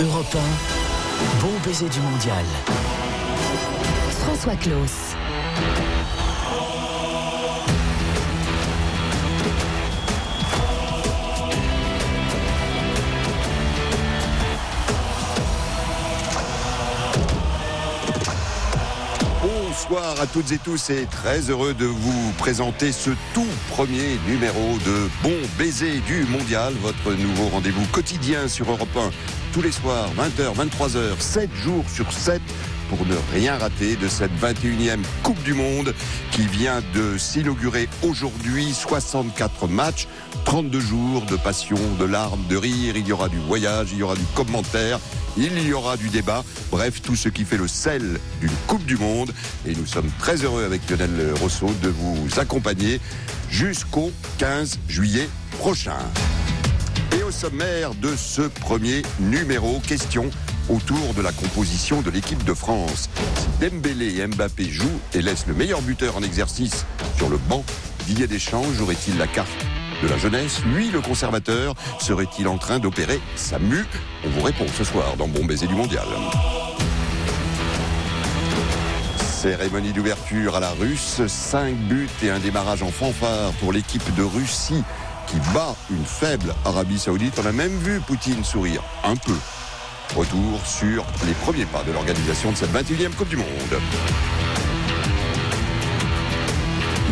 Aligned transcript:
Europe 0.00 0.26
1, 0.34 1.40
bon 1.40 1.52
baiser 1.64 1.88
du 1.88 2.00
mondial. 2.00 2.44
François 4.24 4.56
Claus. 4.56 5.14
Bonsoir 19.42 20.20
à 20.20 20.26
toutes 20.26 20.50
et 20.50 20.58
tous 20.58 20.90
et 20.90 21.06
très 21.06 21.50
heureux 21.50 21.74
de 21.74 21.84
vous 21.84 22.32
présenter 22.38 22.90
ce 22.90 23.10
tout 23.32 23.46
premier 23.70 24.18
numéro 24.26 24.78
de 24.84 25.08
Bon 25.22 25.36
Baiser 25.58 26.00
du 26.00 26.24
Mondial, 26.24 26.72
votre 26.80 27.12
nouveau 27.12 27.48
rendez-vous 27.48 27.84
quotidien 27.92 28.48
sur 28.48 28.70
Europe 28.70 28.96
1, 28.96 29.10
tous 29.54 29.62
les 29.62 29.70
soirs, 29.70 30.10
20h, 30.16 30.68
23h, 30.68 31.20
7 31.20 31.48
jours 31.54 31.84
sur 31.88 32.12
7 32.12 32.42
pour 32.88 33.06
ne 33.06 33.14
rien 33.32 33.56
rater 33.56 33.94
de 33.94 34.08
cette 34.08 34.32
21e 34.32 34.98
Coupe 35.22 35.40
du 35.44 35.54
Monde 35.54 35.94
qui 36.32 36.44
vient 36.48 36.82
de 36.92 37.16
s'inaugurer 37.16 37.88
aujourd'hui. 38.02 38.74
64 38.74 39.68
matchs, 39.68 40.08
32 40.44 40.80
jours 40.80 41.22
de 41.26 41.36
passion, 41.36 41.78
de 42.00 42.04
larmes, 42.04 42.44
de 42.48 42.56
rire. 42.56 42.96
Il 42.96 43.06
y 43.06 43.12
aura 43.12 43.28
du 43.28 43.38
voyage, 43.38 43.90
il 43.92 43.98
y 43.98 44.02
aura 44.02 44.16
du 44.16 44.24
commentaire, 44.34 44.98
il 45.36 45.56
y 45.64 45.72
aura 45.72 45.96
du 45.96 46.08
débat. 46.08 46.42
Bref, 46.72 47.00
tout 47.00 47.14
ce 47.14 47.28
qui 47.28 47.44
fait 47.44 47.56
le 47.56 47.68
sel 47.68 48.18
d'une 48.40 48.50
Coupe 48.66 48.84
du 48.84 48.96
Monde. 48.96 49.32
Et 49.68 49.76
nous 49.76 49.86
sommes 49.86 50.10
très 50.18 50.42
heureux 50.42 50.64
avec 50.64 50.90
Lionel 50.90 51.32
Rousseau 51.40 51.70
de 51.80 51.90
vous 51.90 52.40
accompagner 52.40 53.00
jusqu'au 53.50 54.10
15 54.38 54.80
juillet 54.88 55.28
prochain. 55.60 55.98
Et 57.16 57.22
au 57.22 57.30
sommaire 57.30 57.94
de 57.94 58.16
ce 58.16 58.42
premier 58.42 59.02
numéro, 59.20 59.78
question 59.86 60.30
autour 60.68 61.14
de 61.14 61.22
la 61.22 61.30
composition 61.30 62.02
de 62.02 62.10
l'équipe 62.10 62.42
de 62.42 62.54
France. 62.54 63.08
Si 63.36 63.46
Dembélé 63.70 64.18
et 64.18 64.26
Mbappé 64.26 64.64
jouent 64.68 65.00
et 65.12 65.22
laissent 65.22 65.46
le 65.46 65.54
meilleur 65.54 65.80
buteur 65.82 66.16
en 66.16 66.22
exercice 66.22 66.84
sur 67.16 67.28
le 67.28 67.36
banc, 67.36 67.64
Didier 68.06 68.26
Deschamps 68.26 68.64
jouerait-il 68.72 69.16
la 69.16 69.28
carte 69.28 69.48
de 70.02 70.08
la 70.08 70.18
jeunesse? 70.18 70.60
Lui, 70.64 70.90
le 70.90 71.00
conservateur, 71.00 71.74
serait-il 72.00 72.48
en 72.48 72.58
train 72.58 72.80
d'opérer 72.80 73.20
sa 73.36 73.60
mue? 73.60 73.84
On 74.26 74.30
vous 74.30 74.42
répond 74.42 74.66
ce 74.76 74.82
soir 74.82 75.16
dans 75.16 75.28
Bon 75.28 75.44
Baiser 75.44 75.68
du 75.68 75.74
Mondial. 75.74 76.06
Cérémonie 79.18 79.92
d'ouverture 79.92 80.56
à 80.56 80.60
la 80.60 80.70
russe, 80.70 81.20
5 81.26 81.76
buts 81.76 82.08
et 82.22 82.30
un 82.30 82.38
démarrage 82.38 82.82
en 82.82 82.90
fanfare 82.90 83.52
pour 83.60 83.72
l'équipe 83.72 84.14
de 84.14 84.22
Russie 84.22 84.82
qui 85.26 85.36
bat 85.52 85.74
une 85.90 86.04
faible 86.04 86.54
Arabie 86.64 86.98
Saoudite. 86.98 87.38
On 87.42 87.46
a 87.46 87.52
même 87.52 87.76
vu 87.78 88.00
Poutine 88.00 88.44
sourire 88.44 88.82
un 89.04 89.16
peu 89.16 89.34
Retour 90.16 90.64
sur 90.64 91.04
les 91.26 91.32
premiers 91.32 91.66
pas 91.66 91.82
de 91.82 91.90
l'organisation 91.90 92.52
de 92.52 92.56
cette 92.56 92.72
21e 92.72 93.10
Coupe 93.14 93.28
du 93.28 93.36
Monde. 93.36 93.46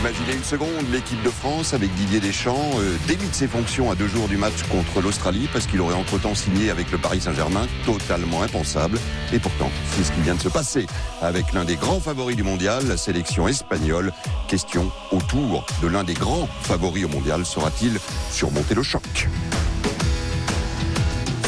Imaginez 0.02 0.32
une 0.32 0.42
seconde, 0.42 0.90
l'équipe 0.90 1.22
de 1.22 1.30
France 1.30 1.74
avec 1.74 1.94
Didier 1.94 2.18
Deschamps 2.18 2.72
euh, 2.80 2.96
ses 3.30 3.46
fonctions 3.46 3.88
à 3.88 3.94
deux 3.94 4.08
jours 4.08 4.26
du 4.26 4.36
match 4.36 4.64
contre 4.68 5.00
l'Australie 5.00 5.48
parce 5.52 5.68
qu'il 5.68 5.80
aurait 5.80 5.94
entre-temps 5.94 6.34
signé 6.34 6.70
avec 6.70 6.90
le 6.90 6.98
Paris 6.98 7.20
Saint-Germain, 7.20 7.68
totalement 7.86 8.42
impensable. 8.42 8.98
Et 9.32 9.38
pourtant, 9.38 9.70
c'est 9.92 10.02
ce 10.02 10.10
qui 10.10 10.20
vient 10.22 10.34
de 10.34 10.40
se 10.40 10.48
passer 10.48 10.88
avec 11.20 11.52
l'un 11.52 11.64
des 11.64 11.76
grands 11.76 12.00
favoris 12.00 12.34
du 12.34 12.42
mondial, 12.42 12.84
la 12.88 12.96
sélection 12.96 13.46
espagnole. 13.46 14.12
Question 14.48 14.90
autour 15.12 15.64
de 15.80 15.86
l'un 15.86 16.02
des 16.02 16.14
grands 16.14 16.48
favoris 16.62 17.04
au 17.04 17.08
mondial, 17.08 17.46
sera-t-il 17.46 18.00
surmonter 18.32 18.74
le 18.74 18.82
choc? 18.82 19.28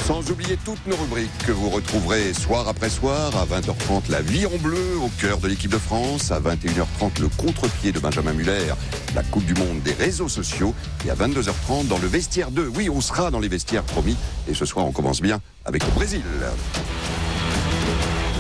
Sans 0.06 0.30
oublier 0.30 0.58
toutes 0.66 0.86
nos 0.86 0.96
rubriques 0.96 1.30
que 1.46 1.52
vous 1.52 1.70
retrouverez 1.70 2.34
soir 2.34 2.68
après 2.68 2.90
soir 2.90 3.32
à 3.36 3.46
20h30 3.46 4.10
la 4.10 4.20
vie 4.20 4.44
en 4.44 4.58
bleu 4.58 4.98
au 5.02 5.08
cœur 5.18 5.38
de 5.38 5.48
l'équipe 5.48 5.70
de 5.70 5.78
France, 5.78 6.30
à 6.30 6.40
21h30 6.40 7.22
le 7.22 7.28
contre-pied 7.28 7.90
de 7.90 7.98
Benjamin 7.98 8.34
Muller, 8.34 8.74
la 9.14 9.22
Coupe 9.22 9.46
du 9.46 9.54
Monde 9.54 9.80
des 9.82 9.94
réseaux 9.94 10.28
sociaux 10.28 10.74
et 11.06 11.10
à 11.10 11.14
22h30 11.14 11.88
dans 11.88 11.96
le 11.98 12.06
vestiaire 12.06 12.50
2. 12.50 12.70
Oui, 12.76 12.90
on 12.90 13.00
sera 13.00 13.30
dans 13.30 13.40
les 13.40 13.48
vestiaires 13.48 13.82
promis 13.82 14.16
et 14.46 14.52
ce 14.52 14.66
soir 14.66 14.84
on 14.84 14.92
commence 14.92 15.22
bien 15.22 15.40
avec 15.64 15.82
le 15.82 15.90
Brésil. 15.92 16.22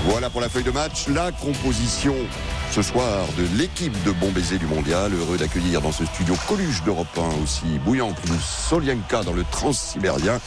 Voilà 0.06 0.28
pour 0.28 0.42
la 0.42 0.50
feuille 0.50 0.64
de 0.64 0.70
match, 0.70 1.08
la 1.08 1.32
composition 1.32 2.14
ce 2.72 2.82
soir 2.82 3.26
de 3.38 3.56
l'équipe 3.56 3.94
de 4.04 4.10
Bon 4.10 4.30
Baiser 4.32 4.58
du 4.58 4.66
Mondial. 4.66 5.12
Heureux 5.14 5.38
d'accueillir 5.38 5.80
dans 5.80 5.92
ce 5.92 6.04
studio 6.04 6.34
Coluche 6.46 6.82
d'Europe 6.82 7.06
1 7.16 7.42
aussi 7.42 7.78
bouillant 7.86 8.12
que 8.12 8.28
Solienka 8.68 9.22
dans 9.22 9.32
le 9.32 9.44
transsibérien 9.50 10.40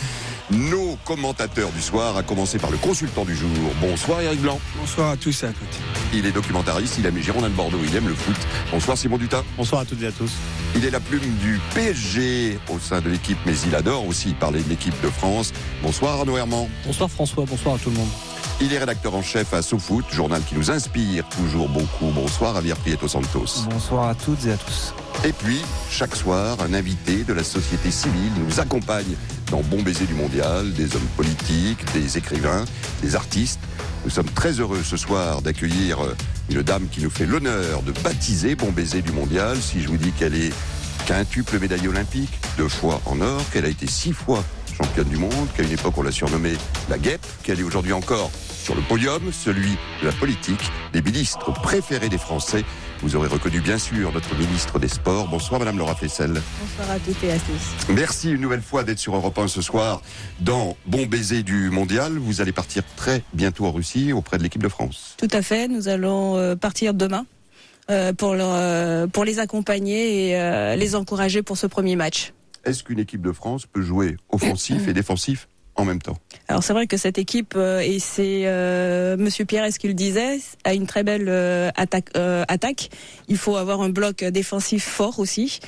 nos 0.51 0.97
commentateurs 1.03 1.71
du 1.71 1.81
soir, 1.81 2.17
à 2.17 2.23
commencer 2.23 2.57
par 2.57 2.71
le 2.71 2.77
consultant 2.77 3.25
du 3.25 3.35
jour. 3.35 3.49
Bonsoir 3.81 4.21
Eric 4.21 4.41
Blanc. 4.41 4.59
Bonsoir 4.79 5.11
à 5.11 5.17
tous 5.17 5.43
et 5.43 5.47
à 5.47 5.49
toutes. 5.49 5.79
Il 6.13 6.25
est 6.25 6.31
documentariste, 6.31 6.97
il 6.97 7.05
aime 7.05 7.15
les 7.15 7.23
Girondins 7.23 7.49
de 7.49 7.53
Bordeaux, 7.53 7.79
il 7.83 7.95
aime 7.95 8.07
le 8.07 8.15
foot. 8.15 8.37
Bonsoir 8.71 8.97
Simon 8.97 9.17
Dutin. 9.17 9.43
Bonsoir 9.57 9.81
à 9.81 9.85
toutes 9.85 10.01
et 10.01 10.07
à 10.07 10.11
tous. 10.11 10.31
Il 10.75 10.85
est 10.85 10.91
la 10.91 10.99
plume 10.99 11.35
du 11.41 11.59
PSG 11.73 12.59
au 12.69 12.79
sein 12.79 13.01
de 13.01 13.09
l'équipe, 13.09 13.37
mais 13.45 13.57
il 13.65 13.75
adore 13.75 14.05
aussi 14.07 14.33
parler 14.33 14.61
de 14.61 14.69
l'équipe 14.69 14.99
de 15.01 15.09
France. 15.09 15.53
Bonsoir 15.81 16.19
Arnaud 16.19 16.37
Herman. 16.37 16.67
Bonsoir 16.85 17.09
François, 17.09 17.45
bonsoir 17.45 17.75
à 17.75 17.77
tout 17.77 17.89
le 17.89 17.97
monde. 17.97 18.09
Il 18.59 18.73
est 18.73 18.79
rédacteur 18.79 19.13
en 19.13 19.22
chef 19.22 19.53
à 19.53 19.62
SoFoot, 19.62 20.06
journal 20.12 20.41
qui 20.41 20.56
nous 20.56 20.72
inspire 20.72 21.23
toujours 21.29 21.69
beaucoup. 21.69 22.07
Bonsoir 22.12 22.56
Javier 22.56 22.73
Prieto 22.73 23.07
Santos. 23.07 23.68
Bonsoir 23.69 24.07
à 24.09 24.16
toutes 24.16 24.47
et 24.47 24.51
à 24.51 24.57
tous. 24.57 24.95
Et 25.23 25.31
puis, 25.31 25.62
chaque 25.91 26.16
soir, 26.16 26.57
un 26.62 26.73
invité 26.73 27.23
de 27.23 27.34
la 27.34 27.44
société 27.44 27.91
civile 27.91 28.31
nous 28.47 28.59
accompagne 28.59 29.16
dans 29.51 29.62
Bon 29.62 29.84
Baiser 29.84 30.06
du 30.06 30.16
Mondial, 30.16 30.73
des 30.73 30.95
hommes 30.95 31.07
politiques, 31.16 31.85
des 31.94 32.18
écrivains, 32.18 32.66
des 33.03 33.16
artistes. 33.16 33.59
Nous 34.06 34.09
sommes 34.09 34.29
très 34.31 34.53
heureux 34.53 34.81
ce 34.84 34.97
soir 34.97 35.44
d'accueillir 35.44 36.00
une 36.50 36.63
dame 36.63 36.88
qui 36.89 37.03
nous 37.03 37.12
fait 37.12 37.28
l'honneur 37.28 37.84
de 37.84 37.91
baptiser 37.91 38.56
Bon 38.56 38.72
Baiser 38.72 39.03
du 39.03 39.12
Mondial. 39.12 39.62
Si 39.62 39.81
je 39.81 39.88
vous 39.88 39.97
dis 39.97 40.12
qu'elle 40.13 40.34
est 40.34 40.51
quintuple 41.06 41.59
médaille 41.59 41.88
olympique, 41.88 42.39
deux 42.57 42.69
fois 42.69 43.01
en 43.06 43.22
or, 43.22 43.39
qu'elle 43.53 43.66
a 43.66 43.69
été 43.69 43.85
six 43.85 44.13
fois 44.13 44.44
championne 44.78 45.07
du 45.07 45.18
monde, 45.18 45.47
qu'à 45.56 45.63
une 45.63 45.72
époque 45.72 45.97
on 45.97 46.03
l'a 46.03 46.12
surnommée 46.12 46.56
la 46.89 46.97
guêpe, 46.97 47.25
qu'elle 47.44 47.59
est 47.59 47.63
aujourd'hui 47.63 47.94
encore 47.94 48.31
sur 48.67 48.75
le 48.75 48.81
podium, 48.81 49.31
celui 49.31 49.78
de 50.01 50.07
la 50.07 50.11
politique, 50.11 50.59
des 50.91 51.01
ministres 51.01 51.53
préférés 51.53 52.09
des 52.09 52.17
Français. 52.17 52.66
Vous 53.01 53.16
aurez 53.16 53.29
reconnu 53.29 53.61
bien 53.61 53.78
sûr 53.78 54.11
notre 54.11 54.38
ministre 54.38 54.78
des 54.78 54.89
Sports. 54.89 55.29
Bonsoir 55.29 55.61
Madame 55.61 55.78
Laura 55.78 55.95
Flessel. 55.95 56.33
Bonsoir 56.33 56.91
à 56.91 57.00
toutes 57.00 57.23
et 57.23 57.31
à 57.31 57.38
tous. 57.38 57.94
Merci 57.94 58.29
une 58.29 58.41
nouvelle 58.41 58.61
fois 58.61 58.83
d'être 58.83 59.00
sur 59.00 59.16
Europe 59.16 59.39
1 59.39 59.47
ce 59.47 59.61
soir 59.61 60.01
dans 60.41 60.75
Bon 60.85 61.06
Baiser 61.06 61.44
du 61.44 61.69
Mondial. 61.69 62.17
Vous 62.17 62.41
allez 62.41 62.51
partir 62.51 62.83
très 62.97 63.23
bientôt 63.33 63.67
en 63.67 63.72
Russie 63.72 64.11
auprès 64.11 64.38
de 64.38 64.44
l'équipe 64.44 64.61
de 64.61 64.67
France. 64.67 65.16
Tout 65.17 65.29
à 65.31 65.41
fait, 65.41 65.69
nous 65.69 65.88
allons 65.88 66.35
euh, 66.35 66.57
partir 66.57 66.94
demain. 66.94 67.25
Euh, 67.89 68.11
pour, 68.11 68.35
leur, 68.35 68.50
euh, 68.51 69.07
pour 69.07 69.23
les 69.23 69.39
accompagner 69.39 70.31
et 70.31 70.75
les 70.75 70.95
encourager 70.95 71.41
pour 71.41 71.57
ce 71.57 71.67
premier 71.67 71.95
match. 71.95 72.33
Est-ce 72.66 72.83
qu'une 72.83 73.00
équipe 73.00 73.22
de 73.22 73.31
France 73.31 73.66
peut 73.66 73.81
jouer 73.81 74.17
offensif 74.27 74.89
et 74.89 74.94
défensif 74.94 75.47
en 75.77 75.85
même 75.85 76.01
temps. 76.01 76.17
Alors 76.47 76.63
c'est 76.63 76.73
vrai 76.73 76.88
que 76.88 76.97
cette 76.97 77.17
équipe 77.17 77.55
et 77.55 77.99
c'est 77.99 78.43
euh, 78.45 79.15
Monsieur 79.17 79.45
Pierre 79.45 79.71
ce 79.71 79.79
qu'il 79.79 79.95
disait 79.95 80.39
a 80.63 80.73
une 80.73 80.88
très 80.88 81.03
belle 81.03 81.29
attaque, 81.75 82.09
attaque. 82.47 82.89
Il 83.27 83.38
faut 83.38 83.55
avoir 83.55 83.81
un 83.81 83.89
bloc 83.89 84.23
défensif 84.23 84.83
fort 84.83 85.19
aussi. 85.19 85.59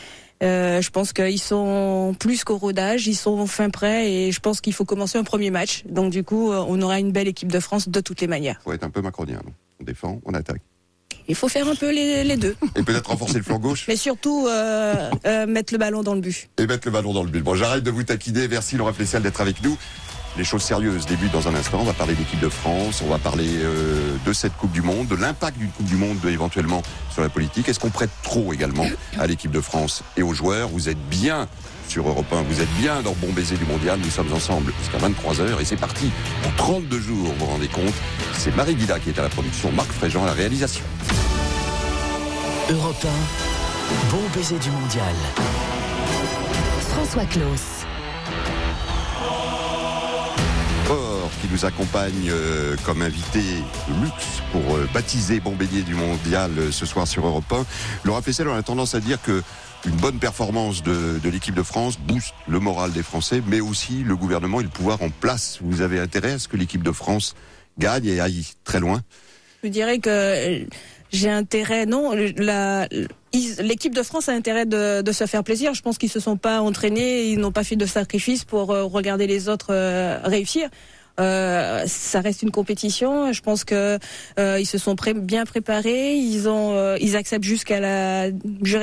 je 0.41 0.89
pense 0.89 1.13
qu'ils 1.13 1.39
sont 1.39 2.15
plus 2.19 2.43
qu'au 2.43 2.57
rodage, 2.57 3.07
ils 3.07 3.15
sont 3.15 3.45
fin 3.45 3.69
prêts 3.69 4.11
et 4.11 4.31
je 4.31 4.39
pense 4.39 4.61
qu'il 4.61 4.73
faut 4.73 4.85
commencer 4.85 5.17
un 5.17 5.23
premier 5.23 5.51
match. 5.51 5.83
Donc 5.85 6.11
du 6.11 6.23
coup, 6.23 6.51
on 6.51 6.81
aura 6.81 6.99
une 6.99 7.11
belle 7.11 7.27
équipe 7.27 7.51
de 7.51 7.59
France 7.59 7.89
de 7.89 8.01
toutes 8.01 8.21
les 8.21 8.27
manières. 8.27 8.57
Il 8.61 8.63
faut 8.63 8.73
être 8.73 8.83
un 8.83 8.89
peu 8.89 9.01
macronien. 9.01 9.41
On 9.79 9.83
défend, 9.83 10.19
on 10.25 10.33
attaque. 10.33 10.61
Il 11.29 11.35
faut 11.35 11.47
faire 11.47 11.67
un 11.67 11.75
peu 11.75 11.91
les, 11.91 12.37
deux. 12.37 12.55
Et 12.75 12.81
peut-être 12.81 13.07
renforcer 13.07 13.37
le 13.37 13.43
flanc 13.43 13.59
gauche. 13.59 13.85
Mais 13.87 13.95
surtout 13.95 14.47
euh, 14.47 15.11
euh, 15.27 15.45
mettre 15.45 15.73
le 15.73 15.77
ballon 15.77 16.01
dans 16.01 16.15
le 16.15 16.21
but. 16.21 16.49
Et 16.57 16.65
mettre 16.65 16.87
le 16.87 16.91
ballon 16.91 17.13
dans 17.13 17.23
le 17.23 17.29
but. 17.29 17.43
Bon, 17.43 17.53
j'arrête 17.53 17.83
de 17.83 17.91
vous 17.91 18.03
taquiner. 18.03 18.47
Merci 18.47 18.77
Laura 18.77 18.93
Flessel 18.93 19.21
d'être 19.21 19.39
avec 19.39 19.63
nous. 19.63 19.77
Les 20.37 20.43
choses 20.43 20.63
sérieuses 20.63 21.05
débutent 21.05 21.31
dans 21.31 21.47
un 21.47 21.53
instant. 21.53 21.79
On 21.81 21.85
va 21.85 21.93
parler 21.93 22.15
d'équipe 22.15 22.39
de 22.39 22.49
France, 22.49 23.03
on 23.05 23.09
va 23.09 23.19
parler 23.19 23.47
euh, 23.47 24.15
de 24.25 24.33
cette 24.33 24.55
Coupe 24.57 24.71
du 24.71 24.81
Monde, 24.81 25.07
de 25.07 25.15
l'impact 25.15 25.57
d'une 25.57 25.69
Coupe 25.69 25.85
du 25.85 25.97
Monde 25.97 26.17
éventuellement 26.25 26.81
sur 27.11 27.21
la 27.21 27.29
politique. 27.29 27.69
Est-ce 27.69 27.79
qu'on 27.79 27.89
prête 27.89 28.11
trop 28.23 28.51
également 28.51 28.85
à 29.19 29.27
l'équipe 29.27 29.51
de 29.51 29.61
France 29.61 30.03
et 30.17 30.23
aux 30.23 30.33
joueurs? 30.33 30.69
Vous 30.69 30.89
êtes 30.89 30.99
bien 31.09 31.47
sur 31.89 32.07
Europe 32.07 32.31
1, 32.31 32.43
vous 32.43 32.61
êtes 32.61 32.69
bien 32.79 33.01
dans 33.01 33.13
Bon 33.13 33.31
Baiser 33.33 33.57
du 33.57 33.65
Mondial. 33.65 33.99
Nous 33.99 34.11
sommes 34.11 34.31
ensemble 34.31 34.71
jusqu'à 34.79 34.99
23h 34.99 35.59
et 35.59 35.65
c'est 35.65 35.75
parti. 35.75 36.11
En 36.45 36.51
32 36.55 36.99
jours, 36.99 37.27
vous 37.29 37.33
vous 37.33 37.45
rendez 37.45 37.67
compte. 37.67 37.93
C'est 38.33 38.55
Marie 38.55 38.75
Guida 38.75 38.99
qui 38.99 39.09
est 39.09 39.17
à 39.17 39.23
la 39.23 39.29
production, 39.29 39.71
Marc 39.71 39.91
Fréjean 39.91 40.23
à 40.23 40.27
la 40.27 40.33
réalisation. 40.33 40.85
Europe 42.69 43.03
1, 43.03 44.11
bon 44.11 44.21
baiser 44.35 44.59
du 44.59 44.69
mondial. 44.69 45.15
François 46.91 47.25
Claus. 47.25 47.79
qui 51.41 51.47
nous 51.51 51.65
accompagne 51.65 52.29
euh, 52.29 52.75
comme 52.85 53.01
invité 53.01 53.39
de 53.39 54.03
luxe 54.03 54.41
pour 54.51 54.75
euh, 54.75 54.89
baptiser 54.93 55.39
Bon 55.39 55.55
Baiser 55.55 55.83
du 55.83 55.93
Mondial 55.93 56.51
euh, 56.57 56.71
ce 56.71 56.85
soir 56.85 57.07
sur 57.07 57.25
Europe 57.25 57.51
1. 57.51 57.65
Laura 58.03 58.21
Fessel, 58.21 58.47
on 58.47 58.55
a 58.55 58.63
tendance 58.63 58.95
à 58.95 58.99
dire 58.99 59.21
que 59.21 59.41
une 59.85 59.95
bonne 59.95 60.19
performance 60.19 60.83
de, 60.83 61.19
de 61.19 61.29
l'équipe 61.29 61.55
de 61.55 61.63
France 61.63 61.97
booste 61.99 62.33
le 62.47 62.59
moral 62.59 62.91
des 62.91 63.03
Français, 63.03 63.41
mais 63.47 63.61
aussi 63.61 64.03
le 64.03 64.15
gouvernement 64.15 64.59
et 64.59 64.63
le 64.63 64.69
pouvoir 64.69 65.01
en 65.01 65.09
place. 65.09 65.59
Vous 65.61 65.81
avez 65.81 65.99
intérêt 65.99 66.33
à 66.33 66.39
ce 66.39 66.47
que 66.47 66.57
l'équipe 66.57 66.83
de 66.83 66.91
France 66.91 67.35
gagne 67.77 68.05
et 68.05 68.19
aille 68.19 68.45
très 68.63 68.79
loin 68.79 69.01
Je 69.63 69.69
dirais 69.69 69.99
que 69.99 70.65
j'ai 71.11 71.29
intérêt, 71.29 71.85
non, 71.85 72.11
l'équipe 72.13 73.95
de 73.95 74.03
France 74.03 74.29
a 74.29 74.33
intérêt 74.33 74.65
de, 74.65 75.01
de, 75.01 75.11
se 75.11 75.25
faire 75.25 75.43
plaisir. 75.43 75.73
Je 75.73 75.81
pense 75.81 75.97
qu'ils 75.97 76.09
se 76.09 76.19
sont 76.19 76.37
pas 76.37 76.61
entraînés, 76.61 77.29
ils 77.29 77.39
n'ont 77.39 77.51
pas 77.51 77.63
fait 77.63 77.75
de 77.75 77.85
sacrifice 77.85 78.43
pour 78.45 78.71
euh, 78.71 78.83
regarder 78.83 79.25
les 79.25 79.49
autres 79.49 79.73
euh, 79.73 80.19
réussir. 80.23 80.69
Euh, 81.19 81.83
ça 81.87 82.21
reste 82.21 82.41
une 82.41 82.51
compétition. 82.51 83.31
Je 83.33 83.41
pense 83.41 83.63
que 83.63 83.99
euh, 84.39 84.57
ils 84.59 84.65
se 84.65 84.77
sont 84.77 84.95
bien 85.15 85.45
préparés. 85.45 86.15
Ils 86.15 86.47
ont, 86.47 86.73
euh, 86.73 86.97
ils 86.99 87.15
acceptent 87.15 87.43
jusqu'à 87.43 87.79
la, 87.79 88.29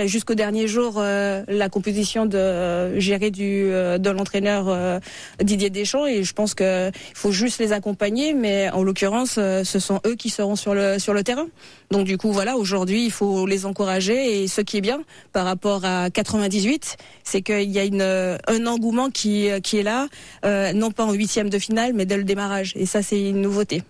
jusqu'au 0.06 0.34
dernier 0.34 0.68
jour 0.68 0.94
euh, 0.98 1.42
la 1.48 1.68
composition 1.68 2.26
de 2.26 2.98
gérer 2.98 3.30
du 3.30 3.66
de 3.66 4.10
l'entraîneur 4.10 5.00
Didier 5.42 5.70
Deschamps. 5.70 6.06
Et 6.06 6.22
je 6.22 6.32
pense 6.32 6.54
que 6.54 6.88
il 6.88 7.16
faut 7.16 7.32
juste 7.32 7.58
les 7.58 7.72
accompagner. 7.72 8.34
Mais 8.34 8.70
en 8.70 8.82
l'occurrence, 8.82 9.34
ce 9.34 9.78
sont 9.78 10.00
eux 10.06 10.14
qui 10.14 10.30
seront 10.30 10.56
sur 10.56 10.74
le 10.74 10.98
sur 10.98 11.14
le 11.14 11.22
terrain. 11.22 11.46
Donc 11.90 12.04
du 12.04 12.18
coup, 12.18 12.32
voilà, 12.32 12.56
aujourd'hui, 12.56 13.04
il 13.04 13.12
faut 13.12 13.46
les 13.46 13.64
encourager. 13.66 14.42
Et 14.42 14.48
ce 14.48 14.60
qui 14.60 14.78
est 14.78 14.80
bien 14.80 15.02
par 15.32 15.44
rapport 15.44 15.84
à 15.84 16.10
98, 16.10 16.96
c'est 17.22 17.42
qu'il 17.42 17.70
y 17.70 17.78
a 17.78 17.84
une, 17.84 18.02
un 18.02 18.66
engouement 18.66 19.10
qui, 19.10 19.48
qui 19.62 19.78
est 19.78 19.82
là, 19.82 20.08
euh, 20.44 20.72
non 20.72 20.90
pas 20.90 21.04
en 21.04 21.12
huitième 21.12 21.48
de 21.48 21.58
finale, 21.58 21.92
mais 21.94 22.06
dès 22.06 22.16
le 22.16 22.24
démarrage. 22.26 22.72
Et 22.76 22.86
ça, 22.86 23.02
c'est 23.02 23.30
une 23.30 23.40
nouveauté. 23.40 23.82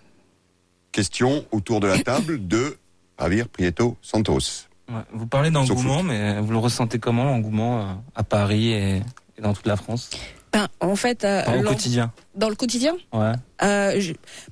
Question 0.91 1.45
autour 1.51 1.79
de 1.79 1.87
la 1.87 1.99
table 1.99 2.47
de 2.47 2.77
Javier 3.19 3.43
Prieto 3.43 3.97
Santos. 4.01 4.67
Ouais, 4.89 5.01
vous 5.11 5.27
parlez 5.27 5.51
d'engouement, 5.51 6.01
mais 6.01 6.39
vous 6.39 6.51
le 6.51 6.57
ressentez 6.57 6.97
comment 6.97 7.25
l'engouement 7.25 7.81
euh, 7.81 7.93
à 8.15 8.23
Paris 8.23 8.69
et, 8.69 9.01
et 9.37 9.41
dans 9.41 9.53
toute 9.53 9.67
la 9.67 9.75
France? 9.75 10.09
Ben, 10.53 10.67
En 10.79 10.95
fait, 10.95 11.23
euh, 11.23 11.43
dans 11.45 11.55
le 11.55 11.63
quotidien. 11.63 12.11
Dans 12.35 12.49
le 12.49 12.55
quotidien 12.55 12.95
Ouais. 13.13 13.33
Euh, 13.63 13.99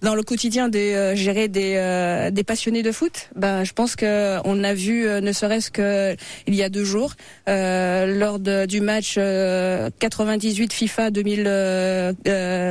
dans 0.02 0.16
le 0.16 0.24
quotidien 0.24 0.68
de 0.70 0.80
euh, 0.80 1.16
gérer 1.16 1.48
des, 1.48 1.76
euh, 1.76 2.32
des 2.32 2.44
passionnés 2.44 2.82
de 2.82 2.92
foot, 2.92 3.30
ben, 3.36 3.64
je 3.64 3.72
pense 3.74 3.96
que 3.96 4.40
on 4.44 4.64
a 4.64 4.74
vu, 4.74 5.08
euh, 5.08 5.22
ne 5.22 5.32
serait-ce 5.32 5.70
que 5.70 6.16
il 6.48 6.56
y 6.56 6.64
a 6.64 6.70
deux 6.70 6.84
jours, 6.84 7.14
euh, 7.48 8.18
lors 8.18 8.40
de, 8.40 8.66
du 8.66 8.82
match 8.82 9.20
98 10.00 10.74
FIFA 10.74 11.12
2000, 11.12 12.16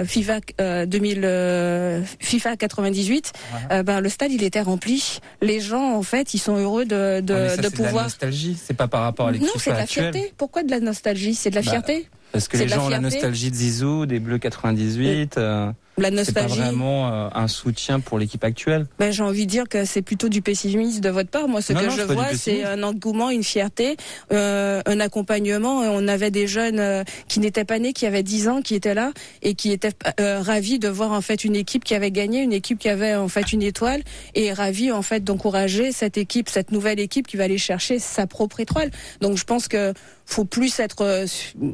FIFA 0.07 0.41
2000, 0.87 2.05
FIFA 2.19 2.57
98, 2.57 3.33
ouais. 3.71 3.83
ben, 3.85 4.01
le 4.01 4.09
stade 4.09 4.33
il 4.33 4.43
était 4.43 4.61
rempli. 4.61 5.21
Les 5.41 5.61
gens 5.61 5.95
en 5.95 6.03
fait, 6.03 6.35
ils 6.35 6.39
sont 6.39 6.57
heureux 6.57 6.85
de, 6.85 7.21
de, 7.21 7.35
ouais, 7.35 7.49
ça, 7.51 7.63
de 7.63 7.69
pouvoir. 7.69 7.93
De 7.93 7.97
la 7.99 8.03
nostalgie, 8.05 8.57
c'est 8.61 8.75
pas 8.75 8.89
par 8.89 9.03
rapport 9.03 9.29
à 9.29 9.31
l'équipe 9.33 9.47
Non, 9.47 9.55
c'est 9.59 9.71
de 9.71 9.77
la 9.77 9.87
fierté. 9.87 10.33
Pourquoi 10.37 10.65
de 10.65 10.71
la 10.71 10.81
nostalgie? 10.81 11.35
C'est 11.37 11.51
de 11.51 11.55
la 11.55 11.63
bah, 11.63 11.71
fierté? 11.71 12.09
Parce 12.35 12.49
que 12.49 12.57
les 12.57 12.67
gens 12.67 12.87
ont 12.87 12.89
la 12.89 12.99
nostalgie 12.99 13.53
de 13.53 13.55
Zizou, 13.55 14.07
des 14.07 14.19
Bleus 14.19 14.39
98. 14.39 15.39
Euh, 15.39 15.71
la 15.99 16.11
nostalgie. 16.11 16.55
C'est 16.55 16.61
pas 16.61 16.67
vraiment 16.67 17.13
euh, 17.13 17.29
un 17.35 17.49
soutien 17.49 18.01
pour 18.01 18.19
l'équipe 18.19 18.43
actuelle? 18.45 18.87
Ben, 18.99 19.13
j'ai 19.13 19.23
envie 19.23 19.47
de 19.47 19.51
dire 19.51 19.69
que 19.69 19.85
c'est 19.85 20.03
plutôt 20.03 20.29
du 20.29 20.43
pessimisme 20.43 21.01
de 21.01 21.09
votre 21.09 21.31
part. 21.31 21.49
Moi, 21.49 21.63
ce 21.63 21.73
non, 21.73 21.81
que 21.81 21.85
non, 21.87 21.91
je 21.93 22.03
vois, 22.03 22.35
c'est 22.35 22.65
un 22.65 22.83
engouement, 22.83 23.31
une 23.31 23.45
fierté, 23.45 23.97
euh, 24.33 24.83
un 24.87 25.01
accompagnement. 25.01 25.81
On 25.81 26.09
avait 26.09 26.31
des 26.31 26.47
jeunes 26.47 26.81
euh, 26.81 27.05
qui 27.29 27.41
n'étaient 27.41 27.65
pas 27.65 27.79
nés, 27.79 27.93
qui 27.93 28.07
avaient 28.07 28.23
10 28.23 28.49
ans, 28.49 28.63
qui 28.63 28.75
étaient 28.75 28.95
là 28.95 29.13
et 29.43 29.55
qui 29.55 29.73
étaient 29.73 29.93
euh, 30.21 30.41
ravis 30.41 30.79
de 30.79 30.89
voir 30.89 31.13
en 31.13 31.21
fait 31.21 31.45
une 31.45 31.57
équipe 31.57 31.85
qui 31.85 31.95
avait 31.95 32.11
gagné, 32.11 32.43
une 32.43 32.53
équipe 32.53 32.79
qui 32.79 32.89
avait 32.89 33.15
en 33.15 33.29
fait 33.29 33.53
une 33.53 33.63
étoile 33.63 34.03
et 34.35 34.53
ravis 34.53 34.91
en 34.93 35.03
fait 35.03 35.23
d'encourager 35.23 35.93
cette 35.93 36.19
équipe, 36.19 36.49
cette 36.49 36.73
nouvelle 36.73 37.01
équipe 37.01 37.27
qui 37.27 37.37
va 37.37 37.45
aller 37.45 37.59
chercher 37.59 37.99
sa 37.99 38.27
propre 38.27 38.61
étoile. 38.61 38.91
Donc, 39.21 39.37
je 39.37 39.45
pense 39.45 39.69
que 39.69 39.93
faut 40.27 40.45
plus 40.45 40.81
être 40.81 41.03
euh, 41.03 41.27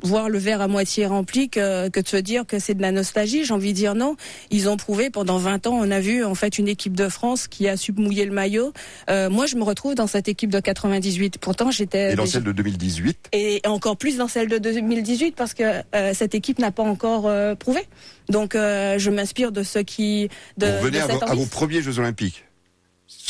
voir 0.03 0.29
le 0.29 0.39
verre 0.39 0.61
à 0.61 0.69
moitié 0.69 1.07
rempli 1.07 1.49
que, 1.49 1.89
que 1.89 2.01
de 2.01 2.09
se 2.09 2.17
dire 2.17 2.47
que 2.47 2.59
c'est 2.59 2.75
de 2.75 2.83
la 2.83 2.93
nostalgie. 2.93 3.45
J'ai 3.45 3.55
envie 3.55 3.73
de 3.73 3.77
dire 3.77 3.95
non. 3.95 4.10
Ils 4.51 4.69
ont 4.69 4.77
prouvé 4.77 5.11
pendant 5.11 5.39
20 5.39 5.67
ans. 5.67 5.79
On 5.81 5.91
a 5.91 6.01
vu 6.01 6.25
en 6.25 6.35
fait 6.35 6.59
une 6.59 6.69
équipe 6.69 6.95
de 6.95 7.09
France 7.09 7.49
qui 7.49 7.69
a 7.69 7.77
su 7.77 7.93
mouiller 7.93 8.25
le 8.25 8.33
maillot. 8.33 8.73
Euh, 9.09 9.31
moi, 9.31 9.47
je 9.47 9.57
me 9.57 9.63
retrouve 9.63 9.95
dans 9.95 10.07
cette 10.07 10.29
équipe 10.29 10.51
de 10.51 10.61
98. 10.61 11.39
Pourtant, 11.39 11.71
j'étais 11.71 12.13
et 12.13 12.17
dans 12.17 12.27
celle 12.27 12.45
de 12.45 12.53
2018 12.53 13.29
et 13.33 13.61
encore 13.67 13.97
plus 13.97 14.17
dans 14.17 14.29
celle 14.29 14.49
de 14.49 14.59
2018 14.59 15.35
parce 15.37 15.55
que 15.55 15.83
euh, 15.95 16.13
cette 16.15 16.35
équipe 16.35 16.59
n'a 16.59 16.71
pas 16.71 16.83
encore 16.83 17.27
euh, 17.27 17.55
prouvé. 17.55 17.81
Donc, 18.29 18.53
je 18.55 19.11
m'inspire 19.11 19.51
de 19.51 19.65
ceux 19.65 19.83
qui 19.83 20.29
de, 20.57 20.67
Vous 20.67 20.79
revenez 20.79 20.99
de 20.99 21.03
à, 21.03 21.07
cette 21.09 21.17
vos, 21.17 21.31
à 21.31 21.35
vos 21.35 21.47
premiers 21.47 21.83
Jeux 21.83 21.99
Olympiques? 21.99 22.45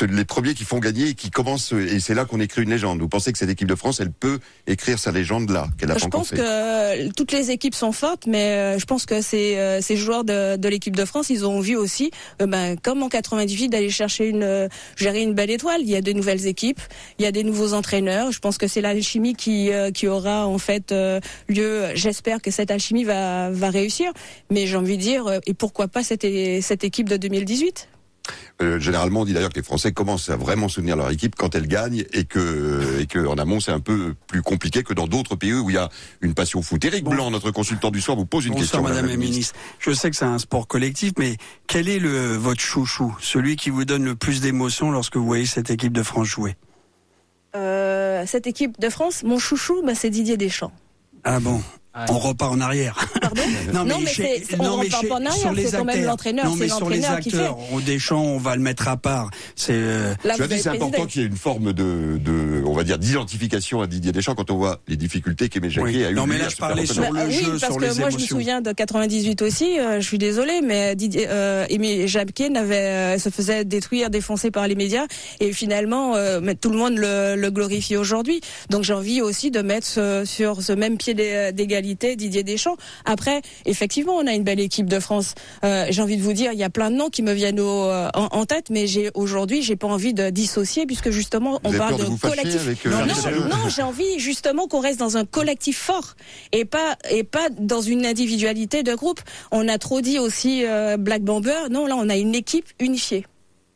Les 0.01 0.25
premiers 0.25 0.55
qui 0.55 0.65
font 0.65 0.79
gagner 0.79 1.09
et 1.09 1.15
qui 1.15 1.31
commencent 1.31 1.73
et 1.73 2.01
c'est 2.01 2.15
là 2.15 2.25
qu'on 2.25 2.41
écrit 2.41 2.63
une 2.63 2.71
légende. 2.71 3.01
Vous 3.01 3.09
pensez 3.09 3.33
que 3.33 3.39
cette 3.39 3.51
équipe 3.51 3.69
de 3.69 3.75
France, 3.75 4.01
elle 4.01 4.13
peut 4.13 4.39
écrire 4.67 4.99
sa 4.99 5.13
légende 5.13 5.51
là 5.51 5.69
qu'elle 5.79 5.91
a 5.91 5.99
Je 5.99 6.07
pense 6.07 6.31
fait 6.31 6.37
que 6.37 7.13
toutes 7.13 7.33
les 7.33 7.51
équipes 7.51 7.75
sont 7.75 7.93
fortes, 7.93 8.27
mais 8.27 8.53
euh, 8.53 8.79
je 8.79 8.85
pense 8.87 9.07
que 9.07 9.21
ces, 9.21 9.57
euh, 9.57 9.81
ces 9.81 9.97
joueurs 9.97 10.25
de, 10.25 10.57
de 10.57 10.69
l'équipe 10.69 10.97
de 10.97 11.05
France, 11.05 11.31
ils 11.31 11.47
ont 11.47 11.61
vu 11.61 11.77
aussi, 11.77 12.11
euh, 12.41 12.47
ben, 12.47 12.77
comme 12.77 13.03
en 13.03 13.09
98, 13.09 13.69
d'aller 13.69 13.91
chercher 13.91 14.29
une 14.29 14.69
gérer 14.97 15.23
une 15.23 15.35
belle 15.35 15.51
étoile. 15.51 15.81
Il 15.83 15.91
y 15.91 15.97
a 15.97 16.01
de 16.01 16.13
nouvelles 16.13 16.47
équipes, 16.47 16.81
il 17.19 17.25
y 17.25 17.27
a 17.27 17.33
des 17.33 17.45
nouveaux 17.45 17.75
entraîneurs. 17.75 18.33
Je 18.33 18.39
pense 18.39 18.59
que 18.59 18.69
c'est 18.69 18.81
l'alchimie 18.81 19.35
qui 19.35 19.73
euh, 19.73 19.91
qui 19.91 20.07
aura 20.07 20.47
en 20.47 20.59
fait 20.59 20.93
euh, 20.93 21.21
lieu. 21.49 21.87
J'espère 21.95 22.41
que 22.41 22.51
cette 22.51 22.71
alchimie 22.71 23.05
va 23.05 23.51
va 23.51 23.71
réussir. 23.71 24.13
Mais 24.51 24.67
j'ai 24.67 24.77
envie 24.77 24.97
de 24.97 25.03
dire, 25.03 25.41
et 25.47 25.55
pourquoi 25.55 25.89
pas 25.89 26.03
cette 26.03 26.27
cette 26.63 26.85
équipe 26.85 27.09
de 27.09 27.17
2018 27.17 27.89
euh, 28.63 28.79
généralement, 28.79 29.21
on 29.21 29.25
dit 29.25 29.33
d'ailleurs 29.33 29.51
que 29.51 29.59
les 29.59 29.63
Français 29.63 29.93
commencent 29.93 30.31
à 30.31 30.37
vraiment 30.37 30.69
soutenir 30.69 30.97
leur 30.97 31.11
équipe 31.11 31.35
quand 31.37 31.55
elle 31.55 31.67
gagne 31.67 32.05
et 32.13 32.25
que, 32.25 33.01
et 33.01 33.07
que 33.07 33.27
en 33.27 33.39
amont, 33.39 33.61
c'est 33.61 33.73
un 33.73 33.81
peu 33.81 34.15
plus 34.27 34.43
compliqué 34.43 34.83
que 34.83 34.93
dans 34.95 35.07
d'autres 35.07 35.37
pays 35.37 35.53
où 35.55 35.71
il 35.71 35.75
y 35.75 35.79
a 35.79 35.89
une 36.21 36.35
passion 36.35 36.63
foot. 36.63 36.85
Éric 36.85 37.05
bon. 37.05 37.11
Blanc, 37.11 37.31
notre 37.31 37.51
consultant 37.51 37.91
du 37.91 38.01
soir, 38.01 38.17
vous 38.17 38.27
pose 38.27 38.45
une 38.47 38.53
Bonsoir, 38.53 38.63
question. 38.63 38.83
Madame 38.83 39.07
la 39.07 39.17
ministre. 39.17 39.31
ministre. 39.31 39.55
Je 39.79 39.93
sais 39.93 40.11
que 40.11 40.17
c'est 40.17 40.25
un 40.25 40.39
sport 40.39 40.67
collectif, 40.67 41.13
mais 41.19 41.37
quel 41.67 41.89
est 41.89 41.99
le, 41.99 42.37
votre 42.37 42.61
chouchou, 42.61 43.17
celui 43.21 43.57
qui 43.57 43.71
vous 43.71 43.85
donne 43.85 44.05
le 44.05 44.15
plus 44.15 44.41
d'émotion 44.41 44.91
lorsque 44.91 45.17
vous 45.17 45.27
voyez 45.27 45.47
cette 45.47 45.71
équipe 45.71 45.93
de 45.93 46.03
France 46.03 46.27
jouer? 46.29 46.57
Euh, 47.57 48.25
Cette 48.27 48.47
équipe 48.47 48.79
de 48.79 48.89
France, 48.89 49.23
mon 49.25 49.39
chouchou, 49.39 49.83
bah, 49.85 49.95
c'est 49.95 50.11
Didier 50.11 50.37
Deschamps. 50.37 50.73
Ah 51.25 51.41
bon 51.41 51.61
Ouais. 51.93 52.03
On 52.09 52.19
repart 52.21 52.53
en 52.53 52.61
arrière. 52.61 53.05
Pardon 53.21 53.43
non, 53.75 53.85
mais, 53.85 53.91
non, 53.91 53.99
mais 53.99 54.07
chez, 54.07 54.45
on 54.61 54.63
non, 54.63 54.77
repart 54.77 55.09
pas 55.09 55.17
en 55.17 55.27
arrière, 55.27 55.53
c'est 55.57 55.77
quand 55.77 55.85
même 55.85 56.05
l'entraîneur. 56.05 56.45
Non, 56.45 56.55
mais 56.55 56.69
sur 56.69 56.89
les 56.89 57.05
acteurs, 57.05 57.59
au 57.73 57.81
Deschamps, 57.81 58.23
on 58.23 58.39
va 58.39 58.55
le 58.55 58.63
mettre 58.63 58.87
à 58.87 58.97
part. 58.97 59.31
C'est. 59.57 59.73
Euh... 59.75 60.15
tu 60.23 60.43
as 60.43 60.47
dit 60.47 60.61
c'est 60.61 60.69
important 60.69 61.07
qu'il 61.07 61.23
y 61.23 61.25
ait 61.25 61.29
une 61.29 61.37
forme 61.37 61.73
de, 61.73 62.17
de 62.19 62.63
on 62.65 62.75
va 62.75 62.85
dire, 62.85 62.97
d'identification 62.97 63.81
à 63.81 63.89
Didier 63.89 64.13
Deschamps 64.13 64.37
quand 64.37 64.53
on 64.53 64.57
voit 64.57 64.81
les 64.87 64.97
difficultés 64.97 65.49
qu'Aimé 65.49 65.69
Jacquet 65.69 65.89
oui. 65.89 66.05
a 66.05 66.11
eu. 66.11 66.15
Non, 66.15 66.29
mais 66.29 66.39
là, 66.39 66.49
je 66.49 66.57
parlais 66.57 66.87
sur 66.87 67.03
le 67.03 67.13
bah, 67.13 67.29
jeu, 67.29 67.41
oui, 67.41 67.59
parce 67.61 67.73
sur 67.73 67.77
que 67.77 67.81
les 67.81 67.89
moi, 67.89 67.97
émotions. 67.97 68.19
je 68.19 68.23
me 68.23 68.29
souviens 68.29 68.61
de 68.61 68.71
98 68.71 69.43
aussi. 69.43 69.81
Euh, 69.81 70.01
je 70.01 70.07
suis 70.07 70.19
désolée, 70.19 70.61
mais 70.63 70.95
Didier, 70.95 71.27
euh, 71.29 71.67
Aimé 71.71 72.07
Jacquet 72.07 72.51
n'avait, 72.51 73.17
euh, 73.17 73.19
se 73.19 73.31
faisait 73.31 73.65
détruire, 73.65 74.11
défoncer 74.11 74.53
par 74.53 74.69
les 74.69 74.77
médias, 74.77 75.07
et 75.41 75.53
finalement, 75.53 76.15
euh, 76.15 76.41
tout 76.61 76.71
le 76.71 76.79
monde 76.79 76.99
le, 76.99 77.35
le 77.35 77.51
glorifie 77.51 77.97
aujourd'hui. 77.97 78.41
Donc, 78.69 78.85
j'ai 78.85 78.93
envie 78.93 79.23
aussi 79.23 79.51
de 79.51 79.61
mettre 79.61 79.89
ce, 79.89 80.23
sur 80.25 80.63
ce 80.63 80.73
même 80.73 80.97
pied 80.97 81.15
d'égalité 81.15 81.80
Didier 81.81 82.43
Deschamps. 82.43 82.77
Après, 83.05 83.43
effectivement, 83.67 84.15
on 84.15 84.27
a 84.27 84.35
une 84.35 84.45
belle 84.45 84.61
équipe 84.61 84.87
de 84.87 85.01
France. 85.01 85.35
Euh, 85.65 85.87
j'ai 85.91 86.03
envie 86.03 86.17
de 86.17 86.23
vous 86.23 86.33
dire, 86.33 86.53
il 86.53 86.59
y 86.59 86.65
a 86.65 86.71
plein 86.71 86.91
de 86.91 86.97
noms 86.97 87.11
qui 87.11 87.23
me 87.23 87.33
viennent 87.33 87.61
au, 87.61 87.91
en, 87.91 88.11
en, 88.15 88.47
tête, 88.47 88.71
mais 88.71 88.87
j'ai 88.87 89.11
aujourd'hui, 89.15 89.63
j'ai 89.63 89.77
pas 89.77 89.87
envie 89.87 90.15
de 90.15 90.31
dissocier 90.31 90.87
puisque 90.87 91.11
justement, 91.11 91.61
on 91.65 91.73
parle 91.73 91.99
de, 91.99 92.05
de 92.05 92.21
collectif. 92.21 92.61
Avec, 92.61 92.87
euh, 92.87 92.91
non, 92.91 93.07
non, 93.07 93.49
non 93.49 93.69
j'ai 93.69 93.83
envie 93.83 94.19
justement 94.19 94.67
qu'on 94.67 94.81
reste 94.81 94.99
dans 94.99 95.17
un 95.17 95.25
collectif 95.25 95.79
fort 95.79 96.15
et 96.53 96.65
pas 96.65 96.97
et 97.11 97.25
pas 97.25 97.49
dans 97.59 97.81
une 97.81 98.07
individualité 98.07 98.83
de 98.83 98.95
groupe. 98.95 99.21
On 99.51 99.69
a 99.69 99.79
trop 99.79 100.01
dit 100.01 100.19
aussi 100.19 100.65
euh, 100.65 100.97
Black 100.97 101.23
Bomber. 101.23 101.69
Non, 101.71 101.87
là, 101.87 101.97
on 101.97 102.09
a 102.09 102.17
une 102.17 102.35
équipe 102.35 102.67
unifiée. 102.79 103.25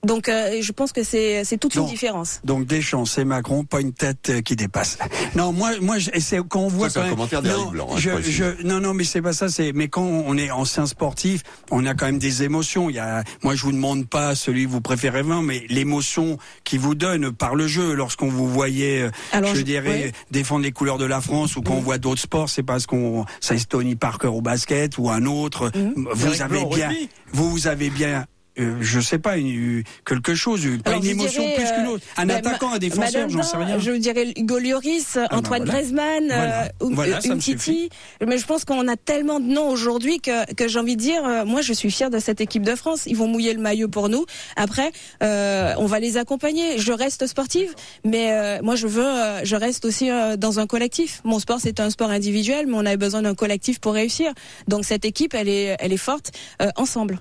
Donc 0.05 0.29
euh, 0.29 0.61
je 0.61 0.73
pense 0.73 0.93
que 0.93 1.03
c'est 1.03 1.45
c'est 1.45 1.59
toute 1.59 1.75
donc, 1.75 1.87
une 1.87 1.91
différence. 1.91 2.41
Donc 2.45 2.67
Deschamps, 2.67 3.05
c'est 3.05 3.25
Macron, 3.25 3.65
pas 3.65 3.81
une 3.81 3.93
tête 3.93 4.31
euh, 4.31 4.41
qui 4.41 4.57
dépasse. 4.57 4.99
Non, 5.35 5.53
moi 5.53 5.73
moi 5.81 5.97
c'est 6.19 6.39
quand 6.49 6.61
on 6.61 6.69
voit 6.69 6.91
ça, 6.91 7.01
quand 7.01 7.07
un 7.07 7.09
même 7.09 7.15
commentaire 7.15 7.43
non, 7.43 7.71
Blanc, 7.71 7.89
hein, 7.93 7.97
je, 7.97 8.11
je 8.23 8.31
je, 8.31 8.67
non 8.67 8.81
non 8.81 8.95
mais 8.95 9.05
c'est 9.05 9.23
pas 9.23 9.33
ça, 9.33 9.49
c'est 9.49 9.73
mais 9.73 9.89
quand 9.89 10.03
on 10.03 10.37
est 10.37 10.51
ancien 10.51 10.87
sportif, 10.87 11.43
on 11.71 11.87
a 11.87 11.95
quand 11.95 12.07
même 12.07 12.19
des 12.19 12.43
émotions, 12.43 12.91
il 12.91 12.97
y 12.97 12.99
a 12.99 13.25
moi 13.43 13.55
je 13.55 13.63
vous 13.63 13.73
demande 13.73 14.07
pas 14.07 14.35
celui 14.35 14.65
que 14.65 14.71
vous 14.71 14.81
préférez 14.81 15.23
20 15.23 15.43
mais 15.43 15.65
l'émotion 15.69 16.39
qui 16.65 16.79
vous 16.79 16.95
donne 16.95 17.33
par 17.33 17.55
le 17.55 17.67
jeu 17.67 17.95
lorsqu'on 17.95 18.29
vous 18.29 18.49
voyait 18.49 19.09
Alors, 19.33 19.51
je, 19.51 19.61
je 19.61 19.63
dirais 19.63 20.05
oui. 20.07 20.13
défendre 20.31 20.63
les 20.65 20.73
couleurs 20.73 20.99
de 20.99 21.05
la 21.05 21.21
France 21.21 21.57
ou 21.57 21.63
quand 21.63 21.75
mmh. 21.75 21.79
on 21.79 21.81
voit 21.81 21.99
d'autres 21.99 22.21
sports, 22.21 22.49
c'est 22.49 22.63
parce 22.63 22.87
qu'on 22.87 23.25
ça 23.41 23.55
est 23.55 23.69
Tony 23.69 23.97
Parker 23.97 24.29
au 24.29 24.41
basket 24.41 24.99
ou 24.99 25.11
un 25.11 25.25
autre, 25.27 25.71
mmh. 25.75 26.09
vous 26.13 26.43
avez 26.43 26.65
bien 26.67 26.91
vous 27.33 27.51
vous 27.51 27.67
avez 27.67 27.91
bien 27.91 28.27
euh, 28.59 28.77
je 28.81 29.01
sais 29.01 29.19
pas, 29.19 29.37
une, 29.37 29.83
quelque 30.07 30.35
chose, 30.35 30.63
pas 30.85 30.91
Alors, 30.93 31.05
une 31.05 31.11
émotion 31.11 31.43
dirais, 31.43 31.55
plus 31.57 31.65
qu'une 31.73 31.87
euh, 31.87 31.91
autre. 31.91 32.05
Un 32.17 32.27
bah, 32.27 32.37
attaquant, 32.37 32.73
un 32.73 32.79
défenseur, 32.79 33.29
j'en 33.29 33.43
sais 33.43 33.57
rien. 33.57 33.79
Je 33.79 33.91
dirais 33.93 34.33
Hugo 34.37 34.59
Lloris, 34.59 35.17
Antoine 35.31 35.41
bah 35.43 35.49
voilà. 35.49 35.65
Griezmann, 35.73 36.25
Voilà. 36.27 36.65
euh, 36.65 36.69
Voilà, 36.81 37.17
Umtiti. 37.19 37.43
suffit. 37.59 37.89
Mais 38.27 38.39
je 38.39 38.47
pense 38.47 38.65
qu'on 38.65 38.87
a 38.89 38.97
tellement 38.97 39.41
de 39.41 39.47
noms 39.47 39.69
aujourd'hui 39.69 40.21
que, 40.21 40.53
que 40.55 40.69
j'ai 40.69 40.79
envie 40.79 40.97
de 40.97 41.01
dire, 41.01 41.25
euh, 41.25 41.45
moi 41.45 41.63
je 41.63 41.73
suis 41.73 41.91
fière 41.91 42.11
de 42.11 42.19
cette 42.19 42.41
équipe 42.41 42.63
de 42.63 42.75
France. 42.75 43.03
Ils 43.07 43.17
vont 43.17 43.27
mouiller 43.29 43.55
le 43.55 43.61
maillot 43.61 43.89
pour 43.89 44.09
nous. 44.09 44.25
Après, 44.57 44.93
euh, 45.23 45.75
on 45.79 45.87
va 45.87 45.99
les 46.01 46.17
accompagner. 46.17 46.79
Je 46.79 46.93
reste 46.93 47.27
sportive, 47.27 47.75
mais 48.05 48.33
euh, 48.33 48.63
moi 48.63 48.77
je 48.77 48.87
veux, 48.87 49.05
euh, 49.05 49.45
je 49.45 49.57
reste 49.57 49.85
aussi 49.85 50.11
euh, 50.11 50.37
dans 50.37 50.61
un 50.61 50.67
collectif. 50.67 51.21
Mon 51.25 51.39
sport 51.39 51.59
c'est 51.61 51.81
un 51.81 51.91
sport 51.91 52.11
individuel, 52.11 52.67
mais 52.67 52.75
on 52.77 52.87
a 52.87 52.97
besoin 52.97 53.23
d'un 53.23 53.35
collectif 53.35 53.81
pour 53.81 53.95
réussir. 53.95 54.33
Donc 54.69 54.85
cette 54.85 55.05
équipe, 55.05 55.35
elle 55.35 55.49
est, 55.49 55.77
elle 55.81 55.93
est 55.93 55.97
forte 55.97 56.33
euh, 56.63 56.69
ensemble. 56.77 57.19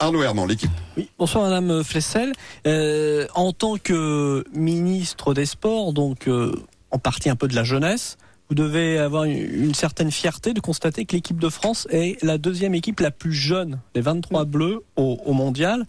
Arnaud 0.00 0.22
Herman, 0.22 0.46
l'équipe. 0.46 0.70
Oui, 0.96 1.08
bonsoir 1.18 1.44
Madame 1.44 1.82
Flessel. 1.82 2.32
Euh, 2.66 3.26
en 3.34 3.52
tant 3.52 3.76
que 3.78 4.44
ministre 4.54 5.34
des 5.34 5.46
Sports, 5.46 5.92
donc 5.92 6.28
euh, 6.28 6.52
en 6.92 6.98
partie 6.98 7.28
un 7.30 7.36
peu 7.36 7.48
de 7.48 7.54
la 7.56 7.64
jeunesse, 7.64 8.16
vous 8.48 8.54
devez 8.54 8.98
avoir 8.98 9.24
une, 9.24 9.36
une 9.64 9.74
certaine 9.74 10.12
fierté 10.12 10.54
de 10.54 10.60
constater 10.60 11.04
que 11.04 11.16
l'équipe 11.16 11.40
de 11.40 11.48
France 11.48 11.88
est 11.90 12.22
la 12.22 12.38
deuxième 12.38 12.74
équipe 12.76 13.00
la 13.00 13.10
plus 13.10 13.32
jeune 13.32 13.80
des 13.94 14.00
23 14.00 14.44
bleus 14.44 14.84
au, 14.96 15.18
au 15.24 15.32
mondial. 15.32 15.84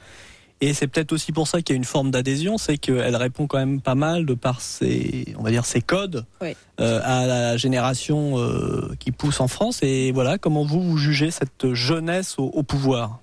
Et 0.62 0.74
c'est 0.74 0.88
peut-être 0.88 1.14
aussi 1.14 1.32
pour 1.32 1.48
ça 1.48 1.62
qu'il 1.62 1.74
y 1.74 1.76
a 1.76 1.78
une 1.78 1.86
forme 1.86 2.12
d'adhésion, 2.12 2.58
c'est 2.58 2.78
qu'elle 2.78 3.16
répond 3.16 3.48
quand 3.48 3.60
même 3.60 3.80
pas 3.80 3.96
mal 3.96 4.26
de 4.26 4.34
par 4.34 4.60
ses, 4.60 5.34
on 5.38 5.44
va 5.44 5.52
dire, 5.52 5.64
ses 5.66 5.82
codes 5.82 6.26
Oui. 6.42 6.54
euh, 6.82 7.00
à 7.06 7.28
la 7.28 7.56
génération 7.58 8.38
euh, 8.40 8.92
qui 9.00 9.12
pousse 9.12 9.40
en 9.40 9.48
France. 9.48 9.80
Et 9.84 10.12
voilà, 10.12 10.38
comment 10.40 10.66
vous, 10.66 10.82
vous 10.82 10.98
jugez 10.98 11.32
cette 11.32 11.74
jeunesse 11.74 12.36
au, 12.40 12.46
au 12.48 12.64
pouvoir? 12.64 13.20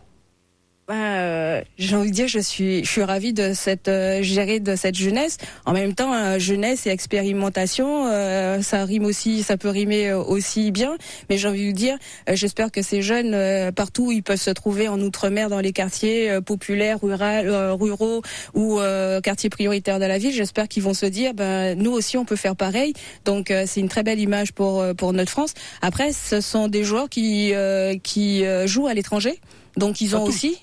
Euh, 0.89 1.63
j'ai 1.79 1.97
envie 1.97 2.11
de 2.11 2.15
dire, 2.15 2.29
je 2.29 2.39
suis, 2.39 2.85
je 2.85 2.91
suis 2.91 3.03
ravie 3.03 3.33
de 3.33 3.55
cette 3.55 3.89
euh, 3.89 4.23
gérer 4.23 4.61
de 4.61 4.77
cette 4.77 4.95
jeunesse. 4.95 5.39
En 5.65 5.73
même 5.73 5.95
temps, 5.95 6.13
euh, 6.15 6.39
jeunesse 6.39 6.87
et 6.87 6.91
expérimentation, 6.91 8.07
euh, 8.07 8.63
ça 8.63 8.85
rime 8.85 9.05
aussi, 9.05 9.43
ça 9.43 9.57
peut 9.57 9.69
rimer 9.69 10.09
euh, 10.09 10.19
aussi 10.19 10.71
bien. 10.71 10.97
Mais 11.29 11.39
j'ai 11.39 11.49
envie 11.49 11.73
de 11.73 11.77
dire, 11.77 11.99
j'espère 12.33 12.71
que 12.71 12.83
ces 12.83 13.03
jeunes 13.03 13.35
euh, 13.35 13.73
partout 13.73 14.07
où 14.07 14.13
ils 14.13 14.23
peuvent 14.23 14.41
se 14.41 14.51
trouver 14.51 14.89
en 14.89 15.01
outre-mer, 15.01 15.49
dans 15.49 15.61
les 15.61 15.73
quartiers 15.73 16.41
populaires, 16.45 17.01
rural, 17.03 17.49
euh, 17.49 17.75
ruraux 17.75 18.23
ou 18.55 18.79
euh, 18.79 19.21
quartiers 19.21 19.51
prioritaires 19.51 19.99
de 19.99 20.05
la 20.05 20.19
ville, 20.19 20.33
j'espère 20.33 20.69
qu'ils 20.69 20.83
vont 20.83 20.95
se 20.95 21.07
dire, 21.07 21.35
ben 21.35 21.77
nous 21.77 21.91
aussi 21.93 22.17
on 22.17 22.25
peut 22.25 22.37
faire 22.37 22.55
pareil. 22.55 22.93
Donc 23.25 23.51
euh, 23.51 23.65
c'est 23.67 23.81
une 23.81 23.89
très 23.89 24.03
belle 24.03 24.21
image 24.21 24.53
pour 24.53 24.85
pour 24.97 25.13
notre 25.13 25.31
France. 25.31 25.55
Après, 25.83 26.13
ce 26.13 26.41
sont 26.41 26.69
des 26.69 26.85
joueurs 26.85 27.09
qui 27.09 27.55
euh, 27.55 27.97
qui 28.03 28.45
euh, 28.45 28.67
jouent 28.67 28.87
à 28.87 28.95
l'étranger. 28.95 29.41
Donc 29.77 30.01
ils 30.01 30.17
ont 30.17 30.25
aussi 30.25 30.59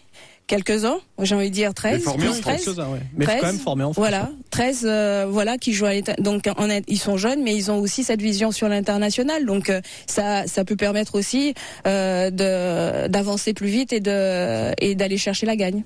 quelques-uns, 0.47 0.99
j'ai 1.21 1.35
envie 1.35 1.49
de 1.49 1.55
dire 1.55 1.73
13, 1.73 2.03
formés 2.03 2.27
en 2.27 2.31
plus 2.31 2.41
France. 2.41 2.55
13. 2.55 2.65
Quelques-uns, 2.65 2.89
ouais. 2.89 2.99
Mais 3.15 3.25
13, 3.25 3.41
quand 3.41 3.47
même 3.47 3.59
formé 3.59 3.83
en 3.83 3.93
France. 3.93 3.97
Voilà, 3.97 4.29
13 4.51 4.81
euh, 4.83 5.25
voilà 5.29 5.57
qui 5.57 5.73
jouent 5.73 5.85
à 5.85 5.93
l'état 5.93 6.13
donc 6.15 6.47
en, 6.47 6.67
ils 6.87 6.99
sont 6.99 7.17
jeunes 7.17 7.43
mais 7.43 7.55
ils 7.55 7.71
ont 7.71 7.79
aussi 7.79 8.03
cette 8.03 8.21
vision 8.21 8.51
sur 8.51 8.67
l'international 8.69 9.45
donc 9.45 9.69
euh, 9.69 9.81
ça 10.07 10.45
ça 10.47 10.65
peut 10.65 10.75
permettre 10.75 11.15
aussi 11.15 11.53
euh, 11.87 12.29
de 12.29 13.07
d'avancer 13.07 13.53
plus 13.53 13.67
vite 13.67 13.93
et 13.93 13.99
de 13.99 14.71
et 14.79 14.95
d'aller 14.95 15.17
chercher 15.17 15.45
la 15.45 15.55
gagne. 15.55 15.83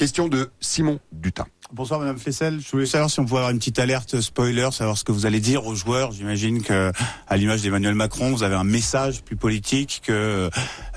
Question 0.00 0.28
de 0.28 0.48
Simon 0.60 0.98
Dutin. 1.12 1.44
Bonsoir 1.74 2.00
Madame 2.00 2.16
Flessel. 2.18 2.58
Je 2.58 2.70
voulais 2.70 2.86
savoir 2.86 3.10
si 3.10 3.20
on 3.20 3.26
pouvait 3.26 3.40
avoir 3.40 3.50
une 3.50 3.58
petite 3.58 3.78
alerte 3.78 4.18
spoiler, 4.22 4.70
savoir 4.72 4.96
ce 4.96 5.04
que 5.04 5.12
vous 5.12 5.26
allez 5.26 5.40
dire 5.40 5.66
aux 5.66 5.74
joueurs. 5.74 6.12
J'imagine 6.12 6.62
que, 6.62 6.90
à 7.28 7.36
l'image 7.36 7.60
d'Emmanuel 7.60 7.94
Macron, 7.94 8.30
vous 8.30 8.42
avez 8.42 8.54
un 8.54 8.64
message 8.64 9.20
plus 9.22 9.36
politique 9.36 10.00
que 10.06 10.48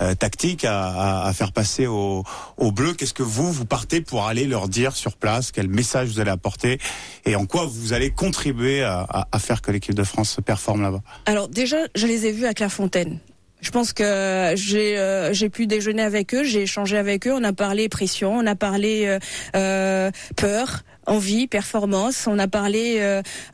euh, 0.02 0.16
tactique 0.16 0.64
à, 0.64 0.86
à- 1.24 1.28
à 1.28 1.34
faire 1.34 1.52
passer 1.52 1.86
aux, 1.86 2.24
Bleus. 2.58 2.94
Qu'est-ce 2.94 3.14
que 3.14 3.24
vous, 3.24 3.52
vous 3.52 3.66
partez 3.66 4.00
pour 4.00 4.26
aller 4.26 4.46
leur 4.46 4.70
dire 4.70 4.96
sur 4.96 5.18
place? 5.18 5.52
Quel 5.52 5.68
message 5.68 6.08
vous 6.08 6.22
allez 6.22 6.32
apporter? 6.32 6.80
Et 7.26 7.36
en 7.36 7.46
quoi 7.46 7.66
vous 7.66 7.92
allez 7.92 8.10
contribuer 8.12 8.84
à, 8.84 9.02
à- 9.02 9.28
à 9.34 9.40
faire 9.40 9.62
que 9.62 9.70
l'équipe 9.72 9.96
de 9.96 10.04
France 10.06 10.30
se 10.30 10.40
performe 10.40 10.82
là-bas? 10.82 11.02
Alors 11.26 11.50
déjà, 11.50 11.76
je 11.94 12.08
les 12.08 12.26
ai 12.26 12.32
vus 12.32 12.46
à 12.46 12.54
Clairefontaine. 12.54 13.20
Je 13.64 13.72
pense 13.72 13.94
que 13.94 14.52
j'ai 14.56 14.98
euh, 14.98 15.32
j'ai 15.32 15.50
pu 15.50 15.68
déjeuner 15.68 16.02
avec 16.02 16.36
eux, 16.36 16.44
j'ai 16.44 16.64
échangé 16.64 16.98
avec 16.98 17.26
eux, 17.28 17.34
on 17.34 17.46
a 17.46 17.54
parlé 17.54 17.88
pression, 17.88 18.36
on 18.36 18.46
a 18.46 18.56
parlé 18.56 19.06
euh, 19.06 19.20
euh, 19.56 20.12
peur, 20.36 20.82
envie, 21.08 21.48
performance, 21.48 22.28
on 22.28 22.40
a 22.40 22.50
parlé 22.50 23.00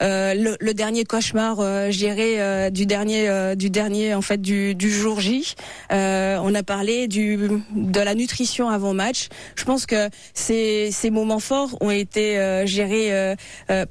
le, 0.01 0.71
dernier 0.73 1.03
cauchemar, 1.05 1.57
euh, 1.59 2.69
du 2.71 2.85
dernier 2.87 3.55
du 3.55 3.69
dernier 3.69 4.15
en 4.15 4.23
fait 4.23 4.41
du, 4.41 4.73
du 4.73 4.89
jour 4.89 5.19
J. 5.19 5.53
On 5.91 6.55
a 6.55 6.63
parlé 6.63 7.07
du 7.07 7.61
de 7.75 7.99
la 7.99 8.15
nutrition 8.15 8.67
avant 8.67 8.95
match. 8.95 9.27
Je 9.55 9.63
pense 9.63 9.85
que 9.85 10.09
ces 10.33 10.89
ces 10.91 11.11
moments 11.11 11.39
forts 11.39 11.77
ont 11.81 11.91
été 11.91 12.63
gérés 12.65 13.35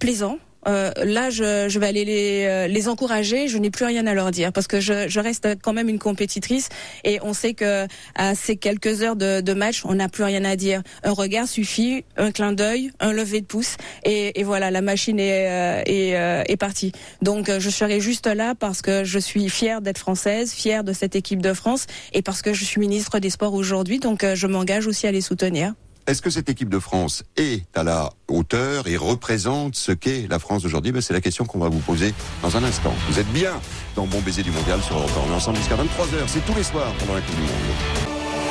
plaisants. 0.01 0.39
Euh, 0.69 0.91
là, 1.05 1.31
je, 1.31 1.69
je 1.69 1.79
vais 1.79 1.87
aller 1.87 2.05
les, 2.05 2.45
euh, 2.47 2.67
les 2.67 2.89
encourager. 2.89 3.49
Je 3.49 3.59
n'ai 3.59 3.71
plus 3.71 3.85
rien 3.85 4.07
à 4.07 4.15
leur 4.15 4.31
dire 4.31 4.53
parce 4.53 4.67
que 4.67 4.81
je, 4.81 5.09
je 5.09 5.21
reste 5.21 5.49
quand 5.63 5.73
même 5.73 5.89
une 5.89 5.99
compétitrice 5.99 6.69
et 7.05 7.19
on 7.23 7.33
sait 7.33 7.55
que 7.55 7.87
à 8.15 8.35
ces 8.35 8.57
quelques 8.57 9.03
heures 9.03 9.17
de, 9.17 9.41
de 9.41 9.55
match, 9.55 9.83
on 9.85 9.95
n'a 9.95 10.09
plus 10.09 10.25
rien 10.25 10.45
à 10.45 10.57
dire. 10.57 10.83
Un 11.03 11.13
regard 11.13 11.49
suffit, 11.49 12.05
un 12.17 12.31
clin 12.33 12.53
d'œil, 12.53 12.91
un 13.01 13.13
lever 13.13 13.41
de 13.41 13.47
pouce 13.47 13.77
et, 14.05 14.39
et 14.39 14.45
voilà, 14.45 14.71
la 14.71 14.83
machine 14.83 15.19
est, 15.19 15.49
euh, 15.49 15.83
est, 15.87 16.17
euh, 16.17 16.43
est 16.47 16.57
partie. 16.57 16.93
Donc, 17.23 17.51
je 17.59 17.71
serai 17.71 18.01
juste 18.01 18.27
là 18.27 18.55
parce 18.55 18.83
que 18.83 19.05
je 19.05 19.19
suis 19.19 19.49
fière 19.49 19.81
d'être 19.81 19.99
française, 19.99 20.53
fière 20.53 20.85
de 20.85 20.93
cette 20.93 21.17
équipe 21.17 21.41
de 21.41 21.55
France 21.55 21.87
et 22.13 22.23
parce 22.23 22.43
que 22.43 22.53
je 22.53 22.65
suis 22.65 22.81
ministre 22.81 23.19
des 23.19 23.31
Sports 23.31 23.55
aujourd'hui. 23.55 23.99
Donc, 23.99 24.25
je 24.35 24.47
m'engage 24.47 24.87
aussi 24.87 25.07
à 25.07 25.13
les 25.13 25.21
soutenir. 25.21 25.75
Est-ce 26.09 26.23
que 26.23 26.31
cette 26.31 26.49
équipe 26.49 26.71
de 26.71 26.79
France 26.79 27.23
est 27.37 27.67
à 27.77 27.85
la 27.85 28.09
hauteur 28.29 28.89
et 28.89 28.97
représente 28.97 29.77
ce 29.77 29.93
qu'est 29.93 30.27
la 30.27 30.39
France 30.39 30.63
d'aujourd'hui? 30.63 30.91
Ben, 30.91 31.03
C'est 31.03 31.13
la 31.13 31.21
question 31.21 31.45
qu'on 31.45 31.59
va 31.59 31.69
vous 31.69 31.81
poser 31.81 32.15
dans 32.43 32.57
un 32.57 32.65
instant. 32.65 32.95
Vous 33.11 33.19
êtes 33.19 33.31
bien 33.31 33.61
dans 33.95 34.07
Bon 34.07 34.19
Baiser 34.23 34.43
du 34.43 34.51
Mondial 34.51 34.81
sur 34.81 34.97
Europe 34.97 35.11
1. 35.15 35.29
On 35.29 35.33
est 35.33 35.37
ensemble 35.37 35.59
jusqu'à 35.59 35.77
23h. 35.77 36.27
C'est 36.27 36.47
tous 36.47 36.55
les 36.55 36.63
soirs 36.63 36.91
pendant 36.99 37.13
la 37.13 37.21
Coupe 37.21 37.37
du 37.37 37.43
Monde. 37.43 37.51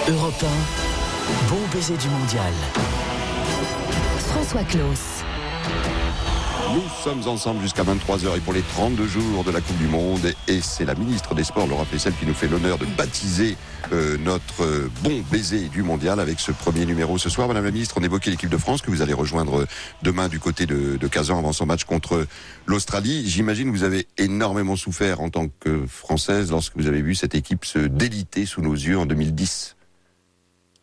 Europe 0.08 0.44
1, 0.44 1.50
bon 1.50 1.60
baiser 1.74 1.98
du 1.98 2.08
mondial. 2.10 2.54
François 4.20 4.64
Claus. 4.64 5.24
Nous 6.74 6.84
sommes 7.04 7.28
ensemble 7.28 7.62
jusqu'à 7.62 7.84
23h 7.84 8.38
et 8.38 8.40
pour 8.42 8.54
les 8.54 8.62
32 8.62 9.08
jours 9.08 9.44
de 9.44 9.52
la 9.52 9.62
Coupe 9.62 9.78
du 9.78 9.88
Monde. 9.88 10.34
Et 10.48 10.60
c'est 10.62 10.86
la 10.86 10.96
ministre 10.96 11.34
des 11.34 11.44
Sports, 11.44 11.68
Laura 11.68 11.86
Flessel, 11.86 12.14
qui 12.20 12.26
nous 12.26 12.34
fait 12.34 12.48
l'honneur 12.48 12.78
de 12.78 12.86
baptiser 12.86 13.56
euh, 13.94 14.18
notre 14.18 14.64
euh, 14.64 14.92
bon 15.04 15.24
baiser 15.32 15.70
du 15.70 15.82
mondial 15.84 16.20
avec 16.20 16.40
ce 16.40 16.52
premier 16.52 16.86
numéro 16.86 17.18
ce 17.18 17.30
soir. 17.30 17.48
Madame 17.48 17.64
la 17.66 17.72
ministre, 17.72 17.96
on 18.00 18.04
évoquait 18.04 18.30
l'équipe 18.32 18.50
de 18.50 18.58
France 18.58 18.82
que 18.82 18.92
vous 18.92 19.02
allez 19.02 19.14
rejoindre 19.14 19.66
demain 20.04 20.28
du 20.28 20.40
côté 20.40 20.66
de, 20.66 20.98
de 20.98 21.08
Kazan 21.08 21.40
avant 21.40 21.54
son 21.54 21.66
match 21.66 21.86
contre 21.86 22.28
l'Australie. 22.66 23.30
J'imagine 23.30 23.72
que 23.72 23.78
vous 23.78 23.84
avez 23.84 24.08
énormément 24.18 24.76
souffert 24.76 25.22
en 25.22 25.30
tant 25.30 25.48
que 25.60 25.86
Française 25.88 26.52
lorsque 26.52 26.76
vous 26.76 26.88
avez 26.88 27.02
vu 27.02 27.16
cette 27.16 27.36
équipe 27.36 27.66
se 27.66 27.80
déliter 27.80 28.46
sous 28.46 28.62
nos 28.62 28.74
yeux 28.74 28.98
en 29.00 29.06
2010. 29.06 29.76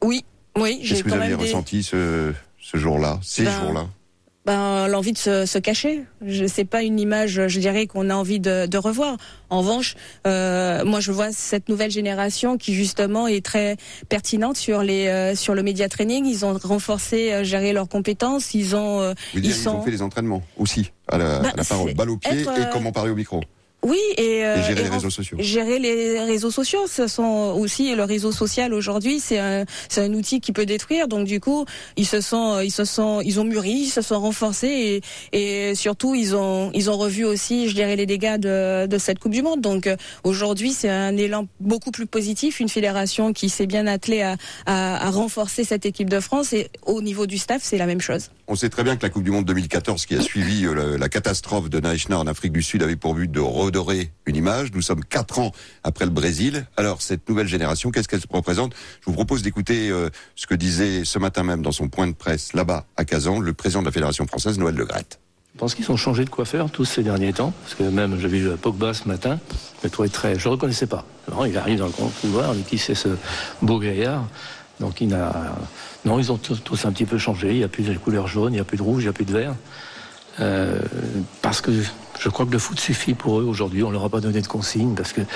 Oui, 0.03 0.25
oui, 0.57 0.79
j'ai 0.83 0.89
Qu'est-ce 0.97 1.05
que 1.05 1.09
vous 1.11 1.15
avez 1.15 1.29
des... 1.29 1.35
ressenti 1.35 1.83
ce, 1.83 2.33
ce 2.59 2.77
jour-là, 2.79 3.19
ces 3.23 3.45
Ben, 3.45 3.61
jours-là? 3.61 3.87
Ben, 4.45 4.89
l'envie 4.89 5.13
de 5.13 5.19
se, 5.19 5.47
se 5.47 5.59
cacher. 5.59 6.05
Je 6.27 6.47
sais 6.47 6.65
pas 6.65 6.83
une 6.83 7.01
image, 7.01 7.49
je 7.49 7.61
dirais 7.61 7.87
qu'on 7.87 8.11
a 8.11 8.15
envie 8.15 8.41
de, 8.41 8.67
de 8.67 8.79
revoir. 8.79 9.17
En 9.51 9.61
revanche, 9.61 9.95
euh, 10.27 10.85
moi 10.85 11.01
je 11.01 11.13
vois 11.13 11.33
cette 11.33 11.69
nouvelle 11.69 11.91
génération 11.91 12.59
qui 12.59 12.75
justement 12.75 13.27
est 13.27 13.45
très 13.45 13.77
pertinente 14.09 14.57
sur 14.57 14.83
les 14.83 15.07
euh, 15.07 15.35
sur 15.35 15.55
le 15.55 15.63
média 15.63 15.89
training. 15.89 16.27
Ils 16.27 16.45
ont 16.45 16.59
renforcé, 16.63 17.33
euh, 17.33 17.45
géré 17.45 17.73
leurs 17.73 17.89
compétences. 17.89 18.55
Ils 18.55 18.77
ont 18.77 19.01
euh, 19.01 19.15
Vous 19.33 19.41
dire, 19.41 19.51
ils 19.51 19.57
ils, 19.57 19.63
sont 19.63 19.77
ont 19.77 19.83
fait 19.83 19.91
les 19.91 20.03
entraînements 20.03 20.43
aussi, 20.59 20.93
à 21.09 21.19
la, 21.19 21.39
Ben, 21.41 21.51
à 21.51 21.57
la 21.57 21.65
parole, 21.65 21.95
balle 21.95 22.11
au 22.11 22.17
pied 22.17 22.41
être, 22.41 22.59
et 22.59 22.63
euh, 22.63 22.71
comment 22.73 22.93
parler 22.93 23.11
au 23.11 23.17
micro. 23.17 23.41
Oui 23.85 24.01
et, 24.17 24.45
euh, 24.45 24.57
Et 24.57 24.63
gérer 24.63 24.83
les 24.83 24.89
réseaux 24.89 25.11
sociaux. 25.11 25.37
Gérer 25.39 25.79
les 25.79 26.21
réseaux 26.21 26.51
sociaux, 26.51 26.87
ce 26.87 27.07
sont 27.07 27.55
aussi 27.59 27.95
le 27.95 28.03
réseau 28.05 28.33
social 28.33 28.73
aujourd'hui, 28.73 29.21
c'est 29.21 29.39
un 29.39 29.65
c'est 29.89 30.01
un 30.01 30.13
outil 30.15 30.41
qui 30.41 30.53
peut 30.53 30.67
détruire. 30.67 31.07
Donc 31.07 31.27
du 31.27 31.39
coup, 31.39 31.67
ils 31.97 32.07
se 32.07 32.21
sont 32.21 32.61
ils 32.61 32.71
se 32.71 32.85
sont 32.85 33.21
ils 33.21 33.39
ont 33.41 33.45
mûri, 33.45 33.73
ils 33.73 33.91
se 33.91 34.03
sont 34.03 34.19
renforcés 34.19 35.03
et, 35.33 35.69
et 35.71 35.75
surtout 35.75 36.15
ils 36.15 36.35
ont 36.35 36.71
ils 36.73 36.91
ont 36.91 36.97
revu 36.97 37.25
aussi, 37.25 37.69
je 37.69 37.75
dirais 37.75 37.97
les 37.97 38.07
dégâts 38.07 38.39
de 38.39 38.87
de 38.87 38.99
cette 38.99 39.19
Coupe 39.19 39.33
du 39.33 39.43
monde. 39.43 39.61
Donc 39.61 39.87
euh, 39.87 39.97
aujourd'hui, 40.25 40.73
c'est 40.73 40.91
un 40.91 41.17
élan 41.17 41.47
beaucoup 41.61 41.91
plus 41.91 42.07
positif, 42.07 42.61
une 42.61 42.69
fédération 42.69 43.33
qui 43.33 43.49
s'est 43.49 43.67
bien 43.67 43.87
attelée 43.87 44.23
à, 44.23 44.37
à 44.67 45.07
à 45.07 45.11
renforcer 45.11 45.65
cette 45.65 45.85
équipe 45.87 46.09
de 46.09 46.21
France 46.21 46.53
et 46.53 46.71
au 46.87 47.03
niveau 47.03 47.27
du 47.27 47.39
staff, 47.39 47.63
c'est 47.63 47.79
la 47.79 47.87
même 47.87 48.01
chose. 48.01 48.31
On 48.49 48.57
sait 48.57 48.69
très 48.69 48.83
bien 48.85 48.97
que 48.97 49.03
la 49.03 49.11
Coupe 49.11 49.23
du 49.23 49.31
Monde 49.31 49.45
2014 49.45 50.07
qui 50.07 50.15
a 50.17 50.21
suivi 50.21 50.67
euh, 50.67 50.75
la, 50.75 50.99
la 50.99 51.09
catastrophe 51.09 51.71
de 51.71 51.81
Naïchna 51.81 52.19
en 52.19 52.27
Afrique 52.27 52.53
du 52.53 52.63
Sud 52.63 52.83
avait 52.83 52.97
pour 52.97 53.15
but 53.15 53.31
de 53.31 53.41
une 54.27 54.37
image. 54.37 54.73
Nous 54.73 54.83
sommes 54.83 55.05
quatre 55.05 55.39
ans 55.39 55.53
après 55.83 56.05
le 56.05 56.11
Brésil. 56.11 56.67
Alors 56.77 57.03
cette 57.03 57.29
nouvelle 57.29 57.49
génération, 57.49 57.91
qu'est-ce 57.91 58.09
qu'elle 58.09 58.21
représente? 58.31 58.73
Je 59.01 59.07
vous 59.07 59.13
propose 59.13 59.43
d'écouter 59.43 59.91
euh, 59.91 60.11
ce 60.37 60.47
que 60.47 60.55
disait 60.55 61.05
ce 61.05 61.19
matin 61.19 61.43
même 61.43 61.63
dans 61.63 61.73
son 61.73 61.89
point 61.89 62.07
de 62.07 62.13
presse 62.15 62.53
là-bas 62.53 62.87
à 62.97 63.05
Kazan 63.05 63.41
le 63.41 63.53
président 63.53 63.81
de 63.81 63.87
la 63.87 63.93
Fédération 63.93 64.27
française, 64.27 64.59
Noël 64.59 64.75
Le 64.75 64.85
Graët. 64.85 65.19
Je 65.55 65.59
pense 65.59 65.75
qu'ils 65.75 65.91
ont 65.93 65.97
changé 65.97 66.25
de 66.25 66.31
coiffeur 66.31 66.69
tous 66.71 66.85
ces 66.85 67.05
derniers 67.05 67.33
temps, 67.33 67.53
parce 67.63 67.75
que 67.77 67.85
même 67.85 68.19
j'avais 68.19 68.41
vu 68.41 68.51
Pogba 68.57 68.93
ce 68.93 69.07
matin, 69.07 69.39
je 69.81 69.85
le 69.85 69.91
trouvais 69.91 70.09
très, 70.09 70.37
je 70.37 70.45
le 70.45 70.51
reconnaissais 70.51 70.89
pas. 70.89 71.05
Il 71.47 71.57
arrive 71.57 71.79
dans 71.79 71.87
le 71.87 71.93
grand 71.93 72.09
couloir, 72.21 72.55
lui 72.55 72.63
qui 72.63 72.77
c'est 72.77 72.97
ce 72.97 73.09
beau 73.63 73.79
gaillard, 73.79 74.25
Donc 74.81 75.01
il 75.01 75.09
n'a. 75.09 75.55
Non, 76.05 76.19
ils 76.19 76.33
ont 76.33 76.37
tous, 76.37 76.63
tous 76.63 76.85
un 76.85 76.93
petit 76.93 77.07
peu 77.07 77.19
changé. 77.19 77.51
Il 77.53 77.59
n'y 77.59 77.65
a 77.65 77.69
plus 77.69 77.85
de 77.85 77.97
couleur 77.97 78.27
jaune, 78.27 78.53
il 78.53 78.57
n'y 78.57 78.61
a 78.61 78.65
plus 78.65 78.77
de 78.77 78.83
rouge, 78.83 79.03
il 79.03 79.07
n'y 79.07 79.11
a 79.11 79.13
plus 79.13 79.25
de 79.25 79.33
vert. 79.33 79.55
Euh, 80.41 80.81
parce 81.41 81.61
que 81.61 81.71
je 82.21 82.29
crois 82.29 82.47
que 82.47 82.51
le 82.53 82.59
foot 82.59 82.79
suffit 82.81 83.15
pour 83.15 83.41
eux 83.41 83.45
aujourd'hui. 83.45 83.83
On 83.83 83.91
leur 83.91 84.05
a 84.05 84.09
pas 84.09 84.21
donné 84.21 84.41
de 84.41 84.47
consignes 84.47 84.95
parce 84.95 85.13
que, 85.13 85.21
vous 85.23 85.27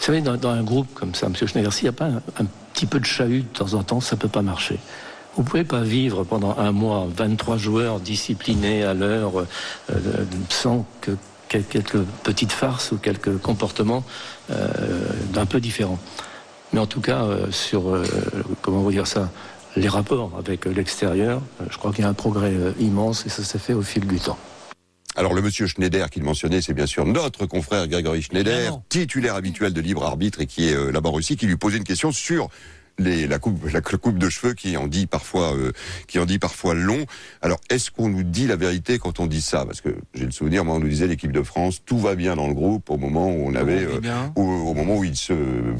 savez, 0.00 0.20
dans, 0.20 0.36
dans 0.36 0.50
un 0.50 0.62
groupe 0.62 0.92
comme 0.94 1.14
ça, 1.14 1.26
M. 1.26 1.34
Schneider, 1.34 1.72
s'il 1.72 1.84
n'y 1.84 1.88
a 1.90 1.92
pas 1.92 2.06
un, 2.38 2.46
petit 2.74 2.86
peu 2.86 3.00
de 3.00 3.06
chahut 3.06 3.42
de 3.42 3.58
temps 3.58 3.74
en 3.74 3.82
temps, 3.82 4.00
ça 4.00 4.16
peut 4.16 4.28
pas 4.28 4.42
marcher. 4.42 4.78
Vous 5.36 5.42
pouvez 5.42 5.64
pas 5.64 5.80
vivre 5.82 6.24
pendant 6.24 6.56
un 6.58 6.72
mois 6.72 7.06
23 7.16 7.56
joueurs 7.56 8.00
disciplinés 8.00 8.84
à 8.84 8.94
l'heure 8.94 9.32
euh, 9.90 9.94
sans 10.50 10.86
que 11.00 11.12
quel- 11.48 11.64
quelques 11.64 12.00
petites 12.22 12.52
farces 12.52 12.92
ou 12.92 12.96
quelques 12.98 13.38
comportements 13.38 14.04
euh, 14.50 14.68
d'un 15.32 15.46
peu 15.46 15.60
différents. 15.60 15.98
Mais 16.72 16.80
en 16.80 16.86
tout 16.86 17.00
cas, 17.00 17.22
euh, 17.24 17.50
sur 17.50 17.94
euh, 17.94 18.04
comment 18.62 18.80
vous 18.80 18.90
dire 18.92 19.06
ça, 19.06 19.30
les 19.76 19.88
rapports 19.88 20.32
avec 20.38 20.64
l'extérieur, 20.64 21.40
euh, 21.60 21.64
je 21.70 21.76
crois 21.78 21.92
qu'il 21.92 22.02
y 22.02 22.06
a 22.06 22.10
un 22.10 22.14
progrès 22.14 22.52
euh, 22.52 22.72
immense 22.80 23.24
et 23.26 23.28
ça 23.28 23.42
s'est 23.44 23.58
fait 23.58 23.74
au 23.74 23.82
fil 23.82 24.06
du 24.06 24.18
temps. 24.18 24.38
Alors 25.16 25.32
le 25.32 25.40
monsieur 25.40 25.66
Schneider 25.66 26.10
qu'il 26.10 26.24
mentionnait, 26.24 26.60
c'est 26.60 26.74
bien 26.74 26.84
sûr 26.84 27.06
notre 27.06 27.46
confrère 27.46 27.88
Grégory 27.88 28.20
Schneider, 28.20 28.82
titulaire 28.90 29.34
habituel 29.34 29.72
de 29.72 29.80
libre 29.80 30.04
arbitre 30.04 30.42
et 30.42 30.46
qui 30.46 30.68
est 30.68 30.74
euh, 30.74 30.92
là-bas 30.92 31.08
aussi, 31.08 31.36
qui 31.36 31.46
lui 31.46 31.56
posait 31.56 31.78
une 31.78 31.84
question 31.84 32.12
sur 32.12 32.50
les, 32.98 33.26
la, 33.26 33.38
coupe, 33.38 33.64
la 33.72 33.80
coupe 33.80 34.18
de 34.18 34.28
cheveux 34.28 34.52
qui 34.52 34.76
en 34.76 34.86
dit 34.86 35.06
parfois 35.06 35.54
euh, 35.54 35.72
qui 36.06 36.18
en 36.18 36.26
dit 36.26 36.38
parfois 36.38 36.74
long. 36.74 37.06
Alors 37.40 37.58
est-ce 37.70 37.90
qu'on 37.90 38.10
nous 38.10 38.24
dit 38.24 38.46
la 38.46 38.56
vérité 38.56 38.98
quand 38.98 39.18
on 39.18 39.26
dit 39.26 39.40
ça? 39.40 39.64
Parce 39.64 39.80
que 39.80 39.88
j'ai 40.12 40.26
le 40.26 40.32
souvenir, 40.32 40.66
moi 40.66 40.74
on 40.74 40.80
nous 40.80 40.88
disait 40.88 41.06
l'équipe 41.06 41.32
de 41.32 41.42
France, 41.42 41.80
tout 41.86 41.98
va 41.98 42.14
bien 42.14 42.36
dans 42.36 42.48
le 42.48 42.54
groupe 42.54 42.90
au 42.90 42.98
moment 42.98 43.28
où 43.28 43.46
on 43.46 43.54
avait 43.54 43.84
euh, 43.84 44.00
au 44.36 44.74
moment 44.74 44.98
où 44.98 45.04
ils 45.04 45.16
se 45.16 45.32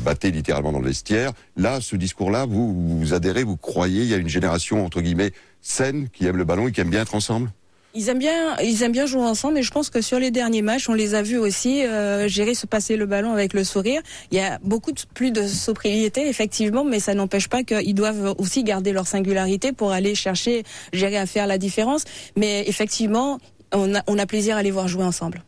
battaient 0.02 0.30
littéralement 0.30 0.72
dans 0.72 0.80
le 0.80 0.88
vestiaire. 0.88 1.32
Là, 1.58 1.82
ce 1.82 1.96
discours-là, 1.96 2.46
vous, 2.46 2.98
vous 2.98 3.12
adhérez, 3.12 3.44
vous 3.44 3.58
croyez, 3.58 4.00
il 4.00 4.08
y 4.08 4.14
a 4.14 4.18
une 4.18 4.30
génération 4.30 4.82
entre 4.84 5.02
guillemets 5.02 5.32
saine 5.60 6.08
qui 6.08 6.24
aime 6.24 6.38
le 6.38 6.44
ballon 6.44 6.68
et 6.68 6.72
qui 6.72 6.80
aime 6.80 6.90
bien 6.90 7.02
être 7.02 7.14
ensemble? 7.14 7.50
Ils 7.98 8.10
aiment 8.10 8.18
bien, 8.18 8.56
ils 8.58 8.82
aiment 8.82 8.92
bien 8.92 9.06
jouer 9.06 9.22
ensemble, 9.22 9.56
et 9.56 9.62
je 9.62 9.70
pense 9.70 9.88
que 9.88 10.02
sur 10.02 10.18
les 10.18 10.30
derniers 10.30 10.60
matchs, 10.60 10.88
on 10.90 10.92
les 10.94 11.14
a 11.14 11.22
vus 11.22 11.38
aussi 11.38 11.82
euh, 11.82 12.28
gérer 12.28 12.54
se 12.54 12.66
passer 12.66 12.96
le 12.96 13.06
ballon 13.06 13.32
avec 13.32 13.54
le 13.54 13.64
sourire. 13.64 14.02
Il 14.30 14.36
y 14.36 14.40
a 14.40 14.58
beaucoup 14.62 14.92
de, 14.92 15.00
plus 15.14 15.30
de 15.30 15.46
sobriété, 15.46 16.28
effectivement, 16.28 16.84
mais 16.84 17.00
ça 17.00 17.14
n'empêche 17.14 17.48
pas 17.48 17.62
qu'ils 17.62 17.94
doivent 17.94 18.34
aussi 18.36 18.64
garder 18.64 18.92
leur 18.92 19.06
singularité 19.06 19.72
pour 19.72 19.92
aller 19.92 20.14
chercher, 20.14 20.62
gérer 20.92 21.16
à 21.16 21.24
faire 21.24 21.46
la 21.46 21.56
différence. 21.56 22.04
Mais 22.36 22.64
effectivement, 22.68 23.38
on 23.72 23.94
a, 23.94 24.02
on 24.06 24.18
a 24.18 24.26
plaisir 24.26 24.56
à 24.58 24.62
les 24.62 24.70
voir 24.70 24.88
jouer 24.88 25.04
ensemble. 25.04 25.42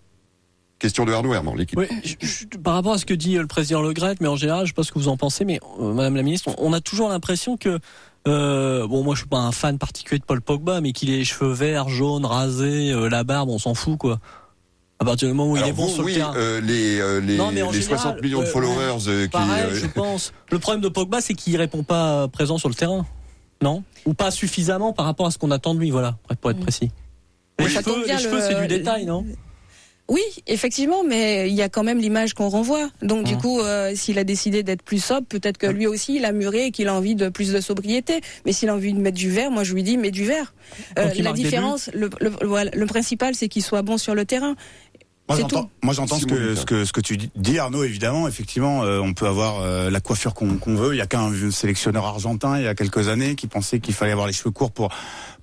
Question 0.79 1.05
de 1.05 1.13
Arnaud 1.13 1.35
Herman, 1.35 1.57
l'équipe. 1.57 1.77
Oui, 1.77 1.87
je- 2.05 2.15
je- 2.25 2.47
par 2.57 2.75
rapport 2.75 2.93
à 2.93 2.99
ce 2.99 3.05
que 3.05 3.13
dit 3.13 3.35
le 3.35 3.49
président 3.49 3.83
Le 3.83 3.93
Gret, 3.93 4.15
mais 4.21 4.29
en 4.29 4.37
général, 4.37 4.65
je 4.65 4.69
sais 4.71 4.75
pas 4.75 4.85
ce 4.85 4.93
que 4.93 4.99
vous 5.01 5.09
en 5.09 5.17
pensez, 5.17 5.45
mais 5.45 5.59
euh, 5.81 5.93
Madame 5.93 6.15
la 6.15 6.23
Ministre, 6.23 6.49
on, 6.57 6.69
on 6.69 6.73
a 6.73 6.81
toujours 6.81 7.09
l'impression 7.09 7.57
que 7.57 7.81
euh, 8.27 8.87
bon, 8.87 9.03
moi 9.05 9.15
je 9.15 9.21
suis 9.21 9.29
pas 9.29 9.39
un 9.39 9.53
fan 9.53 9.79
particulier 9.79 10.19
de 10.19 10.25
Paul 10.25 10.41
Pogba, 10.41 10.81
mais 10.81 10.93
qu'il 10.93 11.11
ait 11.11 11.17
les 11.19 11.25
cheveux 11.25 11.53
verts, 11.53 11.89
jaunes, 11.89 12.25
rasés, 12.27 12.91
euh, 12.93 13.09
la 13.09 13.25
barbe, 13.25 13.49
on 13.49 13.59
s'en 13.59 13.75
fout 13.75 13.99
quoi. 13.99 14.19
À 15.01 15.05
partir 15.05 15.29
du 15.29 15.35
moment 15.35 15.53
où 15.53 15.57
il 15.57 15.63
est 15.63 15.73
bon 15.73 15.85
vous, 15.87 15.95
sur 15.95 16.05
oui, 16.05 16.13
le 16.15 16.19
terrain. 16.19 16.35
euh, 16.37 16.61
les, 16.61 16.99
euh, 17.01 17.21
les, 17.21 17.37
Non, 17.37 17.53
mais 17.53 17.63
en 17.63 17.71
les 17.71 17.81
général, 17.81 17.99
60 18.01 18.23
millions 18.23 18.41
de 18.41 18.47
euh, 18.47 18.51
followers 18.51 19.05
euh, 19.07 19.23
qui... 19.27 19.29
Pareil, 19.31 19.65
euh, 19.71 19.75
je 19.81 19.87
pense. 19.95 20.33
Le 20.51 20.59
problème 20.59 20.81
de 20.83 20.89
Pogba, 20.89 21.21
c'est 21.21 21.35
qu'il 21.35 21.57
répond 21.57 21.85
pas 21.85 22.27
présent 22.27 22.59
sur 22.59 22.69
le 22.69 22.75
terrain, 22.75 23.07
non? 23.63 23.85
Ou 24.07 24.15
pas 24.15 24.33
suffisamment 24.33 24.93
par 24.93 25.07
rapport 25.07 25.27
à 25.27 25.31
ce 25.31 25.39
qu'on 25.39 25.53
attend 25.53 25.73
de 25.75 25.79
lui, 25.79 25.91
voilà, 25.93 26.17
pour 26.41 26.51
être 26.51 26.59
Mm. 26.59 26.63
précis. 26.63 26.91
Les 27.61 27.67
Oui, 27.67 27.75
tombe 27.75 27.85
cheveux, 27.95 28.07
les 28.09 28.19
cheveux, 28.19 28.37
le- 28.39 28.43
c'est 28.43 28.61
du 28.61 28.67
détail, 28.67 29.05
non? 29.07 29.25
Oui, 30.09 30.23
effectivement, 30.47 31.05
mais 31.05 31.51
il 31.51 31.55
y 31.55 31.61
a 31.61 31.69
quand 31.69 31.83
même 31.85 31.99
l'image 31.99 32.33
qu'on 32.33 32.49
renvoie. 32.49 32.89
Donc 33.03 33.25
du 33.25 33.35
Hein. 33.35 33.39
coup, 33.39 33.61
euh, 33.61 33.93
s'il 33.95 34.19
a 34.19 34.25
décidé 34.25 34.63
d'être 34.63 34.83
plus 34.83 35.05
sobre, 35.05 35.27
peut-être 35.27 35.59
que 35.59 35.67
lui 35.67 35.87
aussi 35.87 36.17
il 36.17 36.25
a 36.25 36.33
muré 36.33 36.67
et 36.67 36.71
qu'il 36.71 36.89
a 36.89 36.95
envie 36.95 37.15
de 37.15 37.29
plus 37.29 37.53
de 37.53 37.61
sobriété. 37.61 38.23
Mais 38.47 38.53
s'il 38.53 38.71
a 38.71 38.75
envie 38.75 38.95
de 38.95 39.01
mettre 39.01 39.19
du 39.19 39.31
vert, 39.31 39.51
moi 39.51 39.65
je 39.65 39.75
lui 39.75 39.83
dis 39.83 39.99
mets 39.99 40.11
du 40.11 40.25
vert. 40.25 40.55
Euh, 40.99 41.11
la 41.19 41.33
différence, 41.33 41.91
le, 41.93 42.09
le, 42.21 42.31
voilà, 42.47 42.71
le 42.75 42.87
principal, 42.87 43.35
c'est 43.35 43.49
qu'il 43.49 43.63
soit 43.63 43.83
bon 43.83 43.99
sur 43.99 44.15
le 44.15 44.25
terrain. 44.25 44.57
Moi 45.29 45.37
j'entends, 45.41 45.65
tout. 45.65 45.71
moi 45.83 45.93
j'entends 45.93 46.19
ce 46.19 46.25
que, 46.25 46.55
ce 46.55 46.65
que 46.65 46.87
ce 46.87 46.93
que 46.95 47.03
tu 47.03 47.19
dis 47.19 47.59
Arnaud 47.59 47.85
évidemment 47.85 48.27
effectivement 48.29 48.83
euh, 48.85 48.99
on 49.01 49.13
peut 49.13 49.27
avoir 49.27 49.61
euh, 49.61 49.91
la 49.91 50.01
coiffure 50.01 50.33
qu'on 50.33 50.57
qu'on 50.57 50.75
veut 50.75 50.95
il 50.95 50.97
y 50.97 51.03
a 51.03 51.07
qu'un 51.07 51.31
sélectionneur 51.51 52.07
argentin 52.07 52.57
il 52.57 52.65
y 52.65 52.67
a 52.67 52.75
quelques 52.75 53.09
années 53.09 53.35
qui 53.35 53.47
pensait 53.47 53.79
qu'il 53.79 53.93
fallait 53.93 54.13
avoir 54.13 54.27
les 54.27 54.33
cheveux 54.33 54.53
courts 54.53 54.71
pour 54.71 54.89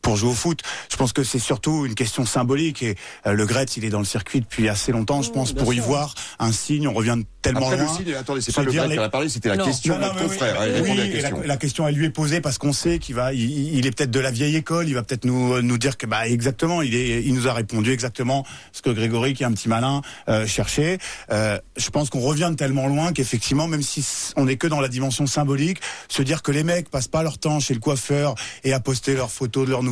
pour 0.05 0.15
jouer 0.17 0.29
au 0.29 0.33
foot 0.33 0.59
je 0.91 0.95
pense 0.97 1.13
que 1.13 1.23
c'est 1.23 1.39
surtout 1.39 1.85
une 1.87 1.95
question 1.95 2.25
symbolique 2.27 2.83
et 2.83 2.95
euh, 3.25 3.33
le 3.33 3.45
Gret 3.47 3.65
il 3.75 3.83
est 3.85 3.89
dans 3.89 3.99
le 3.99 4.05
circuit 4.05 4.39
depuis 4.39 4.69
assez 4.69 4.91
longtemps 4.91 5.23
je 5.23 5.31
pense 5.31 5.51
pour 5.53 5.73
y 5.73 5.79
voir 5.79 6.13
un 6.37 6.51
signe 6.51 6.87
on 6.87 6.93
revient 6.93 7.17
tellement 7.41 7.61
Après, 7.67 7.77
le 7.77 7.83
loin 7.83 7.95
signe, 7.97 8.13
attendez, 8.15 8.41
c'est 8.41 8.53
pas 8.55 8.63
le 8.63 8.71
vrai 8.71 8.87
les- 8.87 8.93
qui 8.95 8.99
en 8.99 9.03
a 9.03 9.09
parlé, 9.09 9.29
c'était 9.29 9.49
la 9.49 9.57
Non. 9.57 9.65
question 9.65 9.93
Non, 9.93 9.99
de 9.99 10.05
non, 10.15 10.21
notre 10.23 10.43
mais 10.43 10.51
oui, 10.81 10.81
répond 10.81 10.91
à 10.91 10.95
la 10.95 11.07
question. 11.07 11.39
la, 11.41 11.47
la 11.47 11.57
question 11.57 11.87
elle 11.87 11.93
lui 11.95 12.05
est 12.05 12.09
posée 12.09 12.41
parce 12.41 12.57
qu'on 12.57 12.73
sait 12.73 12.97
qu'il 12.99 13.13
va, 13.15 13.33
il, 13.33 13.75
il 13.77 13.85
est 13.85 13.91
peut-être 13.91 14.09
de 14.11 14.19
la 14.19 14.31
vieille 14.31 14.55
école, 14.55 14.87
il 14.87 14.95
va 14.95 15.03
peut-être 15.03 15.25
nous 15.25 15.61
nous 15.61 15.77
dire 15.77 15.97
que 15.97 16.07
bah 16.07 16.27
exactement, 16.27 16.81
il 16.81 16.95
est, 16.95 17.23
il 17.23 17.33
nous 17.35 17.47
a 17.47 17.53
répondu 17.53 17.91
exactement 17.91 18.45
ce 18.71 18.81
que 18.81 18.89
Grégory, 18.89 19.33
qui 19.35 19.43
est 19.43 19.45
un 19.45 19.51
petit 19.51 19.69
malin, 19.69 20.01
euh, 20.27 20.47
cherchait. 20.47 20.97
Euh, 21.31 21.59
je 21.77 21.89
pense 21.91 22.09
qu'on 22.09 22.19
revient 22.19 22.47
de 22.51 22.55
tellement 22.55 22.87
loin 22.87 23.13
qu'effectivement, 23.13 23.67
même 23.67 23.83
si 23.83 24.03
on 24.37 24.45
n'est 24.45 24.57
que 24.57 24.65
dans 24.67 24.81
la 24.81 24.87
dimension 24.87 25.27
symbolique, 25.27 25.79
se 26.09 26.23
dire 26.23 26.41
que 26.41 26.51
les 26.51 26.63
mecs 26.63 26.89
passent 26.89 27.07
pas 27.07 27.21
leur 27.21 27.37
temps 27.37 27.59
chez 27.59 27.75
le 27.75 27.79
coiffeur 27.79 28.33
et 28.63 28.73
à 28.73 28.79
poster 28.79 29.13
leurs 29.13 29.31
photos 29.31 29.65
de 29.67 29.69
leur 29.71 29.83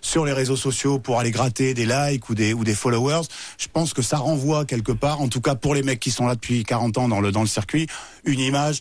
sur 0.00 0.24
les 0.24 0.32
réseaux 0.32 0.56
sociaux 0.56 0.98
pour 0.98 1.18
aller 1.18 1.30
gratter 1.30 1.74
des 1.74 1.86
likes 1.86 2.28
ou 2.28 2.34
des 2.34 2.54
ou 2.54 2.64
des 2.64 2.74
followers, 2.74 3.22
je 3.58 3.68
pense 3.72 3.94
que 3.94 4.02
ça 4.02 4.18
renvoie 4.18 4.64
quelque 4.64 4.92
part, 4.92 5.20
en 5.20 5.28
tout 5.28 5.40
cas 5.40 5.54
pour 5.54 5.74
les 5.74 5.82
mecs 5.82 6.00
qui 6.00 6.10
sont 6.10 6.26
là 6.26 6.34
depuis 6.34 6.64
40 6.64 6.98
ans 6.98 7.08
dans 7.08 7.20
le 7.20 7.32
dans 7.32 7.42
le 7.42 7.46
circuit, 7.46 7.86
une 8.24 8.40
image 8.40 8.80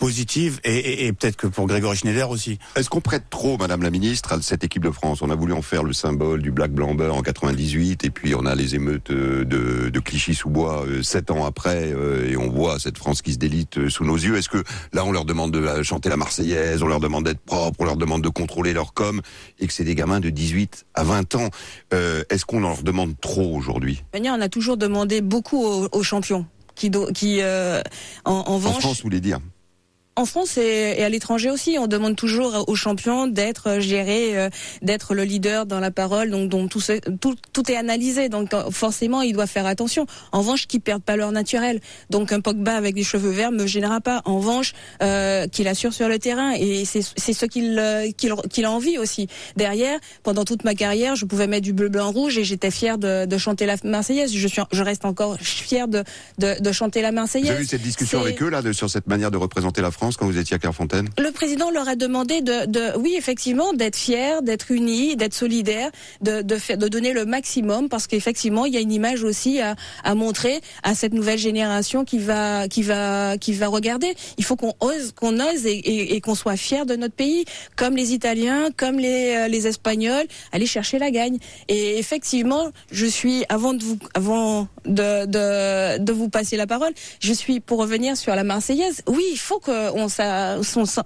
positive 0.00 0.58
et, 0.64 0.74
et- 0.76 1.06
et 1.06 1.12
peut-être 1.12 1.36
que 1.36 1.46
pour 1.46 1.66
Grégory 1.68 1.96
Schneider 1.96 2.28
aussi. 2.30 2.58
Est-ce 2.74 2.88
qu'on 2.90 3.02
prête 3.02 3.24
trop, 3.30 3.56
Madame 3.58 3.82
la 3.82 3.90
Ministre, 3.90 4.32
à 4.32 4.40
cette 4.42 4.64
équipe 4.64 4.82
de 4.82 4.90
France? 4.90 5.20
On 5.22 5.30
a 5.30 5.34
voulu 5.36 5.52
en 5.52 5.60
faire 5.62 5.84
le 5.84 5.92
symbole 5.92 6.40
du 6.42 6.50
Black 6.50 6.72
Blamber 6.72 7.10
en 7.10 7.22
98, 7.22 8.02
et 8.04 8.10
puis 8.10 8.34
on 8.34 8.46
a 8.46 8.54
les 8.54 8.74
émeutes 8.74 9.10
euh, 9.10 9.44
de, 9.44 9.90
de 9.90 10.00
Clichy-sous-Bois 10.00 10.86
euh, 10.86 11.02
sept 11.02 11.30
ans 11.30 11.44
après, 11.44 11.92
euh, 11.92 12.28
et 12.28 12.36
on 12.36 12.48
voit 12.50 12.78
cette 12.80 12.96
France 12.98 13.20
qui 13.22 13.34
se 13.34 13.38
délite 13.38 13.76
euh, 13.78 13.90
sous 13.90 14.04
nos 14.04 14.16
yeux. 14.16 14.36
Est-ce 14.36 14.48
que 14.48 14.64
là, 14.94 15.04
on 15.04 15.12
leur 15.12 15.26
demande 15.26 15.52
de 15.52 15.82
chanter 15.82 16.08
la 16.08 16.16
Marseillaise, 16.16 16.82
on 16.82 16.86
leur 16.88 17.00
demande 17.00 17.26
d'être 17.26 17.40
propre, 17.40 17.76
on 17.80 17.84
leur 17.84 17.96
demande 17.98 18.22
de 18.22 18.30
contrôler 18.30 18.72
leur 18.72 18.94
com, 18.94 19.20
et 19.58 19.66
que 19.66 19.72
c'est 19.72 19.84
des 19.84 19.94
gamins 19.94 20.20
de 20.20 20.30
18 20.30 20.86
à 20.94 21.04
20 21.04 21.34
ans? 21.34 21.50
Euh, 21.92 22.22
Est-ce 22.30 22.46
qu'on 22.46 22.60
leur 22.60 22.82
demande 22.82 23.14
trop 23.20 23.54
aujourd'hui? 23.54 23.96
De 23.96 23.98
toute 23.98 24.12
manière, 24.14 24.34
on 24.36 24.40
a 24.40 24.48
toujours 24.48 24.78
demandé 24.78 25.20
beaucoup 25.20 25.62
aux, 25.62 25.88
aux 25.92 26.02
champions. 26.02 26.46
Qui, 26.74 26.88
do- 26.88 27.10
qui 27.12 27.40
euh, 27.42 27.82
en, 28.24 28.32
en 28.32 28.36
En 28.38 28.54
revanche, 28.54 28.78
France, 28.80 28.96
vous 28.98 29.02
voulez 29.02 29.20
dire? 29.20 29.38
En 30.16 30.24
France 30.26 30.58
et, 30.58 31.02
à 31.02 31.08
l'étranger 31.08 31.50
aussi, 31.50 31.76
on 31.78 31.86
demande 31.86 32.14
toujours 32.16 32.64
aux 32.68 32.74
champions 32.74 33.26
d'être 33.26 33.78
gérés, 33.78 34.36
euh, 34.36 34.50
d'être 34.82 35.14
le 35.14 35.22
leader 35.22 35.64
dans 35.66 35.80
la 35.80 35.90
parole, 35.90 36.30
donc 36.30 36.50
dont 36.50 36.66
tout, 36.68 36.82
tout, 37.20 37.36
tout 37.52 37.70
est 37.70 37.76
analysé. 37.76 38.28
Donc 38.28 38.52
euh, 38.52 38.70
forcément, 38.70 39.22
ils 39.22 39.32
doivent 39.32 39.48
faire 39.48 39.66
attention. 39.66 40.06
En 40.32 40.40
revanche, 40.40 40.66
qu'ils 40.66 40.80
perdent 40.80 41.02
pas 41.04 41.16
leur 41.16 41.30
naturel. 41.32 41.80
Donc 42.10 42.32
un 42.32 42.40
Pogba 42.40 42.74
avec 42.74 42.94
des 42.94 43.04
cheveux 43.04 43.30
verts 43.30 43.52
me 43.52 43.66
gênera 43.66 44.00
pas. 44.00 44.20
En 44.24 44.38
revanche, 44.38 44.72
euh, 45.02 45.46
qu'il 45.46 45.68
assure 45.68 45.94
sur 45.94 46.08
le 46.08 46.18
terrain 46.18 46.52
et 46.58 46.84
c'est 46.84 47.02
ce 47.32 47.46
qu'il 47.46 47.78
euh, 47.78 48.10
qu'il 48.10 48.34
qu'il 48.50 48.64
a 48.64 48.70
envie 48.70 48.98
aussi. 48.98 49.28
Derrière, 49.56 49.98
pendant 50.24 50.44
toute 50.44 50.64
ma 50.64 50.74
carrière, 50.74 51.14
je 51.14 51.24
pouvais 51.24 51.46
mettre 51.46 51.64
du 51.64 51.72
bleu, 51.72 51.88
blanc, 51.88 52.10
rouge 52.10 52.36
et 52.36 52.44
j'étais 52.44 52.72
fier 52.72 52.98
de, 52.98 53.26
de 53.26 53.38
chanter 53.38 53.64
la 53.64 53.76
Marseillaise. 53.84 54.34
Je 54.34 54.48
suis, 54.48 54.60
je 54.72 54.82
reste 54.82 55.04
encore 55.04 55.36
fier 55.40 55.86
de, 55.88 56.02
de, 56.38 56.60
de 56.60 56.72
chanter 56.72 57.00
la 57.00 57.12
Marseillaise. 57.12 57.50
avez 57.52 57.62
eu 57.62 57.66
cette 57.66 57.80
discussion 57.82 58.20
avec 58.20 58.42
eux, 58.42 58.50
là, 58.50 58.60
de- 58.60 58.72
sur 58.72 58.90
cette 58.90 59.06
manière 59.06 59.30
de 59.30 59.36
représenter 59.38 59.80
la 59.80 59.90
France 59.92 59.99
quand 60.00 60.26
vous 60.26 60.38
étiez 60.38 60.56
à 60.56 60.58
Clairefontaine? 60.58 61.08
Le 61.18 61.30
président 61.30 61.70
leur 61.70 61.88
a 61.88 61.94
demandé 61.94 62.40
de, 62.40 62.96
oui, 62.98 63.14
effectivement, 63.16 63.72
d'être 63.72 63.96
fier, 63.96 64.42
d'être 64.42 64.70
unis, 64.70 65.16
d'être 65.16 65.34
solidaire, 65.34 65.90
de, 66.20 66.42
de, 66.42 66.88
donner 66.88 67.12
le 67.12 67.24
maximum, 67.24 67.88
parce 67.88 68.06
qu'effectivement, 68.06 68.64
il 68.66 68.74
y 68.74 68.76
a 68.76 68.80
une 68.80 68.92
image 68.92 69.22
aussi 69.22 69.60
à, 69.60 70.14
montrer 70.14 70.60
à 70.82 70.94
cette 70.94 71.12
nouvelle 71.12 71.38
génération 71.38 72.04
qui 72.04 72.18
va, 72.18 72.68
qui 72.68 72.82
va, 72.82 73.36
qui 73.38 73.52
va 73.52 73.68
regarder. 73.68 74.14
Il 74.38 74.44
faut 74.44 74.56
qu'on 74.56 74.74
ose, 74.80 75.12
qu'on 75.14 75.38
ose 75.38 75.66
et, 75.66 76.20
qu'on 76.20 76.34
soit 76.34 76.56
fier 76.56 76.86
de 76.86 76.96
notre 76.96 77.14
pays, 77.14 77.44
comme 77.76 77.96
les 77.96 78.12
Italiens, 78.12 78.70
comme 78.76 78.98
les, 78.98 79.34
euh, 79.36 79.48
les 79.48 79.66
Espagnols, 79.66 80.26
aller 80.52 80.66
chercher 80.66 80.98
la 80.98 81.10
gagne. 81.10 81.38
Et 81.68 81.98
effectivement, 81.98 82.70
je 82.90 83.06
suis 83.06 83.44
avant 83.48 83.74
de 83.74 83.82
vous, 83.84 83.98
avant 84.14 84.68
de, 84.86 85.26
de, 85.26 86.12
vous 86.12 86.28
passer 86.28 86.56
la 86.56 86.66
parole, 86.66 86.92
je 87.20 87.32
suis 87.32 87.60
pour 87.60 87.78
revenir 87.78 88.16
sur 88.16 88.34
la 88.34 88.44
Marseillaise. 88.44 89.02
Oui, 89.06 89.24
il 89.32 89.38
faut 89.38 89.60
s'a- 89.60 89.89
on 89.94 90.08
s'a- 90.08 90.56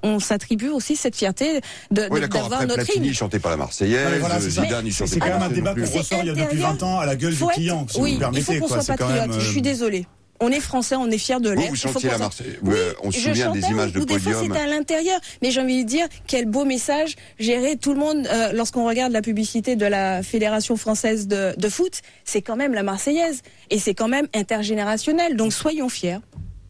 on 0.03 0.18
s'attribue 0.20 0.68
aussi 0.68 0.97
cette 0.97 1.16
fierté 1.16 1.61
de, 1.90 2.09
Oui, 2.11 2.20
d'avoir 2.20 2.62
notre 2.62 2.75
Platini, 2.85 3.07
hymne. 3.09 3.14
chantait 3.14 3.38
pas 3.38 3.51
la 3.51 3.57
Marseillaise. 3.57 4.12
Non, 4.14 4.18
voilà, 4.20 4.40
c'est. 4.40 4.51
Zidane, 4.51 4.85
C'est 4.87 4.90
chantait 4.90 5.11
c'est 5.14 5.18
pas 5.20 5.29
quand 5.31 5.33
même 5.40 5.42
un 5.42 5.55
débat 5.55 5.75
qu'on 5.75 5.81
ressort 5.81 6.18
il 6.23 6.27
y 6.27 6.31
a 6.31 6.33
depuis 6.33 6.44
intérieur. 6.44 6.73
20 6.73 6.83
ans 6.83 6.99
à 7.01 7.07
la 7.07 7.16
gueule 7.16 7.35
du 7.35 7.44
client, 7.47 7.87
si 7.90 8.01
oui, 8.01 8.11
vous 8.11 8.14
me 8.16 8.20
permettez. 8.20 8.53
il 8.53 8.59
faut 8.59 8.62
qu'on 8.62 8.68
soit 8.68 8.83
C'est 8.83 8.97
patriote. 8.97 9.33
Je 9.40 9.51
suis 9.51 9.59
euh, 9.61 9.62
désolée. 9.62 10.07
On 10.40 10.51
est 10.51 10.59
français, 10.61 10.97
on 10.97 11.07
est 11.11 11.16
fiers 11.16 11.38
de 11.38 11.51
Vous, 11.51 11.55
l'air. 11.55 11.68
vous 11.70 11.77
chantiez 11.77 12.09
la. 12.11 12.16
Oui, 12.62 12.73
Euh, 12.75 12.92
on 13.05 13.12
se 13.12 13.20
souvient 13.20 13.53
des 13.53 13.61
images 13.66 13.92
de 13.92 14.01
ou 14.01 14.05
des 14.05 14.18
fois 14.18 14.33
podium. 14.33 14.53
c'était 14.53 14.64
à 14.64 14.66
l'intérieur. 14.66 15.20
Mais 15.42 15.53
j'ai 15.53 15.61
envie 15.61 15.85
de 15.85 15.88
dire, 15.88 16.07
quel 16.27 16.47
beau 16.47 16.64
message. 16.64 17.14
Gérer 17.38 17.77
tout 17.77 17.94
le 17.94 18.01
monde, 18.01 18.27
euh, 18.27 18.51
lorsqu'on 18.53 18.85
regarde 18.85 19.12
la 19.12 19.23
publicité 19.23 19.77
de 19.77 19.87
la 19.87 20.25
Fédération 20.25 20.77
française 20.77 21.29
de, 21.29 21.55
de 21.57 21.68
foot, 21.68 22.01
c'est 22.25 22.42
quand 22.42 22.57
même 22.57 22.75
la 22.75 22.83
Marseillaise. 22.83 23.42
Et 23.70 23.79
c'est 23.79 23.94
quand 23.94 24.09
même 24.09 24.27
intergénérationnel. 24.35 25.37
Donc 25.37 25.53
soyons 25.53 25.88
fiers. 25.88 26.18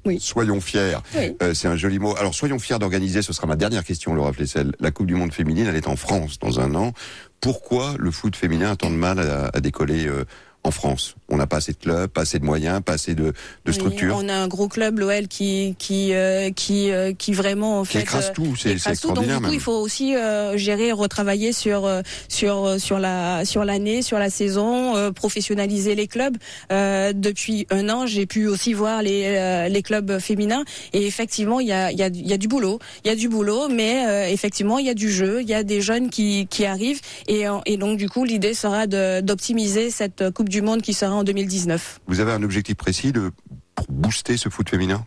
Oui. 0.05 0.19
Soyons 0.21 0.61
fiers. 0.61 0.99
Oui. 1.17 1.37
Euh, 1.43 1.55
c'est 1.55 1.69
un 1.69 1.77
joli 1.77 1.99
mot. 1.99 2.15
Alors 2.17 2.35
soyons 2.35 2.59
fiers 2.59 2.79
d'organiser, 2.79 3.23
ce 3.23 3.33
sera 3.33 3.47
ma 3.47 3.57
dernière 3.57 3.85
question, 3.85 4.15
Laura 4.15 4.33
Flessel. 4.33 4.73
La 4.81 4.91
Coupe 4.91 5.07
du 5.07 5.15
Monde 5.15 5.33
féminine, 5.33 5.67
elle 5.69 5.77
est 5.77 5.89
en 5.89 5.97
France 5.97 6.39
dans 6.39 6.61
un 6.61 6.75
an. 6.75 6.93
Pourquoi 7.41 7.95
le 7.99 8.11
foot 8.11 8.37
féminin 8.37 8.73
a 8.73 8.77
tant 8.77 8.91
de 8.91 8.97
mal 8.97 9.19
à, 9.19 9.51
à 9.53 9.61
décoller 9.61 10.07
euh, 10.07 10.25
en 10.67 10.71
France 10.71 11.15
On 11.29 11.37
n'a 11.37 11.47
pas 11.47 11.59
assez 11.59 11.73
de 11.73 11.77
clubs, 11.79 12.09
pas 12.11 12.23
assez 12.23 12.39
de 12.39 12.45
moyens, 12.45 12.81
pas 12.85 12.95
assez 12.95 13.15
de, 13.15 13.25
de 13.25 13.33
Oui, 13.67 13.75
structures. 13.75 14.17
on 14.19 14.29
a 14.29 14.35
un 14.35 14.49
gros 14.49 14.67
club, 14.69 14.99
l'OL, 14.99 15.29
qui 15.29 15.77
qui 15.79 16.15
euh, 16.15 16.51
qui 16.51 16.91
euh, 16.91 17.13
qui 17.13 17.33
vraiment 17.35 17.81
en 17.81 17.83
Qui 17.85 17.93
fait 17.99 18.01
écrase 18.01 18.29
euh, 18.31 18.33
tout, 18.33 18.57
c'est- 18.57 18.71
tout. 18.71 18.75
Donc 18.75 18.85
du 18.85 18.91
extraordinaire, 18.91 19.37
coup, 19.37 19.43
même. 19.45 19.53
il 19.55 19.61
faut 19.61 19.73
aussi 19.79 20.17
euh, 20.17 20.57
gérer, 20.57 20.91
retravailler 20.93 21.53
sur 21.53 21.85
euh, 21.85 22.01
sur 22.29 22.65
euh, 22.65 22.79
sur 22.79 22.99
la 22.99 23.45
sur 23.45 23.65
l'année, 23.65 24.01
sur 24.03 24.19
la 24.19 24.31
saison, 24.31 24.97
euh, 24.97 25.11
professionnaliser 25.13 25.95
les 25.95 26.07
clubs. 26.09 26.37
Euh, 26.73 27.13
depuis 27.15 27.67
un 27.71 27.89
an, 27.91 28.07
j'ai 28.07 28.25
pu 28.27 28.47
aussi 28.49 28.73
voir 28.73 29.03
les 29.03 29.25
euh, 29.27 29.69
les 29.69 29.83
clubs 29.83 30.19
féminins 30.19 30.65
et 30.95 31.07
effectivement, 31.07 31.61
il 31.61 31.67
y 31.69 31.73
a 31.73 31.93
il 31.93 31.99
y 31.99 32.03
a 32.03 32.07
il 32.09 32.27
y 32.27 32.33
a 32.33 32.39
du 32.39 32.49
boulot, 32.49 32.79
il 33.05 33.09
y 33.09 33.11
a 33.11 33.17
du 33.17 33.29
boulot, 33.29 33.69
mais 33.69 34.07
euh, 34.07 34.29
effectivement, 34.29 34.79
il 34.79 34.87
y 34.87 34.91
a 34.91 34.95
du 34.95 35.11
jeu, 35.11 35.43
il 35.43 35.49
y 35.49 35.55
a 35.55 35.63
des 35.63 35.81
jeunes 35.83 36.09
qui 36.11 36.47
qui 36.49 36.65
arrivent 36.65 37.01
et 37.29 37.45
et 37.67 37.77
donc 37.77 37.99
du 37.99 38.09
coup, 38.09 38.25
l'idée 38.25 38.55
sera 38.55 38.87
de 38.87 39.21
d'optimiser 39.21 39.91
cette 39.91 40.31
Coupe 40.33 40.49
du 40.49 40.54
Monde 40.63 40.83
qui 40.83 40.95
sera 40.95 41.15
en 41.15 41.25
2019. 41.25 42.01
Vous 42.07 42.21
avez 42.21 42.33
un 42.33 42.43
objectif 42.43 42.75
précis 42.77 43.13
de 43.13 43.31
booster 43.89 44.37
ce 44.37 44.49
foot 44.49 44.69
féminin 44.69 45.05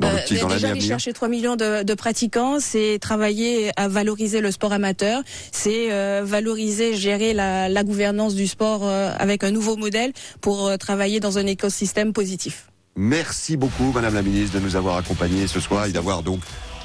dans 0.00 0.08
Euh, 0.08 0.16
petit, 0.16 0.38
dans 0.38 0.48
déjà 0.48 0.68
aller 0.70 0.80
chercher 0.80 1.12
3 1.12 1.28
millions 1.28 1.56
de, 1.56 1.82
de 1.82 1.94
pratiquants, 1.94 2.58
c'est 2.60 2.98
travailler 3.00 3.72
à 3.76 3.88
valoriser 3.88 4.40
le 4.40 4.50
sport 4.50 4.72
amateur, 4.72 5.22
c'est 5.52 5.92
euh, 5.92 6.22
valoriser, 6.24 6.94
gérer 6.94 7.34
la, 7.34 7.68
la 7.68 7.84
gouvernance 7.84 8.34
du 8.34 8.46
sport 8.46 8.80
euh, 8.84 9.12
avec 9.18 9.44
un 9.44 9.50
nouveau 9.50 9.76
modèle 9.76 10.12
pour 10.40 10.66
euh, 10.66 10.76
travailler 10.76 11.20
dans 11.20 11.38
un 11.38 11.46
écosystème 11.46 12.12
positif. 12.12 12.68
Merci 12.96 13.56
beaucoup, 13.56 13.92
Madame 13.92 14.14
la 14.14 14.22
Ministre, 14.22 14.58
de 14.58 14.64
nous 14.64 14.76
avoir 14.76 14.96
accompagnés 14.96 15.46
ce 15.46 15.60
soir 15.60 15.86
et 15.86 15.92
d'avoir 15.92 16.22
donc, 16.22 16.40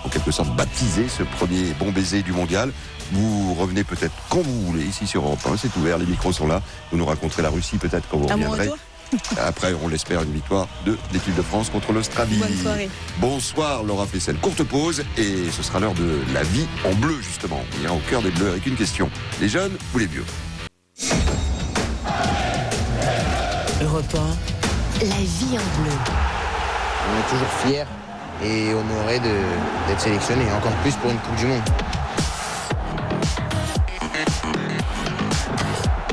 en 0.08 0.10
quelque 0.10 0.32
sorte, 0.32 0.56
baptisé 0.56 1.08
ce 1.10 1.24
premier 1.24 1.74
bon 1.78 1.92
baiser 1.92 2.24
du 2.24 2.32
mondial. 2.32 2.72
Vous 3.12 3.54
revenez 3.56 3.84
peut-être 3.84 4.14
quand 4.30 4.40
vous 4.40 4.62
voulez 4.62 4.84
ici 4.84 5.06
sur 5.06 5.24
Europe 5.24 5.40
1, 5.46 5.58
c'est 5.58 5.76
ouvert, 5.76 5.98
les 5.98 6.06
micros 6.06 6.32
sont 6.32 6.48
là. 6.48 6.62
Vous 6.92 6.98
nous 6.98 7.06
raconterez 7.06 7.42
la 7.42 7.50
Russie 7.50 7.78
peut-être 7.78 8.08
quand 8.10 8.18
vous 8.18 8.28
reviendrez. 8.28 8.70
Après, 9.38 9.74
on 9.84 9.88
l'espère, 9.90 10.24
une 10.24 10.32
victoire 10.32 10.68
de 10.86 10.98
l'équipe 11.12 11.36
de 11.36 11.42
France 11.42 11.70
contre 11.70 11.92
l'Australie. 11.92 12.38
bonne 12.38 12.58
soirée. 12.58 12.90
Bonsoir 13.20 13.84
Laura 13.84 14.06
Flessel. 14.06 14.38
Courte 14.38 14.64
pause 14.64 15.04
et 15.18 15.52
ce 15.52 15.62
sera 15.62 15.80
l'heure 15.80 15.94
de 15.94 16.20
la 16.34 16.44
vie 16.44 16.68
en 16.86 16.94
bleu 16.96 17.18
justement. 17.22 17.60
On 17.78 17.84
ira 17.84 17.94
au 17.94 18.02
cœur 18.10 18.22
des 18.22 18.32
bleus 18.32 18.50
avec 18.50 18.66
une 18.66 18.76
question. 18.76 19.10
Les 19.42 19.50
jeunes 19.50 19.78
ou 19.94 19.98
les 19.98 20.08
vieux? 20.08 20.26
Europe 23.82 24.16
1, 25.02 25.06
la 25.06 25.16
vie 25.16 25.58
en 25.58 25.82
bleu. 25.82 25.92
On 27.10 27.20
est 27.20 27.30
toujours 27.30 27.52
fiers 27.66 28.07
et 28.44 28.74
honorés 28.74 29.20
de- 29.20 29.88
d'être 29.88 30.02
sélectionnés, 30.02 30.46
encore 30.58 30.72
plus 30.84 30.94
pour 30.96 31.10
une 31.12 31.18
Coupe 31.18 31.36
du 31.36 31.46
Monde. 31.48 31.62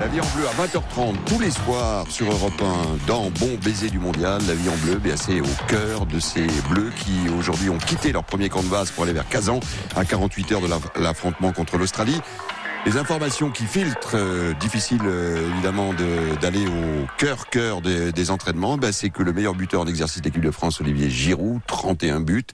La 0.01 0.09
vie 0.09 0.21
en 0.21 0.27
bleu 0.37 0.47
à 0.49 0.53
20h30 0.53 1.17
tous 1.25 1.39
les 1.41 1.51
soirs 1.51 2.05
sur 2.11 2.31
Europe 2.31 2.61
1 2.61 3.07
dans 3.07 3.31
Bon 3.41 3.57
baiser 3.65 3.89
du 3.89 3.99
mondial. 3.99 4.43
La 4.47 4.55
vie 4.55 4.69
en 4.69 4.77
bleu, 4.85 4.97
bien 4.97 5.17
c'est 5.17 5.41
au 5.41 5.47
cœur 5.67 6.05
de 6.07 6.19
ces 6.21 6.47
bleus 6.69 6.93
qui 6.97 7.29
aujourd'hui 7.39 7.71
ont 7.71 7.79
quitté 7.79 8.13
leur 8.13 8.23
premier 8.25 8.49
camp 8.51 8.63
de 8.63 8.69
base 8.69 8.91
pour 8.91 9.05
aller 9.05 9.13
vers 9.15 9.27
Kazan 9.29 9.61
à 9.97 10.05
48 10.05 10.53
heures 10.53 10.61
de 10.61 10.67
l'aff- 10.67 10.91
l'affrontement 11.01 11.53
contre 11.53 11.79
l'Australie. 11.79 12.21
Les 12.87 12.99
informations 12.99 13.51
qui 13.51 13.65
filtrent, 13.65 14.11
euh, 14.15 14.53
difficile 14.55 15.01
euh, 15.07 15.49
évidemment 15.55 15.95
de- 15.95 16.39
d'aller 16.41 16.67
au 16.67 17.07
cœur 17.17 17.49
cœur 17.49 17.81
des, 17.81 18.13
des 18.13 18.31
entraînements, 18.31 18.77
ben, 18.77 18.93
c'est 18.93 19.09
que 19.09 19.23
le 19.23 19.33
meilleur 19.33 19.55
buteur 19.55 19.81
en 19.81 19.87
exercice 19.87 20.21
de 20.21 20.27
l'équipe 20.27 20.43
de 20.45 20.51
France, 20.51 20.83
Olivier 20.83 21.09
Giroud, 21.09 21.61
31 21.67 22.21
buts, 22.21 22.45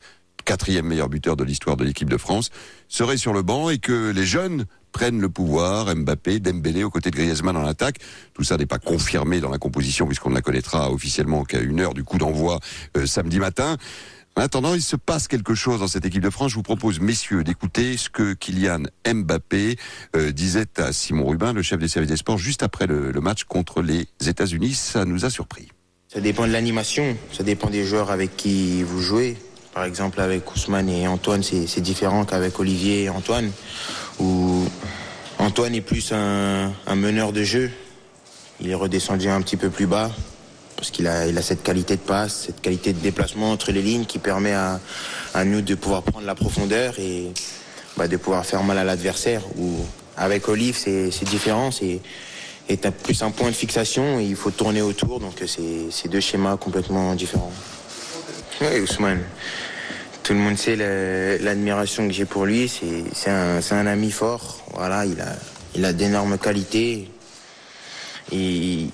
quatrième 0.44 0.86
meilleur 0.86 1.08
buteur 1.08 1.34
de 1.34 1.42
l'histoire 1.42 1.76
de 1.76 1.84
l'équipe 1.84 2.08
de 2.08 2.16
France, 2.16 2.50
serait 2.88 3.16
sur 3.16 3.32
le 3.32 3.42
banc 3.42 3.70
et 3.70 3.78
que 3.78 4.10
les 4.10 4.24
jeunes 4.24 4.66
prennent 4.92 5.20
le 5.20 5.28
pouvoir, 5.28 5.94
Mbappé, 5.94 6.38
Dembélé 6.38 6.84
aux 6.84 6.90
côtés 6.90 7.10
de 7.10 7.16
Griezmann 7.16 7.56
en 7.56 7.66
attaque. 7.66 7.96
Tout 8.32 8.44
ça 8.44 8.56
n'est 8.56 8.66
pas 8.66 8.78
confirmé 8.78 9.40
dans 9.40 9.50
la 9.50 9.58
composition 9.58 10.06
puisqu'on 10.06 10.30
ne 10.30 10.34
la 10.36 10.42
connaîtra 10.42 10.92
officiellement 10.92 11.44
qu'à 11.44 11.60
une 11.60 11.80
heure 11.80 11.94
du 11.94 12.04
coup 12.04 12.18
d'envoi 12.18 12.60
euh, 12.96 13.06
samedi 13.06 13.38
matin. 13.40 13.76
En 14.36 14.42
attendant, 14.42 14.74
il 14.74 14.82
se 14.82 14.96
passe 14.96 15.28
quelque 15.28 15.54
chose 15.54 15.80
dans 15.80 15.88
cette 15.88 16.06
équipe 16.06 16.22
de 16.22 16.30
France. 16.30 16.52
Je 16.52 16.56
vous 16.56 16.62
propose, 16.62 17.00
messieurs, 17.00 17.42
d'écouter 17.42 17.96
ce 17.96 18.08
que 18.08 18.32
Kylian 18.32 18.84
Mbappé 19.06 19.76
euh, 20.16 20.30
disait 20.32 20.66
à 20.78 20.92
Simon 20.92 21.26
Rubin, 21.26 21.52
le 21.52 21.62
chef 21.62 21.78
des 21.78 21.88
services 21.88 22.10
des 22.10 22.16
sports, 22.16 22.38
juste 22.38 22.62
après 22.62 22.86
le, 22.86 23.12
match 23.20 23.44
contre 23.44 23.82
les 23.82 24.06
États-Unis. 24.24 24.74
Ça 24.74 25.04
nous 25.04 25.24
a 25.24 25.30
surpris. 25.30 25.68
Ça 26.08 26.20
dépend 26.20 26.46
de 26.46 26.52
l'animation, 26.52 27.16
ça 27.32 27.42
dépend 27.42 27.70
des 27.70 27.84
joueurs 27.84 28.10
avec 28.10 28.36
qui 28.36 28.82
vous 28.82 29.00
jouez. 29.00 29.36
Par 29.74 29.84
exemple, 29.84 30.20
avec 30.20 30.52
Ousmane 30.52 30.88
et 30.88 31.06
Antoine, 31.06 31.42
c'est 31.42 31.80
différent 31.80 32.24
qu'avec 32.24 32.58
Olivier 32.58 33.04
et 33.04 33.08
Antoine, 33.08 33.50
où 34.18 34.64
Antoine 35.38 35.74
est 35.74 35.80
plus 35.80 36.12
un 36.12 36.94
meneur 36.96 37.32
de 37.32 37.44
jeu. 37.44 37.70
Il 38.60 38.68
est 38.68 38.74
redescendu 38.74 39.28
un 39.28 39.40
petit 39.40 39.56
peu 39.56 39.70
plus 39.70 39.86
bas, 39.86 40.10
parce 40.80 40.90
qu'il 40.90 41.06
a, 41.08 41.42
cette 41.42 41.62
qualité 41.62 41.96
de 41.96 42.00
passe, 42.00 42.46
cette 42.46 42.62
qualité 42.62 42.94
de 42.94 43.00
déplacement 43.00 43.52
entre 43.52 43.70
les 43.70 43.82
lignes 43.82 44.06
qui 44.06 44.18
permet 44.18 44.54
à, 44.54 44.80
nous 45.44 45.60
de 45.60 45.74
pouvoir 45.74 46.02
prendre 46.02 46.26
la 46.26 46.34
profondeur 46.34 46.98
et 46.98 47.26
bah, 47.98 48.08
de 48.08 48.16
pouvoir 48.16 48.46
faire 48.46 48.62
mal 48.62 48.78
à 48.78 48.84
l'adversaire. 48.84 49.42
Ou 49.58 49.76
avec 50.16 50.48
Olive, 50.48 50.74
c'est 50.78 51.24
différent, 51.24 51.70
c'est 51.70 52.00
t'as 52.80 52.92
plus 52.92 53.22
un 53.22 53.30
point 53.30 53.48
de 53.48 53.54
fixation 53.54 54.20
et 54.20 54.24
il 54.24 54.36
faut 54.36 54.50
tourner 54.50 54.80
autour, 54.80 55.20
donc 55.20 55.42
c'est 55.46 56.08
deux 56.08 56.20
schémas 56.20 56.56
complètement 56.56 57.14
différents. 57.14 57.52
Oui, 58.62 58.80
Ousmane. 58.80 59.20
Tout 60.22 60.32
le 60.32 60.38
monde 60.38 60.56
sait 60.56 60.76
l'admiration 61.40 62.06
que 62.06 62.14
j'ai 62.14 62.24
pour 62.24 62.46
lui. 62.46 62.68
C'est 62.68 63.04
c'est 63.12 63.30
un, 63.30 63.60
c'est 63.60 63.74
un 63.74 63.86
ami 63.86 64.10
fort. 64.10 64.62
Voilà, 64.72 65.04
il 65.04 65.20
a, 65.20 65.36
il 65.74 65.84
a 65.84 65.92
d'énormes 65.92 66.38
qualités. 66.38 67.10
Et 68.32 68.86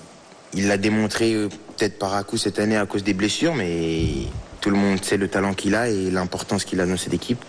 il 0.53 0.67
l'a 0.67 0.77
démontré 0.77 1.33
euh, 1.33 1.49
peut-être 1.77 1.99
par 1.99 2.15
à 2.15 2.23
coup 2.23 2.37
cette 2.37 2.59
année 2.59 2.77
à 2.77 2.85
cause 2.85 3.03
des 3.03 3.13
blessures, 3.13 3.53
mais 3.53 4.07
tout 4.61 4.69
le 4.69 4.75
monde 4.75 5.03
sait 5.03 5.17
le 5.17 5.27
talent 5.27 5.53
qu'il 5.53 5.75
a 5.75 5.89
et 5.89 6.09
l'importance 6.09 6.65
qu'il 6.65 6.81
a 6.81 6.85
dans 6.85 6.97
cette 6.97 7.13
équipe. 7.13 7.43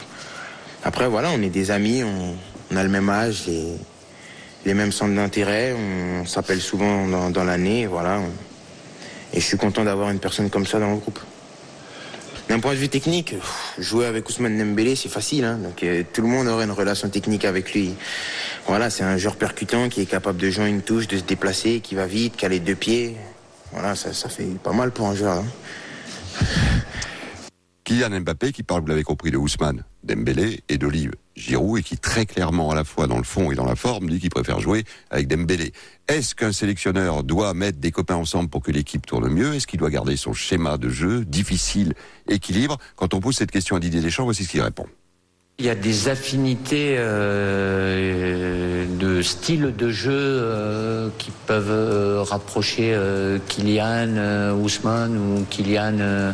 Après, 0.85 1.09
voilà, 1.09 1.31
on 1.31 1.43
est 1.43 1.49
des 1.49 1.71
amis, 1.71 2.03
on, 2.05 2.77
a 2.77 2.83
le 2.83 2.89
même 2.89 3.09
âge, 3.09 3.47
les, 3.47 4.75
mêmes 4.75 4.93
centres 4.93 5.15
d'intérêt, 5.15 5.75
on 6.21 6.27
s'appelle 6.27 6.61
souvent 6.61 7.07
dans, 7.31 7.45
l'année, 7.45 7.87
voilà. 7.87 8.21
et 9.33 9.41
je 9.41 9.45
suis 9.45 9.57
content 9.57 9.83
d'avoir 9.83 10.11
une 10.11 10.19
personne 10.19 10.51
comme 10.51 10.67
ça 10.67 10.79
dans 10.79 10.91
le 10.91 10.99
groupe. 10.99 11.19
D'un 12.51 12.61
point 12.61 12.73
de 12.73 12.79
vue 12.79 12.89
technique, 12.89 13.35
jouer 13.79 14.07
avec 14.07 14.27
Ousmane 14.29 14.57
Dembélé, 14.57 14.97
c'est 14.97 15.11
facile. 15.11 15.45
hein. 15.45 15.59
donc 15.63 15.83
euh, 15.83 16.03
tout 16.15 16.23
le 16.23 16.29
monde 16.29 16.49
aurait 16.49 16.65
une 16.65 16.71
relation 16.71 17.09
technique 17.11 17.45
avec 17.45 17.75
lui. 17.75 17.95
Voilà, 18.67 18.89
c'est 18.89 19.05
un 19.05 19.19
joueur 19.19 19.37
percutant 19.37 19.91
qui 19.91 20.01
est 20.01 20.07
capable 20.07 20.39
de 20.39 20.49
jouer 20.49 20.69
une 20.69 20.81
touche, 20.81 21.09
de 21.09 21.19
se 21.19 21.25
déplacer, 21.25 21.81
qui 21.81 21.95
va 21.95 22.07
vite, 22.07 22.37
qui 22.37 22.47
a 22.47 22.49
les 22.49 22.61
deux 22.61 22.75
pieds. 22.75 23.17
Voilà, 23.73 23.95
ça, 23.95 24.29
fait 24.29 24.45
pas 24.63 24.73
mal 24.73 24.91
pour 24.91 25.07
un 25.09 25.15
joueur. 25.15 25.39
hein. 25.39 26.45
Kylian 27.85 28.21
Mbappé 28.21 28.53
qui 28.53 28.63
parle, 28.63 28.83
vous 28.83 28.89
l'avez 28.89 29.03
compris, 29.03 29.31
de 29.31 29.39
Ousmane 29.39 29.83
Dembélé 30.05 30.63
et 30.69 30.77
d'Olive 30.77 31.13
Giroud 31.37 31.79
et 31.79 31.83
qui 31.83 31.97
très 31.97 32.27
clairement, 32.27 32.71
à 32.71 32.75
la 32.75 32.85
fois 32.85 33.07
dans 33.07 33.17
le 33.17 33.25
fond 33.25 33.51
et 33.51 33.55
dans 33.55 33.65
la 33.65 33.77
forme, 33.77 34.11
dit 34.11 34.21
qu'il 34.21 34.29
préfère 34.29 34.61
jouer 34.61 34.85
avec 35.11 35.27
Dembélé. 35.27 35.73
Est-ce 36.07 36.35
qu'un 36.35 36.53
sélectionneur 36.53 37.25
doit 37.25 37.55
mettre 37.55 37.79
des 37.79 37.91
copains 37.91 38.17
ensemble 38.17 38.51
pour 38.51 38.63
que 38.63 38.71
l'équipe 38.71 39.07
tourne 39.07 39.29
mieux? 39.31 39.55
Est-ce 39.55 39.67
qu'il 39.67 39.79
doit 39.79 39.89
garder 39.89 40.17
son 40.17 40.35
schéma 40.35 40.77
de 40.77 40.91
jeu 40.91 41.25
difficile, 41.25 41.95
équilibre? 42.29 42.77
Quand 42.95 43.15
on 43.15 43.21
pose 43.21 43.37
cette 43.37 43.51
question 43.51 43.77
à 43.77 43.81
Didier 43.81 44.03
Deschamps, 44.03 44.25
voici 44.25 44.45
ce 44.45 44.51
qu'il 44.51 44.61
répond. 44.61 44.87
Il 45.61 45.67
y 45.67 45.71
a 45.71 45.75
des 45.75 46.09
affinités 46.09 46.95
euh, 46.99 48.87
de 48.97 49.21
style 49.23 49.75
de 49.77 49.91
jeu 49.91 50.13
euh, 50.15 51.09
qui 51.19 51.33
peuvent 51.49 51.73
euh, 51.73 52.23
rapprocher 52.23 52.97
Kylian, 53.49 54.55
Ousmane 54.63 55.17
ou 55.19 55.45
Kylian, 55.51 56.33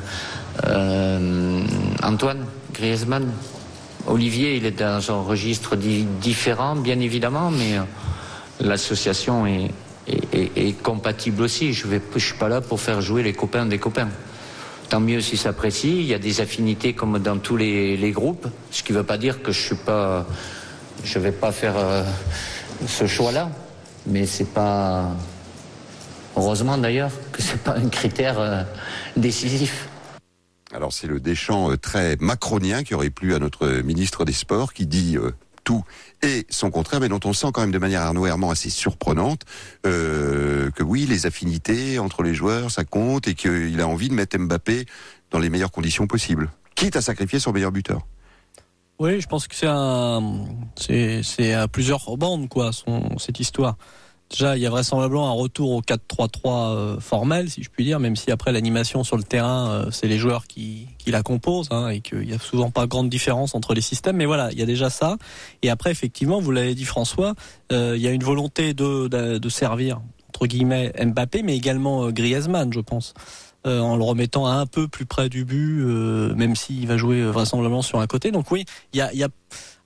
Antoine, 2.02 2.44
Griezmann. 2.74 3.32
Olivier, 4.06 4.56
il 4.56 4.66
est 4.66 4.78
dans 4.78 5.10
un 5.10 5.22
registre 5.22 5.74
di- 5.74 6.04
différent, 6.20 6.76
bien 6.76 7.00
évidemment, 7.00 7.50
mais 7.50 7.76
l'association 8.60 9.46
est 9.46 10.82
compatible 10.82 11.40
aussi. 11.40 11.72
Je 11.72 11.86
ne 11.86 11.98
suis 12.18 12.34
pas 12.36 12.50
là 12.50 12.60
pour 12.60 12.78
faire 12.78 13.00
jouer 13.00 13.22
les 13.22 13.32
copains 13.32 13.64
des 13.64 13.78
copains. 13.78 14.10
Tant 14.88 15.00
mieux 15.00 15.20
si 15.20 15.36
ça 15.36 15.44
s'apprécie. 15.44 16.00
Il 16.00 16.06
y 16.06 16.14
a 16.14 16.18
des 16.18 16.40
affinités 16.40 16.92
comme 16.92 17.18
dans 17.18 17.38
tous 17.38 17.56
les, 17.56 18.12
groupes, 18.12 18.46
ce 18.70 18.82
qui 18.82 18.92
ne 18.92 18.98
veut 18.98 19.04
pas 19.04 19.18
dire 19.18 19.42
que 19.42 19.52
je 19.52 19.74
je 21.04 21.18
vais 21.18 21.32
pas 21.32 21.52
faire 21.52 21.76
euh, 21.76 22.02
ce 22.86 23.06
choix-là, 23.06 23.50
mais 24.06 24.26
c'est 24.26 24.52
pas, 24.52 25.10
heureusement 26.36 26.78
d'ailleurs, 26.78 27.10
que 27.32 27.42
c'est 27.42 27.62
pas 27.62 27.76
un 27.76 27.88
critère 27.88 28.38
euh, 28.38 28.62
décisif. 29.16 29.88
Alors 30.72 30.92
c'est 30.92 31.06
le 31.06 31.20
Deschamps 31.20 31.70
euh, 31.70 31.76
très 31.76 32.16
macronien 32.20 32.82
qui 32.82 32.94
aurait 32.94 33.10
plu 33.10 33.34
à 33.34 33.38
notre 33.38 33.68
ministre 33.68 34.24
des 34.24 34.32
Sports 34.32 34.72
qui 34.72 34.86
dit 34.86 35.18
tout 35.64 35.82
et 36.22 36.46
son 36.50 36.70
contraire, 36.70 37.00
mais 37.00 37.08
dont 37.08 37.20
on 37.24 37.32
sent 37.32 37.48
quand 37.52 37.62
même 37.62 37.72
de 37.72 37.78
manière 37.78 38.02
Herman 38.02 38.50
assez 38.50 38.70
surprenante 38.70 39.42
euh, 39.86 40.70
que 40.70 40.82
oui, 40.82 41.06
les 41.06 41.26
affinités 41.26 41.98
entre 41.98 42.22
les 42.22 42.34
joueurs, 42.34 42.70
ça 42.70 42.84
compte 42.84 43.26
et 43.26 43.34
qu'il 43.34 43.80
a 43.80 43.88
envie 43.88 44.08
de 44.08 44.14
mettre 44.14 44.38
Mbappé 44.38 44.86
dans 45.30 45.38
les 45.38 45.50
meilleures 45.50 45.72
conditions 45.72 46.06
possibles, 46.06 46.50
quitte 46.74 46.96
à 46.96 47.02
sacrifier 47.02 47.40
son 47.40 47.52
meilleur 47.52 47.72
buteur. 47.72 48.06
Oui, 49.00 49.20
je 49.20 49.26
pense 49.26 49.48
que 49.48 49.56
c'est, 49.56 49.66
à 51.52 51.68
plusieurs 51.68 52.16
bandes, 52.16 52.48
quoi, 52.48 52.72
son, 52.72 53.18
cette 53.18 53.40
histoire. 53.40 53.76
Déjà, 54.34 54.56
il 54.56 54.62
y 54.64 54.66
a 54.66 54.70
vraisemblablement 54.70 55.28
un 55.28 55.32
retour 55.32 55.70
au 55.70 55.80
4-3-3 55.80 56.28
euh, 56.46 56.98
formel, 56.98 57.48
si 57.48 57.62
je 57.62 57.70
puis 57.70 57.84
dire, 57.84 58.00
même 58.00 58.16
si 58.16 58.32
après 58.32 58.50
l'animation 58.50 59.04
sur 59.04 59.16
le 59.16 59.22
terrain, 59.22 59.70
euh, 59.70 59.90
c'est 59.92 60.08
les 60.08 60.18
joueurs 60.18 60.48
qui, 60.48 60.88
qui 60.98 61.12
la 61.12 61.22
composent, 61.22 61.68
hein, 61.70 61.88
et 61.88 62.00
qu'il 62.00 62.28
y 62.28 62.34
a 62.34 62.38
souvent 62.40 62.72
pas 62.72 62.88
grande 62.88 63.08
différence 63.08 63.54
entre 63.54 63.74
les 63.74 63.80
systèmes. 63.80 64.16
Mais 64.16 64.26
voilà, 64.26 64.50
il 64.50 64.58
y 64.58 64.62
a 64.62 64.66
déjà 64.66 64.90
ça. 64.90 65.18
Et 65.62 65.70
après, 65.70 65.92
effectivement, 65.92 66.40
vous 66.40 66.50
l'avez 66.50 66.74
dit 66.74 66.84
François, 66.84 67.34
euh, 67.70 67.92
il 67.94 68.02
y 68.02 68.08
a 68.08 68.10
une 68.10 68.24
volonté 68.24 68.74
de, 68.74 69.06
de, 69.06 69.38
de, 69.38 69.48
servir 69.48 70.00
entre 70.30 70.48
guillemets 70.48 70.92
Mbappé, 71.00 71.44
mais 71.44 71.56
également 71.56 72.10
Griezmann, 72.10 72.72
je 72.72 72.80
pense. 72.80 73.14
en 73.64 73.96
le 73.96 74.02
remettant 74.02 74.48
un 74.48 74.66
peu 74.66 74.88
plus 74.88 75.06
près 75.06 75.28
du 75.28 75.44
but, 75.44 75.84
même 76.34 76.56
s'il 76.56 76.88
va 76.88 76.96
jouer 76.96 77.22
vraisemblablement 77.22 77.82
sur 77.82 78.00
un 78.00 78.08
côté. 78.08 78.32
Donc 78.32 78.50
oui, 78.50 78.64
il 78.92 78.98
y 78.98 79.00
a, 79.00 79.14
y 79.14 79.22
a 79.22 79.28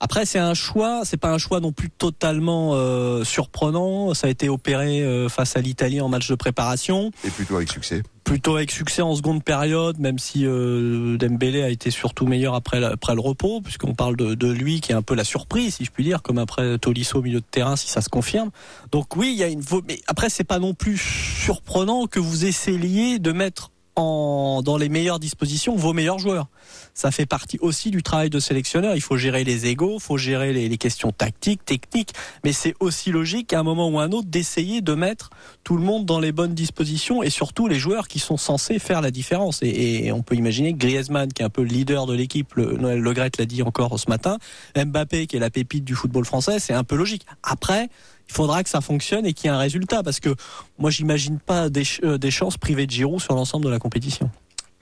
après, 0.01 0.27
c'est 0.27 0.39
un 0.39 0.55
choix, 0.55 1.03
c'est 1.05 1.17
pas 1.17 1.33
un 1.33 1.39
choix 1.39 1.59
non 1.59 1.73
plus 1.73 1.91
totalement 1.91 2.73
euh, 2.75 3.25
surprenant. 3.25 4.15
Ça 4.15 4.29
a 4.29 4.31
été 4.31 4.49
opéré 4.49 5.03
euh, 5.03 5.29
face 5.29 5.57
à 5.57 5.61
l'Italie 5.61 6.01
en 6.01 6.09
match 6.09 6.29
de 6.29 6.37
préparation. 6.37 7.11
Et 7.25 7.31
plutôt 7.31 7.57
avec 7.57 7.71
succès. 7.71 8.03
Plutôt 8.23 8.57
avec 8.57 8.71
succès 8.71 9.03
en 9.03 9.17
seconde 9.17 9.43
période, 9.43 9.99
même 9.99 10.19
si 10.19 10.47
euh, 10.47 11.17
Dembélé 11.17 11.63
a 11.63 11.71
été 11.71 11.91
surtout 11.91 12.27
meilleur 12.27 12.55
après, 12.55 12.85
après 12.85 13.15
le 13.15 13.21
repos, 13.21 13.61
puisqu'on 13.61 13.95
parle 13.95 14.17
de, 14.17 14.35
de, 14.35 14.53
lui 14.53 14.81
qui 14.81 14.93
est 14.93 14.95
un 14.95 15.03
peu 15.03 15.15
la 15.15 15.25
surprise, 15.25 15.77
si 15.77 15.85
je 15.85 15.91
puis 15.91 16.05
dire, 16.05 16.23
comme 16.23 16.39
après 16.39 16.79
Tolisso 16.79 17.19
au 17.19 17.23
milieu 17.23 17.41
de 17.41 17.47
terrain, 17.51 17.75
si 17.75 17.89
ça 17.89 18.01
se 18.01 18.09
confirme. 18.09 18.51
Donc 18.93 19.17
oui, 19.17 19.31
il 19.33 19.39
y 19.39 19.43
a 19.43 19.49
une. 19.49 19.63
Mais 19.89 20.01
après, 20.07 20.29
c'est 20.29 20.45
pas 20.45 20.59
non 20.59 20.75
plus 20.75 20.99
surprenant 20.99 22.07
que 22.07 22.21
vous 22.21 22.45
essayiez 22.45 23.19
de 23.19 23.33
mettre 23.33 23.71
dans 23.99 24.77
les 24.79 24.89
meilleures 24.89 25.19
dispositions 25.19 25.75
vos 25.77 25.93
meilleurs 25.93 26.19
joueurs. 26.19 26.49
Ça 26.95 27.11
fait 27.11 27.27
partie 27.27 27.59
aussi 27.61 27.91
du 27.91 28.03
travail 28.03 28.31
de 28.31 28.39
sélectionneur. 28.39 28.95
Il 28.95 29.01
faut 29.01 29.17
gérer 29.17 29.45
les 29.45 29.67
égaux, 29.67 29.95
il 29.95 30.03
faut 30.03 30.17
gérer 30.17 30.53
les, 30.53 30.79
questions 30.79 31.11
tactiques, 31.11 31.65
techniques, 31.65 32.13
mais 32.45 32.53
c'est 32.53 32.75
aussi 32.81 33.11
logique 33.11 33.53
à 33.53 33.61
un 33.61 33.63
moment 33.63 33.89
ou 33.89 33.99
à 33.99 34.05
un 34.05 34.13
autre 34.13 34.29
d'essayer 34.29 34.81
de 34.81 34.95
mettre 34.95 35.31
tout 35.65 35.77
le 35.77 35.83
monde 35.83 36.07
dans 36.07 36.21
les 36.21 36.33
bonnes 36.33 36.55
dispositions 36.55 37.23
et 37.23 37.31
surtout 37.31 37.67
les 37.67 37.79
joueurs 37.79 38.07
qui 38.07 38.19
sont 38.19 38.37
censés 38.37 38.79
faire 38.79 39.01
la 39.01 39.11
différence. 39.11 39.61
Et, 39.63 40.13
on 40.13 40.23
peut 40.23 40.37
imaginer 40.37 40.75
Griezmann, 40.75 41.33
qui 41.33 41.43
est 41.43 41.45
un 41.45 41.51
peu 41.51 41.63
le 41.63 41.69
leader 41.69 42.07
de 42.07 42.15
l'équipe, 42.15 42.57
Noël 42.57 43.01
Le 43.01 43.13
Gret 43.13 43.31
l'a 43.39 43.47
dit 43.47 43.63
encore 43.63 43.99
ce 43.99 44.09
matin, 44.09 44.39
Mbappé, 44.77 45.27
qui 45.27 45.37
est 45.37 45.41
la 45.41 45.51
pépite 45.51 45.85
du 45.85 45.95
football 45.95 46.25
français, 46.25 46.59
c'est 46.59 46.75
un 46.75 46.85
peu 46.85 46.97
logique. 46.97 47.27
Après, 47.43 47.89
il 48.29 48.35
faudra 48.35 48.63
que 48.63 48.71
ça 48.71 48.81
fonctionne 48.81 49.27
et 49.27 49.33
qu'il 49.33 49.47
y 49.47 49.53
ait 49.53 49.57
un 49.57 49.59
résultat 49.59 50.03
parce 50.03 50.21
que 50.21 50.35
moi 50.79 50.91
j'imagine 50.91 51.39
pas 51.39 51.69
des, 51.69 51.85
euh, 52.05 52.19
des 52.19 52.31
chances 52.31 52.57
privées 52.57 52.87
de 52.87 52.91
Giroud 52.91 53.21
sur 53.21 53.35
l'ensemble 53.35 53.65
de 53.65 53.71
la 53.71 53.79
compétition. 53.79 54.31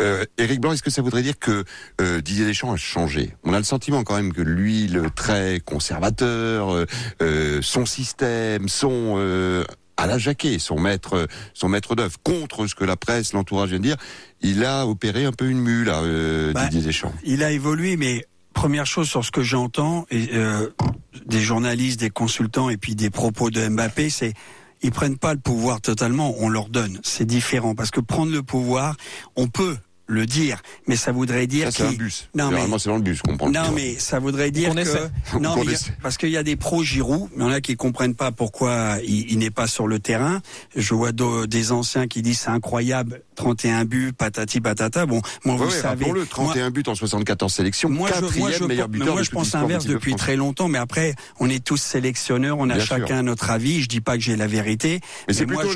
Euh, 0.00 0.24
Éric 0.36 0.60
Blanc, 0.60 0.72
est-ce 0.72 0.82
que 0.82 0.90
ça 0.90 1.02
voudrait 1.02 1.22
dire 1.22 1.38
que 1.38 1.64
euh, 2.00 2.20
Didier 2.20 2.44
Deschamps 2.44 2.72
a 2.72 2.76
changé? 2.76 3.34
On 3.44 3.54
a 3.54 3.58
le 3.58 3.64
sentiment 3.64 4.04
quand 4.04 4.16
même 4.16 4.32
que 4.32 4.42
lui, 4.42 4.88
le 4.88 5.10
très 5.10 5.60
conservateur, 5.60 6.86
euh, 7.22 7.62
son 7.62 7.86
système, 7.86 8.68
son 8.68 9.64
à 9.98 10.06
la 10.06 10.18
jaquet, 10.18 10.58
son 10.58 10.78
maître, 10.78 11.26
son 11.54 11.70
maître 11.70 11.94
d'œuvre, 11.94 12.16
contre 12.22 12.66
ce 12.66 12.74
que 12.74 12.84
la 12.84 12.96
presse, 12.96 13.32
l'entourage 13.32 13.70
vient 13.70 13.78
de 13.78 13.84
dire, 13.84 13.96
il 14.42 14.62
a 14.62 14.86
opéré 14.86 15.24
un 15.24 15.32
peu 15.32 15.48
une 15.48 15.60
mule, 15.60 15.86
là, 15.86 16.02
bah, 16.52 16.66
Didier 16.66 16.82
Deschamps. 16.82 17.14
Il 17.24 17.42
a 17.42 17.50
évolué, 17.50 17.96
mais 17.96 18.26
première 18.56 18.86
chose 18.86 19.06
sur 19.06 19.22
ce 19.24 19.30
que 19.30 19.42
j'entends, 19.42 20.06
et 20.10 20.30
des 21.26 21.40
journalistes, 21.40 22.00
des 22.00 22.10
consultants 22.10 22.70
et 22.70 22.78
puis 22.78 22.94
des 22.94 23.10
propos 23.10 23.50
de 23.50 23.68
Mbappé, 23.68 24.10
c'est 24.10 24.32
ils 24.82 24.90
prennent 24.90 25.18
pas 25.18 25.34
le 25.34 25.40
pouvoir 25.40 25.80
totalement, 25.80 26.34
on 26.38 26.48
leur 26.48 26.68
donne. 26.68 26.98
C'est 27.02 27.26
différent 27.26 27.74
parce 27.74 27.90
que 27.90 28.00
prendre 28.00 28.32
le 28.32 28.42
pouvoir, 28.42 28.96
on 29.36 29.48
peut 29.48 29.76
le 30.06 30.26
dire, 30.26 30.62
mais 30.86 30.96
ça 30.96 31.12
voudrait 31.12 31.46
dire 31.46 31.66
ça, 31.66 31.78
c'est 31.78 31.82
un 31.84 31.92
bus. 31.92 32.28
Non 32.34 32.50
mais 32.50 32.66
c'est 32.78 32.88
dans 32.88 32.96
le 32.96 33.02
bus 33.02 33.22
qu'on 33.22 33.36
prend. 33.36 33.50
Non 33.50 33.72
mais 33.74 33.98
ça 33.98 34.18
voudrait 34.18 34.50
dire 34.50 34.74
que 34.74 35.38
non 35.38 35.56
mais 35.64 35.74
parce 36.02 36.16
qu'il 36.16 36.30
y 36.30 36.36
a 36.36 36.42
des 36.42 36.56
pros 36.56 36.82
Giroud, 36.82 37.28
il 37.34 37.40
y 37.40 37.44
en 37.44 37.50
a 37.50 37.60
qui 37.60 37.76
comprennent 37.76 38.14
pas 38.14 38.30
pourquoi 38.30 38.98
il, 39.04 39.30
il 39.30 39.38
n'est 39.38 39.50
pas 39.50 39.66
sur 39.66 39.88
le 39.88 39.98
terrain. 39.98 40.40
Je 40.74 40.94
vois 40.94 41.10
des 41.12 41.72
anciens 41.72 42.06
qui 42.06 42.22
disent 42.22 42.40
c'est 42.40 42.50
incroyable, 42.50 43.22
31 43.34 43.84
buts, 43.84 44.12
patati 44.12 44.60
patata. 44.60 45.06
Bon, 45.06 45.20
moi 45.44 45.56
vous 45.56 45.70
savez, 45.70 46.10
le 46.10 46.26
31 46.26 46.70
buts 46.70 46.84
en 46.86 46.94
74 46.94 47.52
sélections, 47.52 47.88
moi 47.88 48.10
je, 48.14 48.38
moi, 48.38 48.50
je, 48.52 48.64
meilleur 48.64 48.88
buteur 48.88 49.14
moi 49.14 49.22
je 49.22 49.30
pense 49.30 49.54
inverse 49.54 49.86
depuis 49.86 50.14
très 50.14 50.36
longtemps, 50.36 50.68
mais 50.68 50.78
après 50.78 51.14
on 51.40 51.48
est 51.50 51.64
tous 51.64 51.80
sélectionneurs, 51.80 52.56
on 52.58 52.70
a 52.70 52.78
chacun 52.78 53.22
notre 53.22 53.50
avis. 53.50 53.82
Je 53.82 53.88
dis 53.88 54.00
pas 54.00 54.16
que 54.16 54.22
j'ai 54.22 54.36
la 54.36 54.46
vérité. 54.46 55.00
Mais, 55.26 55.34
c'est 55.34 55.46
plutôt 55.46 55.70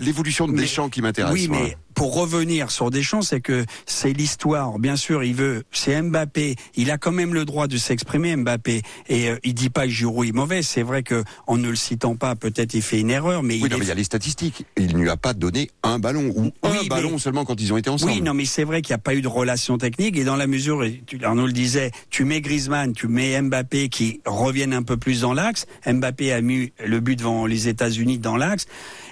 l'évolution 0.00 0.48
de 0.48 0.56
Deschamps 0.56 0.88
qui 0.88 1.02
m'intéresse. 1.02 1.32
Oui, 1.32 1.48
mais 1.50 1.76
pour 1.98 2.14
revenir 2.14 2.70
sur 2.70 2.92
Deschamps, 2.92 3.22
c'est 3.22 3.40
que 3.40 3.66
c'est 3.84 4.12
l'histoire. 4.12 4.78
Bien 4.78 4.94
sûr, 4.94 5.24
il 5.24 5.34
veut, 5.34 5.64
c'est 5.72 6.00
Mbappé. 6.00 6.54
Il 6.76 6.92
a 6.92 6.96
quand 6.96 7.10
même 7.10 7.34
le 7.34 7.44
droit 7.44 7.66
de 7.66 7.76
s'exprimer, 7.76 8.36
Mbappé. 8.36 8.82
Et 9.08 9.30
euh, 9.30 9.36
il 9.42 9.52
dit 9.52 9.68
pas 9.68 9.82
que 9.82 9.92
Giroud 9.92 10.28
est 10.28 10.30
mauvais. 10.32 10.62
C'est 10.62 10.84
vrai 10.84 11.02
que 11.02 11.24
en 11.48 11.56
ne 11.56 11.68
le 11.68 11.74
citant 11.74 12.14
pas, 12.14 12.36
peut-être 12.36 12.74
il 12.74 12.82
fait 12.82 13.00
une 13.00 13.10
erreur, 13.10 13.42
mais 13.42 13.54
oui, 13.54 13.62
il 13.64 13.70
non, 13.70 13.78
mais 13.78 13.84
il 13.84 13.88
y 13.88 13.90
a 13.90 13.96
les 13.96 14.04
statistiques. 14.04 14.64
Il 14.76 14.96
ne 14.96 15.02
lui 15.02 15.10
a 15.10 15.16
pas 15.16 15.34
donné 15.34 15.70
un 15.82 15.98
ballon 15.98 16.32
ou 16.36 16.52
un 16.62 16.84
ballon 16.84 17.18
seulement 17.18 17.44
quand 17.44 17.60
ils 17.60 17.72
ont 17.72 17.76
été 17.76 17.90
ensemble. 17.90 18.12
Oui, 18.12 18.22
non, 18.22 18.32
mais 18.32 18.44
c'est 18.44 18.62
vrai 18.62 18.80
qu'il 18.80 18.92
n'y 18.92 19.00
a 19.00 19.02
pas 19.02 19.16
eu 19.16 19.20
de 19.20 19.26
relation 19.26 19.76
technique. 19.76 20.16
Et 20.16 20.22
dans 20.22 20.36
la 20.36 20.46
mesure, 20.46 20.84
Arnaud 21.24 21.48
le 21.48 21.52
disait, 21.52 21.90
tu 22.10 22.24
mets 22.24 22.40
Griezmann, 22.40 22.92
tu 22.92 23.08
mets 23.08 23.42
Mbappé 23.42 23.88
qui 23.88 24.20
reviennent 24.24 24.72
un 24.72 24.84
peu 24.84 24.98
plus 24.98 25.22
dans 25.22 25.34
l'axe. 25.34 25.66
Mbappé 25.84 26.32
a 26.32 26.42
mis 26.42 26.72
le 26.86 27.00
but 27.00 27.16
devant 27.16 27.44
les 27.44 27.66
États-Unis 27.66 28.20
dans 28.20 28.36
l'axe 28.36 28.66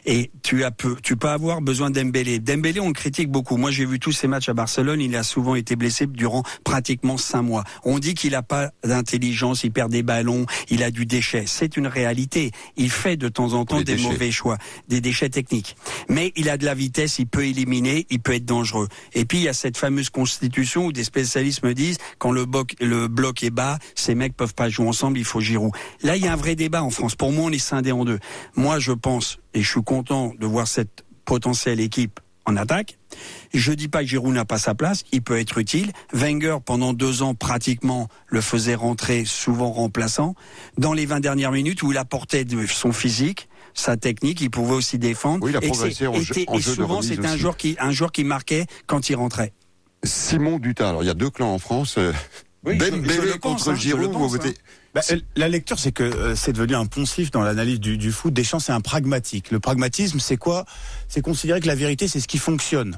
et 0.06 0.30
tu 0.42 0.62
as 0.62 0.70
peu, 0.70 0.96
tu 1.02 1.16
peux 1.16 1.28
avoir 1.28 1.60
besoin 1.60 1.90
d'Embélé. 1.90 2.38
Dembélé, 2.38 2.75
on 2.80 2.88
le 2.88 2.92
critique 2.92 3.30
beaucoup. 3.30 3.56
Moi, 3.56 3.70
j'ai 3.70 3.86
vu 3.86 3.98
tous 3.98 4.12
ces 4.12 4.28
matchs 4.28 4.48
à 4.48 4.54
Barcelone. 4.54 5.00
Il 5.00 5.14
a 5.16 5.22
souvent 5.22 5.54
été 5.54 5.76
blessé 5.76 6.06
durant 6.06 6.42
pratiquement 6.64 7.16
cinq 7.16 7.42
mois. 7.42 7.64
On 7.84 7.98
dit 7.98 8.14
qu'il 8.14 8.32
n'a 8.32 8.42
pas 8.42 8.70
d'intelligence, 8.84 9.64
il 9.64 9.72
perd 9.72 9.90
des 9.90 10.02
ballons, 10.02 10.46
il 10.68 10.82
a 10.82 10.90
du 10.90 11.06
déchet. 11.06 11.44
C'est 11.46 11.76
une 11.76 11.86
réalité. 11.86 12.50
Il 12.76 12.90
fait 12.90 13.16
de 13.16 13.28
temps 13.28 13.52
en 13.54 13.64
temps 13.64 13.80
des 13.80 13.96
mauvais 13.96 14.30
choix, 14.30 14.58
des 14.88 15.00
déchets 15.00 15.28
techniques. 15.28 15.76
Mais 16.08 16.32
il 16.36 16.48
a 16.48 16.56
de 16.56 16.64
la 16.64 16.74
vitesse, 16.74 17.18
il 17.18 17.26
peut 17.26 17.44
éliminer, 17.46 18.06
il 18.10 18.20
peut 18.20 18.34
être 18.34 18.44
dangereux. 18.44 18.88
Et 19.12 19.24
puis 19.24 19.38
il 19.38 19.44
y 19.44 19.48
a 19.48 19.52
cette 19.52 19.76
fameuse 19.76 20.10
constitution 20.10 20.86
où 20.86 20.92
des 20.92 21.04
spécialistes 21.04 21.62
me 21.62 21.74
disent 21.74 21.98
quand 22.18 22.32
le 22.32 22.44
bloc, 22.44 22.74
le 22.80 23.08
bloc 23.08 23.42
est 23.42 23.50
bas, 23.50 23.78
ces 23.94 24.14
mecs 24.14 24.36
peuvent 24.36 24.54
pas 24.54 24.68
jouer 24.68 24.86
ensemble, 24.86 25.18
il 25.18 25.24
faut 25.24 25.40
Giroud. 25.40 25.72
Là, 26.02 26.16
il 26.16 26.24
y 26.24 26.28
a 26.28 26.32
un 26.32 26.36
vrai 26.36 26.54
débat 26.54 26.82
en 26.82 26.90
France. 26.90 27.14
Pour 27.14 27.32
moi, 27.32 27.44
on 27.46 27.50
est 27.50 27.58
scindé 27.58 27.92
en 27.92 28.04
deux. 28.04 28.18
Moi, 28.54 28.78
je 28.78 28.92
pense 28.92 29.38
et 29.54 29.62
je 29.62 29.68
suis 29.68 29.82
content 29.82 30.32
de 30.38 30.46
voir 30.46 30.66
cette 30.68 31.04
potentielle 31.24 31.80
équipe 31.80 32.20
en 32.46 32.56
attaque. 32.56 32.98
Je 33.52 33.72
dis 33.72 33.88
pas 33.88 34.00
que 34.00 34.06
Giroud 34.06 34.34
n'a 34.34 34.44
pas 34.44 34.58
sa 34.58 34.74
place, 34.74 35.04
il 35.12 35.22
peut 35.22 35.38
être 35.38 35.58
utile. 35.58 35.92
Wenger, 36.12 36.58
pendant 36.64 36.92
deux 36.92 37.22
ans, 37.22 37.34
pratiquement, 37.34 38.08
le 38.28 38.40
faisait 38.40 38.74
rentrer 38.74 39.24
souvent 39.24 39.70
remplaçant. 39.70 40.34
Dans 40.78 40.92
les 40.92 41.06
20 41.06 41.20
dernières 41.20 41.52
minutes, 41.52 41.82
où 41.82 41.92
il 41.92 41.98
apportait 41.98 42.44
de 42.44 42.66
son 42.66 42.92
physique, 42.92 43.48
sa 43.74 43.96
technique, 43.96 44.40
il 44.40 44.50
pouvait 44.50 44.74
aussi 44.74 44.98
défendre. 44.98 45.44
Oui, 45.44 45.50
il 45.52 45.56
a 45.56 45.60
progressé 45.60 46.06
en, 46.06 46.14
jeu, 46.14 46.34
et 46.52 46.60
souvent, 46.60 47.02
c'était 47.02 47.26
un 47.26 47.36
joueur 47.36 47.56
qui, 47.56 47.76
un 47.78 47.90
joueur 47.90 48.12
qui 48.12 48.24
marquait 48.24 48.66
quand 48.86 49.10
il 49.10 49.16
rentrait. 49.16 49.52
Simon 50.04 50.58
Dutin, 50.58 50.90
alors 50.90 51.02
il 51.02 51.06
y 51.06 51.10
a 51.10 51.14
deux 51.14 51.30
clans 51.30 51.52
en 51.52 51.58
France. 51.58 51.96
Euh, 51.98 52.12
oui, 52.64 52.76
ben 52.76 53.02
contre 53.40 53.70
hein, 53.70 53.74
Giroud, 53.74 54.12
vous 54.12 54.28
votez. 54.28 54.54
Bah, 54.96 55.02
la 55.36 55.48
lecture, 55.50 55.78
c'est 55.78 55.92
que 55.92 56.02
euh, 56.02 56.34
c'est 56.34 56.54
devenu 56.54 56.74
un 56.74 56.86
poncif 56.86 57.30
dans 57.30 57.42
l'analyse 57.42 57.78
du, 57.80 57.98
du 57.98 58.10
foot. 58.12 58.32
Deschamps, 58.32 58.60
c'est 58.60 58.72
un 58.72 58.80
pragmatique. 58.80 59.50
Le 59.50 59.60
pragmatisme, 59.60 60.20
c'est 60.20 60.38
quoi? 60.38 60.64
C'est 61.06 61.20
considérer 61.20 61.60
que 61.60 61.66
la 61.66 61.74
vérité, 61.74 62.08
c'est 62.08 62.18
ce 62.18 62.26
qui 62.26 62.38
fonctionne. 62.38 62.96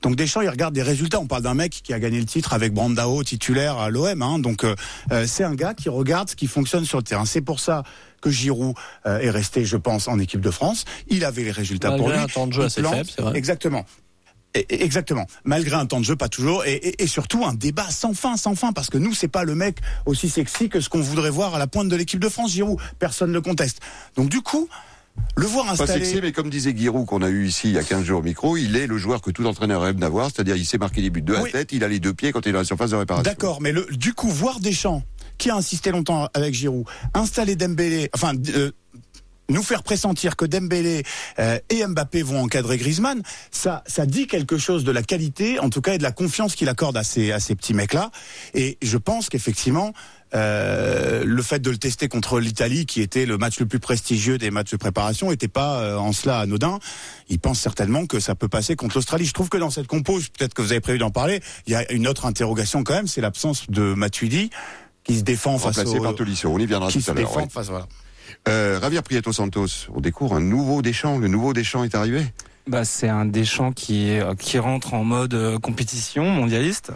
Donc 0.00 0.16
Deschamps, 0.16 0.40
il 0.40 0.48
regarde 0.48 0.74
des 0.74 0.82
résultats. 0.82 1.20
On 1.20 1.26
parle 1.26 1.42
d'un 1.42 1.52
mec 1.52 1.82
qui 1.84 1.92
a 1.92 2.00
gagné 2.00 2.18
le 2.18 2.24
titre 2.24 2.54
avec 2.54 2.72
Brandao 2.72 3.22
titulaire 3.24 3.76
à 3.76 3.90
l'OM. 3.90 4.22
Hein. 4.22 4.38
Donc 4.38 4.64
euh, 4.64 4.74
euh, 5.12 5.26
c'est 5.26 5.44
un 5.44 5.54
gars 5.54 5.74
qui 5.74 5.90
regarde 5.90 6.30
ce 6.30 6.36
qui 6.36 6.46
fonctionne 6.46 6.86
sur 6.86 6.96
le 6.96 7.04
terrain. 7.04 7.26
C'est 7.26 7.42
pour 7.42 7.60
ça 7.60 7.82
que 8.22 8.30
Giroud 8.30 8.74
est 9.04 9.28
resté, 9.28 9.66
je 9.66 9.76
pense, 9.76 10.08
en 10.08 10.18
équipe 10.18 10.40
de 10.40 10.50
France. 10.50 10.86
Il 11.08 11.26
avait 11.26 11.44
les 11.44 11.50
résultats 11.50 11.94
pour 11.94 12.08
lui. 12.08 12.16
Un 12.16 12.26
temps 12.26 12.46
de 12.46 12.54
jeu 12.54 12.62
assez 12.62 12.82
faible, 12.82 13.10
c'est 13.14 13.20
vrai. 13.20 13.36
Exactement. 13.36 13.84
Exactement. 14.54 15.26
Malgré 15.44 15.76
un 15.76 15.86
temps 15.86 16.00
de 16.00 16.04
jeu, 16.04 16.16
pas 16.16 16.28
toujours, 16.28 16.64
et, 16.64 16.74
et, 16.74 17.02
et, 17.02 17.06
surtout 17.06 17.44
un 17.44 17.54
débat 17.54 17.90
sans 17.90 18.14
fin, 18.14 18.36
sans 18.36 18.54
fin, 18.54 18.72
parce 18.72 18.88
que 18.88 18.98
nous, 18.98 19.12
c'est 19.14 19.28
pas 19.28 19.44
le 19.44 19.54
mec 19.54 19.78
aussi 20.06 20.28
sexy 20.28 20.68
que 20.68 20.80
ce 20.80 20.88
qu'on 20.88 21.00
voudrait 21.00 21.30
voir 21.30 21.54
à 21.54 21.58
la 21.58 21.66
pointe 21.66 21.88
de 21.88 21.96
l'équipe 21.96 22.20
de 22.20 22.28
France, 22.28 22.52
Giroud. 22.52 22.78
Personne 22.98 23.30
ne 23.30 23.34
le 23.34 23.40
conteste. 23.40 23.80
Donc 24.16 24.28
du 24.28 24.42
coup, 24.42 24.68
le 25.36 25.46
voir 25.46 25.70
installé. 25.70 26.00
Pas 26.00 26.06
sexy, 26.06 26.20
mais 26.22 26.32
comme 26.32 26.50
disait 26.50 26.74
Giroud 26.76 27.06
qu'on 27.06 27.22
a 27.22 27.28
eu 27.28 27.46
ici 27.46 27.68
il 27.68 27.74
y 27.74 27.78
a 27.78 27.82
15 27.82 28.04
jours 28.04 28.20
au 28.20 28.22
micro, 28.22 28.56
il 28.56 28.76
est 28.76 28.86
le 28.86 28.98
joueur 28.98 29.20
que 29.20 29.30
tout 29.30 29.44
entraîneur 29.46 29.82
rêve 29.82 29.96
d'avoir, 29.96 30.30
c'est-à-dire 30.30 30.56
il 30.56 30.64
sait 30.66 30.78
marquer 30.78 31.00
les 31.00 31.10
buts 31.10 31.22
de 31.22 31.32
la 31.32 31.42
tête, 31.44 31.72
il 31.72 31.82
a 31.82 31.88
les 31.88 32.00
deux 32.00 32.14
pieds 32.14 32.32
quand 32.32 32.46
il 32.46 32.50
est 32.50 32.52
dans 32.52 32.58
la 32.58 32.64
surface 32.64 32.90
de 32.90 32.96
réparation. 32.96 33.24
D'accord, 33.24 33.60
mais 33.60 33.72
le, 33.72 33.86
du 33.90 34.14
coup, 34.14 34.28
voir 34.28 34.60
Deschamps, 34.60 35.02
qui 35.38 35.50
a 35.50 35.56
insisté 35.56 35.90
longtemps 35.90 36.28
avec 36.34 36.54
Giroud, 36.54 36.84
installer 37.14 37.56
Dembélé, 37.56 38.10
enfin. 38.14 38.34
Euh, 38.54 38.70
nous 39.48 39.62
faire 39.62 39.82
pressentir 39.82 40.36
que 40.36 40.44
Dembélé 40.44 41.02
euh, 41.38 41.58
et 41.70 41.86
Mbappé 41.86 42.22
vont 42.22 42.42
encadrer 42.42 42.78
Griezmann, 42.78 43.22
ça, 43.50 43.82
ça 43.86 44.06
dit 44.06 44.26
quelque 44.26 44.58
chose 44.58 44.84
de 44.84 44.92
la 44.92 45.02
qualité, 45.02 45.58
en 45.58 45.70
tout 45.70 45.80
cas, 45.80 45.94
et 45.94 45.98
de 45.98 46.02
la 46.02 46.12
confiance 46.12 46.54
qu'il 46.54 46.68
accorde 46.68 46.96
à 46.96 47.04
ces, 47.04 47.32
à 47.32 47.40
ces 47.40 47.54
petits 47.54 47.74
mecs-là. 47.74 48.10
Et 48.54 48.78
je 48.82 48.96
pense 48.96 49.28
qu'effectivement, 49.28 49.92
euh, 50.34 51.22
le 51.24 51.42
fait 51.42 51.60
de 51.60 51.70
le 51.70 51.78
tester 51.78 52.08
contre 52.08 52.40
l'Italie, 52.40 52.86
qui 52.86 53.00
était 53.00 53.26
le 53.26 53.38
match 53.38 53.60
le 53.60 53.66
plus 53.66 53.78
prestigieux 53.78 54.38
des 54.38 54.50
matchs 54.50 54.72
de 54.72 54.76
préparation, 54.76 55.30
n'était 55.30 55.46
pas 55.48 55.80
euh, 55.80 55.96
en 55.96 56.12
cela 56.12 56.40
anodin. 56.40 56.78
Il 57.28 57.38
pense 57.38 57.60
certainement 57.60 58.06
que 58.06 58.18
ça 58.20 58.34
peut 58.34 58.48
passer 58.48 58.74
contre 58.74 58.96
l'Australie. 58.96 59.26
Je 59.26 59.32
trouve 59.32 59.48
que 59.48 59.58
dans 59.58 59.70
cette 59.70 59.86
compose, 59.86 60.28
peut-être 60.28 60.54
que 60.54 60.62
vous 60.62 60.72
avez 60.72 60.80
prévu 60.80 60.98
d'en 60.98 61.10
parler, 61.10 61.40
il 61.66 61.72
y 61.72 61.76
a 61.76 61.90
une 61.92 62.08
autre 62.08 62.26
interrogation 62.26 62.82
quand 62.82 62.94
même, 62.94 63.06
c'est 63.06 63.20
l'absence 63.20 63.70
de 63.70 63.94
Matuidi 63.94 64.50
qui 65.04 65.18
se 65.18 65.22
défend 65.22 65.58
face 65.58 65.76
Remplacé 65.76 65.98
au... 65.98 66.02
par 66.02 66.14
Tolisso. 66.14 66.48
On 66.48 66.58
y 66.58 66.66
viendra 66.66 66.88
qui 66.88 66.98
tout 66.98 67.04
se 67.04 67.10
à 67.10 67.14
l'heure. 67.14 67.28
défend 67.28 67.42
ouais. 67.42 67.48
face, 67.50 67.68
voilà. 67.68 67.86
Euh, 68.48 68.80
Javier 68.80 69.02
Prieto 69.02 69.32
Santos, 69.32 69.88
on 69.94 70.00
découvre 70.00 70.36
un 70.36 70.40
nouveau 70.40 70.82
Deschamps. 70.82 71.18
Le 71.18 71.28
nouveau 71.28 71.52
Deschamps 71.52 71.84
est 71.84 71.94
arrivé. 71.94 72.24
Bah, 72.66 72.84
c'est 72.84 73.08
un 73.08 73.26
Deschamps 73.26 73.72
qui 73.72 74.08
est- 74.10 74.38
qui 74.38 74.58
rentre 74.58 74.94
en 74.94 75.04
mode 75.04 75.34
euh, 75.34 75.58
compétition 75.58 76.24
mondialiste. 76.30 76.92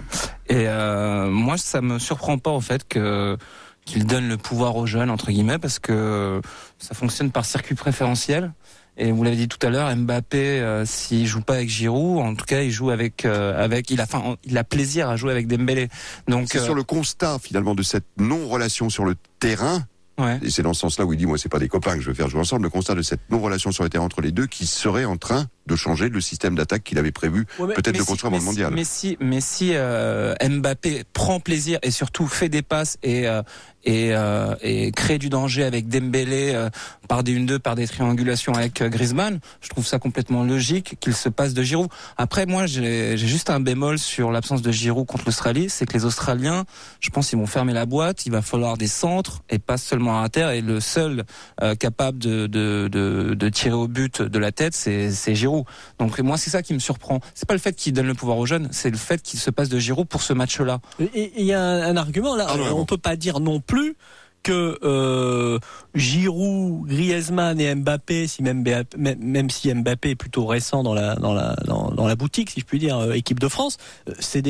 Et 0.49 0.65
euh, 0.67 1.29
moi, 1.31 1.59
ça 1.59 1.81
me 1.83 1.99
surprend 1.99 2.39
pas 2.39 2.51
en 2.51 2.61
fait 2.61 2.87
que 2.89 3.37
qu'il 3.85 4.05
donne 4.07 4.29
le 4.29 4.37
pouvoir 4.37 4.77
aux 4.77 4.85
jeunes 4.87 5.09
entre 5.11 5.31
guillemets 5.31 5.59
parce 5.59 5.79
que 5.79 6.43
ça 6.79 6.95
fonctionne 6.95 7.31
par 7.31 7.45
circuit 7.47 7.75
préférentiel. 7.75 8.53
Et 9.01 9.13
vous 9.13 9.23
l'avez 9.23 9.37
dit 9.37 9.47
tout 9.49 9.65
à 9.65 9.71
l'heure, 9.71 9.95
Mbappé, 9.95 10.61
euh, 10.61 10.85
s'il 10.85 11.25
joue 11.27 11.41
pas 11.41 11.55
avec 11.55 11.69
Giroud, 11.71 12.19
en 12.21 12.35
tout 12.35 12.45
cas, 12.45 12.63
il 12.63 12.71
joue 12.73 12.91
avec 12.91 13.25
euh, 13.25 13.63
avec 13.63 13.91
il 13.91 14.01
a 14.01 14.05
enfin 14.05 14.37
il 14.45 14.59
a 14.59 14.65
plaisir 14.65 15.09
à 15.09 15.17
jouer 15.17 15.31
avec 15.33 15.47
Dembélé. 15.47 15.89
Donc 16.27 16.49
C'est 16.51 16.59
euh, 16.59 16.65
sur 16.65 16.75
le 16.75 16.83
constat 16.83 17.39
finalement 17.41 17.75
de 17.75 17.83
cette 17.83 18.05
non-relation 18.19 18.91
sur 18.91 19.05
le 19.05 19.15
terrain. 19.39 19.85
Ouais. 20.19 20.39
Et 20.43 20.51
c'est 20.51 20.63
dans 20.63 20.75
ce 20.75 20.81
sens-là 20.81 21.05
où 21.05 21.13
il 21.13 21.17
dit, 21.19 21.27
moi, 21.27 21.39
c'est 21.39 21.49
pas 21.49 21.59
des 21.59 21.69
copains 21.69 21.95
que 21.95 22.01
je 22.01 22.09
veux 22.09 22.15
faire 22.15 22.29
jouer 22.29 22.41
ensemble. 22.41 22.65
Le 22.65 22.71
constat 22.71 22.95
de 22.95 23.03
cette 23.03 23.21
non-relation 23.31 23.71
sur 23.73 23.85
le 23.85 23.91
terrain 23.91 24.05
entre 24.05 24.21
les 24.21 24.33
deux 24.33 24.47
qui 24.47 24.67
serait 24.67 25.05
en 25.05 25.17
train 25.17 25.47
de 25.67 25.77
changer 25.77 26.09
le 26.09 26.21
système 26.21 26.55
d'attaque 26.55 26.83
qu'il 26.85 26.99
avait 26.99 27.13
prévu 27.13 27.47
Ouais, 27.59 27.75
peut-être 27.75 27.95
de 27.97 28.01
si- 28.01 28.07
construire 28.07 28.33
le 28.33 28.39
si- 28.41 28.45
mondial. 28.47 28.73
Mais 28.75 28.85
si, 28.85 29.17
mais 29.21 29.41
si 29.41 29.73
euh, 29.75 30.35
Mbappé 30.43 31.05
prend 31.13 31.41
plaisir 31.41 31.79
et 31.83 31.91
surtout 31.91 32.27
fait 32.27 32.49
des 32.49 32.63
passes 32.63 32.97
et 33.03 33.29
euh, 33.29 33.43
et, 33.85 34.11
euh, 34.13 34.55
et 34.63 34.93
crée 34.93 35.19
du 35.19 35.29
danger 35.29 35.65
avec 35.65 35.89
Dembélé 35.89 36.53
euh, 36.55 36.69
par 37.09 37.23
des 37.23 37.39
1-2, 37.39 37.59
par 37.59 37.75
des 37.75 37.87
triangulations 37.87 38.53
avec 38.53 38.83
euh, 38.83 38.89
Griezmann, 38.89 39.41
je 39.61 39.69
trouve 39.69 39.87
ça 39.87 39.99
complètement 39.99 40.45
logique 40.45 40.97
qu'il 41.01 41.15
se 41.15 41.29
passe 41.29 41.55
de 41.55 41.63
Giroud. 41.63 41.89
Après, 42.17 42.47
moi, 42.47 42.67
j'ai 42.67 43.17
j'ai 43.17 43.27
juste 43.27 43.51
un 43.51 43.61
bémol 43.61 43.99
sur 43.99 44.31
l'absence 44.31 44.63
de 44.63 44.71
Giroud 44.71 45.07
contre 45.07 45.25
l'Australie, 45.27 45.71
c'est 45.71 45.87
que 45.87 45.95
les 45.95 46.05
Australiens, 46.05 46.65
je 47.01 47.11
pense, 47.11 47.33
ils 47.33 47.39
vont 47.39 47.47
fermer 47.47 47.73
la 47.73 47.87
boîte. 47.87 48.27
Il 48.27 48.33
va 48.33 48.43
falloir 48.43 48.77
des 48.77 48.87
centres 48.89 49.43
et 49.49 49.59
pas 49.59 49.77
seulement 49.79 50.23
à 50.23 50.29
terre. 50.29 50.51
Et 50.51 50.61
le 50.61 50.81
seul 50.81 51.25
euh, 51.63 51.75
capable 51.75 52.19
de, 52.19 52.47
de, 52.47 52.89
de, 52.91 53.35
de 53.35 53.49
tirer 53.49 53.75
au 53.75 53.89
but 53.89 54.21
de 54.23 54.39
la 54.39 54.53
tête, 54.53 54.75
c'est 54.75 55.11
c'est 55.11 55.35
Giroud. 55.35 55.65
Donc 55.99 56.19
moi, 56.21 56.37
c'est 56.37 56.51
ça 56.51 56.63
qui 56.63 56.75
me 56.75 56.79
surprend. 56.79 57.21
C'est 57.35 57.47
pas 57.49 57.55
le 57.55 57.61
fait 57.61 57.75
qu'il 57.75 57.93
donne 57.93 58.07
le 58.07 58.15
pouvoir 58.15 58.39
aux 58.39 58.47
jeunes, 58.47 58.69
c'est 58.73 58.91
le 58.91 58.97
fait 58.99 59.23
qu'il 59.23 59.39
se 59.39 59.51
passe 59.51 59.69
de 59.69 59.79
Giroud 59.79 60.07
pour 60.09 60.23
ce 60.23 60.33
match-là. 60.33 60.81
Il 61.15 61.45
y 61.45 61.53
a 61.53 61.61
un, 61.63 61.83
un 61.83 61.97
argument 61.97 62.37
là. 62.37 62.47
Ah 62.49 62.57
non, 62.57 62.65
on 62.65 62.79
non. 62.79 62.85
peut 62.85 62.99
pas 62.99 63.17
dire 63.17 63.41
non 63.41 63.61
plus 63.69 63.95
que 64.43 64.79
euh, 64.83 65.59
Giroud, 65.95 66.89
Griezmann 66.89 67.61
et 67.61 67.75
Mbappé, 67.75 68.27
même, 68.41 69.51
si 69.51 69.75
Mbappé 69.75 70.11
est 70.11 70.15
plutôt 70.15 70.47
récent 70.47 70.83
dans 70.83 70.95
la 70.95 72.17
boutique, 72.17 72.51
si 72.51 72.61
je 72.61 72.65
puis 72.65 72.79
dire, 72.79 72.99
euh, 72.99 73.13
équipe 73.13 73.41
de 73.41 73.49
France, 73.49 73.77
euh, 74.09 74.15
c'est 74.21 74.43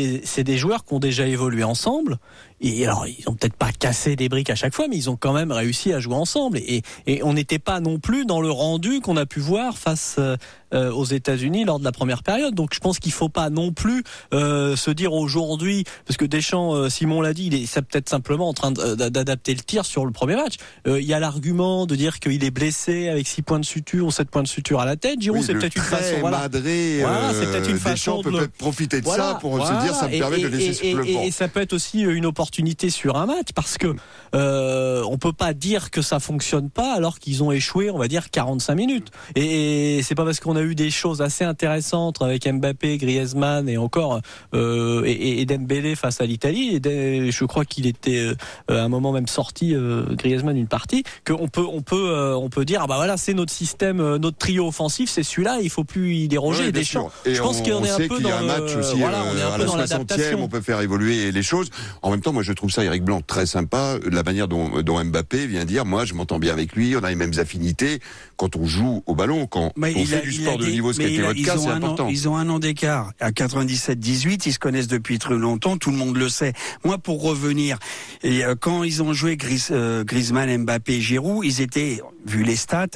des 0.45 0.57
joueurs 0.57 0.85
qui 0.85 0.95
ont 0.95 1.01
déjà 1.01 1.27
évolué 1.27 1.65
ensemble. 1.65 2.19
Et 2.61 2.85
alors 2.85 3.07
ils 3.07 3.29
ont 3.29 3.35
peut-être 3.35 3.55
pas 3.57 3.71
cassé 3.73 4.17
des 4.17 4.29
briques 4.29 4.51
à 4.51 4.55
chaque 4.57 4.75
fois, 4.75 4.87
mais 4.89 4.97
ils 4.97 5.09
ont 5.11 5.17
quand 5.17 5.33
même 5.33 5.53
réussi 5.53 5.93
à 5.93 6.01
jouer 6.01 6.15
ensemble. 6.15 6.59
Et, 6.59 6.83
et 7.07 7.23
on 7.23 7.33
n'était 7.35 7.59
pas 7.61 7.81
non 7.81 7.99
plus 7.99 8.25
dans 8.27 8.41
le 8.41 8.51
rendu 8.51 9.01
qu'on 9.01 9.17
a 9.17 9.27
pu 9.27 9.39
voir 9.41 9.79
face 9.79 10.17
euh, 10.19 10.37
euh, 10.75 10.91
aux 10.93 11.05
États-Unis 11.05 11.65
lors 11.65 11.79
de 11.79 11.85
la 11.85 11.93
première 11.93 12.23
période. 12.23 12.55
Donc 12.55 12.71
je 12.75 12.81
pense 12.81 12.99
qu'il 12.99 13.13
faut 13.13 13.29
pas 13.29 13.49
non 13.49 13.73
plus 13.73 14.03
euh, 14.35 14.75
se 14.77 14.91
dire 14.91 15.13
aujourd'hui, 15.13 15.85
parce 16.07 16.17
que 16.17 16.25
Deschamps, 16.25 16.75
euh, 16.75 16.89
Simon 16.89 17.21
l'a 17.21 17.33
dit, 17.33 17.47
il 17.47 17.55
est 17.55 17.81
peut-être 17.81 18.09
simplement 18.09 18.49
en 18.49 18.53
train 18.55 18.73
d'a- 18.73 19.09
d'adapter 19.09 19.55
le 19.55 19.61
tir 19.61 19.87
sur 19.87 20.05
le 20.05 20.11
premier 20.11 20.35
match. 20.37 20.55
Euh, 20.87 21.01
Il 21.01 21.07
y 21.07 21.15
a 21.15 21.21
l'argument 21.21 21.87
de 21.87 21.95
dire 21.95 22.19
qu'il 22.19 22.43
est 22.45 22.51
blessé 22.51 23.09
avec 23.09 23.27
6 23.29 23.43
points 23.43 23.61
de 23.61 23.65
suture 23.65 24.07
ou 24.07 24.11
7 24.11 24.29
points 24.31 24.43
de 24.43 24.49
suture 24.49 24.81
à 24.81 24.85
la 24.85 24.97
tête. 24.97 25.21
Giroud, 25.23 25.41
Oui, 25.41 25.47
c'est 25.47 25.55
peut-être 25.55 25.77
une 25.77 25.83
façon. 25.83 26.17
Voilà. 26.21 26.39
madré, 26.41 26.99
Voilà, 27.03 27.31
c'est 27.33 27.47
euh, 27.47 27.53
peut-être 27.53 27.69
une 27.71 27.75
Deschamps 27.77 27.89
façon 27.91 28.23
peut 28.23 28.31
de 28.33 28.37
peut-être 28.39 28.53
profiter 28.53 29.01
de 29.01 29.05
Voilà, 29.05 29.29
ça 29.29 29.35
pour 29.37 29.65
se 29.67 29.73
dire, 29.85 29.95
ça 29.95 30.09
me 30.09 30.15
Et- 30.15 30.19
permet 30.19 30.39
de 30.41 30.49
laisser 30.49 30.87
et, 30.87 30.93
le 30.95 31.07
et- 31.09 31.27
et 31.29 31.31
ça 31.31 31.47
peut 31.49 31.61
être 31.61 31.73
aussi 31.73 32.01
une 32.01 32.27
opportunité 32.27 32.48
sur 32.91 33.17
un 33.17 33.27
match 33.27 33.49
parce 33.55 33.79
que 33.79 33.95
euh, 34.35 35.03
on 35.09 35.19
peut 35.19 35.33
pas 35.33 35.53
dire 35.55 35.91
que 35.91 36.03
ça 36.03 36.21
fonctionne 36.21 36.71
pas 36.71 36.95
alors 36.95 37.19
qu'ils 37.19 37.43
ont 37.43 37.53
échoué, 37.53 37.91
on 37.91 37.99
va 37.99 38.09
dire 38.09 38.31
45 38.31 38.75
minutes. 38.75 39.09
Et, 39.37 40.01
c'est 40.03 40.15
pas 40.15 40.25
parce 40.25 40.41
qu'on 40.41 40.57
a 40.57 40.63
eu 40.63 40.75
des 40.75 40.91
choses 40.91 41.23
assez 41.23 41.45
intéressantes 41.45 42.23
avec 42.23 42.47
Mbappé, 42.47 42.99
Griezmann 42.99 43.69
et 43.69 43.77
encore 43.79 44.21
euh, 44.55 45.03
et, 45.07 45.41
et 45.41 45.47
Dembélé 45.47 45.95
face 45.95 46.21
à 46.21 46.27
l'Italie. 46.27 46.81
Et 46.85 47.31
je 47.31 47.45
crois 47.45 47.65
qu'il 47.65 47.87
était 47.87 48.19
euh, 48.19 48.35
à 48.69 48.83
un 48.83 48.89
moment 48.89 49.13
même 49.13 49.27
sorti 49.27 49.75
euh, 49.75 50.05
Griezmann 50.15 50.57
une 50.57 50.69
partie 50.69 51.05
qu'on 51.27 51.49
peut 51.49 51.67
on 51.71 51.83
peut 51.83 52.11
euh, 52.11 52.35
on 52.37 52.49
peut 52.49 52.65
dire 52.65 52.81
ah 52.85 52.87
bah 52.87 52.97
voilà 52.97 53.17
c'est 53.17 53.35
notre 53.35 53.53
système 53.53 54.17
notre 54.17 54.39
trio 54.39 54.67
offensif 54.69 55.11
c'est 55.11 55.23
celui-là 55.23 55.59
il 55.63 55.71
faut 55.71 55.85
plus 55.85 56.15
y 56.15 56.29
déroger 56.29 56.65
Oui, 56.67 56.73
bien 56.73 56.81
Deschamps. 56.81 57.11
sûr. 57.25 57.31
Et 57.31 57.35
je 57.35 57.43
pense 57.43 57.61
on, 57.61 57.65
qu'on 57.65 57.85
est 57.85 57.91
un 57.91 58.09
peu 58.09 58.21
dans 58.21 58.31
un 58.31 58.43
match 58.43 58.75
le- 58.75 58.81
aussi 58.81 58.97
voilà, 58.99 59.23
on 59.33 59.37
est 59.37 59.43
un 59.43 59.49
à 59.49 59.57
peu 59.57 59.59
la 59.63 59.67
dans 59.67 59.75
60e, 59.75 59.79
l'adaptation. 59.79 60.43
on 60.43 60.49
peut 60.49 60.61
faire 60.61 60.81
évoluer 60.81 61.31
les 61.33 61.43
choses. 61.43 61.71
En 62.03 62.11
même 62.11 62.21
temps, 62.21 62.33
moi 62.39 62.45
je 62.45 62.53
trouve 62.53 62.71
ça 62.71 62.85
Eric 62.85 63.03
Blanc 63.03 63.21
très 63.21 63.47
sympa, 63.47 63.99
la 64.09 64.23
manière 64.23 64.47
dont, 64.47 64.81
dont 64.83 65.03
Mbappé 65.05 65.49
vient 65.49 65.65
dire, 65.65 65.85
moi 65.85 66.05
je 66.05 66.15
m'entends 66.15 66.39
bien 66.39 66.53
avec 66.53 66.77
lui, 66.77 66.95
on 66.95 67.03
a 67.03 67.09
les 67.09 67.17
mêmes 67.17 67.33
affinités 67.37 67.99
quand 68.37 68.55
on 68.55 68.65
joue 68.65 69.03
au 69.07 69.17
ballon, 69.17 69.49
quand 69.49 69.73
Mais 69.77 69.93
on 69.97 70.05
fait 70.07 70.19
a- 70.19 70.21
du 70.21 70.31
sport 70.33 70.57
de 70.57 70.67
niveau, 70.67 70.93
ce 70.93 71.01
qui 71.01 71.19
votre 71.19 71.43
cas, 71.43 71.57
c'est 71.59 71.67
un 71.67 71.73
an- 71.73 71.77
important. 71.79 72.09
ils 72.09 72.29
ont 72.29 72.37
un 72.37 72.49
an 72.49 72.61
d'écart. 72.61 73.11
À 73.19 73.33
97-18, 73.33 74.47
ils 74.47 74.53
se 74.53 74.61
connaissent 74.61 74.87
depuis 74.87 75.19
très 75.19 75.35
longtemps, 75.35 75.79
tout 75.79 75.91
le 75.91 75.97
monde 75.97 76.17
le 76.17 76.29
sait. 76.29 76.53
Moi, 76.85 76.99
pour 76.99 77.23
revenir, 77.23 77.81
et, 78.23 78.45
euh, 78.45 78.55
quand 78.55 78.85
ils 78.85 79.03
ont 79.03 79.13
joué 79.13 79.37
Gris- 79.37 79.67
euh, 79.73 80.05
Griezmann, 80.05 80.57
Mbappé, 80.63 81.01
Giroud, 81.01 81.45
ils 81.45 81.61
étaient, 81.61 82.01
vu 82.25 82.45
les 82.45 82.55
stats, 82.55 82.87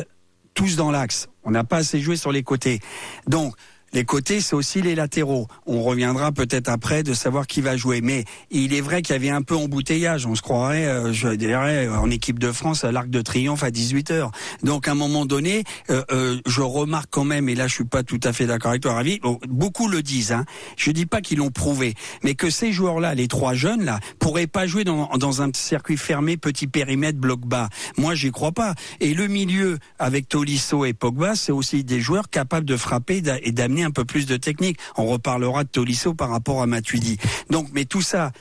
tous 0.55 0.77
dans 0.77 0.93
l'axe. 0.93 1.27
On 1.43 1.51
n'a 1.51 1.65
pas 1.65 1.79
assez 1.79 1.99
joué 2.01 2.15
sur 2.15 2.31
les 2.31 2.45
côtés. 2.45 2.79
Donc, 3.27 3.55
les 3.93 4.05
côtés, 4.05 4.41
c'est 4.41 4.55
aussi 4.55 4.81
les 4.81 4.95
latéraux. 4.95 5.49
On 5.67 5.83
reviendra 5.83 6.33
peut-être 6.33 6.69
après 6.69 7.03
de 7.03 7.13
savoir 7.13 7.47
qui 7.47 7.61
va 7.61 7.77
jouer. 7.77 8.01
Mais 8.01 8.25
il 8.51 8.73
est 8.75 8.81
vrai 8.81 9.03
qu'il 9.03 9.15
y 9.15 9.17
avait 9.17 9.31
un 9.31 9.43
peu 9.43 9.55
embouteillage. 9.55 10.27
On 10.27 10.35
se 10.35 10.41
croirait, 10.41 10.87
euh, 10.87 11.13
je 11.13 11.29
dirais, 11.29 11.89
en 11.89 12.11
équipe 12.11 12.39
de 12.39 12.53
France 12.53 12.85
à 12.85 12.93
l'Arc 12.93 13.11
de 13.11 13.21
Triomphe 13.21 13.63
à 13.63 13.71
18 13.71 14.11
heures. 14.11 14.31
Donc, 14.63 14.89
à 14.89 14.93
un 14.93 14.95
moment 14.95 15.27
donné, 15.27 15.65
euh, 15.91 16.03
euh, 16.11 16.41
je 16.47 16.63
remarque 16.63 17.09
quand 17.11 17.25
même, 17.25 17.49
et 17.49 17.55
là, 17.55 17.67
je 17.67 17.75
suis 17.75 17.85
pas 17.85 18.03
tout 18.03 18.21
à 18.23 18.33
fait 18.33 18.47
d'accord 18.47 18.71
avec 18.71 18.83
toi, 18.83 18.95
Ravi. 18.95 19.21
beaucoup 19.49 19.89
le 19.89 20.03
disent. 20.03 20.33
Hein. 20.33 20.47
Je 20.77 20.91
dis 20.91 21.07
pas 21.07 21.21
qu'ils 21.21 21.39
l'ont 21.39 21.51
prouvé, 21.51 21.95
mais 22.23 22.35
que 22.35 22.49
ces 22.49 22.73
joueurs-là, 22.73 23.15
les 23.15 23.29
trois 23.29 23.55
jeunes 23.55 23.85
là, 23.85 24.01
pourraient 24.19 24.47
pas 24.47 24.67
jouer 24.67 24.85
dans, 24.85 25.09
dans 25.19 25.43
un 25.43 25.51
circuit 25.55 25.99
fermé, 25.99 26.39
petit 26.39 26.67
périmètre, 26.67 27.19
bloc 27.19 27.41
bas. 27.41 27.69
Moi, 27.99 28.15
j'y 28.15 28.31
crois 28.31 28.53
pas. 28.53 28.75
Et 29.01 29.13
le 29.13 29.27
milieu 29.27 29.79
avec 29.99 30.29
Tolisso 30.29 30.87
et 30.87 30.95
Pogba, 30.95 31.35
c'est 31.35 31.53
aussi 31.53 31.85
des 31.85 32.01
joueurs 32.01 32.31
capables 32.31 32.67
de 32.67 32.77
frapper 32.77 33.23
et 33.43 33.53
d'amener 33.53 33.82
un 33.85 33.91
peu 33.91 34.05
plus 34.05 34.27
de 34.27 34.37
technique. 34.37 34.79
On 34.97 35.07
reparlera 35.07 35.65
de 35.65 35.69
Tolisso 35.69 36.15
par 36.15 36.31
rapport 36.31 36.63
à 36.63 36.67
Matuidi. 36.67 37.19
Donc, 37.51 37.69
mais 37.73 37.85
tout 37.85 38.03
ça, 38.03 38.33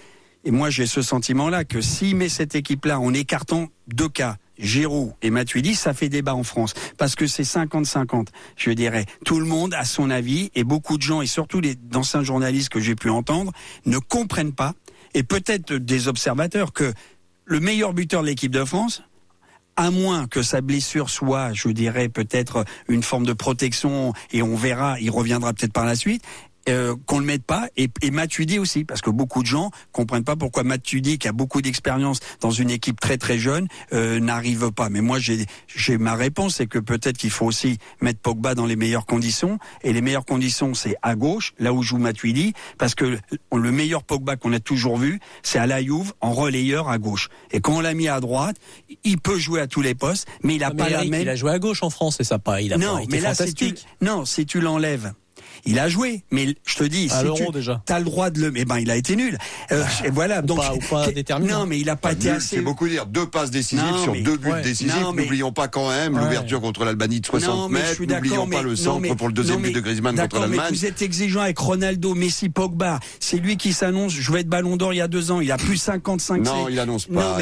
et 0.44 0.52
moi 0.52 0.70
j'ai 0.70 0.86
ce 0.86 1.02
sentiment-là 1.02 1.64
que 1.64 1.82
s'il 1.82 2.16
met 2.16 2.30
cette 2.30 2.56
équipe-là 2.56 3.00
en 3.00 3.14
écartant 3.14 3.68
deux 3.88 4.10
cas, 4.10 4.38
Giroud 4.58 5.14
et 5.22 5.32
Matuidi, 5.32 5.76
ça 5.76 5.94
fait 5.94 6.10
débat 6.10 6.36
en 6.36 6.44
France 6.44 6.74
parce 6.98 7.16
que 7.16 7.28
c'est 7.28 7.44
50-50. 7.44 8.28
Je 8.56 8.72
dirais, 8.72 9.06
tout 9.26 9.40
le 9.40 9.46
monde 9.46 9.74
a 9.74 9.86
son 9.86 10.10
avis 10.10 10.52
et 10.56 10.64
beaucoup 10.64 10.98
de 10.98 11.02
gens 11.02 11.22
et 11.22 11.28
surtout 11.28 11.62
les 11.62 11.76
d'anciens 11.76 12.24
journalistes 12.24 12.70
que 12.70 12.80
j'ai 12.80 12.96
pu 12.96 13.10
entendre 13.10 13.52
ne 13.86 13.98
comprennent 13.98 14.54
pas 14.54 14.74
et 15.14 15.24
peut-être 15.24 15.74
des 15.74 16.08
observateurs 16.08 16.74
que 16.74 16.94
le 17.46 17.60
meilleur 17.60 17.94
buteur 17.94 18.22
de 18.22 18.28
l'équipe 18.28 18.52
de 18.52 18.64
France, 18.64 19.04
à 19.76 19.92
moins 19.92 20.28
que 20.28 20.42
sa 20.42 20.62
blessure 20.62 21.10
soit, 21.10 21.54
je 21.54 21.70
dirais, 21.70 22.10
peut-être 22.10 22.66
une 22.88 23.04
forme 23.04 23.26
de 23.26 23.34
protection, 23.34 24.14
et 24.32 24.42
on 24.42 24.56
verra, 24.56 25.00
il 25.00 25.12
reviendra 25.12 25.54
peut-être 25.54 25.74
par 25.74 25.86
la 25.86 25.96
suite, 25.96 26.24
euh, 26.70 26.96
qu'on 27.06 27.20
le 27.20 27.26
mette 27.26 27.44
pas, 27.44 27.68
et, 27.78 27.90
et 28.02 28.12
Matuidi 28.12 28.60
aussi, 28.60 28.84
parce 28.86 29.02
que 29.02 29.10
beaucoup 29.10 29.42
de 29.42 29.48
gens 29.48 29.72
comprennent 29.92 30.24
pas 30.24 30.36
pourquoi 30.36 30.64
Matuidi, 30.64 31.18
qui 31.18 31.28
a 31.28 31.32
beaucoup 31.32 31.62
d'expérience 31.62 32.20
dans 32.40 32.52
une 32.52 32.70
équipe 32.70 33.00
très 33.00 33.18
très 33.18 33.38
jeune, 33.40 33.68
euh, 33.94 34.20
n'arrive 34.20 34.72
pas. 34.72 34.90
Mais 34.90 35.02
moi, 35.02 35.20
j'ai 35.20 35.98
ma 35.98 36.16
réponse, 36.16 36.56
c'est 36.56 36.68
que 36.68 36.80
peut-être 36.80 37.18
qu'il 37.18 37.32
faut 37.32 37.46
aussi 37.46 37.78
mettre 38.02 38.20
Pogba 38.20 38.56
dans 38.56 38.66
les 38.66 38.76
meilleures 38.76 39.06
conditions, 39.06 39.58
et 39.84 39.94
les 39.94 40.02
meilleures 40.02 40.26
conditions, 40.26 40.74
c'est 40.74 40.96
à 41.02 41.16
gauche, 41.16 41.54
là 41.60 41.74
où 41.74 41.82
joue 41.84 41.98
Matuidi, 41.98 42.54
parce 42.78 42.96
que 42.96 43.06
le, 43.06 43.20
le 43.56 43.72
meilleur 43.72 44.04
Pogba 44.04 44.36
qu'on 44.36 44.54
a 44.54 44.60
toujours 44.60 44.98
vu, 44.98 45.20
c'est 45.44 45.60
à 45.60 45.68
la 45.68 45.82
Juve, 45.82 46.14
en 46.22 46.32
relayeur 46.32 46.90
à 46.90 46.98
gauche. 46.98 47.30
Et 47.52 47.60
quand 47.60 47.74
on 47.78 47.82
l'a 47.82 47.94
mis 47.94 48.08
à 48.08 48.20
droite, 48.20 48.58
il 49.04 49.20
peut 49.20 49.40
jouer 49.40 49.62
à 49.62 49.68
tous 49.68 49.82
les 49.82 49.96
postes, 49.96 50.28
mais 50.44 50.56
il 50.56 50.64
a 50.64 50.68
Ah, 50.68 50.74
mais 50.74 50.84
pas 50.84 50.90
la 50.90 51.04
même 51.06 51.22
il 51.22 51.30
a 51.30 51.36
joué 51.36 51.52
à 51.52 51.60
gauche 51.60 51.84
en 51.84 51.90
France 51.90 52.20
et 52.20 52.24
ça 52.24 52.40
pas, 52.40 52.62
il 52.62 52.72
a 52.74 52.78
non, 52.78 52.96
pas 52.96 53.02
été 53.04 53.12
mais 53.12 53.20
là, 53.20 53.34
si 53.34 53.54
tu, 53.54 53.66
fantastique. 53.66 53.88
non, 54.02 54.26
si 54.26 54.46
tu 54.46 54.62
l'enlèves, 54.62 55.14
il 55.66 55.80
a 55.80 55.90
joué. 55.90 56.24
Mais 56.32 56.56
je 56.66 56.76
te 56.76 56.84
dis, 56.84 57.08
À 57.12 57.22
si 57.24 57.44
tu 57.46 57.52
déjà. 57.52 57.82
as 57.90 58.00
le 58.00 58.06
droit 58.06 58.30
de 58.30 58.40
le, 58.42 58.54
eh 58.56 58.66
ben, 58.66 58.78
il 58.80 58.90
a 58.92 58.96
été 58.96 59.16
nul. 59.16 59.38
Euh, 59.72 59.84
et 60.06 60.10
voilà. 60.10 60.42
Donc, 60.42 60.58
pas- 60.58 60.74
ou 60.74 60.80
pas 60.90 61.12
déterminant. 61.12 61.60
non, 61.60 61.66
mais 61.66 61.80
il 61.80 61.90
a 61.90 61.96
pas 61.96 62.14
été 62.14 62.28
Nul, 62.30 62.38
assez. 62.38 62.56
C'est 62.58 62.62
beaucoup 62.62 62.88
dire. 62.88 63.06
Deux 63.06 63.26
passes 63.28 63.52
décisives 63.52 63.86
Non, 63.86 64.04
sur 64.04 64.14
mais- 64.14 64.22
deux 64.22 64.38
buts 64.38 64.52
ouais. 64.52 64.62
décisifs. 64.62 64.94
Mais- 65.14 65.24
N'oublions 65.24 65.52
pas 65.52 65.68
quand 65.68 65.90
même 65.90 66.16
Ouais. 66.16 66.22
l'ouverture 66.24 66.62
contre 66.62 66.86
l'Albanie 66.86 67.20
de 67.22 67.26
60 67.26 67.56
Non, 67.56 67.70
mais 67.70 67.80
mètres. 67.80 68.02
N'oublions 68.02 68.48
pas 68.48 68.58
mais- 68.58 68.64
le 68.64 68.70
non, 68.72 68.76
centre 68.76 69.00
mais- 69.02 69.16
pour 69.16 69.28
le 69.28 69.34
deuxième 69.34 69.58
non, 69.58 69.62
but 69.64 69.68
mais- 69.70 69.74
de 69.76 69.80
Griezmann 69.82 70.16
contre 70.16 70.36
mais 70.36 70.42
l'Allemagne. 70.48 70.68
Vous 70.72 70.86
êtes 70.86 71.02
exigeant 71.02 71.42
avec 71.42 71.58
Ronaldo, 71.58 72.16
Messi, 72.16 72.50
Pogba. 72.50 73.00
C'est 73.20 73.38
lui 73.38 73.58
qui 73.58 73.74
s'annonce. 73.74 74.14
Je 74.14 74.32
vais 74.32 74.42
être 74.42 74.48
Ballon 74.50 74.78
d'Or 74.78 74.94
il 74.94 74.98
y 74.98 75.02
a 75.02 75.08
deux 75.08 75.32
ans. 75.32 75.42
Il 75.42 75.52
a 75.52 75.58
plus 75.58 75.78
55. 75.78 76.44
Non, 76.44 76.68
il 76.70 76.80
annonce 76.80 77.06
pas. 77.06 77.38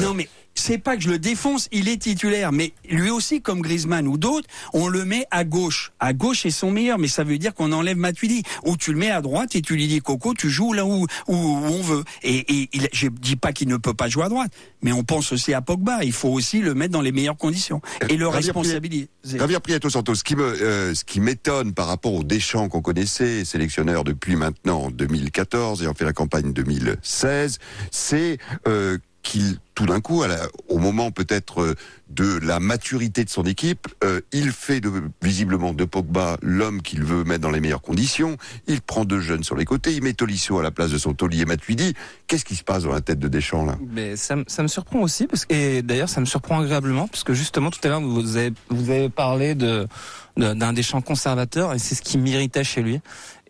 Non, 0.00 0.14
mais, 0.14 0.28
c'est 0.54 0.78
pas 0.78 0.96
que 0.96 1.02
je 1.02 1.10
le 1.10 1.18
défonce, 1.18 1.68
il 1.72 1.88
est 1.88 1.96
titulaire, 1.96 2.52
mais 2.52 2.72
lui 2.88 3.10
aussi, 3.10 3.40
comme 3.40 3.60
Griezmann 3.60 4.06
ou 4.06 4.16
d'autres, 4.16 4.48
on 4.72 4.88
le 4.88 5.04
met 5.04 5.26
à 5.30 5.44
gauche. 5.44 5.92
À 6.00 6.12
gauche, 6.12 6.42
c'est 6.42 6.50
son 6.50 6.70
meilleur, 6.70 6.98
mais 6.98 7.08
ça 7.08 7.24
veut 7.24 7.38
dire 7.38 7.54
qu'on 7.54 7.72
enlève 7.72 7.96
Matuidi. 7.96 8.42
Ou 8.64 8.76
tu 8.76 8.92
le 8.92 8.98
mets 8.98 9.10
à 9.10 9.20
droite 9.20 9.54
et 9.56 9.62
tu 9.62 9.74
lui 9.74 9.86
dis, 9.88 10.00
Coco, 10.00 10.34
tu 10.34 10.50
joues 10.50 10.72
là 10.72 10.86
où, 10.86 11.06
où, 11.28 11.34
où 11.34 11.36
on 11.36 11.82
veut. 11.82 12.04
Et, 12.22 12.62
et 12.62 12.68
il, 12.72 12.88
je 12.92 13.08
dis 13.08 13.36
pas 13.36 13.52
qu'il 13.52 13.68
ne 13.68 13.76
peut 13.76 13.94
pas 13.94 14.08
jouer 14.08 14.24
à 14.24 14.28
droite, 14.28 14.52
mais 14.82 14.92
on 14.92 15.02
pense 15.02 15.32
aussi 15.32 15.54
à 15.54 15.60
Pogba. 15.60 16.04
Il 16.04 16.12
faut 16.12 16.30
aussi 16.30 16.60
le 16.60 16.74
mettre 16.74 16.92
dans 16.92 17.02
les 17.02 17.12
meilleures 17.12 17.36
conditions 17.36 17.80
et 18.08 18.16
le 18.16 18.26
Javier 18.26 18.36
responsabiliser. 18.36 19.08
Javier 19.24 19.60
Prieto 19.60 19.90
Santos, 19.90 20.16
ce 20.16 20.24
qui 20.24 20.36
me, 20.36 20.44
euh, 20.44 20.94
ce 20.94 21.04
qui 21.04 21.20
m'étonne 21.20 21.72
par 21.72 21.86
rapport 21.86 22.12
au 22.12 22.24
Deschamps 22.24 22.68
qu'on 22.68 22.82
connaissait, 22.82 23.44
sélectionneur 23.44 24.04
depuis 24.04 24.36
maintenant 24.36 24.90
2014 24.90 25.82
et 25.82 25.86
en 25.86 25.94
fait 25.94 26.04
la 26.04 26.12
campagne 26.12 26.52
2016, 26.52 27.58
c'est 27.90 28.38
euh, 28.68 28.98
qu'il 29.22 29.58
tout 29.74 29.86
d'un 29.86 30.00
coup, 30.00 30.22
au 30.68 30.78
moment 30.78 31.10
peut-être 31.10 31.60
euh, 31.62 31.74
de 32.10 32.38
la 32.38 32.60
maturité 32.60 33.24
de 33.24 33.30
son 33.30 33.42
équipe, 33.44 33.88
euh, 34.04 34.20
il 34.32 34.52
fait 34.52 34.80
visiblement 35.20 35.72
de 35.72 35.84
Pogba 35.84 36.36
l'homme 36.42 36.80
qu'il 36.82 37.02
veut 37.02 37.24
mettre 37.24 37.40
dans 37.40 37.50
les 37.50 37.60
meilleures 37.60 37.82
conditions. 37.82 38.36
Il 38.68 38.80
prend 38.82 39.04
deux 39.04 39.20
jeunes 39.20 39.42
sur 39.42 39.56
les 39.56 39.64
côtés, 39.64 39.92
il 39.94 40.02
met 40.02 40.12
Tolisso 40.12 40.58
à 40.58 40.62
la 40.62 40.70
place 40.70 40.90
de 40.92 40.98
son 40.98 41.12
Toli 41.14 41.40
et 41.40 41.44
Matuidi. 41.44 41.94
Qu'est-ce 42.28 42.44
qui 42.44 42.54
se 42.54 42.62
passe 42.62 42.84
dans 42.84 42.92
la 42.92 43.00
tête 43.00 43.18
de 43.18 43.26
Deschamps 43.28 43.64
là? 43.64 43.76
Mais 43.90 44.16
ça, 44.16 44.36
me- 44.36 44.44
surprend 44.68 45.00
aussi 45.00 45.26
et 45.48 45.82
d'ailleurs 45.82 46.08
ça 46.08 46.20
me 46.20 46.26
surprend 46.26 46.60
agréablement 46.60 47.08
parce 47.08 47.24
que 47.24 47.34
justement 47.34 47.70
tout 47.70 47.80
à 47.84 47.88
l'heure 47.88 48.00
vous 48.00 48.36
avez 48.36 49.08
parlé 49.08 49.54
d'un 49.54 50.72
Deschamps 50.72 51.00
conservateur 51.00 51.72
et 51.74 51.78
c'est 51.78 51.94
ce 51.94 52.02
qui 52.02 52.18
m'irritait 52.18 52.64
chez 52.64 52.82
lui. 52.82 53.00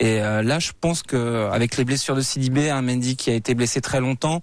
Et 0.01 0.21
euh, 0.23 0.43
là 0.43 0.59
je 0.59 0.71
pense 0.81 1.03
que 1.03 1.49
avec 1.51 1.77
les 1.77 1.85
blessures 1.85 2.15
de 2.17 2.21
Sidibé, 2.21 2.71
un 2.71 2.83
Mendy 2.83 3.17
qui 3.17 3.31
a 3.31 3.35
été 3.35 3.55
blessé 3.55 3.81
très 3.81 4.01
longtemps 4.01 4.43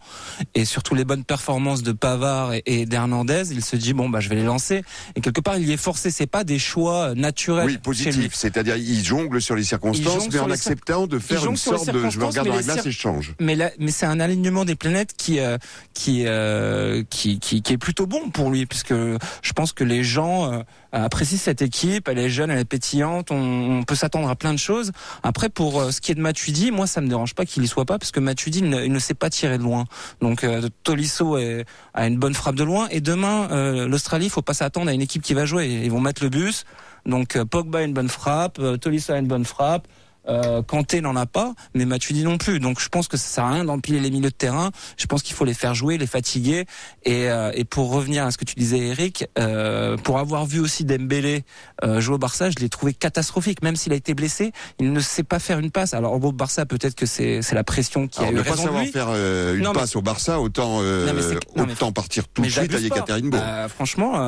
et 0.53 0.65
surtout 0.65 0.95
les 0.95 1.05
bonnes 1.05 1.23
performances 1.25 1.70
de 1.77 1.91
Pavard 1.91 2.53
et, 2.53 2.63
et 2.65 2.85
d'Hernandez, 2.85 3.51
il 3.51 3.63
se 3.63 3.75
dit 3.75 3.93
bon 3.93 4.09
bah 4.09 4.19
je 4.19 4.29
vais 4.29 4.35
les 4.35 4.43
lancer 4.43 4.83
et 5.15 5.21
quelque 5.21 5.41
part 5.41 5.57
il 5.57 5.67
y 5.67 5.71
est 5.71 5.77
forcé. 5.77 6.11
C'est 6.11 6.27
pas 6.27 6.43
des 6.43 6.59
choix 6.59 7.15
naturels 7.15 7.65
Oui, 7.65 7.77
positif. 7.77 8.33
C'est-à-dire, 8.33 8.75
il 8.77 9.03
jongle 9.03 9.41
sur 9.41 9.55
les 9.55 9.63
circonstances, 9.63 10.29
mais 10.31 10.39
en 10.39 10.47
les 10.47 10.53
acceptant 10.53 11.07
de 11.07 11.19
faire 11.19 11.45
une 11.45 11.57
sorte 11.57 11.89
de 11.89 12.09
je 12.09 12.19
me 12.19 12.25
regarde 12.25 12.47
dans 12.47 12.55
la 12.55 12.61
glace 12.61 12.85
et 12.85 12.91
je 12.91 12.99
change. 12.99 13.33
Mais 13.39 13.55
là, 13.55 13.71
mais 13.79 13.91
c'est 13.91 14.05
un 14.05 14.19
alignement 14.19 14.65
des 14.65 14.75
planètes 14.75 15.13
qui 15.17 15.39
euh, 15.39 15.57
qui, 15.93 16.23
euh, 16.25 17.03
qui 17.09 17.39
qui 17.39 17.61
qui 17.61 17.73
est 17.73 17.77
plutôt 17.77 18.07
bon 18.07 18.29
pour 18.29 18.49
lui 18.49 18.65
puisque 18.65 18.93
je 18.93 19.53
pense 19.53 19.73
que 19.73 19.83
les 19.83 20.03
gens 20.03 20.51
euh, 20.51 20.59
apprécient 20.91 21.37
cette 21.37 21.61
équipe, 21.61 22.07
elle 22.07 22.19
est 22.19 22.29
jeune, 22.29 22.51
elle 22.51 22.59
est 22.59 22.65
pétillante, 22.65 23.31
on, 23.31 23.79
on 23.79 23.83
peut 23.83 23.95
s'attendre 23.95 24.29
à 24.29 24.35
plein 24.35 24.53
de 24.53 24.59
choses. 24.59 24.91
Après 25.23 25.49
pour 25.49 25.79
euh, 25.79 25.91
ce 25.91 26.01
qui 26.01 26.11
est 26.11 26.15
de 26.15 26.21
Matuidi, 26.21 26.71
moi 26.71 26.87
ça 26.87 27.01
me 27.01 27.07
dérange 27.07 27.33
pas 27.35 27.45
qu'il 27.45 27.63
y 27.63 27.67
soit 27.67 27.85
pas 27.85 27.97
parce 27.97 28.11
que 28.11 28.19
Matuidi 28.19 28.59
il 28.59 28.69
ne, 28.69 28.83
il 28.83 28.91
ne 28.91 28.99
sait 28.99 29.13
pas 29.13 29.29
tirer 29.29 29.57
de 29.57 29.63
loin. 29.63 29.85
Donc 30.21 30.43
euh, 30.43 30.67
Tolisso 30.83 31.37
est, 31.37 31.60
a 31.93 32.07
une 32.07 32.17
bonne 32.17 32.33
frappe 32.33 32.55
de 32.55 32.63
loin 32.63 32.87
et 32.89 33.01
demain 33.01 33.49
euh, 33.51 33.87
l'Australie, 33.87 34.25
il 34.25 34.29
faut 34.29 34.41
pas 34.41 34.53
s'attendre 34.53 34.89
à 34.89 34.93
une 34.93 35.01
équipe 35.01 35.21
qui 35.21 35.33
va 35.33 35.45
jouer, 35.45 35.67
ils 35.83 35.91
vont 35.91 36.01
mettre 36.01 36.23
le 36.23 36.29
bus. 36.29 36.65
Donc 37.05 37.35
euh, 37.35 37.45
Pogba 37.45 37.79
a 37.79 37.81
une 37.83 37.93
bonne 37.93 38.09
frappe, 38.09 38.59
euh, 38.59 38.77
Tolisso 38.77 39.13
a 39.13 39.17
une 39.17 39.27
bonne 39.27 39.45
frappe. 39.45 39.87
Euh, 40.27 40.61
Kanté 40.61 41.01
n'en 41.01 41.15
a 41.15 41.25
pas, 41.25 41.53
mais 41.73 41.85
Matuidi 41.85 42.23
non 42.23 42.37
plus. 42.37 42.59
Donc 42.59 42.79
je 42.79 42.89
pense 42.89 43.07
que 43.07 43.17
ça 43.17 43.27
sert 43.27 43.43
à 43.45 43.53
rien 43.53 43.65
d'empiler 43.65 43.99
les 43.99 44.11
milieux 44.11 44.29
de 44.29 44.35
terrain. 44.35 44.69
Je 44.97 45.05
pense 45.07 45.23
qu'il 45.23 45.35
faut 45.35 45.45
les 45.45 45.53
faire 45.55 45.73
jouer, 45.73 45.97
les 45.97 46.05
fatiguer. 46.07 46.65
Et, 47.03 47.29
euh, 47.29 47.51
et 47.55 47.65
pour 47.65 47.91
revenir 47.91 48.25
à 48.25 48.31
ce 48.31 48.37
que 48.37 48.45
tu 48.45 48.53
disais, 48.55 48.77
Eric, 48.79 49.25
euh, 49.39 49.97
pour 49.97 50.19
avoir 50.19 50.45
vu 50.45 50.59
aussi 50.59 50.85
Dembélé 50.85 51.43
euh, 51.83 51.99
jouer 52.01 52.15
au 52.15 52.19
Barça, 52.19 52.49
je 52.51 52.57
l'ai 52.59 52.69
trouvé 52.69 52.93
catastrophique. 52.93 53.63
Même 53.63 53.75
s'il 53.75 53.93
a 53.93 53.95
été 53.95 54.13
blessé, 54.13 54.51
il 54.79 54.93
ne 54.93 54.99
sait 54.99 55.23
pas 55.23 55.39
faire 55.39 55.57
une 55.59 55.71
passe. 55.71 55.93
Alors 55.95 56.13
au 56.13 56.31
Barça, 56.31 56.65
peut-être 56.67 56.95
que 56.95 57.05
c'est 57.07 57.41
c'est 57.41 57.55
la 57.55 57.63
pression 57.63 58.07
qui 58.07 58.19
Alors, 58.19 58.29
a 58.29 58.33
eu 58.33 58.35
ne 58.37 58.41
pas 58.43 58.49
raison 58.51 58.61
de 58.63 58.67
savoir 58.67 58.83
lui. 58.83 58.91
faire 58.91 59.07
euh, 59.09 59.55
une 59.55 59.63
Non, 59.63 59.73
mais- 59.73 59.79
passe 59.79 59.95
au 59.95 60.01
Barça, 60.01 60.39
autant, 60.39 60.79
euh, 60.81 61.11
Non, 61.55 61.65
non, 61.65 61.71
autant 61.73 61.91
partir 61.91 62.27
tout 62.27 62.41
de 62.43 62.47
suite 62.49 62.71
à 62.71 62.77
pas. 62.77 62.79
Yekaterinbourg. 62.79 63.39
Bah, 63.39 63.67
franchement, 63.69 64.19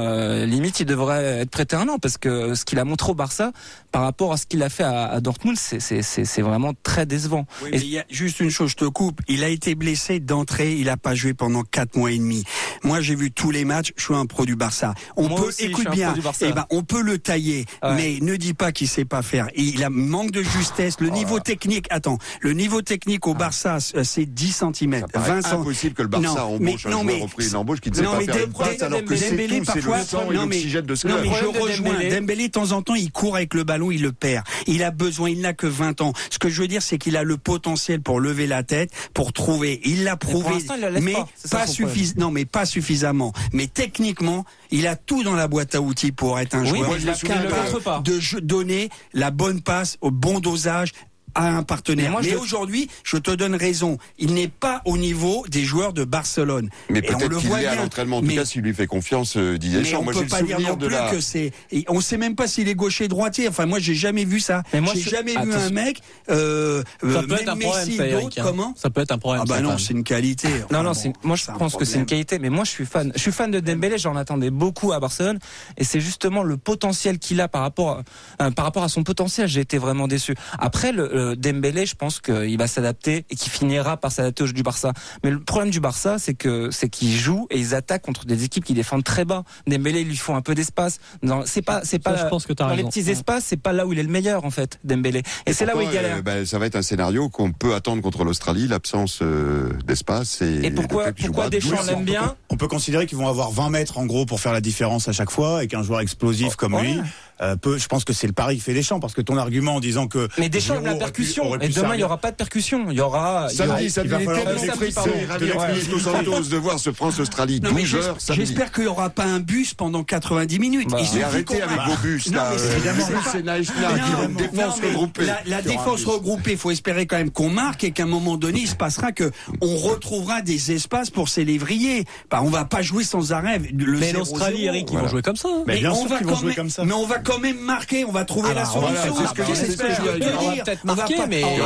limite, 0.46 0.80
il 0.80 0.86
devrait 0.86 1.24
être 1.42 1.50
prêté 1.52 1.76
un 1.76 1.88
an 1.88 2.00
parce 2.00 2.18
que 2.18 2.56
ce 2.56 2.66
qu'il 2.66 2.80
a 2.80 2.86
montré 2.86 3.12
au 3.12 3.16
Barça 3.16 3.52
par 3.92 4.02
rapport 4.02 4.34
à 4.34 4.38
ce 4.38 4.46
qu'il 4.48 4.64
a 4.64 4.70
fait 4.70 4.84
à, 4.84 5.06
à 5.06 5.20
Dortmund, 5.22 5.58
c'est- 5.58 5.80
c'est 5.84 6.42
vraiment 6.42 6.74
très 6.84 7.06
décevant. 7.06 7.46
Oui, 7.62 7.70
Et- 7.74 7.78
il 7.78 7.90
y 7.90 8.00
a 8.00 8.06
juste 8.10 8.40
une 8.40 8.50
chose, 8.50 8.72
je 8.72 8.76
te 8.76 8.86
coupe. 8.86 9.22
Il 9.28 9.44
a 9.44 9.50
été 9.50 9.76
blessé 9.76 10.20
d'entrée, 10.20 10.74
il 10.76 10.90
a 10.90 10.98
pas 10.98 11.16
joué 11.16 11.34
pendant 11.34 11.64
quatre 11.64 11.96
mois 11.96 12.12
et 12.12 12.18
demi. 12.18 12.44
Moi, 12.84 13.02
j'ai 13.02 13.16
vu 13.16 13.32
tous 13.32 13.52
les 13.52 13.66
matchs. 13.66 13.92
Je 13.96 14.04
suis 14.04 14.14
un 14.14 14.26
pro 14.26 14.46
du 14.46 14.56
Barça. 14.56 14.94
On 15.18 15.28
Moi 15.28 15.40
peut, 15.42 15.48
aussi, 15.48 15.66
écoute 15.66 15.88
un 15.88 15.92
bien, 15.92 16.14
eh 16.42 16.52
ben, 16.54 16.66
on 16.70 16.84
peut 16.84 17.02
le 17.02 17.18
tailler, 17.20 17.66
Ouais. 17.84 17.96
mais 17.96 18.18
ne 18.22 18.36
dis 18.36 18.54
pas 18.54 18.72
qu'il 18.72 18.88
sait 18.88 19.06
pas 19.06 19.22
faire. 19.22 19.48
Il 19.56 19.84
a 19.84 19.90
manque 19.90 20.32
de 20.32 20.42
justesse. 20.44 20.96
Oh 21.00 21.04
Le 21.04 21.10
niveau 21.10 21.40
technique, 21.40 21.86
attends, 21.90 22.18
le 22.42 22.54
niveau 22.54 22.82
technique 22.82 23.28
au 23.28 23.34
Barça, 23.34 23.78
euh, 23.96 24.04
c'est 24.04 24.26
10 24.26 24.52
cm, 24.74 25.00
Ça 25.02 25.08
paraît 25.08 25.30
20 25.30 25.42
cm. 25.42 25.62
impossible 25.62 25.96
que 25.96 26.02
le 26.02 26.08
Barça 26.08 26.28
Non, 26.28 26.42
embauche 26.56 26.60
mais- 26.60 26.72
un 26.72 26.90
non, 26.90 27.02
joueur 27.02 27.04
mais- 27.04 27.22
repris 27.22 27.48
une 27.50 27.56
embauche 27.56 27.80
qui 27.82 27.90
ne 27.92 27.96
sait 27.96 28.02
Non, 28.04 28.12
pas 28.14 28.20
faire 28.22 28.36
une 28.38 28.42
Dembélé- 28.52 28.58
passe 28.72 28.82
alors 28.82 29.04
que 29.06 29.16
c'est 29.16 29.30
Dembélé, 29.32 29.60
tout, 29.60 29.66
c'est 29.74 29.82
le 29.86 30.04
sang 30.04 30.32
et 30.32 30.36
non, 30.36 30.46
mais- 30.46 30.56
l'oxygène 30.56 30.86
de 30.86 30.96
ce 30.96 31.08
Non, 31.08 31.14
club. 31.16 31.26
mais 31.28 31.38
je 31.40 31.46
rejoins. 31.46 32.10
Dembélé, 32.20 32.48
de 32.48 32.52
temps 32.52 32.72
en 32.72 32.82
temps, 32.82 32.96
il 32.96 33.12
court 33.12 33.36
avec 33.36 33.54
le 33.54 33.64
ballon, 33.64 33.92
il 33.92 34.02
le 34.02 34.12
perd. 34.12 34.46
Il 34.68 34.84
a 34.84 34.92
besoin, 34.92 35.30
il 35.30 35.42
n'a 35.42 35.54
que 35.54 35.68
20 35.74 36.02
ans. 36.02 36.14
Ce 36.30 36.40
que 36.40 36.50
je 36.50 36.62
veux 36.62 36.68
dire, 36.68 36.82
c'est 36.82 36.98
qu'il 36.98 37.18
a 37.18 37.24
le 37.24 37.38
potentiel 37.38 38.02
pour 38.02 38.20
lever 38.20 38.48
la 38.48 38.64
tête, 38.64 38.92
pour 39.14 39.34
trouver. 39.34 39.82
Il 39.84 40.04
l'a 40.04 40.16
prouvé, 40.16 40.54
il 40.60 41.02
mais 41.02 41.14
pas. 41.14 41.28
C'est 41.36 41.48
ça 41.50 41.58
pas 41.60 41.68
son 41.68 41.74
problème. 41.84 41.96
suffis- 41.98 42.14
Non, 42.18 42.32
mais 42.32 42.46
pas 42.46 42.66
suffisamment. 42.66 43.34
Mais 43.52 43.68
techniquement, 43.68 44.46
il 44.72 44.88
a 44.88 44.96
tout 44.96 45.24
dans 45.24 45.36
la 45.36 45.48
boîte 45.48 45.76
à 45.76 45.82
outils 45.82 46.12
pour 46.12 46.40
être 46.40 46.56
un 46.56 46.62
Oui, 46.62 46.70
joueur 46.70 46.92
le 46.94 47.50
montre 47.72 47.80
pas. 47.84 48.02
de 48.06 48.20
donner 48.40 48.90
la 49.14 49.32
bonne 49.32 49.62
passe 49.62 49.98
au 50.02 50.12
bon 50.12 50.40
dosage 50.40 50.92
à 51.36 51.50
un 51.56 51.64
partenaire. 51.64 52.06
Mais 52.06 52.12
moi, 52.12 52.22
Mais, 52.24 52.30
je- 52.32 52.36
aujourd'hui, 52.38 52.90
je 53.04 53.18
te 53.18 53.32
donne 53.32 53.56
raison. 53.56 53.98
Il 54.20 54.34
n'est 54.34 54.48
pas 54.48 54.82
au 54.86 54.98
niveau 54.98 55.46
des 55.50 55.64
joueurs 55.64 55.94
de 55.94 56.04
Barcelone. 56.04 56.70
Mais 56.90 57.02
peut-être 57.02 57.38
qu'il 57.40 57.50
l'est 57.50 57.66
à 57.68 57.76
l'entraînement. 57.76 58.18
En 58.18 58.22
tout 58.22 58.28
Mais- 58.28 58.36
cas, 58.36 58.46
s'il 58.46 58.62
lui 58.62 58.74
fait 58.74 58.88
confiance, 58.88 59.36
euh, 59.38 59.58
Deschamps. 59.58 60.00
on 60.00 60.04
Moi, 60.04 60.14
j'ai 60.14 60.22
le 60.22 60.28
pas 60.28 60.42
dire 60.42 60.60
non 60.60 60.76
de 60.76 60.88
plus 60.88 60.96
la... 60.96 61.10
que 61.12 61.20
c'est. 61.20 61.52
et 61.72 61.86
On 61.88 62.02
sait 62.02 62.18
même 62.18 62.36
pas 62.36 62.48
s'il 62.48 62.68
est 62.68 62.76
gaucher 62.76 63.08
droitier. 63.08 63.48
Enfin, 63.48 63.66
moi, 63.66 63.80
j'ai 63.80 63.96
jamais 63.96 64.26
vu 64.26 64.40
ça. 64.40 64.64
Mais 64.74 64.82
moi, 64.82 64.94
j'ai 64.96 65.10
jamais 65.10 65.34
vu 65.36 65.54
un 65.54 65.70
mec. 65.70 66.02
Euh, 66.30 66.84
Ça 67.02 67.08
euh, 67.08 67.22
peut 67.28 67.34
être 67.36 67.50
un 67.50 67.58
problème, 67.58 67.92
ça, 67.92 68.08
Eric. 68.08 68.38
hein. 68.38 68.42
comment 68.44 68.74
Ça 68.78 68.90
peut 68.90 69.02
être 69.02 69.12
un 69.12 69.18
problème. 69.18 69.44
Ah 69.44 69.50
bah 69.50 69.56
ça, 69.58 69.62
non, 69.62 69.78
c'est 69.78 69.94
une 69.94 70.04
qualité. 70.04 70.48
Non, 70.48 70.54
Enfin, 70.80 70.84
non, 70.84 70.90
bon, 70.90 70.94
c'est, 70.94 71.14
moi 71.24 71.36
je 71.36 71.46
pense 71.58 71.76
que 71.76 71.86
c'est 71.86 71.98
une 72.00 72.06
qualité, 72.06 72.40
mais 72.40 72.50
moi 72.50 72.64
je 72.64 72.70
suis 72.72 72.86
fan. 72.86 73.12
Je 73.16 73.20
suis 73.22 73.32
fan 73.32 73.52
de 73.52 73.60
Dembélé, 73.60 73.98
j'en 73.98 74.16
attendais 74.16 74.50
beaucoup 74.50 74.92
à 74.94 75.00
Barcelone, 75.00 75.40
et 75.78 75.84
c'est 75.84 76.00
justement 76.00 76.44
le 76.44 76.58
potentiel 76.58 77.20
qu'il 77.20 77.42
a 77.42 77.48
par 77.48 77.62
rapport, 77.62 78.02
à, 78.40 78.46
euh, 78.46 78.52
par 78.52 78.66
rapport 78.66 78.84
à 78.84 78.90
son 78.90 79.04
potentiel. 79.04 79.48
J'ai 79.48 79.62
été 79.62 79.78
vraiment 79.78 80.08
déçu. 80.08 80.36
Après, 80.60 80.92
le, 80.92 81.10
le 81.32 81.36
Dembélé, 81.36 81.86
je 81.86 81.96
pense 81.96 82.20
qu'il 82.20 82.58
va 82.58 82.68
s'adapter 82.68 83.26
et 83.30 83.36
qu'il 83.36 83.52
finira 83.52 83.98
par 83.98 84.12
s'adapter 84.12 84.44
au 84.44 84.48
jeu 84.48 84.54
du 84.54 84.64
Barça. 84.64 84.94
Mais 85.24 85.32
le 85.32 85.40
problème 85.40 85.72
du 85.72 85.80
Barça, 85.80 86.18
c'est 86.20 86.34
que 86.34 86.70
c'est 86.72 86.90
qu'ils 86.90 87.16
jouent 87.16 87.48
et 87.50 87.60
ils 87.60 87.76
attaquent 87.76 88.02
contre 88.04 88.26
des 88.26 88.44
équipes 88.44 88.66
qui 88.66 88.74
défendent 88.74 89.04
très 89.04 89.26
bas. 89.26 89.44
Dembélé, 89.68 90.02
il 90.02 90.08
lui 90.08 90.18
faut 90.18 90.34
un 90.34 90.42
peu 90.42 90.56
d'espace. 90.56 91.00
Non, 91.22 91.44
c'est 91.46 91.62
pas, 91.62 91.82
c'est 91.84 92.04
Ça, 92.04 92.12
pas 92.12 92.24
je 92.24 92.28
pense 92.28 92.46
que 92.46 92.54
t'as 92.54 92.66
dans 92.66 92.70
les 92.72 92.78
raison. 92.78 92.90
petits 92.90 93.10
espaces, 93.10 93.46
c'est 93.46 93.58
pas 93.62 93.74
là 93.74 93.86
où 93.86 93.94
il 93.94 94.00
est 94.00 94.04
le 94.04 94.10
meilleur 94.10 94.46
en 94.46 94.52
fait, 94.52 94.80
Dembélé. 94.84 95.24
Et, 95.46 95.54
c'est 95.54 95.66
là 95.66 95.76
où 95.78 95.82
il 95.82 95.90
galère. 95.90 96.18
euh, 96.18 96.22
ben, 96.22 96.46
ça 96.46 96.60
va 96.60 96.66
être 96.66 96.76
un 96.76 96.82
scénario 96.82 97.30
qu'on 97.30 97.52
peut 97.52 97.74
attendre 97.76 98.02
contre 98.02 98.24
l'Australie, 98.24 98.68
l'absence 98.68 99.20
euh, 99.22 99.70
d'espace. 99.86 100.42
Et, 100.42 100.66
et 100.66 100.72
pourquoi, 100.72 101.12
pourquoi 101.14 101.50
Deschamps 101.50 101.84
l'aime 101.88 102.04
bien 102.04 102.36
On 102.50 102.58
peut 102.58 102.68
considérer 102.68 103.06
qu'ils 103.06 103.18
vont 103.18 103.28
avoir 103.28 103.52
20 103.52 103.70
mètres 103.70 103.98
en 103.98 104.06
gros 104.06 104.26
pour 104.26 104.40
faire 104.40 104.54
la 104.54 104.62
différence 104.62 105.08
à 105.08 105.12
chaque 105.12 105.32
fois 105.32 105.64
et 105.64 105.68
qu'un 105.68 105.84
joueur 105.84 106.00
explosif 106.02 106.56
comme 106.56 106.74
ouais. 106.74 106.84
lui 106.84 107.02
euh, 107.44 107.56
peut. 107.56 107.78
Je 107.78 107.88
pense 107.88 108.04
que 108.06 108.14
c'est 108.14 108.28
le 108.28 108.34
pari 108.34 108.58
que 108.58 108.64
fait 108.64 108.74
Deschamps 108.74 109.00
parce 109.00 109.14
que 109.14 109.22
ton 109.22 109.38
argument 109.38 109.76
en 109.76 109.80
disant 109.80 110.08
que 110.08 110.28
Mais 110.38 110.50
Deschamps 110.50 110.76
aime 110.76 110.86
la 110.86 110.96
percussion. 110.96 111.52
pu 111.58 111.66
Et 111.66 111.70
demain, 111.70 111.94
il 111.94 111.98
n'y 111.98 112.04
aura 112.04 112.18
pas 112.18 112.32
de 112.32 112.36
percussion. 112.36 112.86
Il 112.90 112.98
y 112.98 113.02
aura. 113.02 113.48
il 113.52 113.58
y 113.58 113.62
aura- 113.62 113.78
Samedi, 113.78 113.90
samedi, 113.90 114.26
Prieto 114.26 116.00
Santos 116.00 116.42
de 116.50 116.58
voir 116.58 116.80
ce 116.80 116.92
France-Australie, 116.92 117.60
Non, 117.62 117.72
mais 117.74 117.82
12 117.82 117.90
j'es- 117.90 117.98
heures. 117.98 118.18
J'espère 118.32 118.72
qu'il 118.72 118.84
n'y 118.84 118.90
aura 118.90 119.10
pas 119.10 119.26
un 119.26 119.40
bus 119.40 119.74
pendant 119.74 120.04
90 120.04 120.60
minutes. 120.60 120.90
Bah, 120.90 120.98
Il 121.00 121.08
suffit 121.08 121.24
arrêtez 121.24 121.62
avec 121.62 121.80
vos 121.88 121.96
bus, 122.02 122.28
non, 122.32 122.38
là. 122.38 122.50
mais 122.52 122.62
euh, 122.62 122.68
c'est- 122.82 123.44
Mais 123.44 124.36
qui 124.36 124.36
défense 124.36 124.80
mais 124.82 124.88
regroupée. 124.90 125.26
La, 125.46 125.62
défense 125.62 126.04
regroupée, 126.06 126.52
il 126.54 126.58
faut 126.58 126.72
espérer 126.72 127.06
quand 127.06 127.18
même 127.18 127.32
qu'on 127.32 127.50
marque 127.50 127.84
et 127.84 127.92
qu'à 127.92 128.04
un 128.04 128.08
moment 128.08 128.38
donné, 128.38 128.62
il 128.62 128.68
se 128.68 128.76
passera 128.76 129.12
que 129.12 129.32
on 129.62 129.76
retrouvera 129.78 130.42
des 130.42 130.72
espaces 130.72 131.10
pour 131.10 131.30
ces 131.30 131.46
lévriers. 131.46 132.06
Bah, 132.30 132.42
on 132.44 132.50
va 132.50 132.66
pas 132.66 132.82
jouer 132.82 133.04
sans 133.04 133.32
arrêt. 133.32 133.60
Le 133.76 133.98
Mais 134.00 134.12
0-0. 134.12 134.18
l'Australie, 134.20 134.66
Eric, 134.66 134.90
ils 134.92 134.98
vont 134.98 135.08
jouer 135.08 135.22
comme 135.22 135.36
ça. 135.36 135.50
hein. 135.50 135.64
Mais 135.68 135.80
bien 135.80 135.92
on 135.92 135.96
sûr 136.02 136.10
va 136.10 136.20
vont 136.20 136.30
quand 136.30 136.36
jouer 136.36 136.48
même- 136.48 136.56
comme 136.56 136.70
ça. 136.70 136.84
Mais 136.86 136.94
on 136.94 137.06
va 137.06 137.20
quand 137.20 137.33
quand 137.34 137.40
même 137.40 137.60
marquer. 137.60 138.06
On 138.06 138.12
va 138.12 138.26
trouver 138.26 138.50
Ah 138.52 138.56
la 138.56 138.64
bah, 138.64 138.70
voilà, 138.74 139.02
solution. 139.02 139.16
c'est 139.54 139.72
ce 139.72 139.78
que- 139.78 139.84
que 139.84 139.94
je 139.96 140.02
voulais 140.02 140.20
dire. 140.20 140.40
On 140.40 140.50
va 140.56 140.64
peut-être 140.64 140.84
marquer, 140.84 141.16
mais 141.30 141.42
Eh 141.42 141.60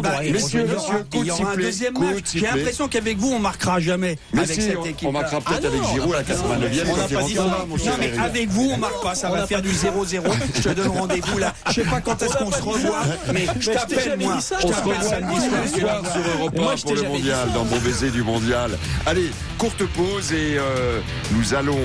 ben, 0.00 0.10
coup 1.10 1.20
il 1.20 1.26
y 1.26 1.30
aura 1.30 1.52
un 1.52 1.56
deuxième 1.56 1.98
match. 1.98 2.24
J'ai 2.34 2.40
l'impression 2.40 2.88
qu'avec 2.88 3.18
vous, 3.18 3.32
on 3.32 3.38
marquera 3.38 3.80
jamais. 3.80 4.18
Mais 4.32 4.42
avec 4.42 4.60
cette 4.60 4.86
équipe. 4.86 5.08
on 5.08 5.12
marquera 5.12 5.40
peut-être 5.40 5.64
Ah 5.64 5.68
avec 5.68 5.82
Giroud 5.92 6.14
à 6.14 6.18
la 6.18 6.22
89e 6.24 6.86
on 6.90 6.96
n'a 6.96 7.08
pas 7.08 7.22
dit 7.26 7.34
ça. 7.34 7.42
Non, 7.44 7.96
mais 7.98 8.18
avec 8.18 8.48
vous, 8.48 8.70
on 8.74 8.76
marque 8.78 9.02
pas. 9.02 9.14
Ça 9.14 9.30
va 9.30 9.46
faire 9.46 9.62
du 9.62 9.70
dit 9.70 9.76
ça. 9.76 9.88
0-0. 9.88 10.22
Je 10.56 10.60
te 10.62 10.68
donne 10.70 10.88
rendez-vous 10.88 11.38
là. 11.38 11.54
Je 11.68 11.72
sais 11.72 11.84
pas 11.84 12.00
quand 12.00 12.20
est-ce 12.22 12.36
qu'on 12.36 12.50
se 12.52 12.62
revoit, 12.62 13.02
mais 13.32 13.46
je 13.60 13.70
t'appelle 13.70 14.18
moi. 14.18 14.38
Je 14.40 14.66
t'appelle 14.66 15.02
samedi 15.02 15.80
soir. 15.80 16.02
sur 16.12 16.38
Europe 16.38 16.54
1 16.58 16.60
Moi, 16.60 16.76
je 16.76 16.82
pour 16.82 16.94
le 16.94 17.02
mondial, 17.02 17.52
dans 17.52 17.64
Bon 17.64 17.78
Baiser 17.78 18.10
du 18.10 18.22
mondial. 18.22 18.78
Allez, 19.06 19.30
courte 19.58 19.84
pause 19.86 20.32
et 20.32 20.56
euh, 20.58 21.00
nous 21.32 21.54
allons 21.54 21.78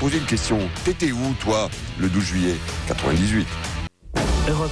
poser 0.00 0.18
une 0.18 0.24
question. 0.26 0.58
T'étais 0.84 1.12
où, 1.12 1.34
toi, 1.42 1.68
le 1.98 2.08
12 2.08 2.24
juillet 2.24 2.54
98 2.88 3.46
Europe 4.48 4.70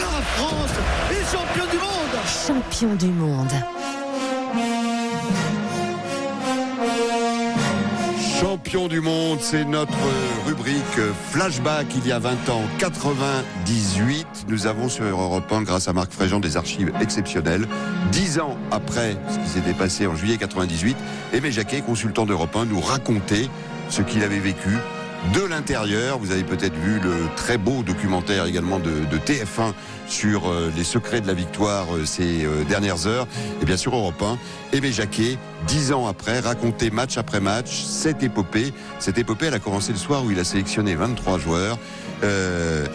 La 0.00 0.22
France 0.36 0.70
est 1.10 1.36
championne 1.36 1.70
du 1.70 1.76
monde 1.76 1.94
Champion 2.46 2.94
du 2.94 3.08
monde. 3.08 3.52
Champion 8.40 8.88
du 8.88 9.00
monde, 9.00 9.38
c'est 9.40 9.64
notre 9.64 9.92
rubrique 10.46 10.82
flashback 11.30 11.86
il 11.96 12.06
y 12.06 12.12
a 12.12 12.18
20 12.18 12.48
ans, 12.50 12.62
98. 12.78 14.26
Nous 14.48 14.66
avons 14.66 14.88
sur 14.88 15.04
Europe 15.04 15.50
1, 15.50 15.62
grâce 15.62 15.88
à 15.88 15.92
Marc 15.92 16.12
Fréjean, 16.12 16.40
des 16.40 16.56
archives 16.56 16.92
exceptionnelles. 17.00 17.66
Dix 18.12 18.38
ans 18.38 18.56
après 18.70 19.16
ce 19.28 19.38
qui 19.38 19.48
s'était 19.48 19.74
passé 19.74 20.06
en 20.06 20.14
juillet 20.14 20.36
98, 20.36 20.96
Aimé 21.32 21.50
Jacquet, 21.52 21.80
consultant 21.80 22.26
d'Europe 22.26 22.54
1, 22.54 22.66
nous 22.66 22.80
racontait 22.80 23.48
ce 23.88 24.02
qu'il 24.02 24.22
avait 24.22 24.40
vécu 24.40 24.78
de 25.32 25.40
l'intérieur. 25.40 26.18
Vous 26.18 26.30
avez 26.30 26.44
peut-être 26.44 26.76
vu 26.76 27.00
le 27.00 27.14
très 27.36 27.58
beau 27.58 27.82
documentaire 27.82 28.46
également 28.46 28.78
de, 28.78 28.90
de 29.10 29.18
TF1 29.18 29.72
sur 30.06 30.48
euh, 30.48 30.70
les 30.76 30.84
secrets 30.84 31.20
de 31.20 31.26
la 31.26 31.34
victoire 31.34 31.94
euh, 31.94 32.04
ces 32.04 32.44
euh, 32.44 32.64
dernières 32.64 33.06
heures. 33.06 33.26
Et 33.62 33.64
bien 33.64 33.76
sûr 33.76 33.94
Europe 33.94 34.22
1, 34.22 34.76
Aimé 34.76 34.92
Jacquet, 34.92 35.38
dix 35.66 35.92
ans 35.92 36.06
après, 36.06 36.40
racontait 36.40 36.90
match 36.90 37.16
après 37.16 37.40
match 37.40 37.82
cette 37.84 38.22
épopée. 38.22 38.72
Cette 38.98 39.18
épopée, 39.18 39.46
elle 39.46 39.54
a 39.54 39.58
commencé 39.58 39.92
le 39.92 39.98
soir 39.98 40.24
où 40.24 40.30
il 40.30 40.38
a 40.38 40.44
sélectionné 40.44 40.94
23 40.94 41.38
joueurs. 41.38 41.78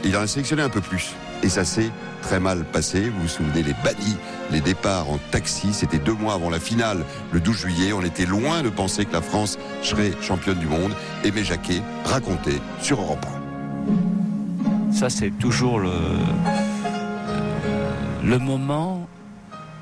Il 0.04 0.18
en 0.18 0.22
a 0.22 0.28
sélectionné 0.28 0.64
un 0.64 0.70
peu 0.70 0.82
plus. 0.82 1.14
Et 1.42 1.50
ça 1.50 1.64
s'est 1.64 1.92
très 2.22 2.40
mal 2.40 2.66
passé. 2.66 3.10
Vous 3.10 3.22
vous 3.22 3.28
souvenez, 3.28 3.64
les 3.64 3.76
bannis, 3.84 4.18
les 4.52 4.62
départs 4.62 5.10
en 5.10 5.20
taxi, 5.32 5.74
c'était 5.74 5.98
deux 5.98 6.14
mois 6.14 6.34
avant 6.34 6.50
la 6.50 6.60
finale, 6.60 7.06
le 7.32 7.40
12 7.40 7.58
juillet. 7.58 7.94
On 7.94 8.02
était 8.02 8.26
loin 8.26 8.62
de 8.62 8.70
penser 8.70 9.06
que 9.06 9.14
la 9.14 9.22
France 9.22 9.58
serait 9.82 10.12
championne 10.22 10.60
du 10.60 10.68
monde. 10.68 10.94
Aimé 11.24 11.44
Jacquet 11.44 11.82
racontait 12.06 12.60
sur 12.82 13.00
Europe 13.02 13.26
1. 13.36 13.40
Ça, 14.92 15.10
c'est 15.10 15.32
toujours 15.32 15.80
le, 15.80 15.92
euh, 18.26 18.40
moment 18.40 19.08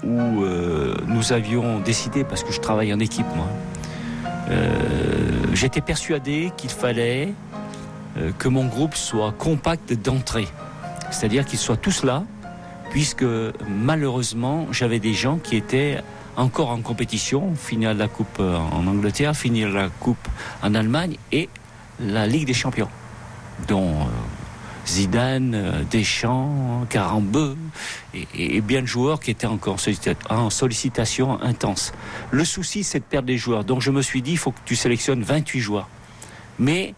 où 0.03 0.43
euh, 0.43 0.95
nous 1.07 1.33
avions 1.33 1.79
décidé, 1.79 2.23
parce 2.23 2.43
que 2.43 2.51
je 2.51 2.59
travaille 2.59 2.93
en 2.93 2.99
équipe, 2.99 3.25
moi, 3.35 3.47
euh, 4.49 4.79
j'étais 5.53 5.81
persuadé 5.81 6.51
qu'il 6.55 6.69
fallait 6.69 7.33
que 8.39 8.47
mon 8.47 8.65
groupe 8.65 8.95
soit 8.95 9.31
compact 9.31 9.93
d'entrée. 9.93 10.47
C'est-à-dire 11.11 11.45
qu'ils 11.45 11.59
soient 11.59 11.77
tous 11.77 12.03
là, 12.03 12.23
puisque 12.89 13.25
malheureusement, 13.69 14.67
j'avais 14.71 14.99
des 14.99 15.13
gens 15.13 15.37
qui 15.37 15.55
étaient 15.55 16.01
encore 16.35 16.69
en 16.69 16.81
compétition, 16.81 17.55
finir 17.55 17.93
la 17.93 18.07
Coupe 18.07 18.37
euh, 18.39 18.57
en 18.57 18.85
Angleterre, 18.87 19.35
finir 19.35 19.69
la 19.69 19.89
Coupe 19.89 20.27
en 20.61 20.75
Allemagne 20.75 21.17
et 21.31 21.49
la 21.99 22.27
Ligue 22.27 22.45
des 22.45 22.53
Champions, 22.53 22.89
dont 23.67 24.01
euh, 24.01 24.05
Zidane, 24.85 25.53
euh, 25.55 25.83
Deschamps, 25.89 26.85
Carambeu 26.89 27.57
et, 28.13 28.27
et- 28.35 28.61
bien 28.61 28.81
de 28.81 28.85
joueurs 28.87 29.19
qui 29.19 29.31
étaient 29.31 29.47
encore 29.47 29.77
en 30.29 30.49
sollicitation 30.51 31.41
intense. 31.41 31.91
Le 32.31 32.45
souci, 32.45 32.83
c'est 32.83 32.99
de 32.99 33.03
perdre 33.03 33.27
des 33.27 33.37
joueurs. 33.37 33.63
Donc 33.63 33.81
je 33.81 33.89
me 33.91 34.01
suis 34.03 34.21
dit, 34.21 34.31
il 34.33 34.37
faut 34.37 34.51
que 34.51 34.59
tu 34.63 34.75
sélectionnes 34.75 35.23
28 35.23 35.59
joueurs. 35.59 35.89
Mais 36.59 36.93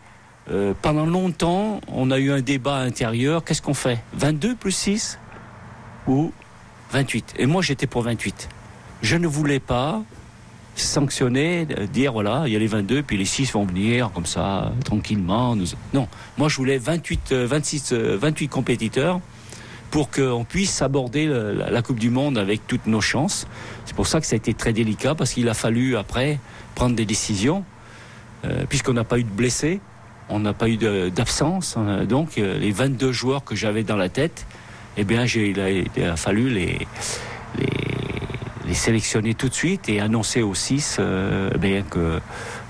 euh, 0.52 0.74
pendant 0.82 1.06
longtemps, 1.06 1.82
on 1.88 2.12
a 2.12 2.20
eu 2.20 2.32
un 2.32 2.42
débat 2.42 2.78
intérieur. 2.78 3.44
Qu'est-ce 3.44 3.62
qu'on 3.62 3.74
fait? 3.74 4.00
22 4.14 4.56
plus 4.56 4.72
6 4.72 5.20
ou 6.08 6.32
28 6.92 7.36
Et 7.38 7.46
moi, 7.46 7.62
j'étais 7.62 7.88
pour 7.88 8.02
28. 8.04 8.50
Je 9.02 9.16
ne 9.16 9.28
voulais 9.28 9.60
pas 9.60 10.02
sanctionner, 10.76 11.68
euh, 11.78 11.88
dire 11.88 12.14
voilà, 12.14 12.44
il 12.48 12.54
y 12.54 12.56
a 12.56 12.60
les 12.60 12.68
22, 12.68 13.04
puis 13.04 13.18
les 13.18 13.26
6 13.26 13.52
vont 13.54 13.66
venir 13.66 14.12
comme 14.14 14.26
ça, 14.26 14.72
tranquillement. 14.86 15.56
Non, 15.94 16.08
moi 16.38 16.50
je 16.50 16.56
voulais 16.56 16.78
28, 16.78 17.32
euh, 17.32 17.48
26, 17.48 17.92
euh, 17.92 18.18
28 18.18 18.48
compétiteurs 18.48 19.20
pour 19.92 20.12
qu'on 20.12 20.46
puisse 20.48 20.84
aborder 20.84 21.28
la 21.28 21.82
Coupe 21.82 21.98
du 21.98 22.12
Monde 22.12 22.38
avec 22.38 22.68
toutes 22.68 22.86
nos 22.86 23.02
chances. 23.02 23.48
C'est 23.86 23.96
pour 23.96 24.06
ça 24.06 24.22
que 24.22 24.28
ça 24.28 24.36
a 24.36 24.38
été 24.38 24.54
très 24.54 24.72
délicat, 24.72 25.16
parce 25.16 25.34
qu'il 25.34 25.50
a 25.50 25.56
fallu 25.56 25.98
après 25.98 26.40
prendre 26.76 26.96
des 26.96 27.06
décisions, 27.06 27.64
euh, 28.46 28.66
puisqu'on 28.70 28.94
n'a 28.94 29.04
pas 29.04 29.18
eu 29.18 29.24
de 29.24 29.32
blessés, 29.32 29.82
on 30.30 30.40
n'a 30.40 30.54
pas 30.54 30.70
eu 30.70 30.78
d'absence. 31.12 31.76
hein. 31.78 32.06
donc 32.06 32.38
euh, 32.38 32.58
les 32.58 32.72
22 32.72 33.12
joueurs 33.12 33.44
que 33.44 33.56
j'avais 33.56 33.84
dans 33.84 33.98
la 33.98 34.10
tête, 34.10 34.46
eh 34.98 35.04
bien 35.04 35.26
il, 35.26 35.60
a, 36.04 36.16
fallu 36.16 36.50
les, 36.50 36.78
sélectionner 38.74 39.34
tout 39.34 39.50
de 39.50 39.54
suite 39.54 39.90
et 39.90 40.00
annoncer 40.00 40.42
aux 40.44 40.54
six 40.54 40.98
euh, 41.00 41.50
bien 41.58 41.82
que 41.82 42.20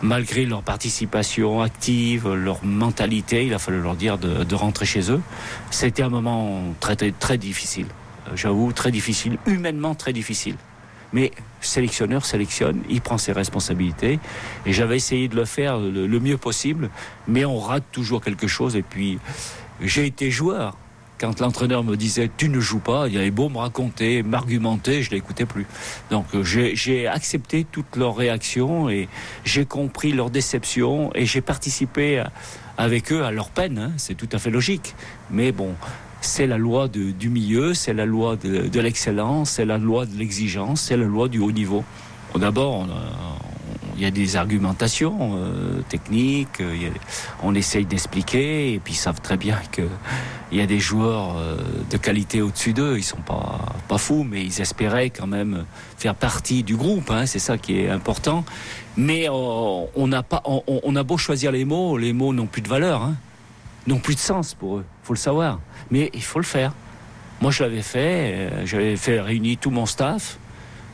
malgré 0.01 0.45
leur 0.45 0.64
participation 0.64 1.62
active, 1.62 2.34
leur 2.34 2.64
mentalité, 2.64 3.45
il 3.45 3.53
a 3.53 3.60
fallu 3.60 3.82
leur 3.82 3.95
dire 3.95 4.18
de, 4.18 4.43
de 4.43 4.55
rentrer 4.55 4.86
chez 4.86 5.12
eux. 5.12 5.22
C'était 5.72 6.03
un 6.03 6.10
moment 6.10 6.64
très 6.80 6.95
très, 6.95 7.12
très 7.12 7.38
difficile. 7.38 7.88
Euh, 8.28 8.36
J'avoue, 8.36 8.72
très 8.72 8.91
difficile, 8.91 9.38
humainement 9.45 9.93
très 9.95 10.14
difficile. 10.14 10.55
Mais 11.14 11.32
sélectionneur 11.62 12.26
sélectionne, 12.26 12.84
il 12.89 13.01
prend 13.01 13.18
ses 13.18 13.32
responsabilités. 13.32 14.20
Et 14.66 14.74
j'avais 14.74 14.95
essayé 14.97 15.28
de 15.28 15.36
le 15.36 15.45
faire 15.45 15.78
le, 15.80 16.20
mieux 16.20 16.38
possible, 16.38 16.89
mais 17.28 17.45
on 17.45 17.60
rate 17.60 17.84
toujours 17.91 18.22
quelque 18.22 18.47
chose. 18.47 18.76
Et 18.76 18.84
puis, 18.84 19.20
j'ai 19.82 20.05
été 20.05 20.30
joueur. 20.32 20.78
Quand 21.20 21.41
l'entraîneur 21.41 21.84
me 21.84 21.97
disait 21.97 22.32
tu 22.38 22.47
ne 22.47 22.62
joues 22.62 22.80
pas, 22.80 23.10
il 23.10 23.18
avait 23.18 23.30
beau 23.30 23.49
me 23.49 23.57
raconter, 23.57 24.24
m'argumenter, 24.24 25.03
je 25.03 25.12
l'écoutais 25.12 25.45
plus. 25.45 25.66
Donc 26.10 26.26
euh, 26.34 26.43
j'ai 26.43 27.07
accepté 27.07 27.66
toutes 27.70 27.97
leurs 27.97 28.16
réactions 28.16 28.89
et 28.89 29.10
j'ai 29.43 29.66
compris 29.66 30.14
leur 30.14 30.30
déception 30.30 31.12
et 31.16 31.26
j'ai 31.26 31.41
participé 31.41 32.24
avec 32.78 33.12
eux 33.12 33.26
à 33.26 33.32
leur 33.32 33.49
peine. 33.49 33.78
hein. 33.78 33.91
C'est 33.97 34.16
tout 34.16 34.30
à 34.32 34.39
fait 34.39 34.49
logique. 34.49 34.95
Mais 35.30 35.51
bon, 35.51 35.76
c'est 36.22 36.47
la 36.47 36.57
loi 36.57 36.88
du 36.88 37.30
milieu, 37.30 37.74
c'est 37.74 37.93
la 37.93 38.05
loi 38.05 38.36
de, 38.36 38.80
l'excellence, 38.80 39.51
c'est 39.51 39.65
la 39.65 39.78
loi 39.78 40.05
de 40.05 40.15
l'exigence, 40.17 40.82
c'est 40.82 40.97
la 40.97 41.05
loi 41.05 41.28
du 41.30 41.39
haut 41.39 41.51
niveau. 41.51 41.84
Bon, 42.34 42.39
D'abord, 42.39 42.84
a- 42.84 43.38
il 43.95 44.03
y 44.03 44.05
a 44.05 44.11
des 44.11 44.38
argumentations 44.38 45.32
euh, 45.36 45.82
techniques, 45.89 46.61
euh, 46.61 46.74
a- 46.89 46.97
on 47.43 47.53
essaye 47.53 47.86
d'expliquer, 47.86 48.74
et 48.74 48.80
puis 48.80 48.93
ils 48.93 48.97
savent 48.97 49.20
très 49.22 49.36
bien 49.38 49.57
que 49.72 49.82
il 50.51 50.57
y 50.57 50.61
a 50.61 50.65
des 50.65 50.80
joueurs 50.80 51.36
euh, 51.38 51.57
de 51.91 51.97
qualité 51.97 52.41
au-dessus 52.41 52.74
d'eux, 52.74 52.97
ils 52.97 53.03
sont 53.03 53.17
pas 53.22 53.59
pas 53.88 53.97
fous, 53.97 54.24
mais 54.30 54.43
ils 54.43 54.61
espéraient 54.61 55.09
quand 55.09 55.28
même 55.28 55.65
faire 55.97 56.15
partie 56.15 56.63
du 56.63 56.76
groupe, 56.78 57.11
hein, 57.11 57.26
c'est 57.26 57.39
ça 57.39 57.57
qui 57.57 57.80
est 57.80 57.89
important. 57.89 58.43
Mais 58.97 59.28
euh, 59.30 59.34
on 59.95 60.07
n'a 60.07 60.24
pas, 60.24 60.41
on, 60.45 60.63
on 60.84 60.95
a 60.95 61.03
beau 61.03 61.17
choisir 61.17 61.51
les 61.51 61.65
mots, 61.65 61.97
les 61.97 62.13
mots 62.13 62.34
n'ont 62.34 62.47
plus 62.47 62.61
de 62.61 62.70
valeur, 62.70 63.01
hein, 63.03 63.15
n'ont 63.88 63.99
plus 63.99 64.15
de 64.15 64.20
sens 64.20 64.53
pour 64.53 64.78
eux, 64.78 64.86
faut 65.03 65.13
le 65.13 65.20
savoir. 65.20 65.59
Mais 65.92 66.10
il 66.14 66.22
faut 66.24 66.40
le 66.40 66.46
faire. 66.46 66.74
Moi, 67.42 67.52
je 67.52 67.64
l'avais 67.64 67.82
fait, 67.82 68.34
euh, 68.36 68.66
j'avais 68.66 68.96
fait 68.98 69.20
réunir 69.22 69.58
tout 69.60 69.72
mon 69.72 69.86
staff. 69.86 70.38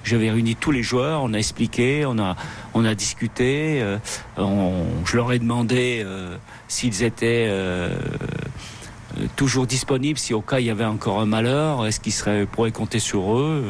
J'avais 0.04 0.30
réuni 0.30 0.56
tous 0.56 0.70
les 0.72 0.84
joueurs, 0.84 1.24
on 1.24 1.34
a 1.34 1.38
expliqué, 1.38 2.06
on 2.06 2.20
a, 2.20 2.36
on 2.76 2.86
a 2.86 2.93
discuté. 2.93 3.82
euh, 3.82 3.98
on- 4.38 4.86
je 5.04 5.18
leur 5.18 5.32
ai 5.34 5.39
demandé 5.39 6.04
euh, 6.06 6.38
s'ils 6.68 7.02
étaient 7.02 7.48
euh, 7.50 7.89
euh, 9.18 9.26
toujours 9.36 9.66
disponibles, 9.66 10.20
si 10.20 10.36
au 10.36 10.41
cas 10.41 10.60
il 10.60 10.68
y 10.68 10.70
avait 10.70 10.86
encore 10.86 11.20
un 11.22 11.26
malheur, 11.26 11.88
est-ce 11.88 12.00
qu'ils 12.00 12.14
seraient 12.14 12.46
pourraient 12.46 12.72
compter 12.72 13.00
sur 13.00 13.36
eux. 13.36 13.64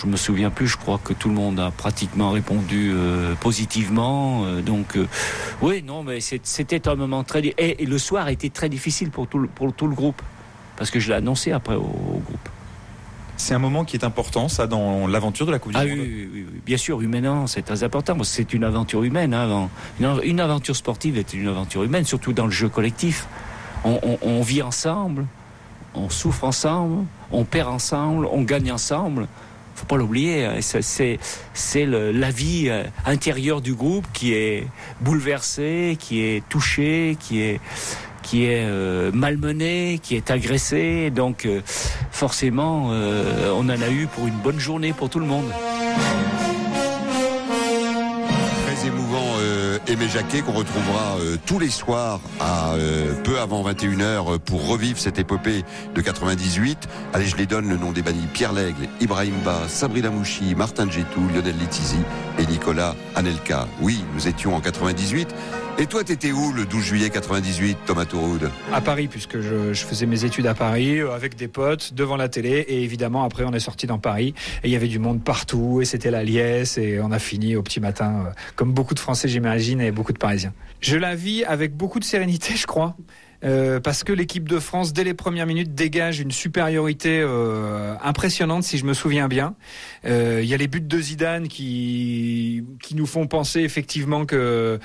Je 0.00 0.06
me 0.06 0.16
souviens 0.16 0.50
plus, 0.50 0.66
je 0.66 0.76
crois 0.76 0.98
que 1.02 1.12
tout 1.12 1.28
le 1.28 1.34
monde 1.34 1.60
a 1.60 1.70
pratiquement 1.70 2.30
répondu 2.30 2.90
euh, 2.94 3.34
positivement. 3.34 4.44
euh, 4.44 4.62
donc, 4.62 4.96
euh, 4.96 5.06
oui, 5.62 5.82
non, 5.86 6.02
mais 6.02 6.20
c'était 6.20 6.88
un 6.88 6.94
moment 6.94 7.22
très. 7.24 7.40
Et, 7.40 7.82
et 7.82 7.86
le 7.86 7.98
soir 7.98 8.26
a 8.26 8.32
été 8.32 8.50
très 8.50 8.68
difficile 8.68 9.10
pour 9.10 9.26
tout 9.26 9.38
le, 9.38 9.48
pour 9.48 9.72
tout 9.72 9.86
le 9.86 9.94
groupe. 9.94 10.22
Parce 10.76 10.90
que 10.90 10.98
je 11.00 11.08
l'ai 11.08 11.14
annoncé 11.16 11.52
après 11.52 11.74
au, 11.74 11.80
au 11.82 12.22
groupe. 12.24 12.48
C'est 13.36 13.54
un 13.54 13.58
moment 13.58 13.84
qui 13.84 13.96
est 13.96 14.04
important, 14.04 14.48
ça, 14.48 14.66
dans 14.66 15.06
l'aventure 15.06 15.46
de 15.46 15.50
la 15.52 15.58
Coupe 15.58 15.72
du 15.72 15.78
Ah 15.78 15.84
Monde. 15.84 15.90
oui, 15.98 16.00
oui, 16.00 16.30
oui, 16.32 16.46
oui. 16.52 16.60
bien 16.64 16.76
sûr, 16.76 17.00
humainement, 17.00 17.46
c'est 17.46 17.62
très 17.62 17.82
important. 17.84 18.16
C'est 18.22 18.52
une 18.54 18.64
aventure 18.64 19.02
humaine. 19.02 19.32
hein, 19.34 19.42
avant. 19.44 19.70
Une, 19.98 20.20
une 20.24 20.40
aventure 20.40 20.76
sportive 20.76 21.16
est 21.18 21.32
une 21.34 21.48
aventure 21.48 21.82
humaine, 21.82 22.04
surtout 22.04 22.32
dans 22.32 22.44
le 22.46 22.50
jeu 22.50 22.68
collectif. 22.68 23.26
On, 23.84 23.98
on- 24.02 24.18
on 24.22 24.42
vit 24.42 24.60
ensemble, 24.62 25.26
on 25.94 26.08
souffre 26.10 26.44
ensemble, 26.44 27.04
on 27.32 27.44
perd 27.44 27.68
ensemble, 27.68 28.26
on 28.30 28.42
gagne 28.42 28.72
ensemble. 28.72 29.26
Faut 29.80 29.86
pas 29.86 29.96
l'oublier. 29.96 30.44
hein, 30.44 30.58
c'est- 30.60 31.18
la 32.12 32.30
vie 32.30 32.66
euh, 32.68 32.84
intérieure 33.06 33.62
du 33.62 33.72
groupe 33.72 34.04
qui 34.12 34.34
est 34.34 34.66
bouleversée, 35.00 35.96
qui 35.98 36.20
est 36.20 36.46
touchée, 36.50 37.16
qui 37.18 37.40
est 37.40 37.60
qui 38.22 38.44
est 38.44 38.62
euh, 38.66 39.10
malmené, 39.14 39.98
qui 40.02 40.14
est 40.16 40.30
agressé. 40.30 41.08
Donc 41.10 41.46
euh, 41.46 41.62
forcément, 42.10 42.90
euh, 42.92 43.50
on 43.56 43.64
en 43.70 43.80
a 43.80 43.88
eu 43.90 44.06
pour 44.14 44.26
une 44.26 44.34
bonne 44.36 44.60
journée 44.60 44.92
pour 44.92 45.08
tout 45.08 45.18
le 45.18 45.26
monde. 45.26 45.50
Aimé 49.90 50.06
Jacquet 50.08 50.42
qu'on 50.42 50.52
retrouvera 50.52 51.16
euh, 51.18 51.36
tous 51.46 51.58
les 51.58 51.68
soirs 51.68 52.20
à 52.38 52.74
euh, 52.74 53.12
peu 53.24 53.40
avant 53.40 53.68
21h 53.68 54.38
pour 54.38 54.68
revivre 54.68 55.00
cette 55.00 55.18
épopée 55.18 55.64
de 55.96 56.00
98. 56.00 56.88
Allez, 57.12 57.26
je 57.26 57.36
les 57.36 57.46
donne 57.46 57.68
le 57.68 57.76
nom 57.76 57.90
des 57.90 58.00
bannis 58.00 58.28
Pierre 58.32 58.52
Lègle, 58.52 58.88
Ibrahim 59.00 59.34
Ba, 59.44 59.62
Sabrina 59.66 60.10
Mouchi, 60.10 60.54
Martin 60.54 60.88
Djetou, 60.88 61.26
Lionel 61.34 61.58
Letizi 61.58 61.98
et 62.38 62.46
Nicolas 62.46 62.94
Anelka. 63.16 63.66
Oui, 63.80 64.04
nous 64.14 64.28
étions 64.28 64.54
en 64.54 64.60
98. 64.60 65.34
Et 65.80 65.86
toi, 65.86 66.04
t'étais 66.04 66.30
où 66.30 66.52
le 66.52 66.66
12 66.66 66.84
juillet 66.84 67.08
98, 67.08 67.78
Thomas 67.86 68.04
Touroud 68.04 68.50
À 68.70 68.82
Paris, 68.82 69.08
puisque 69.08 69.40
je, 69.40 69.72
je 69.72 69.84
faisais 69.86 70.04
mes 70.04 70.26
études 70.26 70.46
à 70.46 70.52
Paris, 70.52 70.98
euh, 70.98 71.14
avec 71.14 71.36
des 71.36 71.48
potes, 71.48 71.94
devant 71.94 72.18
la 72.18 72.28
télé. 72.28 72.66
Et 72.68 72.82
évidemment, 72.82 73.24
après, 73.24 73.44
on 73.44 73.52
est 73.54 73.60
sorti 73.60 73.86
dans 73.86 73.98
Paris. 73.98 74.34
Et 74.62 74.68
il 74.68 74.72
y 74.72 74.76
avait 74.76 74.88
du 74.88 74.98
monde 74.98 75.24
partout. 75.24 75.80
Et 75.80 75.86
c'était 75.86 76.10
la 76.10 76.22
liesse. 76.22 76.76
Et 76.76 77.00
on 77.00 77.10
a 77.12 77.18
fini 77.18 77.56
au 77.56 77.62
petit 77.62 77.80
matin, 77.80 78.26
euh, 78.26 78.30
comme 78.56 78.74
beaucoup 78.74 78.92
de 78.92 78.98
Français, 78.98 79.26
j'imagine, 79.26 79.80
et 79.80 79.90
beaucoup 79.90 80.12
de 80.12 80.18
Parisiens. 80.18 80.52
Je 80.82 80.98
la 80.98 81.14
vis 81.14 81.44
avec 81.44 81.74
beaucoup 81.74 81.98
de 81.98 82.04
sérénité, 82.04 82.56
je 82.56 82.66
crois. 82.66 82.94
Euh, 83.42 83.80
parce 83.80 84.04
que 84.04 84.12
l'équipe 84.12 84.48
de 84.48 84.58
France, 84.58 84.92
dès 84.92 85.04
les 85.04 85.14
premières 85.14 85.46
minutes, 85.46 85.74
dégage 85.74 86.20
une 86.20 86.30
supériorité 86.30 87.20
euh, 87.22 87.94
impressionnante, 88.02 88.64
si 88.64 88.76
je 88.76 88.84
me 88.84 88.92
souviens 88.92 89.28
bien. 89.28 89.54
Euh, 90.04 90.40
Il 90.42 90.48
y 90.48 90.54
a 90.54 90.56
les 90.56 90.68
buts 90.68 90.80
de 90.80 91.00
Zidane 91.00 91.48
qui, 91.48 92.64
qui 92.82 92.94
nous 92.94 93.06
font 93.06 93.26
penser 93.26 93.60
effectivement 93.60 94.26
que 94.26 94.78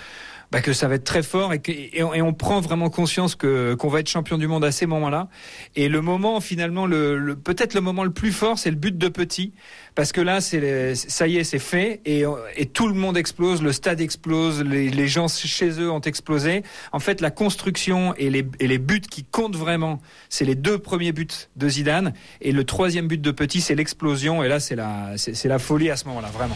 bah, 0.55 0.61
que 0.61 0.71
ça 0.71 0.87
va 0.87 0.95
être 0.95 1.03
très 1.03 1.21
fort 1.21 1.51
et, 1.51 1.59
que, 1.59 2.21
on, 2.21 2.33
prend 2.33 2.61
vraiment 2.61 2.89
conscience 2.89 3.35
que 3.35 3.73
qu'on 3.73 3.89
va 3.89 3.99
être 3.99 4.07
champion 4.07 4.37
du 4.37 4.47
monde 4.47 4.63
à 4.63 4.71
ces 4.71 4.85
moments-là. 4.85 5.27
Et 5.75 5.89
le 5.89 5.99
moment 5.99 6.39
finalement, 6.39 6.85
le, 6.85 7.35
peut-être 7.35 7.73
le 7.73 7.81
moment 7.81 8.05
le 8.05 8.11
plus 8.11 8.31
fort, 8.31 8.57
c'est 8.57 8.69
le 8.69 8.77
but 8.77 8.97
de 8.97 9.09
Petit, 9.09 9.51
parce 9.95 10.13
que 10.13 10.21
là, 10.21 10.39
c'est 10.39 10.95
ça 10.95 11.27
y 11.27 11.35
est, 11.35 11.43
c'est 11.43 11.59
fait 11.59 11.99
et, 12.05 12.23
tout 12.67 12.87
le 12.87 12.93
monde 12.93 13.17
explose, 13.17 13.61
le 13.61 13.73
stade 13.73 13.99
explose, 13.99 14.63
les, 14.63 15.07
gens 15.09 15.27
chez 15.27 15.71
eux 15.71 15.91
ont 15.91 15.99
explosé. 15.99 16.63
En 16.93 16.99
fait, 17.01 17.19
la 17.19 17.31
construction 17.31 18.13
et 18.15 18.29
les, 18.29 18.47
et 18.61 18.67
les 18.67 18.77
buts 18.77 19.01
qui 19.01 19.25
comptent 19.25 19.57
vraiment, 19.57 20.01
c'est 20.29 20.45
les 20.45 20.55
deux 20.55 20.77
premiers 20.77 21.11
buts 21.11 21.27
de 21.57 21.67
Zidane 21.67 22.13
et 22.39 22.53
le 22.53 22.63
troisième 22.63 23.09
but 23.09 23.21
de 23.21 23.31
Petit, 23.31 23.59
c'est 23.59 23.75
l'explosion. 23.75 24.41
Et 24.41 24.47
là, 24.47 24.61
c'est 24.61 24.77
la 24.77 25.17
c'est 25.17 25.49
la 25.49 25.59
folie 25.59 25.89
à 25.89 25.97
ce 25.97 26.05
moment-là, 26.05 26.29
vraiment. 26.29 26.55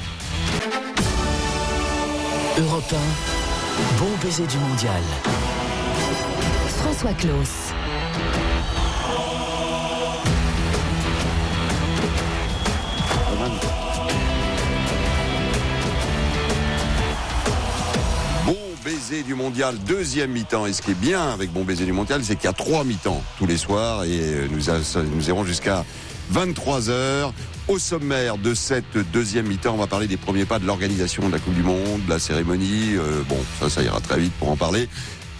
Europe 2.57 2.93
1, 2.93 3.48
bon 3.97 4.09
baiser 4.23 4.45
du 4.45 4.57
mondial. 4.57 5.01
François 6.77 7.13
Claus. 7.13 7.73
Bon 18.45 18.55
baiser 18.83 19.23
du 19.23 19.35
mondial, 19.35 19.77
deuxième 19.87 20.31
mi-temps. 20.31 20.65
Et 20.65 20.73
ce 20.73 20.81
qui 20.81 20.91
est 20.91 20.93
bien 20.93 21.29
avec 21.29 21.51
Bon 21.51 21.63
baiser 21.63 21.85
du 21.85 21.93
mondial, 21.93 22.23
c'est 22.23 22.35
qu'il 22.35 22.45
y 22.45 22.47
a 22.47 22.53
trois 22.53 22.83
mi-temps 22.83 23.21
tous 23.37 23.45
les 23.45 23.57
soirs 23.57 24.03
et 24.03 24.19
euh, 24.19 24.47
nous, 24.49 25.13
nous 25.15 25.29
irons 25.29 25.45
jusqu'à 25.45 25.85
23 26.31 26.89
heures. 26.89 27.33
Au 27.69 27.77
sommaire 27.77 28.39
de 28.39 28.55
cette 28.55 28.97
deuxième 29.13 29.45
mi-temps, 29.45 29.75
on 29.75 29.77
va 29.77 29.85
parler 29.85 30.07
des 30.07 30.17
premiers 30.17 30.45
pas 30.45 30.57
de 30.57 30.65
l'organisation 30.65 31.27
de 31.27 31.33
la 31.33 31.37
Coupe 31.37 31.53
du 31.53 31.61
Monde, 31.61 32.03
de 32.03 32.09
la 32.09 32.17
cérémonie. 32.17 32.95
Euh, 32.95 33.21
bon, 33.29 33.37
ça, 33.59 33.69
ça 33.69 33.83
ira 33.83 34.01
très 34.01 34.19
vite 34.19 34.33
pour 34.39 34.49
en 34.49 34.55
parler. 34.55 34.89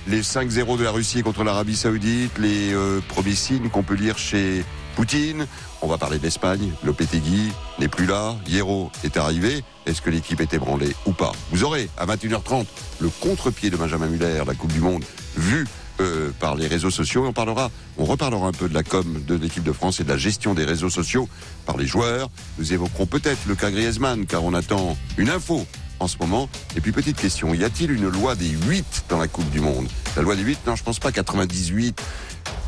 Les 0.08 0.22
5-0 0.22 0.78
de 0.78 0.84
la 0.84 0.92
Russie 0.92 1.24
contre 1.24 1.44
l'Arabie 1.44 1.76
Saoudite, 1.76 2.38
les 2.38 2.72
euh, 2.76 3.00
premiers 3.08 3.34
signes 3.34 3.70
qu'on 3.70 3.82
peut 3.82 3.96
lire 3.96 4.20
chez 4.20 4.64
Poutine. 4.96 5.48
On 5.82 5.88
va 5.88 5.98
parler 5.98 6.20
d'Espagne. 6.20 6.72
Lopetegui 6.84 7.52
n'est 7.80 7.88
plus 7.88 8.06
là. 8.06 8.36
Hierro 8.48 8.92
est 9.04 9.18
arrivé. 9.18 9.64
Est-ce 9.88 10.04
que 10.04 10.12
l'équipe 10.12 10.40
est 10.40 10.54
ébranlée 10.54 10.96
ou 11.08 11.14
pas? 11.14 11.32
Vous 11.50 11.64
aurez 11.64 11.90
à 11.98 12.06
21h30 12.06 12.66
le 13.00 13.10
contre-pied 13.10 13.72
de 13.72 13.76
Benjamin 13.76 14.06
Muller, 14.06 14.44
la 14.46 14.54
Coupe 14.54 14.72
du 14.72 14.82
Monde, 14.82 15.04
vu 15.36 15.66
euh, 16.00 16.32
par 16.39 16.56
les 16.56 16.68
réseaux 16.68 16.89
sociaux. 16.89 17.26
On 17.26 17.34
parlera, 17.34 17.72
on 17.97 18.06
reparlera 18.06 18.47
un 18.47 18.52
peu 18.52 18.70
de 18.70 18.74
la 18.74 18.84
com 18.84 19.22
de 19.28 19.36
l'équipe 19.36 19.64
de 19.64 19.72
France 19.72 20.00
et 20.00 20.04
de 20.04 20.10
la 20.10 20.18
gestion 20.18 20.54
des 20.54 20.66
réseaux 20.66 20.89
sociaux 20.89 21.28
par 21.66 21.78
les 21.78 21.88
joueurs. 21.88 22.30
Nous 22.58 22.74
évoquerons 22.74 23.06
peut-être 23.06 23.39
le 23.47 23.56
cas 23.56 23.72
Griezmann, 23.72 24.26
car 24.26 24.43
on 24.43 24.54
attend 24.54 24.97
une 25.18 25.30
info 25.30 25.66
en 26.00 26.08
ce 26.08 26.18
moment. 26.20 26.50
Et 26.76 26.82
puis 26.82 26.91
petite 26.91 27.18
question, 27.18 27.54
y 27.54 27.64
a-t-il 27.64 27.91
une 27.91 28.08
loi 28.10 28.36
des 28.36 28.50
8 28.50 29.06
dans 29.10 29.18
la 29.18 29.28
Coupe 29.28 29.50
du 29.50 29.60
Monde? 29.60 29.88
La 30.16 30.22
loi 30.22 30.36
des 30.36 30.43
8, 30.43 30.60
non, 30.68 30.76
je 30.76 30.84
pense 30.84 31.00
pas 31.00 31.12
98. 31.12 32.02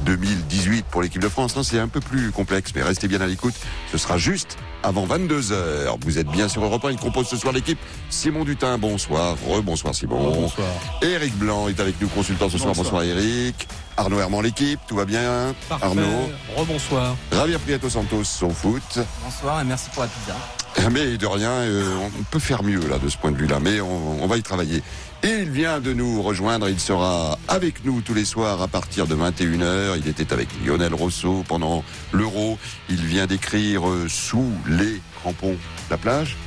2018 0.05 0.85
pour 0.85 1.01
l'équipe 1.01 1.21
de 1.21 1.29
France. 1.29 1.55
Non, 1.55 1.63
c'est 1.63 1.79
un 1.79 1.87
peu 1.87 1.99
plus 1.99 2.31
complexe, 2.31 2.71
mais 2.75 2.81
restez 2.81 3.07
bien 3.07 3.21
à 3.21 3.27
l'écoute. 3.27 3.53
Ce 3.91 3.97
sera 3.97 4.17
juste 4.17 4.57
avant 4.83 5.05
22 5.05 5.51
heures. 5.51 5.97
Vous 6.01 6.17
êtes 6.17 6.27
bien 6.27 6.47
sur 6.47 6.63
Europe 6.63 6.83
1. 6.85 6.91
Il 6.91 6.97
compose 6.97 7.27
ce 7.27 7.37
soir 7.37 7.53
l'équipe. 7.53 7.79
Simon 8.09 8.43
Dutin, 8.43 8.77
bonsoir. 8.77 9.35
Rebonsoir 9.47 9.93
Simon. 9.93 10.33
Bonsoir. 10.33 10.67
Eric 11.01 11.35
Blanc 11.37 11.67
est 11.67 11.79
avec 11.79 11.99
nous, 12.01 12.07
consultant 12.07 12.49
ce 12.49 12.57
soir. 12.57 12.73
Bonsoir 12.73 13.03
Eric. 13.03 13.67
Arnaud 13.97 14.19
Herman, 14.19 14.41
l'équipe, 14.41 14.79
tout 14.87 14.95
va 14.95 15.05
bien? 15.05 15.53
Parfait. 15.69 15.85
Arnaud. 15.85 16.31
Rebonsoir. 16.55 17.15
Javier 17.31 17.59
Prieto 17.59 17.89
Santos, 17.89 18.23
son 18.23 18.49
foot. 18.49 18.99
Bonsoir 19.23 19.61
et 19.61 19.65
merci 19.65 19.89
pour 19.93 20.03
la 20.03 20.09
pizza. 20.09 20.35
Mais 20.91 21.17
de 21.17 21.25
rien, 21.25 21.51
euh, 21.51 21.95
on 22.19 22.23
peut 22.23 22.39
faire 22.39 22.63
mieux 22.63 22.79
là 22.87 22.97
de 22.97 23.07
ce 23.07 23.17
point 23.17 23.31
de 23.31 23.37
vue-là, 23.37 23.59
mais 23.59 23.81
on, 23.81 24.25
va 24.25 24.37
y 24.37 24.41
travailler. 24.41 24.81
Et 25.23 25.39
il 25.41 25.49
vient 25.49 25.79
de 25.79 25.93
nous 25.93 26.21
rejoindre, 26.21 26.69
il 26.69 26.79
sera 26.79 27.37
avec 27.47 27.85
nous 27.85 28.01
tous 28.01 28.13
les 28.13 28.25
soirs 28.25 28.61
à 28.61 28.67
partir 28.67 29.05
de 29.05 29.15
21h. 29.15 29.97
Il 29.97 30.07
était 30.07 30.33
avec 30.33 30.47
Lionel 30.65 30.93
Rousseau 30.93 31.43
pendant 31.47 31.83
l'Euro. 32.11 32.57
Il 32.89 33.03
vient 33.05 33.27
d'écrire 33.27 33.87
euh, 33.87 34.07
Sous 34.09 34.51
les 34.67 35.01
crampons 35.19 35.57
la 35.89 35.97
plage. 35.97 36.37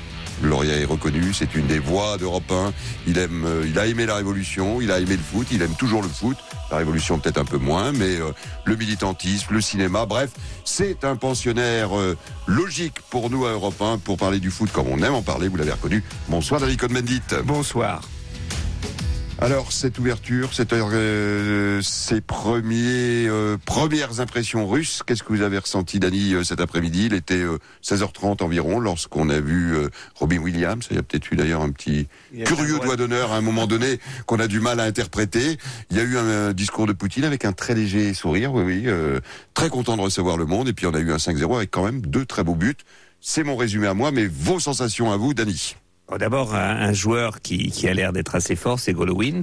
Lauréat 0.43 0.77
est 0.77 0.85
reconnu, 0.85 1.33
c'est 1.33 1.55
une 1.55 1.67
des 1.67 1.79
voix 1.79 2.19
d'Europe 2.19 2.51
1. 2.51 2.73
Il 3.07 3.19
aime, 3.19 3.45
euh, 3.45 3.67
il 3.67 3.79
a 3.79 3.87
aimé 3.87 4.07
la 4.07 4.17
révolution, 4.17 4.81
il 4.81 4.91
a 4.91 4.99
aimé 4.99 5.17
le 5.17 5.23
foot, 5.23 5.47
il 5.53 5.63
aime 5.63 5.75
toujours 5.75 6.03
le 6.03 6.09
foot. 6.09 6.37
La 6.71 6.79
révolution 6.79 7.19
peut-être 7.19 7.39
un 7.39 7.45
peu 7.45 7.59
moins, 7.59 7.93
mais 7.93 8.17
euh, 8.21 8.33
le 8.65 8.77
militantisme, 8.77 9.55
le 9.55 9.61
cinéma, 9.61 10.07
bref, 10.07 10.31
c'est 10.65 11.05
un 11.05 11.17
pensionnaire 11.17 11.97
euh, 11.97 12.17
logique 12.47 13.01
pour 13.11 13.31
nous 13.31 13.47
à 13.47 13.51
Europe 13.51 13.81
1 13.81 13.99
pour 13.99 14.17
parler 14.17 14.41
du 14.41 14.51
foot 14.51 14.71
comme 14.73 14.89
on 14.89 15.03
aime 15.03 15.15
en 15.15 15.23
parler. 15.23 15.49
Vous 15.49 15.57
l'avez 15.57 15.73
reconnu. 15.73 16.03
Bonsoir 16.29 16.61
David 16.61 16.81
Cohn-Bendit. 16.81 17.43
Bonsoir. 17.45 18.03
Alors 19.41 19.73
cette 19.73 19.99
ouverture, 19.99 20.55
cette, 20.55 20.73
euh, 20.73 21.83
ces 21.83 22.21
premiers, 22.21 23.27
euh, 23.29 23.59
premières 23.67 24.21
impressions 24.21 24.67
russes, 24.67 25.03
qu'est-ce 25.05 25.23
que 25.23 25.33
vous 25.33 25.43
avez 25.43 25.59
ressenti, 25.59 25.99
Dani, 25.99 26.35
euh, 26.35 26.45
cet 26.45 26.61
après-midi? 26.61 27.07
Il 27.07 27.15
était 27.15 27.43
euh, 27.43 27.59
16h30 27.83 28.43
environ 28.43 28.79
lorsqu'on 28.79 29.29
a 29.29 29.41
vu 29.41 29.75
euh, 29.75 29.91
Robin 30.15 30.39
Williams. 30.39 30.87
Il 30.91 30.97
y 30.97 30.99
a 30.99 31.03
peut-être 31.03 31.31
eu 31.33 31.37
d'ailleurs 31.37 31.63
un 31.63 31.71
petit 31.71 32.07
curieux 32.47 32.79
doigt 32.79 32.97
d'honneur 32.97 33.33
à 33.33 33.37
un 33.37 33.41
moment 33.41 33.67
donné 33.67 33.99
qu'on 34.27 34.39
a 34.39 34.47
du 34.47 34.61
mal 34.61 34.79
à 34.81 34.85
interpréter. 34.85 35.59
Il 35.91 35.97
y 35.97 36.01
a 36.01 36.05
eu 36.05 36.17
un, 36.17 36.25
euh, 36.25 36.53
discours 36.53 36.87
de 36.87 36.93
Poutine 36.93 37.25
avec 37.25 37.45
un 37.45 37.53
très 37.53 37.75
léger 37.75 38.15
sourire, 38.15 38.55
oui, 38.55 38.63
oui, 38.63 38.83
euh, 38.87 39.21
très 39.53 39.69
content 39.69 39.97
de 39.97 40.03
recevoir 40.03 40.37
le 40.37 40.47
monde. 40.47 40.69
Et 40.69 40.73
puis 40.73 40.87
on 40.87 40.95
a 40.95 41.01
eu 41.01 41.13
un 41.13 41.19
5-0 41.19 41.57
avec 41.57 41.71
quand 41.73 41.85
même 41.85 42.01
deux 42.01 42.25
très 42.25 42.45
beaux 42.45 42.55
buts. 42.55 42.77
C'est 43.21 43.43
mon 43.43 43.57
résumé 43.57 43.89
à 43.89 43.95
moi, 43.95 44.11
mais 44.11 44.27
vos 44.27 44.61
sensations 44.61 45.11
à 45.11 45.17
vous, 45.17 45.35
Dani 45.35 45.77
D'abord, 46.19 46.55
un, 46.55 46.77
un 46.77 46.93
joueur 46.93 47.41
qui, 47.41 47.71
qui 47.71 47.89
a 47.89 47.95
l'air 47.95 48.13
d'être 48.13 48.35
assez 48.35 48.57
fort, 48.57 48.79
c'est 48.79 48.93
Golovin. 48.93 49.43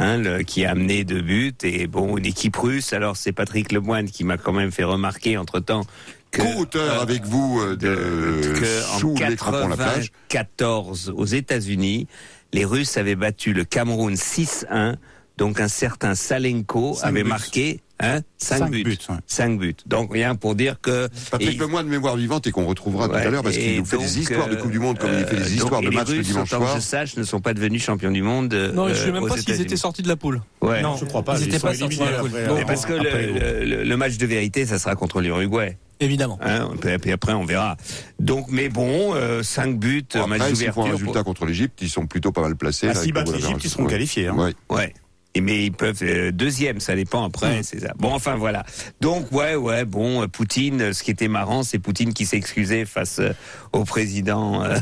Hein, 0.00 0.16
le- 0.18 0.42
qui 0.42 0.64
a 0.64 0.70
amené 0.70 1.02
deux 1.04 1.20
buts 1.22 1.52
et 1.64 1.88
bon 1.88 2.16
une 2.16 2.24
équipe 2.26 2.54
russe 2.54 2.92
alors 2.92 3.16
c'est 3.16 3.32
Patrick 3.32 3.72
Lemoine 3.72 4.08
qui 4.08 4.22
m'a 4.22 4.36
quand 4.36 4.52
même 4.52 4.70
fait 4.70 4.84
remarquer 4.84 5.36
entre 5.36 5.58
temps 5.58 5.82
que 6.30 6.40
Co-auteur 6.40 7.02
avec 7.02 7.24
vous 7.24 7.58
euh, 7.60 7.74
de, 7.74 8.52
que 8.60 8.64
Sous 9.00 9.16
en 9.20 9.28
les 9.28 9.34
crampons 9.34 9.66
la 9.66 9.74
plage. 9.76 10.12
94 10.28 11.12
aux 11.16 11.24
États-Unis, 11.24 12.06
les 12.52 12.64
Russes 12.64 12.96
avaient 12.96 13.16
battu 13.16 13.52
le 13.52 13.64
Cameroun 13.64 14.14
6-1. 14.14 14.94
Donc 15.36 15.58
un 15.60 15.66
certain 15.68 16.14
Salenko 16.14 16.96
avait 17.02 17.24
marqué 17.24 17.80
hein, 18.00 18.20
5 18.38 18.58
Cinq 18.58 18.70
buts. 18.70 18.82
buts, 18.84 18.98
ouais. 19.08 19.14
Cinq 19.26 19.58
buts. 19.58 19.74
Donc 19.86 20.12
rien 20.12 20.34
pour 20.34 20.54
dire 20.54 20.80
que 20.80 21.08
Patrick 21.30 21.54
et- 21.54 21.58
Lemoine, 21.58 21.86
mémoire 21.86 22.16
vivante 22.16 22.46
et 22.46 22.50
qu'on 22.50 22.66
retrouvera 22.66 23.08
tout 23.08 23.14
à 23.14 23.24
l'heure 23.30 23.42
parce 23.42 23.56
qu'il 23.56 23.78
nous 23.78 23.84
fait 23.84 23.96
donc, 23.96 24.04
des 24.06 24.18
histoires 24.20 24.48
de 24.48 24.54
euh, 24.54 24.56
Coupe 24.56 24.70
du 24.70 24.78
Monde 24.78 24.98
comme 24.98 25.10
il 25.18 25.24
fait 25.26 25.36
des 25.36 25.42
euh, 25.42 25.54
histoires 25.54 25.80
donc, 25.82 25.90
de 25.90 25.96
matchs 25.96 26.08
les 26.10 26.16
le 26.18 26.22
dimanche 26.22 26.52
autant 26.52 26.60
que 26.60 26.66
soir. 26.66 26.76
je 26.76 26.82
sache, 26.82 27.16
ne 27.16 27.22
sont 27.24 27.40
pas 27.40 27.54
devenus 27.54 27.82
champions 27.82 28.10
du 28.10 28.22
monde. 28.22 28.52
Non, 28.74 28.88
je 28.88 28.92
euh, 28.94 29.04
sais 29.04 29.12
même 29.12 29.26
pas 29.26 29.36
s'ils 29.36 29.60
étaient 29.60 29.76
sortis 29.76 30.02
de 30.02 30.08
la 30.08 30.16
poule. 30.16 30.40
Ouais. 30.60 30.82
Non, 30.82 30.96
je 30.96 31.04
crois 31.04 31.22
pas. 31.22 31.38
Ils 31.38 31.48
étaient 31.48 31.58
sont 31.58 31.66
pas 31.66 31.74
sortis 31.74 31.98
de 31.98 32.04
la 32.04 32.18
poule. 32.18 32.30
euh, 32.34 32.54
Mais 32.56 32.64
parce 32.64 32.86
que 32.86 32.92
après 32.94 33.26
le, 33.26 33.32
l'Euro. 33.32 33.64
le- 33.64 33.84
le 33.84 33.96
match 33.96 34.16
de 34.16 34.26
vérité, 34.26 34.66
ça 34.66 34.78
sera 34.78 34.94
contre 34.94 35.20
l'Uruguay. 35.20 35.76
Évidemment. 36.00 36.38
Hein, 36.40 36.68
et 36.86 36.98
puis 36.98 37.10
après, 37.10 37.32
on 37.32 37.44
verra. 37.44 37.76
Donc, 38.20 38.46
mais 38.50 38.68
bon, 38.68 39.14
5 39.42 39.78
buts, 39.80 40.04
Bon, 40.14 40.28
match 40.28 40.40
Après, 40.42 40.54
s'ils 40.54 40.66
font 40.66 40.82
un 40.82 40.84
d'ouverture. 40.84 40.98
résultat 41.08 41.22
contre 41.24 41.44
l'Égypte, 41.44 41.78
ils 41.82 41.88
sont 41.90 42.06
plutôt 42.06 42.30
pas 42.30 42.42
mal 42.42 42.54
placés. 42.54 42.86
Ah, 42.90 42.94
s'ils 42.94 43.12
battent 43.12 43.32
l'Égypte, 43.32 43.64
ils 43.64 43.70
seront 43.70 43.86
qualifiés, 43.86 44.28
hein. 44.28 44.36
Ouais. 44.36 44.54
Ouais. 44.70 44.94
Et 45.34 45.40
mais 45.42 45.66
ils 45.66 45.72
peuvent 45.72 45.98
euh, 46.02 46.32
deuxième, 46.32 46.80
ça 46.80 46.96
dépend 46.96 47.22
après. 47.22 47.62
C'est 47.62 47.80
ça. 47.80 47.92
Bon, 47.98 48.12
enfin 48.14 48.34
voilà. 48.36 48.64
Donc 49.00 49.30
ouais, 49.30 49.54
ouais, 49.56 49.84
bon, 49.84 50.22
euh, 50.22 50.26
Poutine. 50.26 50.80
euh, 50.80 50.92
Ce 50.94 51.02
qui 51.02 51.10
était 51.10 51.28
marrant, 51.28 51.62
c'est 51.62 51.78
Poutine 51.78 52.14
qui 52.14 52.24
s'est 52.24 52.38
excusé 52.38 52.86
face 52.86 53.18
euh, 53.20 53.32
au 53.72 53.84
président 53.84 54.64
euh, 54.64 54.76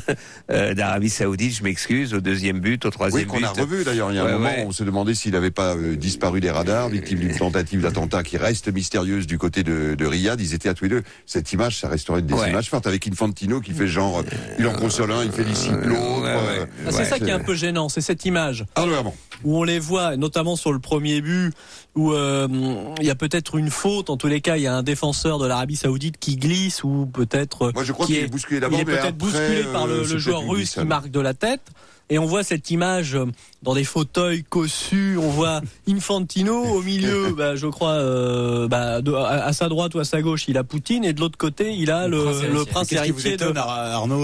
euh, 0.53 0.73
d'Arabie 0.73 1.11
Saoudite. 1.11 1.57
Je 1.57 1.65
m'excuse 1.65 2.15
au 2.15 2.21
deuxième 2.21 2.61
but, 2.61 2.85
au 2.85 2.89
Oui, 2.89 2.93
troisième 2.93 3.27
qu'on 3.27 3.39
but. 3.39 3.45
a 3.45 3.51
revu 3.51 3.83
d'ailleurs. 3.85 4.13
Il 4.13 4.17
y 4.17 4.19
a 4.19 4.25
un 4.25 4.33
moment, 4.33 4.49
ouais. 4.49 4.65
on 4.67 4.71
se 4.71 4.85
demandait 4.85 5.15
s'il 5.15 5.33
n'avait 5.33 5.51
pas 5.51 5.75
euh, 5.75 5.97
disparu 5.97 6.41
des 6.41 6.51
radars, 6.53 6.89
victime 6.91 7.19
d'une 7.19 7.37
tentative 7.37 7.83
d'attentat 7.83 8.23
qui 8.23 8.37
reste 8.37 8.73
mystérieuse 8.73 9.27
du 9.27 9.39
côté 9.39 9.65
de, 9.65 9.97
de 9.97 10.07
Riyad. 10.07 10.41
Ils 10.41 10.55
étaient 10.55 10.69
à 10.69 10.75
tous 10.75 10.85
les 10.85 10.91
deux. 10.91 11.03
Cette 11.27 11.53
image, 11.53 11.77
ça 11.81 11.89
resterait 11.89 12.21
une 12.21 12.27
des 12.27 12.35
Ouais. 12.35 12.51
images 12.51 12.71
fortes 12.71 12.87
avec 12.87 13.07
Infantino 13.09 13.61
qui 13.61 13.73
fait 13.73 13.89
genre, 13.89 14.21
euh, 14.21 14.23
il 14.61 14.67
en 14.69 14.73
console 14.75 15.11
un, 15.11 15.25
il 15.25 15.33
félicite 15.33 15.73
l'autre. 15.85 16.23
euh, 16.25 16.65
Ah, 16.87 16.93
c'est 16.93 17.05
ça 17.05 17.19
qui 17.19 17.25
est 17.29 17.33
un 17.33 17.41
peu 17.41 17.55
gênant, 17.57 17.89
c'est 17.89 18.01
cette 18.01 18.25
image. 18.25 18.65
Ah. 18.77 18.85
Où 19.45 19.59
on 19.59 19.65
les 19.65 19.79
voit, 19.81 20.17
notamment 20.17 20.36
sur 20.57 20.73
le 20.73 20.79
premier 20.79 21.21
but, 21.21 21.53
où 21.95 22.13
euh, 22.13 22.47
il 23.01 23.07
y 23.07 23.11
a 23.11 23.15
peut-être 23.15 23.57
une 23.57 23.71
faute. 23.71 24.11
En 24.11 24.17
tous 24.17 24.27
les 24.27 24.41
cas, 24.41 24.57
il 24.57 24.63
y 24.63 24.67
a 24.67 24.75
un 24.75 24.83
défenseur 24.83 25.39
de 25.39 25.47
l'Arabie 25.47 25.77
Saoudite 25.77 26.19
qui 26.19 26.37
glisse, 26.37 26.85
ou 26.85 27.07
peut-être. 27.07 27.73
Moi, 27.73 27.85
je 27.85 27.93
crois 27.93 28.07
qui 28.07 28.15
qu'il 28.15 28.25
est 28.25 28.29
bousculé 28.29 28.61
d'abord, 28.61 28.79
Il 28.79 28.83
est 28.83 28.85
peut-être 28.85 29.17
bousculé 29.17 29.65
par 29.73 29.85
euh, 29.85 30.03
le, 30.03 30.07
le 30.07 30.19
joueur 30.19 30.43
russe 30.47 30.75
qui 30.75 30.85
marque 30.85 31.11
de 31.11 31.21
la 31.21 31.35
tête. 31.35 31.63
Et 32.09 32.19
on 32.21 32.27
voit 32.27 32.45
cette 32.45 32.71
image 32.71 33.17
euh, 33.17 33.27
dans 33.65 33.75
des 33.75 33.83
fauteuils 33.83 34.45
cossus. 34.45 35.19
On 35.21 35.29
voit 35.29 35.61
Infantino 35.89 36.63
au 36.63 36.81
milieu, 36.83 37.33
bah, 37.37 37.57
je 37.57 37.67
crois, 37.67 37.95
euh, 37.95 38.69
bah, 38.69 39.01
de- 39.03 39.13
à, 39.13 39.45
à 39.47 39.53
sa 39.53 39.69
droite 39.69 39.95
ou 39.97 39.99
à 39.99 40.05
sa 40.05 40.23
gauche, 40.23 40.45
il 40.47 40.57
a 40.57 40.63
Poutine, 40.63 41.05
et 41.05 41.13
de 41.13 41.21
l'autre 41.21 41.37
côté, 41.37 41.73
il 41.75 41.91
a 41.91 42.07
le, 42.07 42.23
prince 42.23 42.43
le 42.43 42.47
héritier. 42.47 42.65
prince 42.73 42.93
vous 43.11 43.27
étonne, 43.27 43.59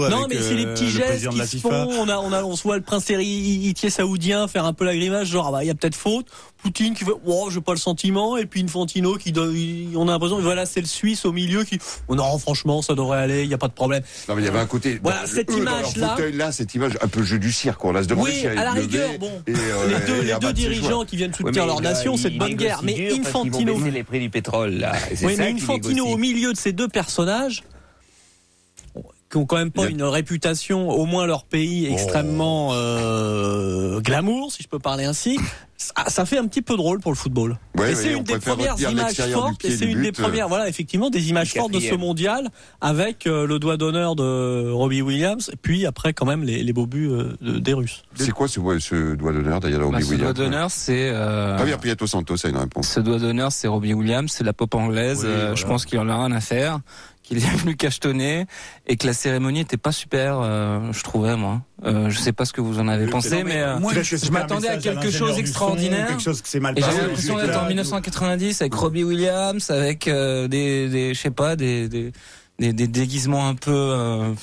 Non, 0.09 0.27
mais 0.29 0.37
c'est 0.41 0.53
les 0.55 0.65
euh, 0.65 0.73
petits 0.73 0.85
le 0.85 0.89
gestes 0.91 1.29
qui 1.29 1.37
se 1.47 1.57
font. 1.57 1.69
On 1.99 2.07
a, 2.07 2.17
on 2.19 2.31
a, 2.31 2.43
on 2.43 2.55
se 2.55 2.63
voit 2.63 2.77
le 2.77 2.83
prince 2.83 3.09
héritier 3.09 3.89
saoudien 3.89 4.47
faire 4.47 4.63
un 4.65 4.73
peu 4.73 4.85
la 4.85 4.95
grimace, 4.95 5.27
genre, 5.27 5.47
ah 5.47 5.51
bah, 5.51 5.63
il 5.63 5.67
y 5.67 5.71
a 5.71 5.75
peut-être 5.75 5.95
faute. 5.95 6.27
Poutine 6.63 6.93
qui 6.95 7.03
fait, 7.03 7.11
oh, 7.25 7.49
j'ai 7.51 7.59
pas 7.59 7.73
le 7.73 7.77
sentiment, 7.77 8.37
et 8.37 8.45
puis 8.45 8.63
Infantino 8.63 9.15
qui 9.15 9.31
donne, 9.33 9.53
on 9.97 10.07
a 10.07 10.11
l'impression, 10.11 10.39
voilà, 10.39 10.65
c'est 10.65 10.79
le 10.79 10.87
Suisse 10.87 11.25
au 11.25 11.33
milieu 11.33 11.63
qui, 11.65 11.77
oh 12.07 12.15
non, 12.15 12.37
franchement, 12.39 12.81
ça 12.81 12.95
devrait 12.95 13.19
aller, 13.19 13.43
il 13.43 13.49
y 13.49 13.53
a 13.53 13.57
pas 13.57 13.67
de 13.67 13.73
problème. 13.73 14.01
Non, 14.29 14.35
mais 14.35 14.41
il 14.43 14.45
y 14.45 14.47
avait 14.47 14.59
un 14.59 14.65
côté. 14.65 14.97
Voilà, 15.03 15.21
dans- 15.21 15.27
cette 15.27 15.51
eux, 15.51 15.57
image-là- 15.57 16.09
fauteuil-là, 16.15 16.51
cette 16.53 16.73
image 16.73 16.93
un 17.01 17.07
peu 17.09 17.21
jeu 17.23 17.37
du 17.37 17.51
cirque, 17.51 17.79
quoi. 17.79 17.91
On 17.91 17.95
a 17.95 18.03
se 18.03 18.07
demandé 18.07 18.31
Oui, 18.31 18.37
si 18.39 18.47
à 18.47 18.55
la 18.55 18.71
rigueur, 18.71 19.07
lever 19.09 19.17
bon. 19.17 19.31
et, 19.45 19.51
euh, 19.51 19.87
les 19.87 20.05
deux, 20.05 20.13
et 20.13 20.21
les 20.21 20.23
deux 20.27 20.31
abattre 20.33 20.47
ses 20.47 20.53
dirigeants 20.53 21.03
qui 21.05 21.17
viennent 21.17 21.33
soutenir 21.33 21.65
leur 21.65 21.81
là, 21.81 21.89
nation, 21.91 22.15
c'est 22.15 22.29
de 22.29 22.39
bonne 22.39 22.53
guerre. 22.55 22.79
Mais 22.81 23.11
Infantino, 23.13 23.75
baisser 23.75 23.91
les 23.91 24.03
prix 24.03 24.19
du 24.21 24.29
pétrole 24.29 24.71
là. 24.75 24.93
Oui, 25.11 25.17
ça 25.35 25.43
mais 25.43 25.51
Infantino 25.51 26.05
au 26.07 26.17
milieu 26.17 26.53
de 26.53 26.57
ces 26.57 26.71
deux 26.71 26.87
personnages 26.87 27.63
qui 29.33 29.37
ont 29.37 29.47
quand 29.47 29.57
même 29.57 29.71
pas 29.71 29.87
une 29.87 30.03
réputation, 30.03 30.91
au 30.91 31.05
moins 31.07 31.25
leur 31.25 31.43
pays, 31.45 31.87
extrêmement 31.91 32.69
euh, 32.73 33.99
glamour, 33.99 34.51
si 34.51 34.61
je 34.61 34.67
peux 34.67 34.77
parler 34.77 35.05
ainsi. 35.05 35.39
Ça, 35.75 35.91
ça 36.07 36.23
fait 36.25 36.37
un 36.37 36.45
petit 36.47 36.61
peu 36.61 36.77
drôle 36.77 36.99
pour 37.01 37.11
le 37.11 37.17
football. 37.17 37.57
Ouais, 37.77 37.91
et 37.91 37.95
c'est 37.95 38.13
une 38.13 38.23
des 38.23 38.37
premières 38.37 38.79
images 38.79 39.15
fortes, 39.33 39.65
et 39.65 39.71
c'est 39.75 39.85
une 39.85 40.01
des 40.01 40.11
but, 40.11 40.19
euh. 40.19 40.23
premières, 40.23 40.47
voilà, 40.47 40.69
effectivement, 40.69 41.09
des 41.09 41.29
images 41.29 41.51
fortes 41.51 41.73
de 41.73 41.79
ce 41.79 41.95
mondial, 41.95 42.49
avec 42.79 43.25
euh, 43.25 43.47
le 43.47 43.57
doigt 43.57 43.75
d'honneur 43.75 44.15
de 44.15 44.69
Robbie 44.71 45.01
Williams, 45.01 45.49
et 45.51 45.57
puis 45.57 45.85
après 45.87 46.13
quand 46.13 46.27
même 46.27 46.43
les, 46.43 46.61
les 46.63 46.71
beaux 46.73 46.85
buts 46.85 47.09
euh, 47.11 47.33
de- 47.41 47.57
des 47.57 47.73
Russes. 47.73 48.03
C'est 48.15 48.31
quoi 48.31 48.47
ce, 48.47 48.59
doigt 49.15 49.33
d'honneur 49.33 49.59
d'ailleurs 49.59 49.79
Bah, 49.79 49.85
Robbie 49.87 50.03
ce 50.03 50.07
doigt 50.09 50.17
Williams 50.17 50.33
d'honneur, 50.37 50.71
c'est. 50.71 51.09
euh, 51.09 51.57
Javier 51.57 51.77
Prieto 51.77 52.05
Santos 52.07 52.45
a 52.45 52.49
une 52.49 52.57
réponse. 52.57 52.87
Ce 52.87 52.99
doigt 52.99 53.17
d'honneur, 53.17 53.51
c'est 53.51 53.67
Robbie 53.67 53.93
Williams, 53.95 54.31
c'est 54.31 54.43
la 54.43 54.53
pop 54.53 54.73
anglaise. 54.75 55.21
Oui, 55.23 55.29
euh, 55.31 55.37
voilà. 55.39 55.55
Je 55.55 55.65
pense 55.65 55.85
qu'il 55.85 55.97
en 55.99 56.07
a 56.07 56.15
rien 56.15 56.31
à 56.31 56.39
faire, 56.39 56.79
qu'il 57.23 57.37
est 57.37 57.55
venu 57.57 57.75
cachetonner 57.75 58.45
et 58.85 58.97
que 58.97 59.07
la 59.07 59.13
cérémonie 59.13 59.61
était 59.61 59.77
pas 59.77 59.91
super, 59.91 60.39
euh, 60.41 60.91
je 60.91 61.03
trouvais 61.03 61.35
moi. 61.35 61.61
Euh, 61.85 62.09
je 62.09 62.19
sais 62.19 62.31
pas 62.31 62.45
ce 62.45 62.53
que 62.53 62.61
vous 62.61 62.79
en 62.79 62.87
avez 62.87 63.07
pensé, 63.07 63.39
Non, 63.39 63.43
mais, 63.45 63.61
euh, 63.61 63.79
moi, 63.79 63.93
je, 63.93 64.31
m'attendais 64.31 64.69
à 64.69 64.77
quelque 64.77 65.09
chose 65.09 65.35
d'extraordinaire. 65.35 66.07
quelque 66.07 66.21
chose 66.21 66.41
que 66.41 66.47
c'est 66.47 66.59
mal 66.59 66.77
Et 66.77 66.81
j'avais 66.81 66.93
passé, 66.93 67.07
l'impression 67.07 67.37
d'être 67.37 67.57
en 67.57 67.63
là, 67.63 67.67
1990 67.67 68.61
avec 68.61 68.73
Robbie 68.73 69.03
Williams, 69.03 69.69
avec 69.69 70.07
euh, 70.07 70.47
des, 70.47 70.87
des, 70.87 71.13
je 71.13 71.19
sais 71.19 71.31
pas, 71.31 71.55
des, 71.55 71.89
des, 71.89 72.11
des, 72.59 72.73
des 72.73 72.87
déguisements 72.87 73.47
un 73.47 73.55
peu. 73.55 74.33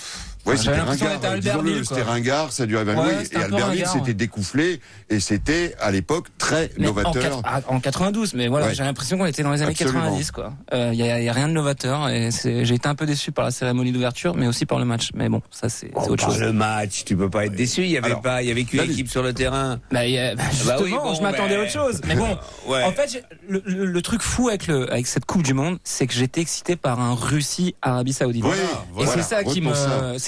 Ouais, 0.47 0.55
enfin, 0.55 0.63
j'avais 0.63 0.77
c'était 0.93 1.07
ringard, 1.07 1.61
à 1.61 1.85
c'était 1.85 2.03
ringard, 2.03 2.53
ça 2.53 2.67
durait 2.67 2.85
20 2.85 2.95
Ouais, 2.97 3.03
oui, 3.09 3.15
c'était 3.25 3.41
et 3.41 3.43
Albertville 3.43 3.87
s'était 3.87 4.01
ouais. 4.07 4.15
découflé 4.15 4.81
et 5.11 5.21
c'était 5.21 5.75
à 5.81 5.91
l'époque 5.91 6.29
très 6.39 6.71
Mais 6.79 6.87
novateur. 6.87 7.43
ah, 7.45 7.61
en 7.69 7.79
92, 7.81 8.35
mais 8.35 8.49
voilà, 8.49 8.67
Ouais. 8.69 8.75
j'ai 8.75 8.83
l'impression 8.83 9.19
qu'on 9.19 9.27
était 9.27 9.43
dans 9.43 9.53
les 9.53 9.61
années 9.63 9.73
Absolument. 9.73 10.01
90, 10.01 10.31
quoi. 10.31 10.53
Il 10.73 10.79
euh, 10.79 10.95
y, 10.95 11.03
a, 11.03 11.21
y 11.21 11.29
a 11.29 11.33
rien 11.33 11.49
de 11.49 11.53
novateur 11.53 12.09
et 12.09 12.31
c'est- 12.31 12.65
j'ai 12.65 12.75
été 12.75 12.89
un 12.89 12.95
peu 12.95 13.07
déçu 13.07 13.33
par 13.33 13.45
la 13.45 13.51
cérémonie 13.51 13.93
d'ouverture, 13.93 14.35
mais 14.35 14.47
aussi 14.47 14.65
par 14.67 14.79
le 14.79 14.85
match. 14.87 15.11
Mais 15.15 15.29
bon, 15.29 15.43
ça 15.51 15.69
c'est 15.69 15.81
c'est 15.81 15.91
Oh, 15.95 16.01
autre 16.11 16.17
par 16.27 16.31
chose. 16.35 16.41
le 16.43 16.53
match, 16.53 17.05
tu 17.07 17.17
peux 17.17 17.31
pas 17.31 17.47
être 17.47 17.55
déçu. 17.55 17.83
Il 17.85 17.91
y 17.91 17.97
avait 17.97 18.09
Alors, 18.09 18.21
pas, 18.21 18.43
il 18.43 18.49
y 18.49 18.51
avait 18.51 18.65
qu'une 18.65 18.81
équipe 18.83 19.09
sur 19.09 19.23
le 19.23 19.33
terrain. 19.33 19.79
Bah, 19.91 20.07
y 20.07 20.19
a- 20.19 20.35
bah, 20.35 20.43
justement, 20.51 20.73
Bah 20.77 20.81
oui, 20.85 20.91
bon, 20.91 21.15
je 21.15 21.23
m'attendais 21.23 21.55
bah, 21.55 21.61
à 21.61 21.65
autre 21.65 21.73
chose. 21.73 22.01
Mais 22.07 22.17
bon, 22.17 22.37
en 22.69 22.93
fait, 22.93 23.25
le, 23.49 23.63
le- 23.65 23.87
le 23.87 24.03
truc 24.03 24.21
fou 24.21 24.49
avec 24.49 24.67
le 24.67 24.91
avec 24.93 25.07
cette 25.07 25.25
Coupe 25.25 25.43
du 25.43 25.55
Monde, 25.55 25.79
c'est 25.85 26.07
que 26.07 26.13
j'étais 26.13 26.41
excité 26.43 26.77
par 26.77 27.01
un 27.01 27.15
Russie-Arabie 27.15 28.13
Saoudite. 28.13 28.45
Oui, 28.45 29.03
et 29.03 29.07
c'est 29.07 29.23
ça 29.23 29.43
qui 29.45 29.61
me. 29.61 29.73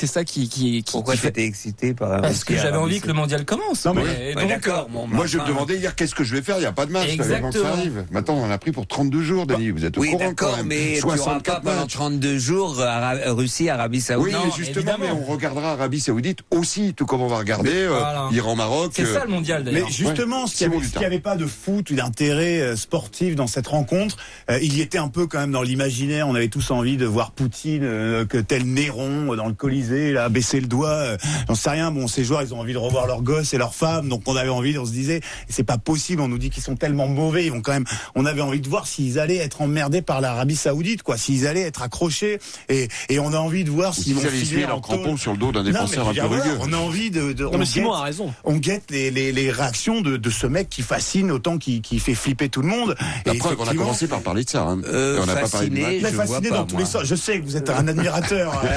C'est 0.06 0.12
ça 0.12 0.24
qui 0.24 0.48
qui 0.48 0.82
qui, 0.82 0.92
Pourquoi 0.92 1.14
fait- 1.16 1.28
t'étais 1.28 1.44
excité 1.46 1.94
par 1.94 2.12
un 2.12 2.20
parce 2.20 2.42
que 2.44 2.56
j'avais 2.56 2.76
envie 2.76 3.00
que 3.00 3.06
le 3.06 3.12
mondial 3.12 3.44
commence. 3.44 3.84
Non, 3.84 3.94
mais- 3.94 4.02
Ouais, 4.02 4.34
donc, 4.34 4.66
euh, 4.66 4.82
bon, 4.90 5.06
Moi, 5.06 5.26
je 5.26 5.38
me 5.38 5.46
demandais 5.46 5.76
hier 5.76 5.94
qu'est-ce 5.94 6.14
que 6.14 6.24
je 6.24 6.34
vais 6.34 6.42
faire? 6.42 6.56
Il 6.56 6.60
n'y 6.60 6.66
a 6.66 6.72
pas 6.72 6.86
de 6.86 6.92
match 6.92 7.04
avant 7.08 7.16
que 7.18 7.24
ça 7.24 7.36
Exactement. 7.36 7.68
arrive. 7.72 8.04
Maintenant, 8.10 8.34
on 8.34 8.44
en 8.44 8.50
a 8.50 8.58
pris 8.58 8.72
pour 8.72 8.86
32 8.86 9.22
jours, 9.22 9.46
Dani. 9.46 9.70
Vous 9.70 9.84
êtes 9.84 9.96
au 9.96 10.00
Oui, 10.00 10.10
courant 10.10 10.24
d'accord, 10.28 10.58
mais 10.64 10.94
tu 10.98 11.02
n'auras 11.02 11.16
pas 11.16 11.22
64 11.22 11.62
pendant 11.62 11.80
matchs. 11.82 11.92
32 11.92 12.38
jours 12.38 12.80
Ara- 12.80 13.32
Russie, 13.32 13.68
Arabie 13.68 13.98
Oui, 13.98 14.02
Saoudite. 14.02 14.32
Non, 14.34 14.40
mais 14.46 14.50
justement, 14.56 14.92
mais 15.00 15.10
on 15.10 15.24
regardera 15.24 15.72
Arabie 15.72 16.00
Saoudite 16.00 16.40
aussi, 16.50 16.94
tout 16.94 17.06
comme 17.06 17.20
on 17.22 17.28
va 17.28 17.38
regarder 17.38 17.70
euh, 17.72 17.88
Voilà. 17.90 18.28
Iran-Maroc. 18.32 18.92
c'est 18.96 19.04
euh, 19.04 19.14
ça 19.14 19.24
le 19.24 19.30
mondial 19.30 19.62
Mais 19.64 19.72
d'ailleurs. 19.72 19.88
justement, 19.90 20.46
ce 20.46 20.56
qu'il 20.56 20.66
Simon 20.70 20.80
n'y 20.98 21.04
avait, 21.04 21.20
pas 21.20 21.36
de 21.36 21.46
foot 21.46 21.90
ou 21.90 21.94
d'intérêt 21.94 22.60
euh, 22.60 22.76
sportif 22.76 23.36
dans 23.36 23.46
cette 23.46 23.68
rencontre, 23.68 24.16
euh, 24.50 24.58
il 24.62 24.74
y 24.76 24.80
était 24.80 24.98
un 24.98 25.08
peu 25.08 25.26
quand 25.26 25.38
même 25.38 25.52
dans 25.52 25.62
l'imaginaire. 25.62 26.26
On 26.28 26.34
avait 26.34 26.48
tous 26.48 26.70
envie 26.72 26.96
de 26.96 27.06
voir 27.06 27.30
Poutine, 27.32 27.84
euh, 27.84 28.24
que 28.24 28.38
tel 28.38 28.64
Néron 28.66 29.32
euh, 29.32 29.36
dans 29.36 29.46
le 29.46 29.54
Colisée, 29.54 29.91
là, 30.12 30.28
baisser 30.28 30.60
le 30.60 30.66
doigt. 30.66 30.88
Euh, 30.90 31.16
J'en 31.48 31.54
sais 31.54 31.70
rien. 31.70 31.90
Bon, 31.90 32.06
ces 32.08 32.24
joueurs, 32.24 32.42
ils 32.42 32.54
ont 32.54 32.60
envie 32.60 32.72
de 32.72 32.78
revoir 32.78 33.06
leurs 33.06 33.22
gosses 33.22 33.52
et 33.54 33.58
leurs 33.58 33.74
femmes, 33.74 34.08
donc 34.08 34.22
on 34.26 34.36
avait 34.36 34.48
envie. 34.48 34.76
On 34.78 34.86
se 34.86 34.90
disait, 34.92 35.20
c'est 35.48 35.62
pas 35.64 35.78
possible. 35.78 36.22
On 36.22 36.28
nous 36.28 36.38
dit 36.38 36.50
qu'ils 36.50 36.62
sont 36.62 36.76
tellement 36.76 37.06
mauvais. 37.08 37.44
Ils 37.46 37.52
vont 37.52 37.60
quand 37.60 37.72
même. 37.72 37.84
On 38.14 38.24
avait 38.26 38.40
envie 38.40 38.60
de 38.60 38.68
voir 38.68 38.86
s'ils 38.86 39.18
allaient 39.18 39.36
être 39.36 39.60
emmerdés 39.62 40.02
par 40.02 40.20
l'Arabie 40.20 40.56
Saoudite, 40.56 41.02
quoi. 41.02 41.16
S'ils 41.16 41.46
allaient 41.46 41.60
être 41.62 41.82
accrochés. 41.82 42.38
Et, 42.68 42.88
et 43.08 43.18
on 43.18 43.32
a 43.32 43.38
envie 43.38 43.64
de 43.64 43.70
voir 43.70 43.94
s'ils 43.94 44.14
vont 44.14 44.20
en 44.22 44.68
leur 44.68 44.80
crampon 44.80 45.16
sur 45.16 45.32
le 45.32 45.38
dos 45.38 45.52
d'un 45.52 45.60
Non, 45.60 45.66
mais 45.66 45.72
défenseur 45.72 46.08
un 46.08 46.14
peu 46.14 46.20
rugueux. 46.26 46.56
on 46.60 46.72
a 46.72 46.76
envie 46.76 47.10
de. 47.10 47.32
de 47.32 47.44
Non, 47.44 47.50
on 47.54 47.58
mais 47.58 47.64
Simon 47.66 47.90
guette- 47.90 47.98
a 47.98 48.02
raison. 48.02 48.34
on 48.44 48.56
guette 48.56 48.90
les, 48.90 49.10
les, 49.10 49.32
les 49.32 49.50
réactions 49.50 50.00
de, 50.00 50.16
de 50.16 50.30
ce 50.30 50.46
mec 50.46 50.68
qui 50.68 50.82
fascine 50.82 51.30
autant 51.30 51.58
qu'il 51.58 51.82
qui 51.82 51.98
fait 51.98 52.14
flipper 52.14 52.48
tout 52.48 52.62
le 52.62 52.68
monde. 52.68 52.94
La 53.26 53.34
Et 53.34 53.38
preuve, 53.38 53.56
on 53.60 53.66
a 53.68 53.74
commencé 53.74 54.06
par 54.08 54.20
parler 54.20 54.44
de 54.44 54.50
ça. 54.50 54.62
Hein. 54.62 54.80
Euh, 54.86 55.16
Et 55.18 55.20
on 55.20 55.26
n'a 55.26 55.34
pas 55.34 55.48
parlé 55.48 55.68
de 55.68 55.74
fasciné, 55.76 55.80
match. 55.80 56.02
mais 56.02 56.10
je 56.10 56.16
fasciné 56.16 56.48
vois 56.48 56.58
dans 56.58 56.64
pas, 56.64 56.68
tous 56.70 56.74
moi. 56.76 56.84
les 56.84 56.90
sens. 56.90 57.02
Je 57.04 57.14
sais 57.14 57.38
que 57.40 57.44
vous 57.44 57.56
êtes 57.56 57.70
un 57.70 57.88
admirateur 57.88 58.62
euh, 58.64 58.68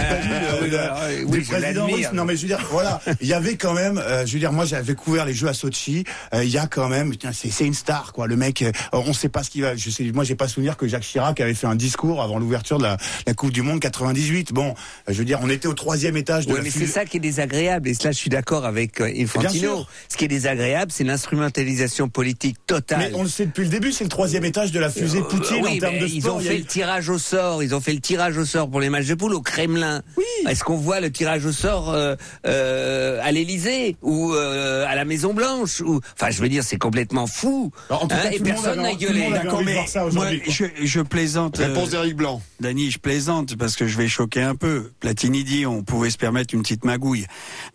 euh, 0.74 1.05
oui, 1.10 1.20
de- 1.22 1.26
oui, 1.26 1.40
du 1.40 1.46
président 1.46 1.86
russe. 1.86 2.08
Non, 2.14 2.26
mais 2.26 2.36
je 2.36 2.42
veux 2.44 2.48
dire, 2.48 2.66
voilà, 2.72 3.02
il 3.22 3.28
y 3.28 3.34
avait 3.34 3.56
quand 3.58 3.74
même, 3.74 3.98
euh, 3.98 4.26
je 4.26 4.34
veux 4.34 4.40
dire, 4.40 4.52
moi 4.52 4.66
j'avais 4.66 4.96
couvert 4.96 5.26
les 5.26 5.34
Jeux 5.34 5.48
à 5.48 5.54
Sochi. 5.54 6.04
euh, 6.34 6.44
Il 6.44 6.50
y 6.50 6.58
a 6.58 6.68
quand 6.68 6.88
même, 6.90 7.16
tiens, 7.16 7.32
c'est 7.34 7.66
une 7.66 7.74
star, 7.74 8.14
quoi. 8.14 8.28
Le 8.28 8.36
mec, 8.36 8.62
euh, 8.62 8.72
on 8.94 9.14
sait 9.14 9.30
pas 9.30 9.44
ce 9.44 9.50
qu'il 9.50 9.62
va. 9.64 9.76
Je 9.76 9.90
sais, 9.90 10.04
moi 10.14 10.24
j'ai 10.24 10.36
pas 10.36 10.48
souvenir 10.48 10.78
que 10.78 10.88
Jacques 10.88 11.04
Chirac 11.04 11.40
avait 11.40 11.54
fait 11.54 11.68
un 11.68 11.76
discours 11.76 12.22
avant 12.22 12.40
l'ouverture 12.40 12.78
de 12.78 12.84
la, 12.84 12.98
la 13.28 13.34
Coupe 13.34 13.52
du 13.52 13.62
Monde 13.62 13.80
98. 13.80 14.54
Bon, 14.54 14.70
euh, 14.70 14.74
je 15.14 15.14
veux 15.18 15.26
dire, 15.26 15.40
on 15.42 15.50
était 15.50 15.68
au 15.68 15.74
troisième 15.74 16.18
étage 16.18 16.46
de 16.48 16.52
Oui, 16.52 16.58
la 16.58 16.64
mais 16.64 16.70
c'est 16.70 16.86
ça 16.88 17.06
qui 17.06 17.18
est 17.18 17.20
désagréable. 17.22 17.88
Et 17.90 17.94
cela, 17.94 18.12
je 18.12 18.18
suis 18.18 18.30
d'accord 18.30 18.66
avec 18.66 19.02
euh, 19.02 19.12
Infantino. 19.18 19.86
Ce 20.10 20.18
qui 20.18 20.26
est 20.26 20.30
désagréable, 20.30 20.92
c'est 20.92 21.04
l'instrumentalisation 21.04 22.10
politique 22.10 22.58
totale. 22.66 23.00
Mais 23.00 23.12
on 23.16 23.24
le 23.24 23.30
sait 23.30 23.46
depuis 23.46 23.64
le 23.64 23.70
début, 23.70 23.92
c'est 23.92 24.04
le 24.04 24.10
troisième 24.10 24.46
étage 24.46 24.72
de 24.72 24.80
la 24.80 24.90
fusée 24.90 25.22
Poutine 25.22 25.58
Euh, 25.58 25.68
oui, 25.68 25.76
en 25.78 25.80
termes 25.80 26.00
de 26.00 26.08
ils 26.08 26.22
sport. 26.22 26.36
ont 26.38 26.40
il 26.40 26.46
y 26.46 26.48
a 26.48 26.52
fait 26.52 26.58
eu- 26.58 26.62
le 26.62 26.66
tirage 26.66 27.10
au 27.10 27.18
sort. 27.18 27.64
Ils 27.64 27.74
ont 27.76 27.82
fait 27.82 27.94
le 27.94 28.00
tirage 28.00 28.38
au 28.38 28.46
sort 28.46 28.70
pour 28.70 28.80
les 28.80 28.90
matchs 28.90 29.06
de 29.08 29.16
poule 29.16 29.34
au 29.34 29.42
Kremlin. 29.42 30.02
Oui. 30.18 30.24
Est-ce 30.48 30.64
qu'on 30.64 30.78
voit 30.78 30.95
le 31.00 31.12
tirage 31.12 31.46
au 31.46 31.52
sort 31.52 31.92
euh, 31.92 32.16
euh, 32.46 33.20
à 33.24 33.32
l'Élysée 33.32 33.96
ou 34.02 34.34
euh, 34.34 34.86
à 34.88 34.96
la 34.96 35.06
Maison 35.06 35.34
Blanche 35.34 35.82
ou 35.82 36.00
enfin, 36.20 36.32
je 36.32 36.42
veux 36.42 36.50
dire, 36.50 36.64
c'est 36.64 36.78
complètement 36.78 37.28
fou. 37.28 37.72
Alors, 37.90 38.04
en 38.04 38.08
tout 38.08 38.16
Hein, 38.16 38.24
cas, 38.24 38.32
et 38.32 38.38
tout 38.38 38.44
personne 38.44 38.82
n'a 38.82 38.94
gueulé. 38.94 39.30
D'accord, 39.32 39.62
mais 39.64 39.76
moi, 40.14 40.28
je, 40.48 40.66
je 40.84 41.02
plaisante. 41.02 41.58
Réponse 41.58 41.90
euh, 41.90 41.92
d'Éric 41.92 42.16
Blanc. 42.16 42.42
Dany, 42.60 42.92
je 42.92 43.00
plaisante 43.00 43.56
parce 43.58 43.76
que 43.76 43.88
je 43.88 43.98
vais 43.98 44.08
choquer 44.08 44.42
un 44.42 44.56
peu. 44.56 44.92
Platini 45.00 45.44
dit 45.44 45.66
on 45.66 45.84
pouvait 45.84 46.10
se 46.10 46.18
permettre 46.18 46.54
une 46.54 46.62
petite 46.62 46.86
magouille. 46.86 47.26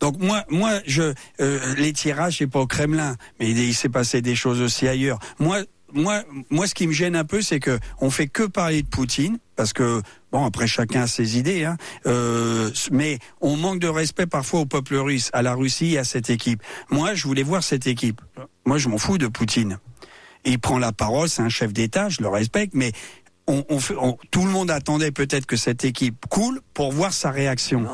Donc 0.01 0.19
moi, 0.19 0.45
moi, 0.49 0.81
je 0.87 1.13
euh, 1.41 1.59
les 1.77 1.93
tirages 1.93 2.39
c'est 2.39 2.47
pas 2.47 2.61
au 2.61 2.67
Kremlin, 2.67 3.17
mais 3.39 3.51
il, 3.51 3.59
il 3.59 3.75
s'est 3.75 3.89
passé 3.89 4.23
des 4.23 4.35
choses 4.35 4.61
aussi 4.61 4.89
ailleurs. 4.89 5.19
Moi, 5.39 5.59
moi, 5.93 6.23
moi, 6.51 6.67
ce 6.67 6.75
qui 6.75 6.87
me 6.87 6.93
gêne 6.93 7.17
un 7.17 7.25
peu, 7.25 7.43
c'est 7.43 7.61
que 7.61 7.79
on 8.01 8.11
fait 8.11 8.27
que 8.29 8.45
parler 8.45 8.83
de 8.83 8.89
Poutine 8.89 9.39
parce 9.57 9.73
que 9.73 10.01
bon 10.33 10.45
après 10.45 10.67
chacun 10.67 11.03
a 11.03 11.07
ses 11.07 11.37
idées, 11.39 11.65
hein, 11.65 11.77
euh, 12.07 12.71
mais 12.91 13.19
on 13.41 13.57
manque 13.57 13.79
de 13.79 13.89
respect 13.89 14.27
parfois 14.27 14.61
au 14.61 14.67
peuple 14.67 14.97
russe, 14.97 15.31
à 15.33 15.43
la 15.43 15.55
Russie 15.55 15.99
à 15.99 16.05
cette 16.05 16.31
équipe. 16.31 16.63
Moi, 16.91 17.15
je 17.15 17.27
voulais 17.27 17.43
voir 17.43 17.63
cette 17.63 17.87
équipe. 17.87 18.21
Moi, 18.65 18.79
je 18.79 18.89
m'en 18.89 18.99
fous 18.99 19.19
de 19.19 19.27
Poutine. 19.27 19.79
Il 20.45 20.59
prend 20.59 20.79
la 20.79 20.93
parole, 20.93 21.29
c'est 21.29 21.43
un 21.43 21.49
chef 21.51 21.73
d'État, 21.73 22.09
je 22.09 22.23
le 22.23 22.29
respecte, 22.29 22.73
mais 22.75 22.93
on, 23.47 23.65
on 23.69 23.81
fait, 23.81 23.97
on- 24.01 24.17
tout 24.31 24.45
le 24.45 24.51
monde 24.51 24.71
attendait 24.71 25.11
peut-être 25.11 25.45
que 25.45 25.57
cette 25.57 25.85
équipe 25.85 26.25
coule 26.31 26.61
pour 26.73 26.93
voir 26.93 27.13
sa 27.13 27.31
réaction. 27.31 27.87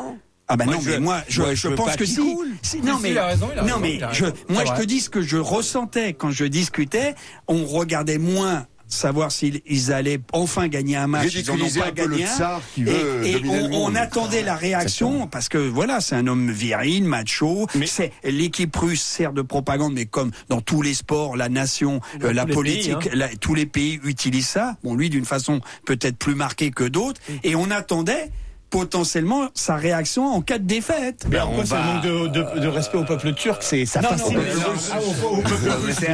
Ah 0.48 0.56
bah 0.56 0.64
Moi, 0.64 0.74
non, 0.74 0.80
je- 0.80 0.90
mais 0.90 0.98
moi, 1.00 1.22
je, 1.28 1.42
moi, 1.42 1.54
je 1.54 1.68
pense 1.68 1.96
que 1.96 2.04
si. 2.04 2.20
non, 2.20 2.98
mais, 3.02 3.18
raison, 3.18 3.48
non, 3.56 3.62
raison, 3.64 3.78
mais 3.80 3.98
je, 4.12 4.26
moi, 4.48 4.64
je 4.64 4.72
te 4.80 4.82
dis 4.86 5.00
ce 5.00 5.10
que 5.10 5.20
je 5.22 5.38
ressentais 5.38 6.12
quand 6.12 6.30
je 6.30 6.44
discutais. 6.44 7.14
On 7.48 7.64
regardait 7.66 8.18
moins 8.18 8.66
savoir 8.88 9.32
s'ils 9.32 9.60
ils 9.66 9.90
allaient 9.92 10.20
enfin 10.32 10.68
gagner 10.68 10.94
un 10.94 11.08
match. 11.08 11.34
Ils 11.34 11.50
en 11.50 11.54
ont 11.54 11.56
Ridiculiser 11.56 11.80
pas 11.80 11.90
gagné 11.90 12.24
un. 12.24 12.28
tsar 12.28 12.60
qui 12.76 12.82
Et, 12.82 12.84
veut 12.84 13.26
et 13.26 13.42
on, 13.44 13.68
monde. 13.68 13.70
on 13.72 13.94
attendait 13.96 14.44
la 14.44 14.54
réaction 14.54 15.26
parce 15.26 15.48
que 15.48 15.58
voilà, 15.58 16.00
c'est 16.00 16.14
un 16.14 16.28
homme 16.28 16.52
viril, 16.52 17.02
macho. 17.02 17.66
C'est 17.84 18.12
l'équipe 18.22 18.76
russe 18.76 19.02
sert 19.02 19.32
de 19.32 19.42
propagande, 19.42 19.94
mais 19.94 20.06
comme 20.06 20.30
dans 20.48 20.60
tous 20.60 20.82
les 20.82 20.94
sports, 20.94 21.36
la 21.36 21.48
nation, 21.48 22.00
euh, 22.22 22.32
la 22.32 22.46
politique, 22.46 22.96
pays, 23.00 23.08
hein. 23.08 23.16
la- 23.16 23.28
tous 23.34 23.56
les 23.56 23.66
pays 23.66 23.98
utilisent 24.04 24.46
ça. 24.46 24.76
Bon, 24.84 24.94
lui 24.94 25.10
d'une 25.10 25.24
façon 25.24 25.60
peut-être 25.84 26.16
plus 26.16 26.36
marquée 26.36 26.70
que 26.70 26.84
d'autres. 26.84 27.20
Et 27.42 27.56
on 27.56 27.72
attendait 27.72 28.30
potentiellement 28.70 29.48
sa 29.54 29.76
réaction 29.76 30.26
en 30.26 30.40
cas 30.42 30.58
de 30.58 30.64
défaite. 30.64 31.24
Mais 31.30 31.36
Ben, 31.38 31.44
en 31.44 31.52
quoi 31.52 31.62
on 31.62 31.66
c'est 31.66 31.74
un 31.74 31.78
va- 31.78 31.92
manque 31.94 32.02
de, 32.04 32.26
de- 32.28 32.60
de 32.60 32.68
respect 32.68 32.98
au 32.98 33.04
peuple 33.04 33.32
turc 33.34 33.62
C'est 33.62 33.86
ça 33.86 34.00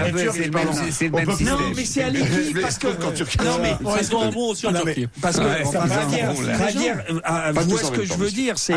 russe, 0.05 0.31
c'est 0.35 0.45
le 0.45 0.51
même- 0.51 0.67
c'est 0.91 1.05
le 1.09 1.13
Au 1.13 1.17
même 1.17 1.25
peuple- 1.27 1.39
système. 1.39 1.59
Non, 1.59 1.73
mais 1.77 1.85
c'est 1.85 2.03
à 2.03 2.11
l'équipe 2.11 2.61
parce 2.61 2.79
que 2.79 2.89
quand 2.89 3.13
tu 3.15 3.25
non 3.45 3.59
mais 3.61 3.75
On 3.85 3.91
reste 3.91 4.15
un 4.15 4.31
mot 4.31 4.55
sur 4.55 4.71
la 4.71 4.79
Non, 4.81 4.85
mais- 4.85 4.95
Turquie. 4.95 5.09
parce 5.21 5.37
que 5.39 5.43
ça 5.45 5.81
passe 5.81 5.91
bon, 7.53 7.63
tous 7.63 7.69
vois 7.71 7.83
en 7.83 7.87
ce 7.87 7.91
que 7.93 8.05
je 8.05 8.15
veux 8.15 8.31
dire, 8.31 8.59
c'est 8.59 8.75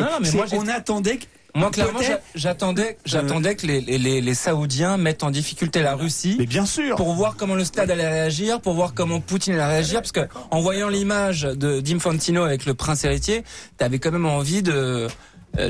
on 0.54 0.68
attendait 0.68 1.18
que 1.18 1.26
Moi, 1.56 1.72
clairement, 1.72 2.00
j'attendais, 2.36 2.98
j'attendais 3.06 3.56
que 3.56 3.66
les, 3.66 3.80
les, 3.80 4.20
les 4.20 4.34
Saoudiens 4.34 4.98
mettent 4.98 5.24
en 5.24 5.32
difficulté 5.32 5.82
la 5.82 5.96
Russie. 5.96 6.36
Mais 6.38 6.46
bien 6.46 6.66
sûr. 6.66 6.98
Pour 6.98 7.14
voir 7.14 7.38
comment 7.38 7.56
le 7.56 7.64
stade 7.64 7.90
allait 7.90 8.08
réagir, 8.08 8.60
pour 8.60 8.74
voir 8.74 8.94
comment 8.94 9.22
Poutine 9.22 9.54
allait 9.54 9.66
réagir, 9.66 10.02
parce 10.02 10.12
que 10.12 10.28
en 10.52 10.60
voyant 10.60 10.90
l'image 10.90 11.44
de 11.44 11.80
d'Infantino 11.80 12.44
avec 12.44 12.66
le 12.66 12.74
prince 12.74 13.06
héritier, 13.06 13.44
t'avais 13.78 14.00
quand 14.00 14.12
même 14.12 14.26
envie 14.26 14.64
de, 14.64 15.08
euh, 15.60 15.70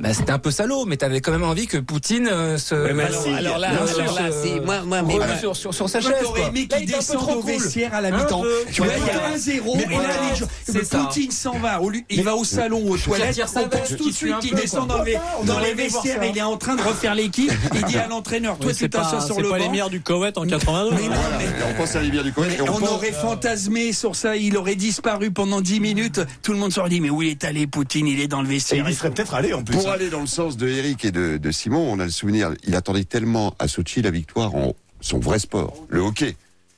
bah, 0.00 0.12
c'était 0.12 0.32
un 0.32 0.38
peu 0.38 0.50
salaud, 0.50 0.84
mais 0.84 0.98
t'avais 0.98 1.20
quand 1.22 1.32
même 1.32 1.42
envie 1.44 1.66
que 1.66 1.78
Poutine 1.78 2.28
euh, 2.30 2.58
se, 2.58 2.74
Ouais, 2.74 2.92
mais 2.92 3.04
alors- 3.04 3.26
alors 3.28 3.58
là- 3.58 3.68
alors 3.70 3.86
là, 4.20 4.30
se- 4.32 4.46
si, 4.46 4.60
moi- 4.60 4.82
moi, 4.84 5.00
mais- 5.02 5.14
remue 5.14 5.38
sur, 5.40 5.56
sur, 5.56 5.72
sur 5.72 5.88
sa 5.88 6.00
Moi, 6.00 6.10
chaise. 6.10 6.20
t'aurais 6.22 6.42
aimé 6.48 6.66
Là, 6.70 6.76
qu'il 6.76 6.84
il 6.86 6.90
était 6.90 6.94
un 6.94 6.98
peu 6.98 7.02
descende 7.04 7.16
trop 7.18 7.32
au 7.38 7.40
cool. 7.40 7.50
vestiaire 7.52 7.94
à 7.94 8.00
la 8.02 8.10
mi-temps. 8.10 8.42
Tu 8.72 8.82
vois, 8.82 8.92
il 8.94 9.06
y 9.06 9.10
a 9.10 9.14
ouais. 9.30 9.34
1-0 9.36 9.76
Mais 9.76 9.82
et 9.82 9.86
là, 9.86 9.92
voilà, 9.94 10.14
les 10.30 10.36
gens, 10.36 10.46
c'est 10.70 10.84
ça. 10.84 10.98
Poutine 10.98 11.30
s'en 11.30 11.58
va. 11.58 11.80
Au 11.80 11.88
lieu- 11.88 12.00
Il 12.10 12.22
va 12.24 12.34
au 12.36 12.44
salon, 12.44 12.82
aux 12.90 12.98
toilettes. 12.98 13.40
On 13.56 13.68
pense 13.68 13.88
tout 13.88 13.96
de 13.96 14.02
suit 14.02 14.12
suite 14.12 14.38
qu'il 14.40 14.54
descend 14.54 14.86
quoi. 14.86 14.98
dans 14.98 15.02
les, 15.04 15.16
dans 15.44 15.60
les 15.60 15.72
vestiaires. 15.72 16.22
Il 16.24 16.36
est 16.36 16.42
en 16.42 16.56
train 16.58 16.76
de 16.76 16.82
refaire 16.82 17.14
l'équipe. 17.14 17.50
Il 17.74 17.82
dit 17.84 17.96
à 17.96 18.06
l'entraîneur, 18.06 18.58
toi, 18.58 18.72
tu 18.72 18.78
c'est 18.78 18.88
t'assois 18.90 19.20
pas, 19.20 19.24
sur 19.26 19.36
c'est 19.36 19.42
le 19.42 19.48
pas 19.48 19.58
les 19.58 19.88
du 19.88 20.00
Koweït 20.02 20.36
en 20.36 20.46
82. 20.46 20.90
Mais 20.96 21.02
non, 21.08 21.14
Voilà. 21.14 21.38
mais- 21.38 21.44
Et 21.44 21.72
on 21.72 21.74
pense 21.80 21.96
à 21.96 22.02
Libya 22.02 22.22
du 22.22 22.32
Koweït. 22.32 22.60
on, 22.60 22.82
aurait 22.82 23.12
fantasmé 23.12 23.92
sur 23.94 24.14
ça, 24.14 24.36
il 24.36 24.56
aurait 24.58 24.74
disparu 24.76 25.30
pendant 25.30 25.60
10 25.62 25.80
minutes. 25.80 26.20
Tout 26.42 26.52
le 26.52 26.58
monde 26.58 26.72
s'aurait 26.72 26.90
dit, 26.90 27.00
mais 27.00 27.08
où 27.10 27.22
il 27.22 27.30
est 27.30 27.44
allé, 27.44 27.66
Poutine 27.66 28.06
Il 28.06 28.20
est 28.20 28.28
dans 28.28 28.42
le 28.42 28.48
vestiaire. 28.48 28.85
Il 28.88 28.94
serait 28.94 29.10
peut-être 29.10 29.34
allé 29.34 29.52
en 29.52 29.62
plus. 29.62 29.76
Pour 29.76 29.88
aller 29.88 30.10
dans 30.10 30.20
le 30.20 30.26
sens 30.26 30.56
de 30.56 30.68
Eric 30.68 31.04
et 31.04 31.10
de, 31.12 31.36
de 31.36 31.50
Simon, 31.50 31.92
on 31.92 31.98
a 31.98 32.04
le 32.04 32.10
souvenir, 32.10 32.52
il 32.64 32.74
attendait 32.74 33.04
tellement 33.04 33.54
à 33.58 33.68
Sochi 33.68 34.02
la 34.02 34.10
victoire 34.10 34.54
en 34.54 34.74
son 35.00 35.18
vrai 35.18 35.38
sport, 35.38 35.86
le 35.88 36.00
hockey, 36.00 36.36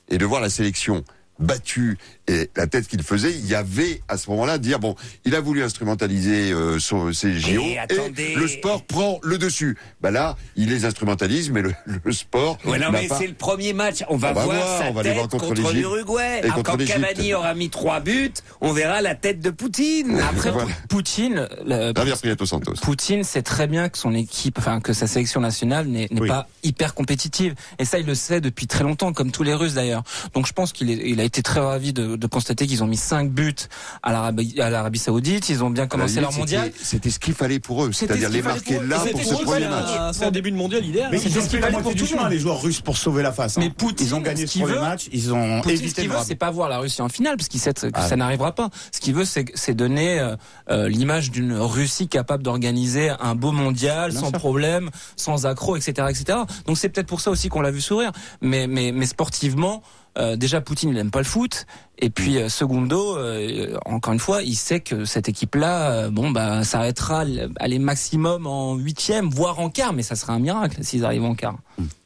et 0.09 0.17
de 0.17 0.25
voir 0.25 0.41
la 0.41 0.49
sélection 0.49 1.03
battue 1.39 1.97
et 2.29 2.49
la 2.55 2.67
tête 2.67 2.87
qu'il 2.87 3.01
faisait, 3.03 3.31
il 3.31 3.45
y 3.47 3.55
avait 3.55 4.01
à 4.07 4.17
ce 4.17 4.29
moment-là 4.29 4.57
de 4.57 4.63
dire 4.63 4.79
bon, 4.79 4.95
il 5.25 5.33
a 5.35 5.41
voulu 5.41 5.63
instrumentaliser 5.63 6.51
euh, 6.51 6.79
son, 6.79 7.11
ses 7.13 7.37
JO 7.39 7.61
Et 7.61 8.35
le 8.35 8.47
sport 8.47 8.83
prend 8.83 9.19
le 9.23 9.37
dessus. 9.37 9.77
Bah 10.01 10.11
là, 10.11 10.37
il 10.55 10.69
les 10.69 10.85
instrumentalise, 10.85 11.49
mais 11.49 11.61
le, 11.61 11.73
le 12.03 12.11
sport. 12.11 12.57
Ouais, 12.65 12.77
non, 12.79 12.91
mais 12.91 13.07
pas- 13.07 13.17
c'est 13.17 13.27
le 13.27 13.33
premier 13.33 13.73
match. 13.73 14.03
On 14.09 14.17
va, 14.17 14.31
On 14.31 14.33
va 14.33 14.43
voir, 14.43 14.55
voir, 14.57 14.79
sa 14.79 14.89
on 14.89 14.93
va 14.93 15.03
tête 15.03 15.13
voir 15.15 15.27
contre 15.27 15.47
contre, 15.47 15.73
l'Uruguay. 15.73 16.41
et 16.43 16.47
Ah, 16.49 16.53
contre 16.53 16.77
Quand. 16.77 16.85
Cavani 16.85 17.33
aura 17.33 17.53
mis 17.55 17.69
trois 17.69 17.99
buts, 17.99 18.31
on 18.61 18.71
verra 18.73 19.01
la 19.01 19.15
tête 19.15 19.39
de 19.39 19.49
Poutine. 19.49 20.19
Après, 20.19 20.51
Voilà. 20.59 20.69
Poutine, 20.89 21.47
le- 21.65 21.93
Javier 21.95 22.13
Prieto 22.13 22.45
Santos. 22.45 22.73
Poutine 22.81 23.23
sait 23.23 23.41
très 23.41 23.67
bien 23.67 23.89
que 23.89 23.97
son 23.97 24.13
équipe, 24.13 24.57
enfin 24.59 24.79
que 24.81 24.93
sa 24.93 25.07
sélection 25.07 25.41
nationale 25.41 25.87
n'est 25.87 26.07
Oui. 26.19 26.27
pas 26.27 26.47
hyper 26.63 26.93
compétitive. 26.93 27.55
Et 27.79 27.85
ça, 27.85 27.97
il 27.99 28.05
le 28.05 28.15
sait 28.15 28.41
depuis 28.41 28.67
très 28.67 28.83
longtemps, 28.83 29.13
comme 29.13 29.31
tous 29.31 29.43
les 29.43 29.53
Russes 29.53 29.73
d'ailleurs. 29.73 30.03
Donc 30.33 30.45
je 30.47 30.53
pense 30.53 30.73
qu'il 30.73 30.89
il 30.89 31.19
a 31.19 31.23
été 31.23 31.41
très 31.41 31.59
ravi 31.59 31.93
de, 31.93 32.15
de 32.19 32.27
constater 32.27 32.67
qu'ils 32.67 32.83
ont 32.83 32.87
mis 32.87 32.97
5 32.97 33.31
buts 33.31 33.55
à 34.03 34.11
l'Arabie 34.11 34.59
à 34.59 34.69
l'Arabie 34.69 34.99
Saoudite. 34.99 35.49
Ils 35.49 35.63
ont 35.63 35.69
bien 35.69 35.83
la 35.83 35.87
commencé 35.87 36.15
limite, 36.15 36.29
leur 36.31 36.39
mondial. 36.39 36.65
c'était- 36.73 36.85
C'était 36.85 37.09
ce 37.09 37.19
qu'il 37.19 37.33
fallait 37.33 37.59
pour 37.59 37.85
eux, 37.85 37.91
c'est-à-dire 37.91 38.27
ce 38.29 38.33
les 38.33 38.41
marquer 38.41 38.79
là 38.81 38.99
pour 39.11 39.21
ce 39.23 39.33
premier 39.43 39.59
c'est 39.61 39.65
un- 39.65 39.69
match. 39.69 40.15
C'est 40.17 40.25
un 40.25 40.31
début 40.31 40.51
de 40.51 40.57
mondial 40.57 40.85
idéal. 40.85 41.09
Mais 41.11 41.19
ils 41.21 41.27
ont 41.37 41.41
ce 41.41 41.47
fait 41.47 41.49
qu'il 41.49 41.59
la 41.59 41.71
moitié 41.71 41.83
pour 41.83 41.91
du 41.93 41.97
tout 41.99 42.03
le 42.05 42.09
chemin, 42.09 42.23
monde. 42.23 42.31
les 42.31 42.39
joueurs 42.39 42.61
russes, 42.61 42.81
pour 42.81 42.97
sauver 42.97 43.23
la 43.23 43.31
face. 43.31 43.57
hein. 43.57 43.61
Mais 43.61 43.69
Poutine, 43.69 44.05
ils 44.07 44.15
ont 44.15 44.21
gagné 44.21 44.45
ce 44.45 44.53
ce 44.53 44.59
premier 44.59 44.79
match, 44.79 45.07
ils 45.13 45.33
ont 45.33 45.63
ce 45.63 45.69
évité 45.69 45.93
qu'il 45.93 46.03
le 46.03 46.09
veut, 46.09 46.13
drame. 46.15 46.25
c'est 46.27 46.35
pas 46.35 46.51
voir 46.51 46.69
la 46.69 46.79
Russie 46.79 47.01
en 47.01 47.09
finale, 47.09 47.37
parce 47.37 47.47
qu'il 47.47 47.59
sait 47.59 47.73
que 47.73 47.87
Ah. 47.93 48.07
ça 48.07 48.15
n'arrivera 48.15 48.53
pas. 48.53 48.69
Ce 48.91 48.99
qu'il 48.99 49.13
veut, 49.15 49.25
c'est 49.25 49.45
c'est 49.55 49.73
donner 49.73 50.19
euh, 50.19 50.35
euh, 50.69 50.89
l'image 50.89 51.31
d'une 51.31 51.53
Russie 51.53 52.07
capable 52.07 52.43
d'organiser 52.43 53.11
un 53.19 53.35
beau 53.35 53.51
mondial 53.51 54.11
sans 54.13 54.31
problème, 54.31 54.89
sans 55.15 55.45
accroc, 55.45 55.77
etc., 55.77 56.07
etc. 56.09 56.39
Donc 56.65 56.77
c'est 56.77 56.89
peut-être 56.89 57.07
pour 57.07 57.21
ça 57.21 57.31
aussi 57.31 57.47
qu'on 57.49 57.61
l'a 57.61 57.71
vu 57.71 57.81
sourire. 57.81 58.11
Mais 58.41 58.67
mais 58.67 58.91
mais 58.91 59.05
sportivement. 59.05 59.81
Euh, 60.19 60.35
déjà 60.35 60.61
Poutine 60.61 60.89
il 60.89 60.97
aime 60.97 61.11
pas 61.11 61.19
le 61.19 61.25
foot. 61.25 61.65
Et 61.97 62.09
puis 62.09 62.37
euh, 62.37 62.49
secondo 62.49 63.17
euh, 63.17 63.77
encore 63.85 64.13
une 64.13 64.19
fois 64.19 64.41
il 64.41 64.55
sait 64.55 64.79
que 64.79 65.05
cette 65.05 65.27
équipe 65.27 65.55
là 65.55 66.09
bon 66.09 66.31
bah 66.31 66.63
s'arrêtera 66.63 67.25
aller 67.59 67.79
maximum 67.79 68.47
en 68.47 68.75
huitième 68.75 69.29
voire 69.29 69.59
en 69.59 69.69
quart 69.69 69.91
mais 69.91 70.03
ça 70.03 70.15
serait 70.15 70.33
un 70.33 70.39
miracle 70.39 70.83
s'ils 70.83 71.03
arrivent 71.03 71.25
en 71.25 71.35
quart. 71.35 71.57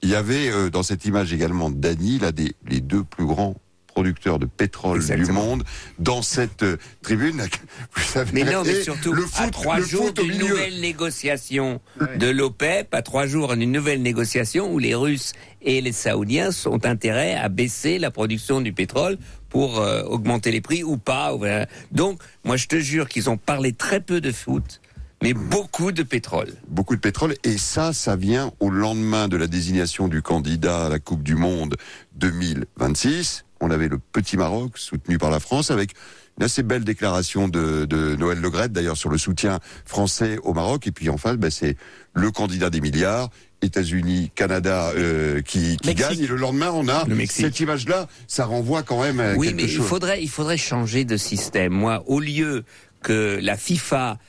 Il 0.02 0.10
y 0.10 0.16
avait 0.16 0.50
euh, 0.50 0.70
dans 0.70 0.84
cette 0.84 1.06
image 1.06 1.34
également 1.34 1.70
Dany, 1.70 2.20
là, 2.20 2.32
des, 2.32 2.56
les 2.68 2.82
deux 2.82 3.04
plus 3.04 3.26
grands 3.26 3.56
producteurs 3.94 4.40
de 4.40 4.46
pétrole 4.46 4.98
Exactement. 4.98 5.26
du 5.28 5.32
monde 5.34 5.64
dans 6.00 6.22
cette 6.22 6.64
euh, 6.64 6.78
tribune. 7.02 7.42
Vous 7.96 8.02
savez, 8.04 8.32
Mais 8.34 8.44
non, 8.52 8.64
mais 8.66 8.82
surtout, 8.82 9.14
le 9.14 9.24
à 9.24 9.28
foot, 9.28 9.52
trois 9.52 9.80
le 9.80 9.86
jours 9.86 10.12
d'une 10.14 10.38
nouvelle 10.40 10.80
négociation 10.82 11.80
de 12.18 12.30
l'OPEP, 12.30 12.94
à 12.94 13.02
trois 13.02 13.28
jours 13.28 13.56
d'une 13.56 13.72
nouvelle 13.72 14.02
négociation 14.02 14.72
où 14.74 14.80
les 14.80 14.96
Russes 14.96 15.34
et 15.62 15.80
les 15.82 15.92
Saoudiens 15.92 16.50
ont 16.66 16.80
intérêt 16.84 17.36
à 17.36 17.50
baisser 17.50 18.00
la 18.00 18.10
production 18.12 18.62
du 18.62 18.74
pétrole 18.74 19.18
pour 19.50 19.80
euh, 19.80 20.02
augmenter 20.04 20.52
les 20.52 20.62
prix 20.62 20.84
ou 20.84 20.98
pas. 20.98 21.36
voilà. 21.36 21.68
Donc, 21.92 22.20
moi, 22.44 22.58
je 22.58 22.68
te 22.68 22.80
jure 22.80 23.08
qu'ils 23.08 23.30
ont 23.30 23.38
parlé 23.38 23.72
très 23.74 24.00
peu 24.00 24.20
de 24.20 24.32
foot, 24.32 24.82
mais 25.22 25.34
beaucoup 25.34 25.92
de 25.92 26.04
pétrole. 26.04 26.52
Beaucoup 26.68 26.96
de 26.96 27.00
pétrole. 27.02 27.36
Et 27.44 27.58
ça, 27.58 27.94
ça 27.94 28.16
vient 28.16 28.52
au 28.60 28.70
lendemain 28.70 29.28
de 29.28 29.38
la 29.38 29.48
désignation 29.48 30.08
du 30.08 30.22
candidat 30.22 30.88
à 30.88 30.90
la 30.90 31.00
Coupe 31.00 31.24
du 31.24 31.36
Monde 31.36 31.76
2026. 32.16 33.46
On 33.64 33.72
avait 33.72 33.88
le 33.88 33.98
petit 33.98 34.38
Maroc, 34.38 34.78
soutenu 34.78 35.18
par 35.18 35.32
la 35.32 35.40
France, 35.40 35.72
avec 35.72 35.92
une 36.38 36.44
assez 36.46 36.64
belle 36.64 36.84
déclaration 36.84 37.48
de, 37.48 37.86
de 37.86 38.16
Noël 38.16 38.40
Legrette, 38.40 38.72
d'ailleurs, 38.72 38.98
sur 38.98 39.10
le 39.10 39.18
soutien 39.18 39.60
français 39.86 40.38
au 40.44 40.54
Maroc. 40.54 40.88
Et 40.88 40.92
puis 40.92 41.10
enfin, 41.10 41.36
ben, 41.36 41.50
c'est 41.52 41.78
le 42.14 42.32
candidat 42.32 42.70
des 42.70 42.82
milliards. 42.82 43.30
États-Unis, 43.62 44.30
Canada 44.36 44.92
euh, 44.96 45.42
qui, 45.42 45.78
gagne 45.78 46.20
et 46.20 46.28
le 46.28 46.36
lendemain 46.36 46.72
on 46.74 46.90
a 46.90 47.06
Le 47.08 47.26
cette 47.28 47.62
image-là, 47.62 48.08
ça 48.28 48.44
renvoie 48.46 48.84
quand 48.84 49.02
même 49.02 49.22
à 49.22 49.36
Oui, 49.36 49.48
quelque 49.48 49.56
mais 49.56 49.64
il 49.64 49.70
chose. 49.72 49.86
faudrait, 49.86 50.22
il 50.22 50.30
faudrait 50.30 50.58
changer 50.58 51.06
de 51.06 51.16
système. 51.16 51.72
Moi, 51.72 52.04
au 52.08 52.20
lieu 52.20 52.66
que 53.02 53.40
la 53.42 53.56
FIFA 53.56 54.20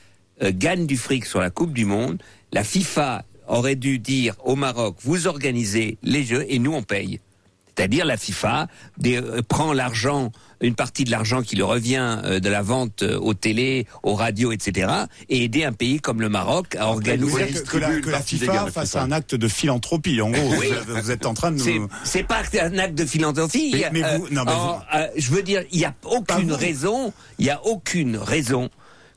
euh, 0.41 0.51
gagne 0.53 0.85
du 0.87 0.95
fric 0.95 1.25
sur 1.25 1.41
la 1.41 1.49
Coupe 1.49 1.73
du 1.73 1.83
Monde, 1.83 2.21
la 2.53 2.63
FIFA 2.63 3.25
aurait 3.47 3.75
dû 3.75 3.99
dire 3.99 4.35
au 4.45 4.55
Maroc, 4.55 4.95
vous 5.03 5.27
organisez 5.27 5.97
les 6.01 6.23
jeux 6.23 6.45
et 6.47 6.57
nous 6.57 6.73
on 6.73 6.83
paye. 6.83 7.19
C'est-à-dire 7.77 8.05
la 8.05 8.17
FIFA 8.17 8.67
des- 8.97 9.17
euh, 9.17 9.41
prend 9.47 9.73
l'argent, 9.73 10.31
une 10.61 10.75
partie 10.75 11.03
de 11.03 11.11
l'argent 11.11 11.41
qui 11.41 11.55
lui 11.57 11.63
revient 11.63 12.19
euh, 12.23 12.39
de 12.39 12.49
la 12.49 12.61
vente 12.61 13.03
euh, 13.03 13.19
aux 13.19 13.33
télé, 13.33 13.85
aux 14.03 14.15
radios, 14.15 14.51
etc., 14.53 14.87
et 15.29 15.43
aider 15.43 15.65
un 15.65 15.73
pays 15.73 15.99
comme 15.99 16.21
le 16.21 16.29
Maroc 16.29 16.75
à 16.75 16.87
organiser. 16.87 17.47
Que, 17.47 17.59
que 17.71 17.77
la, 17.77 17.99
que 17.99 18.09
la 18.09 18.21
FIFA 18.21 18.67
fasse 18.71 18.91
FIFA. 18.91 19.01
un 19.03 19.11
acte 19.11 19.35
de 19.35 19.47
philanthropie. 19.49 20.21
En 20.21 20.29
gros, 20.31 20.53
Oui. 20.59 20.67
vous, 20.87 20.95
vous 20.95 21.11
êtes 21.11 21.25
en 21.25 21.33
train 21.33 21.51
de 21.51 21.57
C'est- 21.57 21.77
nous. 21.79 21.89
C'est 22.05 22.23
pas 22.23 22.41
un 22.61 22.77
acte 22.77 22.95
de 22.95 23.05
philanthropie. 23.05 23.71
Mais- 23.73 23.89
mais 24.01 24.17
vous- 24.17 24.29
non, 24.31 24.43
mais 24.45 24.51
en- 24.51 24.73
vous- 24.77 24.81
euh, 24.95 25.07
je 25.17 25.31
veux 25.31 25.43
dire, 25.43 25.63
il 25.71 25.79
n'y 25.79 25.85
a 25.85 25.93
aucune 26.05 26.53
raison, 26.53 27.11
il 27.39 27.45
y 27.45 27.49
a 27.49 27.61
aucune 27.65 28.15
raison 28.17 28.69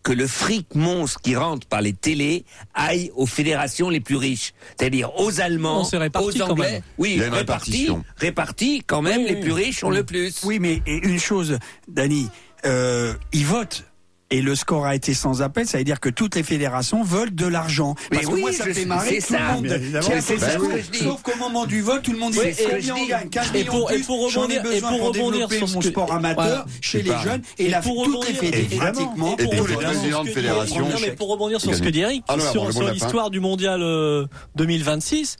que 0.09 0.13
le 0.15 0.27
fric 0.27 0.75
monstre 0.75 1.21
qui 1.21 1.37
rentre 1.37 1.67
par 1.67 1.83
les 1.83 1.93
télés 1.93 2.47
aille 2.75 3.11
aux 3.15 3.27
fédérations 3.27 3.91
les 3.91 4.01
plus 4.01 4.17
riches, 4.17 4.55
c'est-à-dire 4.79 5.15
aux 5.21 5.39
Allemands, 5.43 5.83
aux 5.83 5.91
quand 5.91 6.51
Anglais. 6.53 6.71
même. 6.73 6.83
Oui, 6.97 7.11
Il 7.17 7.19
y 7.19 7.23
a 7.23 7.27
une 7.27 7.35
réparti, 7.35 7.71
répartition. 7.73 8.05
réparti 8.17 8.83
quand 8.87 9.03
même. 9.03 9.21
Oui, 9.21 9.29
les 9.29 9.37
plus 9.37 9.53
riches 9.53 9.85
ont 9.85 9.91
le 9.91 10.05
plus. 10.05 10.41
Oui, 10.45 10.61
mais 10.61 10.81
et 10.87 10.97
une 10.97 11.21
chose, 11.21 11.59
Dani, 11.89 12.31
euh, 12.65 13.13
ils 13.35 13.45
votent. 13.45 13.85
Et 14.31 14.43
le 14.43 14.55
score 14.55 14.85
a 14.85 14.95
été 14.95 15.15
sans 15.15 15.41
appel, 15.41 15.67
ça 15.67 15.79
veut 15.79 15.85
dire 15.85 16.01
que 16.01 16.11
toutes 16.11 16.35
les 16.37 16.43
fédérations 16.43 17.03
veulent 17.03 17.35
de 17.35 17.47
l'argent. 17.47 17.95
Mais 18.11 18.19
Parce 18.19 18.27
que 18.29 18.33
oui, 18.35 18.41
moi, 18.43 18.53
ça 18.53 18.67
fait 18.67 18.85
marrer 18.85 19.21
c'est 19.23 19.27
tout 19.29 19.33
ça, 19.33 19.39
le 19.39 19.55
monde. 19.55 19.81
Tiens, 20.03 20.21
ça 20.21 20.39
ça, 20.39 20.57
que 20.59 20.83
je 20.83 20.91
dis. 20.91 20.99
Sauf 20.99 21.23
qu'au 21.23 21.37
moment 21.39 21.65
du 21.65 21.81
vote, 21.81 22.03
tout 22.03 22.13
le 22.13 22.19
monde 22.19 22.33
dit 22.33 22.39
Oui, 22.45 22.55
combien 22.71 22.95
on 22.95 23.07
gagne 23.07 23.29
15 23.31 23.51
Et 23.55 23.65
pour- 23.65 23.91
et 23.91 24.01
pour 24.01 24.29
ai 24.51 24.59
rebondir- 24.59 24.63
besoin 24.63 24.77
et 24.77 24.81
pour 24.81 24.99
pour 24.99 25.09
rebondir 25.09 25.33
développer 25.49 25.57
sur 25.57 25.69
mon 25.69 25.81
que- 25.81 25.89
sport 25.89 26.13
amateur 26.13 26.45
Voilà. 26.45 26.67
chez 26.83 27.03
les 27.03 27.11
pas- 27.11 27.23
jeunes 27.23 27.43
et, 27.59 27.65
Et 27.65 27.69
la, 27.71 27.81
pour 27.81 28.05
toutes 28.05 28.29
les 28.29 28.35
pratiquement. 28.77 29.35
Et 29.39 29.45
pour 29.45 29.51
tous 29.57 29.67
les 29.67 29.75
rebondir 29.75 29.79
sur 29.79 29.99
présidents 29.99 30.19
ce 30.19 30.25
de 30.25 30.29
que 30.29 30.35
fédération. 30.35 30.83
dit- 30.85 30.93
non, 30.93 30.99
mais 31.01 31.13
pour 31.13 31.29
rebondir 31.31 31.61
sur 31.63 31.75
ce 31.75 31.81
que 31.83 31.89
dit 31.89 32.01
Eric, 32.01 32.25
sur, 32.53 32.71
l'histoire 32.93 33.31
du 33.31 33.41
mondial 33.41 33.81
euh, 33.83 34.27
2026, 34.57 35.39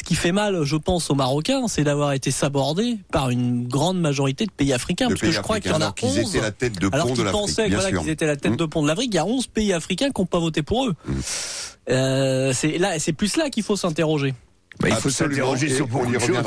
ce 0.00 0.04
qui 0.04 0.14
fait 0.14 0.32
mal, 0.32 0.64
je 0.64 0.76
pense, 0.76 1.10
aux 1.10 1.14
Marocains, 1.14 1.68
c'est 1.68 1.84
d'avoir 1.84 2.12
été 2.14 2.30
sabordés 2.30 2.96
par 3.12 3.28
une 3.28 3.68
grande 3.68 4.00
majorité 4.00 4.46
de 4.46 4.50
pays 4.50 4.72
africains. 4.72 5.08
De 5.08 5.10
parce 5.12 5.20
que 5.20 5.30
je 5.30 5.40
crois 5.40 5.60
qu'il 5.60 5.70
y 5.70 5.74
en 5.74 5.80
africains, 5.82 5.82
a 5.82 5.84
alors 5.84 5.94
qu'ils 5.94 6.08
11. 6.24 6.34
étaient 6.36 6.40
la 6.40 6.50
tête 6.52 6.80
de 6.80 6.88
alors 6.90 7.06
pont 7.06 7.10
de 7.12 7.16
qu'ils 7.16 7.24
l'Afrique, 7.24 7.40
pensaient 7.42 7.68
voilà, 7.68 7.92
qu'ils 7.92 8.08
étaient 8.08 8.26
la 8.26 8.36
tête 8.36 8.52
Mmh. 8.52 8.56
de 8.56 8.64
pont 8.64 8.82
de 8.82 8.88
l'Afrique. 8.88 9.10
Il 9.12 9.16
y 9.16 9.18
a 9.18 9.26
11 9.26 9.46
pays 9.48 9.72
africains 9.74 10.10
qui 10.10 10.20
n'ont 10.22 10.26
pas 10.26 10.38
voté 10.38 10.62
pour 10.62 10.86
eux. 10.86 10.94
Euh, 11.90 12.52
c'est 12.54 12.78
là, 12.78 12.98
c'est 12.98 13.12
plus 13.12 13.36
là 13.36 13.50
qu'il 13.50 13.62
faut 13.62 13.76
s'interroger. 13.76 14.34
Bah, 14.80 14.88
il 14.88 14.94
faut 14.94 15.10
s'interroger 15.10 15.68
sur 15.68 15.86
beaucoup 15.86 16.10
de 16.10 16.18
choses. 16.18 16.38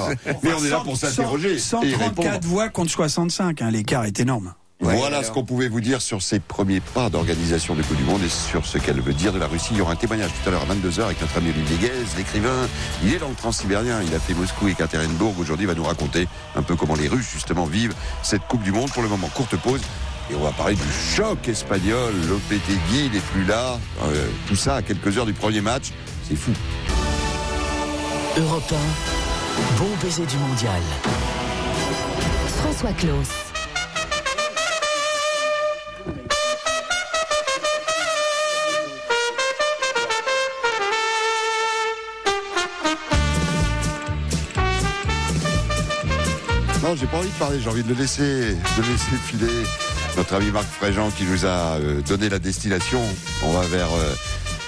Mais 0.41 0.53
on 0.59 0.65
est 0.65 0.69
là 0.69 0.81
pour 0.83 0.97
s'interroger 0.97 1.49
et 1.51 1.95
répondre. 1.95 2.23
134 2.23 2.45
voix 2.45 2.69
contre 2.69 2.89
65, 2.89 3.61
hein, 3.61 3.69
l'écart 3.69 4.05
est 4.05 4.19
énorme. 4.19 4.55
Voilà 4.83 5.23
ce 5.23 5.31
qu'on 5.31 5.45
pouvait 5.45 5.69
vous 5.69 5.79
dire 5.79 6.01
sur 6.01 6.21
ces 6.21 6.39
premiers 6.39 6.81
pas 6.81 7.09
d'organisation 7.09 7.73
de 7.73 7.81
Coupe 7.81 7.95
du 7.95 8.03
Monde 8.03 8.21
et 8.21 8.29
sur 8.29 8.65
ce 8.65 8.77
qu'elle 8.77 8.99
veut 8.99 9.13
dire 9.13 9.31
de 9.31 9.39
la 9.39 9.47
Russie. 9.47 9.69
Il 9.71 9.77
y 9.77 9.81
aura 9.81 9.93
un 9.93 9.95
témoignage 9.95 10.31
tout 10.31 10.49
à 10.49 10.51
l'heure 10.51 10.63
à 10.69 10.73
22h 10.73 11.03
avec 11.03 11.21
notre 11.21 11.37
ami 11.37 11.51
Olivier 11.51 11.77
Guez, 11.77 12.17
l'écrivain. 12.17 12.67
Il 13.03 13.13
est 13.13 13.19
dans 13.19 13.29
le 13.29 13.35
transsibérien, 13.35 14.01
il 14.05 14.13
a 14.13 14.19
fait 14.19 14.33
Moscou 14.33 14.67
et 14.67 14.73
Katerinbourg. 14.73 15.35
Aujourd'hui, 15.39 15.65
il 15.65 15.67
va 15.67 15.73
nous 15.73 15.85
raconter 15.85 16.27
un 16.55 16.63
peu 16.63 16.75
comment 16.75 16.95
les 16.95 17.07
Russes, 17.07 17.29
justement, 17.31 17.65
vivent 17.65 17.93
cette 18.23 18.45
Coupe 18.47 18.63
du 18.63 18.73
Monde. 18.73 18.91
Pour 18.91 19.03
le 19.03 19.09
moment, 19.09 19.29
courte 19.33 19.55
pause. 19.55 19.81
Et 20.29 20.35
on 20.35 20.43
va 20.43 20.51
parler 20.51 20.75
du 20.75 21.15
choc 21.15 21.47
espagnol. 21.47 22.13
Lopetegui 22.27 23.09
n'est 23.13 23.19
plus 23.19 23.45
là. 23.45 23.79
Euh, 24.03 24.27
tout 24.47 24.57
ça 24.57 24.75
à 24.75 24.81
quelques 24.81 25.17
heures 25.17 25.25
du 25.25 25.33
premier 25.33 25.61
match. 25.61 25.91
C'est 26.27 26.35
fou. 26.35 26.51
Europe 28.37 28.71
1, 28.71 29.79
bon 29.79 29.89
baiser 30.01 30.25
du 30.25 30.37
mondial. 30.37 30.81
François 32.57 32.93
Claus. 32.93 33.52
Non, 46.93 46.99
j'ai 46.99 47.07
pas 47.07 47.17
envie 47.17 47.29
de 47.29 47.39
parler, 47.39 47.59
j'ai 47.59 47.69
envie 47.69 47.81
de 47.81 47.89
le 47.89 47.95
laisser, 47.95 48.53
de 48.53 48.81
le 48.83 48.91
laisser 48.91 49.15
filer. 49.25 49.63
Notre 50.15 50.35
ami 50.35 50.51
Marc 50.51 50.67
Fréjean 50.67 51.09
qui 51.09 51.23
nous 51.23 51.43
a 51.43 51.79
euh, 51.79 52.01
donné 52.01 52.29
la 52.29 52.37
destination. 52.37 53.01
On 53.43 53.51
va 53.51 53.65
vers 53.65 53.87
euh, 53.87 54.13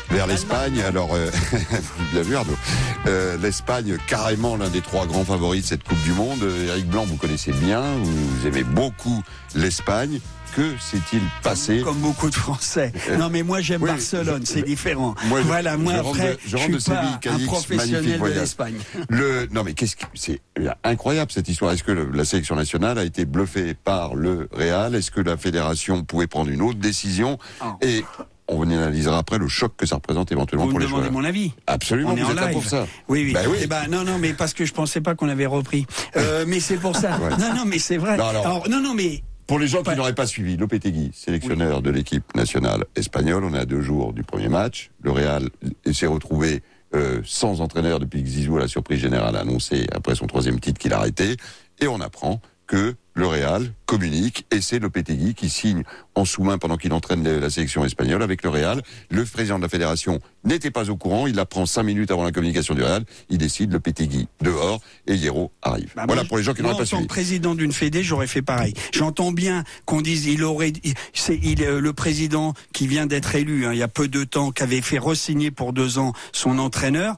vers 0.09 0.25
l'Espagne. 0.25 0.81
Alors, 0.81 1.13
euh, 1.13 1.29
bien 2.11 2.21
vu 2.23 2.35
Arnaud. 2.35 2.57
Euh, 3.05 3.37
L'Espagne, 3.37 3.97
carrément 4.07 4.55
l'un 4.55 4.69
des 4.69 4.81
trois 4.81 5.05
grands 5.05 5.23
favoris 5.23 5.61
de 5.61 5.67
cette 5.67 5.83
Coupe 5.83 6.01
du 6.03 6.13
Monde. 6.13 6.43
Eric 6.67 6.87
Blanc, 6.87 7.05
vous 7.05 7.17
connaissez 7.17 7.51
bien, 7.51 7.83
vous 8.01 8.47
aimez 8.47 8.63
beaucoup 8.63 9.21
l'Espagne. 9.53 10.19
Que 10.55 10.71
s'est-il 10.79 11.21
passé 11.43 11.81
Comme 11.81 11.97
beaucoup 11.97 12.29
de 12.29 12.35
Français. 12.35 12.91
Non, 13.19 13.29
mais 13.29 13.43
moi 13.43 13.59
j'aime 13.61 13.81
Oui, 13.83 13.89
Barcelone, 13.89 14.43
c'est 14.45 14.61
différent. 14.63 15.13
Moi, 15.25 15.41
je- 15.41 15.47
voilà, 15.47 15.75
moi 15.77 15.93
je 15.93 15.99
après, 15.99 16.33
de- 16.33 16.39
je 16.45 16.49
je, 16.49 16.57
rentre 16.57 16.71
de 16.71 16.79
suis 16.79 16.91
pas 16.91 17.01
Séville, 17.21 17.43
un 17.43 17.47
professionnel 17.47 18.19
de 18.21 18.27
l'Espagne. 18.27 18.75
Le, 19.09 19.47
non 19.51 19.63
mais 19.63 19.73
qu'est-ce 19.73 19.95
que 19.95 20.05
c'est 20.13 20.39
incroyable 20.83 21.31
cette 21.31 21.49
histoire. 21.49 21.71
Est-ce 21.73 21.83
que 21.83 21.91
le- 21.91 22.09
la 22.11 22.23
sélection 22.25 22.55
nationale 22.55 22.97
a 22.97 23.03
été 23.03 23.25
bluffée 23.25 23.73
par 23.73 24.15
le 24.15 24.47
Real? 24.53 24.95
Est-ce 24.95 25.11
que 25.11 25.21
la 25.21 25.35
fédération 25.37 26.03
pouvait 26.03 26.27
prendre 26.27 26.49
une 26.49 26.61
autre 26.61 26.79
décision? 26.79 27.37
Ah. 27.59 27.75
Et 27.81 28.05
on 28.47 28.61
analysera 28.69 29.17
après 29.17 29.39
le 29.39 29.47
choc 29.47 29.73
que 29.75 29.85
ça 29.85 29.95
représente 29.95 30.31
éventuellement 30.31 30.65
Vous 30.65 30.71
pour 30.71 30.79
me 30.79 30.83
les 30.85 30.87
demandez 30.89 31.07
joueurs. 31.09 31.21
mon 31.21 31.27
avis 31.27 31.51
Absolument, 31.67 32.11
On 32.11 32.15
est 32.15 32.21
vous 32.21 32.27
en 32.27 32.29
êtes 32.31 32.35
là 32.35 32.45
live. 32.45 32.53
pour 32.53 32.63
ça. 32.65 32.85
Oui, 33.09 33.23
oui. 33.25 33.33
Bah 33.33 33.39
oui. 33.49 33.57
Eh 33.61 33.67
ben, 33.67 33.87
non, 33.89 34.03
non, 34.03 34.19
mais 34.19 34.33
parce 34.33 34.53
que 34.53 34.65
je 34.65 34.73
pensais 34.73 35.01
pas 35.01 35.15
qu'on 35.15 35.27
avait 35.29 35.47
repris. 35.47 35.85
Euh, 36.15 36.45
mais 36.47 36.59
c'est 36.59 36.77
pour 36.77 36.95
ça. 36.95 37.17
Ouais. 37.17 37.31
Non, 37.39 37.53
non, 37.55 37.63
mais 37.65 37.79
c'est 37.79 37.97
vrai. 37.97 38.15
Non, 38.17 38.27
alors- 38.27 38.69
non, 38.69 38.79
non, 38.79 38.93
mais 38.93 39.23
Pour 39.47 39.59
les 39.59 39.67
gens 39.67 39.83
qui 39.83 39.95
n'auraient 39.95 40.15
pas 40.15 40.25
suivi, 40.25 40.57
Lopetegui, 40.57 41.11
sélectionneur 41.13 41.83
de 41.83 41.91
l'équipe 41.91 42.35
nationale 42.35 42.83
espagnole, 42.95 43.43
on 43.43 43.53
est 43.53 43.59
à 43.59 43.65
deux 43.65 43.81
jours 43.81 44.11
du 44.11 44.23
premier 44.23 44.49
match. 44.49 44.89
Le 45.01 45.11
Real 45.11 45.49
s'est 45.91 46.07
retrouvé 46.07 46.63
euh, 46.95 47.21
sans 47.23 47.61
entraîneur 47.61 47.99
depuis 47.99 48.23
que 48.23 48.29
Zizou, 48.29 48.57
à 48.57 48.61
la 48.61 48.67
surprise 48.67 48.99
générale, 48.99 49.35
a 49.35 49.41
annoncé 49.41 49.85
après 49.91 50.15
son 50.15 50.25
troisième 50.25 50.59
titre 50.59 50.79
qu'il 50.79 50.93
arrêtait. 50.93 51.37
Et 51.79 51.87
on 51.87 52.01
apprend 52.01 52.41
que 52.65 52.95
le 53.15 53.27
Real 53.27 53.71
communique 53.85 54.45
et 54.51 54.61
c'est 54.61 54.79
Lopetegui 54.79 55.33
qui 55.33 55.49
signe 55.49 55.83
en 56.15 56.25
sous-main 56.25 56.57
pendant 56.57 56.77
qu'il 56.77 56.93
entraîne 56.93 57.23
la 57.23 57.49
sélection 57.49 57.85
espagnole 57.85 58.21
avec 58.21 58.43
le 58.43 58.49
Real. 58.49 58.81
Le 59.09 59.23
président 59.23 59.57
de 59.57 59.63
la 59.63 59.69
fédération 59.69 60.19
n'était 60.43 60.71
pas 60.71 60.89
au 60.89 60.97
courant, 60.97 61.25
il 61.25 61.39
apprend 61.39 61.65
cinq 61.65 61.83
minutes 61.83 62.11
avant 62.11 62.23
la 62.23 62.31
communication 62.31 62.75
du 62.75 62.83
Real, 62.83 63.03
il 63.29 63.37
décide 63.37 63.71
Lopetegui 63.71 64.27
dehors 64.41 64.81
et 65.07 65.15
Hierro 65.15 65.51
arrive. 65.61 65.91
Bah, 65.95 66.03
voilà 66.07 66.23
moi, 66.23 66.27
pour 66.27 66.37
les 66.37 66.43
gens 66.43 66.53
qui 66.53 66.61
n'auraient 66.61 66.73
pas 66.73 66.81
en 66.81 66.83
tant 66.83 66.85
suivi. 66.97 67.03
que 67.03 67.07
président 67.07 67.55
d'une 67.55 67.71
fédé, 67.71 68.03
j'aurais 68.03 68.27
fait 68.27 68.41
pareil. 68.41 68.73
J'entends 68.93 69.31
bien 69.31 69.63
qu'on 69.85 70.01
dise 70.01 70.25
il 70.25 70.43
aurait, 70.43 70.73
c'est 71.13 71.39
il 71.41 71.63
euh, 71.63 71.79
le 71.79 71.93
président 71.93 72.53
qui 72.73 72.87
vient 72.87 73.05
d'être 73.05 73.35
élu 73.35 73.65
hein, 73.65 73.71
il 73.71 73.79
y 73.79 73.83
a 73.83 73.87
peu 73.87 74.09
de 74.09 74.23
temps, 74.25 74.51
qui 74.51 74.63
avait 74.63 74.81
fait 74.81 74.99
resigner 74.99 75.51
pour 75.51 75.71
deux 75.71 75.99
ans 75.99 76.13
son 76.33 76.59
entraîneur. 76.59 77.15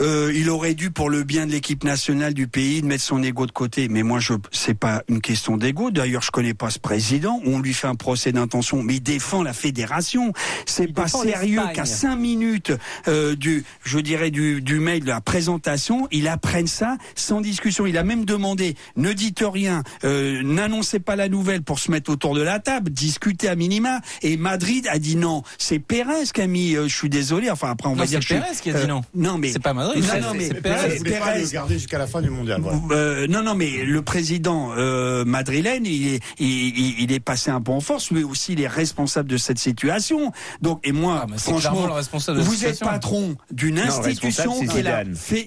Euh, 0.00 0.32
il 0.34 0.48
aurait 0.48 0.74
dû, 0.74 0.90
pour 0.90 1.10
le 1.10 1.24
bien 1.24 1.46
de 1.46 1.50
l'équipe 1.52 1.82
nationale 1.82 2.32
du 2.34 2.46
pays, 2.46 2.82
de 2.82 2.86
mettre 2.86 3.02
son 3.02 3.22
ego 3.22 3.46
de 3.46 3.50
côté. 3.52 3.88
Mais 3.88 4.02
moi, 4.04 4.20
je, 4.20 4.34
c'est 4.52 4.74
pas 4.78 5.02
une 5.08 5.20
question 5.20 5.56
d'ego. 5.56 5.90
D'ailleurs, 5.90 6.22
je 6.22 6.30
connais 6.30 6.54
pas 6.54 6.70
ce 6.70 6.78
président. 6.78 7.40
On 7.44 7.58
lui 7.58 7.74
fait 7.74 7.88
un 7.88 7.96
procès 7.96 8.30
d'intention, 8.32 8.82
mais 8.82 8.94
il 8.96 9.00
défend 9.02 9.42
la 9.42 9.52
fédération. 9.52 10.32
C'est 10.66 10.92
pas 10.92 11.08
sérieux 11.08 11.60
qu'à 11.74 11.84
cinq 11.84 12.16
minutes 12.16 12.72
euh, 13.08 13.34
du, 13.34 13.64
je 13.82 13.98
dirais 13.98 14.30
du, 14.30 14.60
du 14.62 14.78
mail 14.78 15.00
de 15.02 15.08
la 15.08 15.20
présentation, 15.20 16.06
il 16.12 16.28
apprenne 16.28 16.66
ça 16.68 16.96
sans 17.16 17.40
discussion. 17.40 17.84
Il 17.86 17.98
a 17.98 18.04
même 18.04 18.24
demandé, 18.24 18.76
ne 18.96 19.12
dites 19.12 19.42
rien, 19.44 19.82
euh, 20.04 20.42
n'annoncez 20.44 21.00
pas 21.00 21.16
la 21.16 21.28
nouvelle 21.28 21.62
pour 21.62 21.78
se 21.80 21.90
mettre 21.90 22.10
autour 22.12 22.34
de 22.36 22.42
la 22.42 22.60
table, 22.60 22.90
discuter 22.90 23.48
à 23.48 23.56
minima. 23.56 24.00
Et 24.22 24.36
Madrid 24.36 24.86
a 24.90 24.98
dit 25.00 25.16
non. 25.16 25.42
C'est 25.58 25.78
Pérez 25.80 26.24
qui 26.32 26.40
a 26.40 26.46
mis. 26.46 26.74
euh, 26.76 26.86
je 26.86 26.94
suis 26.94 27.08
désolé. 27.08 27.50
Enfin 27.50 27.70
après 27.70 27.88
on 27.88 27.92
Non, 27.92 27.98
va 27.98 28.06
dire. 28.06 28.20
c'est 28.22 28.34
Pérez 28.36 28.54
qui 28.62 28.70
a 28.70 28.74
dit 28.80 28.86
non. 28.86 29.02
Non 29.14 29.38
mais 29.38 29.50
C'est 29.52 29.58
pas 29.58 29.74
Madrid, 29.74 29.87
Non, 29.94 30.20
non, 30.28 30.34
mais 30.34 30.46
c'est 30.48 30.60
Pérez. 30.60 30.76
Pérez 30.88 30.98
voulait 30.98 31.18
pas 31.18 31.38
le 31.38 31.46
garder 31.48 31.74
jusqu'à 31.74 31.98
la 31.98 32.06
fin 32.06 32.20
du 32.22 32.30
mondial. 32.30 32.60
Voilà. 32.60 32.78
euh, 32.90 33.26
non, 33.28 33.42
non, 33.42 33.54
mais 33.54 33.84
le 33.84 34.02
président 34.02 34.72
euh, 34.76 35.24
madrilène, 35.24 35.86
il 35.86 36.14
est, 36.14 36.20
il, 36.38 36.48
il- 36.78 37.00
il 37.00 37.12
est 37.12 37.20
passé 37.20 37.50
un 37.50 37.60
peu 37.60 37.72
en 37.72 37.80
force. 37.80 38.10
Lui 38.10 38.24
aussi, 38.24 38.52
il 38.52 38.60
est 38.60 38.66
responsable 38.68 39.28
de 39.28 39.36
cette 39.36 39.58
situation. 39.58 40.32
Donc, 40.62 40.80
et 40.84 40.92
moi, 40.92 41.20
Ah, 41.22 41.26
mais 41.30 41.38
franchement, 41.38 41.86
le 41.86 41.92
responsable 41.92 42.38
de 42.38 42.42
la 42.44 42.48
vous 42.48 42.64
êtes 42.64 42.80
patron 42.80 43.36
d'une 43.50 43.78
institution 43.78 44.52
qui 44.66 44.78
est 44.78 44.82
la 44.82 45.04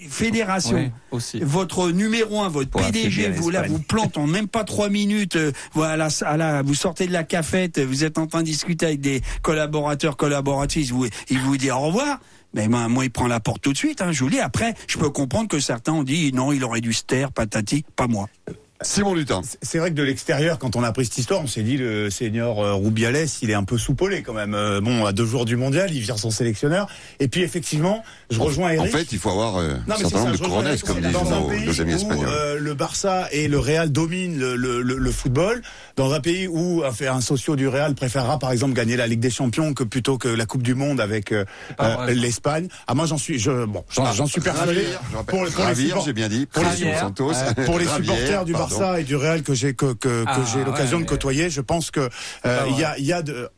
fédération. 0.09 0.75
Oui, 0.77 0.91
aussi. 1.11 1.39
Votre 1.41 1.91
numéro 1.91 2.41
un, 2.41 2.49
votre 2.49 2.69
Pour 2.69 2.81
PDG, 2.81 3.29
vous 3.29 3.49
là, 3.49 3.63
vous 3.67 3.79
plante 3.79 4.17
en 4.17 4.27
même 4.27 4.47
pas 4.47 4.63
trois 4.63 4.89
minutes. 4.89 5.35
euh, 5.35 5.51
voilà, 5.73 6.07
à 6.25 6.37
la- 6.37 6.61
vous 6.61 6.75
sortez 6.75 7.07
de 7.07 7.13
la 7.13 7.23
cafette, 7.23 7.79
vous 7.79 8.03
êtes 8.03 8.17
en 8.17 8.27
train 8.27 8.39
de 8.39 8.45
discuter 8.45 8.85
avec 8.85 9.01
des 9.01 9.21
collaborateurs, 9.41 10.17
collaboratrices. 10.17 10.91
Vous, 10.91 11.05
il 11.29 11.39
vous 11.39 11.57
dit 11.57 11.71
au 11.71 11.79
revoir. 11.79 12.19
Mais 12.53 12.67
moi, 12.67 12.87
moi, 12.87 13.05
il 13.05 13.11
prend 13.11 13.27
la 13.27 13.39
porte 13.39 13.61
tout 13.61 13.73
de 13.73 13.77
suite. 13.77 14.01
Hein, 14.01 14.11
je 14.11 14.23
vous. 14.23 14.31
Après, 14.41 14.73
je 14.87 14.97
peux 14.97 15.09
comprendre 15.09 15.47
que 15.47 15.59
certains 15.59 15.93
ont 15.93 16.03
dit 16.03 16.31
non, 16.33 16.51
il 16.51 16.63
aurait 16.63 16.81
dû 16.81 16.93
se 16.93 17.03
taire, 17.03 17.31
patati, 17.31 17.85
pas 17.95 18.07
moi. 18.07 18.27
Simon 18.83 19.13
Lutin. 19.13 19.41
C'est 19.61 19.77
vrai 19.77 19.89
que 19.91 19.95
de 19.95 20.03
l'extérieur, 20.03 20.57
quand 20.59 20.75
on 20.75 20.83
a 20.83 20.87
appris 20.87 21.05
cette 21.05 21.17
histoire, 21.17 21.41
on 21.41 21.47
s'est 21.47 21.61
dit 21.63 21.77
le 21.77 22.09
senior 22.09 22.63
euh, 22.63 22.73
Rubiales, 22.73 23.27
il 23.41 23.49
est 23.49 23.53
un 23.53 23.63
peu 23.63 23.77
soupolé 23.77 24.21
quand 24.23 24.33
même. 24.33 24.53
Euh, 24.55 24.81
bon, 24.81 25.05
à 25.05 25.11
deux 25.13 25.25
jours 25.25 25.45
du 25.45 25.55
mondial, 25.55 25.93
il 25.93 26.01
vire 26.01 26.17
son 26.17 26.31
sélectionneur. 26.31 26.87
Et 27.19 27.27
puis 27.27 27.41
effectivement, 27.41 28.03
je 28.29 28.39
rejoins 28.39 28.69
En 28.69 28.83
Eric. 28.85 28.91
fait, 28.91 29.11
il 29.11 29.19
faut 29.19 29.29
avoir 29.29 29.57
euh, 29.57 29.75
Non, 29.87 29.95
un 29.95 29.97
certain 29.97 30.19
nombre 30.19 30.31
de 30.31 30.37
couronnes, 30.37 30.77
comme 30.79 30.95
c'est 30.95 31.01
disent 31.01 31.11
dans 31.11 31.31
un 31.33 31.39
nos, 31.41 31.47
pays 31.47 31.65
nos 31.65 31.81
amis 31.81 31.93
où, 31.93 31.95
espagnols. 31.97 32.27
euh, 32.29 32.59
le 32.59 32.73
Barça 32.73 33.27
et 33.31 33.47
le 33.47 33.59
Real 33.59 33.91
dominent 33.91 34.37
le, 34.39 34.55
le, 34.55 34.81
le, 34.81 34.97
le 34.97 35.11
football, 35.11 35.61
dans 35.95 36.11
un 36.13 36.19
pays 36.19 36.47
où 36.47 36.83
un, 36.83 37.07
un 37.07 37.21
socio 37.21 37.55
du 37.55 37.67
Real 37.67 37.93
préférera 37.95 38.39
par 38.39 38.51
exemple 38.51 38.73
gagner 38.73 38.95
la 38.97 39.07
Ligue 39.07 39.19
des 39.19 39.29
Champions 39.29 39.73
que 39.73 39.83
plutôt 39.83 40.17
que 40.17 40.27
la 40.27 40.45
Coupe 40.45 40.63
du 40.63 40.75
Monde 40.75 40.99
avec 41.01 41.31
euh, 41.31 41.45
euh, 41.81 42.11
l'Espagne. 42.13 42.67
Ah 42.87 42.93
moi 42.95 43.05
j'en 43.05 43.17
suis, 43.17 43.37
je, 43.39 43.65
bon, 43.65 43.83
j'en 43.93 44.25
suis 44.25 44.41
persuadé. 44.41 44.85
Pour, 45.13 45.25
pour 45.25 45.45
les 45.45 45.51
Ravir, 45.51 45.87
support- 45.89 46.05
j'ai 46.05 46.13
bien 46.13 46.29
dit. 46.29 46.45
pour 46.45 46.63
les 46.63 46.69
Ravir, 46.69 46.99
Santos. 46.99 47.31
pour 47.65 47.77
les 47.79 47.85
Ravière, 47.85 48.15
supporters 48.15 48.45
du 48.45 48.53
pardon. 48.53 48.70
Barça 48.79 48.99
et 48.99 49.03
du 49.03 49.15
Real 49.15 49.43
que 49.43 49.53
j'ai 49.53 49.73
que, 49.73 49.93
que, 49.93 50.23
que 50.23 50.25
Ah, 50.27 50.43
j'ai 50.51 50.63
l'occasion 50.63 50.97
ouais, 50.97 51.03
de 51.03 51.09
côtoyer, 51.09 51.49
je 51.49 51.61
pense 51.61 51.91
que 51.91 51.99
euh, 51.99 52.09
pas 52.41 52.67
il 52.67 52.79
y 52.79 52.83
a 52.83 52.97
il 52.97 53.05
y 53.05 53.13
a 53.13 53.21
de, 53.21 53.49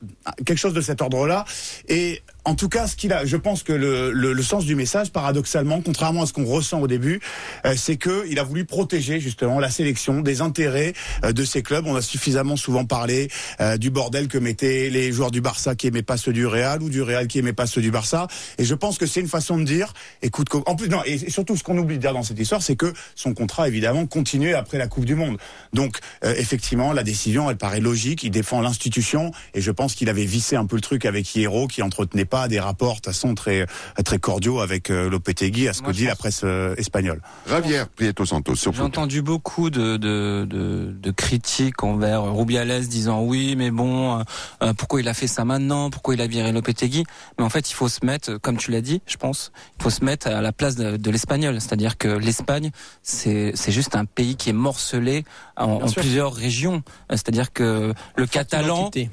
quelque 0.46 0.58
chose 0.58 0.74
de 0.74 0.82
cet 0.82 1.02
ordre-là. 1.02 1.46
Et 1.88 2.22
en 2.46 2.56
tout 2.56 2.68
cas, 2.70 2.88
ce 2.88 2.96
qu'il 2.96 3.14
a, 3.14 3.26
je 3.26 3.38
pense 3.38 3.64
que 3.64 3.72
le, 3.74 4.12
le, 4.12 4.34
le 4.34 4.44
sens 4.44 4.66
du 4.66 4.76
message, 4.76 5.12
paradoxalement, 5.12 5.82
contrairement 5.82 6.24
à 6.24 6.26
ce 6.26 6.34
qu'on 6.34 6.46
ressent 6.46 6.82
au 6.82 6.88
début, 6.88 7.22
euh, 7.66 7.74
c'est 7.78 7.96
que 7.96 8.26
il 8.30 8.38
a 8.40 8.44
voulu 8.44 8.66
protéger 8.66 9.20
justement 9.22 9.60
la 9.60 9.70
sélection 9.70 10.22
des 10.22 10.42
intérêts 10.42 10.94
euh, 11.24 11.32
de 11.32 11.46
ces 11.46 11.64
clubs. 11.64 11.86
On 11.88 11.96
a 11.96 12.02
suffisamment 12.02 12.58
souvent 12.58 12.84
parlé 12.86 13.30
euh, 13.62 13.78
du 13.78 13.90
bordel 13.92 14.28
que 14.28 14.38
mettaient 14.38 14.90
les 14.90 15.12
joueurs 15.12 15.32
du 15.32 15.40
Barça 15.42 15.76
qui 15.76 15.88
aimaient 15.88 16.02
pas 16.04 16.18
ceux 16.18 16.34
du 16.34 16.46
Real 16.46 16.84
ou 16.84 16.90
du 16.90 17.02
Real 17.02 17.28
qui 17.28 17.40
aimait 17.40 17.54
pas 17.54 17.66
ceux 17.68 17.82
du 17.82 17.92
Barça. 17.92 18.28
Et 18.58 18.66
je 18.66 18.76
pense 18.76 18.98
que 18.98 19.06
c'est 19.06 19.22
une 19.22 19.28
façon 19.30 19.58
de 19.58 19.64
dire, 19.64 19.94
écoute, 20.22 20.50
co- 20.50 20.64
en 20.66 20.76
plus 20.76 20.90
non, 20.90 21.02
et 21.06 21.18
surtout 21.30 21.56
ce 21.56 21.64
qu'on 21.64 21.78
oublie 21.78 21.96
de 21.96 22.02
dire 22.02 22.14
dans 22.14 22.24
cette 22.24 22.40
histoire, 22.40 22.62
c'est 22.62 22.76
que 22.76 22.92
son 23.16 23.34
contrat 23.34 23.68
évidemment 23.68 24.06
continuait 24.06 24.54
après 24.54 24.78
la 24.78 24.88
Coupe 24.88 25.06
du 25.06 25.16
Monde. 25.16 25.38
Donc 25.72 26.00
euh, 26.26 26.34
effectivement, 26.38 26.92
la 26.94 27.04
décision, 27.04 27.50
elle 27.50 27.58
paraît 27.58 27.80
logique. 27.80 28.24
Il 28.24 28.32
défend 28.32 28.60
l'institution 28.62 29.32
et 29.54 29.62
je 29.62 29.72
pense 29.72 29.96
qu'il 29.96 30.10
avait 30.10 30.26
vissé 30.26 30.56
un 30.58 30.66
peu 30.66 30.76
le 30.76 30.82
truc 30.82 31.06
avec 31.06 31.34
Hierro 31.36 31.68
qui 31.68 31.82
entretenait 31.82 32.26
pas 32.34 32.48
des 32.48 32.60
rapports, 32.60 32.96
de 32.96 33.02
toute 33.02 33.06
façon, 33.14 33.36
très, 33.36 33.68
très 34.04 34.18
cordiaux 34.18 34.60
avec 34.60 34.90
euh, 34.90 35.08
Lopetegui, 35.08 35.68
à 35.68 35.74
ce 35.74 35.84
que 35.84 35.92
dit 35.92 36.06
la 36.06 36.16
presse 36.16 36.42
euh, 36.44 36.74
espagnole. 36.78 37.22
Javier 37.48 37.84
Prieto 37.96 38.26
Santos, 38.26 38.56
sur 38.56 38.74
J'ai 38.74 38.82
entendu 38.82 39.22
beaucoup 39.22 39.70
de, 39.70 39.98
de, 39.98 40.48
de, 40.50 40.96
de 41.00 41.12
critiques 41.12 41.84
envers 41.84 42.24
Rubiales 42.24 42.88
disant 42.88 43.22
oui, 43.22 43.56
mais 43.56 43.70
bon, 43.70 44.18
euh, 44.64 44.74
pourquoi 44.74 45.02
il 45.02 45.08
a 45.08 45.14
fait 45.14 45.28
ça 45.28 45.46
maintenant? 45.46 45.92
Pourquoi 45.92 46.16
il 46.16 46.22
a 46.22 46.26
viré 46.26 46.52
Lopetegui? 46.52 47.04
Mais 47.38 47.46
en 47.46 47.50
fait, 47.50 47.70
il 47.70 47.76
faut 47.76 47.88
se 47.88 48.04
mettre, 48.04 48.40
comme 48.40 48.58
tu 48.58 48.72
l'as 48.72 48.82
dit, 48.82 49.04
je 49.06 49.18
pense, 49.18 49.52
il 49.78 49.84
faut 49.84 49.92
se 49.92 50.04
mettre 50.04 50.26
à 50.26 50.42
la 50.42 50.52
place 50.52 50.76
de, 50.76 50.98
de 50.98 51.12
l'espagnol. 51.12 51.62
C'est-à-dire 51.62 52.00
que 52.00 52.08
l'Espagne, 52.08 52.72
c'est 53.04 53.52
c'est 53.54 53.72
juste 53.72 53.96
un 53.96 54.06
pays 54.06 54.38
qui 54.38 54.50
est 54.50 54.54
morcelé 54.54 55.24
en, 55.56 55.86
plusieurs 55.92 56.34
régions. 56.34 56.82
C'est-à-dire 57.12 57.54
que 57.54 57.94
le 58.16 58.26
catalan 58.26 58.88
identité. 58.88 59.12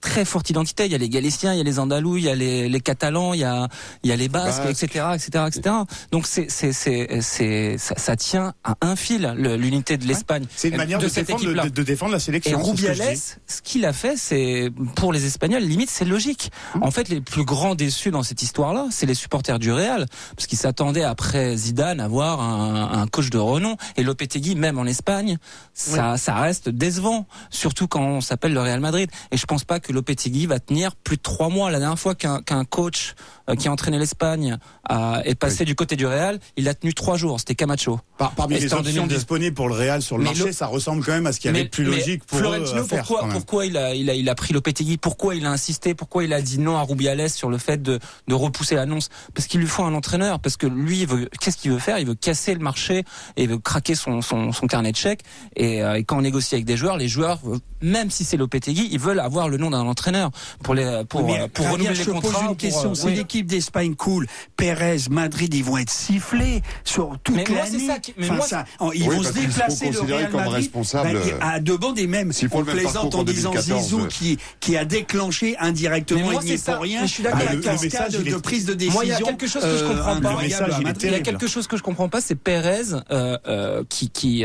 Très 0.00 0.24
forte 0.24 0.50
identité. 0.50 0.86
Il 0.86 0.92
y 0.92 0.94
a 0.94 0.98
les 0.98 1.08
Galiciens, 1.08 1.52
il 1.52 1.58
y 1.58 1.60
a 1.60 1.64
les 1.64 1.78
Andalous, 1.78 2.16
il 2.16 2.24
y 2.24 2.28
a 2.28 2.34
les, 2.34 2.68
les 2.68 2.80
Catalans, 2.80 3.34
il 3.34 3.40
y 3.40 3.44
a, 3.44 3.68
il 4.02 4.10
y 4.10 4.12
a 4.12 4.16
les 4.16 4.28
Basques, 4.28 4.62
etc., 4.68 5.06
etc., 5.14 5.44
etc. 5.48 5.74
Donc 6.12 6.26
c'est, 6.26 6.50
c'est, 6.50 6.72
c'est, 6.72 7.20
c'est, 7.20 7.76
ça, 7.78 7.94
ça 7.96 8.16
tient 8.16 8.54
à 8.64 8.76
un 8.80 8.96
fil 8.96 9.32
le- 9.36 9.56
l'unité 9.56 9.96
de 9.96 10.06
l'Espagne. 10.06 10.44
C'est 10.56 10.68
une 10.68 10.76
manière 10.76 10.98
de, 10.98 11.08
cette 11.08 11.26
défendre, 11.26 11.44
équipe-là. 11.44 11.64
de, 11.64 11.68
de 11.68 11.82
défendre 11.82 12.12
la 12.12 12.18
Et 12.18 12.20
sélection. 12.20 12.58
ce 12.60 12.64
je 12.64 12.70
Rubiales, 12.70 13.14
dis. 13.14 13.20
ce 13.46 13.62
qu'il 13.62 13.84
a 13.84 13.92
fait, 13.92 14.16
c'est 14.16 14.70
pour 14.96 15.12
les 15.12 15.26
Espagnols, 15.26 15.62
limite, 15.62 15.90
c'est 15.90 16.04
logique. 16.04 16.50
En 16.80 16.90
fait, 16.90 17.08
les 17.08 17.20
plus 17.20 17.44
grands 17.44 17.74
déçus 17.74 18.10
dans 18.10 18.22
cette 18.22 18.42
histoire-là, 18.42 18.86
c'est 18.90 19.06
les 19.06 19.14
supporters 19.14 19.58
du 19.58 19.72
Real, 19.72 20.06
parce 20.36 20.46
qu'ils 20.46 20.58
s'attendaient 20.58 21.04
après 21.04 21.56
Zidane 21.56 22.00
à 22.00 22.08
voir 22.08 22.40
un, 22.40 23.00
un 23.02 23.06
coach 23.06 23.30
de 23.30 23.38
renom. 23.38 23.76
Et 23.96 24.02
Lopetegui, 24.02 24.54
même 24.54 24.78
en 24.78 24.86
Espagne, 24.86 25.38
ça, 25.74 26.16
ça 26.16 26.34
reste 26.34 26.68
décevant, 26.68 27.26
surtout 27.50 27.88
quand 27.88 28.02
on 28.02 28.20
s'appelle 28.20 28.52
le 28.52 28.60
Real 28.60 28.80
Madrid. 28.80 29.10
Et 29.30 29.36
je 29.36 29.46
pense 29.46 29.64
pas 29.64 29.80
que 29.80 29.89
Lopetegui 29.92 30.46
va 30.46 30.58
tenir 30.60 30.94
plus 30.96 31.16
de 31.16 31.22
trois 31.22 31.48
mois. 31.48 31.70
La 31.70 31.78
dernière 31.78 31.98
fois 31.98 32.14
qu'un 32.14 32.42
qu'un 32.42 32.64
coach 32.64 33.14
euh, 33.48 33.54
qui 33.54 33.68
a 33.68 33.72
entraîné 33.72 33.98
l'Espagne 33.98 34.58
a- 34.88 35.22
est 35.24 35.34
passé 35.34 35.64
du 35.64 35.74
côté 35.74 35.96
du 35.96 36.06
Real, 36.06 36.38
il 36.56 36.68
a 36.68 36.74
tenu 36.74 36.94
trois 36.94 37.16
jours. 37.16 37.38
C'était 37.40 37.54
Camacho. 37.54 38.00
Par- 38.18 38.32
parmi 38.32 38.54
Et 38.56 38.60
les 38.60 38.72
options 38.72 38.82
2002. 38.82 39.14
disponibles 39.16 39.54
pour 39.54 39.68
le 39.68 39.74
Real 39.74 40.02
sur 40.02 40.16
le 40.18 40.24
Mais 40.24 40.30
marché, 40.30 40.44
le- 40.46 40.52
ça 40.52 40.66
ressemble 40.66 41.04
quand 41.04 41.12
même 41.12 41.26
à 41.26 41.32
ce 41.32 41.40
qu'il 41.40 41.50
y 41.50 41.54
avait 41.54 41.64
de 41.64 41.68
plus 41.70 41.84
mais 41.84 41.96
logique 41.96 42.24
pour 42.24 42.38
eux 42.38 42.42
Florentino, 42.42 42.80
à 42.80 42.84
faire. 42.84 43.04
pourquoi, 43.30 43.66
il 43.66 43.76
a, 43.76 43.94
il 43.94 44.08
a, 44.10 44.14
il 44.14 44.28
a 44.28 44.34
pris 44.34 44.52
Lopetegui? 44.54 44.98
Pourquoi 44.98 45.34
il 45.34 45.44
a 45.46 45.50
insisté? 45.50 45.94
Pourquoi 45.94 46.24
il 46.24 46.32
a 46.32 46.40
dit 46.42 46.58
non 46.58 46.76
à 46.76 46.82
Rubiales 46.82 47.28
sur 47.30 47.50
le 47.50 47.58
fait 47.58 47.82
de, 47.82 47.98
de 48.28 48.34
repousser 48.34 48.74
l'annonce? 48.74 49.08
Parce 49.34 49.46
qu'il 49.48 49.60
lui 49.60 49.66
faut 49.66 49.82
un 49.84 49.94
entraîneur. 49.94 50.40
Parce 50.40 50.56
que 50.56 50.66
lui, 50.66 51.00
il 51.00 51.06
veut, 51.06 51.28
qu'est-ce 51.40 51.56
qu'il 51.56 51.70
veut 51.72 51.78
faire? 51.78 51.98
Il 51.98 52.06
veut 52.06 52.14
casser 52.14 52.54
le 52.54 52.60
marché 52.60 53.04
et 53.36 53.42
il 53.44 53.48
veut 53.48 53.58
craquer 53.58 53.94
son, 53.94 54.22
son, 54.22 54.52
son 54.52 54.66
carnet 54.66 54.92
de 54.92 54.96
chèques. 54.96 55.22
Et, 55.56 55.82
euh, 55.82 55.94
et 55.94 56.04
quand 56.04 56.18
on 56.18 56.22
négocie 56.22 56.54
avec 56.54 56.64
des 56.64 56.76
joueurs, 56.76 56.96
les 56.96 57.08
joueurs, 57.08 57.40
euh, 57.46 57.58
même 57.82 58.10
si 58.10 58.24
c'est 58.24 58.36
Lopetegui, 58.36 58.88
ils 58.92 58.98
veulent 59.00 59.20
avoir 59.20 59.48
le 59.48 59.56
nom 59.56 59.70
d'un 59.70 59.79
entraîneur 59.86 60.30
pour 60.62 60.74
les, 60.74 61.02
pour, 61.08 61.24
Mais 61.26 61.40
euh, 61.40 61.48
pour 61.48 61.64
Javier, 61.64 61.88
renouveler 61.88 61.94
je 61.94 62.00
les 62.04 62.12
contrats. 62.12 62.30
pose 62.32 62.40
une 62.40 62.46
pour, 62.48 62.56
question. 62.56 62.90
euh, 62.90 62.94
si 62.94 63.06
oui. 63.06 63.14
l'équipe 63.14 63.46
d'Espagne 63.46 63.94
coule, 63.94 64.26
Pérez, 64.56 64.98
Madrid, 65.10 65.52
ils 65.54 65.64
vont 65.64 65.78
être 65.78 65.90
sifflés 65.90 66.62
sur 66.84 67.16
toute 67.24 67.36
Mais 67.36 67.44
moi, 67.48 67.58
l'année. 67.64 67.78
c'est 67.80 67.86
ça 67.86 67.98
qui- 67.98 68.14
mais 68.16 68.26
Enfin, 68.26 68.34
moi, 68.36 68.46
ça, 68.46 68.64
ils 68.94 69.08
Oui, 69.08 69.16
vont 69.16 69.22
se 69.22 69.32
déplacer 69.32 69.86
le 69.90 69.92
considérés 69.92 70.18
Real 70.18 70.30
comme 70.30 70.40
Madrid 70.40 70.56
responsables, 70.56 71.12
bah, 71.12 71.20
euh, 71.26 71.38
à 71.40 71.60
deux 71.60 71.76
bandes 71.76 71.98
et 71.98 72.06
même 72.06 72.32
s'ils 72.32 72.48
font 72.48 72.60
on 72.60 72.64
plaisante 72.64 73.14
en 73.14 73.22
disant 73.24 73.50
2014, 73.52 73.82
Zizou 73.82 74.00
euh. 74.00 74.06
qui 74.08 74.38
qui 74.60 74.76
a 74.76 74.84
déclenché 74.84 75.56
indirectement 75.58 76.20
Mais 76.20 76.32
moi, 76.32 76.40
il 76.44 76.50
n'y 76.50 76.58
c'est 76.58 76.72
pour 76.72 76.82
rien 76.82 77.06
je 77.06 77.12
suis 77.12 77.22
d'accord 77.22 77.40
la 77.44 77.54
il 77.54 77.60
de 77.60 78.36
prise 78.36 78.64
de 78.66 78.74
décision. 78.74 78.94
Moi, 78.94 79.04
il 79.04 79.08
y 79.08 79.12
a 79.12 79.18
quelque 79.18 79.46
chose 79.46 79.62
que 79.62 79.76
je 79.76 79.84
euh, 79.84 79.88
comprends 79.88 80.20
pas. 80.20 80.42
message, 80.42 80.70
à 80.72 80.78
il 81.02 81.10
y 81.12 81.14
a 81.14 81.20
quelque 81.20 81.46
chose 81.46 81.66
que 81.66 81.76
je 81.76 81.82
comprends 81.82 82.08
pas, 82.08 82.20
c'est 82.20 82.34
Pérez 82.34 82.92
euh, 83.10 83.38
euh, 83.46 83.84
qui 83.88 84.10
qui 84.10 84.44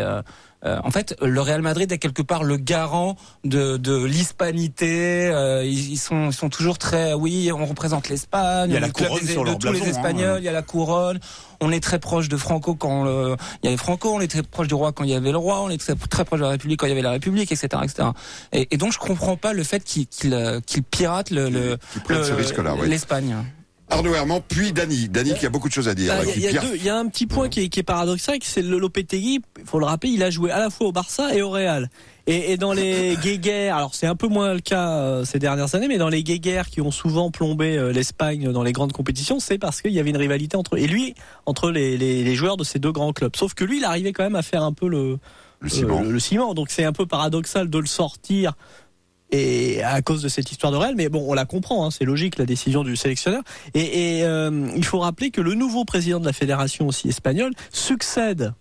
euh, 0.66 0.80
en 0.84 0.92
fait, 0.92 1.16
le 1.22 1.40
Real 1.42 1.62
Madrid 1.62 1.92
est 1.92 1.98
quelque 1.98 2.22
part 2.22 2.44
le 2.44 2.58
garant 2.58 3.16
de, 3.44 3.78
de 3.78 4.04
l'hispanité. 4.04 5.28
Euh, 5.28 5.64
ils, 5.64 5.92
ils 5.94 5.98
sont, 5.98 6.28
ils 6.28 6.34
sont 6.34 6.50
toujours 6.50 6.78
très, 6.78 7.14
oui, 7.14 7.52
on 7.54 7.66
représente 7.66 8.10
l'Espagne. 8.10 8.70
Il 8.72 8.74
y 8.74 8.78
a 8.78 8.80
la 8.80 8.90
couronne 8.90 9.20
des- 9.26 9.32
sur 9.34 9.44
de 9.44 9.50
leur 9.50 9.60
tous 9.60 9.72
les 9.72 9.82
hein. 9.82 9.86
Espagnols. 9.86 10.40
Il 10.42 10.46
y 10.46 10.50
a 10.50 10.52
la 10.52 10.62
couronne. 10.62 11.20
On 11.62 11.72
est 11.72 11.80
très 11.80 12.00
proche 12.00 12.28
de 12.30 12.38
Franco 12.38 12.76
quand 12.76 13.04
le- 13.04 13.36
il 13.64 13.66
y 13.66 13.68
avait 13.70 13.78
Franco. 13.78 14.12
On 14.14 14.20
est 14.22 14.28
très 14.28 14.44
proche 14.44 14.68
du 14.68 14.74
roi 14.74 14.92
quand 14.92 15.04
il 15.04 15.10
y 15.12 15.16
avait 15.16 15.32
le 15.32 15.38
roi. 15.38 15.62
On 15.62 15.70
est 15.70 15.78
très, 15.78 15.96
très 15.96 16.26
proche 16.26 16.40
de 16.40 16.46
la 16.46 16.52
République 16.52 16.80
quand 16.80 16.86
il 16.88 16.90
y 16.90 16.94
avait 16.94 17.02
la 17.02 17.12
République, 17.12 17.52
etc., 17.52 17.68
etc. 17.84 18.10
Et, 18.52 18.68
et 18.72 18.78
donc, 18.78 18.92
je 18.92 19.00
comprends 19.00 19.38
pas 19.38 19.54
le 19.54 19.64
fait 19.64 19.84
qu'il 19.84 20.08
qu'il 20.08 20.34
euh, 20.34 20.60
pirate 20.92 21.30
le 21.32 21.50
le- 21.50 21.78
l'Espagne. 22.90 23.36
Arnaud 23.90 24.14
Herman, 24.16 24.42
puis 24.48 24.74
Dany. 24.74 25.10
Dany 25.10 25.34
qui 25.36 25.46
a 25.46 25.50
beaucoup 25.50 25.68
de 25.68 25.74
choses 25.74 25.88
à 25.88 25.94
dire. 25.94 26.12
Euh, 26.14 26.24
Il 26.36 26.42
y, 26.42 26.48
a- 26.48 26.76
y 26.76 26.84
y 26.86 26.90
un 26.90 27.08
petit 27.08 27.28
point 27.28 27.50
qui 27.50 27.62
est, 27.62 27.70
qui 27.70 27.80
est 27.80 27.84
paradoxal, 27.84 28.38
c'est 28.42 28.62
le 28.64 28.80
Lopetegui. 28.80 29.42
Il 29.60 29.66
faut 29.66 29.78
le 29.80 29.86
rappeler, 29.86 30.10
il 30.12 30.24
a 30.24 30.30
joué 30.32 30.50
à 30.52 30.60
la 30.60 30.70
fois 30.72 30.88
au 30.88 30.92
Barça 30.92 31.36
et 31.36 31.42
au 31.44 31.50
Real. 31.52 31.90
Et, 32.28 32.54
et 32.54 32.58
dans 32.58 32.74
les 32.74 33.16
guéguerres, 33.24 33.76
alors 33.78 33.94
c'est 33.94 34.08
un 34.08 34.16
peu 34.16 34.28
moins 34.28 34.56
le 34.56 34.60
cas 34.60 34.90
euh, 34.90 35.26
ces 35.26 35.38
dernières 35.38 35.76
années, 35.76 35.88
mais 35.88 36.00
dans 36.00 36.10
les 36.10 36.24
guéguerres 36.24 36.68
qui 36.70 36.82
ont 36.82 36.90
souvent 36.90 37.30
plombé 37.30 37.78
euh, 37.78 37.92
l'Espagne 37.92 38.52
dans 38.52 38.64
les 38.64 38.72
grandes 38.72 38.92
compétitions, 38.94 39.40
c'est 39.40 39.60
parce 39.60 39.82
qu'il 39.84 39.92
y 39.92 40.00
avait 40.00 40.10
une 40.10 40.18
rivalité 40.18 40.58
entre 40.58 40.78
et 40.80 40.88
lui 40.88 41.14
entre 41.46 41.70
les, 41.70 41.96
les, 41.98 42.24
les 42.24 42.36
joueurs 42.36 42.58
de 42.58 42.64
ces 42.64 42.80
deux 42.80 42.92
grands 42.92 43.14
clubs. 43.14 43.36
Sauf 43.36 43.54
que 43.54 43.64
lui, 43.64 43.78
il 43.78 43.86
arrivait 43.86 44.14
quand 44.14 44.24
même 44.24 44.36
à 44.36 44.42
faire 44.42 44.64
un 44.64 44.74
peu 44.74 44.88
le 44.90 45.20
Le 45.60 45.70
ciment. 45.70 46.02
euh, 46.02 46.10
le 46.12 46.20
ciment. 46.20 46.56
Donc 46.56 46.72
c'est 46.72 46.86
un 46.86 46.94
peu 46.94 47.06
paradoxal 47.06 47.70
de 47.70 47.78
le 47.78 47.86
sortir 47.86 48.54
et 49.32 49.82
à 49.84 50.02
cause 50.02 50.22
de 50.22 50.30
cette 50.30 50.52
histoire 50.52 50.72
de 50.72 50.78
Real, 50.78 50.96
mais 50.96 51.10
bon, 51.10 51.26
on 51.28 51.34
la 51.34 51.46
comprend, 51.46 51.86
hein, 51.86 51.92
c'est 51.92 52.06
logique 52.06 52.38
la 52.38 52.46
décision 52.46 52.84
du 52.84 52.96
sélectionneur. 52.96 53.42
Et, 53.74 54.20
et, 54.20 54.24
euh, 54.24 54.68
il 54.76 54.86
faut 54.86 55.00
rappeler 55.00 55.32
que 55.32 55.42
le 55.42 55.54
nouveau 55.56 55.86
président 55.86 56.20
de 56.20 56.26
la 56.26 56.34
fédération 56.34 56.88
aussi 56.88 57.10
espagnole 57.10 57.54
succède 57.72 58.54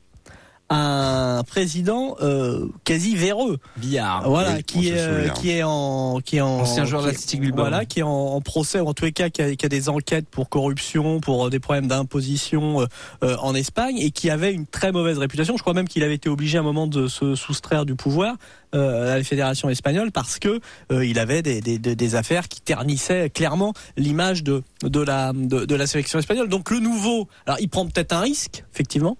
un 0.75 1.43
président 1.45 2.16
euh, 2.20 2.66
quasi 2.85 3.16
véreux. 3.16 3.59
Billard. 3.77 4.29
Voilà, 4.29 4.55
Oui, 4.57 4.62
qui 4.64 4.89
est 4.89 4.99
euh, 4.99 5.29
qui 5.29 5.51
est 5.51 5.62
en 5.62 6.20
qui 6.25 6.37
est 6.37 6.41
en 6.41 6.61
Ancien 6.61 6.85
joueur 6.85 7.03
qui. 7.11 7.41
Voilà, 7.53 7.85
qui 7.85 8.01
est 8.01 8.03
en, 8.03 8.11
en 8.11 8.41
procès 8.41 8.81
ou 8.81 8.89
en 8.89 8.95
tous 8.95 9.05
les 9.05 9.12
cas 9.12 9.31
qui 9.31 9.43
a, 9.43 9.55
qui 9.55 9.64
a 9.66 9.68
des 9.68 9.89
enquêtes 9.89 10.29
pour 10.29 10.49
corruption, 10.49 11.20
pour 11.20 11.47
euh, 11.47 11.51
des 11.51 11.61
problèmes 11.61 11.87
d'imposition 11.87 12.81
euh, 12.83 12.87
euh, 13.22 13.37
en 13.41 13.55
Espagne 13.55 13.99
et 13.99 14.11
qui 14.11 14.31
avait 14.31 14.53
une 14.53 14.66
très 14.66 14.93
mauvaise 14.93 15.18
réputation. 15.18 15.57
Je 15.57 15.62
crois 15.62 15.75
même 15.75 15.89
qu'il 15.89 16.03
avait 16.03 16.14
été 16.14 16.29
obligé 16.29 16.59
à 16.59 16.61
un 16.61 16.64
moment 16.64 16.87
de 16.87 17.07
se 17.09 17.35
soustraire 17.35 17.85
du 17.87 17.95
pouvoir 17.95 18.37
euh, 18.75 19.12
à 19.14 19.16
la 19.18 19.25
fédération 19.25 19.68
espagnole 19.70 20.11
parce 20.12 20.39
que 20.39 20.61
euh, 20.93 21.05
il 21.07 21.18
avait 21.18 21.43
des, 21.43 21.61
des, 21.61 21.79
des- 21.79 21.95
des 21.97 22.14
affaires 22.16 22.49
qui 22.49 22.61
ternissaient 22.61 23.31
clairement 23.31 23.72
l'image 23.97 24.43
de 24.43 24.62
de 24.83 25.01
la 25.01 25.33
de, 25.33 25.64
de 25.64 25.75
la 25.75 25.87
sélection 25.87 26.18
espagnole. 26.18 26.49
Donc 26.49 26.70
le 26.70 26.81
nouveau, 26.81 27.29
alors 27.47 27.59
il 27.61 27.68
prend 27.68 27.87
peut-être 27.87 28.12
un 28.12 28.20
risque 28.20 28.64
effectivement. 28.72 29.16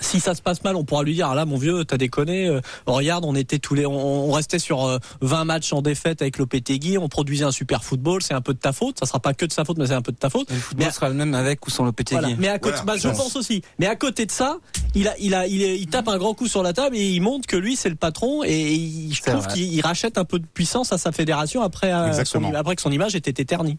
Si 0.00 0.20
ça 0.20 0.34
se 0.34 0.42
passe 0.42 0.62
mal, 0.62 0.76
on 0.76 0.84
pourra 0.84 1.02
lui 1.02 1.14
dire 1.14 1.28
ah 1.28 1.34
là 1.34 1.44
mon 1.44 1.56
vieux, 1.56 1.84
t'as 1.84 1.96
déconné. 1.96 2.46
euh, 2.46 2.60
regarde, 2.86 3.24
on 3.24 3.34
était 3.34 3.58
tous 3.58 3.74
les, 3.74 3.84
on, 3.84 4.28
on 4.28 4.32
restait 4.32 4.60
sur 4.60 4.84
euh, 4.84 4.98
20 5.22 5.44
matchs 5.44 5.72
en 5.72 5.82
défaite 5.82 6.22
avec 6.22 6.38
Lopetegui, 6.38 6.98
on 6.98 7.08
produisait 7.08 7.44
un 7.44 7.50
super 7.50 7.82
football, 7.82 8.22
c'est 8.22 8.34
un 8.34 8.40
peu 8.40 8.54
de 8.54 8.58
ta 8.58 8.72
faute. 8.72 8.98
Ça 9.00 9.06
sera 9.06 9.18
pas 9.18 9.34
que 9.34 9.44
de 9.44 9.52
sa 9.52 9.64
faute, 9.64 9.78
mais 9.78 9.86
c'est 9.88 9.94
un 9.94 10.02
peu 10.02 10.12
de 10.12 10.16
ta 10.18 10.30
faute. 10.30 10.50
Le 10.50 10.56
football 10.56 10.86
Mais- 10.86 10.92
sera 10.92 11.08
le 11.08 11.14
même 11.16 11.34
avec 11.34 11.66
ou 11.66 11.70
sans 11.70 11.84
Lopetegui. 11.84 12.20
Voilà. 12.20 12.36
Mais 12.38 12.48
à 12.48 12.58
côté, 12.60 12.76
Voilà, 12.76 12.84
bah, 12.84 12.96
je 12.96 13.08
pense. 13.08 13.34
aussi. 13.34 13.62
Mais 13.80 13.86
à 13.86 13.96
côté 13.96 14.24
de 14.26 14.30
ça, 14.30 14.58
il 14.94 15.08
a, 15.08 15.14
il 15.18 15.34
a, 15.34 15.46
il, 15.48 15.62
est- 15.62 15.78
il 15.78 15.86
tape 15.88 16.06
un 16.08 16.18
grand 16.18 16.34
coup 16.34 16.46
sur 16.46 16.62
la 16.62 16.72
table 16.72 16.96
et 16.96 17.10
il 17.10 17.20
montre 17.20 17.46
que 17.48 17.56
lui 17.56 17.74
c'est 17.74 17.88
le 17.90 17.96
patron 17.96 18.44
et 18.44 18.72
il- 18.74 19.12
je 19.14 19.22
trouve 19.22 19.46
qu'il 19.48 19.72
il 19.72 19.80
rachète 19.80 20.16
un 20.16 20.24
peu 20.24 20.38
de 20.38 20.46
puissance 20.46 20.92
à 20.92 20.98
sa 20.98 21.10
fédération 21.10 21.60
après, 21.62 21.92
euh, 21.92 22.24
son, 22.24 22.54
après 22.54 22.76
que 22.76 22.82
son 22.82 22.92
image 22.92 23.16
était 23.16 23.32
ternie. 23.44 23.78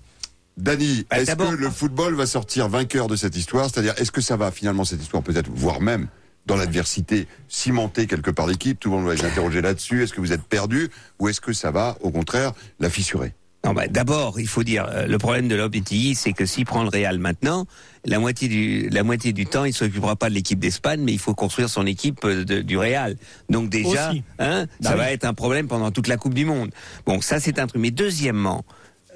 Dany, 0.57 1.05
Bah, 1.09 1.19
est-ce 1.19 1.35
que 1.35 1.55
le 1.55 1.69
football 1.69 2.13
va 2.15 2.25
sortir 2.25 2.69
vainqueur 2.69 3.07
de 3.07 3.15
cette 3.15 3.35
histoire? 3.35 3.69
C'est-à-dire, 3.69 3.93
est-ce 3.97 4.11
que 4.11 4.21
ça 4.21 4.37
va 4.37 4.51
finalement 4.51 4.85
cette 4.85 5.01
histoire 5.01 5.23
peut-être, 5.23 5.49
voire 5.53 5.81
même 5.81 6.07
dans 6.45 6.55
l'adversité, 6.55 7.27
cimenter 7.47 8.05
quelque 8.05 8.29
part 8.31 8.45
l'équipe? 8.47 8.79
Tout 8.79 8.89
le 8.91 8.97
monde 8.97 9.07
va 9.07 9.15
les 9.15 9.25
interroger 9.25 9.61
là-dessus. 9.61 10.03
Est-ce 10.03 10.13
que 10.13 10.21
vous 10.21 10.31
êtes 10.31 10.43
perdu? 10.43 10.89
Ou 11.19 11.29
est-ce 11.29 11.41
que 11.41 11.53
ça 11.53 11.71
va, 11.71 11.97
au 12.01 12.11
contraire, 12.11 12.51
la 12.79 12.89
fissurer? 12.89 13.33
Non, 13.65 13.73
bah, 13.73 13.87
d'abord, 13.87 14.41
il 14.41 14.47
faut 14.47 14.63
dire, 14.63 14.85
euh, 14.91 15.07
le 15.07 15.17
problème 15.17 15.47
de 15.47 15.55
Lopetegui, 15.55 16.15
c'est 16.15 16.33
que 16.33 16.45
s'il 16.45 16.65
prend 16.65 16.83
le 16.83 16.89
Real 16.89 17.17
maintenant, 17.17 17.65
la 18.03 18.19
moitié 18.19 18.49
du, 18.49 18.89
la 18.89 19.03
moitié 19.03 19.31
du 19.31 19.45
temps, 19.45 19.63
il 19.63 19.73
s'occupera 19.73 20.17
pas 20.17 20.29
de 20.29 20.35
l'équipe 20.35 20.59
d'Espagne, 20.59 20.99
mais 21.01 21.13
il 21.13 21.19
faut 21.19 21.33
construire 21.33 21.69
son 21.69 21.85
équipe 21.85 22.25
euh, 22.25 22.43
de- 22.43 22.61
du 22.61 22.77
Real. 22.77 23.15
Donc 23.49 23.69
déjà, 23.69 24.09
Aussi. 24.09 24.21
hein, 24.37 24.65
Bah 24.81 24.89
ça 24.89 24.91
oui. 24.91 24.97
va 24.97 25.11
être 25.13 25.23
un 25.23 25.33
problème 25.33 25.67
pendant 25.67 25.91
toute 25.91 26.07
la 26.09 26.17
Coupe 26.17 26.33
du 26.33 26.43
Monde. 26.45 26.71
Bon, 27.05 27.21
ça 27.21 27.39
c'est 27.39 27.57
un 27.57 27.65
truc. 27.67 27.81
Mais 27.81 27.91
deuxièmement, 27.91 28.65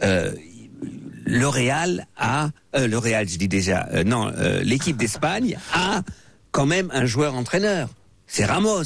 euh, 0.01 0.31
le 1.25 1.47
Real 1.47 2.07
a, 2.17 2.49
euh, 2.75 2.88
le 2.88 2.97
Real, 2.97 3.28
je 3.28 3.38
dis 3.38 3.47
déjà, 3.47 3.88
euh, 3.93 4.03
non, 4.03 4.32
euh, 4.38 4.61
l'équipe 4.63 4.97
d'Espagne 4.97 5.57
a 5.73 6.01
quand 6.51 6.65
même 6.65 6.89
un 6.93 7.05
joueur 7.05 7.36
entraîneur. 7.36 7.89
C'est 8.28 8.45
Ramos. 8.45 8.84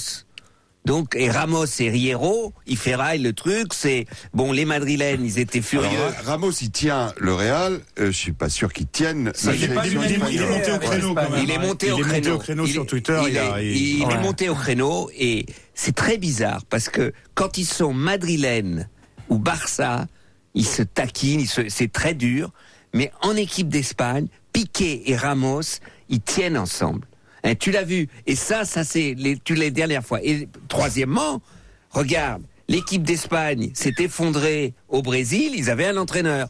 Donc, 0.83 1.15
et 1.15 1.29
Ramos 1.29 1.67
et 1.79 1.91
Riero, 1.91 2.53
ils 2.65 2.75
ferraillent 2.77 3.21
le 3.21 3.33
truc, 3.33 3.71
c'est, 3.71 4.07
bon, 4.33 4.51
les 4.51 4.65
Madrilènes, 4.65 5.23
ils 5.23 5.37
étaient 5.37 5.61
furieux. 5.61 5.87
Alors, 5.87 6.25
Ramos, 6.25 6.51
il 6.59 6.71
tient 6.71 7.13
le 7.19 7.35
Real. 7.35 7.81
Euh, 7.99 8.07
je 8.07 8.11
suis 8.17 8.31
pas 8.31 8.49
sûr 8.49 8.73
qu'il 8.73 8.87
tienne 8.87 9.31
il 9.43 9.49
Il 9.51 9.63
est, 9.63 10.31
il 10.31 10.41
monté 10.41 10.71
au 10.71 10.79
créneau 10.79 11.13
quand 11.13 11.29
même. 11.29 11.43
Il 11.43 11.51
est 11.51 11.59
monté 11.59 11.87
Il 11.87 11.93
au 11.93 11.97
créneau. 12.39 12.65
Il 12.65 12.71
sur 12.71 12.87
Twitter. 12.87 13.19
Il, 13.27 13.29
il 13.33 13.37
a- 13.37 13.61
est, 13.61 13.67
il- 13.67 13.99
il 13.99 14.19
monté 14.23 14.49
au 14.49 14.55
créneau 14.55 15.11
et 15.15 15.45
c'est 15.75 15.93
très 15.93 16.17
bizarre 16.17 16.65
parce 16.67 16.89
que 16.89 17.13
quand 17.35 17.59
ils 17.59 17.65
sont 17.65 17.93
madrilènes 17.93 18.89
ou 19.29 19.37
Barça, 19.37 20.07
ils 20.53 20.65
se 20.65 20.81
taquinent, 20.81 21.45
c'est 21.45 21.91
très 21.91 22.13
dur. 22.13 22.51
Mais 22.93 23.11
en 23.21 23.35
équipe 23.35 23.69
d'Espagne, 23.69 24.27
Piqué 24.53 25.09
et 25.09 25.15
Ramos, 25.15 25.79
ils 26.09 26.21
tiennent 26.21 26.57
ensemble. 26.57 27.07
Hein, 27.43 27.55
tu 27.55 27.71
l'as 27.71 27.83
vu. 27.83 28.07
Et 28.27 28.35
ça, 28.35 28.65
ça 28.65 28.83
c'est 28.83 29.15
les, 29.17 29.37
tu 29.37 29.55
les 29.55 29.71
dernières 29.71 30.05
fois. 30.05 30.19
Et 30.23 30.47
troisièmement, 30.67 31.41
regarde, 31.89 32.43
l'équipe 32.67 33.03
d'Espagne 33.03 33.71
s'est 33.73 33.95
effondrée 33.99 34.73
au 34.89 35.01
Brésil. 35.01 35.53
Ils 35.55 35.69
avaient 35.69 35.87
un 35.87 35.97
entraîneur. 35.97 36.49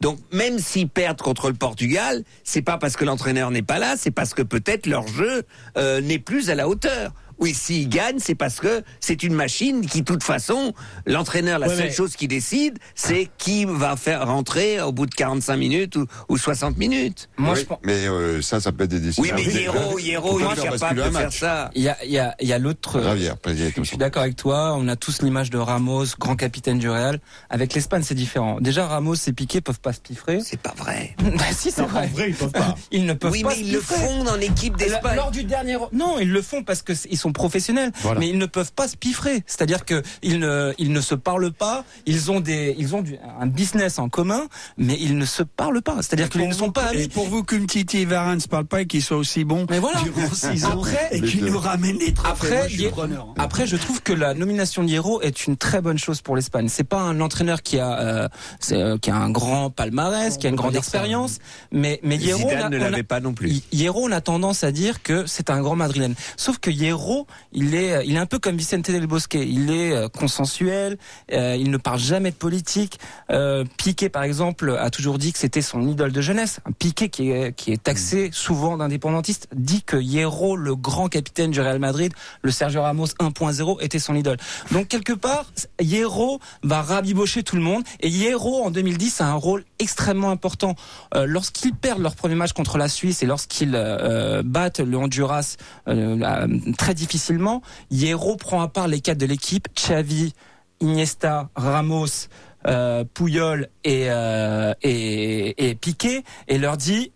Donc 0.00 0.20
même 0.32 0.58
s'ils 0.58 0.88
perdent 0.88 1.20
contre 1.20 1.48
le 1.48 1.54
Portugal, 1.54 2.22
c'est 2.44 2.62
pas 2.62 2.78
parce 2.78 2.96
que 2.96 3.04
l'entraîneur 3.04 3.50
n'est 3.50 3.62
pas 3.62 3.78
là, 3.78 3.94
c'est 3.96 4.12
parce 4.12 4.32
que 4.32 4.42
peut-être 4.42 4.86
leur 4.86 5.08
jeu 5.08 5.42
euh, 5.76 6.00
n'est 6.00 6.20
plus 6.20 6.50
à 6.50 6.54
la 6.54 6.68
hauteur. 6.68 7.12
Oui, 7.38 7.54
s'ils 7.54 7.88
gagnent, 7.88 8.18
c'est 8.18 8.34
parce 8.34 8.56
que 8.60 8.82
c'est 9.00 9.22
une 9.22 9.34
machine 9.34 9.86
qui, 9.86 10.00
de 10.00 10.04
toute 10.06 10.22
façon, 10.24 10.72
l'entraîneur, 11.06 11.58
la 11.58 11.68
Ouais, 11.68 11.76
seule 11.76 11.84
mais- 11.86 11.92
chose 11.92 12.16
qui 12.16 12.26
décide, 12.28 12.78
c'est 12.94 13.28
qui 13.38 13.64
va 13.64 13.96
faire 13.96 14.26
rentrer 14.26 14.80
au 14.80 14.92
bout 14.92 15.06
de 15.06 15.14
45 15.14 15.56
minutes 15.56 15.96
ou, 15.96 16.06
ou 16.28 16.36
60 16.36 16.76
minutes. 16.76 17.28
Moi, 17.36 17.54
Oui, 17.54 17.60
je 17.60 17.64
pense- 17.66 17.78
Mais 17.84 18.06
euh, 18.08 18.42
ça, 18.42 18.60
ça 18.60 18.72
peut 18.72 18.84
être 18.84 18.90
des 18.90 19.00
décisions. 19.00 19.22
Oui, 19.22 19.30
mais 19.34 19.44
Hierro, 19.44 19.98
Hierro, 19.98 20.40
il 20.40 20.44
est 20.58 20.62
capable 20.62 20.96
de 21.04 21.10
faire 21.10 21.32
ça. 21.32 21.70
Il 21.74 21.82
y 21.82 21.88
a, 21.88 21.96
il 22.04 22.10
y 22.10 22.18
a, 22.18 22.34
il 22.40 22.48
y 22.48 22.52
a 22.52 22.58
l'autre. 22.58 23.00
Javier, 23.02 23.32
président. 23.40 23.70
Je 23.76 23.82
suis 23.84 23.96
d'accord 23.96 24.22
avec 24.22 24.36
toi. 24.36 24.74
On 24.76 24.88
a 24.88 24.96
tous 24.96 25.22
l'image 25.22 25.50
de 25.50 25.58
Ramos, 25.58 26.06
grand 26.18 26.36
capitaine 26.36 26.78
du 26.78 26.88
Real. 26.90 27.20
Avec 27.50 27.72
l'Espagne, 27.74 28.02
c'est 28.02 28.14
différent. 28.14 28.58
Déjà, 28.60 28.86
Ramos 28.86 29.14
et 29.26 29.32
Piqué 29.32 29.60
peuvent 29.60 29.80
pas 29.80 29.92
se 29.92 30.00
piffrer. 30.00 30.40
C'est 30.44 30.60
pas 30.60 30.74
vrai. 30.76 31.14
bah 31.22 31.44
si, 31.52 31.70
c'est 31.70 31.82
vrai. 31.82 32.06
vrai, 32.08 32.30
ils 32.30 32.34
peuvent 32.34 32.50
pas. 32.50 32.74
Ils 32.90 33.06
ne 33.06 33.12
peuvent 33.12 33.30
Oui, 33.32 33.42
pas 33.42 33.50
mais 33.50 33.54
se 33.54 33.60
ils 33.60 33.72
le 33.72 33.80
font 33.80 34.24
dans 34.24 34.36
l'équipe 34.36 34.76
d'Espagne. 34.76 35.16
Lors 35.16 35.30
du 35.30 35.44
dernier, 35.44 35.76
non, 35.92 36.18
ils 36.18 36.30
le 36.30 36.42
font 36.42 36.62
parce 36.64 36.82
que 36.82 36.92
ils 37.10 37.16
sont 37.18 37.27
professionnels, 37.32 37.92
Voilà. 38.02 38.20
mais 38.20 38.28
ils 38.28 38.38
ne 38.38 38.46
peuvent 38.46 38.72
pas 38.72 38.88
se 38.88 38.96
piffrer. 38.96 39.42
C'est-à-dire 39.46 39.84
que 39.84 40.02
ils 40.22 40.38
ne, 40.38 40.72
ils 40.78 40.92
ne 40.92 41.00
se 41.00 41.14
parlent 41.14 41.52
pas. 41.52 41.84
Ils 42.06 42.30
ont 42.30 42.40
des, 42.40 42.74
ils 42.78 42.94
ont 42.94 43.02
du- 43.02 43.18
un 43.40 43.46
business 43.46 43.98
en 43.98 44.08
commun, 44.08 44.46
mais 44.76 44.96
ils 45.00 45.16
ne 45.18 45.24
se 45.24 45.42
parlent 45.42 45.82
pas. 45.82 45.96
C'est-à-dire 46.02 46.28
qu'ils 46.30 46.48
ne 46.48 46.54
sont 46.54 46.70
pas 46.70 46.92
Et 46.94 46.96
amis. 46.98 47.08
pour 47.08 47.28
vous 47.28 47.42
qu'une 47.44 47.66
Titi 47.66 47.98
et 47.98 48.04
Varane 48.04 48.36
ne 48.36 48.40
se 48.40 48.48
parlent 48.48 48.66
pas 48.66 48.82
et 48.82 48.86
qu'ils 48.86 49.02
soient 49.02 49.16
aussi 49.16 49.44
bons 49.44 49.66
Mais 49.70 49.78
voilà. 49.78 50.00
durant 50.02 50.28
six 50.32 50.64
ans 50.64 50.80
Après- 50.80 51.08
et 51.12 51.20
qu'ils 51.20 51.44
nous 51.44 51.58
ramènent 51.58 51.98
des 51.98 52.12
trophées, 52.14 52.30
Après, 52.32 52.56
moi, 52.56 52.66
je 52.68 52.72
suis 52.74 52.82
Hier- 52.82 52.90
preneur. 52.92 53.26
hein. 53.30 53.34
Après, 53.38 53.66
je 53.66 53.76
trouve 53.76 54.02
que 54.02 54.12
la 54.12 54.34
nomination 54.34 54.82
de 54.84 54.88
Hierro 54.88 55.20
est 55.22 55.46
une 55.46 55.56
très 55.56 55.80
bonne 55.80 55.98
chose 55.98 56.20
pour 56.20 56.36
l'Espagne. 56.36 56.68
C'est 56.68 56.84
pas 56.84 57.00
un 57.00 57.20
entraîneur 57.20 57.62
qui 57.62 57.78
a, 57.78 57.98
euh, 58.00 58.28
euh, 58.72 58.98
qui 58.98 59.10
a 59.10 59.16
un 59.16 59.30
grand 59.30 59.70
palmarès, 59.70 60.36
qui 60.38 60.46
a 60.46 60.50
une 60.50 60.56
grande 60.56 60.72
ça. 60.74 60.78
expérience, 60.78 61.38
mais 61.72 62.00
mais 62.02 62.16
Hierro, 62.16 62.42
on 62.44 62.48
a- 62.48 62.50
Zidane 62.50 62.72
ne 62.72 62.78
l'avait 62.78 63.02
pas 63.02 63.20
non 63.20 63.32
plus. 63.34 63.50
Hi- 63.50 63.64
Hierro, 63.72 64.04
on 64.04 64.12
a 64.12 64.20
tendance 64.20 64.64
à 64.64 64.72
dire 64.72 65.02
que 65.02 65.26
c'est 65.26 65.50
un 65.50 65.60
grand 65.62 65.76
madrilène. 65.76 66.14
Sauf 66.36 66.58
que 66.58 66.70
Hierro, 66.70 67.17
il 67.52 67.74
est, 67.74 68.06
il 68.06 68.16
est 68.16 68.18
un 68.18 68.26
peu 68.26 68.38
comme 68.38 68.56
Vicente 68.56 68.90
del 68.90 69.06
Bosque. 69.06 69.34
Il 69.34 69.70
est 69.70 69.92
euh, 69.92 70.08
consensuel. 70.08 70.98
euh, 71.32 71.56
il 71.58 71.70
ne 71.70 71.76
parle 71.76 71.98
jamais 71.98 72.30
de 72.30 72.36
politique. 72.36 72.98
Euh, 73.30 73.64
Piqué, 73.76 74.08
par 74.08 74.22
exemple, 74.22 74.76
a 74.78 74.90
toujours 74.90 75.18
dit 75.18 75.32
que 75.32 75.38
c'était 75.38 75.62
son 75.62 75.86
idole 75.86 76.12
de 76.12 76.20
jeunesse. 76.20 76.60
Un 76.66 76.72
Piqué 76.72 77.08
qui 77.08 77.30
est, 77.30 77.52
qui 77.54 77.72
est 77.72 77.82
taxé 77.82 78.30
souvent 78.32 78.76
d'indépendantiste 78.76 79.48
dit 79.54 79.82
que 79.82 79.96
Hierro, 79.96 80.56
le 80.56 80.76
grand 80.76 81.08
capitaine 81.08 81.50
du 81.50 81.60
Real 81.60 81.78
Madrid, 81.78 82.12
le 82.42 82.50
Sergio 82.50 82.82
Ramos 82.82 83.06
1.0, 83.20 83.82
était 83.82 83.98
son 83.98 84.14
idole. 84.14 84.36
Donc 84.72 84.88
quelque 84.88 85.12
part, 85.12 85.46
Hierro 85.80 86.40
va 86.62 86.82
rabibocher 86.82 87.42
tout 87.42 87.56
le 87.56 87.62
monde. 87.62 87.82
Et 88.00 88.08
Hierro, 88.08 88.64
en 88.64 88.70
2010, 88.70 89.20
a 89.20 89.26
un 89.26 89.34
rôle 89.34 89.64
extrêmement 89.78 90.30
important. 90.30 90.74
Euh, 91.14 91.26
lorsqu'ils 91.26 91.74
perdent 91.74 92.02
leur 92.02 92.16
premier 92.16 92.34
match 92.34 92.52
contre 92.52 92.78
la 92.78 92.88
Suisse 92.88 93.22
et 93.22 93.26
lorsqu'ils 93.26 93.74
euh, 93.74 94.42
battent 94.44 94.80
le 94.80 94.96
Honduras 94.96 95.56
euh, 95.88 96.46
très 96.76 96.94
difficilement, 97.08 97.62
Hierro 97.90 98.36
prend 98.36 98.60
à 98.60 98.68
part 98.68 98.86
les 98.86 99.00
cadres 99.00 99.20
de 99.20 99.26
l'équipe, 99.26 99.66
Xavi, 99.74 100.34
Iniesta, 100.80 101.48
Ramos, 101.56 102.28
euh, 102.66 103.04
Puyol 103.04 103.68
et, 103.82 104.10
euh, 104.10 104.74
et, 104.82 105.70
et 105.70 105.74
Piqué, 105.74 106.22
et 106.48 106.58
leur 106.58 106.76
dit 106.76 107.12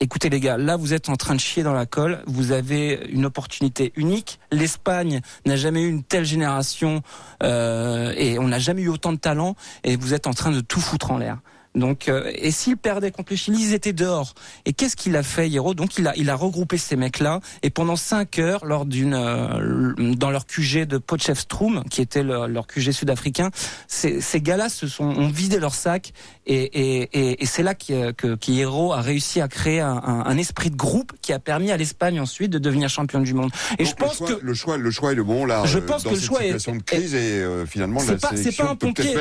Écoutez 0.00 0.28
les 0.28 0.38
gars, 0.40 0.56
là 0.56 0.76
vous 0.76 0.92
êtes 0.92 1.08
en 1.08 1.16
train 1.16 1.34
de 1.34 1.40
chier 1.40 1.62
dans 1.62 1.72
la 1.72 1.86
colle, 1.86 2.22
vous 2.26 2.52
avez 2.52 3.00
une 3.10 3.26
opportunité 3.26 3.92
unique. 3.96 4.38
L'Espagne 4.52 5.20
n'a 5.44 5.56
jamais 5.56 5.82
eu 5.82 5.88
une 5.88 6.04
telle 6.04 6.24
génération 6.24 7.02
euh, 7.42 8.12
et 8.16 8.38
on 8.38 8.46
n'a 8.48 8.60
jamais 8.60 8.82
eu 8.82 8.88
autant 8.88 9.12
de 9.12 9.18
talent. 9.18 9.56
Et 9.82 9.96
vous 9.96 10.14
êtes 10.14 10.28
en 10.28 10.32
train 10.32 10.52
de 10.52 10.60
tout 10.60 10.80
foutre 10.80 11.10
en 11.10 11.18
l'air. 11.18 11.38
Donc, 11.74 12.08
euh, 12.08 12.30
et 12.34 12.50
s'ils 12.50 12.76
perdaient 12.76 13.10
contre 13.10 13.32
le 13.32 13.36
Chili, 13.36 13.58
ils 13.60 13.74
étaient 13.74 13.92
dehors. 13.92 14.34
Et 14.64 14.72
qu'est-ce 14.72 14.96
qu'il 14.96 15.14
a 15.16 15.22
fait, 15.22 15.48
Hierro 15.48 15.74
Donc, 15.74 15.96
il 15.98 16.06
a, 16.08 16.16
il 16.16 16.28
a 16.30 16.34
regroupé 16.34 16.76
ces 16.78 16.96
mecs-là. 16.96 17.40
Et 17.62 17.70
pendant 17.70 17.94
cinq 17.96 18.38
heures, 18.38 18.64
lors 18.64 18.84
d'une, 18.86 19.14
euh, 19.14 19.92
dans 20.14 20.30
leur 20.30 20.46
QG 20.46 20.86
de 20.86 20.98
Potchefstroom, 20.98 21.84
qui 21.90 22.00
était 22.00 22.22
leur, 22.22 22.48
leur 22.48 22.66
QG 22.66 22.90
sud-africain, 22.92 23.50
ces, 23.86 24.20
ces 24.20 24.40
gars-là 24.40 24.68
se 24.68 24.88
sont, 24.88 25.04
ont 25.04 25.28
vidé 25.28 25.58
leur 25.60 25.74
sac. 25.74 26.12
Et, 26.46 26.56
et, 26.56 27.08
et, 27.12 27.42
et 27.42 27.46
c'est 27.46 27.62
là 27.62 27.74
que, 27.74 28.12
que, 28.12 28.34
qu'Hierro 28.34 28.92
a 28.92 29.00
réussi 29.02 29.40
à 29.40 29.48
créer 29.48 29.80
un, 29.80 29.92
un, 30.04 30.24
un 30.24 30.38
esprit 30.38 30.70
de 30.70 30.76
groupe 30.76 31.12
qui 31.20 31.32
a 31.32 31.38
permis 31.38 31.70
à 31.70 31.76
l'Espagne 31.76 32.18
ensuite 32.20 32.50
de 32.50 32.58
devenir 32.58 32.88
champion 32.88 33.20
du 33.20 33.34
monde. 33.34 33.50
Et 33.78 33.84
Donc, 33.84 33.86
je 33.88 33.94
pense 33.94 34.20
le 34.20 34.26
choix, 34.26 34.36
que 34.40 34.44
le 34.46 34.54
choix, 34.54 34.76
le 34.78 34.90
choix 34.90 35.12
est 35.12 35.16
le 35.16 35.24
bon 35.24 35.44
là. 35.44 35.62
Je 35.66 35.78
euh, 35.78 35.82
pense 35.82 36.02
dans 36.04 36.10
que 36.10 36.14
le 36.16 36.20
choix 36.20 36.40
est- 36.42 36.46
situation 36.58 36.76
de 36.76 36.82
crise 36.82 37.14
et 37.14 37.18
euh, 37.42 37.66
finalement 37.66 38.00
c'est 38.00 38.16
pas, 38.18 38.30
un 38.70 38.76
pompier, 38.76 39.14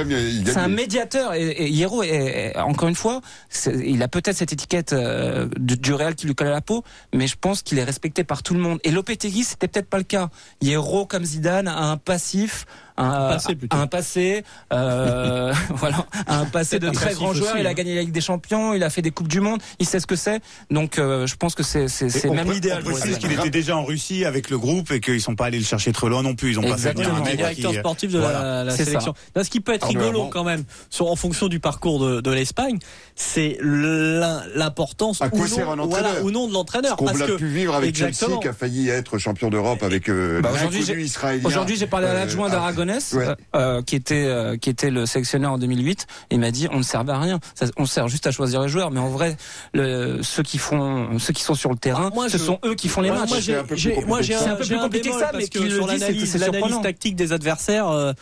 c'est 0.46 0.58
un 0.58 0.68
médiateur. 0.70 1.34
Et, 1.34 1.48
et 1.48 1.82
est, 1.82 2.08
est- 2.08 2.37
encore 2.56 2.90
une 2.90 2.96
fois, 2.96 3.22
il 3.66 4.02
a 4.04 4.08
peut-être 4.08 4.36
cette 4.36 4.54
étiquette 4.54 4.94
euh, 4.94 5.48
du, 5.58 5.78
du 5.78 5.94
Real 5.94 6.16
qui 6.16 6.28
lui 6.28 6.36
colle 6.36 6.48
à 6.48 6.52
la 6.52 6.62
peau, 6.62 6.84
mais 7.14 7.28
je 7.28 7.36
pense 7.40 7.62
qu'il 7.62 7.80
est 7.80 7.84
respecté 7.84 8.24
par 8.24 8.44
tout 8.44 8.54
le 8.54 8.60
monde. 8.60 8.80
Et 8.84 8.92
Lopetegui, 8.92 9.44
c'était 9.44 9.68
peut-être 9.68 9.90
pas 9.90 9.98
le 9.98 10.04
cas. 10.04 10.30
Hierro, 10.62 11.06
comme 11.06 11.24
Zidane, 11.24 11.68
a 11.68 11.86
un 11.86 11.98
passif. 11.98 12.66
Un, 12.98 13.30
passé, 13.30 13.56
plutôt. 13.56 13.78
un 13.78 13.88
passé, 13.88 14.44
euh, 14.74 15.54
voilà, 15.70 16.06
un 16.28 16.46
passé 16.46 16.80
de 16.80 16.88
Un 16.88 16.92
très 16.92 17.14
grand 17.14 17.34
joueur. 17.34 17.52
aussi, 17.54 17.62
il 17.62 17.68
a 17.68 17.70
hein. 17.70 17.74
gagné 17.74 17.96
la 17.96 18.02
Ligue 18.02 18.12
des 18.12 18.22
Champions, 18.22 18.74
il 18.74 18.84
a 18.84 18.90
fait 18.90 19.02
des 19.02 19.12
coupes 19.12 19.28
du 19.28 19.40
monde, 19.40 19.62
il 19.80 19.86
sait 19.86 20.00
ce 20.00 20.08
que 20.08 20.16
c'est. 20.16 20.42
Donc, 20.72 20.98
euh, 20.98 21.28
je 21.28 21.36
pense 21.36 21.54
que 21.56 21.64
c'est 21.64 21.86
même 22.32 22.52
l'idéal. 22.52 22.82
On 22.86 22.90
précise 22.92 23.18
qu'il 23.18 23.32
était 23.32 23.50
déjà 23.50 23.78
en 23.78 23.84
Russie 23.84 24.26
avec 24.26 24.50
le 24.50 24.58
groupe 24.58 24.92
et 24.92 25.00
qu'ils 25.00 25.22
sont 25.22 25.36
pas 25.36 25.46
allés 25.46 25.60
le 25.60 25.66
chercher 25.66 25.92
trop 25.92 26.10
loin 26.10 26.24
non 26.24 26.36
plus. 26.36 26.52
Ils 26.52 26.60
ont 26.60 26.64
pas 26.64 26.78
fait 26.78 26.94
venir 26.94 27.08
Exactement. 27.10 27.16
un 27.16 27.20
le 27.20 27.26
mec 27.26 27.38
directeur 27.38 27.72
qui, 27.72 27.78
sportif 27.78 28.12
de 28.12 28.20
voilà. 28.20 28.64
la, 28.64 28.76
sélection. 28.76 29.14
Là, 29.36 29.44
ce 29.44 29.50
qui 29.50 29.60
peut 29.60 29.74
être 29.74 29.88
Alors, 29.88 30.02
rigolo 30.02 30.18
vraiment. 30.20 30.30
quand 30.30 30.44
même, 30.44 30.64
sur, 30.90 31.12
en 31.12 31.16
fonction 31.16 31.48
du 31.48 31.60
parcours 31.60 32.00
de, 32.00 32.22
de 32.22 32.32
l'Espagne, 32.32 32.80
c'est 33.16 33.58
l'im- 33.62 34.42
l'importance 34.56 35.20
ou, 35.32 35.38
non, 35.76 35.88
voilà, 35.88 36.22
ou 36.24 36.32
non 36.32 36.48
de 36.48 36.54
l'entraîneur. 36.54 36.98
Qu'on 36.98 37.06
que 37.08 37.36
pu 37.36 37.48
vivre 37.48 37.76
avec 37.76 37.90
exactement. 37.90 38.30
Chelsea 38.30 38.42
qui 38.42 38.48
a 38.48 38.54
failli 38.54 38.90
être 38.90 39.18
champion 39.18 39.50
d'Europe 39.50 39.84
avec 39.84 40.10
euh, 40.10 40.42
Bah, 40.42 40.52
aujourd'hui, 40.54 40.84
j'ai- 40.84 41.00
israélien. 41.02 41.46
Aujourd'hui, 41.46 41.76
j'ai 41.76 41.88
parlé 41.88 42.08
à 42.08 42.12
Euh, 42.12 42.14
l'adjoint 42.20 42.50
ah, 42.52 42.72
ouais. 43.14 43.28
euh, 43.56 43.82
qui 43.82 43.96
était 43.96 44.26
euh, 44.26 44.58
qui 44.58 44.70
était 44.70 44.90
le 44.90 45.06
sélectionneur 45.06 45.54
en 45.54 45.58
2008. 45.58 46.08
Et 46.32 46.36
il 46.36 46.40
m'a 46.40 46.52
dit 46.52 46.68
on 46.72 46.78
ne 46.78 46.84
servait 46.84 47.12
à 47.14 47.20
rien. 47.20 47.40
Ça, 47.56 47.66
on 47.78 47.86
sert 47.86 48.08
juste 48.08 48.28
à 48.28 48.32
choisir 48.32 48.62
les 48.62 48.70
joueurs, 48.70 48.92
mais 48.92 49.00
en 49.00 49.10
vrai, 49.10 49.38
le, 49.74 50.22
ceux 50.24 50.44
qui 50.44 50.58
font, 50.58 51.18
ceux 51.20 51.34
qui 51.34 51.44
sont 51.44 51.56
sur 51.56 51.70
le 51.70 51.78
terrain, 51.78 52.10
Moi, 52.14 52.30
ce 52.30 52.38
je- 52.38 52.44
sont 52.44 52.60
eux 52.66 52.76
qui 52.76 52.88
font 52.88 53.02
les 53.02 53.12
matchs. 53.12 53.30
moi, 53.30 53.38
C'est 53.38 53.42
j'ai, 53.44 53.56
un 53.56 53.64
peu 53.64 53.76
plus 53.76 53.94
compliqué 53.96 54.30
que 54.30 54.36
un, 54.36 54.40
ça. 54.40 54.56
Peu 54.56 54.66
plus 54.66 54.78
compliqué 54.78 55.10
que 55.10 55.38
mais 55.38 55.48
que 55.48 55.70
sur 55.70 55.88
l'analyse, 55.88 56.38
tactique 56.82 57.16
des 57.16 57.34
adversaires, 57.34 57.88
euh, 57.90 58.14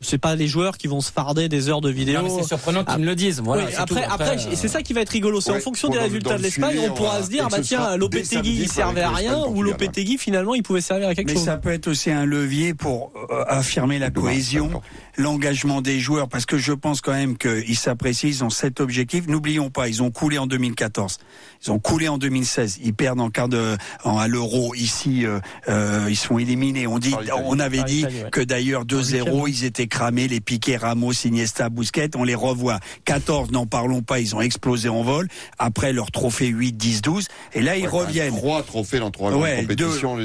c'est 0.00 0.18
pas 0.18 0.34
les 0.34 0.46
joueurs 0.46 0.76
qui 0.78 0.86
vont 0.88 1.00
se 1.00 1.12
farder 1.12 1.48
des 1.48 1.68
heures 1.68 1.80
de 1.80 1.90
vidéo. 1.90 2.20
Mais 2.22 2.30
c'est 2.30 2.42
surprenant 2.42 2.84
qu'ils 2.84 2.98
me 2.98 3.06
le 3.06 3.14
disent. 3.14 3.40
Voilà, 3.40 3.64
Oui, 3.64 3.68
c'est 3.72 3.78
après, 3.80 4.02
tout. 4.06 4.12
après, 4.12 4.36
euh, 4.38 4.50
c'est 4.54 4.68
ça 4.68 4.82
qui 4.82 4.92
va 4.92 5.00
être 5.02 5.10
rigolo. 5.10 5.40
C'est 5.40 5.50
ouais, 5.52 5.58
en 5.58 5.60
fonction 5.60 5.88
des 5.88 5.98
résultats 5.98 6.30
de 6.34 6.36
le 6.38 6.42
l'Espagne, 6.42 6.78
on 6.90 6.94
pourra 6.94 7.22
se 7.22 7.28
dire, 7.28 7.48
bah 7.48 7.58
tiens, 7.62 7.96
Lopetegui, 7.96 8.62
il 8.62 8.68
servait 8.68 9.02
à 9.02 9.10
rien, 9.10 9.44
ou 9.46 9.62
Lopetegui, 9.62 10.18
finalement, 10.18 10.54
il 10.54 10.62
pouvait 10.62 10.80
servir 10.80 11.08
à 11.08 11.14
quelque 11.14 11.28
Mais 11.28 11.34
chose. 11.34 11.44
ça 11.44 11.56
peut 11.56 11.72
être 11.72 11.88
aussi 11.88 12.10
un 12.10 12.24
levier 12.24 12.74
pour 12.74 13.12
euh, 13.30 13.44
affirmer 13.48 13.98
la 13.98 14.10
cohésion, 14.12 14.82
l'engagement 15.16 15.82
des 15.82 16.00
joueurs, 16.00 16.28
parce 16.28 16.46
que 16.46 16.58
je 16.58 16.72
pense 16.72 17.00
quand 17.00 17.12
même 17.12 17.36
qu'ils 17.36 17.76
s'apprécient, 17.76 18.28
ils 18.28 18.44
ont 18.44 18.50
cet 18.50 18.80
objectif. 18.80 19.26
N'oublions 19.26 19.70
pas, 19.70 19.88
ils 19.88 20.02
ont 20.02 20.10
coulé 20.10 20.38
en 20.38 20.46
2014, 20.46 21.18
ils 21.64 21.70
ont 21.70 21.78
coulé 21.78 22.08
en 22.08 22.18
2016, 22.18 22.78
ils 22.82 22.94
perdent 22.94 23.20
en 23.20 23.30
quart 23.30 23.48
de, 23.48 23.76
en, 24.04 24.18
à 24.18 24.28
l'euro 24.28 24.74
ici, 24.74 25.24
euh, 25.26 25.40
euh, 25.68 26.06
ils 26.08 26.16
sont 26.16 26.38
éliminés. 26.38 26.86
On 26.86 26.98
dit, 26.98 27.14
on 27.44 27.58
avait 27.58 27.82
dit 27.84 28.04
que 28.30 28.40
d'ailleurs 28.40 28.84
2-0, 28.84 29.48
ils 29.48 29.64
étaient 29.64 29.86
cramés, 29.86 30.28
les 30.28 30.40
Piquet, 30.40 30.76
Ramos, 30.76 31.12
Iniesta, 31.24 31.68
Busquets, 31.68 32.10
on 32.16 32.24
les 32.24 32.34
revoit. 32.34 32.78
14, 33.04 33.50
n'en 33.50 33.66
parlons 33.66 34.02
pas, 34.02 34.18
ils 34.20 34.34
ont 34.34 34.40
explosé 34.40 34.88
en 34.88 35.02
vol. 35.02 35.28
Après 35.58 35.92
leur 35.92 36.10
trophée 36.10 36.48
8, 36.48 36.72
10, 36.72 37.02
12, 37.02 37.28
et 37.54 37.60
là 37.60 37.76
ils 37.76 37.82
Ouais, 37.82 37.90
même 37.90 37.90
reviennent. 38.06 38.36
Trois 38.36 38.62
trophées 38.62 38.98
dans 38.98 39.10
trois 39.10 39.32
Ouais, 39.36 39.60
compétitions. 39.62 40.16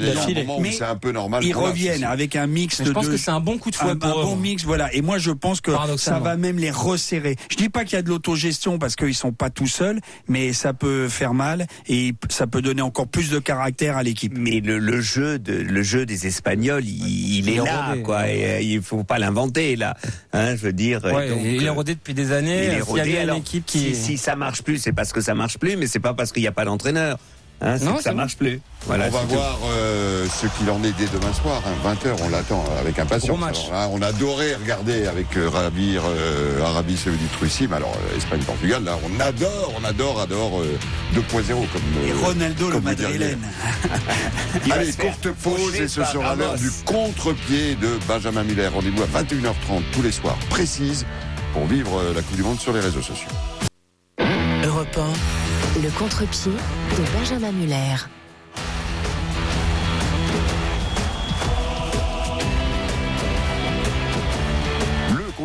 Mais 0.62 0.72
c'est 0.72 0.84
un 0.84 0.96
peu 0.96 1.12
normal. 1.12 1.44
Ils 1.44 1.54
reviennent 1.56 2.04
avec 2.04 2.36
un 2.36 2.48
mix 2.48 2.82
de 2.82 2.86
je 2.88 2.92
pense 2.92 3.06
deux- 3.06 3.12
que 3.12 3.18
c'est 3.18 3.32
un 3.32 3.40
bon 3.40 3.58
coup 3.58 3.72
de 3.72 3.76
un, 3.84 3.96
bon 3.96 4.36
mix, 4.36 4.64
voilà. 4.64 4.94
Et 4.94 5.02
moi, 5.02 5.18
je 5.18 5.32
pense 5.32 5.62
que 5.62 5.72
ça 5.98 6.20
va 6.20 6.36
même 6.38 6.58
les 6.58 6.72
resserrer. 6.72 7.36
Je 7.50 7.56
dis 7.58 7.70
pas 7.70 7.84
qu'il 7.86 7.94
y 7.94 8.00
a 8.00 8.02
de 8.02 8.10
l'autogestion 8.10 8.78
parce 8.80 8.96
qu'ils 8.96 9.16
sont 9.16 9.32
pas 9.32 9.50
tout 9.50 9.68
seuls, 9.68 10.00
mais 10.28 10.54
ça 10.54 10.74
peut 10.74 11.08
faire 11.10 11.34
mal 11.34 11.68
et 11.88 12.14
ça 12.30 12.48
peut 12.48 12.62
donner 12.62 12.82
encore 12.82 13.08
plus 13.08 13.30
de 13.30 13.40
caractère 13.40 13.98
à 13.98 14.04
l'équipe. 14.04 14.34
Mais 14.38 14.60
le, 14.60 14.80
le 14.80 15.02
jeu 15.02 15.40
de 15.40 15.54
le 15.54 15.84
jeu 15.84 16.06
des 16.06 16.28
Espagnols, 16.28 16.84
il, 16.86 16.90
il 17.08 17.38
Il 17.40 17.50
est 17.50 17.54
est 17.56 17.64
là, 17.64 17.88
rodé. 17.90 18.02
quoi. 18.02 18.28
Et, 18.30 18.46
euh, 18.46 18.62
il 18.62 18.82
faut 18.82 19.04
pas 19.04 19.20
l'inventer 19.20 19.76
là. 19.76 19.96
Hein, 20.34 20.56
je 20.56 20.62
veux 20.62 20.74
dire. 20.74 21.04
Ouais, 21.06 21.30
donc, 21.30 21.40
il 21.44 21.64
est 21.64 21.68
euh, 21.68 21.72
rodé 21.72 21.96
depuis 21.96 22.14
des 22.14 22.28
il 22.28 22.34
années. 22.34 22.66
est 22.66 22.70
S'il 22.72 22.78
y 22.80 22.82
rodé. 22.82 23.02
avait 23.02 23.12
une 23.12 23.18
Alors, 23.18 23.38
équipe 23.38 23.66
qui. 23.66 23.80
si, 23.80 23.96
si 23.96 24.18
ça 24.18 24.36
marche 24.36 24.62
plus, 24.64 24.78
c'est 24.78 24.94
parce 24.94 25.14
que 25.14 25.22
ça 25.22 25.34
marche 25.36 25.58
plus, 25.58 25.76
mais 25.78 25.88
c'est 25.88 26.00
pas 26.00 26.14
parce 26.14 26.32
qu'il 26.32 26.42
n'y 26.42 26.48
a 26.48 26.52
pas 26.52 26.66
d'entraîneur. 26.66 27.18
Hein, 27.60 27.78
Non, 27.82 27.96
que 27.96 28.04
ça 28.04 28.14
marche 28.14 28.38
plus. 28.38 28.62
Voilà. 28.86 29.08
on 29.08 29.10
va 29.10 29.20
tout. 29.22 29.28
voir 29.30 29.58
euh, 29.72 30.28
ce 30.30 30.46
qu'il 30.46 30.70
en 30.70 30.82
est 30.84 30.92
dès 30.92 31.08
demain 31.08 31.34
soir, 31.34 31.62
20h, 31.84 32.16
on 32.24 32.30
l'attend 32.30 32.64
avec 32.80 33.00
impatience. 33.00 33.30
Gros 33.30 33.38
match. 33.38 33.66
Alors 33.70 33.74
là, 33.82 33.90
on 33.92 34.02
adorait 34.02 34.54
regarder 34.56 35.08
avec 35.08 35.36
euh, 35.36 35.50
Rabir, 35.50 36.04
euh, 36.06 36.62
Arabie 36.64 36.96
Saoudite, 36.96 37.36
Russie, 37.42 37.68
mais 37.68 37.78
alors 37.78 37.96
euh, 38.14 38.18
Espagne, 38.18 38.42
Portugal, 38.42 38.84
là, 38.84 38.98
on 39.04 39.20
adore, 39.20 39.74
on 39.82 39.84
adore, 39.84 40.22
adore 40.22 40.62
euh, 40.62 40.78
2.0 41.16 41.48
comme. 41.48 41.82
Et 42.06 42.12
euh, 42.12 42.26
Ronaldo, 42.26 42.68
le 42.68 42.74
comme 42.74 42.94
diriez. 42.94 43.08
madrilène. 43.18 43.40
Allez, 44.72 44.94
courte 44.94 45.30
pause 45.44 45.76
et 45.76 45.88
ce 45.88 46.04
sera 46.04 46.36
l'heure 46.36 46.56
du 46.56 46.70
contre-pied 46.86 47.74
de 47.76 47.98
Benjamin 48.08 48.44
Miller. 48.44 48.72
Rendez-vous 48.72 49.02
à 49.02 49.08
21h30 49.24 49.82
tous 49.94 50.04
les 50.04 50.12
soirs, 50.12 50.38
précise, 50.52 51.06
pour 51.54 51.66
vivre 51.66 51.98
euh, 52.00 52.14
la 52.14 52.22
Coupe 52.22 52.36
du 52.36 52.44
Monde 52.44 52.60
sur 52.60 52.72
les 52.72 52.82
réseaux 52.82 53.02
sociaux. 53.02 53.30
Europe 54.64 54.96
1. 54.98 55.57
Le 55.76 55.90
contre-pied 55.92 56.52
de 56.52 57.18
Benjamin 57.18 57.52
Muller. 57.52 57.98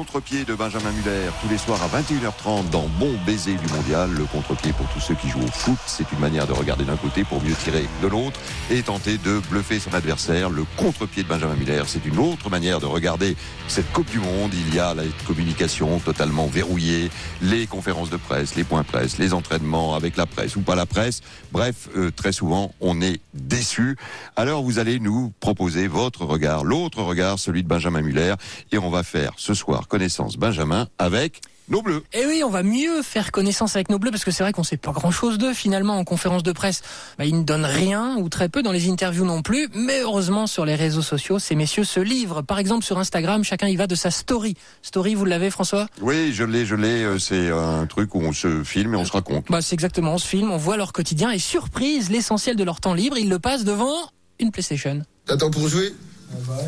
Contre-pied 0.02 0.44
de 0.44 0.56
Benjamin 0.56 0.90
Muller 0.90 1.30
tous 1.40 1.48
les 1.48 1.58
soirs 1.58 1.80
à 1.80 1.86
21h30 1.86 2.70
dans 2.70 2.88
Bon 2.98 3.14
baiser 3.24 3.54
du 3.54 3.72
mondial. 3.72 4.10
Le 4.10 4.24
contre-pied 4.24 4.72
pour 4.72 4.88
tous 4.88 4.98
ceux 4.98 5.14
qui 5.14 5.28
jouent 5.28 5.44
au 5.44 5.52
foot, 5.52 5.78
c'est 5.86 6.10
une 6.10 6.18
manière 6.18 6.48
de 6.48 6.52
regarder 6.52 6.82
d'un 6.82 6.96
côté 6.96 7.22
pour 7.22 7.40
mieux 7.40 7.54
tirer 7.54 7.86
de 8.02 8.08
l'autre 8.08 8.40
et 8.68 8.82
tenter 8.82 9.16
de 9.18 9.40
bluffer 9.48 9.78
son 9.78 9.94
adversaire. 9.94 10.50
Le 10.50 10.64
contre-pied 10.76 11.22
de 11.22 11.28
Benjamin 11.28 11.54
Muller, 11.54 11.84
c'est 11.86 12.04
une 12.04 12.18
autre 12.18 12.50
manière 12.50 12.80
de 12.80 12.86
regarder 12.86 13.36
cette 13.68 13.92
Coupe 13.92 14.10
du 14.10 14.18
Monde. 14.18 14.50
Il 14.52 14.74
y 14.74 14.80
a 14.80 14.92
la 14.92 15.04
communication 15.24 16.00
totalement 16.00 16.48
verrouillée, 16.48 17.08
les 17.40 17.68
conférences 17.68 18.10
de 18.10 18.16
presse, 18.16 18.56
les 18.56 18.64
points 18.64 18.82
presse, 18.82 19.18
les 19.18 19.32
entraînements 19.32 19.94
avec 19.94 20.16
la 20.16 20.26
presse 20.26 20.56
ou 20.56 20.62
pas 20.62 20.74
la 20.74 20.86
presse. 20.86 21.20
Bref, 21.52 21.88
euh, 21.96 22.10
très 22.10 22.32
souvent, 22.32 22.74
on 22.80 23.00
est 23.02 23.20
déçu. 23.34 23.96
Alors 24.34 24.64
vous 24.64 24.80
allez 24.80 24.98
nous 24.98 25.32
proposer 25.38 25.86
votre 25.86 26.24
regard, 26.24 26.64
l'autre 26.64 27.02
regard, 27.02 27.38
celui 27.38 27.62
de 27.62 27.68
Benjamin 27.68 28.02
Muller, 28.02 28.34
et 28.72 28.78
on 28.78 28.90
va 28.90 29.04
faire 29.04 29.30
ce 29.36 29.54
soir 29.54 29.86
connaissance, 29.92 30.38
Benjamin, 30.38 30.88
avec 30.98 31.42
nos 31.68 31.82
bleus. 31.82 32.02
Et 32.14 32.20
eh 32.22 32.26
oui, 32.26 32.42
on 32.42 32.48
va 32.48 32.62
mieux 32.62 33.02
faire 33.02 33.30
connaissance 33.30 33.76
avec 33.76 33.90
nos 33.90 33.98
bleus 33.98 34.10
parce 34.10 34.24
que 34.24 34.30
c'est 34.30 34.42
vrai 34.42 34.54
qu'on 34.54 34.64
sait 34.64 34.78
pas 34.78 34.90
grand 34.90 35.10
chose 35.10 35.36
d'eux 35.36 35.52
finalement 35.52 35.98
en 35.98 36.04
conférence 36.04 36.42
de 36.42 36.52
presse. 36.52 36.80
Bah, 37.18 37.26
ils 37.26 37.38
ne 37.38 37.42
donnent 37.42 37.66
rien 37.66 38.16
ou 38.16 38.30
très 38.30 38.48
peu 38.48 38.62
dans 38.62 38.72
les 38.72 38.88
interviews 38.88 39.26
non 39.26 39.42
plus. 39.42 39.68
Mais 39.74 40.00
heureusement 40.00 40.46
sur 40.46 40.64
les 40.64 40.76
réseaux 40.76 41.02
sociaux, 41.02 41.38
ces 41.38 41.54
messieurs 41.54 41.84
se 41.84 42.00
livrent. 42.00 42.40
Par 42.40 42.58
exemple 42.58 42.86
sur 42.86 42.98
Instagram, 42.98 43.44
chacun 43.44 43.68
y 43.68 43.76
va 43.76 43.86
de 43.86 43.94
sa 43.94 44.10
story. 44.10 44.56
Story, 44.80 45.14
vous 45.14 45.26
l'avez 45.26 45.50
François? 45.50 45.88
Oui, 46.00 46.32
je 46.32 46.44
l'ai, 46.44 46.64
je 46.64 46.74
l'ai. 46.74 47.04
Euh, 47.04 47.18
c'est 47.18 47.50
un 47.50 47.84
truc 47.84 48.14
où 48.14 48.20
on 48.20 48.32
se 48.32 48.64
filme 48.64 48.94
et 48.94 48.96
on 48.96 49.04
se 49.04 49.12
raconte. 49.12 49.44
Bah 49.50 49.60
c'est 49.60 49.74
exactement, 49.74 50.14
on 50.14 50.18
se 50.18 50.26
filme, 50.26 50.50
on 50.50 50.56
voit 50.56 50.78
leur 50.78 50.94
quotidien 50.94 51.30
et 51.32 51.38
surprise, 51.38 52.08
l'essentiel 52.08 52.56
de 52.56 52.64
leur 52.64 52.80
temps 52.80 52.94
libre, 52.94 53.18
ils 53.18 53.28
le 53.28 53.38
passent 53.38 53.64
devant 53.64 54.08
une 54.40 54.52
PlayStation. 54.52 55.02
T'attends 55.26 55.50
pour 55.50 55.68
jouer? 55.68 55.92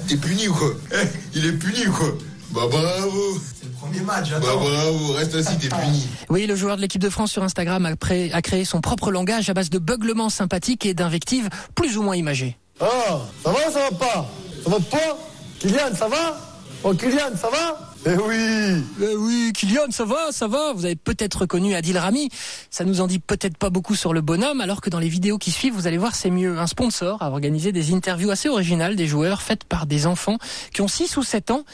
T'es 0.08 0.18
puni 0.18 0.46
ou 0.46 0.52
quoi? 0.52 0.74
Il 1.34 1.46
est 1.46 1.52
puni 1.52 1.86
ou 1.86 1.92
quoi? 1.92 2.14
Bah 2.50 2.62
bravo. 2.70 3.38
C'est 3.58 3.64
le 3.66 3.70
premier 3.72 4.00
match, 4.00 4.30
Bah 4.30 4.38
bravo, 4.40 5.12
reste 5.14 5.34
assis, 5.34 5.56
t'es 5.58 5.68
puni. 5.68 6.06
Oui, 6.28 6.46
le 6.46 6.54
joueur 6.56 6.76
de 6.76 6.82
l'équipe 6.82 7.02
de 7.02 7.10
France 7.10 7.32
sur 7.32 7.42
Instagram 7.42 7.86
a, 7.86 7.90
a 7.90 8.42
créé 8.42 8.64
son 8.64 8.80
propre 8.80 9.10
langage 9.10 9.50
à 9.50 9.54
base 9.54 9.70
de 9.70 9.78
beuglements 9.78 10.30
sympathiques 10.30 10.86
et 10.86 10.94
d'invectives 10.94 11.48
plus 11.74 11.96
ou 11.98 12.02
moins 12.02 12.16
imagées. 12.16 12.56
Ah, 12.80 12.86
ça 13.42 13.50
va 13.50 13.70
ça 13.70 13.80
va 13.90 13.96
pas? 13.96 14.26
Ça 14.64 14.70
va 14.70 14.78
pas? 14.80 15.18
Kylian, 15.60 15.94
ça 15.96 16.08
va? 16.08 16.38
Oh 16.82 16.92
Kylian, 16.94 17.36
ça 17.40 17.48
va? 17.50 17.93
Eh 18.06 18.16
oui 18.16 18.84
Eh 19.00 19.16
oui, 19.16 19.52
Kylian, 19.54 19.90
ça 19.90 20.04
va, 20.04 20.30
ça 20.30 20.46
va. 20.46 20.72
Vous 20.74 20.84
avez 20.84 20.96
peut-être 20.96 21.42
reconnu 21.42 21.74
Adil 21.74 21.96
Rami. 21.96 22.28
Ça 22.70 22.84
nous 22.84 23.00
en 23.00 23.06
dit 23.06 23.18
peut-être 23.18 23.56
pas 23.56 23.70
beaucoup 23.70 23.94
sur 23.94 24.12
le 24.12 24.20
bonhomme, 24.20 24.60
alors 24.60 24.80
que 24.80 24.90
dans 24.90 24.98
les 24.98 25.08
vidéos 25.08 25.38
qui 25.38 25.50
suivent, 25.50 25.74
vous 25.74 25.86
allez 25.86 25.98
voir, 25.98 26.14
c'est 26.14 26.30
mieux. 26.30 26.58
Un 26.58 26.66
sponsor 26.66 27.22
a 27.22 27.30
organisé 27.30 27.72
des 27.72 27.94
interviews 27.94 28.30
assez 28.30 28.48
originales 28.48 28.96
des 28.96 29.06
joueurs 29.06 29.42
faites 29.42 29.64
par 29.64 29.86
des 29.86 30.06
enfants 30.06 30.38
qui 30.72 30.82
ont 30.82 30.88
6 30.88 31.16
ou 31.16 31.22
7 31.22 31.50
ans. 31.50 31.64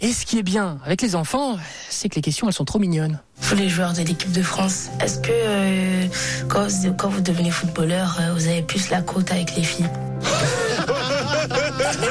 Et 0.00 0.12
ce 0.12 0.24
qui 0.24 0.38
est 0.38 0.42
bien 0.42 0.78
avec 0.84 1.02
les 1.02 1.16
enfants, 1.16 1.58
c'est 1.88 2.08
que 2.08 2.14
les 2.14 2.22
questions, 2.22 2.46
elles 2.46 2.54
sont 2.54 2.64
trop 2.64 2.78
mignonnes. 2.78 3.20
Pour 3.48 3.56
les 3.56 3.68
joueurs 3.68 3.92
de 3.92 4.02
l'équipe 4.02 4.32
de 4.32 4.42
France, 4.42 4.90
est-ce 5.00 5.18
que 5.18 5.30
euh, 5.32 6.06
quand, 6.48 7.08
vous 7.08 7.20
devenez 7.20 7.50
footballeur, 7.50 8.16
euh, 8.20 8.32
vous 8.34 8.46
avez 8.46 8.62
plus 8.62 8.90
la 8.90 9.02
côte 9.02 9.30
avec 9.32 9.56
les 9.56 9.62
filles? 9.62 9.88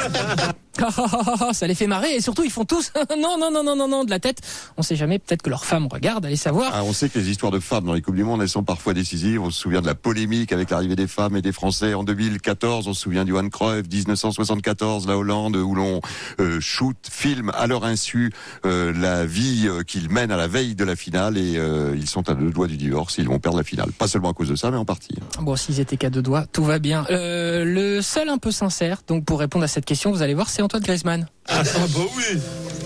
ça 1.53 1.67
les 1.67 1.75
fait 1.75 1.87
marrer 1.87 2.15
et 2.15 2.21
surtout 2.21 2.43
ils 2.43 2.51
font 2.51 2.63
tous 2.63 2.91
non 3.17 3.37
non 3.37 3.51
non 3.51 3.63
non 3.63 3.75
non 3.75 3.87
non 3.87 4.03
de 4.03 4.09
la 4.09 4.19
tête. 4.19 4.39
On 4.77 4.81
sait 4.81 4.95
jamais, 4.95 5.19
peut-être 5.19 5.41
que 5.41 5.49
leurs 5.49 5.65
femmes 5.65 5.87
regardent, 5.91 6.25
allez 6.25 6.35
savoir. 6.35 6.71
Ah, 6.73 6.83
on 6.83 6.93
sait 6.93 7.09
que 7.09 7.19
les 7.19 7.29
histoires 7.29 7.51
de 7.51 7.59
femmes 7.59 7.85
dans 7.85 7.93
les 7.93 8.01
coupes 8.01 8.15
du 8.15 8.23
monde, 8.23 8.41
elles 8.41 8.49
sont 8.49 8.63
parfois 8.63 8.93
décisives. 8.93 9.41
On 9.41 9.51
se 9.51 9.59
souvient 9.59 9.81
de 9.81 9.87
la 9.87 9.95
polémique 9.95 10.53
avec 10.53 10.69
l'arrivée 10.69 10.95
des 10.95 11.07
femmes 11.07 11.35
et 11.35 11.41
des 11.41 11.51
Français 11.51 11.93
en 11.93 12.03
2014. 12.03 12.87
On 12.87 12.93
se 12.93 13.01
souvient 13.01 13.25
du 13.25 13.33
One 13.33 13.49
Cruyff 13.49 13.87
1974, 13.91 15.07
la 15.07 15.17
Hollande, 15.17 15.55
où 15.57 15.75
l'on 15.75 16.01
euh, 16.39 16.59
shoot, 16.61 16.97
filme 17.09 17.51
à 17.55 17.67
leur 17.67 17.83
insu 17.83 18.31
euh, 18.65 18.93
la 18.95 19.25
vie 19.25 19.67
euh, 19.67 19.83
qu'ils 19.83 20.09
mènent 20.09 20.31
à 20.31 20.37
la 20.37 20.47
veille 20.47 20.75
de 20.75 20.83
la 20.83 20.95
finale 20.95 21.37
et 21.37 21.57
euh, 21.57 21.95
ils 21.95 22.07
sont 22.07 22.29
à 22.29 22.33
deux 22.33 22.51
doigts 22.51 22.67
du 22.67 22.77
divorce. 22.77 23.17
Ils 23.17 23.27
vont 23.27 23.39
perdre 23.39 23.57
la 23.57 23.63
finale, 23.63 23.91
pas 23.91 24.07
seulement 24.07 24.31
à 24.31 24.33
cause 24.33 24.49
de 24.49 24.55
ça, 24.55 24.71
mais 24.71 24.77
en 24.77 24.85
partie. 24.85 25.15
Bon, 25.41 25.55
s'ils 25.55 25.79
étaient 25.79 25.97
qu'à 25.97 26.09
deux 26.09 26.21
doigts, 26.21 26.45
tout 26.51 26.63
va 26.63 26.79
bien. 26.79 27.05
le 27.09 28.01
seul 28.01 28.29
un 28.29 28.37
peu 28.37 28.51
sincère, 28.51 29.01
donc 29.07 29.25
pour 29.25 29.39
répondre 29.39 29.65
à 29.65 29.67
cette 29.67 29.85
question, 29.85 29.98
vous 30.07 30.21
allez 30.21 30.33
voir, 30.33 30.49
c'est 30.49 30.61
Antoine 30.61 30.83
Griezmann. 30.83 31.27
Ah, 31.47 31.61
bah 31.63 31.99
oui 32.15 32.39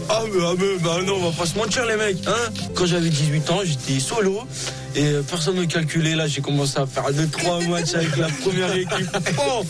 Ah 0.10 0.22
mais, 0.34 0.42
ah 0.42 0.54
mais 0.58 0.78
bah 0.84 0.98
non, 1.06 1.16
on 1.18 1.30
va 1.30 1.38
pas 1.38 1.46
se 1.46 1.58
mentir 1.58 1.86
les 1.86 1.96
mecs 1.98 2.26
hein 2.28 2.52
Quand 2.74 2.86
j'avais 2.86 3.10
18 3.10 3.50
ans, 3.52 3.60
j'étais 3.64 4.00
solo 4.00 4.40
et 4.96 5.06
euh, 5.06 5.24
personne 5.24 5.56
ne 5.56 5.66
calculait. 5.66 6.16
Là, 6.16 6.28
j'ai 6.28 6.42
commencé 6.42 6.80
à 6.80 6.86
faire 6.86 7.10
2-3 7.12 7.68
matchs 7.70 7.96
avec 7.96 8.16
la 8.18 8.28
première 8.28 8.74
équipe. 8.76 9.12
Po 9.36 9.64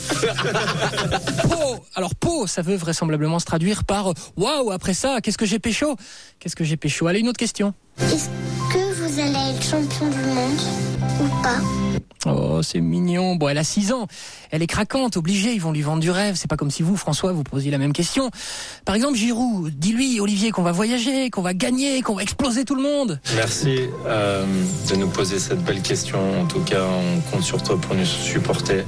Po 1.50 1.86
Alors 1.96 2.16
Po, 2.16 2.48
ça 2.48 2.62
veut 2.62 2.76
vraisemblablement 2.76 3.40
se 3.40 3.46
traduire 3.46 3.84
par 3.84 4.14
Waouh, 4.38 4.72
après 4.72 4.94
ça, 4.94 5.20
qu'est-ce 5.22 5.38
que 5.38 5.46
j'ai 5.46 5.60
pécho? 5.60 5.96
Qu'est-ce 6.40 6.56
que 6.56 6.64
j'ai 6.64 6.78
pécho? 6.78 7.08
Allez, 7.08 7.20
une 7.20 7.30
autre 7.30 7.40
question. 7.40 7.74
Est-ce 8.00 8.28
que 8.74 8.93
vous 9.14 9.20
allez 9.20 9.56
être 9.56 9.62
champion 9.64 10.08
du 10.10 10.18
monde 10.18 10.60
ou 11.22 11.44
pas 11.44 11.60
Oh, 12.26 12.62
c'est 12.64 12.80
mignon. 12.80 13.36
Bon, 13.36 13.50
elle 13.50 13.58
a 13.58 13.64
6 13.64 13.92
ans. 13.92 14.08
Elle 14.50 14.64
est 14.64 14.68
craquante, 14.68 15.18
obligée. 15.18 15.54
Ils 15.54 15.62
vont 15.62 15.74
lui 15.74 15.82
vendre 15.82 16.00
du 16.00 16.10
rêve. 16.10 16.36
C'est 16.36 16.50
pas 16.50 16.56
comme 16.56 16.72
si 16.72 16.82
vous, 16.82 16.96
François, 16.96 17.34
vous 17.34 17.44
posiez 17.44 17.70
la 17.70 17.78
même 17.78 17.92
question. 17.92 18.32
Par 18.86 18.96
exemple, 18.96 19.18
Giroud, 19.18 19.74
dis-lui, 19.78 20.22
Olivier, 20.22 20.52
qu'on 20.52 20.64
va 20.64 20.72
voyager, 20.72 21.30
qu'on 21.30 21.42
va 21.42 21.54
gagner, 21.54 22.02
qu'on 22.02 22.16
va 22.16 22.24
exploser 22.24 22.64
tout 22.64 22.76
le 22.76 22.82
monde. 22.82 23.20
Merci 23.36 23.82
euh, 24.08 24.46
de 24.90 24.96
nous 24.96 25.10
poser 25.10 25.38
cette 25.38 25.64
belle 25.64 25.82
question. 25.82 26.42
En 26.42 26.46
tout 26.46 26.62
cas, 26.62 26.82
on 26.82 27.20
compte 27.30 27.44
sur 27.44 27.62
toi 27.62 27.80
pour 27.80 27.96
nous 27.96 28.06
supporter 28.06 28.86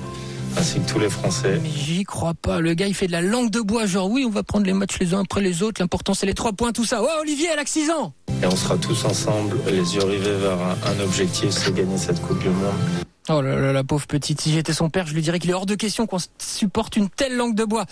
ainsi 0.57 0.79
que 0.79 0.89
tous 0.89 0.99
les 0.99 1.09
Français. 1.09 1.59
Mais 1.61 1.69
j'y 1.69 2.03
crois 2.03 2.33
pas. 2.33 2.59
Le 2.59 2.73
gars, 2.73 2.87
il 2.87 2.93
fait 2.93 3.07
de 3.07 3.11
la 3.11 3.21
langue 3.21 3.49
de 3.49 3.61
bois. 3.61 3.85
Genre, 3.85 4.09
oui, 4.09 4.25
on 4.25 4.29
va 4.29 4.43
prendre 4.43 4.65
les 4.65 4.73
matchs 4.73 4.99
les 4.99 5.13
uns 5.13 5.21
après 5.21 5.41
les 5.41 5.63
autres. 5.63 5.81
L'important, 5.81 6.13
c'est 6.13 6.25
les 6.25 6.33
trois 6.33 6.53
points, 6.53 6.71
tout 6.71 6.85
ça. 6.85 7.01
Ouais, 7.01 7.09
Olivier, 7.21 7.47
elle 7.51 7.59
a 7.59 7.65
6 7.65 7.91
ans. 7.91 8.13
Et 8.41 8.45
on 8.45 8.55
sera 8.55 8.77
tous 8.77 9.05
ensemble, 9.05 9.57
les 9.67 9.95
yeux 9.95 10.03
rivés 10.03 10.35
vers 10.37 10.57
un, 10.59 11.03
objectif, 11.03 11.51
c'est 11.51 11.73
gagner 11.73 11.97
cette 11.97 12.21
Coupe 12.21 12.39
du 12.39 12.49
Monde. 12.49 12.73
Oh 13.29 13.41
là 13.41 13.55
là, 13.55 13.73
la 13.73 13.83
pauvre 13.83 14.05
petite. 14.05 14.41
Si 14.41 14.53
j'étais 14.53 14.73
son 14.73 14.89
père, 14.89 15.07
je 15.07 15.13
lui 15.13 15.21
dirais 15.21 15.39
qu'il 15.39 15.49
est 15.49 15.53
hors 15.53 15.65
de 15.65 15.75
question 15.75 16.05
qu'on 16.05 16.17
supporte 16.37 16.95
une 16.95 17.09
telle 17.09 17.35
langue 17.35 17.55
de 17.55 17.63
bois. 17.63 17.85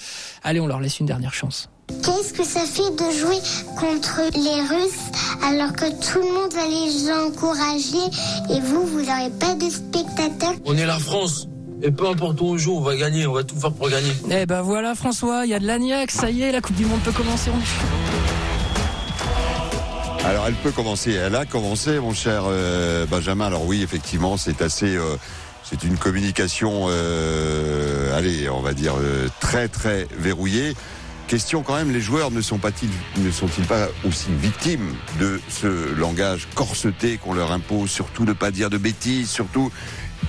Allez, 0.43 0.59
on 0.59 0.67
leur 0.67 0.79
laisse 0.79 0.99
une 0.99 1.07
dernière 1.07 1.33
chance. 1.33 1.69
Qu'est-ce 1.87 2.33
que 2.33 2.43
ça 2.43 2.61
fait 2.61 2.81
de 2.81 3.17
jouer 3.17 3.39
contre 3.79 4.21
les 4.33 4.61
Russes 4.61 5.11
alors 5.43 5.73
que 5.73 5.89
tout 5.89 6.19
le 6.19 6.33
monde 6.33 6.53
va 6.53 6.67
les 6.67 7.11
encourager 7.11 8.05
et 8.49 8.59
vous, 8.61 8.85
vous 8.85 9.01
n'aurez 9.01 9.31
pas 9.39 9.55
de 9.55 9.69
spectateurs? 9.69 10.55
On 10.65 10.77
est 10.77 10.85
la 10.85 10.99
France. 10.99 11.47
Et 11.85 11.91
peu 11.91 12.07
importe 12.07 12.39
où 12.39 12.45
on 12.45 12.57
joue, 12.57 12.77
on 12.77 12.81
va 12.81 12.95
gagner, 12.95 13.27
on 13.27 13.33
va 13.33 13.43
tout 13.43 13.59
faire 13.59 13.73
pour 13.73 13.89
gagner. 13.89 14.13
Eh 14.31 14.45
ben 14.45 14.61
voilà 14.61 14.95
François, 14.95 15.41
il 15.43 15.49
y 15.49 15.53
a 15.53 15.59
de 15.59 15.67
l'agnac, 15.67 16.11
ça 16.11 16.31
y 16.31 16.41
est, 16.41 16.53
la 16.53 16.61
Coupe 16.61 16.77
du 16.77 16.85
Monde 16.85 17.01
peut 17.01 17.11
commencer. 17.11 17.51
Alors 20.23 20.45
elle 20.47 20.53
peut 20.53 20.71
commencer, 20.71 21.11
elle 21.11 21.35
a 21.35 21.45
commencé, 21.45 21.99
mon 21.99 22.13
cher 22.13 22.43
euh, 22.45 23.05
Benjamin. 23.05 23.47
Alors 23.47 23.65
oui, 23.65 23.83
effectivement, 23.83 24.37
c'est 24.37 24.61
assez, 24.61 24.95
euh, 24.95 25.17
c'est 25.65 25.83
une 25.83 25.97
communication, 25.97 26.85
euh, 26.87 28.17
allez, 28.17 28.47
on 28.47 28.61
va 28.61 28.73
dire 28.73 28.93
très 29.41 29.67
très 29.67 30.07
verrouillée. 30.17 30.75
Question 31.27 31.63
quand 31.63 31.75
même, 31.75 31.91
les 31.91 32.01
joueurs 32.01 32.31
ne 32.31 32.41
sont 32.41 32.59
pas-ils, 32.59 33.23
ne 33.23 33.31
sont-ils 33.31 33.65
pas 33.65 33.87
aussi 34.05 34.27
victimes 34.39 34.93
de 35.19 35.41
ce 35.49 35.93
langage 35.95 36.47
corseté 36.53 37.17
qu'on 37.17 37.33
leur 37.33 37.51
impose, 37.51 37.89
surtout 37.89 38.23
ne 38.23 38.33
pas 38.33 38.51
dire 38.51 38.69
de 38.69 38.77
bêtises, 38.77 39.29
surtout 39.29 39.71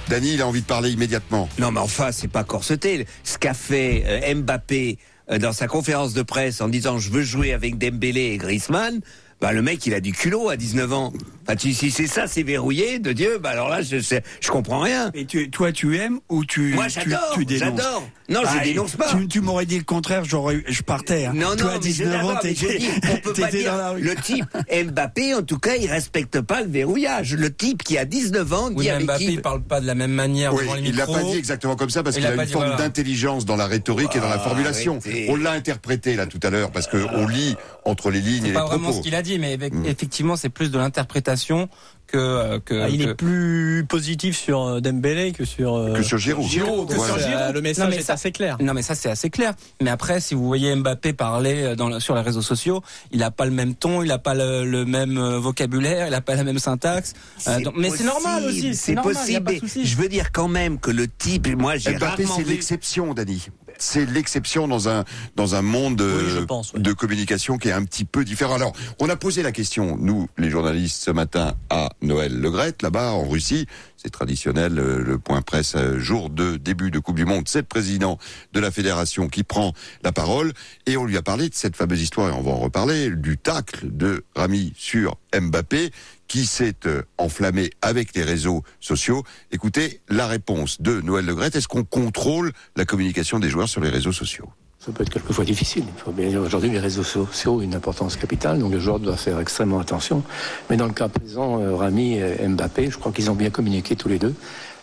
Dany, 0.09 0.35
il 0.35 0.43
a 0.43 0.47
envie 0.47 0.61
de 0.63 0.67
parler 0.67 0.91
immédiatement. 0.91 1.49
Non, 1.59 1.71
mais 1.71 1.81
enfin, 1.81 2.13
c'est 2.13 2.29
pas 2.29 2.45
corseté. 2.45 3.07
Ce 3.23 3.39
qu'a 3.39 3.55
fait 3.55 4.35
Mbappé 4.35 4.99
dans 5.41 5.53
sa 5.53 5.67
conférence 5.67 6.13
de 6.13 6.23
presse 6.23 6.61
en 6.61 6.69
disant 6.69 6.99
je 6.99 7.11
veux 7.11 7.23
jouer 7.23 7.53
avec 7.53 7.79
Dembélé 7.79 8.33
et 8.33 8.37
Griezmann, 8.37 9.01
bah, 9.41 9.53
le 9.53 9.63
mec, 9.63 9.85
il 9.87 9.93
a 9.95 10.01
du 10.01 10.13
culot 10.13 10.49
à 10.49 10.57
19 10.57 10.93
ans. 10.93 11.13
Enfin, 11.43 11.57
tu, 11.57 11.75
si 11.75 11.91
c'est 11.91 12.07
ça, 12.07 12.27
c'est 12.27 12.43
verrouillé 12.43 12.99
de 12.99 13.13
Dieu, 13.13 13.39
bah 13.39 13.51
alors 13.51 13.69
là, 13.69 13.83
je, 13.83 13.99
je, 13.99 14.17
je 14.41 14.51
comprends 14.51 14.81
rien. 14.81 15.11
Et 15.13 15.27
tu, 15.27 15.51
toi, 15.51 15.71
tu 15.73 15.99
aimes 15.99 16.21
ou 16.31 16.45
tu, 16.47 16.73
Moi, 16.73 16.89
j'adore, 16.89 17.33
tu, 17.35 17.45
tu 17.45 17.59
J'adore. 17.59 18.09
Non, 18.29 18.43
bah, 18.43 18.51
je 18.59 18.65
dénonce 18.65 18.97
pas. 18.97 19.11
Tu, 19.11 19.29
tu 19.29 19.41
m'aurais 19.41 19.67
dit 19.67 19.77
le 19.77 19.85
contraire, 19.85 20.25
j'aurais, 20.25 20.65
je 20.67 20.83
partais. 20.83 21.27
Hein. 21.27 21.33
Non, 21.35 21.51
non, 21.51 21.57
toi, 21.57 21.73
à 21.75 21.79
19 21.79 22.25
ans, 22.25 22.39
mais 22.43 22.55
je 22.55 22.79
dis, 22.79 22.89
on 23.13 23.17
peut 23.23 23.33
pas 23.35 23.51
dire, 23.51 23.75
le 23.99 24.15
type 24.15 24.47
Mbappé, 24.71 25.35
en 25.35 25.43
tout 25.43 25.59
cas, 25.59 25.77
il 25.77 25.91
respecte 25.91 26.41
pas 26.41 26.63
le 26.63 26.69
verrouillage. 26.69 27.35
Le 27.35 27.53
type 27.53 27.83
qui 27.83 27.99
a 27.99 28.05
19 28.05 28.53
ans 28.53 28.71
dit 28.71 28.91
oui, 28.91 29.05
Mbappé, 29.05 29.27
qui... 29.27 29.33
il 29.35 29.43
parle 29.43 29.63
pas 29.63 29.81
de 29.81 29.87
la 29.87 29.95
même 29.95 30.13
manière 30.13 30.55
oui, 30.55 30.63
devant 30.63 30.75
les 30.75 30.89
il 30.89 30.97
l'a 30.97 31.07
pas 31.07 31.23
dit 31.23 31.37
exactement 31.37 31.77
comme 31.77 31.91
ça 31.91 32.03
parce 32.03 32.17
qu'il 32.17 32.27
a, 32.27 32.35
une 32.35 32.47
forme 32.47 32.77
d'intelligence 32.77 33.45
dans 33.45 33.57
la 33.57 33.67
rhétorique 33.67 34.17
et 34.17 34.21
dans 34.21 34.29
la 34.29 34.39
formulation. 34.39 34.99
On 35.29 35.37
l'a 35.37 35.53
interprété 35.53 36.17
là 36.17 36.27
tout 36.27 36.41
à 36.43 36.51
l'heure 36.51 36.71
parce 36.71 36.87
que 36.87 36.97
on 37.15 37.27
lit 37.27 37.57
entre 37.85 38.11
les 38.11 38.21
lignes 38.21 38.45
et 38.45 38.49
les 38.49 38.55
pas 38.55 38.61
propos. 38.61 38.79
vraiment 38.79 38.93
ce 38.97 39.03
qu'il 39.03 39.15
a 39.15 39.23
dit, 39.23 39.39
mais 39.39 39.59
effectivement, 39.85 40.37
c'est 40.37 40.49
plus 40.49 40.71
de 40.71 40.79
l'interprétation 40.79 41.69
que 42.07 42.17
euh, 42.19 42.59
que, 42.65 42.75
Ah, 42.83 42.89
il 42.89 43.05
que- 43.05 43.11
est 43.11 43.15
plus 43.15 43.85
positif 43.89 44.37
sur 44.39 44.63
euh, 44.63 44.81
Dembélé 44.81 45.33
que 45.33 45.45
sur 45.45 45.75
euh, 45.75 45.95
Que 45.95 46.03
sur 46.03 46.19
Giroud. 46.19 46.47
Giroud, 46.47 46.89
que 46.89 46.95
Voilà. 46.95 47.15
sur 47.19 47.23
Giroud. 47.29 47.55
Le 47.55 47.61
message 47.61 47.85
Non, 47.85 47.91
mais 47.91 47.97
est 47.99 48.03
ça- 48.03 48.13
assez 48.15 48.31
clair. 48.33 48.57
Non 48.61 48.75
mais 48.75 48.83
ça 48.83 48.95
c'est 48.95 49.11
assez 49.11 49.31
clair. 49.31 49.55
Mais 49.83 49.91
après 49.91 50.21
si 50.21 50.35
vous 50.35 50.45
voyez 50.47 50.75
Mbappé 50.75 51.13
parler 51.13 51.75
dans 51.77 51.99
sur 52.01 52.15
les 52.15 52.21
réseaux 52.21 52.43
sociaux, 52.43 52.83
il 53.11 53.23
a 53.23 53.31
pas 53.31 53.45
le 53.45 53.51
même 53.51 53.75
ton, 53.75 54.03
il 54.03 54.11
a 54.13 54.19
pas 54.19 54.35
le, 54.35 54.65
le 54.65 54.85
même 54.85 55.19
vocabulaire, 55.19 56.07
il 56.09 56.15
a 56.15 56.21
pas 56.21 56.35
la 56.35 56.45
même 56.45 56.59
syntaxe. 56.59 57.15
Euh, 57.49 57.61
donc- 57.61 57.75
mais 57.77 57.91
c'est 57.91 58.05
normal 58.05 58.45
aussi. 58.45 58.75
C'est 58.75 58.95
normal, 58.95 59.15
y 59.15 59.17
a 59.17 59.21
possible. 59.21 59.45
pas 59.45 59.53
de 59.53 59.61
mais. 59.81 59.85
Je 59.85 59.97
veux 59.97 60.09
dire 60.09 60.33
quand 60.33 60.49
même 60.49 60.79
que 60.79 60.91
le 60.91 61.09
type, 61.09 61.47
moi 61.57 61.77
j'ai 61.77 61.93
Mbappé, 61.97 62.25
rarement 62.25 62.37
c'est 62.37 62.43
vu. 62.43 62.51
l'exception, 62.53 63.15
Dani. 63.15 63.47
C'est 63.79 64.07
l'exception 64.07 64.69
dans 64.69 64.89
un 64.89 65.05
dans 65.37 65.55
un 65.55 65.63
monde 65.63 66.01
euh, 66.01 66.47
de 66.75 66.93
communication 66.93 67.59
qui 67.59 67.69
est 67.69 67.73
un 67.73 67.85
petit 67.85 68.05
peu 68.05 68.25
différent. 68.25 68.55
Alors, 68.55 68.73
on 69.01 69.09
a 69.09 69.17
posé 69.17 69.43
la 69.43 69.53
question, 69.53 69.97
nous, 69.99 70.29
les 70.39 70.51
journalistes, 70.51 71.03
ce 71.03 71.11
matin 71.11 71.55
à 71.71 71.91
Noël 72.03 72.39
Legrette, 72.39 72.83
là-bas 72.83 73.13
en 73.13 73.29
Russie. 73.29 73.67
C'est 73.97 74.11
traditionnel, 74.11 74.79
euh, 74.79 75.03
le 75.03 75.19
point 75.19 75.41
presse 75.41 75.77
euh, 75.77 75.99
jour 75.99 76.29
de 76.31 76.57
début 76.57 76.91
de 76.91 76.99
Coupe 76.99 77.17
du 77.17 77.25
Monde. 77.25 77.45
C'est 77.49 77.61
le 77.61 77.65
président 77.65 78.19
de 78.53 78.61
la 78.61 78.71
fédération 78.71 79.29
qui 79.29 79.45
prend 79.45 79.73
la 80.03 80.13
parole 80.13 80.53
et 80.87 80.97
on 80.97 81.05
lui 81.05 81.17
a 81.17 81.23
parlé 81.23 81.49
de 81.49 81.55
cette 81.55 81.77
fameuse 81.77 82.03
histoire 82.03 82.29
et 82.29 82.33
on 82.33 82.43
va 82.43 82.51
en 82.51 82.59
reparler 82.59 83.11
du 83.11 83.39
tacle 83.39 83.89
de 83.91 84.25
Rami 84.37 84.73
sur 84.77 85.17
Mbappé 85.41 85.91
qui 86.29 86.47
s'est 86.47 86.87
euh, 86.87 87.03
enflammé 87.19 87.71
avec 87.83 88.15
les 88.15 88.23
réseaux 88.23 88.63
sociaux. 88.81 89.25
Écoutez 89.53 90.01
la 90.09 90.27
réponse 90.27 90.81
de 90.81 91.01
Noël 91.01 91.27
Legrette. 91.27 91.57
Est-ce 91.57 91.69
qu'on 91.69 91.85
contrôle 91.85 92.53
la 92.77 92.85
communication 92.85 93.39
des 93.39 93.49
joueurs 93.49 93.69
sur 93.69 93.81
les 93.81 93.91
réseaux 93.91 94.13
sociaux? 94.13 94.49
Ça 94.85 94.93
peut 94.93 95.03
être 95.03 95.11
quelquefois 95.11 95.45
difficile. 95.45 95.85
Il 95.97 96.01
faut 96.03 96.13
bien 96.13 96.29
dire 96.29 96.43
aujourd'hui 96.43 96.71
les 96.71 96.79
réseaux 96.79 97.05
sociaux 97.05 97.55
ont 97.55 97.61
une 97.63 97.75
importance 97.75 98.17
capitale, 98.17 98.59
donc 98.59 98.73
le 98.73 98.79
joueur 98.79 99.01
doit 99.01 99.17
faire 99.17 99.41
extrêmement 99.41 99.79
attention. 99.79 100.23
Mais 100.69 100.77
dans 100.77 100.87
le 100.87 100.93
cas 100.93 101.09
présent, 101.09 101.61
euh, 101.61 101.75
Rami 101.75 102.19
et 102.19 102.47
Mbappé, 102.47 102.91
je 102.91 102.99
crois 102.99 103.11
qu'ils 103.11 103.31
ont 103.31 103.35
bien 103.35 103.51
communiqué 103.51 103.97
tous 103.97 104.09
les 104.09 104.19
deux. 104.19 104.35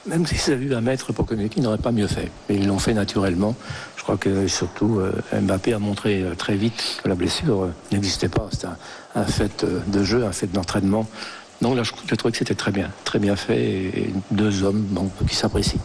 Même 0.07 0.25
s'ils 0.25 0.51
avaient 0.51 0.65
eu 0.65 0.73
un 0.73 0.81
maître 0.81 1.13
pour 1.13 1.27
communiquer, 1.27 1.59
ils 1.59 1.63
n'auraient 1.63 1.77
pas 1.77 1.91
mieux 1.91 2.07
fait. 2.07 2.31
Mais 2.49 2.55
ils 2.55 2.65
l'ont 2.65 2.79
fait 2.79 2.95
naturellement. 2.95 3.55
Je 3.95 4.01
crois 4.01 4.17
que 4.17 4.47
surtout 4.47 4.99
euh, 4.99 5.11
Mbappé 5.39 5.73
a 5.73 5.79
montré 5.79 6.25
très 6.35 6.55
vite 6.55 6.99
que 7.03 7.07
la 7.07 7.13
blessure 7.13 7.69
n'existait 7.91 8.29
pas. 8.29 8.49
Un, 8.63 8.77
un 9.15 9.25
fait 9.25 9.63
euh, 9.63 9.79
de 9.88 10.03
jeu, 10.03 10.25
un 10.25 10.31
fait 10.31 10.51
d'entraînement. 10.51 11.07
Donc 11.61 11.75
là, 11.75 11.83
je, 11.83 11.91
trouvais 12.15 12.31
que 12.31 12.38
c'était 12.38 12.55
très 12.55 12.71
bien, 12.71 12.91
très 13.03 13.19
bien 13.19 13.35
fait. 13.35 13.61
Et, 13.61 14.13
deux 14.31 14.63
hommes 14.63 14.88
qui 15.27 15.35
s'apprécient. 15.35 15.81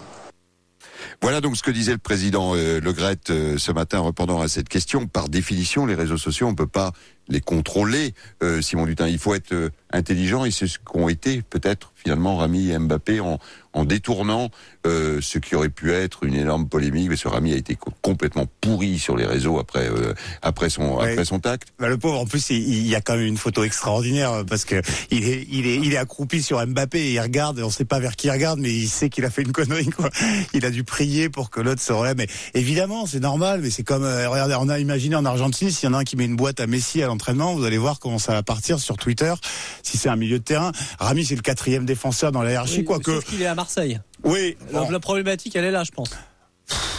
Voilà 1.23 1.41
donc 1.41 1.57
ce 1.57 1.63
que 1.63 1.71
disait 1.71 1.93
le 1.93 1.99
président 1.99 2.55
euh, 2.55 2.79
Le 2.79 2.93
Gret 2.93 3.17
euh, 3.31 3.57
ce 3.57 3.73
matin 3.73 4.01
en 4.01 4.07
répondant 4.07 4.41
à 4.41 4.49
cette 4.49 4.69
question. 4.69 5.07
Par 5.07 5.29
définition, 5.29 5.87
les 5.87 5.95
réseaux 5.95 6.19
sociaux, 6.19 6.47
on 6.47 6.51
ne 6.51 6.57
peut 6.57 6.67
pas 6.67 6.93
les 7.29 7.41
contrôler, 7.41 8.15
Simon 8.61 8.87
Dutin. 8.87 9.09
Il 9.09 9.19
faut 9.19 9.35
être 9.35 9.73
intelligent 9.93 10.45
et 10.45 10.53
c'est 10.53 10.69
ce 10.69 10.79
qu'ont 10.79 11.09
été 11.09 11.43
peut-être 11.43 11.93
finalement 11.97 12.37
Rami 12.37 12.71
et 12.71 12.79
Mbappé 12.79 13.19
en, 13.19 13.41
en 13.77 13.85
détournant 13.85 14.51
euh, 14.87 15.21
ce 15.21 15.39
qui 15.39 15.55
aurait 15.55 15.69
pu 15.69 15.93
être 15.93 16.25
une 16.25 16.35
énorme 16.35 16.67
polémique. 16.69 17.09
Mais 17.11 17.17
ce 17.17 17.29
Rami 17.29 17.53
a 17.53 17.57
été 17.57 17.75
co- 17.77 17.93
complètement 18.03 18.47
pourri 18.61 18.99
sur 18.99 19.17
les 19.17 19.27
réseaux 19.27 19.59
après 19.59 19.89
euh, 19.89 20.15
après 20.43 20.71
son 20.71 20.97
Ouais. 20.97 21.13
après 21.13 21.25
son 21.25 21.39
tact. 21.41 21.69
Bah, 21.79 21.89
le 21.89 21.99
pauvre, 21.99 22.19
en 22.21 22.27
plus, 22.27 22.51
il, 22.51 22.57
il 22.69 22.87
y 22.89 22.95
a 22.95 23.01
quand 23.01 23.17
même 23.17 23.27
une 23.27 23.37
photo 23.37 23.65
extraordinaire 23.65 24.33
euh, 24.33 24.45
parce 24.45 24.65
que 24.65 24.81
il 25.11 25.29
est, 25.29 25.47
il 25.51 25.67
est, 25.67 25.77
il 25.77 25.93
est 25.93 25.97
accroupi 25.99 26.43
sur 26.43 26.65
Mbappé 26.67 26.99
et 26.99 27.13
il 27.13 27.21
regarde. 27.21 27.61
On 27.61 27.71
sait 27.71 27.85
pas 27.85 27.99
vers 28.01 28.17
qui 28.17 28.29
il 28.29 28.31
regarde, 28.31 28.59
mais 28.59 28.73
il 28.73 28.89
sait 28.89 29.11
qu'il 29.11 29.25
a 29.25 29.31
fait 29.31 29.43
une 29.43 29.53
connerie. 29.53 29.91
Quoi. 29.91 30.09
Il 30.55 30.65
a 30.65 30.71
dû 30.71 30.83
prier 30.85 31.29
pour 31.29 31.51
que 31.51 31.61
l'autre 31.61 31.83
se 31.83 31.93
relève. 31.93 32.17
Mais 32.17 32.29
évidemment, 32.55 33.07
c'est 33.07 33.21
normal. 33.21 33.61
Mais 33.63 33.71
c'est 33.71 33.83
comme, 33.85 34.05
euh, 34.05 34.29
regardez, 34.29 34.55
on 34.59 34.69
a 34.71 34.79
imaginé 34.79 35.17
en 35.17 35.25
Argentine, 35.27 35.71
s'il 35.71 35.89
y 35.89 35.93
en 35.93 35.95
a 35.95 35.99
un 35.99 36.05
qui 36.05 36.17
met 36.17 36.25
une 36.25 36.37
boîte 36.37 36.61
à 36.61 36.67
Messi 36.67 37.03
à 37.03 37.07
l'entraînement, 37.09 37.55
vous 37.55 37.65
allez 37.65 37.79
voir 37.79 37.99
comment 37.99 38.19
ça 38.19 38.33
va 38.33 38.43
partir 38.43 38.79
sur 38.79 38.97
Twitter. 38.97 39.35
Si 39.83 39.99
c'est 39.99 40.09
un 40.09 40.17
milieu 40.17 40.39
de 40.39 40.45
terrain, 40.45 40.73
Rami 40.99 41.25
c'est 41.27 41.35
le 41.37 41.43
quatrième 41.43 41.85
défenseur 41.85 42.33
dans 42.33 42.43
la 42.43 42.53
hiérarchie, 42.53 42.85
Oui, 42.89 43.43
est 43.43 43.47
à 43.47 43.55
Marseille. 43.55 43.66
Oui. 44.25 44.57
La 44.91 45.01
problématique, 45.01 45.57
elle 45.57 45.65
est 45.65 45.71
là, 45.71 45.85
je 45.85 45.91
pense. 45.91 46.11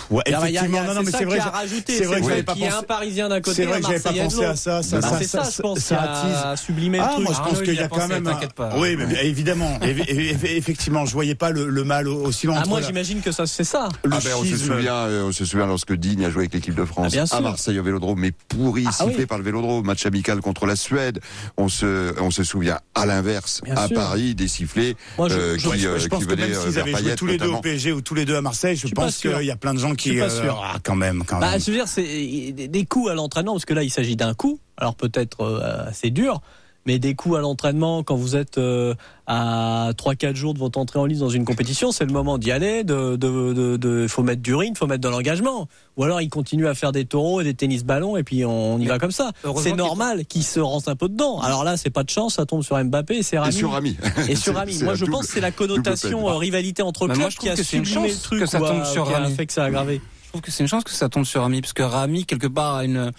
Ouais, 0.09 0.23
Il 0.25 0.31
y 0.31 0.35
a- 0.35 0.37
il 0.47 0.53
y 0.53 0.57
a- 0.57 0.61
effectivement, 0.61 0.83
non, 0.85 0.93
non, 0.93 1.01
mais 1.03 1.11
ça 1.11 1.17
c'est 1.17 1.25
vrai, 1.25 1.39
c'est 1.85 2.05
vrai 2.05 2.21
que 2.21 2.27
j'avais 2.29 2.43
pas 2.43 2.53
qu'il 2.53 2.61
y 2.61 2.65
a 2.65 2.69
pensé- 2.69 2.79
un 2.79 2.83
Parisien 2.83 3.27
d'un 3.27 3.41
côté, 3.41 3.55
C'est 3.57 3.65
vrai 3.65 3.81
que 3.81 3.87
j'avais 3.87 3.99
pas 3.99 4.13
pensé 4.13 4.45
à 4.45 4.55
ça. 4.55 4.81
ça, 4.81 4.99
Bah, 5.01 5.09
ça, 5.21 5.43
ça, 5.43 5.43
ça 5.43 5.63
qui 5.75 5.93
a 5.93 6.49
attise. 6.51 6.63
sublimé 6.63 6.97
le 6.99 7.03
ah, 7.03 7.15
moi, 7.19 7.33
je 7.33 7.37
pense 7.39 7.47
Arnaud, 7.47 7.59
qu'il 7.59 7.73
il 7.73 7.79
y 7.79 7.83
a 7.83 7.87
quand 7.89 8.07
même. 8.07 8.25
un- 8.25 8.31
t'inquiète 8.31 8.53
pas. 8.53 8.69
Oui, 8.77 8.95
mais 8.95 9.25
évidemment, 9.25 9.77
évi- 9.81 10.05
évi- 10.07 10.55
effectivement, 10.55 11.05
je 11.05 11.11
voyais 11.11 11.35
pas 11.35 11.49
le, 11.49 11.83
mal 11.83 12.07
aussi 12.07 12.47
loin. 12.47 12.61
Ah, 12.63 12.65
moi, 12.67 12.81
j'imagine 12.81 13.19
que 13.19 13.33
ça, 13.33 13.45
c'est 13.45 13.65
ça. 13.65 13.89
Le 14.05 14.11
Ah 14.13 14.19
ben, 14.23 14.31
on 14.39 14.45
se 14.45 14.55
souvient, 14.55 14.93
euh, 14.95 15.23
on 15.27 15.31
se 15.33 15.43
souvient 15.43 15.65
lorsque 15.67 15.91
Digne 15.93 16.23
a 16.23 16.29
joué 16.29 16.43
avec 16.43 16.53
l'équipe 16.53 16.73
de 16.75 16.85
France 16.85 17.13
Ah, 17.31 17.35
à. 17.35 17.41
Marseille 17.41 17.77
au 17.77 17.83
Vélodrome, 17.83 18.19
mais 18.21 18.31
pourri, 18.47 18.85
Ah, 18.87 18.91
sifflé 18.93 19.25
par 19.25 19.37
le 19.39 19.43
Vélodrome, 19.43 19.85
match 19.85 20.05
amical 20.05 20.39
contre 20.39 20.65
la 20.67 20.77
Suède. 20.77 21.19
On 21.57 21.67
se, 21.67 22.13
on 22.21 22.31
se 22.31 22.45
souvient 22.45 22.79
à 22.95 23.05
l'inverse, 23.05 23.61
à. 23.75 23.89
Paris, 23.89 24.35
des 24.35 24.47
sifflets 24.47 24.95
Moi, 25.17 25.27
je, 25.27 25.33
euh, 25.35 25.57
qui, 25.57 25.79
je- 25.79 25.87
euh, 25.89 25.99
je 25.99 26.07
pense 26.07 26.23
que 26.23 26.29
venaient 26.29 26.47
même 26.47 26.61
s'ils 26.61 26.79
avaient 26.79 26.91
joué 26.95 27.15
tous 27.15 27.25
les 27.25 27.37
deux 27.37 27.47
au. 27.47 27.59
PSG 27.59 27.91
ou 27.91 27.99
tous 27.99 28.15
les 28.15 28.23
deux 28.23 28.35
à 28.37 28.41
Marseille, 28.41 28.77
je, 28.77 28.87
pense 28.87 29.17
qu'il 29.17 29.31
y 29.43 29.51
a 29.51 29.56
plein 29.57 29.73
de 29.73 29.79
gens 29.79 29.89
Je 29.89 29.95
qui. 29.95 30.09
suis 30.09 30.19
pas 30.19 30.29
sûr. 30.29 30.61
ah, 30.63 30.77
quand 30.83 30.95
même, 30.95 31.23
quand 31.25 31.39
Bah, 31.39 31.51
même. 31.51 31.59
je 31.59 31.65
veux 31.71 31.77
dire, 31.77 31.87
c'est 31.87 32.03
des 32.03 32.67
des 32.67 32.85
coups 32.85 33.09
à 33.11 33.13
l'entraînement, 33.15 33.53
parce 33.53 33.65
que 33.65 33.73
là, 33.73 33.83
il 33.83 33.89
s'agit 33.91 34.15
d'un 34.15 34.33
coup. 34.33 34.59
Alors 34.77 34.95
peut-être 34.95 35.41
euh, 35.41 35.87
assez 35.89 36.09
dur, 36.11 36.41
mais 36.87 36.97
des 36.99 37.13
coups 37.13 37.35
à 37.37 37.41
l'entraînement 37.41 38.01
quand 38.01 38.15
vous 38.15 38.35
êtes 38.35 38.57
euh, 38.57 38.95
à 39.27 39.91
3-4 39.97 40.35
jours 40.35 40.53
de 40.53 40.59
votre 40.59 40.79
entrée 40.79 40.97
en 40.99 41.05
lice 41.05 41.19
dans 41.19 41.29
une 41.29 41.43
compétition, 41.45 41.91
c'est 41.91 42.05
le 42.05 42.13
moment 42.13 42.37
d'y 42.37 42.51
aller. 42.51 42.83
De, 42.83 43.15
de, 43.17 43.53
de, 43.53 43.77
de- 43.77 44.07
faut 44.07 44.23
mettre 44.23 44.41
du 44.41 44.55
rythme, 44.55 44.75
faut 44.75 44.87
mettre 44.87 45.01
de 45.03 45.09
l'engagement. 45.09 45.67
Ou 45.97 46.03
alors 46.03 46.21
il 46.21 46.29
continue 46.29 46.65
à 46.67 46.73
faire 46.73 46.91
des 46.93 47.05
taureaux 47.05 47.41
et 47.41 47.43
des 47.43 47.53
tennis 47.53 47.83
ballons 47.83 48.15
et 48.17 48.23
puis 48.23 48.45
on 48.45 48.79
y 48.79 48.85
va 48.85 48.97
comme 48.99 49.11
ça. 49.11 49.31
C'est 49.57 49.75
normal 49.75 50.25
qu'il 50.25 50.43
se 50.43 50.59
rance 50.59 50.87
un 50.87 50.95
peu 50.95 51.09
dedans. 51.09 51.39
Alors 51.41 51.63
là, 51.63 51.75
c'est 51.77 51.89
pas 51.89 52.03
de 52.03 52.09
chance, 52.09 52.35
ça 52.35 52.45
tombe 52.45 52.63
sur 52.63 52.81
Mbappé 52.83 53.17
et 53.17 53.23
c'est 53.23 53.37
Rami. 53.37 53.53
sur 53.53 53.71
Rami. 53.71 53.97
Et 54.29 54.35
sur 54.35 54.55
Rami. 54.55 54.79
Moi, 54.83 54.95
je 54.95 55.01
double- 55.01 55.11
pense 55.17 55.27
que 55.27 55.33
c'est 55.33 55.41
la 55.41 55.51
connotation 55.51 56.29
euh, 56.29 56.35
rivalité 56.37 56.81
entre 56.83 57.07
Bah, 57.07 57.13
clubs 57.15 57.27
qui 57.29 57.49
a 57.49 57.55
sublimé 57.57 58.07
le 58.09 58.15
truc 58.21 58.39
que 58.39 58.45
ça 58.45 58.61
ou 58.61 58.65
a- 58.65 58.69
tombe 58.69 58.85
sur 58.85 59.07
qui 59.07 59.13
a 59.13 59.19
Rami. 59.19 59.33
fait 59.35 59.45
que 59.45 59.53
ça 59.53 59.63
a 59.63 59.67
aggravé. 59.67 60.01
Je 60.27 60.31
trouve 60.31 60.41
que 60.41 60.51
c'est 60.51 60.61
une 60.61 60.67
chance 60.67 60.83
que 60.83 60.91
ça 60.91 61.07
tombe 61.07 61.23
sur 61.23 61.41
Rami, 61.41 61.61
parce 61.61 61.71
que 61.71 61.83
Rami, 61.83 62.25
quelque 62.25 62.47
part, 62.47 62.75
a 62.75 62.83
une. 62.83 63.11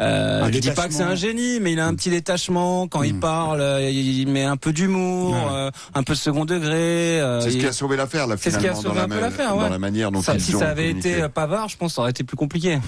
Euh, 0.00 0.48
je 0.50 0.58
dis 0.58 0.70
pas 0.70 0.88
que 0.88 0.94
c'est 0.94 1.02
un 1.02 1.14
génie, 1.14 1.60
mais 1.60 1.72
il 1.74 1.78
a 1.78 1.86
un 1.86 1.94
petit 1.94 2.08
détachement 2.08 2.88
quand 2.88 3.02
il 3.02 3.20
parle. 3.20 3.60
euh, 3.60 3.90
Il 3.90 4.26
met 4.28 4.44
un 4.44 4.56
peu 4.56 4.72
d'humour, 4.72 5.36
euh, 5.52 5.70
un 5.94 6.02
peu 6.02 6.14
de 6.14 6.18
second 6.18 6.46
degré. 6.46 7.20
euh, 7.20 7.40
C'est 7.42 7.50
ce 7.50 7.54
il- 7.56 7.60
qui 7.60 7.66
a 7.66 7.72
sauvé 7.72 7.96
l'affaire, 7.96 8.26
là, 8.26 8.36
C'est 8.38 8.50
ce 8.50 8.58
qui 8.58 8.66
a 8.66 8.74
finalement, 8.74 8.82
sauvé 8.82 8.94
dans, 8.96 9.04
un 9.04 9.08
peu 9.08 9.14
la, 9.16 9.20
l'affaire, 9.20 9.50
dans 9.54 9.62
ouais. 9.62 9.68
la 9.70 9.78
manière 9.78 10.10
dont 10.10 10.22
Ça- 10.22 10.34
ils 10.34 10.40
si 10.40 10.56
ont 10.56 10.60
ça 10.60 10.70
avait 10.70 10.88
communiqué. 10.88 11.18
été 11.18 11.28
Pavard, 11.28 11.68
je 11.68 11.76
pense 11.76 11.92
que 11.92 11.96
ça 11.96 12.00
aurait 12.00 12.10
été 12.12 12.24
plus 12.24 12.36
compliqué. 12.36 12.78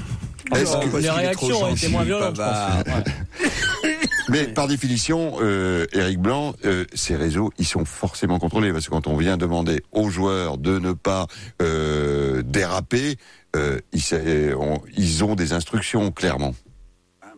Que- 0.51 0.99
les 0.99 1.11
réactions 1.11 1.63
ont 1.65 1.75
été 1.75 1.89
moins 1.89 2.03
violentes, 2.05 2.37
je 2.37 2.43
pense. 2.43 3.05
Mais 4.29 4.45
par 4.49 4.67
définition, 4.67 5.37
euh, 5.41 5.87
Eric 5.93 6.19
Blanc, 6.19 6.55
euh, 6.65 6.85
ces 6.95 7.15
réseaux, 7.15 7.53
ils 7.59 7.67
sont 7.67 7.85
forcément 7.85 8.41
contrôlés 8.41 8.73
parce 8.73 8.87
que 8.87 8.91
quand 8.91 9.07
on 9.07 9.17
vient 9.17 9.37
demander 9.37 9.83
aux 9.93 10.09
joueurs 10.09 10.59
de 10.59 10.81
ne 10.81 10.91
pas 10.93 11.27
euh, 11.63 12.43
déraper, 12.45 13.19
euh, 13.57 13.81
ils, 13.93 14.03
euh, 14.13 14.55
on- 14.59 14.81
ils 14.97 15.25
ont 15.25 15.35
des 15.35 15.53
instructions 15.53 16.11
clairement. 16.13 16.55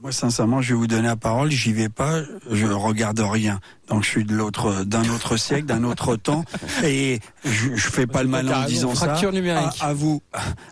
Moi, 0.01 0.13
sincèrement, 0.13 0.63
je 0.63 0.69
vais 0.75 0.79
vous 0.79 0.87
donner 0.87 1.09
la 1.09 1.17
parole. 1.17 1.51
J'y 1.51 1.73
vais 1.73 1.89
pas. 1.89 2.23
Je 2.53 2.67
regarde 2.67 3.19
rien. 3.19 3.59
Donc, 3.89 4.05
je 4.05 4.09
suis 4.09 4.25
de 4.25 4.33
l'autre, 4.33 4.85
d'un 4.85 5.03
autre 5.09 5.37
siècle, 5.37 5.65
d'un 5.65 5.83
autre 5.83 6.15
temps, 6.29 6.45
et 6.85 7.19
je, 7.45 7.75
je 7.75 7.89
fais 7.89 8.07
pas 8.07 8.23
le 8.23 8.29
malin 8.29 8.63
en 8.63 8.65
disant 8.67 8.95
ça. 8.95 9.07
Fracture 9.07 9.33
numérique. 9.33 9.77
À, 9.81 9.89
à 9.89 9.93
vous, 9.95 10.23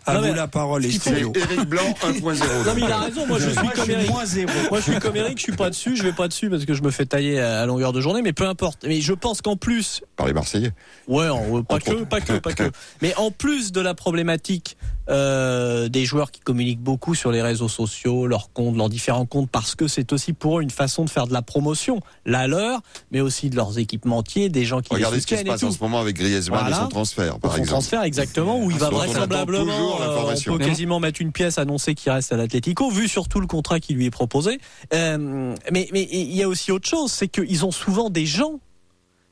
à 0.05 0.13
Non, 0.13 0.21
vous 0.29 0.33
la 0.33 0.47
parole, 0.47 0.83
les 0.83 0.93
stylos. 0.93 1.33
Eric 1.35 1.67
Blanc 1.67 1.93
1.0. 2.03 2.23
Non 2.67 2.73
mais 2.73 2.81
il 2.83 2.89
a 2.91 2.99
raison, 2.99 3.27
moi 3.27 3.37
je 3.37 3.49
suis 3.49 3.59
Moi, 3.61 3.73
comme 3.75 3.89
Eric. 3.91 4.09
moins 4.11 4.25
zéro. 4.25 4.51
Moi 4.69 4.79
je 4.79 4.91
suis 4.91 4.99
comme 5.01 5.15
Eric, 5.17 5.37
je 5.37 5.43
suis 5.43 5.51
pas 5.57 5.69
dessus, 5.71 5.97
je 5.97 6.03
vais 6.03 6.13
pas 6.13 6.29
dessus 6.29 6.49
parce 6.49 6.63
que 6.63 6.73
je 6.73 6.81
me 6.81 6.89
fais 6.91 7.05
tailler 7.05 7.41
à 7.41 7.65
longueur 7.65 7.91
de 7.91 7.99
journée, 7.99 8.21
mais 8.21 8.31
peu 8.31 8.47
importe. 8.47 8.85
Mais 8.87 9.01
je 9.01 9.11
pense 9.13 9.41
qu'en 9.41 9.57
plus, 9.57 10.03
Par 10.15 10.27
les 10.27 10.33
Marseillais. 10.33 10.71
ouais, 11.09 11.27
en- 11.27 11.63
pas 11.63 11.75
Entre 11.75 11.85
que, 11.87 11.91
autres. 11.95 12.07
pas 12.07 12.21
que, 12.21 12.37
pas 12.39 12.53
que. 12.53 12.71
Mais 13.01 13.13
en 13.17 13.31
plus 13.31 13.73
de 13.73 13.81
la 13.81 13.93
problématique 13.93 14.77
euh, 15.09 15.89
des 15.89 16.05
joueurs 16.05 16.31
qui 16.31 16.39
communiquent 16.41 16.81
beaucoup 16.81 17.15
sur 17.15 17.31
les 17.31 17.41
réseaux 17.41 17.67
sociaux, 17.69 18.27
leurs 18.27 18.51
comptes, 18.51 18.75
leurs 18.75 18.89
différents 18.89 19.25
comptes, 19.25 19.49
parce 19.49 19.75
que 19.75 19.87
c'est 19.87 20.11
aussi 20.13 20.33
pour 20.33 20.59
eux 20.59 20.61
une 20.61 20.69
façon 20.69 21.05
de 21.05 21.09
faire 21.09 21.27
de 21.27 21.33
la 21.33 21.41
promotion, 21.41 21.99
la 22.25 22.47
leur, 22.47 22.81
mais 23.11 23.21
aussi 23.21 23.49
de 23.49 23.55
leurs 23.55 23.77
équipementiers, 23.79 24.49
des 24.49 24.65
gens 24.65 24.81
qui 24.81 24.93
Regardez 24.93 25.17
les 25.17 25.21
ce 25.21 25.27
qui 25.27 25.33
se 25.33 25.39
soutiennent 25.39 25.53
passe 25.53 25.63
en 25.63 25.71
ce 25.71 25.79
moment 25.81 25.99
avec 25.99 26.15
Griezmann 26.17 26.59
Voilà. 26.61 26.77
et 26.77 26.79
son 26.79 26.87
transfert, 26.89 27.39
par 27.39 27.51
Son 27.51 27.57
exemple. 27.57 27.71
transfert 27.71 28.03
exactement 28.03 28.59
où 28.59 28.69
il 28.71 28.77
va 28.77 28.89
vraisemblablement 28.89 30.01
euh, 30.01 30.33
on 30.47 30.57
peut 30.57 30.65
quasiment 30.65 30.99
mettre 30.99 31.21
une 31.21 31.31
pièce 31.31 31.57
annoncée 31.57 31.95
qu'il 31.95 32.11
reste 32.11 32.31
à 32.31 32.37
l'Atlético 32.37 32.89
vu 32.89 33.07
surtout 33.07 33.39
le 33.39 33.47
contrat 33.47 33.79
qui 33.79 33.93
lui 33.93 34.05
est 34.05 34.11
proposé 34.11 34.59
Euh, 34.93 35.53
mais 35.71 35.87
mais 35.91 36.07
il 36.11 36.35
y 36.35 36.43
a 36.43 36.47
aussi 36.47 36.71
autre 36.71 36.87
chose 36.87 37.11
c'est 37.11 37.27
qu'ils 37.27 37.65
ont 37.65 37.71
souvent 37.71 38.09
des 38.09 38.25
gens 38.25 38.59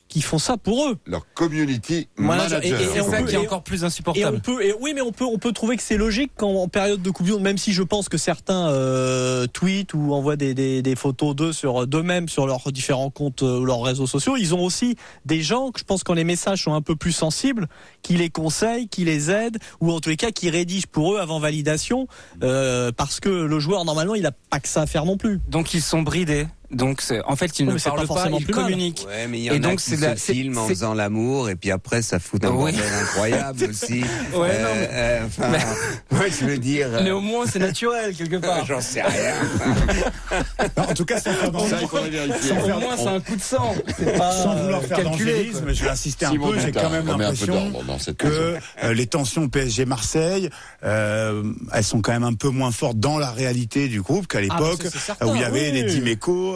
qui 0.08 0.22
font 0.22 0.38
ça 0.38 0.56
pour 0.58 0.88
eux 0.88 0.98
Leur 1.08 1.26
community 1.34 2.08
Voilà, 2.18 2.44
manager. 2.44 2.64
et- 2.64 2.68
et- 2.68 2.72
et 2.72 2.88
C'est 2.94 3.04
ça 3.04 3.18
peut- 3.18 3.26
qui 3.28 3.36
est 3.36 3.38
encore 3.40 3.64
plus 3.64 3.82
et 3.82 3.84
on 3.84 3.88
insupportable. 3.88 4.40
peut, 4.40 4.64
et 4.64 4.74
oui, 4.80 4.92
mais 4.94 5.02
on 5.02 5.12
peut, 5.12 5.26
on 5.26 5.38
peut 5.40 5.52
trouver 5.52 5.76
que 5.78 5.84
c'est 5.84 5.98
logique 5.98 6.32
quand 6.38 6.50
en 6.50 6.68
période 6.68 7.02
de 7.02 7.10
Coupe 7.10 7.26
du 7.26 7.32
Monde, 7.34 7.42
même 7.42 7.58
si 7.58 7.74
je 7.74 7.82
pense 7.84 8.08
que 8.08 8.18
certains 8.18 8.70
euh, 8.70 9.48
tweetent 9.48 9.94
ou 9.94 10.14
envoient 10.14 10.36
des, 10.36 10.54
des, 10.54 10.82
des 10.82 10.96
photos 10.96 11.36
d'eux 11.36 11.54
sur 11.54 11.88
d'eux-mêmes 11.88 12.30
sur 12.30 12.46
leurs 12.48 12.72
différents 12.72 13.10
comptes 13.10 13.42
euh, 13.44 13.60
ou 13.60 13.66
leurs 13.66 13.82
réseaux 13.82 14.08
sociaux, 14.08 14.38
ils 14.38 14.54
ont 14.54 14.64
aussi 14.64 14.96
des 15.26 15.42
gens 15.42 15.72
que 15.72 15.80
je 15.80 15.84
pense 15.86 16.04
quand 16.04 16.14
les 16.14 16.24
messages 16.24 16.64
sont 16.64 16.74
un 16.74 16.82
peu 16.82 16.96
plus 16.96 17.12
sensibles, 17.12 17.68
qui 18.04 18.14
les 18.16 18.30
conseillent, 18.30 18.88
qui 18.88 19.06
les 19.06 19.32
aident, 19.32 19.58
ou 19.82 19.92
en 19.92 20.00
tous 20.00 20.10
les 20.10 20.18
cas 20.18 20.32
qui 20.32 20.50
rédigent 20.50 20.88
pour 20.92 21.16
eux 21.16 21.20
avant 21.20 21.40
validation, 21.40 22.08
euh, 22.44 22.92
parce 22.96 23.20
que 23.20 23.30
le 23.30 23.60
joueur 23.60 23.86
normalement 23.86 24.16
il 24.16 24.26
a 24.26 24.32
pas 24.32 24.60
que 24.60 24.68
ça 24.70 24.82
à 24.84 24.86
faire 24.86 25.06
non 25.06 25.18
plus. 25.18 25.40
Donc 25.50 25.74
ils 25.74 25.82
sont 25.82 26.04
bridés. 26.04 26.46
Donc 26.72 27.02
c'est- 27.02 27.22
en 27.26 27.36
fait 27.36 27.60
ils 27.60 27.68
Oui, 27.68 27.74
ne 27.74 27.78
c'est 27.78 27.90
parlent 27.90 28.02
pas 28.02 28.08
pas, 28.08 28.14
forcément 28.16 28.38
ils 28.40 28.46
plus 28.46 28.54
communiquent. 28.54 29.06
Ouais, 29.08 29.28
mais 29.28 29.38
il 29.40 29.44
y 29.44 29.48
Et 29.48 29.52
en 29.52 29.60
donc 29.60 29.80
c'est 29.80 29.96
se 29.98 30.02
c'est- 30.18 30.34
filment 30.34 30.58
en 30.58 30.64
c'est- 30.68 30.74
faisant 30.74 30.94
l'amour 30.94 31.50
et 31.50 31.56
puis 31.56 31.72
après 31.72 32.02
ça 32.02 32.20
fout 32.20 32.44
un 32.44 32.50
Oui. 32.50 32.72
bordel 32.74 32.82
incroyable 33.04 33.64
aussi. 33.70 34.02
Ouais, 34.34 34.60
non, 34.62 34.70
mais- 34.80 34.90
euh, 34.92 35.26
enfin, 35.28 35.52
je 36.40 36.46
veux 36.46 36.58
dire. 36.58 36.88
euh, 36.92 37.02
Mais 37.04 37.12
au 37.12 37.22
moins 37.22 37.46
c'est 37.46 37.60
naturel 37.60 38.16
quelque 38.16 38.38
part. 38.38 38.66
J'en 38.68 38.82
sais 38.82 39.02
rien. 39.02 39.34
Non, 40.78 40.84
en 40.84 40.94
tout 40.94 41.06
cas, 41.06 41.20
sans 41.20 41.32
faire 41.34 41.52
d'angélisme, 41.52 42.58
au 42.76 42.80
moins, 42.80 42.98
c'est 42.98 43.08
un 43.08 43.20
coup 43.20 43.36
de 43.36 43.42
sang. 43.42 43.76
C'est 43.98 44.18
pas 44.18 44.32
sans 44.32 44.56
vouloir 44.56 44.82
faire 44.84 45.04
d'angélisme, 45.04 45.74
je 45.74 45.84
vais 45.84 45.90
insister 45.90 46.26
un 46.26 46.32
Simon 46.32 46.52
peu. 46.52 46.60
J'ai 46.60 46.72
quand 46.72 46.90
même 46.90 47.06
l'impression 47.08 47.72
que 48.18 48.56
euh, 48.84 48.94
les 48.94 49.08
tensions 49.08 49.48
PSG-Marseille, 49.50 50.50
euh, 50.84 51.44
elles 51.74 51.84
sont 51.84 52.02
quand 52.02 52.12
même 52.14 52.24
un 52.24 52.34
peu 52.34 52.50
moins 52.50 52.72
fortes 52.72 53.00
dans 53.00 53.18
la 53.18 53.32
réalité 53.32 53.88
du 53.88 54.02
groupe 54.02 54.28
qu'à 54.28 54.42
l'époque 54.42 54.82
Ah, 54.86 54.90
c'est 54.92 54.98
certain, 55.00 55.28
où 55.28 55.36
il 55.36 55.42
y 55.42 55.44
avait 55.44 55.72
oui. 55.72 55.82
les 55.84 55.84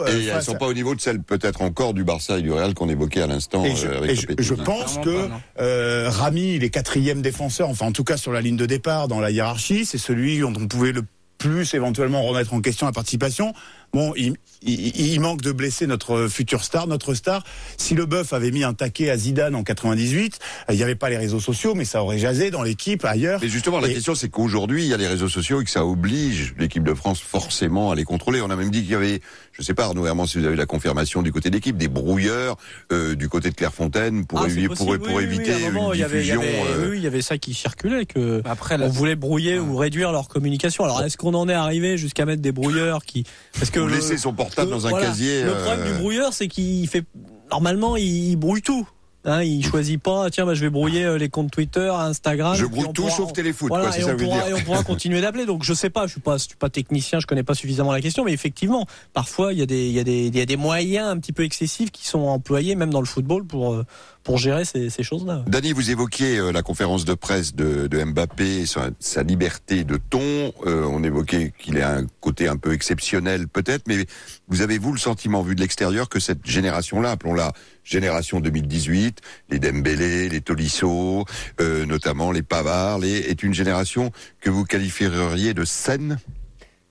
Dimeco. 0.04 0.10
euh, 0.16 0.20
Et 0.20 0.26
elles 0.26 0.32
face 0.34 0.46
sont 0.46 0.54
pas 0.54 0.66
au 0.66 0.72
niveau 0.74 0.94
de 0.94 1.00
celles 1.00 1.22
peut-être 1.22 1.62
encore 1.62 1.94
du 1.94 2.04
Barça 2.04 2.38
et 2.38 2.42
du 2.42 2.52
Real 2.52 2.74
qu'on 2.74 2.88
évoquait 2.88 3.22
à 3.22 3.26
l'instant. 3.26 3.64
Et 3.64 3.74
je, 3.76 3.86
euh, 3.86 3.98
avec 3.98 4.10
et 4.10 4.14
je- 4.16 4.22
Lopetegui. 4.28 4.44
je 4.48 4.54
pense 4.54 4.98
que 4.98 5.28
pas, 5.28 5.40
euh, 5.60 6.08
Rami, 6.10 6.54
il 6.54 6.64
est 6.64 6.70
quatrième 6.70 7.22
défenseur, 7.22 7.68
enfin 7.68 7.86
en 7.86 7.92
tout 7.92 8.04
cas 8.04 8.16
sur 8.16 8.32
la 8.32 8.40
ligne 8.40 8.56
de 8.56 8.66
départ 8.66 9.08
dans 9.08 9.20
la 9.20 9.30
hiérarchie, 9.30 9.84
c'est 9.84 9.98
celui 9.98 10.38
dont 10.40 10.52
on 10.58 10.66
pouvait 10.66 10.92
le 10.92 11.02
plus 11.38 11.72
éventuellement 11.72 12.22
remettre 12.22 12.52
en 12.52 12.60
question 12.60 12.84
la 12.86 12.92
participation. 12.92 13.54
Bon, 13.92 14.12
il, 14.16 14.34
il- 14.62 15.12
il 15.12 15.20
manque 15.20 15.42
de 15.42 15.52
blesser 15.52 15.86
notre 15.86 16.28
futur 16.28 16.62
star, 16.64 16.86
notre 16.86 17.14
star. 17.14 17.42
Si 17.76 17.94
le 17.94 18.06
bœuf 18.06 18.32
avait 18.32 18.50
mis 18.52 18.62
un 18.62 18.72
taquet 18.74 19.10
à 19.10 19.16
Zidane 19.16 19.54
en 19.54 19.64
98, 19.64 20.38
euh, 20.68 20.72
il 20.72 20.76
n'y 20.76 20.82
avait 20.82 20.94
pas 20.94 21.10
les 21.10 21.16
réseaux 21.16 21.40
sociaux, 21.40 21.74
mais 21.74 21.84
ça 21.84 22.02
aurait 22.02 22.18
jasé 22.18 22.50
dans 22.50 22.62
l'équipe 22.62 23.04
ailleurs. 23.04 23.40
Mais 23.42 23.48
justement, 23.48 23.80
la 23.80 23.88
Et- 23.88 23.94
question, 23.94 24.14
c'est 24.14 24.28
qu'aujourd'hui, 24.28 24.84
il 24.84 24.88
y 24.88 24.94
a 24.94 24.96
les 24.96 25.08
réseaux 25.08 25.28
sociaux 25.28 25.60
et 25.60 25.64
que 25.64 25.70
ça 25.70 25.84
oblige 25.84 26.54
l'équipe 26.58 26.84
de 26.84 26.94
France 26.94 27.20
forcément 27.20 27.90
à 27.90 27.94
les 27.94 28.04
contrôler. 28.04 28.40
On 28.42 28.50
a 28.50 28.56
même 28.56 28.70
dit 28.70 28.82
qu'il 28.82 28.92
y 28.92 28.94
avait, 28.94 29.20
je 29.52 29.62
sais 29.62 29.74
pas, 29.74 29.86
Arnaud 29.86 30.06
Herman, 30.06 30.26
si 30.26 30.38
vous 30.38 30.44
avez 30.46 30.56
la 30.56 30.66
confirmation 30.66 31.22
du 31.22 31.32
côté 31.32 31.50
d'équipe, 31.50 31.76
des 31.76 31.88
brouilleurs 31.88 32.56
euh, 32.92 33.14
du 33.16 33.28
côté 33.28 33.50
de 33.50 33.54
Clairefontaine 33.54 34.24
pour, 34.24 34.40
Ah, 34.42 34.48
évi- 34.48 34.66
pour, 34.66 34.76
possible, 34.76 34.98
pour 35.00 35.14
oui, 35.16 35.24
oui, 35.26 35.34
éviter 35.34 35.54
oui, 35.54 35.64
un 35.64 35.70
moment, 35.70 35.92
une 35.92 35.98
il 35.98 36.00
y 36.00 36.04
avait- 36.04 36.18
il 36.18 36.28
y 36.28 36.30
diffusion. 36.30 36.40
avait- 36.42 36.84
euh, 36.84 36.90
oui, 36.90 36.96
il 36.98 37.02
y 37.02 37.06
avait 37.08 37.22
ça 37.22 37.38
qui 37.38 37.54
circulait 37.54 38.04
que 38.06 38.40
Après, 38.44 38.76
on 38.80 38.88
voulait 38.88 39.16
brouiller 39.16 39.58
ou 39.58 39.76
réduire 39.76 40.12
leur 40.12 40.28
communication. 40.28 40.84
Alors 40.84 41.02
est-ce 41.02 41.16
qu'on 41.16 41.34
en 41.34 41.48
est 41.48 41.54
arrivé 41.54 41.96
jusqu'à 41.98 42.24
mettre 42.24 42.42
des 42.42 42.52
brouilleurs 42.52 43.04
qui 43.04 43.24
parce 43.58 43.70
que 43.70 43.79
ou 43.80 43.88
laisser 43.88 44.18
son 44.18 44.32
portable 44.32 44.70
le- 44.70 44.76
dans 44.76 44.86
un 44.86 44.90
voilà, 44.90 45.06
casier. 45.06 45.42
Le 45.42 45.50
euh, 45.50 45.64
problème 45.64 45.92
du 45.92 45.98
brouilleur, 45.98 46.32
c'est 46.32 46.48
qu'il 46.48 46.86
fait 46.88 47.04
normalement 47.50 47.96
il 47.96 48.36
brouille 48.36 48.62
tout. 48.62 48.88
Hein, 49.26 49.42
il 49.42 49.62
choisit 49.62 50.00
pas, 50.02 50.30
tiens, 50.30 50.46
bah, 50.46 50.54
je 50.54 50.62
vais 50.62 50.70
brouiller 50.70 51.04
euh, 51.04 51.18
les 51.18 51.28
comptes 51.28 51.50
Twitter, 51.50 51.90
Instagram. 51.94 52.54
Je 52.56 52.64
brouille 52.64 52.86
tout 52.94 53.02
pourra- 53.02 53.14
sauf 53.14 53.34
téléfoot, 53.34 53.68
Voilà, 53.68 53.84
quoi, 53.84 53.92
c'est 53.92 54.00
et, 54.00 54.04
ça 54.04 54.14
on 54.14 54.16
pourra, 54.16 54.38
dire. 54.38 54.48
et 54.48 54.54
on 54.54 54.64
pourra 54.64 54.82
continuer 54.82 55.20
d'appeler. 55.20 55.44
Donc 55.44 55.62
je 55.62 55.74
sais 55.74 55.90
pas, 55.90 56.06
je 56.06 56.12
suis 56.12 56.22
pas, 56.22 56.38
je 56.38 56.44
suis 56.44 56.56
pas 56.56 56.70
technicien, 56.70 57.20
je 57.20 57.26
connais 57.26 57.42
pas 57.42 57.52
suffisamment 57.52 57.92
la 57.92 58.00
question, 58.00 58.24
mais 58.24 58.32
effectivement, 58.32 58.86
parfois 59.12 59.52
il 59.52 59.58
y 59.58 59.62
a 59.62 59.66
des, 59.66 59.88
il 59.88 59.92
y 59.92 59.98
a 60.00 60.04
des, 60.04 60.28
il 60.28 60.34
y 60.34 60.40
a 60.40 60.46
des 60.46 60.56
moyens 60.56 61.06
un 61.08 61.18
petit 61.18 61.34
peu 61.34 61.44
excessifs 61.44 61.90
qui 61.90 62.08
sont 62.08 62.20
employés 62.20 62.76
même 62.76 62.88
dans 62.88 63.00
le 63.00 63.06
football 63.06 63.44
pour 63.46 63.74
euh, 63.74 63.84
pour 64.30 64.38
gérer 64.38 64.64
ces, 64.64 64.90
ces 64.90 65.02
choses-là. 65.02 65.42
Dany, 65.48 65.72
vous 65.72 65.90
évoquiez 65.90 66.38
euh, 66.38 66.52
la 66.52 66.62
conférence 66.62 67.04
de 67.04 67.14
presse 67.14 67.52
de, 67.56 67.88
de 67.88 68.04
Mbappé, 68.04 68.64
sa, 68.64 68.90
sa 69.00 69.24
liberté 69.24 69.82
de 69.82 69.96
ton. 69.96 70.52
Euh, 70.66 70.84
on 70.84 71.02
évoquait 71.02 71.52
qu'il 71.58 71.80
a 71.80 71.96
un 71.96 72.06
côté 72.20 72.46
un 72.46 72.56
peu 72.56 72.72
exceptionnel 72.72 73.48
peut-être, 73.48 73.88
mais 73.88 74.06
vous 74.46 74.62
avez 74.62 74.78
vous 74.78 74.92
le 74.92 75.00
sentiment 75.00 75.42
vu 75.42 75.56
de 75.56 75.60
l'extérieur 75.60 76.08
que 76.08 76.20
cette 76.20 76.46
génération-là, 76.46 77.10
appelons-la 77.10 77.52
génération 77.82 78.38
2018, 78.38 79.18
les 79.48 79.58
Dembélé, 79.58 80.28
les 80.28 80.40
Tolisso, 80.40 81.24
euh, 81.60 81.84
notamment 81.84 82.30
les 82.30 82.42
Pavard, 82.42 83.00
les, 83.00 83.16
est 83.16 83.42
une 83.42 83.52
génération 83.52 84.12
que 84.40 84.48
vous 84.48 84.62
qualifieriez 84.62 85.54
de 85.54 85.64
saine? 85.64 86.20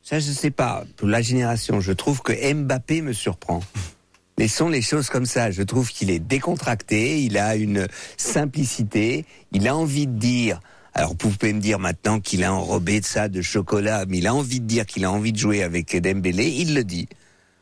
Ça, 0.03 0.19
je 0.19 0.29
sais 0.29 0.51
pas. 0.51 0.83
Pour 0.97 1.07
la 1.07 1.21
génération, 1.21 1.79
je 1.79 1.93
trouve 1.93 2.21
que 2.21 2.33
Mbappé 2.53 3.01
me 3.01 3.13
surprend. 3.13 3.61
Laissons 4.39 4.69
les 4.69 4.81
choses 4.81 5.09
comme 5.09 5.25
ça. 5.25 5.51
Je 5.51 5.61
trouve 5.63 5.91
qu'il 5.91 6.09
est 6.09 6.19
décontracté, 6.19 7.21
il 7.21 7.37
a 7.37 7.57
une 7.57 7.89
simplicité, 8.15 9.25
il 9.51 9.67
a 9.67 9.75
envie 9.75 10.07
de 10.07 10.17
dire. 10.17 10.61
Alors, 10.93 11.09
vous 11.09 11.29
pouvez 11.31 11.51
me 11.51 11.59
dire 11.59 11.77
maintenant 11.77 12.21
qu'il 12.21 12.45
a 12.45 12.53
enrobé 12.53 13.01
de 13.01 13.05
ça 13.05 13.27
de 13.27 13.41
chocolat, 13.41 14.05
mais 14.07 14.19
il 14.19 14.27
a 14.27 14.33
envie 14.33 14.61
de 14.61 14.65
dire 14.65 14.85
qu'il 14.85 15.03
a 15.03 15.11
envie 15.11 15.33
de 15.33 15.37
jouer 15.37 15.61
avec 15.61 15.93
Dembélé, 15.93 16.47
il 16.47 16.73
le 16.73 16.85
dit. 16.85 17.09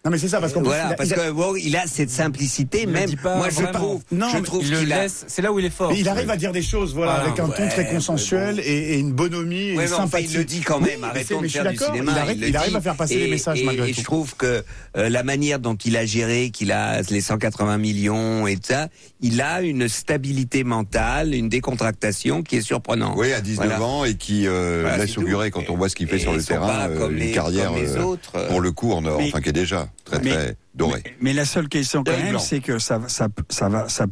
Non 0.07 0.11
mais 0.11 0.19
c'est 0.19 0.29
ça 0.29 0.39
parce 0.39 0.53
plus, 0.53 0.61
Voilà, 0.61 0.85
il 0.87 0.93
a- 0.93 0.95
parce 0.95 1.09
il 1.09 1.13
a- 1.15 1.17
que 1.17 1.31
bon, 1.31 1.53
il 1.57 1.75
a 1.75 1.85
cette 1.85 2.09
simplicité, 2.09 2.83
Il 2.83 2.89
même 2.89 3.09
moi 3.25 3.49
je 3.49 3.55
vraiment. 3.55 3.71
trouve, 3.73 4.01
Non, 4.13 4.27
je 4.33 4.37
trouve 4.37 4.63
il 4.63 4.77
qu'il 4.77 4.93
a 4.93 5.01
laisse. 5.01 5.25
C'est 5.27 5.41
là 5.41 5.51
où 5.51 5.59
il 5.59 5.65
est 5.65 5.69
fort. 5.69 5.91
il 5.91 6.07
arrive 6.07 6.29
à 6.29 6.37
dire 6.37 6.53
des 6.53 6.61
choses, 6.61 6.93
voilà, 6.93 7.11
Voilà. 7.15 7.27
avec 7.27 7.39
un 7.41 7.47
ton 7.49 7.67
très 7.69 7.87
consensuel 7.87 8.55
bon. 8.55 8.61
et, 8.65 8.93
et 8.93 8.99
une 8.99 9.11
bonhomie 9.11 9.71
et 9.71 9.75
Ouais, 9.75 9.83
une 9.83 9.89
sympathie. 9.89 10.27
il 10.31 10.37
le 10.37 10.45
dit 10.45 10.61
quand 10.61 10.77
Oui, 10.79 10.91
même. 10.91 10.99
mais 11.01 11.07
Arrêtons 11.07 11.37
de 11.37 11.41
mais 11.41 11.47
je 11.49 11.51
suis 11.51 11.59
faire 11.61 11.69
du 11.71 11.77
d'accord, 11.77 11.93
cinéma. 11.93 12.11
Il 12.13 12.17
arrive, 12.19 12.39
le 12.41 12.47
il 12.47 12.55
arrive 12.55 12.75
à 12.77 12.81
faire 12.81 12.95
passer 12.95 13.15
et, 13.15 13.25
les 13.25 13.31
messages 13.31 13.59
et- 13.59 13.65
malgré 13.65 13.89
et 13.89 13.91
tout. 13.91 13.99
je 13.99 14.05
trouve 14.05 14.35
que 14.37 14.63
euh, 14.95 15.09
la 15.09 15.23
manière 15.23 15.59
dont 15.59 15.75
il 15.75 15.97
a 15.97 16.05
géré, 16.05 16.51
qu'il 16.51 16.71
a 16.71 17.01
les 17.01 17.19
180 17.21 17.77
millions 17.77 18.47
et 18.47 18.55
tout 18.55 18.61
ça, 18.69 18.87
il 19.19 19.41
a 19.41 19.61
une 19.61 19.89
stabilité 19.89 20.63
mentale, 20.63 21.33
une 21.35 21.49
décontractation 21.49 22.43
qui 22.43 22.55
est 22.55 22.61
surprenante. 22.61 23.15
Oui, 23.17 23.33
à 23.33 23.41
19 23.41 23.67
Voilà. 23.67 23.83
ans 23.83 24.05
et 24.05 24.15
qui 24.15 24.47
euh, 24.47 24.83
Voilà, 24.83 25.03
laisse 25.03 25.17
augurer 25.17 25.51
quand 25.51 25.69
on 25.69 25.75
voit 25.75 25.89
ce 25.89 25.95
qu'il 25.97 26.07
fait 26.07 26.15
Et 26.15 26.19
sur 26.19 26.31
le 26.31 26.41
terrain, 26.41 26.87
euh, 26.89 26.97
comme 26.97 27.11
une 27.11 27.19
les- 27.19 27.31
carrière 27.33 27.73
euh, 27.75 28.01
autres, 28.03 28.31
pour 28.47 28.61
le 28.61 28.71
coup 28.71 28.93
en 28.93 29.03
or, 29.05 29.17
Mais- 29.19 29.27
enfin 29.27 29.41
qui 29.41 29.49
est 29.49 29.53
déjà 29.53 29.89
très 30.05 30.19
mais- 30.21 30.31
très 30.33 30.57
doré. 30.75 31.01
Mais, 31.05 31.15
mais 31.21 31.33
la 31.33 31.45
seule 31.45 31.67
question 31.69 32.03
quand 32.03 32.11
même, 32.17 32.39
c'est 32.39 32.59
que 32.59 32.79
ça, 32.79 33.01
ça, 33.07 33.27
ça 33.49 33.69
va, 33.69 33.89
ça, 33.89 34.05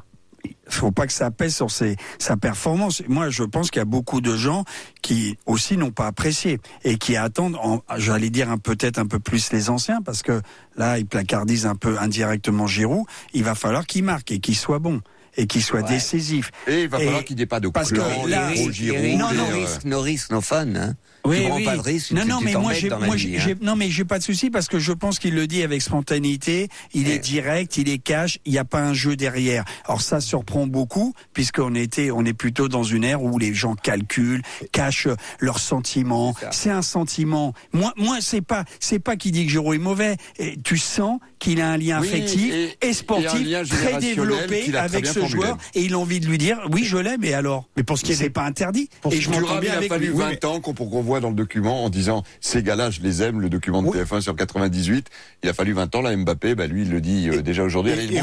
faut 0.68 0.91
pas 0.91 1.07
que 1.07 1.14
ça 1.14 1.32
pèse 1.32 1.56
sur 1.56 1.72
ses, 1.72 1.95
sa 2.20 2.38
performance. 2.38 3.02
Moi, 3.07 3.30
je 3.30 3.44
pense 3.44 3.70
qu'il 3.72 3.80
y 3.80 3.82
a 3.82 3.86
beaucoup 3.86 4.22
de 4.22 4.36
gens 4.36 4.64
qui 5.02 5.38
aussi 5.45 5.78
n'ont 5.78 5.91
pas 5.91 6.07
apprécié 6.07 6.60
et 6.84 6.98
qui 6.98 7.16
attendent, 7.16 7.57
en- 7.62 7.82
j'allais 7.98 8.30
dire 8.30 8.49
un- 8.52 8.57
peut-être 8.57 8.98
un 8.99 9.06
peu 9.07 9.20
plus 9.20 9.52
les 9.52 9.70
anciens, 9.70 10.02
parce 10.02 10.22
que 10.22 10.41
là, 10.76 10.98
ils 10.99 11.06
placardisent 11.06 11.66
un 11.66 11.76
peu 11.76 11.98
indirectement 11.99 12.68
Giroud. 12.68 13.06
Il 13.34 13.44
va 13.44 13.56
falloir 13.56 13.86
qu'il 13.86 14.03
marque 14.03 14.32
et 14.32 14.40
qu'il 14.40 14.56
soit 14.56 14.80
bon 14.80 15.02
et 15.38 15.48
qu'il 15.48 15.62
soit 15.64 15.82
Ouais. 15.82 15.90
décisif. 15.90 16.52
Et 16.68 16.84
il 16.84 16.90
va 16.90 17.02
Et- 17.02 17.06
falloir 17.06 17.24
qu'il 17.24 17.36
n'ait 17.38 17.45
pas 17.45 17.60
de 17.60 17.68
parce 17.70 17.90
que 17.90 17.95
clan, 17.95 18.26
là, 18.28 18.52
les 18.52 18.62
Eric- 18.62 18.72
Giroud, 18.72 19.02
les, 19.02 19.18
euh, 19.41 19.53
risque, 19.53 19.84
no 19.84 19.99
risque, 20.02 20.32
no 20.32 20.41
fun. 20.41 20.76
Hein. 20.76 20.94
Oui, 21.26 21.48
oui. 21.52 21.64
pas 21.66 21.76
de 21.76 21.82
risque, 21.82 22.12
non, 22.12 22.22
tu, 22.24 22.28
non, 22.28 22.38
tu 22.40 22.46
mais 22.46 22.54
moi, 22.54 22.74
j'ai, 22.74 22.90
dans 22.90 23.00
la 23.00 23.06
moi, 23.08 23.16
vie, 23.16 23.38
hein. 23.38 23.54
non, 23.62 23.76
mais 23.76 23.90
j'ai 23.90 24.06
pas 24.06 24.20
de 24.20 24.24
souci 24.24 24.50
parce 24.50 24.68
que 24.68 24.80
je 24.80 24.92
pense 24.94 25.20
qu'il 25.20 25.34
le 25.36 25.48
dit 25.48 25.64
avec 25.64 25.82
spontanéité. 25.82 26.70
Il 26.94 27.10
est 27.10 27.16
Eh. 27.16 27.20
direct, 27.20 27.78
il 27.78 27.90
est 27.90 27.98
cash. 27.98 28.40
Il 28.46 28.52
n'y 28.52 28.58
a 28.58 28.66
pas 28.66 28.82
un 28.82 28.94
jeu 28.94 29.16
derrière. 29.16 29.64
Alors 29.86 30.02
ça 30.02 30.20
surprend 30.22 30.68
beaucoup 30.68 31.14
puisqu'on 31.34 31.74
était, 31.76 32.12
on 32.12 32.24
est 32.26 32.34
plutôt 32.34 32.68
dans 32.68 32.84
une 32.84 33.04
ère 33.04 33.24
où 33.24 33.38
les 33.40 33.54
gens 33.54 33.76
calculent, 33.76 34.42
cachent 34.72 35.08
leurs 35.40 35.60
sentiments. 35.60 36.36
C'est 36.52 36.70
un 36.72 36.82
sentiment. 36.82 37.54
Moi, 37.74 37.94
moi, 37.98 38.18
c'est 38.22 38.42
pas, 38.42 38.66
c'est 38.80 39.00
pas 39.00 39.16
qu'il 39.16 39.32
dit 39.32 39.46
que 39.46 39.52
Jérôme 39.52 39.74
est 39.76 39.78
mauvais. 39.80 40.18
Et 40.38 40.58
tu 40.64 40.78
sens 40.78 41.20
qu'il 41.40 41.62
a 41.62 41.70
un 41.70 41.78
lien 41.78 42.00
Oui, 42.02 42.08
affectif 42.08 42.54
et- 42.82 42.94
sportif 42.94 43.68
très 43.70 43.98
développé 44.00 44.66
très 44.70 44.78
avec 44.78 45.06
ce 45.06 45.20
formulé. 45.20 45.30
joueur 45.42 45.58
et 45.74 45.84
il 45.84 45.94
a 45.94 46.00
envie 46.00 46.20
de 46.20 46.28
lui 46.28 46.38
dire, 46.38 46.60
oui, 46.72 46.84
je 46.86 46.98
l'aime. 46.98 47.24
Et 47.24 47.34
alors? 47.34 47.68
Mais 47.78 47.84
pour 47.84 47.98
ce 47.98 48.04
qui 48.04 48.12
est 48.14 48.16
c'est 48.16 48.30
pas 48.30 48.44
interdit. 48.46 48.90
Et 49.12 49.20
je 49.22 49.30
m'entends 49.30 49.60
bien 49.60 49.74
avec 49.74 49.92
lui. 49.98 50.10
Oui, 50.10 50.18
20 50.20 50.30
mais- 50.30 50.46
ans 50.46 50.60
qu'on- 50.60 50.74
pour 50.74 50.90
qu'on 50.90 51.02
voit 51.16 51.22
dans 51.22 51.30
le 51.30 51.36
document 51.36 51.86
en 51.86 51.90
disant 51.90 52.24
ces 52.42 52.62
gars-là, 52.62 52.90
je 52.92 53.00
les 53.02 53.22
aime, 53.24 53.40
le 53.40 53.50
document 53.50 53.82
de 53.82 53.88
Oui. 53.88 53.98
TF1 53.98 54.20
sur 54.22 54.36
98. 54.36 55.08
Il 55.44 55.50
a 55.50 55.54
fallu 55.54 55.72
20 55.74 55.96
ans, 55.96 56.02
là, 56.02 56.16
Mbappé, 56.16 56.56
bah, 56.56 56.68
lui, 56.68 56.82
il 56.82 56.90
le 56.92 57.00
dit 57.00 57.30
euh, 57.30 57.42
déjà 57.42 57.64
aujourd'hui. 57.64 57.94
Oui, 57.98 58.20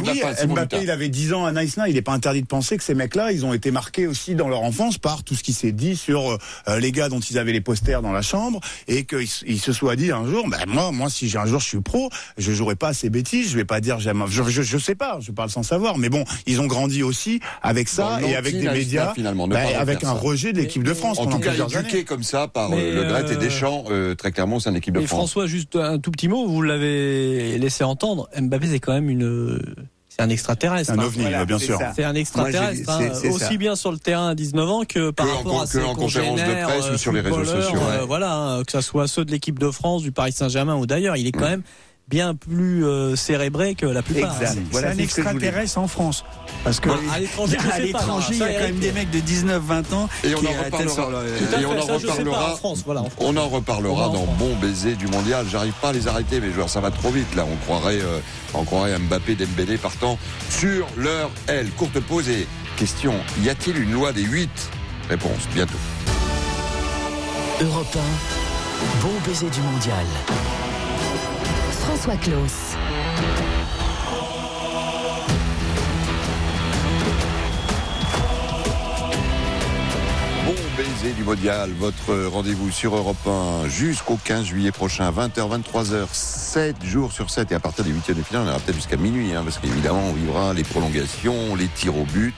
Mbappé, 0.47 0.79
il 0.83 0.91
avait 0.91 1.09
10 1.09 1.33
ans 1.33 1.47
à 1.47 1.53
Nice 1.53 1.77
Il 1.89 1.95
n'est 1.95 2.03
pas 2.03 2.13
interdit 2.13 2.43
de 2.43 2.47
penser 2.47 2.77
que 2.77 2.85
ces 2.85 2.95
mecs-là, 2.95 3.33
ils 3.33 3.47
ont 3.47 3.55
été 3.55 3.71
marqués 3.71 4.07
aussi 4.07 4.35
dans 4.35 4.49
leur 4.49 4.63
enfance 4.63 4.99
par 4.99 5.25
tout 5.25 5.35
ce 5.35 5.43
qui 5.43 5.53
s'est 5.55 5.73
dit 5.73 5.97
sur 5.97 6.39
euh, 6.69 6.79
les 6.81 6.93
gars 6.93 7.09
dont 7.09 7.21
ils 7.21 7.39
avaient 7.39 7.53
les 7.53 7.61
posters 7.63 8.03
dans 8.03 8.13
la 8.13 8.23
chambre 8.23 8.61
et 8.89 9.05
qu'ils 9.05 9.61
se 9.61 9.73
soient 9.73 9.97
dit 9.97 10.11
un 10.13 10.27
jour, 10.29 10.47
ben 10.49 10.59
moi, 10.67 10.93
moi, 10.93 11.09
si 11.09 11.29
j'ai 11.29 11.39
un 11.39 11.47
jour 11.47 11.61
je 11.61 11.67
suis 11.69 11.81
pro, 11.81 12.11
je 12.37 12.53
jouerai 12.53 12.77
pas 12.77 12.89
à 12.89 12.95
ces 12.95 13.09
bêtises. 13.09 13.51
Je 13.51 13.57
vais 13.57 13.65
pas 13.65 13.81
dire 13.81 14.01
j'aime. 14.01 14.25
Je, 14.29 14.43
je, 14.43 14.63
je 14.63 14.79
sais 14.79 14.95
pas. 14.95 15.19
Je 15.21 15.33
parle 15.33 15.49
sans 15.51 15.63
savoir. 15.63 15.97
Mais 15.99 16.11
bon, 16.11 16.25
ils 16.47 16.61
ont 16.61 16.67
grandi 16.67 17.03
aussi 17.03 17.41
avec 17.63 17.89
ça 17.89 18.19
et 18.27 18.37
avec 18.37 18.59
des 18.59 18.69
médias, 18.69 19.15
finalement, 19.15 19.47
ne 19.49 19.55
pas 19.55 19.63
avec 19.79 20.05
un 20.05 20.09
ça. 20.09 20.13
rejet 20.13 20.53
de 20.53 20.61
l'équipe 20.61 20.83
de 20.83 20.93
France 20.95 21.19
En 21.19 21.27
tout 21.27 21.39
cas, 21.39 21.49
plusieurs 21.49 21.75
années. 21.77 21.89
éduqué 21.89 22.05
comme 22.05 22.23
ça 22.23 22.49
par 22.49 22.71
Mais, 22.71 22.77
euh, 22.81 22.82
Le 22.91 23.05
Gret 23.05 23.33
et 23.33 23.37
euh, 23.37 23.39
Deschamps, 23.39 23.85
euh, 23.91 24.15
très 24.15 24.33
clairement, 24.33 24.59
c'est 24.59 24.71
un 24.71 24.75
équipe 24.75 24.95
de 24.95 25.01
Et 25.01 25.07
France. 25.07 25.19
François, 25.31 25.47
juste 25.47 25.77
un 25.77 25.99
tout 25.99 26.11
petit 26.11 26.29
mot, 26.29 26.47
vous 26.49 26.63
l'avez 26.63 27.59
laissé 27.59 27.85
entendre. 27.85 28.29
Mbappé, 28.37 28.67
c'est 28.67 28.81
quand 28.81 28.93
même 28.93 29.09
une, 29.09 29.61
c'est 30.09 30.23
un 30.23 30.29
extraterrestre. 30.29 30.93
Un 30.93 30.99
hein. 30.99 31.05
ovni, 31.05 31.23
Voilà, 31.23 31.45
bien 31.47 31.59
c'est 31.59 31.67
sûr. 31.67 31.79
C'est 31.97 32.05
un 32.05 32.15
extraterrestre, 32.15 32.83
Moi, 32.85 33.01
hein, 33.07 33.31
aussi 33.31 33.39
ça. 33.45 33.57
bien 33.57 33.77
sur 33.77 33.93
le 33.93 33.99
terrain 33.99 34.29
à 34.29 34.35
19 34.35 34.69
ans 34.69 34.83
que 34.87 35.11
par 35.11 35.27
Que 35.27 35.33
en 35.33 35.37
rapport 35.37 35.53
con- 35.53 35.61
à 35.61 35.65
que 35.65 35.71
ses 35.71 35.83
en 35.83 35.95
conférence 35.95 36.41
de 36.41 36.65
presse 36.65 36.91
ou 36.91 36.93
euh, 36.93 36.99
sur 36.99 37.13
les 37.13 37.21
réseaux 37.23 37.45
sociaux, 37.45 37.79
euh, 37.81 38.01
ouais. 38.01 38.07
voilà, 38.07 38.35
hein, 38.35 38.63
que 38.65 38.73
ça 38.73 38.83
soit 38.83 39.09
ceux 39.09 39.25
de 39.25 39.31
l'équipe 39.31 39.59
de 39.59 39.71
France, 39.71 40.03
du 40.03 40.13
Paris 40.13 40.33
Saint-Germain 40.33 40.77
ou 40.77 40.85
d'ailleurs, 40.85 41.17
il 41.17 41.27
est 41.27 41.33
quand 41.33 41.49
même 41.49 41.63
bien 42.09 42.35
plus 42.35 42.85
euh, 42.85 43.17
cérébré 43.17 43.75
que 43.75 43.87
la 43.87 44.03
plupart. 44.03 44.35
Exact. 44.41 44.59
hein. 44.59 44.63
Voilà, 44.71 44.93
c'est 44.95 45.01
un 45.01 45.03
extraterrestre 45.05 45.79
en 45.79 45.89
France. 45.89 46.25
Parce 46.65 46.79
que 46.81 46.89
Bon, 46.89 46.97
à 47.13 47.19
l'étranger, 47.19 47.57
à 47.73 47.79
il 47.81 48.39
y 48.39 48.43
a 48.43 48.53
quand 48.59 48.65
même 48.67 48.79
des 48.79 48.93
mecs 48.93 49.11
de 49.11 49.19
19-20 49.21 49.95
ans 49.95 50.09
Et 50.23 50.35
on 50.35 50.41
qui 50.41 50.47
en 50.47 50.51
reparlera. 50.65 51.11
le- 51.23 51.61
Et 51.61 51.65
on 51.67 51.73
en 51.79 51.81
reparlera. 51.81 52.57
On 53.19 53.37
en 53.37 54.13
dans. 54.13 54.27
Bon 54.39 54.55
baiser 54.57 54.95
du 54.95 55.07
mondial. 55.07 55.47
J'arrive 55.51 55.73
pas 55.81 55.89
à 55.89 55.93
les 55.93 56.07
arrêter, 56.09 56.41
mes 56.41 56.53
joueurs. 56.53 56.69
Ça 56.69 56.81
va 56.81 56.91
trop 56.91 57.11
vite, 57.11 57.35
là. 57.35 57.47
On 57.51 57.57
croirait, 57.65 58.01
euh, 58.01 58.19
on 58.55 58.65
croirait 58.65 58.99
Mbappé, 58.99 59.35
Dembélé 59.35 59.79
partant 59.79 60.19
sur 60.51 60.87
leur 60.97 61.31
aile. 61.49 61.71
Courte 61.77 61.99
pause 62.01 62.29
et 62.29 62.47
question. 62.77 63.15
Y 63.43 63.49
a-t-il 63.49 63.79
une 63.81 63.93
loi 63.93 64.13
des 64.13 64.23
8 64.23 64.51
Réponse, 65.09 65.49
bientôt. 65.55 65.73
Europe 67.61 67.97
1, 67.97 69.03
bon 69.03 69.13
baiser 69.27 69.49
du 69.51 69.61
mondial. 69.61 70.05
François 72.03 72.21
Claus. 72.21 72.77
Bon 80.45 80.53
baiser 80.77 81.13
du 81.13 81.23
mondial, 81.23 81.71
votre 81.79 82.27
rendez-vous 82.27 82.73
sur 82.73 82.97
Europe 82.97 83.17
1 83.25 83.69
jusqu'au 83.69 84.19
15 84.25 84.47
juillet 84.47 84.73
prochain, 84.73 85.13
20h, 85.13 85.63
23h, 85.63 86.09
7 86.11 86.85
jours 86.85 87.13
sur 87.13 87.31
7. 87.31 87.53
Et 87.53 87.55
à 87.55 87.61
partir 87.61 87.85
des 87.85 87.91
huitièmes 87.91 88.17
de 88.17 88.23
finale, 88.25 88.47
on 88.47 88.51
ira 88.51 88.59
peut-être 88.59 88.75
jusqu'à 88.75 88.97
minuit, 88.97 89.33
hein, 89.33 89.43
parce 89.45 89.59
qu'évidemment, 89.59 90.03
on 90.09 90.13
vivra 90.13 90.55
les 90.55 90.65
prolongations, 90.65 91.55
les 91.55 91.69
tirs 91.69 91.97
au 91.97 92.05
but. 92.05 92.35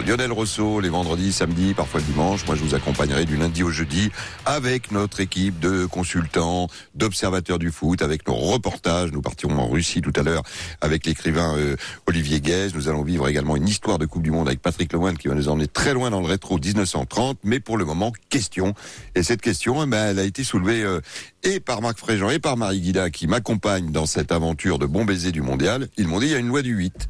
Lionel 0.00 0.32
Rousseau 0.32 0.80
les 0.80 0.88
vendredis, 0.88 1.32
samedis, 1.32 1.72
parfois 1.72 2.00
le 2.00 2.06
dimanche. 2.06 2.44
Moi, 2.46 2.56
je 2.56 2.62
vous 2.62 2.74
accompagnerai 2.74 3.24
du 3.24 3.36
lundi 3.36 3.62
au 3.62 3.70
jeudi 3.70 4.10
avec 4.44 4.90
notre 4.90 5.20
équipe 5.20 5.60
de 5.60 5.86
consultants, 5.86 6.68
d'observateurs 6.94 7.58
du 7.58 7.70
foot, 7.70 8.02
avec 8.02 8.26
nos 8.26 8.34
reportages. 8.34 9.12
Nous 9.12 9.22
partirons 9.22 9.56
en 9.56 9.68
Russie 9.68 10.02
tout 10.02 10.12
à 10.16 10.22
l'heure 10.22 10.42
avec 10.80 11.06
l'écrivain 11.06 11.56
euh, 11.56 11.76
Olivier 12.06 12.40
Guèze. 12.40 12.74
Nous 12.74 12.88
allons 12.88 13.02
vivre 13.02 13.28
également 13.28 13.56
une 13.56 13.68
histoire 13.68 13.98
de 13.98 14.06
Coupe 14.06 14.22
du 14.22 14.30
Monde 14.30 14.48
avec 14.48 14.60
Patrick 14.60 14.92
Lemoine 14.92 15.16
qui 15.16 15.28
va 15.28 15.34
nous 15.34 15.48
emmener 15.48 15.68
très 15.68 15.94
loin 15.94 16.10
dans 16.10 16.20
le 16.20 16.26
rétro 16.26 16.58
1930. 16.58 17.38
Mais 17.44 17.60
pour 17.60 17.78
le 17.78 17.84
moment, 17.84 18.12
question. 18.28 18.74
Et 19.14 19.22
cette 19.22 19.40
question, 19.40 19.82
eh 19.82 19.86
ben, 19.86 20.10
elle 20.10 20.18
a 20.18 20.24
été 20.24 20.44
soulevée 20.44 20.82
euh, 20.82 21.00
et 21.44 21.60
par 21.60 21.82
Marc 21.82 21.98
Fréjean 21.98 22.30
et 22.30 22.40
par 22.40 22.56
Marie 22.56 22.80
Guida 22.80 23.10
qui 23.10 23.26
m'accompagnent 23.26 23.92
dans 23.92 24.06
cette 24.06 24.32
aventure 24.32 24.78
de 24.78 24.86
bon 24.86 25.04
baiser 25.04 25.30
du 25.30 25.40
mondial. 25.40 25.88
Ils 25.96 26.08
m'ont 26.08 26.18
dit 26.18 26.26
il 26.26 26.32
y 26.32 26.36
a 26.36 26.38
une 26.38 26.48
loi 26.48 26.62
du 26.62 26.74
8. 26.74 27.08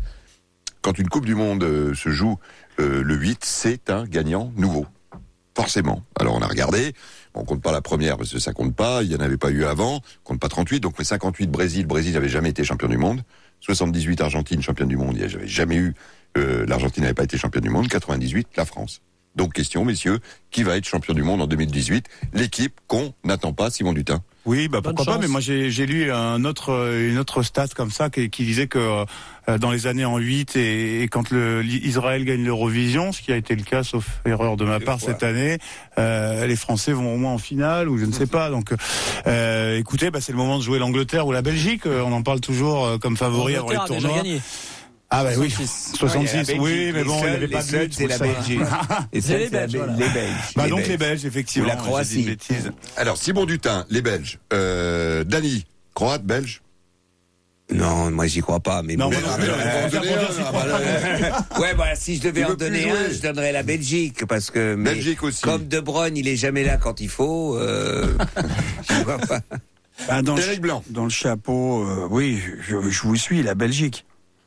Quand 0.85 0.99
une 0.99 1.09
Coupe 1.09 1.25
du 1.25 1.35
Monde 1.35 1.65
euh, 1.65 1.95
se 1.95 2.11
joue 2.11 2.39
euh, 2.81 3.03
le 3.03 3.15
8, 3.15 3.45
c'est 3.45 3.91
un 3.91 4.05
gagnant 4.05 4.53
nouveau. 4.57 4.87
Forcément. 5.57 6.03
Alors 6.19 6.35
on 6.35 6.41
a 6.41 6.49
regardé, 6.49 6.95
on 7.35 7.45
compte 7.45 7.63
pas 7.63 7.71
la 7.71 7.81
première 7.81 8.17
parce 8.17 8.33
que 8.33 8.41
ça 8.41 8.53
compte 8.53 8.75
pas, 8.75 9.03
il 9.05 9.13
y 9.13 9.17
en 9.17 9.21
avait 9.21 9.37
pas 9.37 9.51
eu 9.51 9.65
avant, 9.65 9.97
on 9.97 10.01
compte 10.25 10.41
pas 10.41 10.49
38, 10.49 10.81
donc 10.81 10.99
les 10.99 11.05
58 11.05 11.49
Brésil, 11.49 11.87
Brésil 11.87 12.13
n'avait 12.15 12.29
jamais 12.29 12.51
été 12.51 12.65
champion 12.65 12.89
du 12.89 12.97
monde, 12.97 13.23
78 13.61 14.21
Argentine 14.21 14.63
championne 14.63 14.89
du 14.89 14.97
monde, 14.97 15.17
il 15.17 15.25
n'y 15.25 15.49
jamais 15.49 15.77
eu, 15.77 15.95
euh, 16.37 16.67
l'Argentine 16.67 17.05
n'avait 17.05 17.15
pas 17.15 17.23
été 17.23 17.39
championne 17.39 17.63
du 17.63 17.71
monde, 17.71 17.87
98 17.87 18.49
la 18.57 18.65
France. 18.65 19.01
Donc 19.37 19.53
question 19.53 19.85
messieurs, 19.85 20.19
qui 20.51 20.65
va 20.65 20.77
être 20.77 20.87
champion 20.87 21.15
du 21.15 21.23
monde 21.23 21.41
en 21.41 21.47
2018 21.47 22.07
L'équipe 22.33 22.81
qu'on 22.89 23.15
n'attend 23.23 23.53
pas, 23.53 23.71
Simon 23.71 23.93
Dutin. 23.93 24.23
Oui, 24.47 24.69
bah 24.69 24.81
Bonne 24.81 24.95
pourquoi 24.95 25.15
pas. 25.15 25.21
Mais 25.21 25.29
moi, 25.29 25.41
j'ai 25.41 25.71
j'ai 25.71 25.87
lu 25.87 26.11
un 26.13 26.45
autre, 26.45 26.93
une 27.11 27.19
autre 27.19 27.43
stat 27.43 27.69
comme 27.75 27.91
ça 27.91 28.11
qui, 28.11 28.29
qui 28.31 28.45
disait 28.45 28.67
que 28.67 29.05
euh, 29.49 29.59
dans 29.59 29.71
les 29.71 29.87
années 29.87 30.05
en 30.05 30.19
8 30.19 30.57
et, 30.57 31.03
et 31.03 31.09
quand 31.09 31.31
le, 31.31 31.61
l'Israël 31.63 32.25
gagne 32.25 32.45
l'Eurovision, 32.45 33.13
ce 33.13 33.23
qui 33.23 33.33
a 33.33 33.37
été 33.37 33.55
le 33.55 33.63
cas, 33.63 33.83
sauf 33.83 34.07
erreur 34.25 34.57
de 34.57 34.65
ma 34.65 34.81
part 34.81 35.01
cette 35.01 35.23
année, 35.23 35.59
euh, 35.99 36.47
les 36.47 36.57
Français 36.57 36.93
vont 36.93 37.15
au 37.15 37.17
moins 37.17 37.33
en 37.33 37.39
finale 37.39 37.89
ou 37.89 37.99
je 37.99 38.05
ne 38.05 38.13
sais 38.13 38.27
pas. 38.27 38.51
Donc, 38.51 38.73
euh, 39.27 39.79
écoutez, 39.79 40.11
bah, 40.11 40.21
c'est 40.21 40.33
le 40.33 40.39
moment 40.39 40.59
de 40.59 40.63
jouer 40.63 40.79
l'Angleterre 40.79 41.27
ou 41.27 41.33
la 41.33 41.43
Belgique. 41.43 41.87
Euh, 41.87 42.03
On 42.05 42.13
en 42.13 42.23
parle 42.23 42.41
toujours 42.41 42.85
euh, 42.85 42.99
comme 42.99 43.17
favori 43.17 43.57
avant 43.57 43.69
les 43.69 43.77
L'Angleterre 43.77 43.97
a 43.97 44.01
déjà 44.01 44.09
tournois. 44.09 44.41
Ah 45.11 45.23
bah 45.23 45.31
oui, 45.39 45.49
66. 45.51 45.97
66, 45.97 46.55
oui, 46.59 46.91
mais 46.93 47.05
bon, 47.05 47.17
il 47.23 47.31
n'y 47.31 47.37
avait 47.37 47.49
pas 47.49 47.63
de 47.63 47.71
but. 47.71 47.93
c'est 47.95 48.07
la. 48.09 48.19
Belgique. 48.19 48.61
Les 49.13 49.21
C'est 49.21 49.39
les 49.39 49.45
c'est 49.49 49.53
la 49.53 49.67
Belges, 49.67 49.73
les 49.99 50.09
Belges. 50.09 50.33
Bah 50.57 50.65
Les 50.65 50.71
donc 50.71 50.79
Belges. 50.81 50.89
les 50.89 50.97
Belges, 50.97 51.25
effectivement. 51.27 51.67
Ou 51.69 51.71
la 51.71 51.77
Croatie. 51.77 52.37
Alors 52.97 53.17
Simon 53.17 53.45
Dutin, 53.45 53.85
les 53.91 54.03
Belges, 54.03 54.39
euh, 54.53 55.23
Dany, 55.23 55.65
croate, 55.95 56.25
belge 56.25 56.63
Non, 57.71 58.11
moi 58.11 58.27
j'y 58.27 58.41
crois 58.41 58.59
pas. 58.61 58.83
Mais 58.83 58.97
Non, 58.97 59.09
bon. 59.09 59.21
non, 59.21 59.29
ah, 60.43 61.45
ouais, 61.61 61.75
bah 61.75 61.95
si 61.95 62.17
je 62.17 62.23
devais 62.23 62.41
Il 62.41 62.47
en 62.47 62.55
donner 62.55 62.91
un, 62.91 63.11
je 63.13 63.21
donnerais 63.21 63.53
la 63.53 63.63
Belgique 63.63 64.25
parce 64.27 64.51
que 64.51 64.75
mais 64.75 64.95
Belgique 64.95 65.23
aussi. 65.23 65.43
comme 65.43 65.69
De 65.69 65.79
Bruyne, 65.81 66.17
il 66.17 66.27
est 66.27 66.37
jamais 66.37 66.65
là 66.65 66.77
quand 66.77 67.01
il 67.01 67.09
faut. 67.09 67.57
Euh, 67.57 68.17
je 68.91 68.95
vois 69.05 69.19
pas. 69.19 69.41
Bah, 70.09 70.23
dans, 70.23 70.35
le, 70.35 70.57
Blanc. 70.59 70.83
dans 70.91 71.05
le 71.05 71.11
chapeau, 71.11 71.85
euh, 71.87 72.09
oui, 72.11 72.43
je, 72.61 72.81
je 72.91 73.03
vous 73.03 73.15
suis, 73.17 73.45
la 73.45 73.55
Belgique. 73.55 74.05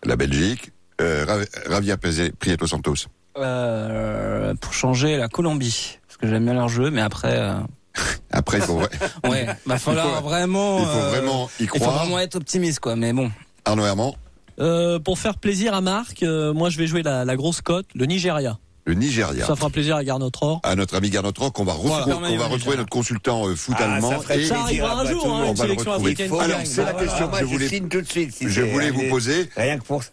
La 0.07 0.15
Belgique, 0.15 0.71
euh, 1.01 1.25
Ra- 1.27 1.69
Javier 1.69 1.95
Pese- 1.97 2.31
Prieto 2.39 2.65
Santos. 2.65 2.95
Euh, 3.37 4.53
pour 4.55 4.73
changer 4.73 5.17
la 5.17 5.27
Colombie, 5.27 5.99
parce 6.07 6.17
que 6.17 6.27
j'aime 6.27 6.45
bien 6.45 6.53
leur 6.55 6.69
jeu, 6.69 6.89
mais 6.89 7.01
après, 7.01 7.37
euh, 7.39 7.53
Après, 8.31 8.57
il 8.57 8.63
faut, 8.63 8.79
ouais, 9.29 9.47
Il 9.67 9.77
faut- 9.79 9.91
vraiment, 9.91 10.79
il 10.79 10.85
faut 10.85 10.89
euh, 10.91 11.09
vraiment 11.09 11.49
y 11.59 11.63
il 11.63 11.69
faut 11.69 11.75
croire. 11.79 11.97
vraiment 12.03 12.19
être 12.19 12.35
optimiste, 12.35 12.79
quoi. 12.79 12.95
Mais 12.95 13.13
bon. 13.13 13.31
Arnaud 13.65 13.85
Herman, 13.85 14.11
Euh, 14.59 14.97
pour 14.99 15.19
faire 15.19 15.37
plaisir 15.37 15.73
à 15.75 15.81
Marc, 15.81 16.23
euh, 16.23 16.51
moi 16.53 16.69
je 16.71 16.77
vais 16.79 16.87
jouer 16.87 17.03
la, 17.03 17.25
la 17.25 17.35
grosse 17.35 17.61
cote, 17.61 17.85
le 17.93 18.05
Nigeria. 18.05 18.57
Le 18.87 18.93
Nigeria. 18.95 19.45
Ça 19.45 19.55
fera 19.55 19.69
plaisir 19.69 19.97
à 19.97 20.03
Garnot 20.03 20.31
Or. 20.41 20.61
À 20.63 20.75
notre 20.75 20.95
ami 20.95 21.09
Garnot 21.09 21.33
Rock, 21.37 21.59
on 21.59 21.63
va, 21.65 21.75
on 21.77 22.37
va 22.37 22.47
retrouver 22.47 22.77
notre 22.77 22.89
consultant 22.89 23.47
euh, 23.47 23.55
foot 23.55 23.75
Ah, 23.77 23.95
allemand. 23.95 24.21
ça 24.25 24.35
et 24.35 24.45
Ça 24.45 24.61
arrivera 24.61 25.01
un 25.01 25.05
jour, 25.05 25.25
hein, 25.31 25.43
on 25.49 25.53
va 25.53 25.67
le 25.67 25.73
retrouver. 25.73 26.15
Alors, 26.39 26.59
c'est 26.63 26.83
la 26.83 26.93
Bah, 26.93 26.99
question 27.03 27.27
que 27.27 27.35
je 27.35 27.39
je 27.41 27.45
voulais- 27.45 27.67
signe 27.67 27.89
tout 27.89 28.01
de 28.01 28.07
suite. 28.09 28.33
si 28.33 28.49
je 28.49 28.61
c'est- 28.61 28.71
voulais 28.71 28.89
vous 28.89 29.09
poser. 29.09 29.49
Rien 29.57 29.77
que 29.77 29.83
pour 29.83 30.01
ça. 30.03 30.09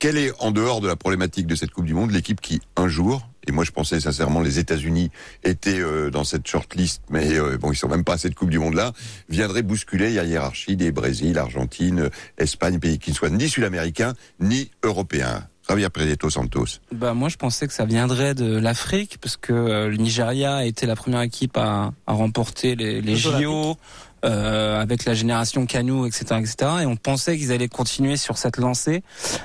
Quelle 0.00 0.16
est, 0.18 0.32
en 0.40 0.50
dehors 0.50 0.80
de 0.80 0.88
la 0.88 0.96
problématique 0.96 1.46
de 1.46 1.54
cette 1.54 1.70
Coupe 1.70 1.84
du 1.86 1.94
Monde, 1.94 2.10
l'équipe 2.10 2.40
qui, 2.40 2.60
un 2.76 2.88
jour, 2.88 3.26
et 3.48 3.52
moi 3.52 3.64
je 3.64 3.70
pensais 3.70 4.00
sincèrement 4.00 4.40
les 4.40 4.58
États-Unis 4.58 5.10
étaient 5.44 5.78
euh, 5.80 6.10
dans 6.10 6.24
cette 6.24 6.46
shortlist, 6.46 7.02
mais 7.10 7.32
euh, 7.38 7.58
bon, 7.58 7.72
ils 7.72 7.76
sont 7.76 7.88
même 7.88 8.04
pas 8.04 8.14
à 8.14 8.18
cette 8.18 8.34
Coupe 8.34 8.50
du 8.50 8.58
Monde-là, 8.58 8.92
viendrait 9.28 9.62
bousculer 9.62 10.10
la 10.14 10.24
hiérarchie 10.24 10.76
des 10.76 10.92
Brésil, 10.92 11.38
Argentine, 11.38 12.10
Espagne, 12.38 12.78
pays 12.80 12.98
qui 12.98 13.10
ne 13.10 13.16
soient 13.16 13.30
ni 13.30 13.48
sud-américains 13.48 14.14
ni 14.40 14.70
européens. 14.84 15.46
Javier 15.70 15.88
Prieto 15.88 16.28
Santos. 16.30 16.80
Bah 16.92 17.14
moi 17.14 17.28
je 17.28 17.36
pensais 17.36 17.68
que 17.68 17.72
ça 17.72 17.84
viendrait 17.84 18.34
de 18.34 18.58
l'Afrique 18.58 19.18
parce 19.20 19.36
que 19.36 19.52
euh, 19.52 19.88
le 19.88 19.98
Nigeria 19.98 20.56
a 20.56 20.64
été 20.64 20.84
la 20.84 20.96
première 20.96 21.20
équipe 21.20 21.56
à, 21.56 21.92
à 22.08 22.12
remporter 22.12 22.74
les, 22.74 23.00
les 23.00 23.14
JO 23.14 23.76
euh, 24.24 24.82
avec 24.82 25.04
la 25.04 25.14
génération 25.14 25.66
Canu 25.66 26.08
etc 26.08 26.40
etc 26.40 26.70
et 26.82 26.86
on 26.86 26.96
pensait 26.96 27.38
qu'ils 27.38 27.52
allaient 27.52 27.68
continuer 27.68 28.16
sur 28.16 28.36
cette 28.36 28.56
lancée. 28.56 29.04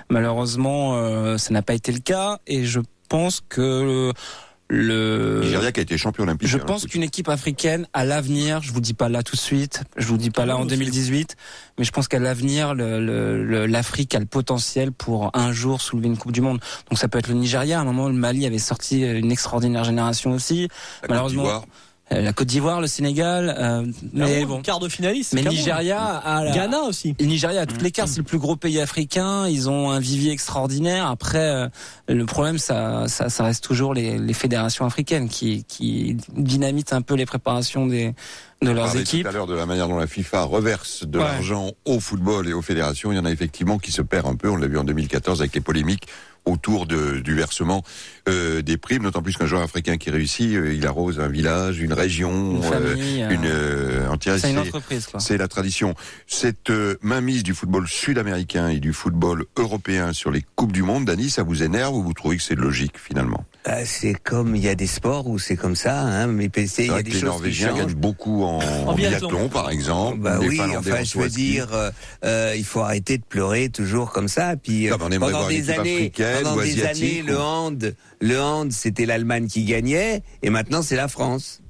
Malheureusement 0.09 0.95
euh, 0.95 1.37
ça 1.37 1.53
n'a 1.53 1.61
pas 1.61 1.75
été 1.75 1.91
le 1.91 1.99
cas 1.99 2.39
et 2.47 2.65
je 2.65 2.79
pense 3.07 3.43
que 3.47 4.11
le 4.67 5.41
Nigeria 5.43 5.71
qui 5.71 5.79
a 5.79 5.83
été 5.83 5.97
champion 5.97 6.23
olympique. 6.23 6.47
je 6.47 6.57
hein, 6.57 6.63
pense 6.65 6.85
qu'une 6.87 7.03
équipe 7.03 7.29
africaine, 7.29 7.87
à 7.93 8.03
l'avenir, 8.03 8.61
je 8.63 8.71
vous 8.71 8.81
dis 8.81 8.93
pas 8.95 9.09
là 9.09 9.21
tout 9.21 9.35
de 9.35 9.41
suite, 9.41 9.83
je 9.95 10.07
vous 10.07 10.17
dis 10.17 10.31
pas 10.31 10.45
là 10.45 10.57
en 10.57 10.65
2018, 10.65 11.35
mais 11.77 11.83
je 11.85 11.91
pense 11.91 12.07
qu'à 12.07 12.19
l'avenir, 12.19 12.73
le- 12.73 12.99
le- 12.99 13.43
le- 13.43 13.65
l'Afrique 13.67 14.15
a 14.15 14.19
le 14.19 14.25
potentiel 14.25 14.91
pour 14.91 15.29
un 15.35 15.51
jour 15.51 15.81
soulever 15.81 16.07
une 16.07 16.17
Coupe 16.17 16.31
du 16.31 16.41
Monde. 16.41 16.59
Donc 16.89 16.97
ça 16.97 17.07
peut 17.07 17.19
être 17.19 17.27
le 17.27 17.35
Nigeria. 17.35 17.77
À 17.77 17.81
un 17.81 17.85
moment, 17.85 18.07
le 18.07 18.15
Mali 18.15 18.45
avait 18.47 18.57
sorti 18.57 19.01
une 19.01 19.31
extraordinaire 19.31 19.83
génération 19.83 20.31
aussi. 20.31 20.67
La 21.03 21.09
Malheureusement, 21.09 21.63
la 22.11 22.33
Côte 22.33 22.47
d'Ivoire, 22.47 22.81
le 22.81 22.87
Sénégal, 22.87 23.55
euh, 23.57 23.83
mais 24.13 24.45
bon. 24.45 24.61
quart 24.61 24.79
de 24.79 24.87
finaliste. 24.87 25.33
Mais. 25.33 25.41
Nigeria 25.43 25.99
a 26.03 26.43
la- 26.43 26.51
Ghana 26.51 26.81
aussi. 26.81 27.15
et 27.17 27.25
Nigeria 27.25 27.61
a 27.61 27.65
toutes 27.65 27.81
les 27.81 27.91
cartes, 27.91 28.09
c'est 28.09 28.17
le 28.19 28.23
plus 28.23 28.37
gros 28.37 28.55
pays 28.55 28.79
africain, 28.79 29.47
ils 29.47 29.69
ont 29.69 29.89
un 29.89 29.99
vivier 29.99 30.31
extraordinaire. 30.31 31.07
Après, 31.07 31.39
euh, 31.39 31.67
le 32.07 32.25
problème, 32.25 32.57
ça, 32.59 33.07
ça, 33.07 33.29
ça 33.29 33.43
reste 33.43 33.63
toujours 33.63 33.93
les, 33.93 34.19
les 34.19 34.33
fédérations 34.33 34.85
africaines 34.85 35.29
qui, 35.29 35.63
qui 35.63 36.17
dynamitent 36.35 36.93
un 36.93 37.01
peu 37.01 37.15
les 37.15 37.25
préparations 37.25 37.87
des, 37.87 38.13
de 38.61 38.69
On 38.69 38.73
leurs 38.73 38.95
équipes. 38.97 39.23
tout 39.23 39.29
à 39.29 39.31
l'heure 39.31 39.47
de 39.47 39.55
la 39.55 39.65
manière 39.65 39.87
dont 39.87 39.97
la 39.97 40.07
FIFA 40.07 40.43
reverse 40.43 41.05
de 41.07 41.17
Ouais. 41.17 41.23
l'argent 41.25 41.71
au 41.85 41.99
football 41.99 42.47
et 42.47 42.53
aux 42.53 42.61
fédérations. 42.61 43.11
Il 43.11 43.15
y 43.15 43.19
en 43.19 43.25
a 43.25 43.31
effectivement 43.31 43.79
qui 43.79 43.91
se 43.91 44.01
perd 44.03 44.27
un 44.27 44.35
peu. 44.35 44.49
On 44.49 44.57
l'a 44.57 44.67
vu 44.67 44.77
en 44.77 44.83
2014 44.83 45.41
avec 45.41 45.55
les 45.55 45.61
polémiques 45.61 46.07
autour 46.45 46.85
de, 46.85 47.19
du 47.19 47.35
versement 47.35 47.83
euh, 48.29 48.61
des 48.61 48.77
primes, 48.77 49.03
d'autant 49.03 49.21
plus 49.21 49.35
qu'un 49.35 49.45
joueur 49.45 49.61
africain 49.61 49.97
qui 49.97 50.09
réussit, 50.09 50.53
euh, 50.53 50.73
il 50.73 50.85
arrose 50.85 51.19
un 51.19 51.27
village, 51.27 51.79
une 51.79 51.93
région, 51.93 52.57
Une 52.57 52.63
famille, 52.63 53.23
euh, 53.23 53.29
une 53.29 53.45
euh, 53.45 54.09
entière. 54.09 54.39
C'est 54.39 54.51
une 54.51 54.59
entreprise. 54.59 55.07
C'est 55.19 55.37
la 55.37 55.47
tradition. 55.47 55.95
Cette 56.27 56.71
mainmise 57.01 57.43
du 57.43 57.53
football 57.53 57.87
sud-américain 57.87 58.69
et 58.69 58.79
du 58.79 58.93
football 58.93 59.45
européen 59.57 60.13
sur 60.13 60.31
les 60.31 60.43
coupes 60.55 60.71
du 60.71 60.83
monde, 60.83 61.05
Dani, 61.05 61.29
ça 61.29 61.43
vous 61.43 61.63
énerve 61.63 61.95
ou 61.95 62.03
vous 62.03 62.13
trouvez 62.13 62.37
que 62.37 62.43
c'est 62.43 62.55
logique 62.55 62.97
finalement? 62.99 63.45
Ah, 63.67 63.83
c'est 63.83 64.13
comme 64.13 64.55
il 64.55 64.63
y 64.63 64.69
a 64.69 64.75
des 64.75 64.85
sports 64.85 65.25
où 65.27 65.39
c'est 65.39 65.55
comme 65.55 65.75
ça, 65.75 65.99
hein, 65.99 66.27
mais 66.27 66.49
PC, 66.49 66.83
il 66.85 66.91
y 66.91 66.93
a 66.93 67.01
des 67.01 67.09
les 67.09 67.11
choses 67.13 67.19
qui 67.21 67.25
Norvégiens 67.25 67.69
changent. 67.69 67.79
gagnent 67.79 67.93
beaucoup 67.95 68.43
en, 68.43 68.59
en 68.59 68.93
biathlon. 68.93 69.27
biathlon, 69.29 69.49
par 69.49 69.71
exemple. 69.71 70.19
Bah 70.19 70.37
Les 70.39 70.47
oui, 70.49 70.61
enfin 70.61 71.01
en 71.01 71.03
je 71.03 71.17
veux 71.17 71.29
dire, 71.29 71.69
euh, 71.73 71.89
euh, 72.25 72.53
il 72.55 72.63
faut 72.63 72.81
arrêter 72.81 73.17
de 73.17 73.23
pleurer 73.23 73.69
toujours 73.69 74.11
comme 74.11 74.27
ça. 74.27 74.55
Puis 74.55 74.87
euh, 74.87 74.91
Non, 74.91 74.97
pendant 74.99 75.47
des 75.47 75.71
années, 75.71 76.11
pendant 76.43 76.57
des 76.61 76.85
années, 76.85 77.23
ou- 77.23 77.27
le 77.27 77.39
hand, 77.39 77.95
le 78.21 78.39
hand, 78.39 78.71
c'était 78.71 79.07
l'Allemagne 79.07 79.47
qui 79.47 79.63
gagnait, 79.65 80.21
et 80.43 80.51
maintenant 80.51 80.83
c'est 80.83 80.95
la 80.95 81.07
France. 81.07 81.61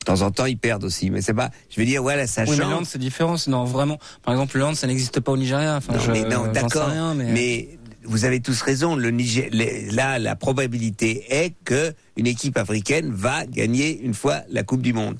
De 0.00 0.06
temps 0.06 0.22
en 0.22 0.32
temps, 0.32 0.46
ils 0.46 0.58
perdent 0.58 0.82
aussi, 0.82 1.10
mais 1.10 1.22
c'est 1.22 1.32
pas. 1.34 1.50
Je 1.70 1.78
veux 1.78 1.86
dire, 1.86 2.02
voilà, 2.02 2.26
ça 2.26 2.42
Oui, 2.42 2.50
mais 2.50 2.56
le 2.56 2.62
change. 2.64 2.72
hand, 2.74 2.84
c'est 2.84 2.98
différent. 2.98 3.36
Non, 3.46 3.62
vraiment. 3.62 4.00
Par 4.24 4.34
exemple, 4.34 4.58
le 4.58 4.64
hand, 4.64 4.74
ça 4.74 4.88
n'existe 4.88 5.20
pas 5.20 5.30
au 5.30 5.36
Nigeria. 5.36 5.76
Enfin, 5.76 5.92
Non, 5.92 6.00
je, 6.00 6.10
mais 6.10 6.22
non, 6.24 6.48
d'accord. 6.52 6.90
mais... 7.14 7.24
mais 7.32 7.68
vous 8.04 8.24
avez 8.24 8.40
tous 8.40 8.60
raison. 8.62 8.96
Le 8.96 9.10
Niger, 9.10 9.48
les- 9.52 9.90
là, 9.90 10.18
la 10.18 10.36
probabilité 10.36 11.24
est 11.30 11.54
que 11.64 11.92
une 12.16 12.26
équipe 12.26 12.56
africaine 12.56 13.10
va 13.12 13.46
gagner 13.46 14.00
une 14.00 14.14
fois 14.14 14.42
la 14.50 14.62
Coupe 14.62 14.82
du 14.82 14.92
Monde. 14.92 15.18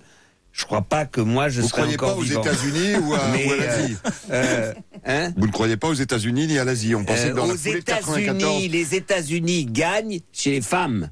Je 0.53 0.65
crois 0.67 0.83
pas 0.83 1.07
que 1.07 1.21
moi 1.23 1.49
je 1.49 1.63
Vous 1.63 1.69
serai 1.69 1.81
croyez 1.83 1.95
encore 1.97 2.15
pas 2.17 2.21
aux. 2.21 2.25
États-Unis 2.25 2.97
ou 3.03 3.15
à, 3.15 3.19
l'Asie 3.59 3.97
euh, 4.31 4.75
hein 5.07 5.33
Vous 5.37 5.47
ne 5.47 5.53
croyez 5.53 5.79
pas 5.79 5.89
aux 5.89 5.95
États-Unis 5.95 6.47
ni 6.47 6.59
à 6.59 6.65
l'Asie 6.65 6.95
On 6.95 7.05
pensait 7.05 7.29
Euh, 7.29 7.31
que 7.31 7.37
dans 7.37 7.47
la 7.47 7.55
aux 7.55 7.57
États-Unis, 7.57 7.83
94, 8.27 8.69
les 8.69 8.95
États-Unis 8.95 9.65
gagnent 9.65 10.21
chez 10.31 10.51
les 10.51 10.61
femmes. 10.61 11.09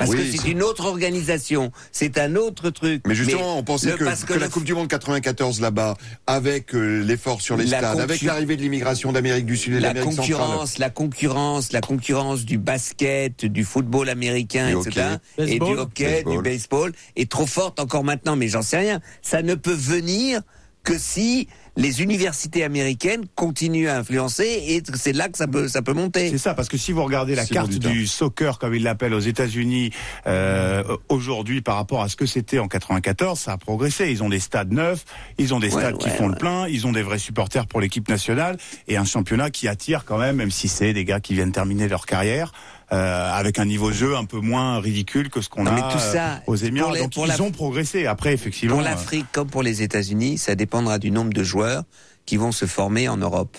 Parce 0.00 0.12
Oui, 0.12 0.30
que 0.32 0.38
c'est 0.38 0.48
une 0.48 0.62
autre 0.62 0.86
organisation, 0.86 1.72
c'est 1.92 2.16
un 2.16 2.34
autre 2.34 2.70
truc. 2.70 3.02
Mais 3.06 3.14
justement, 3.14 3.58
on 3.58 3.62
pensait 3.62 3.92
que, 3.92 4.04
parce 4.04 4.24
que 4.24 4.32
la 4.32 4.48
Coupe 4.48 4.64
du 4.64 4.72
Monde 4.72 4.88
94 4.88 5.60
là-bas, 5.60 5.94
avec 6.26 6.74
euh, 6.74 7.04
l'effort 7.04 7.42
sur 7.42 7.58
les 7.58 7.66
La 7.66 7.78
stades, 7.80 8.00
avec 8.00 8.22
l'arrivée 8.22 8.56
de 8.56 8.62
l'immigration 8.62 9.12
d'Amérique 9.12 9.44
du 9.44 9.58
Sud 9.58 9.74
et 9.74 9.76
de 9.76 9.82
la 9.82 9.88
l'Amérique 9.88 10.14
centrale, 10.14 10.38
concurrence, 10.38 10.78
la 10.78 10.88
concurrence, 10.88 11.72
la 11.72 11.82
concurrence 11.82 12.46
du 12.46 12.56
basket, 12.56 13.44
du 13.44 13.62
football 13.62 14.08
américain, 14.08 14.70
Du 14.70 14.88
etc. 14.88 15.06
hockey. 15.36 15.52
Et 15.54 15.58
du 15.58 15.64
hockey, 15.76 16.04
Baseball. 16.24 16.32
du 16.36 16.42
baseball 16.42 16.92
est 17.16 17.30
trop 17.30 17.46
forte 17.46 17.78
encore 17.78 18.02
maintenant. 18.02 18.36
Mais 18.36 18.48
j'en 18.48 18.62
sais 18.62 18.78
rien. 18.78 19.00
Ça 19.20 19.42
ne 19.42 19.54
peut 19.54 19.74
venir 19.74 20.40
que 20.82 20.96
si 20.96 21.46
les 21.76 22.02
universités 22.02 22.64
américaines 22.64 23.24
continuent 23.34 23.88
à 23.88 23.98
influencer 23.98 24.44
et 24.44 24.82
c'est 24.94 25.12
là 25.12 25.28
que 25.28 25.38
ça 25.38 25.46
peut, 25.46 25.68
ça 25.68 25.82
peut 25.82 25.92
monter. 25.92 26.30
C'est 26.30 26.38
ça, 26.38 26.54
parce 26.54 26.68
que 26.68 26.76
si 26.76 26.92
vous 26.92 27.04
regardez 27.04 27.34
la 27.34 27.46
carte 27.46 27.70
du 27.70 28.06
soccer, 28.06 28.58
comme 28.58 28.74
ils 28.74 28.82
l'appellent 28.82 29.14
aux 29.14 29.20
États-Unis, 29.20 29.90
euh, 30.26 30.82
aujourd'hui 31.08 31.60
par 31.62 31.76
rapport 31.76 32.02
à 32.02 32.08
ce 32.08 32.16
que 32.16 32.26
c'était 32.26 32.58
en 32.58 32.68
94, 32.68 33.38
ça 33.38 33.52
a 33.52 33.58
progressé. 33.58 34.10
Ils 34.10 34.22
ont 34.22 34.28
des 34.28 34.40
stades 34.40 34.72
neufs, 34.72 35.04
ils 35.38 35.54
ont 35.54 35.60
des 35.60 35.72
Ouais, 35.74 35.82
stades 35.82 35.98
qui 35.98 36.08
ouais, 36.08 36.16
font 36.16 36.28
le 36.28 36.36
plein, 36.36 36.66
ils 36.66 36.86
ont 36.86 36.92
des 36.92 37.02
vrais 37.02 37.18
supporters 37.18 37.66
pour 37.66 37.80
l'équipe 37.80 38.08
nationale 38.08 38.56
et 38.88 38.96
un 38.96 39.04
championnat 39.04 39.50
qui 39.50 39.68
attire 39.68 40.04
quand 40.04 40.18
même, 40.18 40.36
même 40.36 40.50
si 40.50 40.68
c'est 40.68 40.92
des 40.92 41.04
gars 41.04 41.20
qui 41.20 41.34
viennent 41.34 41.52
terminer 41.52 41.86
leur 41.88 42.06
carrière. 42.06 42.52
Euh, 42.92 43.32
avec 43.32 43.58
un 43.58 43.64
niveau 43.64 43.90
de 43.90 43.94
jeu 43.94 44.16
un 44.16 44.24
peu 44.24 44.38
moins 44.40 44.80
ridicule 44.80 45.30
que 45.30 45.40
ce 45.40 45.48
qu'on 45.48 45.66
a 45.66 45.70
mais 45.72 45.80
tout 45.92 45.98
ça, 45.98 46.32
euh, 46.34 46.36
aux 46.48 46.56
Émirats. 46.56 46.86
pour 46.86 46.94
les- 46.94 47.00
Donc 47.02 47.12
pour 47.14 47.26
ils 47.26 47.28
la- 47.28 47.40
ont 47.42 47.50
progressé. 47.52 48.06
Après, 48.06 48.32
effectivement, 48.34 48.76
Pour 48.76 48.84
euh, 48.86 48.90
l'Afrique 48.90 49.26
comme 49.32 49.48
pour 49.48 49.62
les 49.62 49.82
États-Unis, 49.82 50.38
ça 50.38 50.54
dépendra 50.54 50.98
du 50.98 51.10
nombre 51.10 51.32
de 51.32 51.42
joueurs 51.44 51.84
qui 52.26 52.36
vont 52.36 52.52
se 52.52 52.66
former 52.66 53.08
en 53.08 53.16
Europe. 53.16 53.56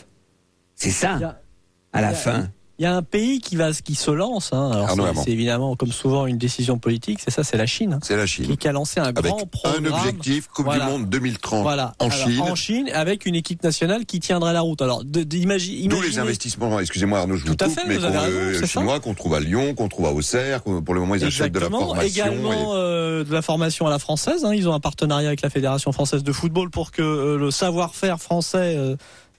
C'est 0.76 0.92
ça, 0.92 1.38
à 1.94 2.02
la 2.02 2.14
fin. 2.14 2.50
Il 2.82 2.86
y 2.86 2.88
a 2.88 2.96
un 2.96 3.04
pays 3.04 3.42
qui 3.42 3.58
va, 3.58 3.72
qui 3.74 3.94
se 3.94 4.10
lance. 4.10 4.50
Hein. 4.54 4.72
Alors 4.74 4.90
Arnaud 4.90 5.06
c'est- 5.24 5.30
évidemment, 5.30 5.76
comme 5.76 5.92
souvent, 5.92 6.26
une 6.26 6.40
décision 6.40 6.80
politique. 6.80 7.20
C'est 7.24 7.30
ça, 7.30 7.44
c'est 7.44 7.56
la 7.56 7.68
Chine. 7.68 7.94
hein, 7.94 8.00
c'est 8.02 8.18
la 8.18 8.26
Chine. 8.26 8.48
Qui, 8.48 8.58
qui 8.58 8.68
a 8.68 8.72
lancé 8.72 9.00
un 9.00 9.04
Avec 9.04 9.24
grand 9.24 9.46
programme. 9.46 9.86
un 9.86 9.90
objectif, 10.00 10.48
Coupe 10.48 10.66
Voilà. 10.66 10.86
du 10.86 10.92
Monde 10.92 11.06
2030 11.08 11.62
Voilà. 11.62 11.94
en 12.00 12.06
Alors, 12.10 12.18
Chine. 12.28 12.42
En 12.42 12.56
Chine, 12.56 12.90
avec 12.92 13.28
une 13.28 13.36
équipe 13.36 13.62
nationale 13.64 14.08
qui 14.08 14.20
tiendrait 14.20 14.54
la 14.54 14.62
route. 14.62 14.82
Alors, 14.82 15.04
de- 15.04 15.22
d'imagi- 15.22 15.88
D'où 15.90 16.02
les 16.02 16.18
investissements, 16.18 16.80
excusez-moi 16.80 17.20
Arnaud, 17.20 17.36
je 17.36 17.46
vous 17.46 17.54
Tout 17.54 17.64
à 17.66 17.70
fait, 17.70 17.82
mais 17.88 17.98
vous 17.98 18.06
avez 18.06 18.18
qu'on, 18.18 18.24
raison, 18.24 18.36
euh, 18.40 18.60
ça. 18.62 18.66
chinois 18.66 19.00
qu'on 19.00 19.14
trouve 19.14 19.36
à 19.36 19.40
Lyon, 19.42 19.76
qu'on 19.76 19.88
trouve 19.88 20.08
à 20.08 20.12
Auxerre, 20.12 20.64
pour 20.64 20.96
le 20.96 21.02
moment 21.02 21.14
ils 21.14 21.24
achètent 21.24 21.52
de 21.54 21.60
la 21.60 21.70
formation. 21.70 22.02
Également 22.02 22.52
et- 22.74 22.78
euh, 22.80 23.24
de 23.24 23.32
la 23.32 23.44
formation 23.44 23.86
à 23.86 23.92
la 23.92 24.00
française. 24.00 24.44
hein. 24.44 24.56
Ils 24.56 24.68
ont 24.68 24.74
un 24.74 24.80
partenariat 24.80 25.28
avec 25.28 25.42
la 25.44 25.52
Fédération 25.52 25.92
française 25.92 26.24
de 26.24 26.32
football 26.32 26.72
pour 26.72 26.90
que 26.90 27.04
euh, 27.04 27.38
le 27.38 27.52
savoir-faire 27.52 28.20
français 28.20 28.74
euh, 28.76 28.96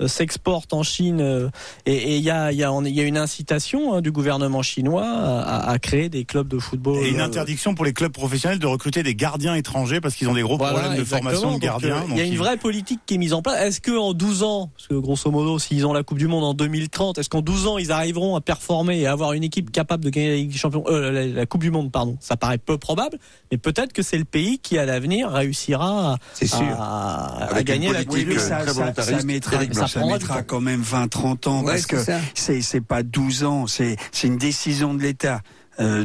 s'exporte 0.08 0.72
en 0.72 0.82
Chine. 0.82 1.20
euh, 1.20 1.48
et 1.86 2.16
il 2.16 2.22
y 2.22 2.30
a, 2.30 2.52
il 2.52 2.58
y, 2.58 2.64
a, 2.64 2.72
on- 2.72 2.84
il 2.84 2.94
y 2.94 3.00
a 3.00 3.04
une 3.04 3.16
incitation 3.18 3.94
hein, 3.94 4.00
du 4.00 4.10
gouvernement 4.12 4.62
chinois 4.62 5.04
à, 5.06 5.70
à 5.70 5.78
créer 5.78 6.08
des 6.08 6.24
clubs 6.24 6.48
de 6.48 6.58
football. 6.58 6.98
Et 7.04 7.10
une 7.10 7.20
euh, 7.20 7.24
interdiction 7.24 7.74
pour 7.74 7.84
les 7.84 7.92
clubs 7.92 8.12
professionnels 8.12 8.58
de 8.58 8.66
recruter 8.66 9.02
des 9.02 9.14
gardiens 9.14 9.54
étrangers 9.54 10.00
parce 10.00 10.14
qu'ils 10.14 10.28
ont 10.28 10.34
des 10.34 10.42
gros 10.42 10.56
Voilà, 10.58 10.78
problèmes 10.78 10.98
de 10.98 11.04
formation 11.04 11.54
de 11.54 11.58
gardiens. 11.60 11.96
euh, 11.96 12.06
Il 12.10 12.16
y 12.16 12.20
a 12.20 12.24
une 12.24 12.36
vraie 12.36 12.56
politique 12.56 13.00
qui 13.06 13.14
est 13.14 13.18
mise 13.18 13.32
en 13.32 13.42
place. 13.42 13.60
Est-ce 13.60 13.80
que 13.80 13.96
en 13.96 14.12
12 14.14 14.42
ans, 14.42 14.70
parce 14.76 14.88
que 14.88 14.94
grosso 14.94 15.30
modo, 15.30 15.58
s'ils 15.58 15.86
ont 15.86 15.92
la 15.92 16.02
Coupe 16.02 16.18
du 16.18 16.26
Monde 16.28 16.44
en 16.44 16.54
2030, 16.54 17.18
est-ce 17.18 17.28
qu'en 17.28 17.42
12 17.42 17.66
ans 17.66 17.78
ils 17.78 17.92
arriveront 17.92 18.36
à 18.36 18.40
performer 18.40 19.00
et 19.00 19.06
avoir 19.06 19.32
une 19.32 19.44
équipe 19.44 19.70
capable 19.70 20.04
de 20.04 20.10
gagner 20.10 20.30
la, 20.30 20.36
Ligue 20.36 20.52
des 20.52 20.58
Champions, 20.58 20.84
euh, 20.88 21.10
la, 21.12 21.26
la 21.26 21.46
Coupe 21.46 21.62
du 21.62 21.70
Monde, 21.70 21.90
pardon 21.92 22.16
Ça 22.20 22.36
paraît 22.36 22.58
peu 22.58 22.78
probable, 22.78 23.18
mais 23.50 23.58
peut-être 23.58 23.92
que 23.92 24.02
c'est 24.02 24.18
le 24.18 24.24
pays 24.24 24.58
qui 24.58 24.78
à 24.78 24.84
l'avenir 24.86 25.30
réussira 25.30 26.14
à, 26.14 26.16
à- 26.78 27.54
à 27.54 27.62
gagner 27.62 27.92
la 27.92 28.04
Coupe 28.04 28.18
du 28.18 28.22
euh, 28.30 28.34
Monde. 28.34 28.38
ça, 28.38 28.56
très 28.58 28.66
ça, 28.66 28.72
volontariste, 28.72 29.20
ça 29.20 29.26
mettra, 29.26 29.56
Eric 29.56 29.74
ça 29.74 29.80
Blanc. 29.80 29.86
Ça 29.92 30.00
mettra 30.14 30.42
quand 30.42 30.60
même 30.60 30.82
20-30 30.82 31.48
ans 31.48 31.60
Ouais, 31.62 31.72
parce 31.74 31.86
que 31.86 31.96
c'est 32.34 32.62
c'est 32.62 32.80
pas 32.80 33.02
12 33.02 33.44
ans, 33.44 33.66
c'est 33.66 33.96
c'est 34.12 34.26
une 34.28 34.38
décision 34.38 34.94
de 34.94 35.02
l'État. 35.02 35.40
euh, 35.80 36.04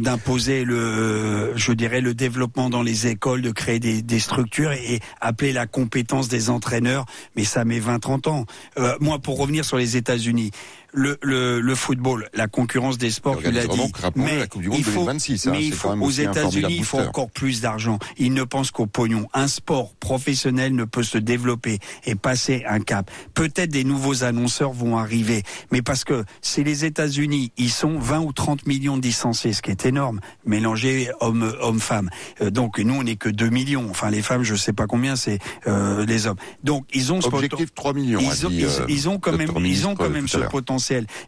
d'imposer 0.00 0.64
le 0.64 1.52
je 1.56 1.72
dirais 1.72 2.00
le 2.00 2.12
développement 2.12 2.70
dans 2.70 2.82
les 2.82 3.06
écoles 3.06 3.40
de 3.40 3.50
créer 3.52 3.78
des, 3.78 4.02
des 4.02 4.18
structures 4.18 4.72
et, 4.72 4.94
et 4.94 5.00
appeler 5.20 5.52
la 5.52 5.66
compétence 5.66 6.28
des 6.28 6.50
entraîneurs 6.50 7.04
mais 7.36 7.44
ça 7.44 7.64
met 7.64 7.78
20 7.78 8.00
30 8.00 8.26
ans 8.26 8.46
Euh, 8.78 8.96
moi 9.00 9.18
pour 9.20 9.38
revenir 9.38 9.64
sur 9.64 9.76
les 9.76 9.96
États-Unis 9.96 10.50
le, 10.92 11.18
le, 11.22 11.60
le 11.60 11.74
football 11.74 12.28
la 12.34 12.46
concurrence 12.48 12.98
des 12.98 13.10
sports 13.10 13.36
tu 13.38 13.50
l'as 13.52 13.62
dit 13.66 13.92
mais 14.24 14.38
la 14.38 14.46
Coupe 14.46 14.62
du 14.62 14.68
Monde 14.68 14.78
il 14.78 14.84
faut, 14.84 15.00
2026, 15.00 15.46
hein, 15.46 15.50
mais 15.52 15.64
il 15.64 15.72
faut 15.72 15.88
aux 16.06 16.10
États-Unis 16.10 16.74
il 16.78 16.84
faut 16.84 16.96
encore 17.08 17.30
plus 17.30 17.60
d'argent. 17.60 17.98
Ils 18.18 18.32
ne 18.34 18.42
pensent 18.44 18.70
qu'au 18.70 18.86
pognon. 18.86 19.28
Un 19.34 19.46
sport 19.48 19.94
professionnel 19.94 20.74
ne 20.74 20.84
peut 20.84 21.02
se 21.02 21.18
développer 21.18 21.78
et 22.04 22.14
passer 22.14 22.64
un 22.68 22.80
cap. 22.80 23.10
Peut-être 23.34 23.70
des 23.70 23.84
nouveaux 23.84 24.24
annonceurs 24.24 24.72
vont 24.72 24.96
arriver 24.98 25.42
mais 25.70 25.82
parce 25.82 26.04
que 26.04 26.24
c'est 26.42 26.62
les 26.64 26.84
États-Unis 26.84 27.52
ils 27.56 27.70
sont 27.70 27.98
20 27.98 28.20
ou 28.20 28.32
30 28.32 28.66
millions 28.66 28.96
de 28.96 29.02
licenciés 29.02 29.52
ce 29.52 29.62
qui 29.62 29.70
est 29.70 29.86
énorme 29.86 30.20
mélangé 30.44 31.10
hommes 31.20 31.54
hommes 31.60 31.80
femmes. 31.80 32.10
Euh, 32.40 32.50
donc 32.50 32.78
nous 32.78 32.94
on 32.94 33.02
n'est 33.04 33.16
que 33.16 33.28
2 33.28 33.48
millions. 33.48 33.86
Enfin 33.90 34.10
les 34.10 34.22
femmes 34.22 34.42
je 34.42 34.54
sais 34.54 34.72
pas 34.72 34.86
combien 34.86 35.16
c'est 35.16 35.38
euh, 35.66 36.04
les 36.06 36.26
hommes. 36.26 36.36
Donc 36.64 36.86
ils 36.92 37.12
ont 37.12 37.20
ce 37.20 37.28
Objectif 37.28 37.72
3 37.74 37.92
millions. 37.94 38.18
ils 38.20 38.46
ont, 38.46 38.50
dit, 38.50 38.56
ils- 38.58 38.64
euh, 38.64 38.86
ils 38.88 39.08
ont 39.08 39.18
quand 39.18 39.32
même, 39.36 39.50
ils 39.64 39.86
ont 39.86 39.94
quand 39.94 40.04
euh, 40.04 40.08
même 40.10 40.22
tout 40.24 40.28
ce 40.28 40.38
à 40.38 40.46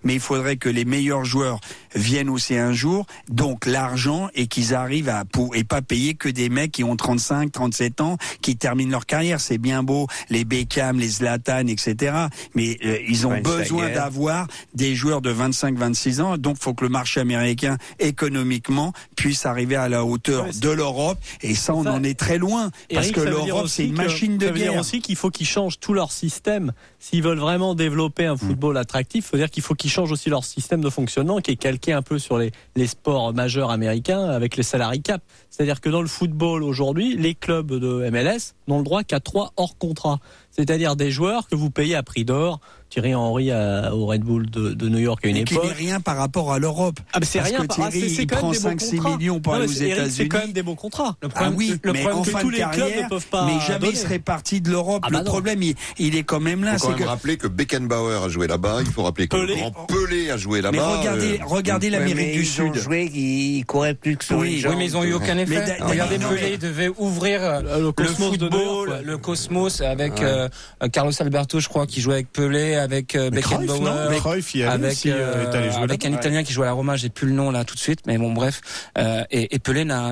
mais 0.05 0.15
il 0.15 0.21
faudrait 0.21 0.57
que 0.57 0.69
les 0.69 0.85
meilleurs 0.85 1.25
joueurs 1.25 1.61
viennent 1.95 2.29
aussi 2.31 2.57
un 2.57 2.73
jour, 2.73 3.07
donc 3.29 3.67
l'argent 3.67 4.29
et 4.35 4.47
qu'ils 4.47 4.75
arrivent 4.75 5.09
à 5.11 5.25
pour 5.25 5.55
et 5.55 5.65
pas 5.65 5.83
payer 5.83 6.15
que 6.15 6.29
des 6.29 6.49
mecs 6.49 6.73
qui 6.73 6.85
ont 6.85 6.97
35, 6.97 7.53
37 7.53 8.01
ans, 8.01 8.17
qui 8.41 8.57
terminent 8.57 8.91
leur 8.91 9.07
carrière. 9.07 9.41
C'est 9.41 9.59
bien 9.59 9.83
beau, 9.83 10.07
les 10.31 10.45
Beckham, 10.45 10.99
les 10.99 11.09
Zlatan, 11.09 11.67
etc. 11.67 12.15
Mais 12.55 12.79
euh, 12.85 12.99
ils 13.09 13.27
ont 13.27 13.39
besoin 13.41 13.91
d'avoir 13.91 14.47
des 14.75 14.95
joueurs 14.95 15.21
de 15.21 15.31
25, 15.31 15.77
26 15.77 16.21
ans. 16.21 16.39
Donc, 16.39 16.57
faut 16.59 16.73
que 16.75 16.85
le 16.85 16.91
marché 16.91 17.21
américain 17.21 17.77
économiquement 18.23 18.93
puisse 19.17 19.47
arriver 19.47 19.77
à 19.77 19.89
la 19.89 20.05
hauteur 20.05 20.47
de 20.61 20.69
l'Europe. 20.71 21.19
Et 21.43 21.55
ça, 21.55 21.75
on 21.75 21.85
Ça- 21.85 21.93
en 21.93 22.03
est 22.05 22.19
très 22.19 22.39
loin 22.39 22.71
parce 22.93 23.07
Eric, 23.07 23.15
que 23.17 23.21
dire 23.21 23.31
l'Europe 23.47 23.67
c'est 23.69 23.87
une 23.87 23.93
que- 23.93 24.03
machine 24.03 24.39
de 24.39 24.47
ça 24.47 24.53
veut 24.53 24.59
dire 24.59 24.73
guerre. 24.73 24.81
aussi 24.81 25.01
qu'il 25.01 25.17
faut 25.17 25.31
qu'ils 25.31 25.47
changent 25.47 25.79
tout 25.81 25.93
leur 25.93 26.13
système. 26.13 26.73
S'ils 26.99 27.23
veulent 27.23 27.39
vraiment 27.39 27.75
développer 27.75 28.27
un 28.27 28.37
football 28.37 28.77
attractif, 28.77 29.27
faut 29.27 29.37
dire 29.43 29.51
qu'il 29.51 29.63
faut 29.63 29.75
qu'ils 29.75 29.91
changent 29.91 30.13
aussi 30.13 30.31
leur 30.31 30.45
système 30.45 30.81
de 30.81 30.91
fonctionnement 30.91 31.41
qui 31.41 31.51
est 31.51 31.57
calqué 31.57 31.93
un 31.93 32.03
peu 32.03 32.19
sur 32.19 32.39
les, 32.39 32.53
les 32.77 32.87
sports 32.87 33.35
majeurs 33.35 33.71
américains 33.71 34.25
avec 34.25 34.57
les 34.57 34.63
salary 34.63 35.03
cap. 35.03 35.23
C'est-à-dire 35.51 35.81
que 35.81 35.89
dans 35.89 36.01
le 36.01 36.09
football 36.09 36.63
aujourd'hui, 36.63 37.17
les 37.17 37.35
clubs 37.35 37.73
de 37.73 38.09
MLS 38.11 38.55
n'ont 38.69 38.79
le 38.79 38.85
droit 38.85 39.03
qu'à 39.03 39.21
trois 39.21 39.53
hors 39.57 39.77
contrat. 39.77 40.21
C'est-à-dire 40.51 40.97
des 40.97 41.11
joueurs 41.11 41.49
que 41.49 41.57
vous 41.57 41.71
payez 41.71 41.97
à 41.97 42.03
prix 42.03 42.25
d'or. 42.25 42.61
Thierry 42.93 43.15
Henry 43.15 43.51
à- 43.51 43.95
au 43.95 44.05
Red 44.05 44.21
Bull 44.23 44.51
de, 44.51 44.75
de 44.75 44.89
New 44.91 44.99
York 44.99 45.25
à 45.25 45.29
une 45.29 45.39
Et 45.39 45.45
qui 45.45 45.55
époque. 45.55 45.65
n'est 45.65 45.73
rien 45.73 46.01
par 46.01 46.19
rapport 46.19 46.53
à 46.53 46.59
l'europe. 46.59 47.01
Ah, 47.15 47.21
mais 47.21 47.25
c'est 47.27 47.39
Parce 47.39 47.51
rien. 47.51 47.61
que 47.63 47.67
par- 47.67 47.77
Thierry, 47.77 47.91
ah, 47.95 48.01
c'est- 48.09 48.15
c'est 48.17 48.23
il 48.25 48.27
prend 48.27 48.51
des 48.51 48.59
bons 48.59 48.69
5-6 48.69 48.97
contrats. 48.99 49.17
millions 49.17 49.41
pour 49.41 49.55
Non, 49.55 49.61
aller 49.61 49.69
aux 49.69 49.73
c'est- 49.73 49.85
Eric, 49.89 49.95
C'est 49.95 50.03
États-Unis. 50.25 50.29
quand 50.29 50.39
même 50.41 50.53
des 50.53 50.63
bons 50.63 50.75
contrats. 50.75 51.17
Le 51.23 51.29
Ah 51.29 51.35
problème, 51.35 51.55
oui, 51.57 51.69
le 51.83 51.93
mais 51.93 52.01
problème 52.01 52.19
en 52.21 52.23
que 52.23 52.31
fin 52.31 52.41
tous 52.41 52.47
de 52.49 52.53
les 52.53 52.59
clubs 52.59 52.71
carrière, 52.77 53.05
ne 53.05 53.09
peuvent 53.09 53.27
pas. 53.29 53.47
mais 53.47 53.61
jamais 53.67 53.79
donner. 53.79 53.93
il 53.93 53.97
serait 53.97 54.19
parti 54.19 54.61
de 54.61 54.71
l'Europe. 54.71 55.03
Ah 55.07 55.09
bah 55.11 55.19
le 55.21 55.25
problème, 55.25 55.63
il, 55.63 55.75
il 55.99 56.17
est 56.17 56.23
quand 56.23 56.41
même 56.41 56.65
là. 56.65 56.73
Il 56.75 56.79
faut 56.79 56.79
C'est 56.81 56.85
quand 56.89 56.93
même 56.99 57.05
que 57.05 57.09
rappeler 57.09 57.37
que 57.39 57.47
Beckenbauer 57.49 58.25
a 58.25 58.29
joué 58.29 58.47
là-bas. 58.47 58.79
Il 58.85 58.93
faut 58.93 59.03
rappeler 59.05 59.27
que 59.27 59.37
Pelé. 59.37 59.55
le 59.55 59.61
grand 59.61 59.87
Pelé 59.87 60.31
a 60.31 60.37
joué 60.37 60.61
là-bas. 60.61 60.77
mais 60.77 60.97
regardez, 60.99 61.39
euh, 61.41 61.45
regardez 61.47 61.89
l'Amérique 61.89 62.33
du 62.35 62.43
ils 62.43 62.61
ont 62.63 62.75
Sud. 62.75 62.83
joué, 62.83 63.05
ils 63.15 63.65
couraient 63.65 63.95
plus 63.95 64.19
que 64.19 64.25
sur 64.25 64.37
Oui, 64.37 64.63
mais 64.77 64.85
ils 64.85 64.97
ont 64.99 65.05
eu 65.05 65.15
aucun 65.15 65.39
effet. 65.39 65.79
Regardez, 65.81 66.19
Pelé 66.19 66.59
devait 66.59 66.91
ouvrir 66.99 67.41
euh, 67.43 67.63
Le 67.63 67.85
York, 67.85 68.01
football, 68.17 69.01
le 69.03 69.17
Cosmos 69.19 69.81
avec 69.81 70.21
euh, 70.21 70.49
Carlos 70.93 71.13
Alberto, 71.21 71.59
je 71.59 71.69
crois, 71.69 71.87
qui 71.87 72.03
jouait 72.03 72.15
avec 72.15 72.33
Pelé, 72.33 72.75
avec 72.83 73.15
euh, 73.17 73.31
Cruyff, 73.31 73.61
Beckenbauer. 73.61 74.19
Cruyff, 74.19 74.55
y 74.55 74.63
avec 74.65 74.93
aussi, 74.93 75.11
euh, 75.11 75.73
avec 75.83 76.05
un. 76.05 76.13
Italien 76.13 76.43
qui 76.45 76.53
joue 76.53 76.63
à 76.63 76.67
la 76.67 76.73
Roma, 76.73 76.97
j'ai 76.97 77.09
plus 77.09 77.27
le 77.29 77.33
nom 77.33 77.51
là 77.51 77.65
tout 77.65 77.75
de 77.75 77.81
suite, 77.81 78.01
mais 78.07 78.19
bon 78.19 78.33
bref. 78.33 78.61
Euh, 78.99 79.25
et, 79.31 79.55
et 79.55 79.59
Pelé 79.59 79.85
n'a 79.85 80.11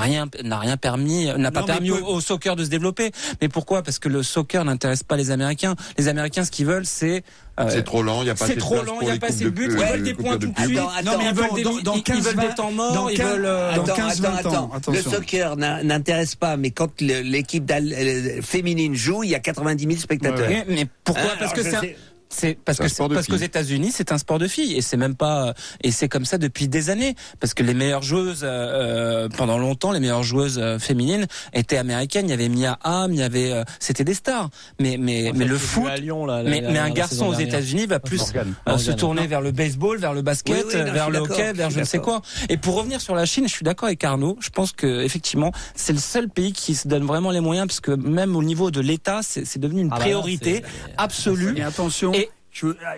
rien 0.00 0.26
n'a 0.44 0.58
rien 0.58 0.76
permis, 0.76 1.26
n'a 1.36 1.50
pas 1.50 1.60
Non, 1.60 1.66
permis 1.66 1.90
Pe- 1.90 2.02
au, 2.02 2.16
au 2.16 2.20
soccer 2.20 2.56
de 2.56 2.64
se 2.64 2.68
développer. 2.70 3.12
Mais 3.40 3.48
pourquoi? 3.48 3.82
Parce 3.82 3.98
que 3.98 4.08
le 4.08 4.22
soccer 4.22 4.64
n'intéresse 4.64 5.02
pas 5.02 5.16
les 5.16 5.30
Américains. 5.30 5.74
Les 5.98 6.08
Américains, 6.08 6.44
ce 6.44 6.50
qu'ils 6.50 6.66
veuleux, 6.66 6.84
c'est 6.84 7.22
C'est 7.68 7.84
trop 7.84 8.02
lent, 8.02 8.22
il 8.22 8.24
n'y 8.24 8.30
a 8.30 8.34
pas 8.34 8.38
c'est 8.46 8.52
assez 8.52 8.54
de 8.56 8.60
trop 8.60 8.82
lent, 8.82 8.98
il 9.02 9.08
n'y 9.08 9.12
a 9.12 9.18
pas 9.18 9.26
assez 9.26 9.44
de 9.44 9.50
de- 9.50 9.54
buts, 9.54 9.68
ils 9.70 9.76
euh, 9.82 9.84
veulent 9.92 10.02
des 10.02 10.14
points 10.14 10.38
tout 10.38 10.46
de 10.48 10.58
suite. 10.58 10.78
Attends, 10.78 10.88
attends, 10.96 11.20
ils 11.20 11.34
veulent 11.34 11.54
des, 11.54 11.62
dans- 11.62 11.80
dans 11.82 11.94
ils- 11.94 12.02
15, 12.02 12.16
ils 12.16 12.22
veulent 12.24 12.36
des 12.36 12.46
20, 12.46 12.52
temps 12.54 12.70
morts, 12.72 12.92
dans 12.94 13.08
ils 13.10 13.16
15, 13.18 13.26
veulent. 13.32 13.44
euh, 13.44 13.76
dans 13.76 13.82
Attends, 13.84 13.94
15, 13.94 14.24
attends, 14.24 14.32
20 14.68 14.76
attends. 14.76 14.92
Le 14.92 15.02
soccer 15.02 15.56
n'intéresse 15.56 16.34
pas, 16.34 16.56
mais 16.56 16.70
quand 16.70 17.00
l'équipe 17.00 17.70
euh, 17.70 18.40
féminine 18.42 18.94
joue, 18.94 19.22
il 19.22 19.30
y 19.30 19.34
a 19.34 19.40
90 19.40 19.84
000 19.86 19.96
spectateurs. 19.98 20.48
Mais 20.68 20.86
pourquoi? 21.04 21.24
Hein, 21.24 21.36
Parce 21.38 21.52
que 21.52 21.62
c'est 21.62 21.96
c'est 22.34 22.54
parce 22.64 22.78
que 22.78 23.08
parce 23.14 23.26
qu'aux. 23.26 23.36
États-Unis 23.36 23.90
c'est 23.92 24.12
un 24.12 24.18
sport 24.18 24.38
de 24.38 24.46
filles 24.48 24.74
et 24.76 24.80
c'est 24.82 24.96
même 24.96 25.14
pas 25.16 25.52
et 25.82 25.90
c'est 25.90 26.08
comme 26.08 26.24
ça 26.24 26.38
depuis 26.38 26.68
des 26.68 26.90
années. 26.90 27.14
Parce 27.40 27.54
que 27.54 27.62
les 27.62 27.74
meilleures 27.74 28.02
joueuses 28.02 28.40
euh, 28.44 29.28
pendant 29.36 29.58
longtemps 29.58 29.92
les 29.92 30.00
meilleures 30.00 30.22
joueuses 30.22 30.58
euh, 30.58 30.78
féminines 30.78 31.26
étaient 31.52 31.76
américaines. 31.76 32.26
Il 32.26 32.30
y 32.30 32.34
avait 32.34 32.48
Mia 32.48 32.78
Hamm 32.82 33.12
il 33.12 33.18
y 33.20 33.22
avait 33.22 33.52
euh, 33.52 33.64
c'était 33.80 34.04
des 34.04 34.14
stars. 34.14 34.48
Mais 34.80 34.96
mais 34.98 35.30
En 35.30 35.34
mais 35.34 35.44
le 35.44 35.58
foot 35.58 35.86
à 35.88 35.96
Lyon, 35.96 36.24
là, 36.26 36.42
la- 36.42 36.50
mais, 36.50 36.60
la- 36.60 36.70
mais 36.70 36.78
un 36.78 36.90
garçon 36.90 37.26
aux. 37.28 37.34
États-Unis 37.34 37.86
va 37.86 37.98
plus 37.98 38.18
Morgan. 38.20 38.54
euh, 38.68 38.72
se 38.78 38.84
Morgan. 38.90 38.96
tourner 38.96 39.26
vers 39.26 39.40
le 39.40 39.50
baseball 39.50 39.98
vers 39.98 40.14
le 40.14 40.22
basket 40.22 40.54
Oui, 40.54 40.62
oui, 40.74 40.80
non, 40.80 40.86
je 40.86 40.92
vers 40.92 41.10
le 41.10 41.18
hockey 41.18 41.52
vers 41.52 41.70
je 41.70 41.80
ne 41.80 41.84
sais 41.84 41.98
quoi. 41.98 42.22
Et 42.48 42.56
pour 42.56 42.76
revenir 42.76 43.00
sur 43.00 43.14
la 43.14 43.26
Chine 43.26 43.48
je 43.48 43.52
suis 43.52 43.64
d'accord 43.64 43.86
avec 43.88 44.02
Arnaud. 44.04 44.38
Je 44.40 44.50
pense 44.50 44.72
que 44.72 45.02
effectivement 45.02 45.50
c'est 45.74 45.92
le 45.92 45.98
seul 45.98 46.28
pays 46.28 46.52
qui 46.52 46.74
se 46.74 46.86
donne 46.88 47.04
vraiment 47.04 47.30
les 47.30 47.40
moyens 47.40 47.66
parce 47.66 47.80
que 47.80 47.90
même 47.92 48.36
au 48.36 48.42
niveau 48.42 48.70
de 48.70 48.80
l'État 48.80 49.20
c'est 49.22 49.44
c'est 49.44 49.58
devenu 49.58 49.80
une 49.82 49.88
Ah 49.90 49.96
bah 49.96 49.98
là, 49.98 50.02
priorité 50.04 50.62
absolue. 50.96 51.54
Et 51.58 51.62
attention, 51.62 52.12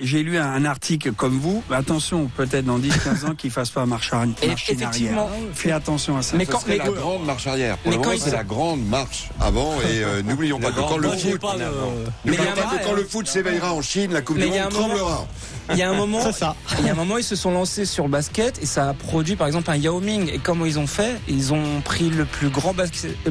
j'ai 0.01 0.23
lu 0.23 0.37
un, 0.39 0.47
un 0.53 0.65
article 0.65 1.13
comme 1.13 1.39
vous. 1.39 1.63
Mais 1.71 1.77
attention, 1.77 2.31
peut-être 2.37 2.65
dans 2.65 2.79
10-15 2.79 3.27
ans 3.27 3.35
qu'il 3.35 3.51
fasse 3.51 3.71
pas 3.71 3.87
marche, 3.87 4.13
marche 4.13 4.13
en 4.13 4.33
arrière. 4.33 4.53
effectivement. 4.53 5.31
Fais 5.55 5.71
attention 5.73 6.17
à 6.17 6.23
ça. 6.23 6.37
Mais 6.37 6.47
quand- 6.47 6.65
mais- 6.67 6.79
la 6.79 6.89
grande 6.89 7.25
marche 7.25 7.47
arrière. 7.47 7.79
Pour 7.79 7.91
Mais 7.91 7.97
le 7.97 8.03
moment, 8.03 8.17
c'est 8.19 8.31
la 8.33 8.45
grande 8.45 8.85
marche 8.87 9.29
avant. 9.41 9.75
Et 9.83 10.03
euh, 10.03 10.23
n'oublions 10.27 10.59
pas 10.59 10.71
que 10.73 10.81
quand 10.81 10.97
le 10.97 11.09
foot, 11.11 11.41
pas 11.41 11.55
pas 11.55 12.79
quand 12.85 12.93
le 12.95 13.05
foot 13.05 13.27
s'éveillera 13.29 13.73
en 13.73 13.83
Chine, 13.83 14.13
la 14.13 14.23
Coupe 14.23 14.37
Mais 14.39 14.51
du 14.51 14.59
Monde 14.59 14.71
tremblera. 14.71 15.27
Il 15.71 15.79
y 15.79 15.83
a 15.83 15.89
un 15.91 15.95
moment, 15.95 16.21
il 16.81 16.85
y 16.85 16.89
a 16.91 16.93
un 16.93 16.97
moment, 16.97 17.17
ils 17.17 17.25
se 17.25 17.37
sont 17.37 17.51
lancés 17.51 17.87
sur 17.87 18.05
le 18.05 18.11
basket 18.11 18.63
et 18.63 18.67
ça 18.67 18.91
a 18.91 18.93
produit 18.93 19.35
par 19.35 19.47
exemple 19.47 19.71
un 19.71 19.77
Yao 19.77 19.99
Ming. 20.01 20.29
Et 20.31 20.39
comment 20.39 20.67
ils 20.67 20.79
ont 20.79 20.87
fait? 20.87 21.17
Ils 21.27 21.55
ont 21.55 21.81
pris 21.83 22.11
le 22.11 22.27
plus 22.27 22.51
grand 22.51 22.75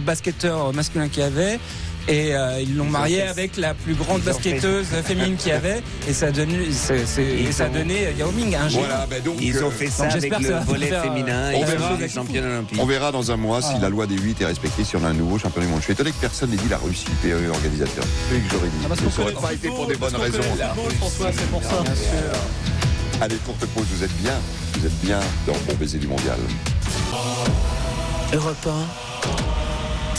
basketteur 0.02 0.74
masculin 0.74 1.10
qu'il 1.10 1.22
y 1.22 1.26
avait 1.26 1.60
et 2.08 2.36
euh, 2.36 2.60
ils 2.62 2.76
l'ont 2.76 2.86
marié 2.86 3.22
avec 3.22 3.56
la 3.58 3.74
plus 3.74 3.94
grande 3.96 4.22
basketteuse 4.22 4.88
féminine 5.06 5.36
qu'il 5.38 5.50
y 5.50 5.56
avait 5.56 5.82
et 6.08 6.14
ça 6.14 6.28
a 6.28 6.32
donné, 6.32 6.58
et 6.68 7.52
ça 7.52 7.64
a 7.66 7.68
ont- 7.70 7.72
donné 7.74 8.08
Yao 8.18 8.32
Ming 8.32 8.56
un. 8.56 8.68
Voilà, 8.68 9.06
ben 9.10 9.22
donc, 9.24 9.36
Ils 9.42 9.56
euh, 9.58 9.66
ont 9.66 9.72
fait 9.72 9.88
ça 9.88 10.04
donc 10.04 10.12
avec 10.12 10.22
j'espère 10.22 10.38
que 10.40 10.44
le 10.44 10.50
ça 10.50 10.56
va 10.56 10.66
volet 10.66 10.88
faire, 10.88 11.00
euh, 11.00 11.04
féminin 11.04 11.52
on 11.54 11.62
et 11.62 11.66
verra. 11.66 11.98
les 12.00 12.10
champions 12.10 12.44
olympiques. 12.44 12.80
On 12.82 12.86
verra 12.86 13.12
dans 13.12 13.32
un 13.32 13.38
mois 13.38 13.62
si 13.62 13.78
la 13.80 13.90
loi 13.90 14.06
des 14.08 14.18
8 14.18 14.42
est 14.42 14.46
respectée, 14.46 14.84
si 14.84 14.96
on 14.98 15.04
a 15.06 15.08
un 15.10 15.14
nouveau 15.14 15.38
champion 15.38 15.62
du 15.62 15.68
monde. 15.68 15.80
Je 15.80 15.86
suis 15.86 15.94
étonné 15.94 16.12
que 16.12 16.20
personne 16.20 16.50
n'ait 16.50 16.58
dit 16.58 16.70
la 16.70 16.78
Russie, 16.78 17.06
pays 17.22 17.34
organisateur. 17.34 18.04
C'est 18.30 18.36
ce 18.36 18.40
que 18.40 18.50
j'aurais 18.52 18.68
dit. 18.68 18.74
Ah, 18.84 18.88
parce 18.90 19.00
ça 19.00 19.42
pas 19.42 19.50
le 19.50 19.56
été 19.56 19.68
pour 19.70 19.88
des 19.88 19.96
bonnes 19.96 20.16
raisons. 20.16 20.38
le 20.38 20.94
François, 20.96 21.32
c'est 21.32 21.50
pour 21.50 21.64
ça. 21.64 21.84
Allez, 23.22 23.36
courte 23.46 23.66
pause, 23.68 23.86
vous 23.96 24.04
êtes 24.04 24.16
bien. 24.22 24.34
Vous 24.80 24.86
êtes 24.88 25.00
bien 25.02 25.20
dans 25.48 25.54
Bon 25.54 25.74
Baiser 25.80 26.00
du 26.00 26.08
Mondial. 26.08 26.38
Europe 28.34 28.68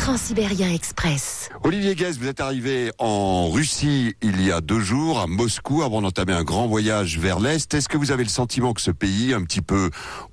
Transsibérien 0.05 0.71
Express. 0.75 1.49
Olivier 1.63 1.95
Guez, 1.95 2.11
vous 2.21 2.29
êtes 2.29 2.41
arrivé 2.43 2.91
en 2.99 3.49
Russie 3.49 4.15
il 4.21 4.47
y 4.47 4.53
a 4.53 4.61
deux 4.61 4.81
jours, 4.81 5.19
à 5.19 5.27
Moscou, 5.27 5.83
avant 5.83 6.03
d'entamer 6.03 6.35
un 6.35 6.45
grand 6.45 6.67
voyage 6.67 7.19
vers 7.19 7.41
l'Est. 7.41 7.73
Est-ce 7.73 7.89
que 7.89 7.97
vous 7.97 8.13
avez 8.13 8.23
le 8.23 8.29
sentiment 8.29 8.75
que 8.75 8.83
ce 8.83 8.91
pays, 8.91 9.33
un 9.33 9.43
petit 9.45 9.63
peu 9.63 9.89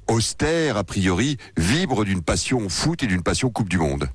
austère 0.10 0.76
a 0.76 0.84
priori, 0.84 1.38
vibre 1.56 2.04
d'une 2.04 2.22
passion 2.22 2.68
foot 2.68 3.02
et 3.04 3.08
d'une 3.08 3.24
passion 3.24 3.50
Coupe 3.50 3.70
du 3.70 3.78
Monde? 3.78 4.10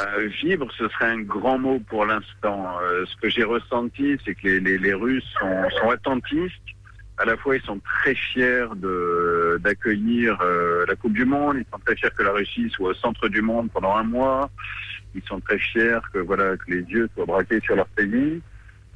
Euh, 0.00 0.28
vibre, 0.44 0.68
ce 0.78 0.88
serait 0.90 1.10
un 1.10 1.22
grand 1.22 1.58
mot 1.58 1.80
pour 1.88 2.06
l'instant. 2.06 2.76
Euh, 2.80 3.04
ce 3.04 3.16
que 3.20 3.28
j'ai 3.28 3.42
ressenti, 3.42 4.16
c'est 4.24 4.36
que 4.36 4.46
les, 4.46 4.60
les, 4.60 4.78
les 4.78 4.94
Russes 4.94 5.26
sont, 5.40 5.70
sont 5.80 5.90
attentistes. 5.90 6.54
À 7.18 7.24
la 7.24 7.36
fois, 7.36 7.56
ils 7.56 7.62
sont 7.62 7.80
très 8.00 8.14
fiers 8.14 8.66
de 8.76 9.60
d'accueillir 9.64 10.38
euh, 10.40 10.86
la 10.88 10.94
Coupe 10.94 11.14
du 11.14 11.24
Monde. 11.24 11.56
Ils 11.58 11.66
sont 11.72 11.80
très 11.84 11.96
fiers 11.96 12.10
que 12.16 12.22
la 12.22 12.30
Russie 12.30 12.70
soit 12.70 12.90
au 12.90 12.94
centre 12.94 13.26
du 13.26 13.42
monde 13.42 13.70
pendant 13.74 13.96
un 13.96 14.04
mois. 14.04 14.48
Ils 15.14 15.22
sont 15.22 15.40
très 15.40 15.58
fiers 15.58 15.98
que 16.12 16.18
voilà 16.18 16.56
que 16.56 16.70
les 16.70 16.82
yeux 16.82 17.08
soient 17.14 17.26
braqués 17.26 17.60
sur 17.60 17.76
leur 17.76 17.86
pays. 17.88 18.40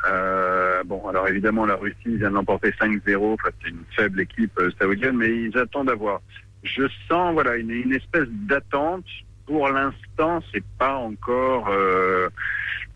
Euh, 0.06 0.82
bon, 0.84 1.06
alors 1.08 1.28
évidemment, 1.28 1.64
la 1.66 1.76
Russie 1.76 2.16
vient 2.16 2.30
de 2.30 2.34
l'emporter 2.34 2.70
5-0 2.70 3.40
face 3.40 3.52
à 3.64 3.68
une 3.68 3.84
faible 3.96 4.20
équipe 4.20 4.58
euh, 4.58 4.70
saoudienne, 4.78 5.16
mais 5.16 5.30
ils 5.30 5.58
attendent 5.58 5.90
à 5.90 5.94
voir. 5.94 6.20
Je 6.62 6.84
sens 7.08 7.32
voilà 7.32 7.56
une, 7.56 7.70
une 7.70 7.92
espèce 7.92 8.28
d'attente. 8.28 9.04
Pour 9.46 9.68
l'instant, 9.68 10.42
c'est 10.52 10.64
pas 10.78 10.94
encore. 10.94 11.68
Euh, 11.68 12.28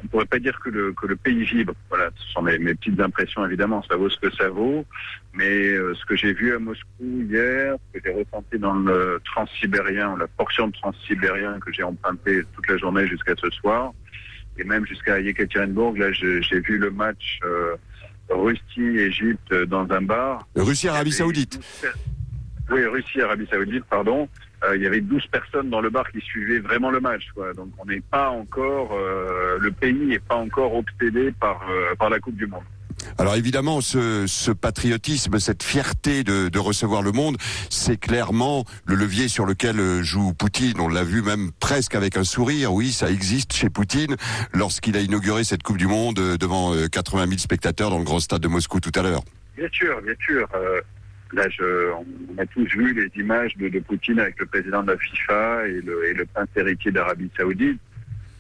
on 0.02 0.06
pourrait 0.06 0.26
pas 0.26 0.38
dire 0.38 0.58
que 0.60 0.70
le 0.70 0.92
que 0.92 1.06
le 1.06 1.16
pays 1.16 1.44
vibre. 1.44 1.74
Voilà, 1.88 2.10
ce 2.14 2.32
sont 2.32 2.42
mes, 2.42 2.58
mes 2.58 2.74
petites 2.74 3.00
impressions 3.00 3.44
évidemment. 3.44 3.82
Ça 3.88 3.96
vaut 3.96 4.08
ce 4.08 4.18
que 4.18 4.30
ça 4.34 4.48
vaut. 4.48 4.84
Mais 5.34 5.72
euh, 5.72 5.94
ce 5.94 6.04
que 6.04 6.16
j'ai 6.16 6.32
vu 6.32 6.54
à 6.54 6.58
Moscou 6.58 6.86
hier, 7.00 7.74
ce 7.94 7.98
que 7.98 8.04
j'ai 8.04 8.14
ressenti 8.14 8.58
dans 8.58 8.74
le 8.74 9.20
transsibérien, 9.24 10.16
la 10.18 10.28
portion 10.28 10.68
de 10.68 10.72
transsibérien 10.72 11.58
que 11.60 11.72
j'ai 11.72 11.82
emprunté 11.82 12.42
toute 12.54 12.68
la 12.68 12.76
journée 12.76 13.06
jusqu'à 13.06 13.34
ce 13.36 13.50
soir, 13.50 13.92
et 14.56 14.64
même 14.64 14.86
jusqu'à 14.86 15.20
Yekaterinbourg, 15.20 15.96
là 15.96 16.12
j'ai 16.12 16.60
vu 16.60 16.78
le 16.78 16.90
match 16.90 17.40
euh, 17.44 17.76
Russie-Égypte 18.30 19.54
dans 19.64 19.90
un 19.90 20.02
bar. 20.02 20.46
Russie-Arabie 20.54 21.12
Saoudite. 21.12 21.60
Oui, 22.70 22.84
Russie-Arabie 22.84 23.46
Saoudite, 23.50 23.84
pardon. 23.84 24.28
Euh, 24.64 24.76
il 24.76 24.82
y 24.82 24.86
avait 24.86 25.01
12 25.01 25.26
personnes 25.30 25.70
dans 25.70 25.80
le 25.80 25.90
bar 25.90 26.10
qui 26.10 26.20
suivaient 26.20 26.59
vraiment 26.59 26.90
le 26.90 27.01
match. 27.01 27.28
Quoi. 27.35 27.52
Donc 27.55 27.68
on 27.78 27.85
n'est 27.86 28.01
pas 28.01 28.30
encore, 28.30 28.93
euh, 28.93 29.59
le 29.60 29.70
pays 29.70 30.06
n'est 30.06 30.18
pas 30.18 30.36
encore 30.36 30.74
obsédé 30.74 31.32
par, 31.39 31.60
euh, 31.70 31.94
par 31.97 32.10
la 32.10 32.18
Coupe 32.18 32.36
du 32.36 32.47
Monde. 32.47 32.64
Alors 33.16 33.36
évidemment, 33.36 33.80
ce, 33.80 34.26
ce 34.26 34.51
patriotisme, 34.51 35.39
cette 35.39 35.62
fierté 35.62 36.24
de, 36.24 36.48
de 36.48 36.59
recevoir 36.59 37.02
le 37.02 37.12
monde, 37.12 37.36
c'est 37.70 37.97
clairement 37.97 38.64
le 38.86 38.97
levier 38.97 39.28
sur 39.28 39.47
lequel 39.47 40.02
joue 40.02 40.35
Poutine. 40.35 40.80
On 40.80 40.89
l'a 40.89 41.05
vu 41.05 41.22
même 41.22 41.52
presque 41.60 41.94
avec 41.94 42.16
un 42.16 42.24
sourire. 42.24 42.72
Oui, 42.72 42.90
ça 42.90 43.09
existe 43.09 43.52
chez 43.52 43.70
Poutine 43.70 44.16
lorsqu'il 44.52 44.97
a 44.97 45.01
inauguré 45.01 45.44
cette 45.44 45.62
Coupe 45.62 45.78
du 45.78 45.86
Monde 45.86 46.16
devant 46.16 46.74
euh, 46.74 46.89
80 46.89 47.26
000 47.26 47.39
spectateurs 47.39 47.90
dans 47.90 47.98
le 47.98 48.05
grand 48.05 48.20
stade 48.20 48.40
de 48.40 48.48
Moscou 48.48 48.80
tout 48.80 48.93
à 48.97 49.02
l'heure. 49.02 49.22
Bien 49.56 49.68
sûr, 49.72 50.01
bien 50.02 50.14
sûr. 50.20 50.48
Là, 51.32 51.48
je, 51.50 51.92
on 51.92 52.38
a 52.38 52.46
tous 52.46 52.64
vu 52.64 52.94
les 52.94 53.20
images 53.20 53.56
de, 53.56 53.68
de 53.68 53.80
Poutine 53.80 54.18
avec 54.18 54.38
le 54.38 54.46
président 54.46 54.82
de 54.82 54.92
la 54.92 54.98
FIFA 54.98 55.68
et 55.68 55.80
le, 55.82 56.06
et 56.06 56.14
le 56.14 56.24
prince 56.26 56.48
héritier 56.56 56.90
d'Arabie 56.90 57.30
Saoudite. 57.36 57.80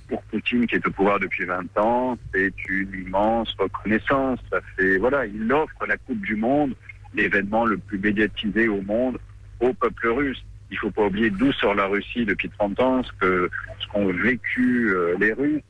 Pour 0.08 0.22
Poutine, 0.22 0.66
qui 0.66 0.76
est 0.76 0.86
au 0.86 0.90
pouvoir 0.90 1.20
depuis 1.20 1.44
20 1.44 1.76
ans, 1.78 2.18
c'est 2.32 2.52
une 2.68 2.94
immense 3.06 3.54
reconnaissance. 3.58 4.38
Ça 4.50 4.60
fait, 4.76 4.96
voilà, 4.96 5.26
il 5.26 5.52
offre 5.52 5.86
la 5.86 5.98
Coupe 5.98 6.22
du 6.22 6.34
Monde, 6.34 6.74
l'événement 7.14 7.66
le 7.66 7.76
plus 7.76 7.98
médiatisé 7.98 8.68
au 8.68 8.80
monde, 8.80 9.18
au 9.60 9.74
peuple 9.74 10.08
russe. 10.08 10.42
Il 10.70 10.78
faut 10.78 10.90
pas 10.90 11.06
oublier 11.06 11.28
d'où 11.28 11.52
sort 11.52 11.74
la 11.74 11.86
Russie 11.86 12.24
depuis 12.24 12.48
30 12.48 12.80
ans, 12.80 13.02
ce 13.02 13.12
que 13.20 13.50
ce 13.80 13.86
qu'ont 13.88 14.06
vécu 14.06 14.90
euh, 14.94 15.14
les 15.18 15.32
Russes 15.34 15.62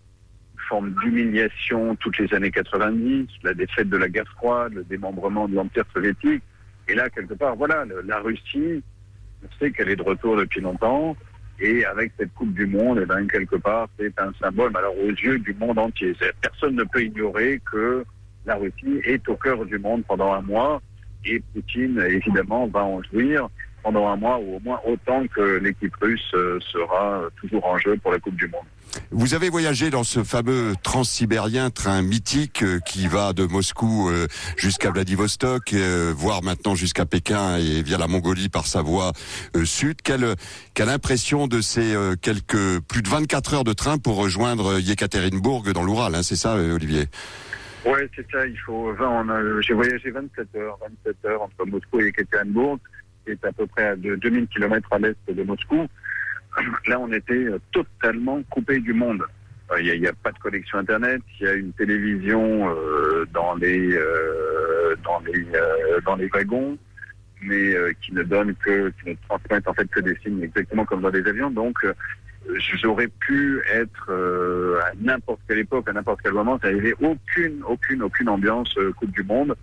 forme 0.68 0.94
d'humiliation 1.02 1.96
toutes 1.96 2.18
les 2.18 2.32
années 2.34 2.50
90, 2.50 3.28
la 3.42 3.54
défaite 3.54 3.88
de 3.88 3.96
la 3.96 4.08
guerre 4.08 4.28
froide, 4.36 4.74
le 4.74 4.84
démembrement 4.84 5.48
de 5.48 5.54
l'Empire 5.54 5.84
soviétique. 5.92 6.42
Et 6.88 6.94
là, 6.94 7.10
quelque 7.10 7.34
part, 7.34 7.54
voilà, 7.54 7.84
la 8.06 8.18
Russie, 8.20 8.82
on 9.44 9.58
sait 9.58 9.70
qu'elle 9.70 9.90
est 9.90 9.96
de 9.96 10.02
retour 10.02 10.36
depuis 10.36 10.60
longtemps. 10.60 11.16
Et 11.60 11.84
avec 11.84 12.12
cette 12.16 12.32
Coupe 12.34 12.54
du 12.54 12.66
Monde, 12.66 13.00
eh 13.02 13.06
ben, 13.06 13.26
quelque 13.26 13.56
part, 13.56 13.88
c'est 13.98 14.18
un 14.20 14.32
symbole, 14.40 14.76
alors 14.76 14.96
aux 14.96 15.10
yeux 15.10 15.38
du 15.38 15.54
monde 15.54 15.78
entier. 15.78 16.14
Personne 16.40 16.76
ne 16.76 16.84
peut 16.84 17.02
ignorer 17.02 17.60
que 17.70 18.04
la 18.46 18.54
Russie 18.54 19.00
est 19.04 19.28
au 19.28 19.36
cœur 19.36 19.64
du 19.66 19.78
monde 19.78 20.04
pendant 20.06 20.32
un 20.32 20.40
mois. 20.40 20.80
Et 21.24 21.42
Poutine, 21.52 22.00
évidemment, 22.08 22.68
va 22.68 22.84
en 22.84 23.02
jouir 23.02 23.48
pendant 23.88 24.06
un 24.08 24.16
mois, 24.16 24.38
ou 24.38 24.56
au 24.56 24.60
moins 24.60 24.78
autant 24.86 25.26
que 25.34 25.40
l'équipe 25.62 25.94
russe 26.02 26.20
euh, 26.34 26.58
sera 26.60 27.20
euh, 27.22 27.30
toujours 27.40 27.64
en 27.64 27.78
jeu 27.78 27.96
pour 27.96 28.12
la 28.12 28.18
Coupe 28.18 28.36
du 28.36 28.46
Monde. 28.48 28.66
Vous 29.10 29.32
avez 29.32 29.48
voyagé 29.48 29.88
dans 29.88 30.04
ce 30.04 30.22
fameux 30.24 30.74
transsibérien 30.82 31.70
train 31.70 32.02
mythique 32.02 32.62
euh, 32.62 32.80
qui 32.80 33.06
va 33.08 33.32
de 33.32 33.44
Moscou 33.46 34.10
jusqu'à 34.58 34.90
Vladivostok, 34.90 35.74
voire 36.14 36.42
maintenant 36.42 36.74
jusqu'à 36.74 37.06
Pékin 37.06 37.56
et 37.56 37.82
via 37.82 37.96
la 37.96 38.08
Mongolie 38.08 38.50
par 38.50 38.66
sa 38.66 38.82
voie 38.82 39.12
sud. 39.64 40.02
Quelle, 40.02 40.34
quelle 40.74 40.90
impression 40.90 41.46
de 41.46 41.62
ces 41.62 41.94
quelques 42.20 42.80
plus 42.88 43.00
de 43.02 43.08
24 43.08 43.54
heures 43.54 43.64
de 43.64 43.72
train 43.72 43.96
pour 43.96 44.16
rejoindre 44.16 44.78
Yekaterinbourg 44.80 45.62
dans 45.72 45.82
l'Oural, 45.82 46.14
hein, 46.14 46.22
c'est 46.22 46.36
ça, 46.36 46.56
Olivier? 46.56 47.04
Ouais, 47.86 48.08
c'est 48.14 48.26
ça. 48.30 48.46
Il 48.46 48.58
faut. 48.58 48.92
20, 48.92 49.08
on 49.08 49.28
a- 49.28 49.60
j'ai 49.60 49.72
voyagé 49.72 50.10
27 50.10 50.48
heures, 50.56 50.78
27 51.06 51.16
heures 51.26 51.42
entre 51.42 51.64
Moscou 51.70 52.00
et 52.00 52.08
Ekaterinbourg, 52.08 52.78
qui 53.28 53.32
est 53.32 53.44
à 53.48 53.52
peu 53.52 53.66
près 53.66 53.88
à 53.88 53.96
de- 53.96 54.16
2000 54.16 54.46
km 54.48 54.88
à 54.92 54.98
l'est 54.98 55.16
de 55.28 55.42
Moscou. 55.42 55.86
Là, 56.86 56.98
on 56.98 57.12
était 57.12 57.34
euh, 57.34 57.58
totalement 57.72 58.42
coupé 58.50 58.80
du 58.80 58.92
monde. 58.92 59.22
Euh, 59.70 59.80
Il 59.80 60.00
n'y 60.00 60.06
a, 60.06 60.12
pas 60.12 60.32
de 60.32 60.38
connexion 60.38 60.78
Internet. 60.78 61.20
Il 61.40 61.46
y 61.46 61.48
a 61.48 61.52
une 61.54 61.72
télévision 61.72 62.70
euh, 62.70 63.26
dans 63.32 63.54
les 63.56 63.98
dans 65.04 65.20
les 65.26 65.46
dans 66.04 66.16
les 66.16 66.26
wagons, 66.28 66.76
mais 67.42 67.74
qui 68.02 68.12
ne 68.14 68.22
donne 68.22 68.54
que 68.54 68.88
qui 69.02 69.10
ne 69.10 69.14
transmettent 69.28 69.68
en 69.68 69.74
fait 69.74 69.88
que 69.90 70.00
des 70.00 70.16
signes 70.22 70.42
exactement 70.42 70.84
comme 70.86 71.02
dans 71.02 71.10
des 71.10 71.24
avions. 71.26 71.50
Donc 71.50 71.86
j'aurais 72.80 73.08
pu 73.08 73.60
être 73.72 74.10
à 74.82 74.92
n'importe 75.00 75.40
quelle 75.46 75.58
époque, 75.58 75.88
à 75.88 75.92
n'importe 75.92 76.20
quel 76.22 76.32
moment, 76.32 76.58
ça 76.62 76.72
n'avait 76.72 76.94
aucune, 77.00 77.62
aucune, 77.66 78.02
aucune 78.02 78.28
ambiance 78.30 78.74
Coupe 78.96 79.12
du 79.12 79.22
Monde. 79.22 79.54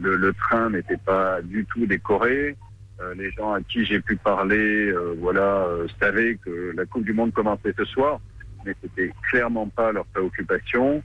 Le 0.00 0.32
train 0.32 0.70
n'était 0.70 0.96
pas 0.96 1.42
du 1.42 1.64
tout 1.66 1.84
décoré. 1.86 2.56
Euh, 3.00 3.14
les 3.14 3.30
gens 3.32 3.52
à 3.52 3.60
qui 3.62 3.84
j'ai 3.84 4.00
pu 4.00 4.16
parler, 4.16 4.90
euh, 4.90 5.14
voilà, 5.18 5.64
euh, 5.66 5.88
savaient 6.00 6.36
que 6.44 6.72
la 6.76 6.84
Coupe 6.86 7.04
du 7.04 7.12
Monde 7.12 7.32
commençait 7.32 7.74
ce 7.76 7.84
soir, 7.84 8.20
mais 8.64 8.74
c'était 8.82 9.12
clairement 9.30 9.68
pas 9.68 9.92
leur 9.92 10.04
préoccupation. 10.06 11.02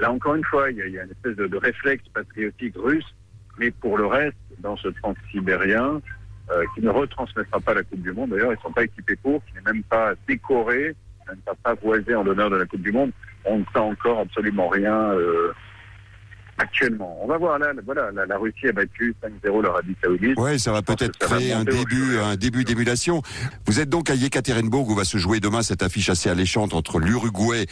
Là 0.00 0.10
encore 0.10 0.34
une 0.34 0.44
fois, 0.44 0.70
il 0.70 0.78
y 0.78 0.82
a, 0.82 0.86
y 0.86 0.98
a 0.98 1.04
une 1.04 1.10
espèce 1.10 1.36
de, 1.36 1.56
réflexe 1.58 2.04
patriotique 2.14 2.74
russe, 2.76 3.14
mais 3.58 3.70
pour 3.70 3.98
le 3.98 4.06
reste, 4.06 4.36
dans 4.60 4.76
ce 4.78 4.88
transsibérien, 4.88 6.00
euh, 6.50 6.62
qui 6.74 6.82
ne 6.82 6.90
retransmettra 6.90 7.58
pas 7.60 7.72
la 7.72 7.82
Coupe 7.82 8.02
du 8.02 8.12
Monde. 8.12 8.30
D'ailleurs, 8.30 8.52
ils 8.52 8.56
ne 8.56 8.60
sont 8.60 8.72
pas 8.72 8.84
équipés 8.84 9.16
pour, 9.16 9.42
qui 9.46 9.54
n'est 9.54 9.72
même 9.72 9.82
pas 9.84 10.12
décoré, 10.28 10.94
même 11.26 11.38
pas 11.38 11.54
pavoisé 11.62 12.14
en 12.14 12.22
l'honneur 12.22 12.50
de 12.50 12.56
la 12.56 12.66
Coupe 12.66 12.82
du 12.82 12.92
Monde. 12.92 13.12
On 13.46 13.60
ne 13.60 13.64
sait 13.72 13.78
encore 13.78 14.20
absolument 14.20 14.68
rien 14.68 14.94
euh, 15.12 15.54
actuellement. 16.58 17.18
On 17.22 17.26
va 17.26 17.38
voir 17.38 17.58
là, 17.58 17.72
voilà, 17.84 18.10
la, 18.12 18.26
la 18.26 18.38
Russie 18.38 18.68
a 18.68 18.72
battu 18.72 19.14
5-0 19.44 19.62
l'Arabie 19.62 19.96
Saoudite. 20.02 20.38
Ouais, 20.38 20.58
ça 20.58 20.72
va 20.72 20.82
peut-être 20.82 21.18
va 21.20 21.36
créer 21.36 21.52
un 21.52 21.64
début, 21.64 22.18
un 22.18 22.36
début 22.36 22.64
d'émulation. 22.64 23.22
Vous 23.66 23.80
êtes 23.80 23.88
donc 23.88 24.10
à 24.10 24.14
Yekaterinbourg 24.14 24.88
où 24.88 24.94
va 24.94 25.04
se 25.04 25.18
jouer 25.18 25.40
demain 25.40 25.62
cette 25.62 25.82
affiche 25.82 26.10
assez 26.10 26.28
alléchante 26.30 26.74
entre 26.74 26.98
l'Uruguay 26.98 27.66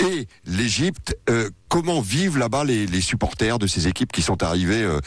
et 0.00 0.26
l'Égypte. 0.46 1.16
Euh, 1.28 1.50
comment 1.68 2.00
vivent 2.00 2.38
là-bas 2.38 2.64
les, 2.64 2.86
les 2.86 3.00
supporters 3.00 3.58
de 3.58 3.66
ces 3.66 3.88
équipes 3.88 4.12
qui 4.12 4.22
sont 4.22 4.42
arrivés 4.42 4.82
euh, 4.82 4.98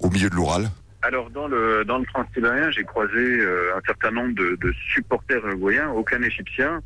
au 0.00 0.10
milieu 0.10 0.30
de 0.30 0.34
l'Oural? 0.34 0.70
Alors 1.02 1.30
dans 1.30 1.48
le 1.48 1.84
dans 1.86 1.98
le 1.98 2.04
Transsibérien, 2.04 2.70
j'ai 2.70 2.84
croisé 2.84 3.16
euh, 3.16 3.72
un 3.74 3.80
certain 3.86 4.10
nombre 4.10 4.34
de, 4.34 4.58
de 4.60 4.74
supporters 4.92 5.44
uruguayens, 5.46 5.90
aucun 5.90 6.20
égyptien. 6.22 6.80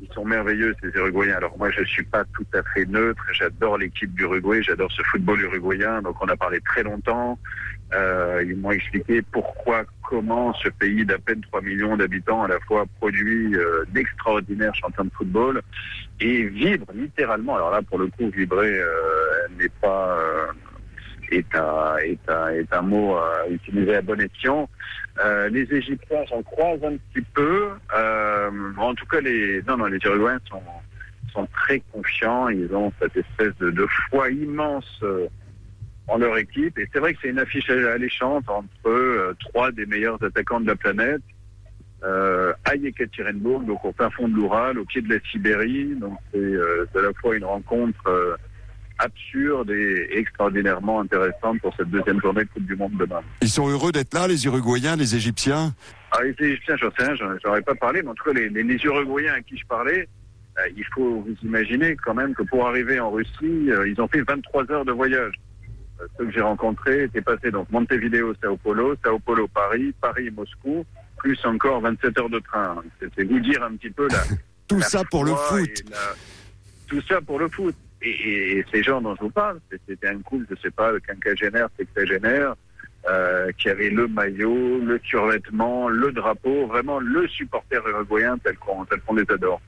Ils 0.00 0.12
sont 0.12 0.24
merveilleux 0.24 0.74
ces 0.82 0.88
Uruguayens. 0.88 1.36
Alors 1.36 1.56
moi 1.58 1.70
je 1.70 1.84
suis 1.84 2.04
pas 2.04 2.24
tout 2.34 2.46
à 2.54 2.62
fait 2.74 2.84
neutre. 2.86 3.22
J'adore 3.32 3.78
l'équipe 3.78 4.12
d'Uruguay, 4.14 4.62
j'adore 4.62 4.90
ce 4.92 5.02
football 5.02 5.40
uruguayen. 5.40 6.02
Donc 6.02 6.16
on 6.20 6.28
a 6.28 6.36
parlé 6.36 6.60
très 6.60 6.82
longtemps. 6.82 7.38
Euh, 7.92 8.44
ils 8.46 8.56
m'ont 8.56 8.72
expliqué 8.72 9.22
pourquoi, 9.22 9.84
comment 10.02 10.52
ce 10.54 10.68
pays 10.68 11.04
d'à 11.04 11.18
peine 11.18 11.40
3 11.42 11.60
millions 11.60 11.96
d'habitants 11.96 12.42
à 12.42 12.48
la 12.48 12.58
fois 12.60 12.86
produit 12.98 13.54
euh, 13.54 13.84
d'extraordinaires 13.92 14.74
champions 14.74 15.04
de 15.04 15.10
football 15.10 15.62
et 16.20 16.44
vibre 16.44 16.86
littéralement. 16.94 17.54
Alors 17.56 17.70
là 17.70 17.82
pour 17.82 17.98
le 17.98 18.08
coup 18.08 18.30
vibrer 18.30 18.78
euh, 18.80 19.48
n'est 19.58 19.68
pas 19.80 20.18
euh, 20.18 20.46
est 21.36 22.72
un, 22.72 22.82
mot 22.82 23.16
à 23.16 23.48
utiliser 23.48 23.96
à 23.96 24.02
bon 24.02 24.20
escient. 24.20 24.68
Euh, 25.24 25.48
les 25.48 25.72
Égyptiens, 25.72 26.24
j'en 26.28 26.42
croise 26.42 26.82
un 26.84 26.96
petit 26.96 27.24
peu. 27.34 27.70
Euh, 27.96 28.50
en 28.76 28.94
tout 28.94 29.06
cas, 29.06 29.20
les, 29.20 29.62
non, 29.66 29.76
non, 29.76 29.86
les 29.86 29.98
Uruguayens 30.04 30.40
sont, 30.48 30.62
sont 31.32 31.46
très 31.52 31.80
confiants. 31.92 32.48
Ils 32.48 32.74
ont 32.74 32.92
cette 33.00 33.16
espèce 33.16 33.56
de, 33.58 33.70
de 33.70 33.86
foi 34.10 34.30
immense 34.30 35.00
euh, 35.02 35.28
en 36.08 36.18
leur 36.18 36.36
équipe. 36.38 36.78
Et 36.78 36.88
c'est 36.92 36.98
vrai 36.98 37.14
que 37.14 37.20
c'est 37.22 37.30
une 37.30 37.38
affiche 37.38 37.70
alléchante 37.70 38.48
entre 38.48 38.68
euh, 38.86 39.34
trois 39.40 39.70
des 39.72 39.86
meilleurs 39.86 40.22
attaquants 40.22 40.60
de 40.60 40.66
la 40.66 40.76
planète. 40.76 41.22
Euh, 42.04 42.52
à 42.66 42.76
Yekaterinbourg, 42.76 43.60
donc 43.60 43.82
au 43.82 43.92
fin 43.92 44.10
fond 44.10 44.28
de 44.28 44.34
l'Oural, 44.34 44.78
au 44.78 44.84
pied 44.84 45.00
de 45.00 45.08
la 45.08 45.20
Sibérie. 45.30 45.94
Donc 45.94 46.18
c'est 46.30 46.38
euh, 46.38 46.84
à 46.94 47.00
la 47.00 47.14
fois 47.14 47.34
une 47.34 47.46
rencontre 47.46 48.06
euh, 48.08 48.36
absurde 48.98 49.70
et 49.70 50.08
extraordinairement 50.18 51.00
intéressante 51.00 51.60
pour 51.60 51.74
cette 51.76 51.90
deuxième 51.90 52.20
journée 52.20 52.44
de 52.44 52.48
Coupe 52.48 52.66
du 52.66 52.76
Monde 52.76 52.92
demain. 52.98 53.20
Ils 53.42 53.48
sont 53.48 53.68
heureux 53.68 53.92
d'être 53.92 54.14
là, 54.14 54.26
les 54.28 54.44
Uruguayens, 54.46 54.96
les 54.96 55.14
Égyptiens 55.16 55.74
Ah, 56.12 56.22
les 56.22 56.34
Égyptiens, 56.46 56.76
j'en 56.76 56.90
sais 56.96 57.04
rien, 57.04 57.14
j'en 57.16 57.50
aurais 57.50 57.62
pas 57.62 57.74
parlé, 57.74 58.02
mais 58.02 58.08
en 58.10 58.14
tout 58.14 58.24
cas, 58.24 58.32
les, 58.32 58.48
les, 58.48 58.62
les 58.62 58.76
Uruguayens 58.84 59.34
à 59.34 59.40
qui 59.40 59.56
je 59.56 59.66
parlais, 59.66 60.08
euh, 60.58 60.62
il 60.76 60.84
faut 60.94 61.22
vous 61.22 61.34
imaginer 61.42 61.96
quand 61.96 62.14
même 62.14 62.34
que 62.34 62.42
pour 62.44 62.66
arriver 62.68 63.00
en 63.00 63.10
Russie, 63.10 63.70
euh, 63.70 63.88
ils 63.88 64.00
ont 64.00 64.08
fait 64.08 64.22
23 64.22 64.70
heures 64.70 64.84
de 64.84 64.92
voyage. 64.92 65.34
Euh, 66.00 66.06
ceux 66.18 66.26
que 66.26 66.32
j'ai 66.32 66.40
rencontrés 66.40 67.04
étaient 67.04 67.20
passés 67.20 67.50
donc 67.50 67.68
Montevideo, 67.70 68.32
Sao 68.42 68.56
Paulo, 68.56 68.94
Sao 69.04 69.18
Paulo, 69.18 69.48
Paris, 69.48 69.92
Paris, 70.00 70.30
Moscou, 70.30 70.84
plus 71.18 71.38
encore 71.44 71.80
27 71.80 72.18
heures 72.20 72.30
de 72.30 72.38
train. 72.38 72.82
C'est 73.00 73.24
vous 73.24 73.40
dire 73.40 73.62
un 73.64 73.74
petit 73.76 73.90
peu 73.90 74.06
la. 74.08 74.18
Tout 74.68 74.78
la 74.78 74.86
ça 74.86 75.02
pour 75.10 75.24
le 75.24 75.32
foot. 75.34 75.84
la- 75.90 75.96
Tout 76.88 77.00
ça 77.08 77.20
pour 77.20 77.38
le 77.38 77.48
foot. 77.48 77.74
Et, 78.04 78.64
ces 78.72 78.82
gens 78.82 79.00
dont 79.00 79.14
je 79.16 79.20
vous 79.22 79.30
parle, 79.30 79.60
c'était 79.88 80.08
un 80.08 80.20
couple, 80.20 80.46
je 80.50 80.56
sais 80.60 80.70
pas, 80.70 80.92
quinquagénaire, 81.00 81.68
sexagénaire, 81.76 82.54
euh, 83.08 83.50
qui 83.58 83.68
avait 83.68 83.90
le 83.90 84.08
maillot, 84.08 84.80
le 84.80 85.00
survêtement, 85.04 85.88
le 85.88 86.12
drapeau, 86.12 86.66
vraiment 86.66 86.98
le 87.00 87.26
supporter 87.28 87.82
uruguayen 87.86 88.38
tel 88.38 88.56
qu'on 88.58 88.84
tel 88.84 89.00
qu'on 89.00 89.14
les 89.14 89.30
adore. 89.30 89.60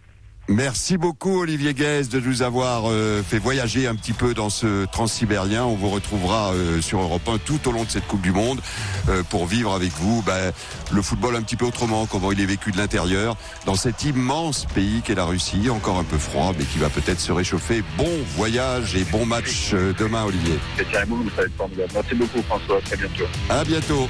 Merci 0.49 0.97
beaucoup 0.97 1.41
Olivier 1.41 1.75
Guez 1.75 2.05
de 2.05 2.21
nous 2.21 2.43
avoir 2.43 2.85
euh, 2.87 3.21
fait 3.23 3.39
voyager 3.39 3.89
un 3.89 3.97
petit 3.97 4.13
peu 4.13 4.33
dans 4.33 4.49
ce 4.49 4.85
transsibérien. 4.85 5.65
On 5.65 5.75
vous 5.75 5.91
retrouvera 5.91 6.53
euh, 6.53 6.81
sur 6.81 7.01
Europe 7.01 7.29
1 7.29 7.39
tout 7.39 7.69
au 7.69 7.73
long 7.73 7.83
de 7.83 7.91
cette 7.91 8.07
Coupe 8.07 8.21
du 8.21 8.31
Monde 8.31 8.61
euh, 9.09 9.25
pour 9.25 9.47
vivre 9.47 9.75
avec 9.75 9.91
vous 9.95 10.23
ben, 10.23 10.53
le 10.93 11.03
football 11.03 11.35
un 11.35 11.43
petit 11.43 11.57
peu 11.57 11.65
autrement, 11.65 12.07
comment 12.07 12.31
il 12.31 12.41
est 12.41 12.47
vécu 12.47 12.71
de 12.71 12.77
l'intérieur 12.77 13.37
dans 13.65 13.75
cet 13.75 14.05
immense 14.05 14.67
pays 14.67 15.03
qu'est 15.03 15.17
la 15.17 15.25
Russie, 15.25 15.69
encore 15.69 15.99
un 15.99 16.05
peu 16.05 16.19
froid 16.19 16.53
mais 16.57 16.65
qui 16.65 16.79
va 16.79 16.91
peut-être 16.91 17.21
se 17.21 17.33
réchauffer. 17.33 17.83
Bon 17.99 18.11
voyage 18.37 18.95
et 18.95 19.03
bon 19.03 19.27
match 19.27 19.73
euh, 19.75 19.93
demain 19.99 20.25
Olivier. 20.25 20.59
Merci 20.79 22.15
beaucoup 22.15 22.43
François, 22.43 22.79
à 22.79 22.81
très 22.83 22.97
bientôt. 22.97 23.25
À 23.49 23.65
bientôt. 23.65 24.09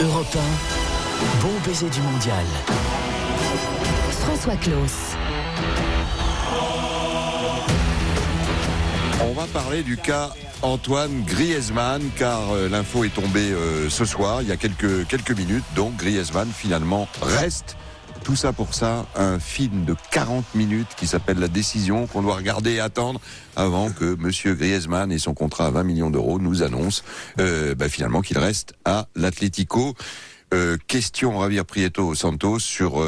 Europe 0.00 0.36
1, 0.36 1.42
bon 1.42 1.52
baiser 1.66 1.90
du 1.90 2.00
mondial. 2.02 2.44
François 4.24 4.54
Claus. 4.54 5.16
On 9.20 9.32
va 9.32 9.46
parler 9.52 9.82
du 9.82 9.96
cas 9.96 10.30
Antoine 10.62 11.24
Griezmann, 11.26 12.02
car 12.16 12.52
euh, 12.52 12.68
l'info 12.68 13.02
est 13.02 13.12
tombée 13.12 13.50
euh, 13.50 13.90
ce 13.90 14.04
soir, 14.04 14.40
il 14.40 14.48
y 14.48 14.52
a 14.52 14.56
quelques, 14.56 15.36
minutes. 15.36 15.64
Donc 15.74 15.96
Griezmann 15.96 16.48
finalement 16.54 17.08
reste. 17.20 17.76
Tout 18.22 18.36
ça 18.36 18.52
pour 18.52 18.74
ça, 18.74 19.06
un 19.16 19.40
film 19.40 19.84
de 19.84 19.96
40 20.12 20.54
minutes 20.54 20.94
qui 20.96 21.08
s'appelle 21.08 21.40
La 21.40 21.48
décision 21.48 22.06
qu'on 22.06 22.22
doit 22.22 22.36
regarder 22.36 22.74
et 22.74 22.80
attendre 22.80 23.20
avant 23.56 23.90
que 23.90 24.14
Monsieur 24.14 24.54
Griezmann 24.54 25.10
et 25.10 25.18
son 25.18 25.34
contrat 25.34 25.66
à 25.66 25.70
20 25.72 25.82
millions 25.82 26.10
d'euros 26.10 26.38
nous 26.38 26.62
annoncent 26.62 27.02
euh, 27.40 27.74
bah, 27.74 27.88
finalement 27.88 28.20
qu'il 28.20 28.38
reste 28.38 28.74
à 28.84 29.08
l'Atlético. 29.16 29.94
Question 30.86 31.40
Javier 31.40 31.64
Prieto 31.64 32.14
Santos 32.14 32.58
sur 32.58 33.02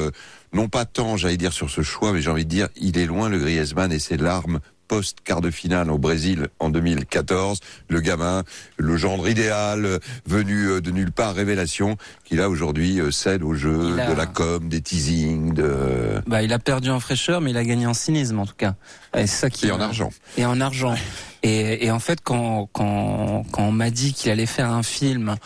non 0.54 0.68
pas 0.68 0.84
tant, 0.86 1.16
j'allais 1.16 1.36
dire 1.36 1.52
sur 1.52 1.68
ce 1.68 1.82
choix, 1.82 2.12
mais 2.12 2.22
j'ai 2.22 2.30
envie 2.30 2.44
de 2.44 2.50
dire, 2.50 2.68
il 2.76 2.96
est 2.98 3.06
loin 3.06 3.28
le 3.28 3.38
Griezmann 3.38 3.92
et 3.92 3.98
ses 3.98 4.16
larmes 4.16 4.60
post 4.86 5.16
quart 5.24 5.40
de 5.40 5.50
finale 5.50 5.90
au 5.90 5.96
Brésil 5.96 6.48
en 6.60 6.68
2014. 6.68 7.58
Le 7.88 8.00
gamin, 8.00 8.44
le 8.76 8.96
gendre 8.98 9.26
idéal, 9.28 9.98
venu 10.26 10.66
euh, 10.68 10.80
de 10.82 10.90
nulle 10.90 11.10
part, 11.10 11.34
révélation, 11.34 11.96
qui 12.26 12.36
là 12.36 12.50
aujourd'hui 12.50 13.00
euh, 13.00 13.10
cède 13.10 13.42
au 13.42 13.54
jeu 13.54 13.98
a- 13.98 14.08
de 14.10 14.12
la 14.14 14.26
com, 14.26 14.68
des 14.68 14.82
teasings, 14.82 15.54
de 15.54 16.20
Bah, 16.26 16.42
il 16.42 16.52
a 16.52 16.58
perdu 16.58 16.90
en 16.90 17.00
fraîcheur, 17.00 17.40
mais 17.40 17.50
il 17.52 17.56
a 17.56 17.64
gagné 17.64 17.86
en 17.86 17.94
cynisme 17.94 18.38
en 18.38 18.44
tout 18.46 18.56
cas. 18.58 18.74
Et, 19.16 19.26
ça 19.26 19.48
qui 19.48 19.68
et 19.68 19.72
en 19.72 19.80
argent. 19.80 20.10
Et 20.36 20.44
en 20.44 20.60
argent. 20.60 20.94
Et, 21.42 21.86
et 21.86 21.90
en 21.90 21.98
fait, 21.98 22.20
quand 22.22 22.68
quand 22.72 23.44
quand 23.50 23.62
on 23.64 23.72
m'a 23.72 23.88
dit 23.90 24.12
qu'il 24.12 24.30
allait 24.30 24.44
faire 24.46 24.70
un 24.70 24.82
film 24.82 25.36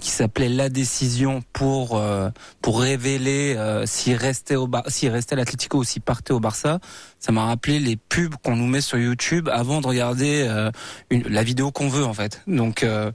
qui 0.00 0.10
s'appelait 0.10 0.48
La 0.48 0.68
décision 0.68 1.42
pour 1.52 1.96
euh, 1.98 2.30
pour 2.62 2.80
révéler 2.80 3.54
euh, 3.56 3.84
s'il 3.86 4.16
restait 4.16 4.56
au 4.56 4.68
s'il 4.88 5.10
restait 5.10 5.34
à 5.34 5.36
l'Atlético 5.36 5.78
ou 5.78 5.84
s'il 5.84 6.02
partait 6.02 6.32
au 6.32 6.40
Barça, 6.40 6.78
ça 7.18 7.32
m'a 7.32 7.44
rappelé 7.46 7.78
les 7.80 7.96
pubs 7.96 8.34
qu'on 8.42 8.56
nous 8.56 8.66
met 8.66 8.80
sur 8.80 8.98
YouTube 8.98 9.48
avant 9.52 9.80
de 9.80 9.86
regarder 9.86 10.46
euh, 10.48 10.70
une, 11.10 11.22
la 11.28 11.42
vidéo 11.42 11.70
qu'on 11.70 11.88
veut 11.88 12.04
en 12.04 12.14
fait. 12.14 12.42
Donc 12.46 12.82
euh, 12.82 13.10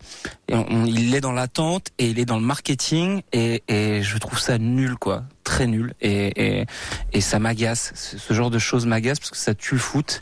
on- 0.52 0.86
il 0.86 1.14
est 1.16 1.22
dans 1.22 1.32
l'attente 1.32 1.88
et 1.98 2.10
il 2.10 2.20
est 2.20 2.26
dans 2.26 2.38
le 2.40 2.46
marketing 2.46 3.22
et, 3.34 3.64
et 3.68 4.02
je 4.04 4.18
trouve 4.18 4.40
ça 4.40 4.58
nul 4.58 4.96
quoi, 4.98 5.24
très 5.44 5.66
nul 5.68 5.94
et 6.02 6.60
et, 6.60 6.66
et 7.14 7.22
ça 7.22 7.40
m'agace. 7.40 7.92
Ce 7.96 8.18
ce 8.18 8.34
genre 8.34 8.52
de 8.52 8.60
choses 8.60 8.86
m'agace 8.86 9.20
parce 9.20 9.32
que 9.32 9.38
ça 9.38 9.56
tue 9.56 9.74
le 9.76 9.80
foot. 9.82 10.22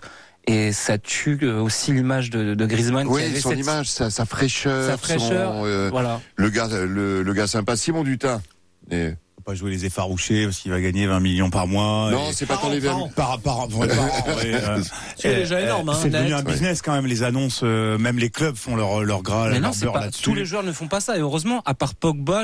Et 0.49 0.72
ça 0.72 0.98
tue 0.98 1.38
euh, 1.44 1.60
aussi 1.61 1.91
l'image 1.91 2.30
de, 2.30 2.53
de 2.56 2.65
Griezmann. 2.65 3.06
qui 3.07 3.22
avait 3.22 3.40
son 3.40 3.49
cette- 3.49 3.60
image, 3.60 3.90
sa, 3.90 4.10
sa 4.10 4.26
fraîcheur, 4.26 4.86
Sa 4.90 4.98
fraîcheur, 4.98 5.52
son, 5.53 5.65
euh, 5.65 5.90
voilà. 5.91 6.22
le 6.38 6.49
gars, 6.49 6.68
le, 6.72 7.22
le 7.22 7.34
gars 7.34 7.48
sympa, 7.48 7.76
Simon 7.76 8.03
Dutin. 8.03 8.41
Et... 8.90 9.14
Pas 9.48 9.56
jouer 9.56 9.72
les 9.72 9.86
effarouchés 9.86 10.44
parce 10.44 10.57
qu'il 10.57 10.72
va 10.72 10.82
gagner 10.82 11.07
20 11.07 11.22
millions 11.22 11.49
par 11.49 11.68
mois. 11.68 12.11
Non, 12.11 12.32
Et- 12.32 12.34
c'est 12.34 12.45
pas 12.45 12.57
tant 12.57 12.69
les 12.69 12.82
Par 12.82 12.98
par, 13.11 13.40
par, 13.40 13.68
par- 13.69 13.69
par 13.69 13.80
an, 13.80 14.36
ouais, 14.36 14.53
euh, 14.53 14.82
C'est 15.18 15.36
déjà 15.36 15.56
euh, 15.56 15.64
énorme, 15.64 15.88
hein, 15.88 15.98
C'est 16.02 16.10
devenu 16.10 16.34
un 16.34 16.44
business 16.44 16.82
quand 16.82 16.91
même. 16.91 17.06
Les 17.06 17.24
annonces, 17.24 17.61
euh, 17.64 17.98
même 17.98 18.19
les 18.19 18.30
clubs 18.30 18.57
font 18.57 18.76
leur 18.76 19.06
leur 19.06 19.24
gras, 19.24 19.48
Mais 19.49 19.61
leur 19.61 19.72
non, 19.74 19.91
pas 19.94 20.02
là-dessus. 20.02 20.22
tous 20.22 20.36
les 20.36 20.44
joueurs 20.44 20.64
ne 20.64 20.74
font 20.74 20.90
pas 20.90 20.99
ça. 20.99 21.15
Et 21.15 21.22
heureusement, 21.22 21.61
à 21.65 21.74
part 21.74 21.95
Pogba, 21.95 22.44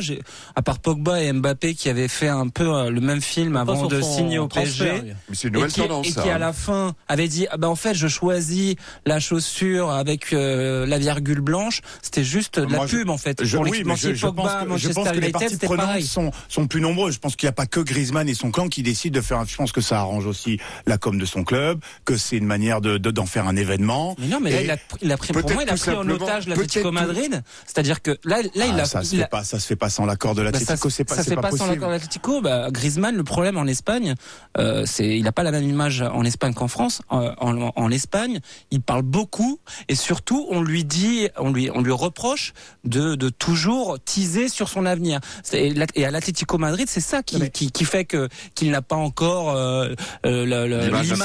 à 0.55 0.61
part 0.61 0.79
Pogba 0.79 1.21
et 1.21 1.33
Mbappé 1.33 1.75
qui 1.75 1.89
avaient 1.89 2.07
fait 2.07 2.29
un 2.29 2.47
peu 2.47 2.73
euh, 2.73 2.89
le 2.89 3.01
même 3.01 3.19
film 3.21 3.57
avant 3.57 3.87
de 3.87 3.99
signer 3.99 4.39
au 4.39 4.47
PSG. 4.47 5.13
c'est 5.33 5.49
une 5.49 5.55
Et 5.55 5.57
nouvelle 5.57 5.71
qui, 5.73 5.81
tendance, 5.81 6.07
et 6.07 6.13
qui 6.13 6.19
à 6.29 6.35
hein. 6.35 6.39
la 6.39 6.53
fin 6.53 6.95
avait 7.09 7.27
dit 7.27 7.47
ah 7.51 7.57
ben 7.57 7.67
en 7.67 7.75
fait 7.75 7.95
je 7.95 8.07
choisis 8.07 8.75
la 9.05 9.19
chaussure 9.19 9.91
avec 9.91 10.31
euh, 10.31 10.85
la 10.85 10.99
virgule 10.99 11.41
blanche 11.41 11.81
c'était 12.01 12.23
juste 12.23 12.59
de 12.61 12.71
la 12.71 12.77
Moi, 12.77 12.85
pub 12.87 13.09
en 13.09 13.17
fait 13.17 13.43
Je, 13.43 13.57
pour 13.57 13.67
oui, 13.67 13.83
mais 13.85 13.97
je, 13.97 14.13
je 14.13 14.25
pense 14.27 14.49
que, 14.49 14.77
je 14.77 14.87
pense 14.93 15.09
que 15.09 15.19
les 15.19 15.31
parties 15.31 15.57
prenantes 15.57 15.99
sont, 16.03 16.31
sont 16.47 16.65
plus 16.65 16.79
nombreuses. 16.79 16.92
Je 17.09 17.19
pense 17.19 17.35
qu'il 17.35 17.47
n'y 17.47 17.51
a 17.51 17.53
pas 17.53 17.65
que 17.65 17.79
Griezmann 17.79 18.27
et 18.29 18.33
son 18.33 18.51
clan 18.51 18.67
qui 18.67 18.83
décident 18.83 19.15
de 19.15 19.21
faire. 19.21 19.39
un- 19.39 19.45
Je 19.45 19.55
pense 19.55 19.71
que 19.71 19.81
ça 19.81 19.99
arrange 19.99 20.25
aussi 20.25 20.59
la 20.85 20.97
com 20.97 21.17
de 21.17 21.25
son 21.25 21.43
club, 21.43 21.79
que 22.05 22.17
c'est 22.17 22.37
une 22.37 22.45
manière 22.45 22.81
de 22.81 22.97
de- 22.97 23.11
d'en 23.11 23.25
faire 23.25 23.47
un 23.47 23.55
événement. 23.55 24.15
mais 24.19 24.27
non 24.27 24.39
mais 24.39 24.51
là 24.51 24.61
il 24.61 24.71
a, 24.71 24.77
il 25.01 25.11
a 25.11 25.17
pris 25.17 25.33
pour 25.33 25.41
peut-être 25.41 25.53
moi 25.55 25.63
il 25.63 25.69
a 25.69 25.73
tout 25.77 25.81
pris 25.81 25.91
en 25.95 26.07
otage 26.09 26.47
l'Atlético 26.47 26.91
Madrid 26.91 27.41
c'est-à-dire 27.65 28.01
que 28.01 28.11
là 28.23 28.41
là 28.55 28.65
il 28.67 28.75
ah, 28.77 28.83
a 28.83 28.85
ça 28.85 29.01
se 29.03 29.13
il 29.15 29.17
fait 29.19 29.23
a- 29.25 29.27
pas, 29.27 29.43
ça 29.43 29.59
se 29.59 29.67
fait 29.67 29.75
pas 29.75 29.89
sans 29.89 30.05
l'accord 30.05 30.35
de 30.35 30.39
Bah, 30.41 30.51
l'Atlético. 30.51 30.89
ça, 30.89 30.95
c'est 30.95 31.03
pas, 31.03 31.15
ça 31.15 31.23
se 31.23 31.29
fait 31.29 31.35
pas 31.35 31.41
pas 31.49 31.57
sans 31.57 31.67
l'accord 31.67 31.87
de 31.89 31.93
l'Atlético. 31.93 32.41
Bah, 32.41 32.69
Griezmann, 32.71 33.15
le 33.15 33.23
problème 33.23 33.57
en 33.57 33.65
Espagne, 33.67 34.15
euh, 34.57 34.83
c'est 34.85 35.17
il 35.17 35.23
n'a 35.23 35.31
pas 35.31 35.43
la 35.43 35.51
même 35.51 35.67
image 35.67 36.01
en 36.01 36.23
Espagne 36.23 36.53
qu'en 36.53 36.67
France. 36.67 37.01
En, 37.09 37.33
en, 37.39 37.71
en 37.75 37.91
Espagne, 37.91 38.39
il 38.71 38.81
parle 38.81 39.01
beaucoup 39.03 39.59
et 39.89 39.95
surtout 39.95 40.47
on 40.51 40.61
lui 40.61 40.83
dit, 40.85 41.27
on 41.37 41.51
lui 41.51 41.69
on 41.73 41.81
lui 41.81 41.91
reproche 41.91 42.53
de, 42.83 43.15
de 43.15 43.29
toujours 43.29 43.97
teaser 44.03 44.49
sur 44.49 44.69
son 44.69 44.85
avenir. 44.85 45.19
Et 45.53 46.05
à 46.05 46.11
l'Atlético 46.11 46.57
Madrid 46.57 46.82
Madrid, 46.83 46.89
c'est 46.89 46.99
ça 47.01 47.23
qui, 47.23 47.49
qui, 47.51 47.71
qui 47.71 47.85
fait 47.85 48.05
que 48.05 48.27
qu'il 48.55 48.71
n'a 48.71 48.81
pas 48.81 48.95
encore 48.95 49.51
euh, 49.55 49.89
euh, 50.25 50.45
le- 50.45 50.67
le- 50.67 50.85
L'image 50.85 51.09
d'un 51.09 51.15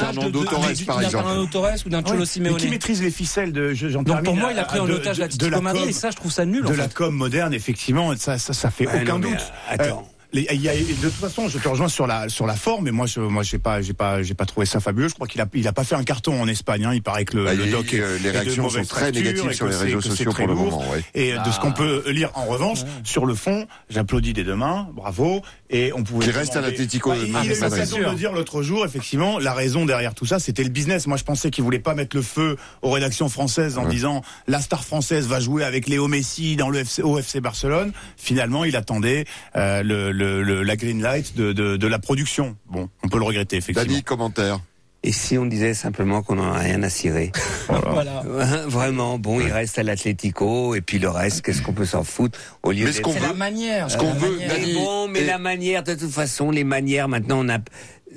Torres, 1.46 1.74
ou 1.86 1.88
d'un 1.88 2.02
Cholo 2.02 2.24
Simeone. 2.24 2.52
mais 2.54 2.58
qui 2.60 2.68
maîtrise 2.68 3.02
les 3.02 3.10
ficelles 3.10 3.52
de 3.52 3.74
je- 3.74 3.88
j'en 3.88 4.02
Donc 4.02 4.22
pour 4.24 4.36
moi, 4.36 4.52
il 4.52 4.58
a 4.58 4.64
pris 4.64 4.78
en 4.80 4.88
otage 4.88 5.16
de- 5.16 5.22
l'Atlético 5.22 5.46
de 5.46 5.50
la 5.50 5.60
Madrid 5.60 5.82
com- 5.82 5.90
et 5.90 5.92
ça, 5.92 6.10
je 6.10 6.16
trouve 6.16 6.32
ça 6.32 6.44
nul. 6.44 6.66
en 6.66 6.70
de 6.70 6.74
la 6.74 6.88
com 6.88 7.14
moderne, 7.14 7.54
effectivement, 7.54 8.14
ça, 8.16 8.38
ça, 8.38 8.52
ça 8.52 8.70
fait 8.70 8.86
aucun 8.86 9.04
non, 9.04 9.18
mais, 9.18 9.30
doute. 9.30 9.38
euh, 9.40 9.74
attends. 9.74 10.08
Euh, 10.34 10.40
les- 10.50 10.56
y 10.56 10.68
a- 10.68 10.74
de 10.74 10.80
toute 11.02 11.12
façon, 11.12 11.48
je 11.48 11.58
te 11.58 11.68
rejoins 11.68 11.88
sur 11.88 12.06
la 12.06 12.28
sur 12.28 12.46
la 12.46 12.54
forme, 12.54 12.86
et 12.88 12.90
moi, 12.90 13.06
je, 13.06 13.20
moi, 13.20 13.42
j'ai 13.42 13.58
pas, 13.58 13.80
j'ai 13.82 13.94
pas, 13.94 14.22
j'ai 14.22 14.34
pas 14.34 14.44
trouvé 14.46 14.66
ça 14.66 14.80
fabuleux. 14.80 15.08
Je 15.08 15.14
crois 15.14 15.26
qu'il 15.26 15.40
a, 15.40 15.46
il 15.54 15.66
a 15.66 15.72
pas 15.72 15.84
fait 15.84 15.94
un 15.94 16.04
carton 16.04 16.40
en 16.40 16.46
Espagne. 16.48 16.84
hein. 16.84 16.92
Il 16.94 17.02
paraît 17.02 17.24
que 17.24 17.36
le, 17.36 17.44
Bah, 17.44 17.54
le 17.54 17.66
doc, 17.66 17.92
euh, 17.94 18.16
est- 18.16 18.18
les 18.20 18.28
est 18.28 18.32
de 18.32 18.38
réactions 18.38 18.68
sont 18.68 18.82
très 18.84 19.10
négatives 19.12 19.52
sur 19.52 19.66
les 19.68 19.76
réseaux 19.76 20.00
sociaux 20.00 20.32
pour 20.32 20.46
le 20.46 20.54
lourd. 20.54 20.64
moment, 20.72 20.90
ouais. 20.90 21.02
Et 21.14 21.32
de 21.32 21.50
ce 21.50 21.58
qu'on 21.60 21.72
peut 21.72 22.04
lire 22.10 22.30
en 22.34 22.44
revanche 22.46 22.80
sur 23.04 23.24
le 23.26 23.34
fond, 23.34 23.66
j'applaudis 23.90 24.32
des 24.34 24.44
deux 24.44 24.56
mains, 24.56 24.88
bravo. 24.94 25.42
Et 25.70 25.92
on 25.94 26.02
pouvait 26.02 26.24
Qui 26.24 26.30
reste 26.30 26.56
à 26.56 26.62
l'Atlético 26.62 27.10
Bah, 27.10 27.16
de 27.16 27.20
Madrid. 27.26 27.32
il 27.34 27.36
a 27.36 27.42
eu 27.42 27.70
Ah, 27.70 27.98
mais 28.06 28.10
de 28.12 28.14
dire 28.16 28.32
l'autre 28.32 28.62
jour. 28.62 28.84
Effectivement, 28.86 29.38
la 29.38 29.52
raison 29.52 29.84
derrière 29.84 30.14
tout 30.14 30.24
ça, 30.24 30.38
c'était 30.38 30.62
le 30.62 30.70
business. 30.70 31.06
Moi, 31.06 31.18
je 31.18 31.24
pensais 31.24 31.50
qu'il 31.50 31.62
voulait 31.64 31.78
pas 31.78 31.94
mettre 31.94 32.16
le 32.16 32.22
feu 32.22 32.56
aux 32.82 32.90
rédactions 32.90 33.28
françaises 33.28 33.76
en 33.76 33.84
Ouais. 33.84 33.90
disant 33.90 34.22
la 34.46 34.60
star 34.62 34.82
française 34.84 35.26
va 35.26 35.40
jouer 35.40 35.64
avec 35.64 35.86
Léo 35.86 36.08
Messi 36.08 36.56
dans 36.56 36.70
le 36.70 36.78
FC, 36.80 37.02
au 37.02 37.18
FC 37.18 37.40
Barcelone. 37.40 37.92
Finalement, 38.16 38.64
il 38.64 38.76
attendait 38.76 39.26
euh, 39.56 39.82
le, 39.82 40.12
le- 40.18 40.42
le- 40.42 40.62
la 40.62 40.76
green 40.76 41.00
light 41.00 41.34
de, 41.36 41.52
de, 41.52 41.76
de 41.76 41.86
la 41.86 41.98
production. 41.98 42.56
Bon, 42.70 42.88
on 43.02 43.08
peut 43.08 43.18
le 43.18 43.24
regretter 43.24 43.56
effectivement. 43.56 43.90
Dani, 43.90 44.02
commentaire. 44.02 44.60
Et 45.04 45.12
si 45.12 45.38
on 45.38 45.46
disait 45.46 45.74
simplement 45.74 46.22
qu'on 46.22 46.34
n'en 46.34 46.52
a 46.52 46.58
rien 46.58 46.82
à 46.82 46.90
cirer 46.90 47.30
Voilà. 47.68 48.22
Vraiment, 48.66 49.16
bon, 49.18 49.40
il 49.40 49.52
reste 49.52 49.78
à 49.78 49.84
l'Atlético, 49.84 50.74
et 50.74 50.80
puis 50.80 50.98
le 50.98 51.08
reste, 51.08 51.42
qu'est-ce 51.42 51.62
qu'on 51.62 51.72
peut 51.72 51.84
s'en 51.86 52.02
foutre 52.02 52.36
au 52.64 52.72
lieu 52.72 52.84
Mais 52.86 52.92
ce 52.92 53.00
qu'on 53.00 53.12
veut, 53.12 53.20
la 53.20 53.32
manière. 53.32 53.90
ce 53.90 53.96
qu'on 53.96 54.08
la 54.08 54.14
veut, 54.14 54.36
Mais 54.38 54.74
bon, 54.74 55.06
mais 55.08 55.20
et- 55.20 55.26
la 55.26 55.38
manière, 55.38 55.84
de 55.84 55.94
toute 55.94 56.10
façon, 56.10 56.50
les 56.50 56.64
manières, 56.64 57.08
maintenant, 57.08 57.38
on 57.44 57.48
a. 57.48 57.58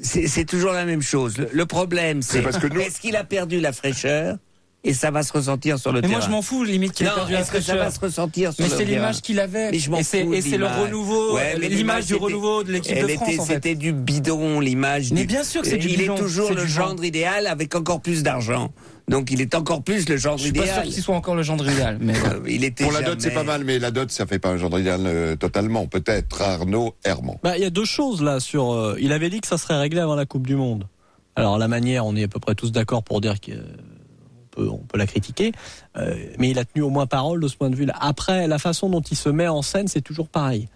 C'est 0.01 0.25
c'est 0.27 0.45
toujours 0.45 0.71
la 0.71 0.85
même 0.85 1.03
chose. 1.03 1.37
Le, 1.37 1.49
le 1.53 1.65
problème, 1.67 2.23
c'est. 2.23 2.37
C'est 2.37 2.41
parce 2.41 2.57
que 2.57 2.65
nous- 2.67 2.79
Est-ce 2.81 2.99
qu'il 2.99 3.15
a 3.15 3.23
perdu 3.23 3.59
la 3.59 3.71
fraîcheur 3.73 4.37
Et 4.83 4.95
ça 4.95 5.11
va 5.11 5.21
se 5.21 5.31
ressentir 5.31 5.77
sur 5.77 5.91
le 5.91 6.01
Mais 6.01 6.07
terrain. 6.07 6.19
moi, 6.19 6.25
je 6.27 6.31
m'en 6.31 6.41
fous, 6.41 6.63
limite 6.63 6.93
qu'il 6.93 7.05
ait 7.05 7.09
Non, 7.09 7.15
perdu 7.15 7.33
la 7.33 7.43
que 7.43 7.61
ça 7.61 7.75
va 7.75 7.91
se 7.91 7.99
ressentir 7.99 8.51
sur 8.51 8.63
Mais 8.63 8.69
le 8.71 8.75
c'est 8.77 8.85
l'image 8.85 9.21
qu'il 9.21 9.39
avait. 9.39 9.69
Mais 9.69 9.77
je 9.77 9.91
m'en 9.91 9.97
Et 9.97 10.03
c'est 10.03 10.23
fous 10.23 10.33
et 10.33 10.41
de 10.41 10.49
c'est 10.49 10.57
le 10.57 10.65
renouveau, 10.65 11.35
Ouais, 11.35 11.55
mais 11.59 11.69
l'image 11.69 12.07
du 12.07 12.15
renouveau 12.15 12.63
de 12.63 12.71
l'équipe 12.71 12.95
de 12.99 13.07
France. 13.09 13.29
était- 13.29 13.39
en 13.39 13.45
fait. 13.45 13.53
C'était 13.53 13.75
du 13.75 13.93
bidon, 13.93 14.59
l'image. 14.59 15.11
Mais 15.11 15.21
du- 15.21 15.27
bien 15.27 15.43
sûr 15.43 15.61
que 15.61 15.67
c'est 15.67 15.77
du 15.77 15.87
Il 15.87 15.97
bidon, 15.99 16.15
est 16.15 16.19
toujours 16.19 16.49
le 16.51 16.65
gendre 16.65 16.95
genre. 16.97 17.05
idéal 17.05 17.45
avec 17.45 17.75
encore 17.75 18.01
plus 18.01 18.23
d'argent. 18.23 18.71
Donc 19.07 19.29
il 19.31 19.39
est 19.41 19.53
encore 19.53 19.83
plus 19.83 20.09
le 20.09 20.17
gendre 20.17 20.37
Je 20.39 20.45
suis 20.45 20.51
pas 20.53 20.63
sûr 20.63 20.71
idéal. 20.77 20.87
qu'il 20.87 21.03
soit 21.03 21.15
encore 21.15 21.35
le 21.35 21.43
gendre 21.43 21.69
idéal. 21.69 21.97
Mais 22.01 22.13
Euh, 22.15 22.39
il 22.47 22.63
était 22.63 22.83
Pour 22.83 22.93
la 22.93 23.01
dot, 23.03 23.21
c'est 23.21 23.31
pas 23.31 23.43
mal, 23.43 23.63
mais 23.63 23.77
la 23.77 23.91
dot, 23.91 24.09
ça 24.09 24.25
fait 24.25 24.39
pas 24.39 24.49
un 24.49 24.57
genre 24.57 24.79
idéal 24.79 25.01
euh, 25.05 25.35
totalement. 25.35 25.85
Peut-être 25.85 26.41
Arnaud 26.41 26.95
Herman. 27.03 27.35
Bah, 27.43 27.55
il 27.55 27.61
y 27.61 27.65
a 27.65 27.69
deux 27.69 27.85
choses 27.85 28.23
là 28.23 28.39
sur. 28.39 28.71
euh, 28.73 28.95
il 28.99 29.11
avait 29.11 29.29
dit 29.29 29.41
que 29.41 29.47
ça 29.47 29.59
serait 29.59 29.77
réglé 29.77 29.99
avant 29.99 30.15
la 30.15 30.25
Coupe 30.25 30.47
du 30.47 30.55
Monde. 30.55 30.87
Alors 31.35 31.59
la 31.59 31.67
manière, 31.67 32.05
on 32.07 32.15
est 32.15 32.23
à 32.23 32.27
peu 32.27 32.39
près 32.39 32.55
tous 32.55 32.71
d'accord 32.71 33.03
pour 33.03 33.21
dire 33.21 33.35
qu'on 33.41 33.51
peut, 34.51 34.69
on 34.69 34.77
peut 34.77 34.97
la 34.97 35.07
critiquer, 35.07 35.51
euh, 35.97 36.15
mais 36.37 36.49
il 36.51 36.59
a 36.59 36.65
tenu 36.65 36.83
au 36.83 36.89
moins 36.89 37.07
parole 37.07 37.39
de 37.41 37.47
ce 37.47 37.55
point 37.55 37.69
de 37.69 37.75
vue-là. 37.75 37.95
Après, 37.99 38.47
la 38.47 38.59
façon 38.59 38.89
dont 38.89 39.01
il 39.01 39.17
se 39.17 39.29
met 39.29 39.47
en 39.47 39.61
scène, 39.61 39.87
c'est 39.87 40.01
toujours 40.01 40.27
pareil. 40.27 40.67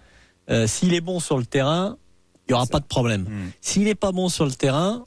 Euh, 0.49 0.67
S'il 0.67 0.93
est 0.93 1.01
bon 1.01 1.19
sur 1.19 1.37
le 1.37 1.45
terrain, 1.45 1.97
il 2.47 2.51
y 2.51 2.53
aura 2.53 2.67
pas 2.67 2.79
de 2.79 2.85
problème. 2.85 3.25
S'il 3.61 3.83
n'est 3.83 3.95
pas 3.95 4.11
bon 4.11 4.29
sur 4.29 4.45
le 4.45 4.51
terrain, 4.51 5.05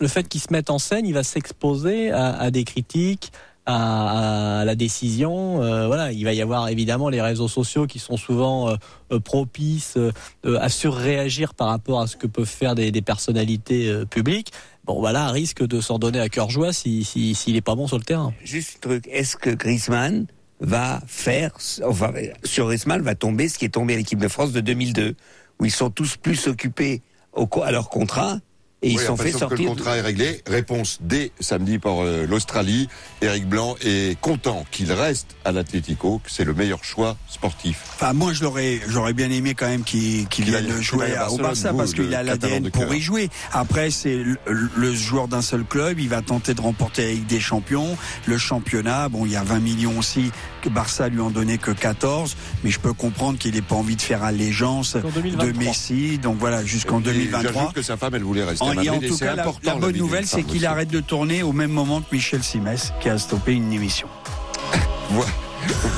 le 0.00 0.08
fait 0.08 0.28
qu'il 0.28 0.40
se 0.40 0.52
mette 0.52 0.70
en 0.70 0.78
scène, 0.78 1.06
il 1.06 1.14
va 1.14 1.22
s'exposer 1.24 2.10
à, 2.12 2.36
à 2.36 2.50
des 2.50 2.64
critiques, 2.64 3.32
à, 3.64 4.60
à 4.60 4.64
la 4.64 4.74
décision. 4.76 5.62
Euh, 5.62 5.88
voilà, 5.88 6.12
il 6.12 6.24
va 6.24 6.32
y 6.32 6.40
avoir 6.40 6.68
évidemment 6.68 7.08
les 7.08 7.20
réseaux 7.20 7.48
sociaux 7.48 7.86
qui 7.88 7.98
sont 7.98 8.16
souvent 8.16 8.76
euh, 9.10 9.18
propices 9.18 9.96
euh, 9.96 10.12
à 10.60 10.68
surréagir 10.68 11.54
par 11.54 11.68
rapport 11.68 12.00
à 12.00 12.06
ce 12.06 12.16
que 12.16 12.28
peuvent 12.28 12.44
faire 12.46 12.76
des, 12.76 12.92
des 12.92 13.02
personnalités 13.02 14.04
publiques. 14.08 14.52
Bon, 14.86 15.00
voilà, 15.00 15.30
risque 15.32 15.66
de 15.66 15.80
s'en 15.80 15.98
donner 15.98 16.20
à 16.20 16.28
cœur 16.28 16.48
joie 16.48 16.72
s'il 16.72 17.04
si, 17.04 17.34
s'il 17.34 17.56
est 17.56 17.60
pas 17.60 17.74
bon 17.74 17.88
sur 17.88 17.98
le 17.98 18.04
terrain. 18.04 18.32
Juste 18.44 18.76
un 18.76 18.88
truc, 18.88 19.08
est-ce 19.10 19.36
que 19.36 19.50
Griezmann 19.50 20.26
va 20.60 21.00
faire, 21.08 21.50
enfin, 21.84 22.12
sur 22.44 22.66
Griezmann 22.66 23.02
va 23.02 23.16
tomber 23.16 23.48
ce 23.48 23.58
qui 23.58 23.64
est 23.64 23.70
tombé 23.70 23.94
à 23.94 23.96
l'équipe 23.96 24.20
de 24.20 24.28
France 24.28 24.52
de 24.52 24.60
2002, 24.60 25.16
où 25.58 25.64
ils 25.64 25.72
sont 25.72 25.90
tous 25.90 26.16
plus 26.16 26.46
occupés 26.46 27.02
au, 27.32 27.48
à 27.62 27.72
leur 27.72 27.88
contrat 27.88 28.38
et 28.86 28.90
ils 28.90 28.98
Oui, 28.98 29.04
sont 29.04 29.12
enfin, 29.14 29.24
fait 29.24 29.30
sauf 29.32 29.40
que 29.42 29.48
sortir. 29.48 29.64
le 29.64 29.74
contrat 29.74 29.96
est 29.96 30.00
réglé. 30.00 30.42
Réponse 30.46 30.98
dès 31.00 31.32
samedi 31.40 31.78
par 31.78 32.02
euh, 32.04 32.26
l'Australie. 32.26 32.88
Éric 33.22 33.48
Blanc 33.48 33.74
est 33.84 34.18
content 34.20 34.64
qu'il 34.70 34.92
reste 34.92 35.28
à 35.44 35.52
l'Atlético, 35.52 36.20
que 36.24 36.30
c'est 36.30 36.44
le 36.44 36.54
meilleur 36.54 36.84
choix 36.84 37.16
sportif. 37.28 37.82
Enfin, 37.94 38.12
moi, 38.12 38.32
je 38.32 38.42
l'aurais, 38.44 38.80
j'aurais 38.88 39.12
bien 39.12 39.30
aimé 39.30 39.54
quand 39.54 39.66
même 39.68 39.82
qu'il 39.82 40.26
qu'il 40.28 40.44
Qu'il 40.44 40.44
vienne 40.44 40.80
jouer 40.80 41.14
à 41.16 41.30
au 41.30 41.38
Barça 41.38 41.72
vous, 41.72 41.78
parce 41.78 41.92
qu'il 41.94 42.14
a 42.14 42.22
l'ADN 42.22 42.70
pour 42.70 42.94
y 42.94 43.00
jouer. 43.00 43.28
Après, 43.52 43.90
c'est 43.90 44.14
le, 44.16 44.38
le 44.46 44.94
joueur 44.94 45.28
d'un 45.28 45.42
seul 45.42 45.64
club. 45.64 45.98
Il 45.98 46.08
va 46.08 46.22
tenter 46.22 46.54
de 46.54 46.60
remporter 46.60 47.12
Ligue 47.12 47.26
des 47.26 47.40
Champions, 47.40 47.96
le 48.26 48.38
championnat. 48.38 49.08
Bon, 49.08 49.24
il 49.26 49.32
y 49.32 49.36
a 49.36 49.42
20 49.42 49.58
millions 49.60 49.98
aussi 49.98 50.30
Barça 50.68 51.08
lui 51.08 51.20
en 51.20 51.30
donnait 51.30 51.58
que 51.58 51.70
14. 51.70 52.36
Mais 52.64 52.70
je 52.70 52.78
peux 52.80 52.92
comprendre 52.92 53.38
qu'il 53.38 53.54
n'ait 53.54 53.62
pas 53.62 53.74
envie 53.76 53.96
de 53.96 54.02
faire 54.02 54.22
allégeance 54.22 54.96
de 54.96 55.00
2023. 55.10 55.52
Messi. 55.64 56.18
Donc 56.18 56.36
voilà, 56.38 56.64
jusqu'en 56.64 57.00
Et 57.00 57.04
2023. 57.04 57.52
J'ajoute 57.52 57.72
que 57.74 57.82
sa 57.82 57.96
femme, 57.96 58.14
elle 58.14 58.22
voulait 58.24 58.44
rester 58.44 58.64
En, 58.64 58.68
à 58.70 58.72
et 58.72 58.76
Madrid. 58.76 58.92
en 58.92 59.08
tout 59.08 59.18
cas, 59.18 59.34
la, 59.62 59.74
bonne 59.74 59.96
nouvelle, 59.96 60.26
c'est 60.26 60.42
qu'il 60.42 60.66
arrête 60.66 60.88
de 60.90 61.00
tourner 61.00 61.42
au 61.42 61.52
même 61.52 61.70
moment 61.72 62.00
que 62.00 62.14
Michel 62.14 62.42
Simès, 62.42 62.92
qui 63.00 63.08
a 63.08 63.18
stoppé 63.18 63.52
une 63.52 63.72
émission. 63.72 64.08
Voi- 65.10 65.26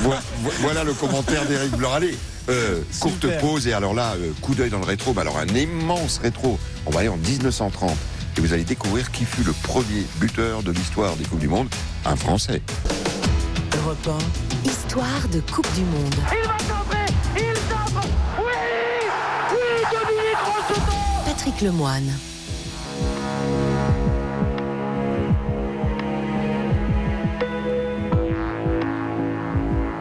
voi- 0.03 0.19
vo- 0.43 0.51
Voilà 0.61 0.83
le 0.83 0.93
commentaire 0.93 1.45
d'Éric 1.45 1.71
Blanc. 1.71 1.93
Allez, 1.93 2.15
euh, 2.49 2.81
courte 2.99 3.25
pause 3.39 3.67
et 3.67 3.73
alors 3.73 3.93
là, 3.93 4.13
euh, 4.17 4.31
coup 4.41 4.55
d'œil 4.55 4.69
dans 4.69 4.79
le 4.79 4.85
rétro. 4.85 5.13
Mais 5.13 5.21
alors 5.21 5.37
un 5.37 5.47
immense 5.47 6.19
rétro. 6.21 6.59
On 6.85 6.91
va 6.91 6.99
aller 7.01 7.09
en 7.09 7.17
1930 7.17 7.91
et 8.37 8.41
vous 8.41 8.53
allez 8.53 8.63
découvrir 8.63 9.11
qui 9.11 9.25
fut 9.25 9.43
le 9.43 9.53
premier 9.63 10.05
buteur 10.19 10.63
de 10.63 10.71
l'histoire 10.71 11.15
des 11.15 11.25
Coupes 11.25 11.39
du 11.39 11.47
Monde, 11.47 11.67
un 12.05 12.15
Français. 12.15 12.61
Europe 13.79 14.09
1, 14.65 14.69
Histoire 14.69 15.27
de 15.31 15.39
Coupe 15.39 15.67
du 15.75 15.81
Monde. 15.81 16.15
Il 16.31 16.47
va 16.47 16.57
tenter 16.57 17.13
Il 17.37 17.53
tape 17.69 18.05
Oui 18.37 18.43
Oui, 19.51 19.83
Dominique 19.91 20.37
Rocheteau 20.43 20.91
Patrick 21.25 21.61
Lemoine. 21.61 22.11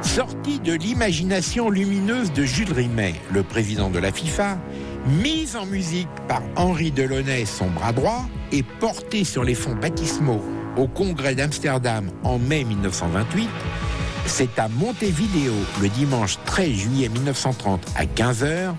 Sortie 0.03 0.59
de 0.59 0.73
l'imagination 0.73 1.71
lumineuse 1.71 2.33
de 2.33 2.45
Jules 2.45 2.73
Rimet, 2.73 3.15
le 3.31 3.43
président 3.45 3.91
de 3.91 3.99
la 4.01 4.11
FIFA, 4.11 4.59
mise 5.07 5.55
en 5.57 5.67
musique 5.67 6.09
par 6.27 6.43
Henri 6.57 6.91
Delaunay, 6.91 7.45
son 7.45 7.67
bras 7.67 7.93
droit, 7.93 8.25
et 8.51 8.63
portée 8.63 9.25
sur 9.25 9.45
les 9.45 9.55
fonds 9.55 9.77
baptismaux 9.77 10.43
au 10.79 10.87
congrès 10.87 11.35
d'Amsterdam 11.35 12.11
en 12.23 12.39
mai 12.39 12.65
1928, 12.65 13.49
c'est 14.27 14.59
à 14.59 14.69
Montevideo, 14.69 15.53
le 15.83 15.89
dimanche 15.89 16.39
13 16.47 16.71
juillet 16.71 17.09
1930 17.09 17.85
à 17.97 18.05
15h, 18.05 18.75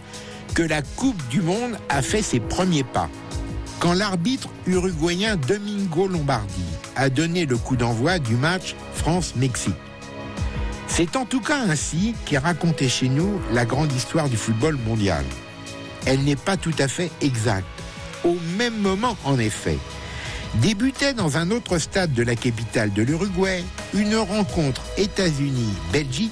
que 0.56 0.64
la 0.64 0.82
Coupe 0.82 1.22
du 1.30 1.42
Monde 1.42 1.78
a 1.90 2.02
fait 2.02 2.22
ses 2.22 2.40
premiers 2.40 2.84
pas. 2.84 3.10
Quand 3.80 3.94
l'arbitre 3.94 4.50
uruguayen 4.66 5.36
Domingo 5.36 6.08
Lombardi 6.08 6.64
a 6.96 7.10
donné 7.10 7.46
le 7.46 7.58
coup 7.58 7.76
d'envoi 7.76 8.20
du 8.20 8.36
match 8.36 8.76
France-Mexique. 8.94 9.76
C'est 10.88 11.16
en 11.16 11.26
tout 11.26 11.42
cas 11.42 11.60
ainsi 11.70 12.16
qu'est 12.26 12.40
racontée 12.40 12.90
chez 12.90 13.10
nous 13.10 13.40
la 13.54 13.66
grande 13.66 13.92
histoire 13.94 14.28
du 14.28 14.38
football 14.38 14.78
mondial. 14.88 15.24
Elle 16.06 16.24
n'est 16.24 16.36
pas 16.36 16.58
tout 16.58 16.74
à 16.80 16.88
fait 16.88 17.12
exacte. 17.22 17.68
Au 18.24 18.36
même 18.58 18.78
moment, 18.80 19.16
en 19.24 19.40
effet, 19.40 19.78
débutait 20.56 21.14
dans 21.14 21.38
un 21.38 21.52
autre 21.52 21.78
stade 21.78 22.14
de 22.14 22.24
la 22.24 22.36
capitale 22.36 22.92
de 22.94 23.02
l'Uruguay 23.02 23.64
une 23.94 24.16
rencontre 24.16 24.82
États-Unis-Belgique 24.98 26.32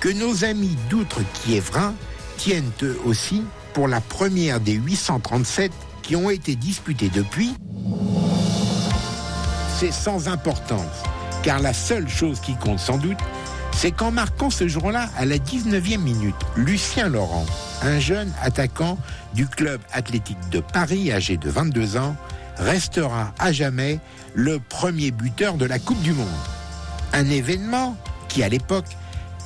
que 0.00 0.08
nos 0.08 0.44
amis 0.44 0.76
d'outre-Kiévrin 0.88 1.94
tiennent 2.38 2.72
eux 2.82 2.98
aussi 3.04 3.44
pour 3.74 3.86
la 3.86 4.00
première 4.00 4.60
des 4.60 4.72
837 4.72 5.72
qui 6.02 6.16
ont 6.16 6.30
été 6.30 6.56
disputées 6.56 7.10
depuis. 7.10 7.54
C'est 9.78 9.92
sans 9.92 10.28
importance, 10.28 11.02
car 11.42 11.60
la 11.60 11.72
seule 11.72 12.08
chose 12.08 12.40
qui 12.40 12.54
compte 12.56 12.80
sans 12.80 12.98
doute, 12.98 13.18
c'est 13.72 13.92
qu'en 13.92 14.10
marquant 14.10 14.50
ce 14.50 14.68
jour-là, 14.68 15.08
à 15.16 15.24
la 15.24 15.36
19e 15.36 15.98
minute, 15.98 16.34
Lucien 16.56 17.08
Laurent, 17.08 17.46
un 17.82 17.98
jeune 17.98 18.32
attaquant 18.42 18.98
du 19.34 19.46
club 19.46 19.80
athlétique 19.92 20.50
de 20.50 20.60
Paris, 20.60 21.12
âgé 21.12 21.36
de 21.36 21.48
22 21.48 21.96
ans, 21.96 22.16
restera 22.60 23.32
à 23.38 23.52
jamais 23.52 23.98
le 24.34 24.60
premier 24.60 25.10
buteur 25.10 25.54
de 25.54 25.64
la 25.64 25.78
Coupe 25.78 26.00
du 26.02 26.12
Monde. 26.12 26.28
Un 27.12 27.28
événement 27.28 27.96
qui, 28.28 28.42
à 28.42 28.48
l'époque, 28.48 28.96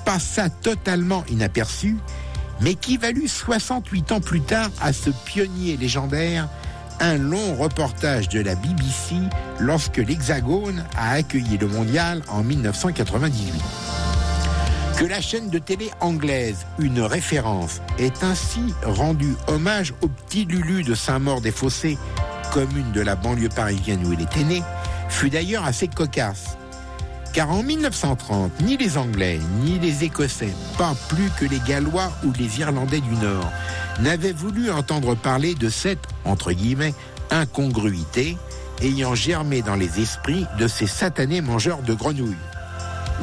passa 0.04 0.50
totalement 0.50 1.24
inaperçu, 1.30 1.96
mais 2.60 2.74
qui 2.74 2.98
valut 2.98 3.28
68 3.28 4.12
ans 4.12 4.20
plus 4.20 4.42
tard 4.42 4.70
à 4.82 4.92
ce 4.92 5.10
pionnier 5.10 5.76
légendaire 5.76 6.48
un 7.00 7.16
long 7.16 7.56
reportage 7.56 8.28
de 8.28 8.40
la 8.40 8.54
BBC 8.54 9.16
lorsque 9.58 9.96
l'Hexagone 9.96 10.84
a 10.96 11.12
accueilli 11.12 11.58
le 11.58 11.66
mondial 11.66 12.22
en 12.28 12.42
1998. 12.44 13.52
Que 14.96 15.04
la 15.04 15.20
chaîne 15.20 15.50
de 15.50 15.58
télé 15.58 15.90
anglaise, 16.00 16.66
une 16.78 17.00
référence, 17.00 17.80
ait 17.98 18.12
ainsi 18.22 18.72
rendu 18.84 19.34
hommage 19.48 19.92
au 20.02 20.08
petit 20.08 20.44
Lulu 20.44 20.84
de 20.84 20.94
Saint-Maur-des-Fossés, 20.94 21.98
commune 22.54 22.92
de 22.92 23.00
la 23.00 23.16
banlieue 23.16 23.48
parisienne 23.48 24.06
où 24.06 24.12
il 24.12 24.20
était 24.20 24.44
né, 24.44 24.62
fut 25.08 25.28
d'ailleurs 25.28 25.64
assez 25.64 25.88
cocasse. 25.88 26.56
Car 27.32 27.50
en 27.50 27.64
1930, 27.64 28.60
ni 28.60 28.76
les 28.76 28.96
Anglais, 28.96 29.40
ni 29.64 29.80
les 29.80 30.04
Écossais, 30.04 30.54
pas 30.78 30.94
plus 31.08 31.30
que 31.36 31.46
les 31.46 31.58
Gallois 31.66 32.12
ou 32.24 32.32
les 32.38 32.60
Irlandais 32.60 33.00
du 33.00 33.10
Nord, 33.16 33.50
n'avaient 33.98 34.32
voulu 34.32 34.70
entendre 34.70 35.16
parler 35.16 35.56
de 35.56 35.68
cette, 35.68 36.06
entre 36.24 36.52
guillemets, 36.52 36.94
incongruité 37.32 38.38
ayant 38.82 39.16
germé 39.16 39.60
dans 39.62 39.74
les 39.74 40.00
esprits 40.00 40.46
de 40.56 40.68
ces 40.68 40.86
satanés 40.86 41.40
mangeurs 41.40 41.82
de 41.82 41.92
grenouilles. 41.92 42.36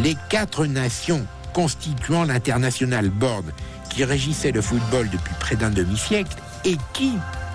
Les 0.03 0.17
quatre 0.27 0.65
nations 0.65 1.25
constituant 1.53 2.25
l'international 2.25 3.09
board 3.09 3.45
qui 3.89 4.03
régissait 4.03 4.51
le 4.51 4.61
football 4.61 5.09
depuis 5.09 5.35
près 5.39 5.55
d'un 5.55 5.69
demi-siècle 5.69 6.35
et 6.65 6.75
qui, 6.91 7.13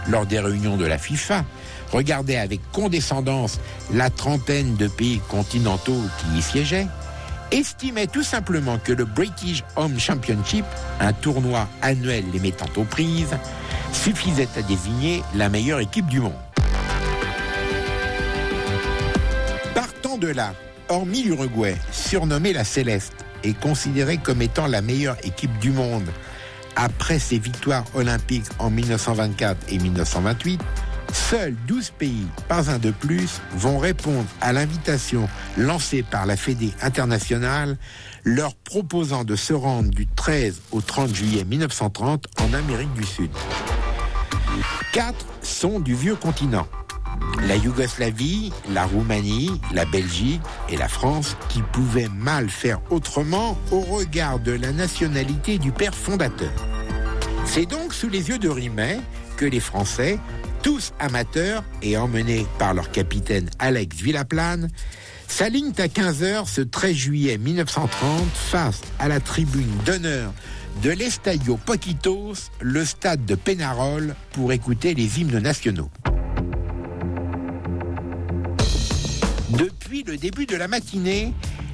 lors 0.08 0.24
des 0.24 0.40
réunions 0.40 0.78
de 0.78 0.86
la 0.86 0.96
FIFA, 0.96 1.44
regardait 1.92 2.36
avec 2.36 2.60
condescendance 2.72 3.58
la 3.92 4.10
trentaine 4.10 4.76
de 4.76 4.88
pays 4.88 5.20
continentaux 5.28 6.00
qui 6.18 6.38
y 6.38 6.42
siégeaient, 6.42 6.86
estimait 7.50 8.06
tout 8.06 8.22
simplement 8.22 8.78
que 8.78 8.92
le 8.92 9.04
British 9.04 9.62
Home 9.76 9.98
Championship, 9.98 10.64
un 11.00 11.12
tournoi 11.12 11.68
annuel 11.82 12.24
les 12.32 12.40
mettant 12.40 12.66
aux 12.76 12.84
prises, 12.84 13.36
suffisait 13.92 14.48
à 14.56 14.62
désigner 14.62 15.22
la 15.34 15.48
meilleure 15.48 15.80
équipe 15.80 16.06
du 16.06 16.20
monde. 16.20 16.32
Partant 19.74 20.18
de 20.18 20.28
là, 20.28 20.54
hormis 20.88 21.22
l'Uruguay, 21.22 21.76
surnommé 21.92 22.52
la 22.52 22.64
Céleste, 22.64 23.26
et 23.44 23.54
considéré 23.54 24.18
comme 24.18 24.42
étant 24.42 24.66
la 24.66 24.82
meilleure 24.82 25.16
équipe 25.24 25.56
du 25.58 25.70
monde 25.70 26.08
après 26.74 27.18
ses 27.18 27.38
victoires 27.38 27.84
olympiques 27.94 28.46
en 28.58 28.70
1924 28.70 29.72
et 29.72 29.78
1928, 29.78 30.60
seuls 31.12 31.54
12 31.66 31.90
pays, 31.98 32.26
pas 32.48 32.70
un 32.70 32.78
de 32.78 32.90
plus, 32.90 33.40
vont 33.52 33.78
répondre 33.78 34.26
à 34.40 34.52
l'invitation 34.52 35.28
lancée 35.56 36.02
par 36.02 36.26
la 36.26 36.36
Fédé 36.36 36.72
internationale, 36.82 37.76
leur 38.24 38.54
proposant 38.54 39.24
de 39.24 39.36
se 39.36 39.52
rendre 39.52 39.90
du 39.90 40.06
13 40.06 40.62
au 40.72 40.80
30 40.80 41.14
juillet 41.14 41.44
1930 41.44 42.26
en 42.40 42.52
Amérique 42.54 42.92
du 42.94 43.04
Sud. 43.04 43.30
Quatre 44.92 45.26
sont 45.42 45.80
du 45.80 45.94
vieux 45.94 46.16
continent. 46.16 46.66
La 47.46 47.56
Yougoslavie, 47.56 48.52
la 48.70 48.84
Roumanie, 48.84 49.60
la 49.72 49.84
Belgique 49.84 50.40
et 50.68 50.76
la 50.76 50.88
France 50.88 51.36
qui 51.48 51.62
pouvaient 51.62 52.08
mal 52.08 52.48
faire 52.48 52.80
autrement 52.90 53.58
au 53.70 53.80
regard 53.80 54.38
de 54.38 54.52
la 54.52 54.72
nationalité 54.72 55.58
du 55.58 55.72
père 55.72 55.94
fondateur. 55.94 56.52
C'est 57.44 57.66
donc 57.66 57.94
sous 57.94 58.08
les 58.08 58.28
yeux 58.28 58.38
de 58.38 58.48
Rimet 58.48 59.00
que 59.36 59.44
les 59.44 59.60
Français, 59.60 60.18
tous 60.62 60.92
amateurs 60.98 61.64
et 61.82 61.96
emmenés 61.96 62.46
par 62.58 62.74
leur 62.74 62.90
capitaine 62.90 63.48
Alex 63.58 63.96
Villaplane, 63.96 64.68
s'alignent 65.28 65.72
à 65.78 65.86
15h 65.86 66.46
ce 66.46 66.60
13 66.60 66.94
juillet 66.94 67.38
1930 67.38 68.22
face 68.32 68.80
à 68.98 69.08
la 69.08 69.20
tribune 69.20 69.70
d'honneur 69.84 70.32
de 70.82 70.90
l'Estadio 70.90 71.56
Poquitos, 71.56 72.50
le 72.60 72.84
stade 72.84 73.24
de 73.24 73.34
Pénarol, 73.34 74.14
pour 74.32 74.52
écouter 74.52 74.94
les 74.94 75.20
hymnes 75.20 75.38
nationaux. 75.38 75.90
Depuis 79.50 80.02
le 80.02 80.16
début 80.16 80.46
de 80.46 80.56
la 80.56 80.68
matinée, 80.68 81.32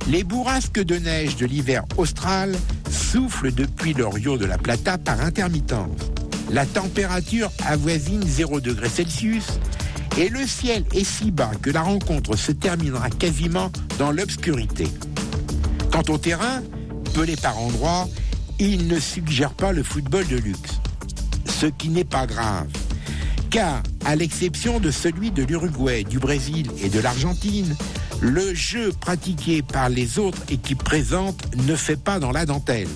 les 0.08 0.24
bourrasques 0.24 0.82
de 0.82 0.96
neige 0.96 1.36
de 1.36 1.46
l'hiver 1.46 1.84
austral 1.96 2.54
soufflent 2.90 3.52
depuis 3.52 3.94
le 3.94 4.06
Rio 4.06 4.36
de 4.36 4.44
la 4.44 4.58
Plata 4.58 4.98
par 4.98 5.20
intermittence. 5.20 6.12
La 6.52 6.66
température 6.66 7.50
avoisine 7.66 8.22
0 8.22 8.60
degré 8.60 8.88
Celsius 8.88 9.46
et 10.18 10.28
le 10.28 10.46
ciel 10.46 10.84
est 10.94 11.04
si 11.04 11.30
bas 11.30 11.50
que 11.62 11.70
la 11.70 11.82
rencontre 11.82 12.36
se 12.36 12.52
terminera 12.52 13.10
quasiment 13.10 13.72
dans 13.98 14.12
l'obscurité. 14.12 14.86
Quant 15.90 16.04
au 16.08 16.18
terrain, 16.18 16.62
pelé 17.14 17.36
par 17.36 17.58
endroits, 17.58 18.08
il 18.58 18.86
ne 18.86 19.00
suggère 19.00 19.54
pas 19.54 19.72
le 19.72 19.82
football 19.82 20.26
de 20.28 20.36
luxe. 20.36 20.80
Ce 21.46 21.66
qui 21.66 21.88
n'est 21.88 22.04
pas 22.04 22.26
grave 22.26 22.68
car, 23.52 23.82
à 24.06 24.16
l'exception 24.16 24.80
de 24.80 24.90
celui 24.90 25.30
de 25.30 25.42
l'Uruguay, 25.42 26.04
du 26.04 26.18
Brésil 26.18 26.70
et 26.82 26.88
de 26.88 26.98
l'Argentine, 26.98 27.76
le 28.22 28.54
jeu 28.54 28.92
pratiqué 28.98 29.60
par 29.60 29.90
les 29.90 30.18
autres 30.18 30.40
équipes 30.48 30.82
présentes 30.82 31.54
ne 31.66 31.76
fait 31.76 32.02
pas 32.02 32.18
dans 32.18 32.32
la 32.32 32.46
dentelle. 32.46 32.88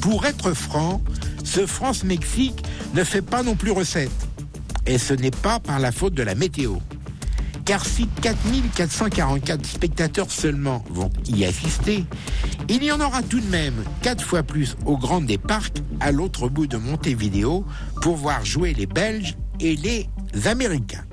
Pour 0.00 0.26
être 0.26 0.52
franc, 0.52 1.02
ce 1.44 1.66
France-Mexique 1.66 2.62
ne 2.94 3.04
fait 3.04 3.22
pas 3.22 3.42
non 3.42 3.56
plus 3.56 3.72
recette. 3.72 4.10
Et 4.86 4.98
ce 4.98 5.12
n'est 5.12 5.30
pas 5.30 5.60
par 5.60 5.78
la 5.78 5.92
faute 5.92 6.14
de 6.14 6.22
la 6.22 6.34
météo. 6.34 6.76
Car 7.64 7.84
si 7.84 8.08
4444 8.22 9.66
spectateurs 9.66 10.30
seulement 10.30 10.82
vont 10.88 11.10
y 11.26 11.44
assister, 11.44 12.06
il 12.68 12.82
y 12.82 12.90
en 12.90 13.00
aura 13.00 13.22
tout 13.22 13.40
de 13.40 13.50
même 13.50 13.84
4 14.02 14.24
fois 14.24 14.42
plus 14.42 14.76
au 14.86 14.96
Grand 14.96 15.20
des 15.20 15.36
Parcs, 15.36 15.82
à 16.00 16.10
l'autre 16.12 16.48
bout 16.48 16.66
de 16.66 16.78
Montevideo, 16.78 17.66
pour 18.00 18.16
voir 18.16 18.44
jouer 18.44 18.72
les 18.72 18.86
Belges 18.86 19.36
et 19.60 19.76
les 19.76 20.08
Américains. 20.46 21.04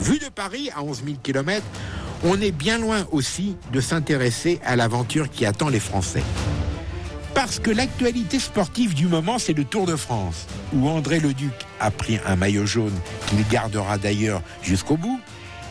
Vu 0.00 0.18
de 0.18 0.30
Paris 0.34 0.70
à 0.74 0.82
11 0.82 1.02
000 1.04 1.18
km, 1.22 1.62
on 2.24 2.40
est 2.40 2.52
bien 2.52 2.78
loin 2.78 3.06
aussi 3.10 3.56
de 3.72 3.80
s'intéresser 3.80 4.60
à 4.64 4.76
l'aventure 4.76 5.30
qui 5.30 5.44
attend 5.46 5.68
les 5.68 5.80
Français. 5.80 6.22
Parce 7.34 7.58
que 7.58 7.70
l'actualité 7.70 8.38
sportive 8.38 8.94
du 8.94 9.06
moment, 9.06 9.38
c'est 9.38 9.54
le 9.54 9.64
Tour 9.64 9.86
de 9.86 9.96
France, 9.96 10.46
où 10.74 10.88
André 10.88 11.18
Leduc 11.18 11.54
a 11.80 11.90
pris 11.90 12.20
un 12.26 12.36
maillot 12.36 12.66
jaune 12.66 12.98
qu'il 13.26 13.46
gardera 13.48 13.98
d'ailleurs 13.98 14.42
jusqu'au 14.62 14.96
bout, 14.96 15.20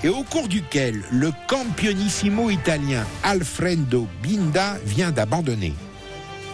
et 0.04 0.10
au 0.10 0.24
cours 0.24 0.48
duquel 0.48 1.04
le 1.12 1.32
campionissimo 1.48 2.50
italien 2.50 3.06
Alfredo 3.24 4.08
Binda 4.24 4.78
vient 4.84 5.12
d'abandonner. 5.12 5.74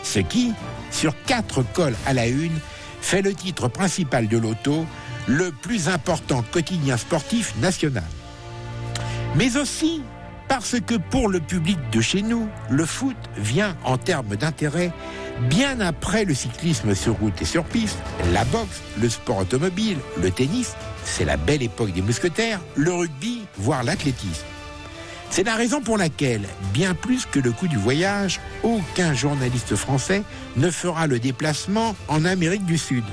Ce 0.04 0.20
qui, 0.20 0.54
sur 0.92 1.16
quatre 1.26 1.64
cols 1.74 1.96
à 2.06 2.14
la 2.14 2.28
une, 2.28 2.60
fait 3.02 3.22
le 3.22 3.34
titre 3.34 3.70
principal 3.70 4.28
de 4.28 4.38
l'auto, 4.38 4.86
le 5.28 5.52
plus 5.52 5.88
important 5.88 6.44
quotidien 6.52 6.98
sportif 6.98 7.56
national. 7.62 8.04
Mais 9.36 9.58
aussi 9.58 10.02
parce 10.48 10.80
que 10.80 10.96
pour 10.96 11.28
le 11.28 11.40
public 11.40 11.78
de 11.92 12.00
chez 12.00 12.22
nous, 12.22 12.48
le 12.70 12.86
foot 12.86 13.18
vient 13.36 13.76
en 13.84 13.98
termes 13.98 14.36
d'intérêt 14.38 14.92
bien 15.50 15.80
après 15.82 16.26
le 16.26 16.34
cyclisme 16.34 16.96
sur 16.96 17.16
route 17.16 17.42
et 17.42 17.46
sur 17.46 17.64
piste, 17.64 17.98
la 18.32 18.46
boxe, 18.46 18.82
le 19.00 19.10
sport 19.10 19.40
automobile, 19.40 19.98
le 20.22 20.32
tennis, 20.32 20.74
c'est 21.04 21.26
la 21.26 21.38
belle 21.38 21.62
époque 21.62 21.92
des 21.92 22.02
mousquetaires, 22.02 22.60
le 22.76 22.94
rugby, 22.94 23.42
voire 23.58 23.84
l'athlétisme. 23.84 24.46
C'est 25.30 25.44
la 25.44 25.56
raison 25.56 25.82
pour 25.82 25.98
laquelle, 25.98 26.48
bien 26.74 26.94
plus 26.94 27.26
que 27.26 27.40
le 27.40 27.52
coût 27.52 27.68
du 27.68 27.78
voyage, 27.78 28.40
aucun 28.64 29.14
journaliste 29.14 29.76
français 29.76 30.24
ne 30.56 30.72
fera 30.72 31.06
le 31.06 31.20
déplacement 31.20 31.96
en 32.08 32.24
Amérique 32.26 32.66
du 32.66 32.78
Sud. 32.78 33.04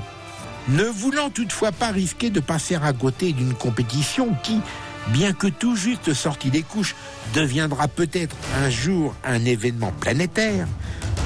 Ne 0.69 0.85
voulant 0.85 1.29
toutefois 1.29 1.71
pas 1.71 1.89
risquer 1.89 2.29
de 2.29 2.39
passer 2.39 2.75
à 2.75 2.93
côté 2.93 3.33
d'une 3.33 3.53
compétition 3.53 4.29
qui, 4.41 4.61
bien 5.07 5.33
que 5.33 5.47
tout 5.47 5.75
juste 5.75 6.13
sortie 6.13 6.49
des 6.49 6.63
couches, 6.63 6.95
deviendra 7.33 7.87
peut-être 7.87 8.35
un 8.63 8.69
jour 8.69 9.15
un 9.23 9.43
événement 9.45 9.91
planétaire, 9.99 10.67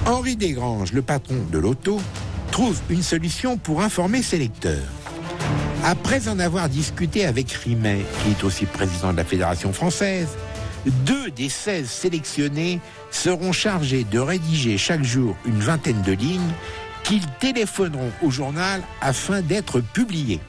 Henri 0.06 0.36
Desgranges, 0.36 0.94
le 0.94 1.02
patron 1.02 1.36
de 1.52 1.58
l'auto, 1.58 2.00
trouve 2.52 2.80
une 2.90 3.04
solution 3.04 3.58
pour 3.58 3.82
informer 3.82 4.22
ses 4.22 4.38
lecteurs. 4.38 4.88
Après 5.84 6.28
en 6.28 6.40
avoir 6.40 6.68
discuté 6.68 7.26
avec 7.26 7.52
Rimet, 7.52 8.06
qui 8.24 8.32
est 8.32 8.44
aussi 8.44 8.66
président 8.66 9.12
de 9.12 9.18
la 9.18 9.24
Fédération 9.24 9.72
française, 9.72 10.30
deux 11.06 11.30
des 11.32 11.50
16 11.50 11.90
sélectionnés 11.90 12.80
seront 13.12 13.52
chargés 13.52 14.04
de 14.04 14.20
rédiger 14.20 14.78
chaque 14.78 15.04
jour 15.04 15.36
une 15.46 15.60
vingtaine 15.60 16.02
de 16.02 16.14
lignes 16.14 16.54
qu'ils 17.04 17.26
téléphoneront 17.40 18.12
au 18.22 18.30
journal 18.30 18.82
afin 19.02 19.42
d'être 19.42 19.82
publiées. 19.82 20.40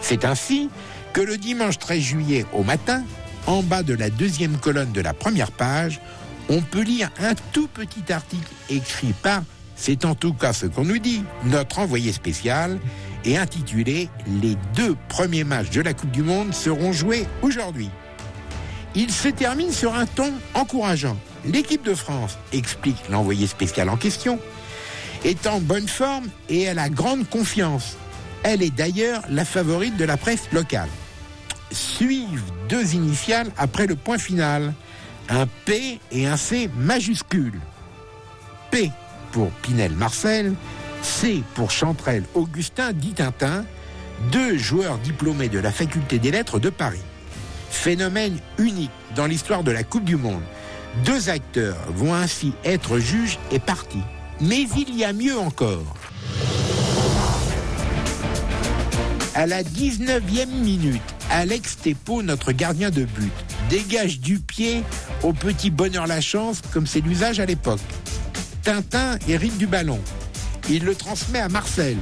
C'est 0.00 0.24
ainsi 0.24 0.68
que 1.12 1.20
le 1.20 1.36
dimanche 1.36 1.78
13 1.78 2.00
juillet 2.00 2.46
au 2.52 2.62
matin, 2.62 3.04
en 3.46 3.62
bas 3.62 3.82
de 3.82 3.94
la 3.94 4.08
deuxième 4.08 4.56
colonne 4.56 4.92
de 4.92 5.00
la 5.00 5.12
première 5.12 5.50
page, 5.50 6.00
on 6.48 6.60
peut 6.60 6.82
lire 6.82 7.10
un 7.20 7.34
tout 7.52 7.68
petit 7.68 8.12
article 8.12 8.50
écrit 8.70 9.12
par, 9.22 9.42
c'est 9.76 10.04
en 10.04 10.14
tout 10.14 10.32
cas 10.32 10.52
ce 10.52 10.66
qu'on 10.66 10.84
nous 10.84 10.98
dit, 10.98 11.24
notre 11.44 11.78
envoyé 11.78 12.12
spécial, 12.12 12.78
et 13.24 13.36
intitulé 13.36 14.08
Les 14.42 14.56
deux 14.74 14.96
premiers 15.08 15.44
matchs 15.44 15.70
de 15.70 15.80
la 15.80 15.94
Coupe 15.94 16.10
du 16.10 16.22
Monde 16.22 16.54
seront 16.54 16.92
joués 16.92 17.26
aujourd'hui. 17.42 17.90
Il 18.94 19.10
se 19.10 19.28
termine 19.28 19.72
sur 19.72 19.94
un 19.94 20.06
ton 20.06 20.32
encourageant. 20.54 21.16
L'équipe 21.44 21.84
de 21.84 21.94
France, 21.94 22.38
explique 22.52 23.08
l'envoyé 23.10 23.46
spécial 23.46 23.88
en 23.88 23.96
question, 23.96 24.38
est 25.24 25.46
en 25.46 25.60
bonne 25.60 25.88
forme 25.88 26.26
et 26.48 26.62
elle 26.62 26.78
a 26.78 26.88
grande 26.88 27.28
confiance. 27.28 27.96
Elle 28.42 28.62
est 28.62 28.74
d'ailleurs 28.74 29.22
la 29.30 29.44
favorite 29.44 29.96
de 29.96 30.04
la 30.04 30.16
presse 30.16 30.50
locale. 30.52 30.88
Suivent 31.72 32.52
deux 32.68 32.94
initiales 32.94 33.50
après 33.56 33.86
le 33.86 33.96
point 33.96 34.18
final. 34.18 34.74
un 35.28 35.46
P 35.64 36.00
et 36.10 36.26
un 36.26 36.36
C 36.36 36.68
majuscules. 36.76 37.60
P 38.70 38.90
pour 39.32 39.50
Pinel 39.62 39.92
Marcel, 39.92 40.54
C 41.02 41.42
pour 41.54 41.70
Chantrel 41.70 42.24
Augustin 42.34 42.92
dit 42.92 43.12
Tintin, 43.14 43.64
deux 44.30 44.58
joueurs 44.58 44.98
diplômés 44.98 45.48
de 45.48 45.58
la 45.58 45.72
faculté 45.72 46.18
des 46.18 46.30
lettres 46.30 46.58
de 46.58 46.70
Paris. 46.70 47.02
Phénomène 47.70 48.38
unique 48.58 48.90
dans 49.16 49.26
l'histoire 49.26 49.62
de 49.62 49.70
la 49.70 49.84
Coupe 49.84 50.04
du 50.04 50.16
Monde. 50.16 50.42
Deux 51.04 51.30
acteurs 51.30 51.78
vont 51.88 52.14
ainsi 52.14 52.52
être 52.64 52.98
juges 52.98 53.38
et 53.50 53.58
partis. 53.58 54.02
Mais 54.40 54.66
il 54.76 54.94
y 54.94 55.04
a 55.04 55.12
mieux 55.12 55.38
encore. 55.38 55.96
À 59.34 59.46
la 59.46 59.62
19e 59.62 60.46
minute, 60.46 61.00
Alex 61.30 61.78
Tepo, 61.78 62.22
notre 62.22 62.52
gardien 62.52 62.90
de 62.90 63.04
but, 63.04 63.32
dégage 63.70 64.20
du 64.20 64.38
pied 64.38 64.82
au 65.22 65.32
petit 65.32 65.70
bonheur 65.70 66.06
la 66.06 66.20
chance, 66.20 66.60
comme 66.70 66.86
c'est 66.86 67.00
l'usage 67.00 67.40
à 67.40 67.46
l'époque. 67.46 67.80
Tintin 68.62 69.18
hérite 69.26 69.56
du 69.56 69.66
ballon. 69.66 69.98
Il 70.68 70.84
le 70.84 70.94
transmet 70.94 71.38
à 71.38 71.48
Marcel, 71.48 71.96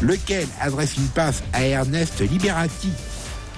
lequel 0.00 0.46
adresse 0.58 0.96
une 0.96 1.08
passe 1.08 1.42
à 1.52 1.64
Ernest 1.64 2.20
Liberati. 2.20 2.92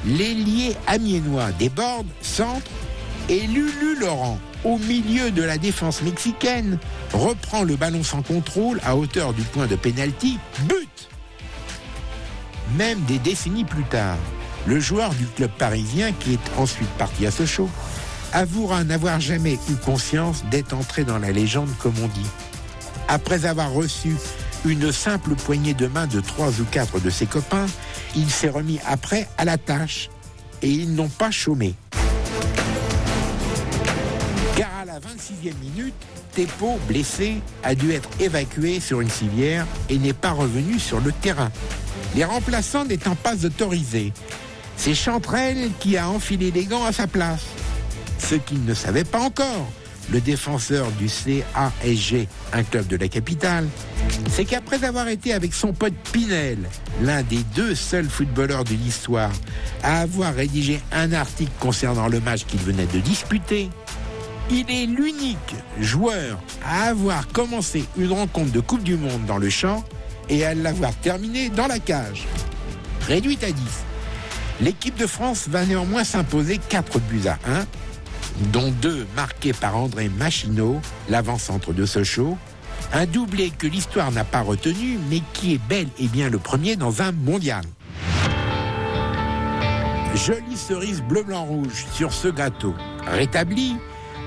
L'ailier 0.04 0.74
amiénois 0.88 1.52
déborde, 1.52 2.08
centre, 2.22 2.70
et 3.28 3.46
Lulu 3.46 4.00
Laurent, 4.00 4.40
au 4.64 4.78
milieu 4.78 5.30
de 5.30 5.42
la 5.44 5.58
défense 5.58 6.02
mexicaine, 6.02 6.76
reprend 7.12 7.62
le 7.62 7.76
ballon 7.76 8.02
sans 8.02 8.22
contrôle 8.22 8.80
à 8.84 8.96
hauteur 8.96 9.32
du 9.32 9.42
point 9.42 9.68
de 9.68 9.76
pénalty, 9.76 10.38
but 10.68 11.08
Même 12.76 13.00
des 13.02 13.18
décennies 13.18 13.64
plus 13.64 13.84
tard, 13.84 14.16
le 14.66 14.80
joueur 14.80 15.10
du 15.14 15.26
club 15.26 15.50
parisien, 15.58 16.12
qui 16.12 16.34
est 16.34 16.58
ensuite 16.58 16.88
parti 16.90 17.26
à 17.26 17.30
Sochaux, 17.30 17.68
avouera 18.32 18.84
n'avoir 18.84 19.20
jamais 19.20 19.58
eu 19.68 19.74
conscience 19.84 20.44
d'être 20.50 20.72
entré 20.72 21.04
dans 21.04 21.18
la 21.18 21.32
légende, 21.32 21.70
comme 21.78 21.94
on 22.02 22.08
dit. 22.08 22.26
Après 23.08 23.44
avoir 23.44 23.72
reçu 23.72 24.16
une 24.64 24.92
simple 24.92 25.34
poignée 25.34 25.74
de 25.74 25.86
main 25.86 26.06
de 26.06 26.20
trois 26.20 26.60
ou 26.60 26.64
quatre 26.64 27.00
de 27.00 27.10
ses 27.10 27.26
copains, 27.26 27.66
il 28.14 28.30
s'est 28.30 28.48
remis 28.48 28.78
après 28.86 29.28
à 29.36 29.44
la 29.44 29.58
tâche 29.58 30.08
et 30.62 30.70
ils 30.70 30.94
n'ont 30.94 31.08
pas 31.08 31.30
chômé. 31.30 31.74
Car 34.56 34.70
à 34.80 34.84
la 34.84 35.00
26e 35.00 35.54
minute, 35.60 35.94
Tepo, 36.34 36.78
blessé, 36.88 37.42
a 37.62 37.74
dû 37.74 37.92
être 37.92 38.08
évacué 38.20 38.80
sur 38.80 39.00
une 39.00 39.10
civière 39.10 39.66
et 39.90 39.98
n'est 39.98 40.12
pas 40.14 40.30
revenu 40.30 40.78
sur 40.78 41.00
le 41.00 41.12
terrain. 41.12 41.50
Les 42.14 42.24
remplaçants 42.24 42.84
n'étant 42.84 43.14
pas 43.14 43.44
autorisés, 43.44 44.12
c'est 44.76 44.94
Chantrel 44.94 45.70
qui 45.80 45.96
a 45.96 46.08
enfilé 46.08 46.50
les 46.50 46.64
gants 46.64 46.84
à 46.84 46.92
sa 46.92 47.06
place. 47.06 47.42
Ce 48.18 48.34
qu'il 48.34 48.64
ne 48.64 48.74
savait 48.74 49.04
pas 49.04 49.20
encore, 49.20 49.70
le 50.10 50.20
défenseur 50.20 50.90
du 50.92 51.08
CASG, 51.08 52.26
un 52.52 52.62
club 52.64 52.86
de 52.86 52.96
la 52.96 53.08
capitale, 53.08 53.66
c'est 54.30 54.44
qu'après 54.44 54.84
avoir 54.84 55.08
été 55.08 55.32
avec 55.32 55.54
son 55.54 55.72
pote 55.72 55.94
Pinel, 56.12 56.58
l'un 57.02 57.22
des 57.22 57.42
deux 57.54 57.74
seuls 57.74 58.08
footballeurs 58.08 58.64
de 58.64 58.74
l'histoire 58.74 59.32
à 59.82 60.00
avoir 60.00 60.34
rédigé 60.34 60.80
un 60.92 61.12
article 61.12 61.52
concernant 61.60 62.08
le 62.08 62.20
match 62.20 62.44
qu'il 62.44 62.60
venait 62.60 62.86
de 62.86 62.98
disputer, 62.98 63.70
il 64.50 64.70
est 64.70 64.86
l'unique 64.86 65.38
joueur 65.80 66.38
à 66.64 66.88
avoir 66.88 67.28
commencé 67.28 67.84
une 67.96 68.12
rencontre 68.12 68.52
de 68.52 68.60
Coupe 68.60 68.82
du 68.82 68.96
Monde 68.96 69.24
dans 69.26 69.38
le 69.38 69.48
champ 69.48 69.84
et 70.28 70.44
à 70.44 70.54
l'avoir 70.54 70.94
terminée 70.94 71.48
dans 71.48 71.66
la 71.66 71.78
cage. 71.78 72.26
Réduite 73.06 73.44
à 73.44 73.50
10. 73.50 73.62
L'équipe 74.60 74.96
de 74.96 75.06
France 75.06 75.48
va 75.48 75.64
néanmoins 75.64 76.04
s'imposer 76.04 76.58
4 76.68 77.00
buts 77.00 77.26
à 77.26 77.38
1 77.48 77.66
dont 78.52 78.70
deux 78.80 79.06
marqués 79.14 79.52
par 79.52 79.76
André 79.76 80.08
Machineau, 80.08 80.80
l'avant-centre 81.08 81.72
de 81.72 81.86
Sochaux, 81.86 82.36
un 82.92 83.06
doublé 83.06 83.50
que 83.50 83.66
l'histoire 83.66 84.10
n'a 84.10 84.24
pas 84.24 84.40
retenu, 84.40 84.98
mais 85.10 85.20
qui 85.32 85.54
est 85.54 85.60
bel 85.68 85.86
et 85.98 86.08
bien 86.08 86.28
le 86.28 86.38
premier 86.38 86.76
dans 86.76 87.02
un 87.02 87.12
mondial. 87.12 87.64
Jolie 90.14 90.56
cerise 90.56 91.02
bleu-blanc-rouge 91.02 91.86
sur 91.92 92.12
ce 92.12 92.28
gâteau. 92.28 92.74
Rétabli, 93.06 93.76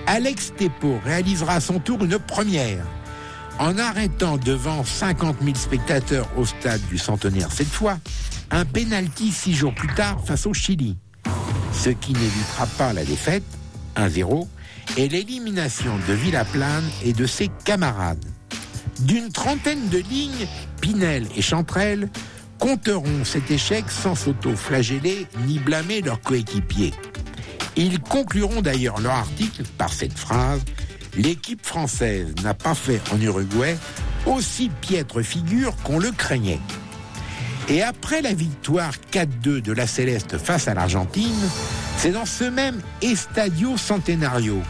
Alex 0.08 0.54
Tepo 0.58 1.00
réalisera 1.06 1.56
à 1.56 1.60
son 1.60 1.80
tour 1.80 2.04
une 2.04 2.18
première. 2.18 2.86
En 3.60 3.78
arrêtant 3.78 4.38
devant 4.38 4.84
50 4.84 5.38
000 5.42 5.56
spectateurs 5.56 6.28
au 6.38 6.46
stade 6.46 6.82
du 6.90 6.98
centenaire 6.98 7.52
cette 7.52 7.70
fois, 7.70 7.98
un 8.52 8.66
pénalty 8.66 9.32
six 9.32 9.54
jours 9.54 9.74
plus 9.74 9.94
tard 9.96 10.20
face 10.26 10.46
au 10.46 10.54
Chili. 10.54 10.98
Ce 11.72 11.90
qui 11.90 12.14
n'évitera 12.14 12.68
pas 12.78 12.94
la 12.94 13.06
défaite, 13.06 13.44
1-0 13.96 14.48
et 14.98 15.08
l'élimination 15.08 15.94
de 16.08 16.14
Villaplane 16.14 16.84
et 17.04 17.14
de 17.14 17.26
ses 17.26 17.50
camarades. 17.64 18.26
D'une 19.02 19.32
trentaine 19.32 19.90
de 19.90 20.00
lignes, 20.00 20.48
Pinel 20.82 21.26
et 21.36 21.42
Chantrel 21.42 22.10
compteront 22.60 23.24
cet 23.24 23.52
échec 23.52 23.86
sans 23.90 24.16
s'auto-flageller 24.16 25.28
ni 25.46 25.60
blâmer 25.60 26.02
leurs 26.02 26.22
coéquipiers. 26.22 26.94
Ils 27.78 28.00
concluront 28.00 28.62
d'ailleurs 28.62 29.00
leur 29.00 29.14
article 29.14 29.64
par 29.78 29.92
cette 29.92 30.18
phrase 30.18 30.62
L'équipe 31.18 31.66
française 31.66 32.34
n'a 32.44 32.54
pas 32.54 32.76
fait 32.76 33.02
en 33.14 33.20
Uruguay 33.22 33.78
aussi 34.26 34.70
piètre 34.82 35.22
figure 35.22 35.76
qu'on 35.84 36.00
le 36.00 36.12
craignait. 36.12 36.60
Et 37.70 37.82
après 37.82 38.22
la 38.22 38.34
victoire 38.34 38.94
4-2 39.12 39.62
de 39.62 39.72
la 39.72 39.88
Céleste 39.88 40.38
face 40.38 40.68
à 40.68 40.74
l'Argentine, 40.74 41.50
c'est 41.98 42.12
dans 42.12 42.26
ce 42.26 42.44
même 42.44 42.82
Estadio 43.02 43.78
Centenario 43.78 44.62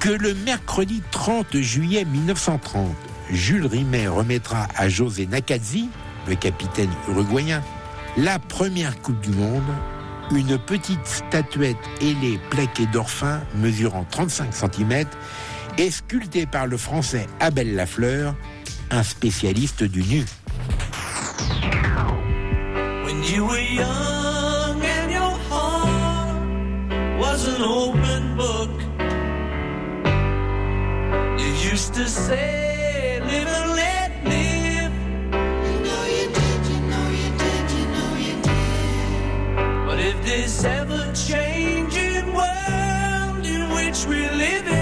que 0.00 0.10
le 0.10 0.34
mercredi 0.34 1.02
30 1.10 1.56
juillet 1.60 2.04
1930, 2.04 2.94
Jules 3.30 3.66
Rimet 3.66 4.08
remettra 4.08 4.68
à 4.76 4.88
José 4.88 5.26
Nakazzi, 5.26 5.88
le 6.28 6.34
capitaine 6.34 6.90
uruguayen, 7.08 7.62
la 8.16 8.38
première 8.38 9.00
Coupe 9.00 9.20
du 9.20 9.30
Monde, 9.30 9.62
une 10.32 10.58
petite 10.58 11.06
statuette 11.06 11.76
ailée 12.00 12.38
plaquée 12.50 12.86
d'orphin 12.86 13.40
mesurant 13.56 14.04
35 14.10 14.52
cm 14.52 15.06
et 15.78 15.90
sculptée 15.90 16.46
par 16.46 16.66
le 16.66 16.76
français 16.76 17.26
Abel 17.40 17.74
Lafleur, 17.74 18.34
un 18.90 19.02
spécialiste 19.02 19.84
du 19.84 20.02
nu. 20.02 20.24
When 23.04 23.22
you 23.24 23.46
were 23.46 23.58
young 23.58 24.82
and 24.82 25.10
your 25.10 25.36
heart 25.50 26.36
was 27.18 27.46
an 27.48 27.62
open 27.62 28.36
book, 28.36 28.70
you 31.38 31.70
used 31.70 31.94
to 31.94 32.06
say, 32.06 33.20
live 33.20 33.48
and 33.48 33.74
let 33.76 34.12
live. 34.24 34.92
You 35.64 35.78
know 35.84 36.04
you 36.16 36.26
did, 36.32 36.60
you 36.70 36.80
know 36.90 37.08
you 37.22 37.30
did, 37.42 37.70
you 37.76 37.84
know 37.94 38.12
you 38.18 38.34
did. 38.42 39.86
But 39.86 39.98
if 40.00 40.16
this 40.24 40.64
ever 40.64 41.12
changing 41.14 42.32
world 42.34 43.44
in 43.44 43.70
which 43.74 44.06
we 44.06 44.28
live 44.30 44.66
in 44.68 44.81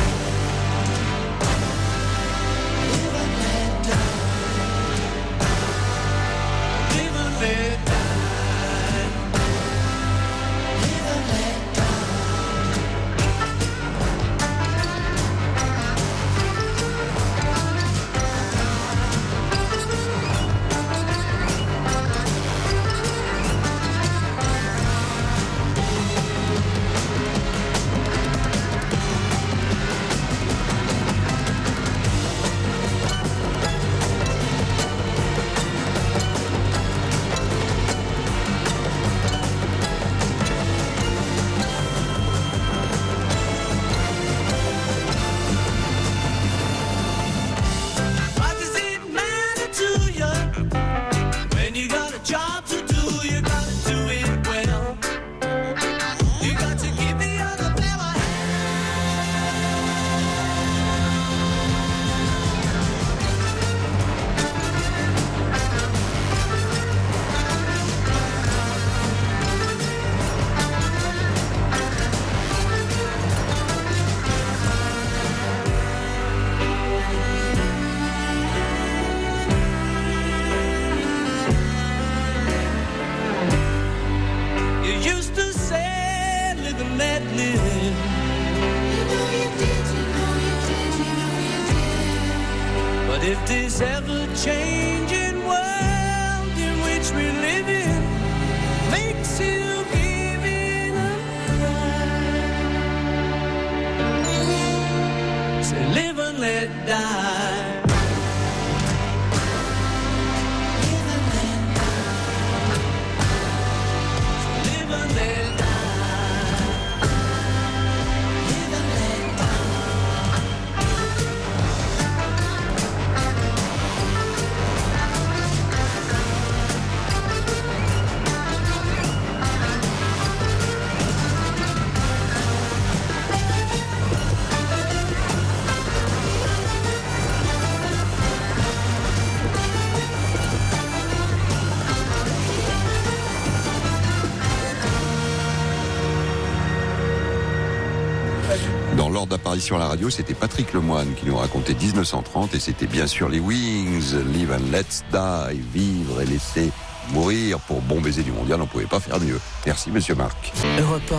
D'apparition 149.51 149.75
à 149.75 149.79
la 149.79 149.87
radio, 149.87 150.09
c'était 150.09 150.33
Patrick 150.33 150.71
Lemoine 150.71 151.13
qui 151.13 151.25
nous 151.25 151.35
racontait 151.35 151.73
1930 151.73 152.55
et 152.55 152.59
c'était 152.61 152.87
bien 152.87 153.05
sûr 153.05 153.27
les 153.27 153.41
Wings, 153.41 154.15
Live 154.31 154.49
and 154.49 154.71
Let's 154.71 155.03
Die, 155.11 155.59
vivre 155.73 156.21
et 156.21 156.25
laisser 156.25 156.71
mourir 157.11 157.59
pour 157.59 157.81
bon 157.81 157.99
baiser 157.99 158.23
du 158.23 158.31
mondial, 158.31 158.61
on 158.61 158.65
pouvait 158.65 158.85
pas 158.85 159.01
faire 159.01 159.19
mieux. 159.19 159.41
Merci 159.65 159.91
monsieur 159.91 160.15
Marc. 160.15 160.53
Europe 160.79 161.01
Dans 161.09 161.17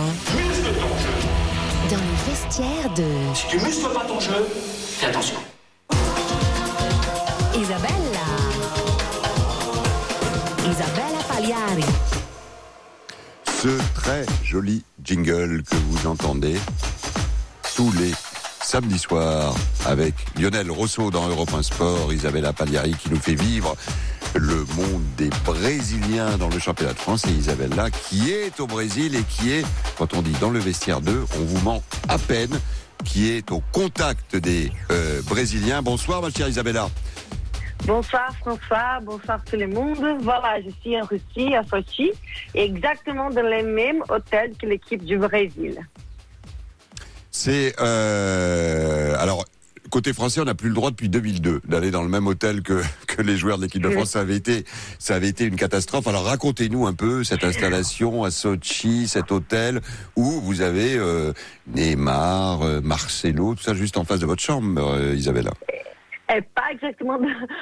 le 1.95 2.31
vestiaire 2.31 2.91
de 2.95 3.05
Si 3.35 3.47
tu 3.49 3.63
muscles 3.63 3.93
pas 3.93 4.05
ton 4.07 4.19
jeu, 4.19 4.47
fais 4.97 5.05
attention. 5.05 5.37
Samedis 18.83 18.99
soirs 18.99 19.55
avec 19.85 20.13
Lionel 20.37 20.69
Rousseau 20.69 21.09
dans 21.09 21.27
Europe 21.27 21.53
1 21.53 21.63
Sport, 21.63 22.11
Isabella 22.11 22.51
Pagliari 22.51 22.93
qui 22.93 23.09
nous 23.09 23.19
fait 23.19 23.35
vivre 23.35 23.75
le 24.35 24.65
monde 24.75 25.03
des 25.17 25.29
Brésiliens 25.45 26.37
dans 26.37 26.49
le 26.49 26.59
championnat 26.59 26.93
de 26.93 26.99
France 26.99 27.25
et 27.27 27.31
Isabella 27.31 27.89
qui 27.91 28.31
est 28.31 28.59
au 28.59 28.67
Brésil 28.67 29.15
et 29.15 29.23
qui 29.23 29.51
est, 29.51 29.65
quand 29.97 30.13
on 30.13 30.21
dit 30.21 30.35
dans 30.41 30.49
le 30.49 30.59
vestiaire 30.59 31.01
2, 31.01 31.25
on 31.39 31.43
vous 31.45 31.63
ment 31.63 31.83
à 32.09 32.17
peine, 32.17 32.59
qui 33.05 33.31
est 33.31 33.51
au 33.51 33.61
contact 33.71 34.35
des 34.35 34.71
euh, 34.91 35.21
Brésiliens. 35.23 35.81
Bonsoir 35.81 36.21
ma 36.21 36.29
chère 36.29 36.49
Isabella. 36.49 36.89
Bonsoir 37.85 38.33
François, 38.39 38.99
bonsoir 39.01 39.41
tout 39.45 39.57
le 39.57 39.67
monde. 39.67 40.17
Voilà, 40.21 40.61
je 40.61 40.71
suis 40.81 40.99
en 40.99 41.05
Russie, 41.05 41.55
à 41.55 41.63
Sochi, 41.63 42.11
exactement 42.53 43.29
dans 43.29 43.43
le 43.43 43.63
même 43.63 44.03
hôtel 44.09 44.53
que 44.57 44.65
l'équipe 44.65 45.03
du 45.05 45.17
Brésil. 45.17 45.79
C'est 47.45 47.73
euh, 47.81 49.17
alors 49.19 49.43
côté 49.89 50.13
français, 50.13 50.39
on 50.39 50.45
n'a 50.45 50.55
plus 50.55 50.69
le 50.69 50.75
droit 50.75 50.91
depuis 50.91 51.09
2002 51.09 51.59
d'aller 51.65 51.91
dans 51.91 52.01
le 52.01 52.07
même 52.07 52.25
hôtel 52.25 52.61
que 52.61 52.81
que 53.05 53.21
les 53.21 53.35
joueurs 53.35 53.57
de 53.57 53.63
l'équipe 53.63 53.81
de 53.81 53.89
France. 53.89 54.11
Ça 54.11 54.21
avait 54.21 54.37
été 54.37 54.63
ça 54.97 55.15
avait 55.15 55.27
été 55.27 55.43
une 55.43 55.57
catastrophe. 55.57 56.07
Alors 56.07 56.23
racontez-nous 56.23 56.87
un 56.87 56.93
peu 56.93 57.25
cette 57.25 57.43
installation 57.43 58.23
à 58.23 58.31
Sochi, 58.31 59.09
cet 59.09 59.33
hôtel 59.33 59.81
où 60.15 60.23
vous 60.23 60.61
avez 60.61 60.95
euh, 60.95 61.33
Neymar, 61.67 62.61
euh, 62.61 62.79
Marcelo, 62.79 63.55
tout 63.55 63.63
ça 63.63 63.73
juste 63.73 63.97
en 63.97 64.05
face 64.05 64.21
de 64.21 64.25
votre 64.25 64.41
chambre, 64.41 64.81
euh, 64.81 65.13
Isabella. 65.13 65.51
Et 66.33 66.39
pas 66.39 66.71
exactement 66.71 67.19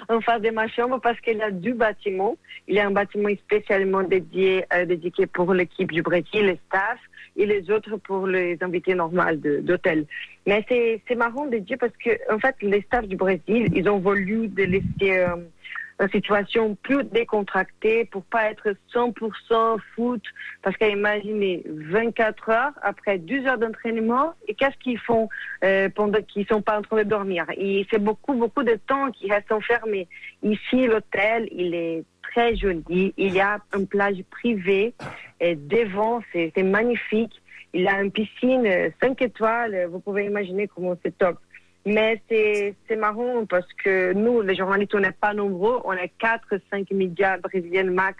en 0.10 0.22
face 0.22 0.44
de 0.44 0.52
ma 0.52 0.68
chambre 0.68 1.00
parce 1.02 1.20
qu'il 1.22 1.38
y 1.38 1.42
a 1.42 1.50
deux 1.50 1.74
bâtiments. 1.74 2.38
Il 2.68 2.76
y 2.76 2.80
a 2.80 2.86
un 2.86 2.92
bâtiment 2.92 3.30
spécialement 3.46 4.04
dédié, 4.04 4.64
dédié 4.86 5.26
pour 5.26 5.56
l'équipe 5.56 5.92
du 5.92 6.04
Brésil, 6.04 6.46
le 6.46 6.58
staff, 6.68 7.00
et 7.36 7.46
les 7.46 7.70
autres 7.72 7.98
pour 7.98 8.28
les 8.28 8.58
invités 8.62 8.96
normaux 8.96 9.24
d'hôtel. 9.36 10.06
Mais 10.46 10.66
c'est 10.68 11.16
marrant 11.16 11.46
de 11.48 11.58
dire 11.58 11.78
parce 11.80 11.96
que 12.04 12.12
en 12.34 12.40
fait, 12.40 12.56
les 12.62 12.82
staffs 12.82 13.08
du 13.08 13.16
Brésil, 13.16 13.70
ils 13.74 13.90
ont 13.90 14.00
voulu 14.00 14.48
de 14.48 14.64
laisser 14.64 15.20
euh, 15.20 15.36
une 16.02 16.10
situation 16.10 16.76
plus 16.82 17.04
décontractée 17.04 18.06
pour 18.06 18.24
pas 18.24 18.50
être 18.50 18.76
100% 18.94 19.78
foot. 19.96 20.22
Parce 20.64 20.76
qu'imaginez 20.78 21.64
24 21.66 22.50
heures 22.50 22.74
après 22.82 23.18
12 23.20 23.46
heures 23.46 23.58
d'entraînement 23.58 24.34
et 24.48 24.56
qu'est-ce 24.56 24.78
qu'ils 24.78 25.00
font 25.00 25.30
euh, 25.64 25.90
pendant 25.90 26.22
qu'ils 26.22 26.48
sont 26.48 26.62
pas 26.62 26.80
en 26.80 26.82
train 26.82 26.98
de 26.98 27.04
dormir? 27.04 27.46
Et 27.56 27.86
c'est 27.92 28.02
beaucoup, 28.02 28.34
beaucoup 28.34 28.64
de 28.64 28.78
temps 28.88 29.12
qu'ils 29.12 29.32
restent 29.32 29.52
enfermés. 29.52 30.08
Ici, 30.44 30.88
l'hôtel, 30.88 31.48
il 31.52 31.76
est 31.76 32.04
très 32.34 32.56
joli. 32.56 33.14
Il 33.18 33.34
y 33.34 33.40
a 33.40 33.60
une 33.76 33.88
plage 33.88 34.22
privée 34.30 34.94
et 35.40 35.56
devant, 35.56 36.22
c'est 36.34 36.64
magnifique. 36.64 37.42
Il 37.74 37.82
y 37.84 37.88
a 37.88 38.02
une 38.02 38.12
piscine 38.12 38.68
5 39.02 39.22
étoiles. 39.22 39.88
Vous 39.92 40.00
pouvez 40.00 40.26
imaginer 40.26 40.68
comment 40.68 40.96
c'est 41.04 41.18
top. 41.18 41.38
Mais 41.86 42.22
c'est 42.30 42.96
marrant 42.96 43.46
parce 43.46 43.68
que 43.84 44.14
nous, 44.14 44.42
les 44.42 44.56
journalistes, 44.56 44.94
on 44.94 45.00
n'est 45.00 45.12
pas 45.12 45.34
nombreux. 45.34 45.82
On 45.86 45.94
est 45.94 46.12
4-5 46.22 46.94
médias 46.94 47.38
brésiliens 47.38 47.86
max 47.86 48.18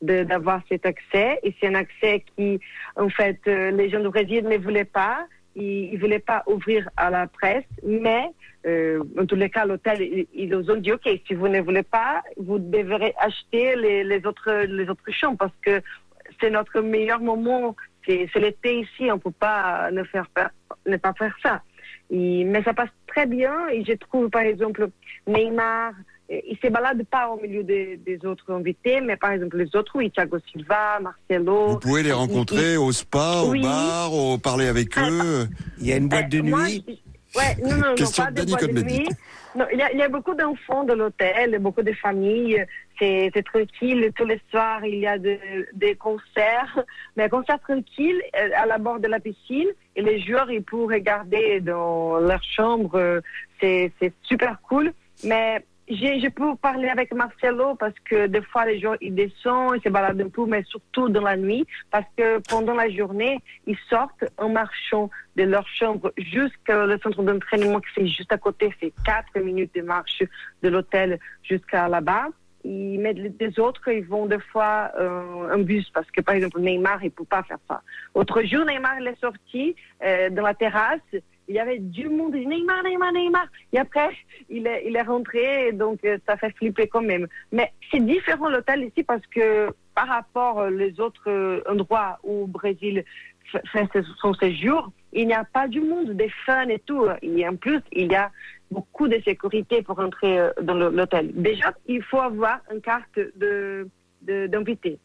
d'avoir 0.00 0.62
cet 0.68 0.86
accès. 0.86 1.38
Et 1.42 1.54
c'est 1.60 1.68
un 1.68 1.74
accès 1.74 2.24
qui, 2.34 2.60
en 2.96 3.08
fait, 3.08 3.38
euh, 3.46 3.70
les 3.70 3.90
gens 3.90 4.00
du 4.00 4.08
Brésil 4.08 4.44
ne 4.44 4.56
voulaient 4.56 4.84
pas. 4.84 5.26
Ils 5.54 5.92
ne 5.92 5.98
voulaient 5.98 6.18
pas 6.18 6.42
ouvrir 6.46 6.88
à 6.96 7.10
la 7.10 7.26
presse. 7.26 7.64
Mais, 7.86 8.24
euh, 8.66 9.02
en 9.18 9.26
tous 9.26 9.34
les 9.36 9.50
cas, 9.50 9.64
l'hôtel, 9.64 10.00
ils, 10.02 10.26
ils 10.34 10.48
nous 10.48 10.70
ont 10.70 10.76
dit, 10.76 10.92
OK, 10.92 11.08
si 11.26 11.34
vous 11.34 11.48
ne 11.48 11.60
voulez 11.60 11.82
pas, 11.82 12.22
vous 12.36 12.58
devrez 12.58 13.14
acheter 13.18 13.76
les, 13.76 14.04
les, 14.04 14.24
autres, 14.26 14.64
les 14.66 14.88
autres 14.88 15.10
chambres 15.10 15.38
parce 15.38 15.52
que 15.62 15.82
c'est 16.40 16.50
notre 16.50 16.80
meilleur 16.80 17.20
moment. 17.20 17.74
C'est 18.06 18.28
l'été 18.36 18.80
ici, 18.80 19.10
on 19.10 19.14
ne 19.14 19.20
peut 19.20 19.30
pas 19.30 19.90
ne, 19.92 20.02
faire, 20.04 20.28
pas- 20.34 20.50
ne 20.86 20.96
pas 20.96 21.12
faire 21.12 21.34
ça. 21.42 21.62
Et- 22.10 22.44
mais 22.44 22.62
ça 22.62 22.74
passe 22.74 22.90
très 23.06 23.26
bien 23.26 23.68
et 23.68 23.84
je 23.84 23.92
trouve 23.94 24.28
par 24.28 24.42
exemple 24.42 24.88
Neymar, 25.26 25.92
euh, 26.30 26.38
il 26.48 26.56
se 26.62 26.66
balade 26.68 27.04
pas 27.04 27.28
au 27.30 27.40
milieu 27.40 27.62
des, 27.62 27.96
des 27.98 28.24
autres 28.26 28.52
invités, 28.52 29.00
mais 29.00 29.16
par 29.16 29.32
exemple 29.32 29.56
les 29.58 29.74
autres, 29.76 29.92
oui, 29.96 30.10
Thiago 30.10 30.38
Silva, 30.50 30.98
Marcelo. 31.00 31.68
Vous 31.68 31.78
pouvez 31.78 32.02
les 32.02 32.12
rencontrer 32.12 32.76
au 32.76 32.90
spa, 32.92 33.42
Oui. 33.46 33.60
au 33.60 33.62
bar, 33.62 34.12
au 34.12 34.38
parler 34.38 34.66
avec 34.66 34.98
eux. 34.98 35.46
Il 35.78 35.86
y 35.86 35.92
a 35.92 35.96
une 35.96 36.08
boîte 36.08 36.28
de 36.28 36.38
Euh, 36.38 36.42
moi, 36.42 36.64
nuit. 36.68 36.84
Ouais, 37.34 37.56
non, 37.62 37.76
non, 37.76 37.94
non, 37.98 38.10
pas 38.16 38.30
de 38.30 38.44
boîte 38.44 38.66
de 38.72 38.82
nuit. 38.82 39.08
Non, 39.54 39.66
il 39.72 39.78
y, 39.78 39.82
a, 39.82 39.92
il 39.92 39.98
y 39.98 40.02
a 40.02 40.08
beaucoup 40.08 40.34
d'enfants 40.34 40.84
de 40.84 40.92
l'hôtel, 40.94 41.58
beaucoup 41.58 41.82
de 41.82 41.92
familles. 41.92 42.64
C'est 42.98 43.32
tranquille. 43.44 44.10
Tous 44.16 44.24
les 44.24 44.40
soirs, 44.50 44.84
il 44.84 44.98
y 45.00 45.06
a 45.06 45.18
de- 45.18 45.38
des 45.74 45.94
concerts. 45.96 46.84
Mais 47.16 47.24
un 47.24 47.28
concert 47.28 47.58
tranquille 47.60 48.20
euh, 48.36 48.48
à 48.56 48.66
la 48.66 48.78
bord 48.78 49.00
de 49.00 49.08
la 49.08 49.18
piscine. 49.20 49.68
Et 49.96 50.02
les 50.02 50.20
joueurs, 50.20 50.50
ils 50.50 50.62
peuvent 50.62 50.86
regarder 50.86 51.60
dans 51.60 52.18
leur 52.18 52.42
chambre. 52.44 52.94
euh, 52.94 53.20
C'est 53.60 53.92
super 54.22 54.58
cool. 54.68 54.92
Mais 55.24 55.64
je 55.96 56.28
peux 56.28 56.56
parler 56.56 56.88
avec 56.88 57.12
Marcelo 57.12 57.74
parce 57.74 57.94
que 58.04 58.26
des 58.26 58.42
fois, 58.42 58.66
les 58.66 58.78
gens, 58.78 58.94
ils 59.00 59.14
descendent, 59.14 59.76
ils 59.76 59.82
se 59.82 59.88
baladent 59.88 60.20
un 60.20 60.28
peu, 60.28 60.46
mais 60.46 60.62
surtout 60.64 61.08
dans 61.08 61.22
la 61.22 61.36
nuit. 61.36 61.66
Parce 61.90 62.06
que 62.16 62.38
pendant 62.48 62.74
la 62.74 62.88
journée, 62.90 63.38
ils 63.66 63.78
sortent 63.88 64.24
en 64.38 64.48
marchant 64.48 65.10
de 65.36 65.44
leur 65.44 65.66
chambre 65.68 66.12
jusqu'à 66.16 66.86
le 66.86 66.98
centre 66.98 67.22
d'entraînement 67.22 67.80
qui 67.80 67.88
c'est 67.94 68.06
juste 68.06 68.32
à 68.32 68.38
côté. 68.38 68.72
C'est 68.80 68.92
quatre 69.04 69.38
minutes 69.38 69.74
de 69.74 69.82
marche 69.82 70.22
de 70.62 70.68
l'hôtel 70.68 71.18
jusqu'à 71.42 71.88
là-bas. 71.88 72.28
Ils 72.64 73.00
mettent 73.00 73.36
des 73.36 73.58
autres, 73.58 73.88
ils 73.88 74.04
vont 74.04 74.26
des 74.26 74.38
fois 74.38 74.92
euh, 74.98 75.52
en 75.52 75.58
bus 75.58 75.90
parce 75.90 76.08
que 76.12 76.20
par 76.20 76.36
exemple 76.36 76.60
Neymar, 76.60 77.02
il 77.02 77.10
peut 77.10 77.24
pas 77.24 77.42
faire 77.42 77.58
ça. 77.68 77.82
Autre 78.14 78.42
jour, 78.42 78.64
Neymar 78.64 79.00
il 79.00 79.08
est 79.08 79.20
sorti 79.20 79.74
euh, 80.04 80.30
dans 80.30 80.42
la 80.42 80.54
terrasse. 80.54 81.00
Il 81.48 81.54
y 81.54 81.58
avait 81.58 81.78
du 81.78 82.08
monde, 82.08 82.34
Neymar, 82.34 82.82
Neymar, 82.84 83.12
Neymar. 83.12 83.46
Et 83.72 83.78
après, 83.78 84.10
il 84.48 84.66
est, 84.66 84.84
il 84.86 84.96
est 84.96 85.02
rentré, 85.02 85.72
donc 85.72 86.04
euh, 86.04 86.18
ça 86.26 86.36
fait 86.36 86.54
flipper 86.56 86.86
quand 86.88 87.02
même. 87.02 87.26
Mais 87.50 87.72
c'est 87.90 88.04
différent 88.04 88.48
l'hôtel 88.48 88.84
ici 88.84 89.02
parce 89.02 89.26
que 89.26 89.68
par 89.94 90.08
rapport 90.08 90.56
aux 90.56 90.70
les 90.70 91.00
autres 91.00 91.28
euh, 91.28 91.62
endroits 91.68 92.18
où 92.22 92.46
Brésil 92.46 93.04
fait 93.72 93.88
son 94.20 94.34
séjour, 94.34 94.90
il 95.12 95.26
n'y 95.26 95.34
a 95.34 95.44
pas 95.44 95.68
du 95.68 95.80
monde, 95.80 96.12
des 96.12 96.30
fans 96.46 96.68
et 96.68 96.78
tout. 96.78 97.06
Et 97.20 97.46
en 97.46 97.56
plus, 97.56 97.80
il 97.92 98.10
y 98.10 98.14
a 98.14 98.30
beaucoup 98.70 99.08
de 99.08 99.20
sécurité 99.24 99.82
pour 99.82 99.98
entrer 99.98 100.38
euh, 100.38 100.50
dans 100.62 100.74
l'hôtel. 100.74 101.32
Déjà, 101.34 101.74
il 101.86 102.02
faut 102.02 102.20
avoir 102.20 102.60
une 102.72 102.80
carte 102.80 103.18
d'invité. 104.22 104.98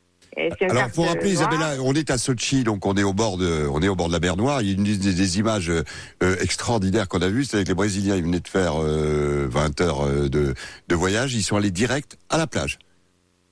Alors, 0.62 0.90
faut 0.90 1.04
rappeler. 1.04 1.32
Isabella, 1.32 1.76
on 1.82 1.94
est 1.94 2.12
à 2.12 2.18
Sochi, 2.18 2.64
donc 2.64 2.86
on 2.86 2.96
est 2.96 3.04
au 3.04 3.14
bord 3.14 3.38
de, 3.38 3.68
on 3.72 3.82
est 3.82 3.88
au 3.88 3.96
bord 3.96 4.08
de 4.08 4.14
la 4.14 4.20
mer 4.20 4.38
Noire. 4.38 4.62
Il 4.62 4.68
y 4.68 4.72
a 4.72 4.74
une 4.76 4.84
des, 4.84 5.14
des 5.14 5.40
images 5.40 5.70
euh, 5.70 5.84
euh, 6.24 6.36
extraordinaires 6.42 7.08
qu'on 7.08 7.22
a 7.22 7.28
vues, 7.28 7.46
c'est 7.46 7.58
avec 7.58 7.68
les 7.68 7.74
Brésiliens. 7.74 8.16
Ils 8.16 8.24
venaient 8.24 8.40
de 8.40 8.48
faire 8.48 8.74
euh, 8.82 9.48
20 9.50 9.82
heures 9.82 10.02
euh, 10.06 10.30
de, 10.30 10.54
de 10.88 10.96
voyage. 10.96 11.34
Ils 11.34 11.44
sont 11.44 11.58
allés 11.58 11.72
direct 11.72 12.18
à 12.30 12.38
la 12.38 12.48
plage. 12.48 12.78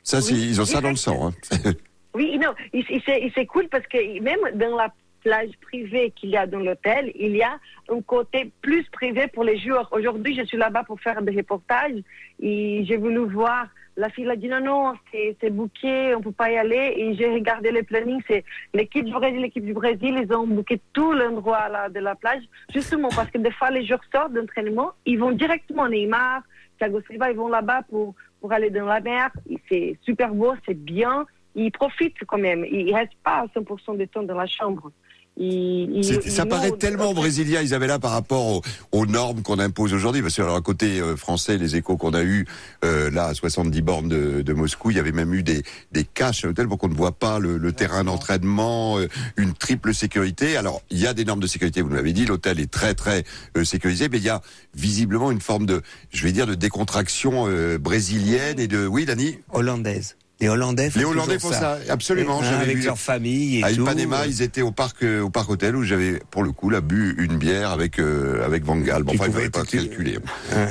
Ça, 0.04 0.22
c'est, 0.22 0.36
ils 0.36 0.62
ont 0.62 0.66
ça 0.66 0.82
dans 0.82 0.92
le 0.92 0.96
sang. 0.96 1.30
Hein. 1.30 1.72
Oui, 2.16 2.40
non, 2.40 2.54
c'est 2.72 3.46
cool 3.46 3.68
parce 3.68 3.86
que 3.88 4.22
même 4.22 4.40
dans 4.54 4.78
la 4.78 4.88
plage 5.22 5.50
privée 5.60 6.14
qu'il 6.16 6.30
y 6.30 6.38
a 6.38 6.48
dans 6.48 6.60
l'hôtel, 6.60 7.12
il 7.20 7.36
y 7.36 7.42
a 7.42 7.60
un 7.90 8.02
côté 8.02 8.54
plus 8.62 8.86
privé 8.90 9.28
pour 9.28 9.44
les 9.44 9.60
joueurs. 9.60 9.90
Aujourd'hui, 9.92 10.34
je 10.34 10.46
suis 10.46 10.58
là-bas 10.58 10.84
pour 10.86 11.02
faire 11.02 11.22
des 11.22 11.36
reportages 11.36 12.02
et 12.42 12.86
j'ai 12.88 12.96
voulu 12.96 13.30
voir. 13.30 13.68
La 13.98 14.10
fille 14.10 14.30
a 14.30 14.36
dit 14.36 14.50
non, 14.50 14.60
non, 14.60 14.94
c'est 15.12 15.50
booké, 15.50 16.14
on 16.16 16.22
peut 16.22 16.32
pas 16.32 16.52
y 16.52 16.58
aller. 16.58 16.94
Et 16.98 17.16
j'ai 17.16 17.32
regardé 17.32 17.72
le 17.72 17.84
planning, 17.84 18.22
c'est 18.28 18.44
l'équipe 18.74 19.06
du 19.06 19.14
Brésil, 19.14 19.42
l'équipe 19.42 19.66
du 19.66 19.74
Brésil, 19.74 20.22
ils 20.22 20.36
ont 20.36 20.46
booké 20.46 20.82
tout 20.92 21.14
l'endroit 21.14 21.90
de 21.90 22.00
la 22.00 22.16
plage, 22.16 22.44
justement 22.74 23.10
parce 23.16 23.32
que 23.32 23.38
des 23.38 23.52
fois 23.52 23.72
les 23.72 23.86
joueurs 23.86 24.02
sortent 24.14 24.34
d'entraînement, 24.34 24.92
ils 25.06 25.18
vont 25.18 25.32
directement 25.32 25.88
Neymar, 25.88 26.42
Thiago 26.78 27.02
Silva, 27.08 27.32
ils 27.32 27.38
vont 27.38 27.48
là-bas 27.48 27.84
pour, 27.90 28.16
pour 28.42 28.52
aller 28.52 28.70
dans 28.70 28.86
la 28.86 29.00
mer. 29.00 29.30
C'est 29.70 29.98
super 30.02 30.34
beau, 30.34 30.54
c'est 30.66 30.78
bien. 30.78 31.26
Ils 31.56 31.72
profitent 31.72 32.24
quand 32.28 32.38
même. 32.38 32.66
Ils 32.66 32.94
restent 32.94 33.14
pas 33.24 33.44
à 33.44 33.46
100% 33.48 33.98
du 33.98 34.08
temps 34.08 34.24
dans 34.24 34.36
la 34.36 34.46
chambre. 34.46 34.92
Ils- 35.38 35.90
ils- 35.98 36.04
C'est- 36.06 36.30
ça 36.30 36.44
ils 36.44 36.50
paraît 36.50 36.72
tellement 36.72 37.14
brésilien, 37.14 37.62
Isabella, 37.62 38.00
par 38.00 38.12
rapport 38.12 38.46
aux, 38.48 38.62
aux 38.94 39.06
normes 39.06 39.42
qu'on 39.42 39.60
impose 39.60 39.94
aujourd'hui. 39.94 40.22
Parce 40.22 40.36
que 40.36 40.42
alors, 40.42 40.56
à 40.56 40.62
côté 40.62 41.02
euh, 41.02 41.18
français, 41.18 41.58
les 41.58 41.76
échos 41.76 41.98
qu'on 41.98 42.14
a 42.14 42.24
eus 42.24 42.46
euh, 42.86 43.12
là 43.12 43.26
à 43.26 43.34
70 43.34 43.82
bornes 43.82 44.08
de, 44.08 44.42
de 44.42 44.54
Moscou, 44.54 44.92
il 44.92 44.98
y 44.98 45.00
avait 45.00 45.12
même 45.12 45.34
eu 45.34 45.44
des, 45.44 45.64
des 45.92 46.06
caches 46.06 46.46
à 46.46 46.48
l'hôtel 46.48 46.68
pour 46.70 46.78
qu'on 46.78 46.88
ne 46.88 46.94
voit 46.96 47.12
pas 47.12 47.40
le, 47.40 47.58
le 47.58 47.72
terrain 47.74 48.06
d'entraînement, 48.06 48.98
euh, 48.98 49.08
une 49.36 49.54
triple 49.54 49.94
sécurité. 49.94 50.56
Alors, 50.56 50.82
il 50.90 51.00
y 51.00 51.08
a 51.08 51.14
des 51.14 51.26
normes 51.26 51.42
de 51.42 51.48
sécurité, 51.48 51.82
vous 51.82 51.90
l'avez 51.90 52.14
dit, 52.14 52.26
l'hôtel 52.26 52.60
est 52.62 52.72
très 52.72 52.94
très 52.94 53.26
euh, 53.58 53.66
sécurisé, 53.66 54.08
mais 54.10 54.18
il 54.20 54.24
y 54.24 54.30
a 54.30 54.42
visiblement 54.74 55.32
une 55.32 55.42
forme 55.42 55.66
de, 55.66 55.82
je 56.12 56.24
vais 56.24 56.32
dire, 56.32 56.48
de 56.48 56.56
décontraction 56.56 57.46
euh, 57.48 57.78
brésilienne 57.78 58.60
et 58.60 58.68
de, 58.68 58.88
oui, 58.88 59.06
Dani? 59.06 59.38
Hollandaise. 59.52 60.16
Les 60.42 60.50
Hollandais 60.50 60.90
font 60.90 61.00
Les 61.00 61.06
Hollandais 61.06 61.40
font 61.40 61.52
ça, 61.52 61.78
absolument. 61.90 62.40
Hein, 62.40 62.44
j'avais 62.44 62.64
avec 62.64 62.78
vu. 62.78 62.86
leur 62.86 63.00
famille 63.00 63.60
et 63.60 63.64
à 63.64 63.72
tout. 63.72 63.84
Ipanema, 63.84 64.28
ils 64.28 64.42
étaient 64.42 64.62
au 64.62 64.72
parc 64.72 65.02
euh, 65.04 65.22
au 65.22 65.30
parc 65.30 65.50
hôtel 65.50 65.78
où 65.78 65.84
j'avais 65.84 66.22
pour 66.30 66.44
le 66.44 66.52
coup 66.52 66.70
là 66.70 66.82
bu 66.82 67.16
une 67.18 67.38
bière 67.38 67.72
avec 67.72 68.00
euh, 68.00 68.46
avec 68.46 68.66
Van 68.66 68.76
Gaal. 68.76 69.04
Bon, 69.04 69.14
enfin, 69.14 69.26
il 69.28 69.32
pouvais 69.32 69.40
n'avait 69.40 69.50
pas 69.50 69.64
calculé. 69.64 70.20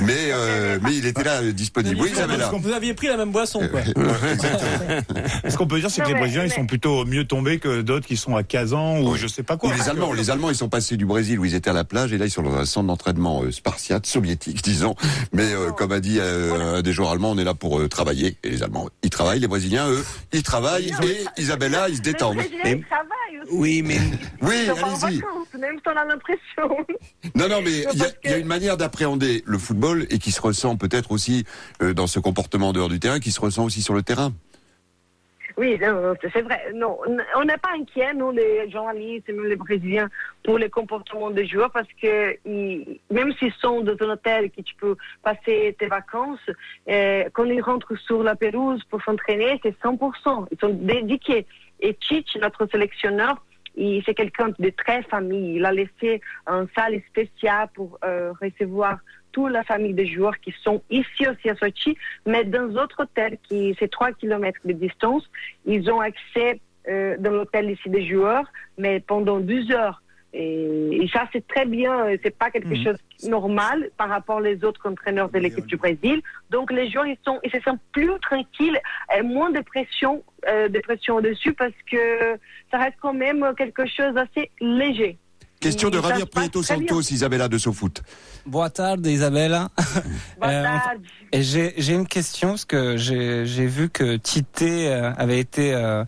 Mais 0.03 0.31
euh, 0.33 0.79
mais 0.83 0.95
il 0.95 1.07
était 1.07 1.25
là 1.25 1.43
euh, 1.43 1.53
disponible. 1.53 1.99
Oui, 1.99 2.11
Isabella. 2.13 2.53
Vous 2.55 2.73
aviez 2.73 2.93
pris 2.93 3.07
la 3.07 3.17
même 3.17 3.31
boisson, 3.31 3.67
quoi. 3.71 3.81
Ce 5.49 5.57
qu'on 5.57 5.67
peut 5.67 5.81
dire, 5.81 5.91
c'est 5.91 6.03
que 6.03 6.09
les 6.09 6.15
Brésiliens, 6.15 6.45
ils 6.45 6.53
sont 6.53 6.67
plutôt 6.67 7.07
mieux 7.07 7.25
tombés 7.25 7.59
que 7.59 7.81
d'autres 7.81 8.07
qui 8.07 8.19
sont 8.19 8.37
à 8.37 8.43
Kazan 8.43 9.01
ou 9.01 9.17
je 9.17 9.27
sais 9.27 9.43
pas 9.43 9.57
quoi. 9.57 9.75
Les 9.75 9.89
Allemands, 9.89 10.13
les 10.13 10.31
Allemands, 10.31 10.51
ils 10.51 10.57
sont 10.57 10.69
passés 10.69 10.99
du 10.99 11.07
Brésil 11.07 11.39
où 11.39 11.47
ils 11.47 11.55
étaient 11.55 11.71
à 11.71 11.75
la 11.75 11.85
plage 11.85 12.13
et 12.13 12.19
là 12.19 12.27
ils 12.27 12.31
sont 12.31 12.43
dans 12.43 12.55
un 12.55 12.67
centre 12.67 12.89
d'entraînement 12.89 13.43
spartiate, 13.51 14.05
soviétique, 14.07 14.63
disons. 14.63 14.95
Mais 15.33 15.53
comme 15.79 15.93
a 15.93 16.01
dit 16.01 16.21
un 16.21 16.83
des 16.83 16.93
joueurs 16.93 17.13
allemands, 17.13 17.31
on 17.31 17.39
est 17.39 17.45
là 17.45 17.55
pour 17.55 17.89
travailler. 17.89 18.37
Et 18.45 18.51
les 18.51 18.63
Allemands, 18.63 18.91
ils 19.03 19.11
travaillent. 19.11 19.41
Les 19.41 19.54
Brésiliens, 19.55 19.89
eux, 19.89 20.05
ils 20.33 20.43
travaillent. 20.43 20.93
Et 21.05 21.41
Isabella, 21.41 21.89
ils 21.89 21.99
se 21.99 22.03
Les 22.03 22.13
détendent. 22.13 22.39
Ils 22.43 22.85
travaillent 22.87 23.41
aussi. 23.45 23.53
Oui, 23.53 23.83
mais 23.83 23.99
Oui, 24.43 24.69
allez-y. 24.69 25.23
même 25.61 25.77
si 25.77 25.83
on 25.87 25.97
a 25.97 26.05
l'impression. 26.05 26.87
Non, 27.37 27.49
non, 27.49 27.63
mais 27.63 27.85
il 27.93 27.99
y, 28.01 28.29
a- 28.33 28.37
y 28.37 28.41
une 28.41 28.49
manière 28.49 28.77
d'appréhender 28.77 29.45
le 29.47 29.59
football 29.59 30.07
et 30.11 30.19
qui 30.19 30.33
se 30.33 30.41
ressent 30.41 30.75
peut-être 30.77 31.13
aussi 31.13 31.45
euh, 31.83 31.95
dans 31.95 32.09
ce 32.09 32.19
comportement 32.19 32.71
en 32.71 32.73
dehors 32.73 32.89
du 32.89 32.99
terrain, 32.99 33.21
qui 33.21 33.31
se 33.31 33.41
ressent 33.41 33.65
aussi 33.65 33.81
sur 33.81 33.95
le 33.95 34.03
terrain. 34.03 34.33
Oui, 35.57 35.79
c'est 35.81 36.43
vrai. 36.43 36.73
Non, 36.75 36.99
on 37.37 37.45
n'est 37.45 37.57
pas 37.59 37.71
inquiet, 37.79 38.13
nous, 38.15 38.33
les 38.33 38.69
journalistes, 38.71 39.29
même 39.29 39.47
les 39.47 39.55
Brésiliens, 39.55 40.09
pour 40.43 40.59
le 40.59 40.69
comportement 40.69 41.31
des 41.31 41.47
joueurs, 41.47 41.71
parce 41.71 41.87
que 42.03 42.37
ils- 42.45 42.99
même 43.11 43.33
s'ils 43.35 43.53
sont 43.53 43.81
dans 43.83 43.95
un 44.01 44.11
hôtel 44.15 44.51
que 44.51 44.63
tu 44.63 44.75
peux 44.75 44.97
passer 45.23 45.77
tes 45.79 45.87
vacances, 45.87 46.41
euh, 46.89 47.25
quand 47.33 47.45
ils 47.45 47.61
rentrent 47.63 47.97
sur 47.97 48.23
la 48.25 48.35
pelouse 48.35 48.83
pour 48.91 49.01
s'entraîner, 49.03 49.61
c'est 49.63 49.77
100%. 49.81 50.47
Ils 50.51 50.59
sont 50.59 50.71
dédiés. 50.71 51.47
Et 51.81 51.95
Tite, 51.95 52.35
notre 52.41 52.67
sélectionneur, 52.67 53.37
c'est 53.77 54.15
quelqu'un 54.15 54.51
de 54.59 54.71
très 54.71 55.03
famille. 55.05 55.57
Il 55.57 55.65
a 55.65 55.73
laissé 55.73 56.21
une 56.49 56.67
salle 56.77 57.01
spéciale 57.11 57.69
pour 57.75 57.99
euh, 58.05 58.33
recevoir 58.41 58.99
toute 59.35 59.51
la 59.59 59.65
famille 59.65 59.95
des 60.03 60.07
joueurs 60.15 60.39
qui 60.45 60.53
sont 60.63 60.81
ici 61.01 61.23
aussi 61.31 61.47
à 61.51 61.57
Sochi, 61.57 61.93
mais 62.25 62.43
dans 62.45 62.69
d'autres 62.77 63.03
hôtels 63.03 63.37
qui 63.47 63.61
c'est 63.79 63.91
3 63.91 64.13
kilomètres 64.13 64.61
de 64.65 64.73
distance, 64.87 65.25
ils 65.67 65.91
ont 65.91 66.01
accès 66.01 66.61
euh, 66.89 67.17
dans 67.19 67.33
l'hôtel 67.33 67.71
ici 67.71 67.89
des 67.97 68.07
joueurs, 68.07 68.47
mais 68.79 69.01
pendant 69.01 69.41
12 69.41 69.71
heures. 69.73 70.01
Et, 70.37 71.03
et 71.03 71.09
ça, 71.15 71.23
c'est 71.33 71.47
très 71.47 71.65
bien. 71.65 71.93
euh, 72.07 72.17
C'est 72.23 72.37
pas 72.37 72.51
quelque 72.51 72.75
chose 72.85 72.99
de 73.23 73.29
normal 73.29 73.79
par 73.97 74.09
rapport 74.09 74.41
aux 74.43 74.65
autres 74.69 74.85
entraîneurs 74.93 75.31
de 75.31 75.39
l'équipe 75.39 75.67
du 75.67 75.77
Brésil. 75.77 76.19
Donc, 76.51 76.73
les 76.73 76.91
joueurs, 76.91 77.07
ils, 77.07 77.17
sont, 77.25 77.39
ils 77.45 77.53
se 77.57 77.61
sentent 77.61 77.87
plus 77.93 78.11
tranquilles, 78.21 78.79
et 79.17 79.23
moins 79.23 79.51
de 79.51 79.61
pression, 79.61 80.25
euh, 80.49 80.69
de 80.69 80.79
pression 80.81 81.21
dessus 81.21 81.53
parce 81.63 81.79
que 81.91 82.05
ça 82.71 82.79
reste 82.79 82.99
quand 83.01 83.15
même 83.27 83.41
quelque 83.57 83.87
chose 83.87 84.13
d'assez 84.15 84.51
léger. 84.61 85.13
Question 85.65 85.91
de 85.91 85.99
passe 85.99 86.25
Prieto. 86.27 86.63
Santos, 86.63 87.11
Isabella 87.11 87.49
de 87.49 87.57
SoFoot. 87.57 88.03
Boa 88.47 88.69
tarde, 88.71 89.07
Isabella. 89.07 89.71
Euh, 90.43 90.79
j'ai 91.33 91.95
une 91.95 92.07
question 92.07 92.51
parce 92.51 92.67
que 92.67 92.99
j'ai 92.99 93.67
vu 93.67 93.89
que 93.89 94.17
Tite 94.17 94.61
euh, 94.63 95.11
avait 95.17 95.39
été 95.39 95.73
euh, 95.73 96.05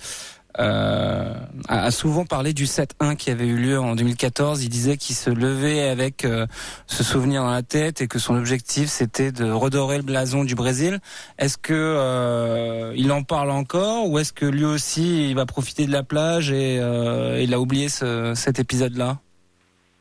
euh, 0.58 1.34
a 1.68 1.84
a 1.86 1.90
souvent 1.90 2.24
parlé 2.24 2.52
du 2.52 2.64
7-1 2.64 3.16
qui 3.16 3.30
avait 3.30 3.46
eu 3.46 3.56
lieu 3.56 3.78
en 3.78 3.94
2014. 3.94 4.64
Il 4.64 4.68
disait 4.68 4.96
qu'il 4.96 5.14
se 5.14 5.30
levait 5.30 5.88
avec 5.88 6.24
euh, 6.24 6.46
ce 6.86 7.04
souvenir 7.04 7.42
dans 7.42 7.50
la 7.50 7.62
tête 7.62 8.00
et 8.00 8.08
que 8.08 8.18
son 8.18 8.34
objectif 8.36 8.88
c'était 8.88 9.32
de 9.32 9.50
redorer 9.50 9.98
le 9.98 10.02
blason 10.02 10.44
du 10.44 10.54
Brésil. 10.54 11.00
Est-ce 11.38 11.58
que 11.58 11.72
euh, 11.74 12.92
il 12.96 13.12
en 13.12 13.22
parle 13.22 13.50
encore 13.50 14.08
ou 14.08 14.18
est-ce 14.18 14.32
que 14.32 14.46
lui 14.46 14.64
aussi 14.64 15.30
il 15.30 15.34
va 15.34 15.46
profiter 15.46 15.86
de 15.86 15.92
la 15.92 16.02
plage 16.02 16.50
et 16.50 16.78
euh, 16.80 17.40
il 17.40 17.52
a 17.54 17.60
oublié 17.60 17.88
ce, 17.88 18.32
cet 18.34 18.58
épisode-là? 18.58 19.18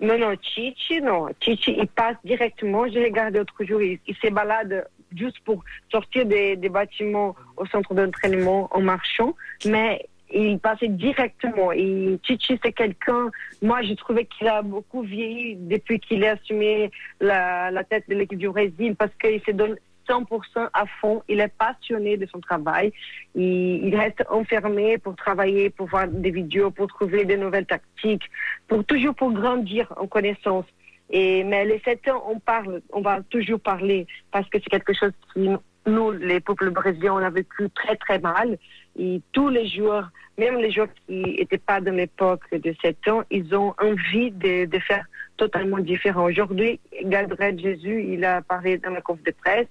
Non, 0.01 0.17
non, 0.17 0.35
Titi, 0.35 1.01
non. 1.01 1.29
Titi, 1.39 1.75
il 1.77 1.87
passe 1.87 2.17
directement. 2.23 2.87
J'ai 2.87 3.03
regardé 3.03 3.39
l'autre 3.39 3.63
jour, 3.63 3.81
il, 3.81 3.99
il 4.07 4.15
se 4.15 4.27
balade 4.27 4.85
juste 5.15 5.39
pour 5.45 5.63
sortir 5.91 6.25
des, 6.25 6.57
bâtiments 6.69 7.35
au 7.57 7.65
centre 7.65 7.93
d'entraînement 7.93 8.69
en 8.71 8.81
marchant, 8.81 9.35
mais 9.65 10.05
il 10.33 10.59
passait 10.59 10.89
directement. 10.89 11.71
Et 11.71 12.19
Titi, 12.23 12.59
c'est 12.63 12.73
quelqu'un, 12.73 13.29
moi, 13.61 13.81
j'ai 13.83 13.95
trouvé 13.95 14.25
qu'il 14.25 14.47
a 14.47 14.61
beaucoup 14.61 15.01
vieilli 15.01 15.55
depuis 15.55 15.99
qu'il 15.99 16.25
a 16.25 16.31
assumé 16.31 16.91
la, 17.21 17.71
la 17.71 17.83
tête 17.83 18.03
de 18.09 18.15
l'équipe 18.15 18.39
du 18.39 18.49
Brésil 18.49 18.95
parce 18.97 19.11
qu'il 19.21 19.41
se 19.41 19.51
donne 19.51 19.77
100% 20.07 20.69
à 20.73 20.85
fond. 20.99 21.23
Il 21.27 21.39
est 21.39 21.53
passionné 21.57 22.17
de 22.17 22.25
son 22.25 22.39
travail. 22.39 22.91
Il, 23.35 23.95
reste 23.95 24.23
enfermé 24.29 24.97
pour 24.97 25.15
travailler, 25.15 25.69
pour 25.69 25.87
voir 25.87 26.07
des 26.07 26.31
vidéos, 26.31 26.71
pour 26.71 26.87
trouver 26.87 27.25
de 27.25 27.35
nouvelles 27.35 27.65
tactiques, 27.65 28.29
pour 28.67 28.83
toujours 28.85 29.15
pour 29.15 29.31
grandir 29.31 29.91
en 29.97 30.07
connaissance. 30.07 30.65
Et, 31.09 31.43
mais 31.43 31.65
les 31.65 31.79
sept 31.85 32.07
ans, 32.07 32.23
on 32.27 32.39
parle, 32.39 32.81
on 32.91 33.01
va 33.01 33.21
toujours 33.29 33.59
parler 33.59 34.07
parce 34.31 34.49
que 34.49 34.57
c'est 34.59 34.69
quelque 34.69 34.93
chose 34.93 35.11
qui, 35.33 35.49
nous, 35.87 36.11
les 36.11 36.39
peuples 36.39 36.71
brésiliens, 36.71 37.13
on 37.13 37.17
a 37.17 37.29
vécu 37.29 37.69
très 37.69 37.95
très 37.95 38.19
mal. 38.19 38.57
Et 38.97 39.21
tous 39.33 39.49
les 39.49 39.67
joueurs, 39.67 40.09
même 40.37 40.57
les 40.57 40.71
joueurs 40.71 40.87
qui 41.05 41.21
n'étaient 41.21 41.57
pas 41.57 41.81
de 41.81 41.91
l'époque 41.91 42.43
de 42.51 42.73
7 42.81 43.07
ans, 43.09 43.23
ils 43.29 43.55
ont 43.55 43.73
envie 43.81 44.31
de, 44.31 44.67
faire 44.79 45.05
totalement 45.37 45.79
différent. 45.79 46.25
Aujourd'hui, 46.25 46.79
Gabriel 47.03 47.59
Jésus, 47.59 48.05
il 48.09 48.23
a 48.25 48.41
parlé 48.41 48.77
dans 48.77 48.91
la 48.91 49.01
conf 49.01 49.21
de 49.23 49.31
presse. 49.31 49.67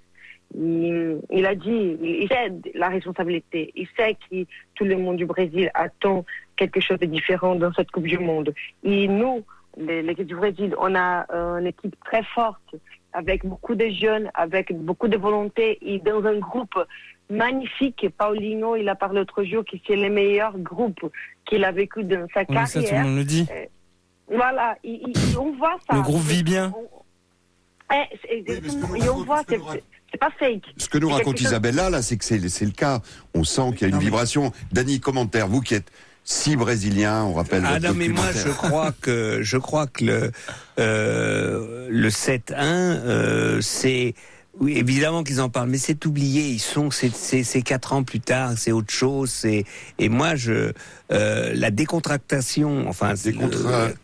Il, 0.57 1.21
il 1.31 1.47
a 1.47 1.55
dit, 1.55 1.97
il, 2.01 2.23
il 2.23 2.29
sait 2.29 2.53
la 2.75 2.89
responsabilité. 2.89 3.73
Il 3.75 3.89
sait 3.97 4.17
que 4.31 4.45
tout 4.75 4.85
le 4.85 4.97
monde 4.97 5.17
du 5.17 5.27
Brésil 5.27 5.71
attend 5.75 6.25
quelque 6.57 6.81
chose 6.81 6.99
de 7.01 7.07
différent 7.07 7.55
dans 7.57 7.73
cette 7.73 7.91
Coupe 7.91 8.05
du 8.07 8.19
Monde. 8.19 8.55
Et 8.85 9.09
nous, 9.09 9.43
les- 9.77 10.03
l'équipe 10.03 10.27
du 10.27 10.37
Brésil, 10.37 10.75
on 10.79 10.95
a 10.95 11.27
euh, 11.35 11.59
une 11.59 11.67
équipe 11.67 11.97
très 12.05 12.23
forte, 12.23 12.77
avec 13.13 13.45
beaucoup 13.45 13.75
de 13.75 13.89
jeunes, 13.89 14.31
avec 14.35 14.73
beaucoup 14.73 15.09
de 15.09 15.17
volonté 15.17 15.79
et 15.83 15.99
dans 15.99 16.25
un 16.25 16.39
groupe 16.39 16.79
magnifique. 17.31 18.07
Paulinho, 18.17 18.77
il 18.77 18.89
a 18.89 18.95
parlé 18.95 19.19
l'autre 19.21 19.43
jour 19.45 19.65
que 19.65 19.77
c'est 19.87 19.97
le 19.97 20.11
meilleur 20.11 20.57
groupe 20.59 21.11
qu'il 21.45 21.65
a 21.65 21.73
vécu 21.73 22.05
dans 22.05 22.27
sa 22.33 22.45
Oui, 22.49 22.57
ça, 22.57 22.73
tout 22.73 22.79
le 22.79 22.85
carrière. 22.85 23.05
monde 23.05 23.17
le 23.19 23.25
dit. 23.25 23.47
Euh, 23.51 23.65
Voilà, 24.29 24.77
et- 24.85 25.03
et- 25.03 25.37
on 25.39 25.53
voit 25.53 25.77
ça. 25.89 25.97
Le 25.97 26.03
groupe 26.03 26.23
vit 26.23 26.43
bien. 26.43 26.73
Eh. 27.93 28.37
Et 28.37 29.09
on 29.11 29.23
voit, 29.25 29.43
c'est 30.15 30.19
c'est 30.19 30.19
pas 30.19 30.31
fake. 30.39 30.63
Ce 30.77 30.89
que 30.89 30.99
nous 30.99 31.09
raconte 31.09 31.35
quelque 31.35 31.39
chose- 31.43 31.51
Isabella, 31.53 31.91
là, 31.91 32.03
c'est 32.03 32.17
que 32.17 32.25
c'est 32.25 32.39
le 32.39 32.71
cas. 32.71 33.01
On 33.35 33.45
sent 33.45 33.73
qu'il 33.77 33.89
y 33.89 33.93
a 33.93 33.95
une 33.95 34.01
vibration. 34.01 34.53
Dany, 34.73 35.01
commentaire, 35.01 35.49
vous 35.49 35.61
qui 35.61 35.75
êtes 35.75 35.91
si 36.27 36.57
brésilien, 36.57 37.25
on 37.25 37.35
rappelle 37.35 37.65
Ah 37.67 37.75
votre 37.75 37.89
non 37.89 37.95
mais 37.95 38.09
moi 38.09 38.25
je 38.33 38.49
crois 38.49 38.93
que 39.03 39.41
je 39.43 39.59
crois 39.59 39.87
que 39.87 40.05
le 40.05 40.33
euh, 40.79 41.87
le 41.91 42.09
7-1 42.09 42.41
euh, 42.57 43.61
c'est 43.61 44.15
Oui, 44.59 44.79
évidemment 44.79 45.23
qu'ils 45.23 45.41
en 45.43 45.51
parlent, 45.51 45.69
mais 45.69 45.77
c'est 45.79 46.07
oublié. 46.07 46.49
Ils 46.49 46.61
sont, 46.61 46.89
c'est, 46.91 47.63
quatre 47.63 47.93
ans 47.93 48.05
plus 48.05 48.21
tard, 48.21 48.53
c'est 48.57 48.73
autre 48.73 48.93
chose. 48.93 49.31
C'est 49.31 49.65
et 49.99 50.09
moi, 50.09 50.35
je 50.37 50.73
euh, 51.13 51.53
la 51.55 51.71
décontractation, 51.71 52.89
enfin, 52.89 53.17
c'est 53.17 53.33
Décontra- 53.33 53.89
le- 53.89 53.95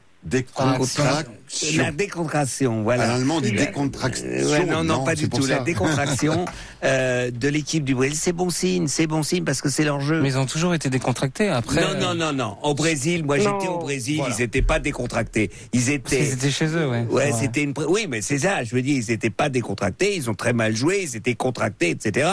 décontraction. 1.50 1.82
La 1.82 1.90
décontraction, 1.92 2.82
voilà. 2.82 3.04
À 3.04 3.06
l'allemand, 3.08 3.36
on 3.36 3.40
dit 3.40 3.52
Euh, 3.54 3.58
décontraction. 3.58 4.26
ouais, 4.26 4.64
non, 4.66 4.84
non, 4.84 4.98
Non, 4.98 5.04
pas 5.04 5.14
du 5.14 5.28
tout. 5.28 5.46
La 5.46 5.60
décontraction 5.60 6.44
euh, 6.84 7.30
de 7.30 7.48
l'équipe 7.48 7.84
du 7.84 7.94
Brésil, 7.94 8.16
c'est 8.20 8.32
bon 8.32 8.50
signe, 8.50 8.86
c'est 8.86 9.06
bon 9.06 9.22
signe 9.22 9.44
parce 9.44 9.60
que 9.60 9.68
c'est 9.68 9.84
leur 9.84 10.00
jeu. 10.00 10.20
Mais 10.22 10.28
ils 10.30 10.38
ont 10.38 10.46
toujours 10.46 10.74
été 10.74 10.90
décontractés. 10.90 11.48
Après, 11.48 11.80
non, 11.80 11.98
non, 12.00 12.14
non, 12.14 12.32
non. 12.32 12.56
Au 12.62 12.74
Brésil, 12.74 13.24
moi 13.24 13.38
j'étais 13.38 13.68
au 13.68 13.78
Brésil, 13.78 14.16
Voilà. 14.18 14.34
ils 14.38 14.40
n'étaient 14.42 14.62
pas 14.62 14.78
décontractés. 14.78 15.50
Ils 15.72 15.90
étaient. 15.90 16.20
Ils 16.24 16.32
étaient 16.34 16.50
chez 16.50 16.66
eux, 16.66 16.88
ouais. 16.88 17.06
Ouais, 17.10 17.32
c'était 17.32 17.62
une. 17.62 17.74
Oui, 17.88 18.06
mais 18.08 18.20
c'est 18.22 18.38
ça. 18.38 18.62
Je 18.64 18.74
veux 18.74 18.82
dire, 18.82 18.96
ils 19.04 19.10
n'étaient 19.10 19.30
pas 19.30 19.48
décontractés. 19.48 20.16
Ils 20.16 20.30
ont 20.30 20.34
très 20.34 20.52
mal 20.52 20.76
joué. 20.76 21.00
Ils 21.02 21.16
étaient 21.16 21.34
contractés, 21.34 21.90
etc. 21.90 22.28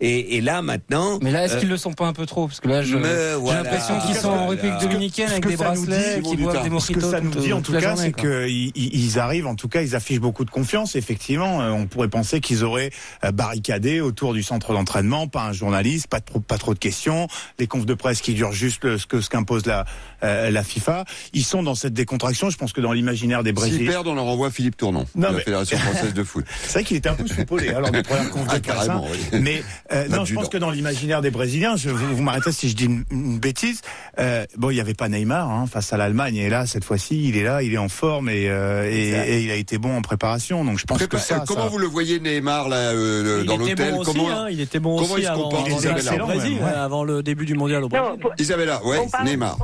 Et, 0.00 0.36
et 0.36 0.40
là 0.40 0.62
maintenant. 0.62 1.18
Mais 1.22 1.30
là, 1.30 1.44
est-ce 1.44 1.56
euh, 1.56 1.60
qu'ils 1.60 1.68
le 1.68 1.76
sont 1.76 1.92
pas 1.92 2.06
un 2.06 2.12
peu 2.12 2.26
trop? 2.26 2.46
Parce 2.46 2.60
que 2.60 2.68
là, 2.68 2.82
je- 2.82 2.96
me 2.96 3.02
j'ai 3.04 3.34
voilà. 3.38 3.62
l'impression 3.62 3.98
qu'ils 4.06 4.16
sont 4.16 4.28
en 4.30 4.46
République 4.48 4.74
Ce 4.80 4.84
que- 4.86 4.90
dominicaine 4.90 5.26
ce 5.28 5.32
avec 5.32 5.46
des 5.46 5.56
bracelets, 5.56 6.20
qui 6.22 6.36
boivent 6.36 6.58
des 6.62 6.68
Ce 6.68 6.72
mojitos 6.72 7.00
que 7.00 7.10
ça 7.10 7.20
nous 7.20 7.30
dit 7.30 7.52
en 7.52 7.60
tout 7.60 7.72
cas, 7.72 7.96
c'est 7.96 8.12
qu'ils 8.12 8.61
ils 8.74 9.18
arrivent, 9.18 9.46
en 9.46 9.56
tout 9.56 9.68
cas, 9.68 9.82
ils 9.82 9.94
affichent 9.96 10.20
beaucoup 10.20 10.44
de 10.44 10.50
confiance. 10.50 10.94
Effectivement, 10.96 11.42
Euh, 11.62 11.70
on 11.70 11.86
pourrait 11.86 12.08
penser 12.08 12.40
qu'ils 12.40 12.64
auraient 12.64 12.90
euh, 13.24 13.32
barricadé 13.32 14.00
autour 14.00 14.32
du 14.32 14.42
centre 14.42 14.72
d'entraînement, 14.72 15.28
pas 15.28 15.44
un 15.44 15.52
journaliste, 15.52 16.06
pas 16.06 16.20
trop, 16.20 16.40
pas 16.40 16.58
trop 16.58 16.74
de 16.74 16.78
questions, 16.78 17.28
des 17.58 17.66
confs 17.66 17.86
de 17.86 17.94
presse 17.94 18.20
qui 18.20 18.34
durent 18.34 18.52
juste 18.52 18.96
ce 18.96 19.06
que 19.06 19.20
ce 19.20 19.28
qu'impose 19.28 19.66
la 19.66 19.84
euh, 20.24 20.50
la 20.50 20.62
FIFA. 20.62 21.04
Ils 21.32 21.44
sont 21.44 21.62
dans 21.62 21.74
cette 21.74 21.92
décontraction. 21.94 22.50
Je 22.50 22.56
pense 22.56 22.72
que 22.72 22.80
dans 22.80 22.92
l'imaginaire 22.92 23.42
des 23.42 23.50
S'ils 23.50 23.54
Brésiliens. 23.54 23.90
perdent, 23.90 24.08
on 24.08 24.14
leur 24.14 24.26
envoie 24.26 24.50
Philippe 24.50 24.76
Tournon, 24.76 25.06
Non, 25.14 25.30
de 25.30 25.36
la 25.36 25.40
Fédération 25.40 25.78
française 25.78 26.14
de 26.14 26.22
foot. 26.24 26.44
C'est 26.64 26.72
vrai 26.72 26.84
qu'il 26.84 26.96
était 26.96 27.08
un 27.08 27.14
peu 27.14 27.26
soupolé 27.26 27.70
alors 27.70 27.90
des 27.90 28.02
premières 28.02 28.30
Ah, 28.48 28.60
carrément, 28.60 29.06
hein. 29.06 29.16
oui. 29.32 29.40
Mais 29.40 29.62
euh, 29.92 30.08
non, 30.08 30.24
je 30.24 30.34
pense 30.34 30.48
que 30.48 30.58
dans 30.58 30.70
l'imaginaire 30.70 31.20
des 31.22 31.30
Brésiliens, 31.30 31.76
je, 31.76 31.90
vous, 31.90 32.16
vous 32.16 32.22
m'arrêtez 32.22 32.52
si 32.52 32.68
je 32.68 32.76
dis 32.76 32.84
une, 32.84 33.04
une 33.10 33.38
bêtise. 33.38 33.80
euh, 34.18 34.44
bon, 34.56 34.70
il 34.70 34.74
n'y 34.74 34.80
avait 34.80 34.94
pas 34.94 35.08
Neymar 35.08 35.50
hein, 35.50 35.66
face 35.66 35.92
à 35.92 35.96
l'Allemagne 35.96 36.36
et 36.36 36.48
là 36.48 36.66
cette 36.66 36.84
fois-ci, 36.84 37.28
il 37.28 37.36
est 37.36 37.44
là, 37.44 37.62
il 37.62 37.72
est 37.74 37.78
en 37.78 37.88
forme 37.88 38.28
et, 38.28 38.48
euh, 38.48 38.88
et, 38.90 39.10
et 39.10 39.42
il 39.42 39.50
a 39.50 39.54
été 39.56 39.78
bon 39.78 39.96
en 39.96 40.02
préparation. 40.02 40.64
Donc 40.64 40.78
je 40.78 40.84
pense 40.84 40.98
Prépa- 40.98 41.08
que 41.08 41.18
ça, 41.18 41.36
euh, 41.36 41.44
comment 41.46 41.62
ça- 41.64 41.68
vous 41.68 41.78
le 41.78 41.86
voyez 41.86 42.20
Neymar 42.20 42.68
là 42.68 42.76
euh, 42.92 43.38
Il 43.42 43.46
dans 43.46 43.54
était 43.54 43.70
l'hôtel? 43.70 43.92
bon 43.92 43.98
aussi, 44.00 44.12
Comment 44.12 44.30
hein, 44.30 44.46
il 44.50 44.60
était 44.60 44.78
bon 44.80 44.96
comment 44.98 45.14
aussi 45.14 45.22
il 45.22 45.26
se 45.26 45.30
avant, 45.30 45.42
comporte? 45.44 45.66
Avant 45.68 45.78
Isabella 45.78 46.12
le 46.12 46.18
Brésil, 46.24 46.58
ouais, 46.62 46.70
avant 46.72 47.04
le 47.04 47.22
début 47.22 47.46
du 47.46 47.54
mondial 47.54 47.84
au 47.84 47.88
Brésil. 47.88 48.06
Non, 48.10 48.18
pour- 48.18 48.32
Isabella, 48.38 48.84
ouais, 48.84 48.98
on 48.98 49.08
parle, 49.08 49.24
Neymar. 49.28 49.56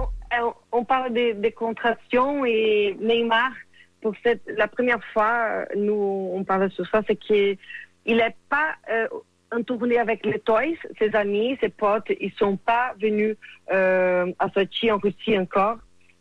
On, 0.78 0.84
parle 0.84 1.12
des, 1.12 1.52
contractions 1.52 2.44
et 2.44 2.96
Neymar, 3.00 3.50
pour 4.00 4.14
la 4.56 4.68
première 4.68 5.02
fois, 5.12 5.48
euh, 5.48 5.64
nous, 5.76 6.30
on 6.32 6.44
parle 6.44 6.70
sur 6.70 6.86
ça, 6.88 7.02
c'est 7.06 7.16
qu'il 7.16 7.58
n'est 8.06 8.36
pas 8.48 8.74
euh, 8.90 9.08
en 9.52 9.62
tournée 9.62 9.98
avec 9.98 10.24
les 10.24 10.38
Toys, 10.38 10.76
ses 10.98 11.14
amis, 11.14 11.58
ses 11.60 11.68
potes, 11.68 12.10
ils 12.20 12.32
sont 12.32 12.56
pas 12.56 12.94
venus 13.00 13.36
euh, 13.72 14.32
à 14.38 14.48
Sochi, 14.50 14.90
en 14.92 14.98
Russie 14.98 15.38
encore. 15.38 15.78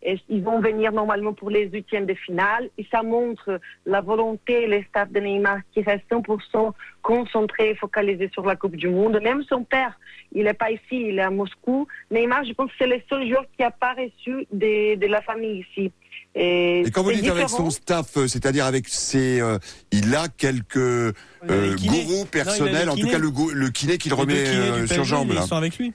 Et 0.09 0.17
ils 0.29 0.41
vont 0.41 0.61
venir 0.61 0.93
normalement 0.93 1.33
pour 1.33 1.49
les 1.49 1.67
huitièmes 1.67 2.05
de 2.05 2.13
finale. 2.13 2.69
Et 2.77 2.87
ça 2.89 3.03
montre 3.03 3.59
la 3.85 3.99
volonté, 3.99 4.65
les 4.65 4.83
staffs 4.83 5.11
de 5.11 5.19
Neymar 5.19 5.57
qui 5.73 5.81
restent 5.81 6.09
100% 6.09 6.71
concentrés, 7.01 7.75
focalisés 7.75 8.29
sur 8.31 8.45
la 8.45 8.55
Coupe 8.55 8.77
du 8.77 8.87
Monde. 8.87 9.19
Même 9.21 9.43
son 9.43 9.65
père, 9.65 9.99
il 10.33 10.45
n'est 10.45 10.53
pas 10.53 10.71
ici, 10.71 10.81
il 11.09 11.19
est 11.19 11.23
à 11.23 11.29
Moscou. 11.29 11.87
Neymar, 12.09 12.45
je 12.45 12.53
pense 12.53 12.71
que 12.71 12.77
c'est 12.79 12.87
le 12.87 13.01
seul 13.09 13.27
joueur 13.27 13.43
qui 13.57 13.63
n'a 13.63 13.71
pas 13.71 13.95
reçu 13.95 14.47
de, 14.53 14.95
de 14.95 15.07
la 15.07 15.21
famille 15.21 15.65
ici. 15.69 15.91
Et, 16.35 16.81
Et 16.81 16.91
quand 16.91 17.03
vous 17.03 17.11
dites 17.11 17.27
avec 17.27 17.49
son 17.49 17.69
staff, 17.69 18.15
euh, 18.15 18.27
c'est-à-dire 18.27 18.65
avec 18.65 18.87
ses, 18.87 19.41
euh, 19.41 19.57
il 19.91 20.15
a 20.15 20.27
quelques 20.29 20.77
euh, 20.77 21.13
gourous 21.43 22.25
personnels, 22.31 22.87
a 22.87 22.93
en 22.93 22.95
tout 22.95 23.09
cas 23.09 23.17
le, 23.17 23.69
kiné 23.71 23.97
qu'il 23.97 24.13
remet 24.13 24.47
euh, 24.47 24.87
sur 24.87 25.03
jambe 25.03 25.33
là. 25.33 25.41
Ils 25.43 25.47
sont 25.47 25.55
avec 25.55 25.77
lui. 25.77 25.93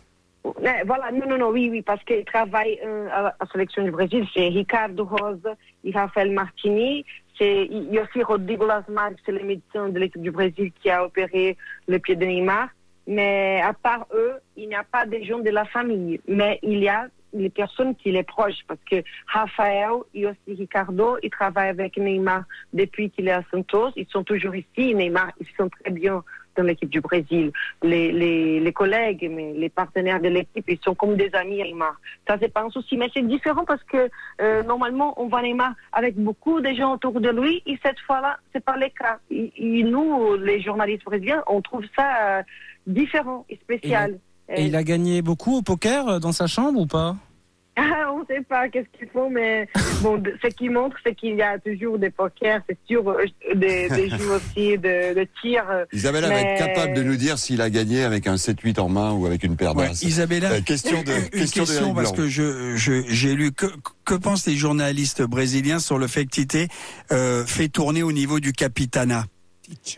Voilà, 0.86 1.10
non, 1.12 1.26
non, 1.28 1.38
non, 1.38 1.48
oui, 1.50 1.68
oui, 1.70 1.82
parce 1.82 2.02
qu'il 2.04 2.24
travaille 2.24 2.78
euh, 2.84 3.08
à 3.10 3.22
la 3.22 3.46
sélection 3.52 3.82
du 3.84 3.90
Brésil, 3.90 4.26
c'est 4.34 4.48
Ricardo 4.48 5.04
Rosa 5.04 5.54
et 5.84 5.92
Rafael 5.92 6.30
Martini. 6.30 7.04
Il 7.40 7.92
y 7.92 7.98
a 7.98 8.02
aussi 8.02 8.22
Rodrigo 8.22 8.66
Lasmar, 8.66 9.10
c'est 9.24 9.32
le 9.32 9.42
médecin 9.42 9.88
de 9.88 9.98
l'équipe 9.98 10.22
du 10.22 10.30
Brésil 10.30 10.70
qui 10.80 10.90
a 10.90 11.04
opéré 11.04 11.56
le 11.88 11.98
pied 11.98 12.14
de 12.14 12.24
Neymar. 12.24 12.68
Mais 13.08 13.60
à 13.64 13.72
part 13.72 14.06
eux, 14.14 14.34
il 14.56 14.68
n'y 14.68 14.76
a 14.76 14.84
pas 14.84 15.06
des 15.06 15.24
gens 15.24 15.40
de 15.40 15.50
la 15.50 15.64
famille. 15.64 16.20
Mais 16.28 16.60
il 16.62 16.78
y 16.78 16.88
a 16.88 17.08
les 17.32 17.50
personnes 17.50 17.96
qui 17.96 18.12
les 18.12 18.22
proches, 18.22 18.60
parce 18.68 18.80
que 18.88 19.02
Rafael 19.26 19.90
et 20.14 20.26
aussi 20.26 20.38
Ricardo, 20.46 21.16
ils 21.22 21.30
travaillent 21.30 21.70
avec 21.70 21.96
Neymar 21.96 22.44
depuis 22.72 23.10
qu'il 23.10 23.26
est 23.26 23.32
à 23.32 23.42
Santos. 23.50 23.90
Ils 23.96 24.06
sont 24.08 24.22
toujours 24.22 24.54
ici. 24.54 24.94
Neymar, 24.94 25.32
ils 25.40 25.46
sont 25.56 25.68
très 25.68 25.90
bien 25.90 26.22
dans 26.56 26.62
l'équipe 26.62 26.88
du 26.90 27.00
Brésil. 27.00 27.52
Les, 27.82 28.12
les, 28.12 28.72
collègues, 28.72 29.28
mais 29.30 29.52
les 29.52 29.68
partenaires 29.68 30.20
de 30.20 30.28
l'équipe, 30.28 30.64
ils 30.68 30.78
sont 30.82 30.94
comme 30.94 31.16
des 31.16 31.30
amis 31.34 31.60
à 31.60 31.64
Neymar. 31.64 32.00
Ça, 32.26 32.36
c'est 32.40 32.52
pas 32.52 32.62
un 32.62 32.70
souci. 32.70 32.96
Mais 32.96 33.08
c'est 33.14 33.26
différent 33.26 33.64
parce 33.64 33.82
que 33.84 34.08
euh, 34.40 34.62
normalement, 34.62 35.14
on 35.20 35.28
voit 35.28 35.42
Neymar 35.42 35.74
avec 35.92 36.16
beaucoup 36.16 36.60
de 36.60 36.72
gens 36.72 36.94
autour 36.94 37.20
de 37.20 37.30
lui. 37.30 37.62
Et 37.66 37.78
cette 37.84 37.98
fois-là, 38.00 38.38
c'est 38.52 38.64
pas 38.64 38.76
le 38.76 38.88
cas. 38.88 39.18
Et, 39.30 39.52
et 39.56 39.82
nous, 39.82 40.36
les 40.36 40.60
journalistes 40.60 41.04
brésiliens, 41.04 41.42
on 41.46 41.60
trouve 41.60 41.84
ça 41.96 42.38
euh, 42.38 42.42
différent 42.86 43.44
et 43.48 43.56
spécial. 43.56 44.18
Et 44.48 44.66
il 44.66 44.76
a 44.76 44.82
gagné 44.82 45.22
beaucoup 45.22 45.56
au 45.58 45.62
poker 45.62 46.08
euh, 46.08 46.18
dans 46.18 46.32
sa 46.32 46.46
chambre 46.46 46.80
ou 46.80 46.86
pas? 46.86 47.16
Ah, 47.74 48.12
on 48.12 48.20
ne 48.20 48.24
sait 48.26 48.42
pas 48.42 48.68
qu'est-ce 48.68 48.98
qu'ils 48.98 49.08
font, 49.08 49.30
mais 49.30 49.66
bon, 50.02 50.22
ce 50.42 50.48
qui 50.48 50.68
montre, 50.68 50.94
c'est 51.02 51.14
qu'il 51.14 51.36
y 51.36 51.42
a 51.42 51.58
toujours 51.58 51.98
des 51.98 52.10
pokers, 52.10 52.60
c'est 52.68 52.76
sûr, 52.86 53.08
euh, 53.08 53.24
des, 53.54 53.88
des 53.88 54.10
jeux 54.10 54.30
aussi 54.36 54.76
de, 54.76 55.14
de 55.14 55.26
tir. 55.40 55.64
euh, 55.70 55.86
Isabella 55.90 56.28
va 56.28 56.40
être 56.40 56.58
capable 56.58 56.92
de 56.92 57.02
nous 57.02 57.16
dire 57.16 57.38
s'il 57.38 57.62
a 57.62 57.70
gagné 57.70 58.04
avec 58.04 58.26
un 58.26 58.34
7-8 58.34 58.78
en 58.78 58.90
main 58.90 59.12
ou 59.12 59.24
avec 59.24 59.42
une 59.42 59.56
paire 59.56 59.74
Ouais, 59.74 59.88
d'as. 59.88 60.02
Isabella, 60.02 60.50
Euh, 60.52 60.60
question 60.60 61.02
de 61.02 61.12
une 61.34 61.48
question, 61.48 61.94
parce 61.94 62.12
que 62.12 62.28
je 62.28 62.76
je- 62.76 63.04
j'ai 63.08 63.34
lu 63.34 63.52
que 63.52 63.66
que 64.04 64.14
pensent 64.16 64.46
les 64.46 64.56
journalistes 64.56 65.22
brésiliens 65.22 65.78
sur 65.78 65.96
le 65.98 66.08
fait 66.08 66.26
que 66.26 66.30
Tite 66.30 66.58
euh, 67.10 67.46
fait 67.46 67.68
tourner 67.68 68.02
au 68.02 68.12
niveau 68.12 68.38
du 68.38 68.52
capitana 68.52 69.24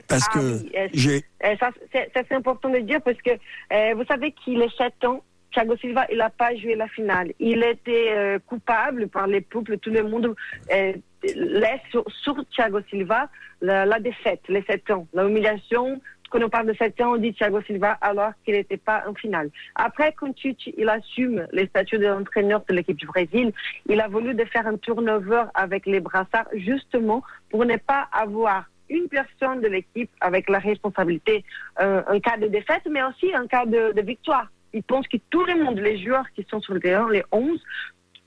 parce 0.07 0.27
Ah 0.31 0.35
que 0.39 0.59
oui, 0.63 0.71
j'ai 0.93 1.25
euh, 1.45 1.57
ça, 1.59 1.71
c'est 1.93 2.33
important 2.33 2.69
de 2.69 2.79
dire 2.79 3.01
parce 3.03 3.17
que 3.21 3.31
euh, 3.31 3.95
vous 3.97 4.05
savez 4.05 4.33
qu'il 4.45 4.63
est 4.63 4.77
7 4.79 4.93
ans. 5.07 5.25
Thiago 5.55 5.76
Silva, 5.76 6.06
il 6.10 6.18
n'a 6.18 6.31
pas 6.31 6.55
joué 6.56 6.74
la 6.74 6.89
finale. 6.89 7.32
Il 7.39 7.62
était 7.62 8.10
euh, 8.10 8.39
coupable 8.44 9.09
par 9.09 9.28
les 9.28 9.40
peuples, 9.40 9.78
tout 9.78 9.90
le 9.90 10.02
monde 10.02 10.35
euh, 10.72 10.93
laisse 11.22 11.81
sur, 11.90 12.05
sur 12.22 12.35
Thiago 12.51 12.81
Silva 12.90 13.28
la, 13.62 14.01
défaite, 14.01 14.40
les 14.48 14.62
7 14.62 14.90
ans, 14.90 15.06
la 15.14 15.24
humiliation. 15.24 16.01
Quand 16.31 16.43
on 16.43 16.48
parle 16.48 16.66
de 16.66 16.74
7 16.74 17.01
ans, 17.02 17.12
on 17.12 17.16
dit 17.18 17.32
Thiago 17.32 17.62
Silva 17.62 17.93
alors 18.01 18.32
qu'il 18.44 18.55
n'était 18.55 18.76
pas 18.76 19.05
en 19.06 19.14
finale. 19.14 19.51
Après, 19.76 20.12
quand 20.12 20.35
Tite, 20.35 20.59
il 20.76 20.89
assume 20.89 21.47
les 21.52 21.66
statuts 21.68 21.98
de 21.98 22.06
l'entraîneur 22.06 22.64
de 22.68 22.74
l'équipe 22.74 22.97
du 22.97 23.06
Brésil, 23.06 23.52
il 23.89 24.01
a 24.01 24.09
voulu 24.09 24.36
faire 24.52 24.66
un 24.66 24.76
turnover 24.76 25.44
avec 25.55 25.86
les 25.86 26.01
brassards 26.01 26.48
justement 26.55 27.22
pour 27.48 27.64
ne 27.64 27.76
pas 27.76 28.09
avoir 28.12 28.64
une 28.90 29.09
personne 29.09 29.60
de 29.60 29.68
l'équipe 29.68 30.10
avec 30.20 30.51
la 30.51 30.59
responsabilité 30.59 31.44
euh, 31.81 32.02
en 32.09 32.18
cas 32.18 32.36
de 32.36 32.48
défaite, 32.48 32.82
mais 32.90 33.02
aussi 33.05 33.35
en 33.36 33.47
cas 33.47 33.64
de 33.66 34.01
victoire. 34.02 34.48
Il 34.75 34.83
pense 34.83 35.07
que 35.09 35.17
tout 35.31 35.45
le 35.45 35.63
monde, 35.63 35.79
les 35.79 35.99
joueurs 36.05 36.29
qui 36.35 36.45
sont 36.51 36.61
sur 36.61 36.75
le 36.75 36.81
terrain, 36.81 37.09
les 37.11 37.25
11, 37.33 37.63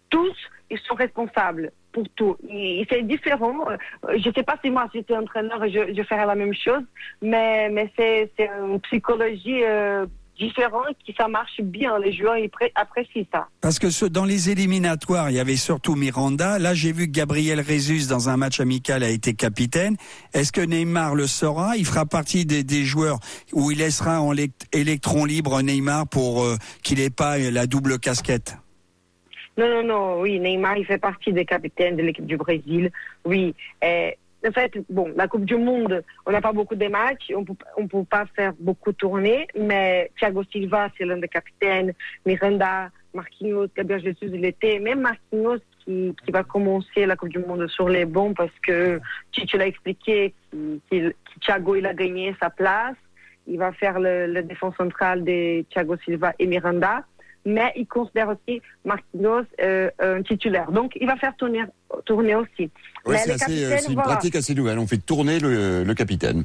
tous, 0.10 0.36
ils 0.70 0.80
sont 0.80 0.96
responsables 0.96 1.72
pour 1.92 2.08
tout. 2.16 2.38
C'est 2.90 3.04
différent. 3.04 3.70
Euh, 3.70 3.78
Je 4.18 4.30
ne 4.30 4.34
sais 4.34 4.44
pas 4.44 4.58
si 4.64 4.72
moi, 4.72 4.88
si 4.92 5.00
j'étais 5.00 5.16
entraîneur, 5.16 5.62
je, 5.68 5.94
je 5.94 6.04
ferais 6.04 6.26
la 6.26 6.36
même 6.36 6.54
chose, 6.54 6.84
mais, 7.22 7.70
mais 7.70 7.92
c'est 7.98 8.32
c'est 8.38 8.50
une 8.60 8.80
psychologie 8.82 9.64
euh, 9.64 10.06
différente 10.38 10.96
qui 11.06 11.14
ça 11.18 11.28
marche 11.28 11.62
bien. 11.62 11.98
Les 12.00 12.14
joueurs 12.14 12.38
ils 12.38 12.50
pré- 12.50 12.72
apprécient 12.76 13.26
ça. 13.34 13.48
Parce 13.62 13.80
que 13.80 13.90
ce- 13.90 14.06
dans 14.06 14.26
les 14.26 14.50
éliminatoires, 14.50 15.30
il 15.30 15.36
y 15.36 15.40
avait 15.40 15.56
surtout 15.56 15.96
Miranda. 15.96 16.60
Là, 16.60 16.74
j'ai 16.74 16.92
vu 16.92 17.08
que 17.08 17.12
Gabriel 17.12 17.64
Jesus, 17.66 18.08
dans 18.08 18.30
un 18.30 18.38
match 18.38 18.60
amical, 18.60 19.04
a 19.04 19.10
été 19.10 19.34
capitaine. 19.34 19.96
Est-ce 20.34 20.52
que 20.52 20.62
Neymar 20.62 21.16
le 21.16 21.28
sera? 21.28 21.78
Il 21.78 21.86
fera 21.86 22.06
partie 22.06 22.46
des, 22.46 22.64
des 22.64 22.84
joueurs 22.84 23.20
où 23.54 23.72
il 23.72 23.80
laissera 23.80 24.22
en 24.22 24.32
lect- 24.32 24.68
électron 24.74 25.26
libre 25.26 25.62
Neymar 25.62 26.08
pour 26.08 26.44
euh, 26.44 26.56
qu'il 26.84 27.00
n'ait 27.00 27.10
pas 27.10 27.38
la 27.38 27.68
double 27.68 28.00
casquette? 28.00 28.58
Non, 29.58 29.68
non, 29.68 29.84
non, 29.84 30.22
oui, 30.22 30.40
Neymar, 30.40 30.78
il 30.78 30.86
fait 30.86 31.00
partie 31.00 31.34
des 31.34 31.44
capitaines 31.46 31.96
de 31.96 32.04
l'équipe 32.04 32.28
du 32.28 32.38
Brésil. 32.38 32.92
Oui. 33.26 33.56
Euh, 33.84 34.12
en 34.46 34.52
fait, 34.52 34.72
bon, 34.90 35.12
la 35.16 35.28
Coupe 35.28 35.46
du 35.46 35.56
Monde, 35.56 36.04
on 36.26 36.32
n'a 36.32 36.42
pas 36.42 36.54
beaucoup 36.54 36.76
de 36.76 36.88
matchs, 36.88 37.32
on 37.36 37.46
on 37.78 37.88
peut 37.88 38.04
pas 38.04 38.26
faire 38.36 38.54
beaucoup 38.60 38.94
tourner, 38.94 39.48
mais 39.60 40.12
Thiago 40.18 40.44
Silva, 40.52 40.90
c'est 40.98 41.06
l'un 41.06 41.18
des 41.18 41.28
capitaines, 41.28 41.94
Miranda, 42.26 42.90
Marquinhos, 43.14 43.68
Gabriel 43.76 44.04
Jesus, 44.04 44.32
il 44.34 44.46
était, 44.46 44.80
même 44.80 45.02
Marquinhos 45.02 45.60
qui, 45.84 46.16
qui 46.24 46.32
va 46.32 46.44
commencer 46.44 47.06
la 47.06 47.16
Coupe 47.16 47.30
du 47.30 47.40
Monde 47.40 47.68
sur 47.68 47.90
les 47.90 48.06
bons 48.06 48.34
parce 48.34 48.58
que 48.62 49.00
tu, 49.32 49.46
tu 49.46 49.58
l'as 49.58 49.68
expliqué, 49.68 50.34
Thiago, 51.42 51.76
il 51.76 51.86
a 51.86 51.94
gagné 51.94 52.36
sa 52.40 52.50
place, 52.50 52.96
il 53.48 53.58
va 53.58 53.72
faire 53.72 54.00
le, 54.00 54.28
le 54.28 54.44
défense 54.44 54.76
centrale 54.76 55.24
de 55.24 55.64
Thiago 55.64 55.98
Silva 56.06 56.34
et 56.38 56.46
Miranda 56.46 57.04
mais 57.48 57.72
il 57.76 57.88
considère 57.88 58.30
aussi 58.30 58.62
Marquinhos 58.86 59.44
euh, 59.62 59.90
un 60.00 60.22
titulaire. 60.22 60.72
Donc, 60.72 60.92
il 61.00 61.08
va 61.08 61.16
faire 61.16 61.36
tourner 61.38 61.64
tourner 62.06 62.36
aussi. 62.36 62.70
C'est 63.06 63.32
assez, 63.32 63.64
euh, 63.64 63.78
c'est 63.80 63.88
une 63.88 63.94
voilà. 63.94 64.10
pratique 64.12 64.36
assez 64.36 64.54
nouvelle. 64.54 64.78
On 64.78 64.86
fait 64.88 64.98
tourner 64.98 65.40
le, 65.40 65.86
le 65.86 65.94
capitaine 65.94 66.44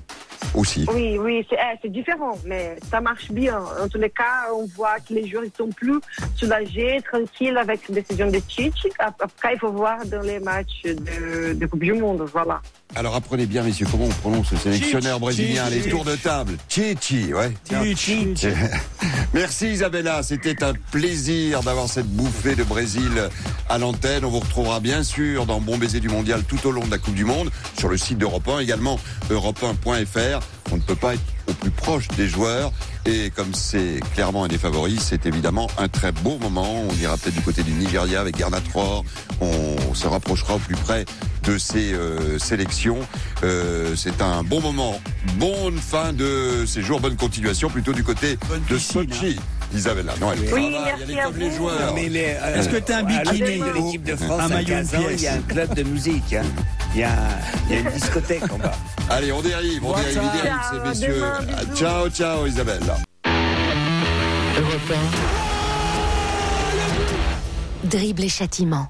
aussi. 0.54 0.86
Oui, 0.94 1.18
oui, 1.18 1.44
c'est 1.50 1.56
eh, 1.56 1.76
c'est 1.82 1.90
différent, 1.90 2.38
mais 2.46 2.76
ça 2.88 3.00
marche 3.00 3.32
bien. 3.32 3.58
En 3.82 3.88
tous 3.88 3.98
les 3.98 4.10
cas, 4.10 4.46
on 4.54 4.66
voit 4.66 5.00
que 5.00 5.12
les 5.14 5.26
joueurs 5.28 5.44
ils 5.44 5.50
sont 5.56 5.68
plus 5.70 5.98
soulagés, 6.36 7.00
tranquilles 7.10 7.56
avec 7.58 7.88
la 7.88 7.96
décision 7.96 8.30
de 8.30 8.38
Tite. 8.38 8.72
Ap- 9.00 9.20
Après, 9.20 9.54
il 9.54 9.58
faut 9.58 9.72
voir 9.72 10.06
dans 10.06 10.22
les 10.22 10.38
matchs 10.38 10.82
de, 10.84 11.54
de 11.54 11.66
Coupe 11.66 11.82
du 11.82 11.92
Monde, 11.94 12.22
voilà. 12.32 12.62
Alors 12.94 13.16
apprenez 13.16 13.46
bien, 13.46 13.62
messieurs, 13.64 13.86
comment 13.90 14.04
on 14.04 14.08
prononce 14.10 14.52
le 14.52 14.58
sélectionneur 14.58 15.14
Chichi. 15.14 15.20
brésilien, 15.20 15.68
les 15.70 15.78
Chichi. 15.78 15.90
tours 15.90 16.04
de 16.04 16.14
table? 16.14 16.52
Chichi, 16.68 17.32
ouais. 17.34 17.50
Chichi. 17.96 18.34
Merci 19.34 19.70
Isabella, 19.72 20.22
c'était 20.22 20.62
un 20.62 20.74
plaisir 20.92 21.62
d'avoir 21.62 21.88
cette 21.88 22.06
bouffée 22.06 22.54
de 22.54 22.62
Brésil 22.62 23.28
à 23.68 23.78
l'antenne. 23.78 24.26
On 24.26 24.28
vous 24.28 24.40
retrouvera 24.40 24.78
bien 24.78 25.02
sûr 25.02 25.46
dans 25.46 25.58
Bon 25.58 25.78
Baiser 25.78 26.00
du 26.00 26.10
Mondial 26.10 26.44
tout 26.44 26.64
au 26.66 26.70
long 26.70 26.84
de 26.84 26.90
la 26.90 26.98
Coupe 26.98 27.14
du 27.14 27.24
Monde, 27.24 27.50
sur 27.78 27.88
le 27.88 27.96
site 27.96 28.18
d'Europe 28.18 28.46
1, 28.46 28.58
également 28.60 29.00
europe1.fr. 29.30 30.40
On 30.70 30.76
ne 30.76 30.82
peut 30.82 30.94
pas 30.94 31.14
être 31.14 31.22
au 31.48 31.54
plus 31.54 31.70
proche 31.70 32.08
des 32.08 32.28
joueurs. 32.28 32.72
Et 33.06 33.30
comme 33.30 33.54
c'est 33.54 34.00
clairement 34.14 34.44
un 34.44 34.48
des 34.48 34.58
favoris, 34.58 35.00
c'est 35.00 35.24
évidemment 35.24 35.66
un 35.78 35.88
très 35.88 36.12
beau 36.12 36.36
moment. 36.38 36.84
On 36.88 36.94
ira 37.02 37.16
peut-être 37.16 37.36
du 37.36 37.42
côté 37.42 37.62
du 37.62 37.72
Nigeria 37.72 38.20
avec 38.20 38.36
Garnat 38.36 38.60
Rohr. 38.74 39.04
On 39.40 39.94
se 39.94 40.06
rapprochera 40.06 40.56
au 40.56 40.58
plus 40.58 40.76
près 40.76 41.06
de 41.42 41.58
ces 41.58 41.92
euh, 41.92 42.38
sélections. 42.38 42.98
Euh, 43.42 43.94
c'est 43.96 44.20
un 44.22 44.42
bon 44.42 44.60
moment. 44.60 45.00
Bonne 45.36 45.78
fin 45.78 46.12
de 46.12 46.64
séjour, 46.66 47.00
bonne 47.00 47.16
continuation 47.16 47.68
plutôt 47.68 47.92
du 47.92 48.04
côté 48.04 48.38
de 48.70 48.78
Sochi. 48.78 49.38
Isabella, 49.74 50.12
non, 50.20 50.30
elle 50.32 50.40
Oui, 50.40 50.46
travaille, 50.48 50.74
elle 50.74 50.98
merci 50.98 51.12
est 51.12 51.20
à 51.20 51.24
comme 51.24 51.36
les 51.38 51.48
vous. 51.48 51.56
joueurs. 51.56 51.86
Non, 51.86 51.94
mais 51.94 52.08
les, 52.10 52.36
euh, 52.38 52.56
Est-ce 52.60 52.68
que 52.68 52.76
t'as 52.76 52.98
un 52.98 53.06
à 53.06 53.24
la 53.24 53.32
bikini 53.32 53.58
de 53.60 53.72
l'équipe 53.72 54.02
de 54.04 54.16
France 54.16 54.40
un 54.42 54.48
maillot, 54.48 54.68
une 54.68 54.74
15 54.88 54.94
ans, 54.96 54.98
il 55.10 55.20
y 55.22 55.26
a 55.28 55.32
un 55.34 55.38
club 55.40 55.74
de 55.74 55.82
musique. 55.82 56.34
hein. 56.34 56.42
Il 56.94 57.00
y, 57.00 57.04
a, 57.04 57.10
il 57.70 57.74
y 57.74 57.78
a 57.78 57.80
une 57.80 57.90
discothèque 57.90 58.52
en 58.52 58.58
bas. 58.58 58.72
Allez, 59.08 59.32
on 59.32 59.40
dérive, 59.40 59.82
on 59.82 59.94
dérive, 59.96 60.20
on 60.20 60.36
dérive, 60.36 60.58
ces 60.94 61.06
messieurs. 61.06 61.22
Ciao, 61.74 62.10
ciao, 62.10 62.46
Isabelle. 62.46 62.82
Dribble 67.84 68.24
et 68.24 68.28
châtiment. 68.28 68.88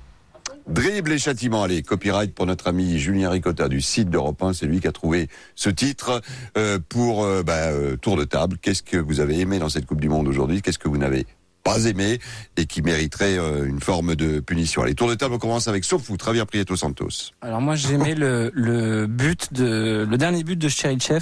Dribble 0.68 1.12
et 1.12 1.18
châtiment. 1.18 1.62
Allez, 1.62 1.82
copyright 1.82 2.34
pour 2.34 2.46
notre 2.46 2.68
ami 2.68 2.98
Julien 2.98 3.30
Ricotta 3.30 3.68
du 3.68 3.80
site 3.80 4.10
d'Europe 4.10 4.42
1. 4.42 4.52
C'est 4.52 4.66
lui 4.66 4.80
qui 4.80 4.88
a 4.88 4.92
trouvé 4.92 5.28
ce 5.54 5.70
titre 5.70 6.20
euh, 6.56 6.78
pour 6.88 7.24
euh, 7.24 7.42
bah, 7.42 7.68
euh, 7.68 7.96
tour 7.96 8.16
de 8.16 8.24
table. 8.24 8.56
Qu'est-ce 8.60 8.82
que 8.82 8.96
vous 8.96 9.20
avez 9.20 9.40
aimé 9.40 9.58
dans 9.58 9.68
cette 9.68 9.86
Coupe 9.86 10.00
du 10.00 10.08
Monde 10.08 10.28
aujourd'hui? 10.28 10.62
Qu'est-ce 10.62 10.78
que 10.78 10.88
vous 10.88 10.98
n'avez 10.98 11.26
pas 11.64 11.84
aimé 11.84 12.18
et 12.56 12.66
qui 12.66 12.82
mériterait 12.82 13.36
une 13.36 13.80
forme 13.80 14.16
de 14.16 14.40
punition? 14.40 14.82
Allez, 14.82 14.94
tour 14.94 15.08
de 15.08 15.14
table, 15.14 15.34
on 15.34 15.38
commence 15.38 15.68
avec 15.68 15.84
Sofou, 15.84 16.16
Javier 16.22 16.44
Prieto 16.44 16.74
Santos. 16.76 17.32
Alors 17.40 17.60
moi 17.60 17.76
j'ai 17.76 17.94
aimé 17.94 18.14
le, 18.14 18.50
le 18.52 19.06
but 19.06 19.52
de 19.52 20.06
le 20.08 20.16
dernier 20.18 20.42
but 20.42 20.58
de. 20.58 20.66
Euh, 20.66 21.20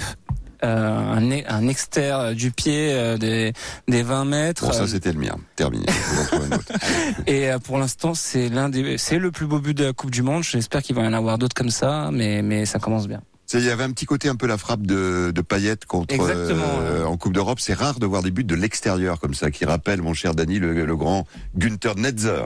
un, 0.67 1.31
e- 1.31 1.43
un 1.47 1.67
exter 1.67 2.11
euh, 2.13 2.33
du 2.33 2.51
pied 2.51 2.91
euh, 2.93 3.17
des, 3.17 3.53
des 3.87 4.03
20 4.03 4.25
mètres. 4.25 4.65
Bon, 4.65 4.71
ça 4.73 4.83
Euh, 4.83 4.87
c'était 4.87 5.11
le 5.11 5.19
mien. 5.19 5.35
Terminé. 5.55 5.85
Et 7.27 7.49
euh, 7.51 7.59
pour 7.59 7.77
l'instant, 7.77 8.13
c'est 8.13 8.49
l'un 8.49 8.69
des, 8.69 8.97
c'est 8.97 9.19
le 9.19 9.31
plus 9.31 9.45
beau 9.47 9.59
but 9.59 9.75
de 9.77 9.85
la 9.85 9.93
Coupe 9.93 10.11
du 10.11 10.21
Monde. 10.23 10.43
J'espère 10.43 10.81
qu'il 10.81 10.95
va 10.95 11.03
y 11.03 11.07
en 11.07 11.13
avoir 11.13 11.37
d'autres 11.37 11.55
comme 11.55 11.69
ça, 11.71 12.09
mais 12.11 12.41
mais 12.41 12.65
ça 12.65 12.79
commence 12.79 13.07
bien. 13.07 13.21
Il 13.53 13.59
y 13.65 13.69
avait 13.69 13.83
un 13.83 13.91
petit 13.91 14.05
côté 14.05 14.29
un 14.29 14.37
peu 14.37 14.47
la 14.47 14.57
frappe 14.57 14.83
de, 14.83 15.33
de 15.35 15.41
Payet 15.41 15.75
contre 15.85 16.15
Exactement, 16.15 16.63
euh, 16.83 17.03
en 17.03 17.17
Coupe 17.17 17.33
d'Europe. 17.33 17.59
C'est 17.59 17.73
rare 17.73 17.99
de 17.99 18.05
voir 18.05 18.23
des 18.23 18.31
buts 18.31 18.45
de 18.45 18.55
l'extérieur 18.55 19.19
comme 19.19 19.33
ça, 19.33 19.51
qui 19.51 19.65
rappellent 19.65 20.01
mon 20.01 20.13
cher 20.13 20.33
Dany 20.35 20.57
le, 20.57 20.85
le 20.85 20.95
grand 20.95 21.27
Günther 21.57 21.95
Netzer, 21.97 22.45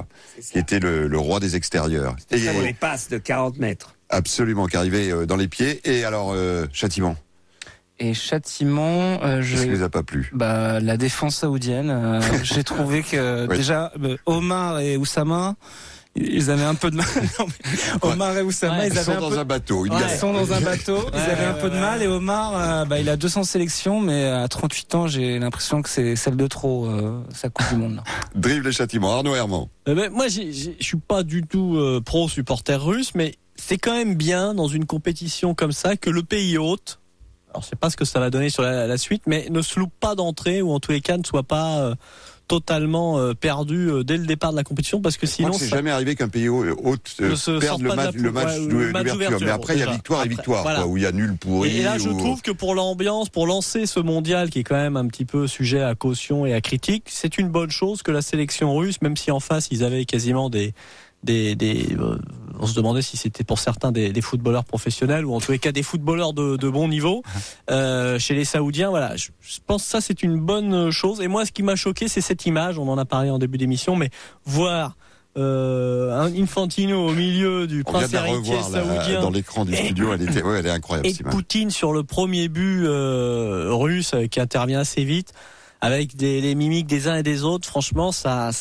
qui 0.52 0.58
était 0.58 0.80
le, 0.80 1.08
le 1.08 1.18
roi 1.20 1.40
des 1.40 1.56
extérieurs. 1.56 2.16
Et 2.32 2.40
Pour 2.40 2.62
les 2.64 2.74
passes 2.74 3.08
de 3.10 3.20
40 3.20 3.60
mètres. 3.60 3.94
absolument, 4.10 4.66
qui 4.66 4.78
arrivait 4.78 5.12
euh, 5.12 5.28
dans 5.28 5.36
les 5.36 5.48
pieds. 5.48 5.80
Et 5.88 6.06
alors 6.06 6.32
euh, 6.34 6.66
châtiment? 6.74 7.16
Et 8.00 8.14
châtiment, 8.14 9.20
euh, 9.24 9.42
je. 9.42 9.56
Qu'est-ce 9.56 9.66
qui 9.68 9.74
vous 9.74 9.84
a 9.84 9.90
pas 9.90 10.04
plu? 10.04 10.30
Bah 10.34 10.80
la 10.82 10.98
défense 10.98 11.38
saoudienne. 11.38 11.90
euh, 11.90 12.22
J'ai 12.44 12.64
trouvé 12.64 13.04
que 13.04 13.48
Ouais. 13.48 13.58
déjà 13.58 13.92
euh, 14.04 14.18
Omar 14.26 14.80
et 14.80 14.98
Oussama. 14.98 15.56
Ils 16.18 16.50
avaient 16.50 16.64
un 16.64 16.76
peu 16.76 16.92
de 16.92 16.96
mal. 16.96 17.06
Non, 17.40 17.46
mais 17.48 18.10
Omar 18.10 18.38
et 18.38 18.42
Oussama, 18.42 18.80
Ouais. 18.80 18.88
ils 18.88 18.94
Ils 18.94 18.98
avaient 19.00 19.06
sont 19.06 19.18
un 19.18 19.22
dans 19.22 19.30
peu... 19.32 19.38
un 19.40 19.44
bateau, 19.46 19.86
ils 19.86 19.92
Ouais. 19.92 20.00
galèrent. 20.00 20.16
Ils 20.16 20.20
sont 20.20 20.32
dans 20.34 20.54
un 20.54 20.62
bateau. 20.62 20.98
Ils 21.14 21.18
Ouais, 21.18 21.22
avaient 21.30 21.46
un 21.46 21.54
ouais, 21.56 21.62
peu 21.62 21.70
de 21.70 21.76
mal. 21.78 22.02
Et 22.02 22.08
Omar, 22.08 22.54
euh, 22.56 22.86
bah, 22.86 23.00
il 23.00 23.10
a 23.10 23.18
200 23.18 23.44
sélections, 23.44 24.00
mais 24.00 24.26
à 24.28 24.48
38 24.48 24.96
ans, 24.96 25.08
j'ai 25.08 25.40
l'impression 25.40 25.82
que 25.82 25.90
c'est 25.90 26.16
celle 26.16 26.38
de 26.38 26.48
trop, 26.48 26.86
euh, 26.88 27.22
sa 27.34 27.50
Coupe 27.50 27.68
du 27.70 27.76
Monde. 27.76 27.96
Là. 27.96 28.04
Dribble 28.36 28.68
et 28.68 28.72
châtiment. 28.72 29.14
Arnaud 29.14 29.36
Herman. 29.36 29.66
Eh 29.88 29.94
ben, 29.94 30.10
moi, 30.12 30.28
je 30.30 30.42
suis 30.80 30.98
pas 31.06 31.24
du 31.24 31.44
tout 31.44 31.76
euh, 31.76 32.00
pro 32.00 32.30
supporter 32.30 32.82
russe, 32.82 33.12
mais 33.14 33.36
c'est 33.58 33.78
quand 33.78 33.94
même 33.94 34.16
bien 34.16 34.54
dans 34.54 34.68
une 34.68 34.86
compétition 34.86 35.54
comme 35.54 35.72
ça 35.74 35.98
que 35.98 36.10
le 36.10 36.24
pays 36.24 36.58
hôte. 36.58 37.00
Alors, 37.56 37.64
je 37.64 37.70
sais 37.70 37.76
pas 37.78 37.90
ce 37.90 37.96
que 37.96 38.04
ça 38.04 38.20
va 38.20 38.30
donner 38.30 38.50
sur 38.50 38.64
la, 38.64 38.86
la 38.86 38.98
suite, 38.98 39.24
mais 39.28 39.48
ne 39.50 39.62
se 39.62 39.80
loupe 39.80 39.94
pas 40.00 40.14
d'entrée 40.16 40.62
ou 40.62 40.72
en 40.72 40.82
tous 40.82 40.92
les 40.92 41.00
cas 41.00 41.16
ne 41.18 41.24
soit 41.24 41.44
pas 41.44 41.80
euh, 41.80 41.96
totalement 42.50 43.18
euh, 43.18 43.34
perdu 43.34 43.90
euh, 43.90 44.04
dès 44.04 44.18
le 44.18 44.26
départ 44.26 44.52
de 44.52 44.58
la 44.58 44.64
compétition, 44.66 45.02
parce 45.02 45.16
que 45.16 45.26
Je 45.26 45.32
sinon, 45.32 45.54
c'est 45.54 45.68
ça- 45.70 45.78
jamais 45.78 45.90
arrivé 45.90 46.16
qu'un 46.16 46.28
pays 46.28 46.50
hôte 46.50 47.16
perde 47.62 47.82
le 47.82 47.96
match, 47.96 48.12
poule. 48.12 48.22
le 48.22 48.32
match 48.34 48.46
Ouais, 48.48 48.60
de- 48.68 48.74
le 48.74 48.92
match 48.92 49.04
d'ouverture. 49.06 49.40
d'ouverture, 49.40 49.46
Mais 49.48 49.52
après, 49.52 49.74
il 49.76 49.80
y 49.80 49.84
a 49.84 49.92
victoire 49.92 50.26
et 50.26 50.28
victoire, 50.28 50.64
voilà. 50.64 50.80
quoi, 50.80 50.88
où 50.88 50.98
il 50.98 51.04
y 51.04 51.06
a 51.06 51.14
nul 51.14 51.38
pourri. 51.38 51.78
Et, 51.78 51.82
là, 51.84 51.98
je 51.98 52.10
ou- 52.10 52.18
trouve 52.18 52.42
que 52.42 52.52
pour 52.52 52.76
l'ambiance, 52.76 53.30
pour 53.30 53.48
lancer 53.48 53.86
ce 53.86 54.02
mondial 54.02 54.50
qui 54.50 54.60
est 54.60 54.64
quand 54.64 54.76
même 54.76 54.98
un 54.98 55.08
petit 55.08 55.26
peu 55.26 55.48
sujet 55.48 55.82
à 55.82 55.96
caution 55.96 56.46
et 56.46 56.54
à 56.54 56.60
critique, 56.60 57.06
c'est 57.08 57.38
une 57.38 57.48
bonne 57.48 57.72
chose 57.72 58.04
que 58.04 58.12
la 58.12 58.22
sélection 58.22 58.76
russe, 58.76 59.02
même 59.02 59.16
si 59.18 59.32
en 59.32 59.40
face 59.40 59.70
ils 59.72 59.84
avaient 59.86 60.04
quasiment 60.06 60.50
des 60.50 60.74
des, 61.26 61.56
des 61.56 61.96
euh, 62.00 62.18
on 62.60 62.68
se 62.68 62.76
demandait 62.76 63.02
si 63.02 63.18
c'était 63.18 63.44
pour 63.44 63.60
certains 63.60 63.92
des, 63.92 64.14
des 64.14 64.22
footballeurs 64.22 64.64
professionnels 64.64 65.26
ou 65.26 65.34
en 65.34 65.42
tous 65.42 65.52
les 65.52 65.60
cas 65.60 65.72
des 65.72 65.84
footballeurs 65.84 66.34
de, 66.34 66.56
de 66.56 66.70
bon 66.70 66.88
niveau 66.88 67.22
euh, 67.70 68.18
chez 68.18 68.34
les 68.34 68.46
Saoudiens. 68.46 68.90
Voilà, 68.90 69.16
je, 69.18 69.30
je 69.42 69.58
pense 69.66 69.84
que 69.84 69.90
ça 69.90 70.02
c'est 70.02 70.24
une 70.24 70.40
bonne 70.40 70.90
chose. 70.92 71.20
Et 71.22 71.28
moi, 71.28 71.46
ce 71.46 71.52
qui 71.52 71.64
m'a 71.64 71.76
choqué, 71.76 72.08
c'est 72.08 72.22
cette 72.22 72.46
image. 72.46 72.80
On 72.80 72.88
en 72.88 72.98
a 72.98 73.06
parlé 73.06 73.30
en 73.30 73.40
début 73.40 73.58
d'émission, 73.58 73.96
mais 73.96 74.10
voir 74.46 74.96
euh, 75.38 76.18
un 76.18 76.34
Infantino 76.34 77.10
au 77.10 77.12
milieu 77.12 77.68
du 77.68 77.84
On 77.86 77.92
prince 77.92 78.14
héritier 78.14 78.56
là, 78.56 78.64
saoudien 78.64 79.22
dans 79.22 79.32
l'écran 79.32 79.66
du 79.66 79.76
studio. 79.76 80.14
Elle 80.14 80.22
était, 80.22 80.42
ouais, 80.42 80.60
elle 80.60 80.68
est 80.68 80.72
incroyable. 80.72 81.10
et. 81.10 81.24
Poutine 81.30 81.72
sur 81.72 81.92
le 81.92 82.04
premier 82.04 82.48
but 82.48 82.86
euh, 82.86 83.68
russe 83.72 84.14
euh, 84.14 84.28
qui 84.28 84.40
intervient 84.40 84.80
assez 84.80 85.04
vite 85.04 85.34
avec 85.82 86.16
des, 86.16 86.40
les 86.40 86.56
mimiques 86.56 86.88
des 86.88 87.10
uns 87.10 87.18
et 87.18 87.24
des 87.24 87.44
autres 87.44 87.68
franchement 87.68 88.14
ça 88.14 88.52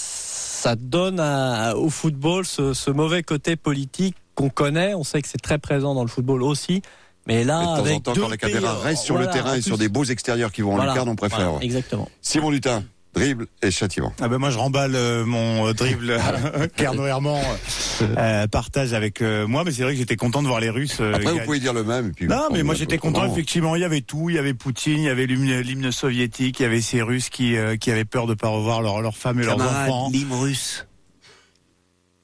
ça 0.64 0.76
donne 0.76 1.20
à- 1.20 1.76
au 1.76 1.90
football 1.90 2.46
ce, 2.46 2.72
ce 2.72 2.90
mauvais 2.90 3.22
côté 3.22 3.54
politique 3.54 4.16
qu'on 4.34 4.48
connaît. 4.48 4.94
On 4.94 5.04
sait 5.04 5.20
que 5.20 5.28
c'est 5.28 5.36
très 5.42 5.58
présent 5.58 5.94
dans 5.94 6.00
le 6.02 6.08
football 6.08 6.42
aussi. 6.42 6.80
Mais 7.26 7.44
là 7.44 7.58
Mais 7.60 7.64
de 7.66 7.68
temps 7.74 7.80
avec 7.84 7.96
en 7.96 8.00
temps, 8.00 8.14
quand 8.22 8.28
la 8.28 8.36
caméra 8.38 8.74
pays, 8.74 8.82
reste 8.84 9.02
sur 9.04 9.14
voilà, 9.16 9.28
le 9.30 9.34
terrain 9.34 9.54
et 9.56 9.60
sur 9.60 9.76
des 9.76 9.90
beaux 9.90 10.04
extérieurs 10.04 10.52
qui 10.52 10.62
vont 10.62 10.72
en 10.72 10.76
Voilà, 10.76 10.92
lucarne, 10.92 11.08
on 11.10 11.16
préfère. 11.16 11.50
voilà, 11.50 11.64
exactement. 11.64 12.08
Simon 12.22 12.50
Lutin, 12.50 12.82
dribble 13.14 13.46
et 13.62 13.70
châtiment. 13.70 14.12
Ah 14.20 14.28
ben 14.28 14.38
moi 14.38 14.50
je 14.50 14.58
remballe 14.58 14.94
euh, 14.94 15.24
mon 15.24 15.68
euh, 15.68 15.72
dribble 15.72 16.18
qu'Arnaud 16.76 17.06
Herman 17.06 17.40
euh, 18.02 18.46
partage 18.48 18.92
avec 18.92 19.22
euh, 19.22 19.46
moi, 19.46 19.62
mais 19.64 19.70
c'est 19.70 19.82
vrai 19.82 19.92
que 19.92 19.98
j'étais 19.98 20.16
content 20.16 20.42
de 20.42 20.48
voir 20.48 20.60
les 20.60 20.70
Russes. 20.70 20.98
euh, 21.00 21.14
Après, 21.14 21.32
vous 21.32 21.40
pouvez 21.40 21.60
dire 21.60 21.72
le 21.72 21.84
même. 21.84 22.08
et 22.08 22.12
puis 22.12 22.26
Non, 22.26 22.48
mais 22.52 22.62
moi 22.62 22.74
j'étais 22.74 22.98
content. 22.98 23.24
Effectivement, 23.30 23.76
il 23.76 23.82
y 23.82 23.84
avait 23.84 24.00
tout. 24.00 24.30
Il 24.30 24.36
y 24.36 24.38
avait 24.38 24.54
Poutine, 24.54 24.98
il 24.98 25.04
y 25.04 25.08
avait 25.08 25.26
l'hymne 25.26 25.60
l'hymne 25.60 25.92
soviétique, 25.92 26.60
il 26.60 26.62
y 26.64 26.66
avait 26.66 26.80
ces 26.80 27.02
Russes 27.02 27.28
qui 27.30 27.56
euh, 27.56 27.76
qui 27.76 27.90
avaient 27.90 28.04
peur 28.04 28.26
de 28.26 28.34
pas 28.34 28.48
revoir 28.48 28.82
leurs 28.82 29.00
leurs 29.00 29.16
femmes 29.16 29.40
et 29.40 29.44
leurs 29.44 29.60
enfants. 29.60 30.10
l'hymne 30.12 30.32
russe. 30.32 30.86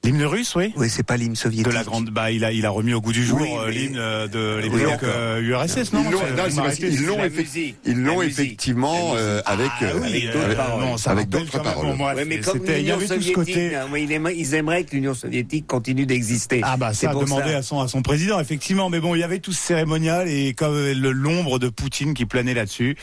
L'hymne 0.03 0.25
russe, 0.25 0.55
oui. 0.55 0.73
Oui, 0.77 0.89
c'est 0.89 1.03
pas 1.03 1.15
l'hymne 1.15 1.35
soviétique. 1.35 1.67
De 1.67 1.71
la 1.71 1.83
grande, 1.83 2.09
bah 2.09 2.31
il 2.31 2.43
a 2.43 2.51
il 2.51 2.65
a 2.65 2.71
remis 2.71 2.91
au 2.93 3.01
goût 3.01 3.11
du 3.13 3.23
jour 3.23 3.39
Oui, 3.39 3.49
euh, 3.55 3.69
l'hymne 3.69 3.97
euh, 3.99 4.27
de 4.27 4.59
l'époque 4.59 4.79
d'accord. 4.81 5.09
euh, 5.15 5.41
URSS, 5.41 5.93
non 5.93 6.03
Ils 6.03 6.11
l'ont, 6.11 6.19
C'est- 6.27 6.35
non, 6.35 7.27
musique. 7.29 7.75
ils 7.85 8.01
l'ont 8.03 8.21
effectivement 8.23 9.13
euh, 9.15 9.41
avec 9.45 9.69
Ah 9.79 9.83
euh, 9.85 9.99
oui, 10.01 10.07
avec, 10.07 10.35
euh, 10.35 10.55
non, 10.79 10.95
d'autres 11.25 11.61
paroles. 11.61 11.95
Ouais, 12.01 12.25
mais 12.25 12.39
comme 12.39 12.53
c'était- 12.61 12.79
il 12.79 12.79
y 12.79 12.81
l'Union 12.85 12.95
avait 12.95 13.05
tout 13.05 13.13
ce 13.13 13.13
soviétique, 13.31 13.35
côté. 13.35 13.75
hein, 13.75 13.85
ils 13.95 14.11
aimeraient- 14.11 14.35
ils 14.35 14.53
aimeraient 14.55 14.83
que 14.85 14.95
l'Union 14.95 15.13
soviétique 15.13 15.67
continue 15.67 16.07
d'exister. 16.07 16.61
Ah 16.63 16.77
bah 16.77 16.93
C'est 16.95 17.05
ça 17.05 17.09
a 17.11 17.13
pour 17.13 17.25
demandé 17.25 17.51
ça. 17.51 17.57
à 17.57 17.61
son 17.61 17.79
à 17.79 17.87
son 17.87 18.01
président 18.01 18.39
effectivement 18.39 18.89
mais 18.89 18.99
bon 19.01 19.13
il 19.13 19.19
y 19.19 19.23
avait 19.23 19.37
tout 19.39 19.53
ce 19.53 19.61
cérémonial 19.61 20.27
et 20.27 20.53
comme 20.55 20.73
le 20.75 21.11
l'ombre 21.11 21.59
de 21.59 21.69
Poutine 21.69 22.15
qui 22.15 22.25
planait 22.25 22.55
là-dessus. 22.55 22.97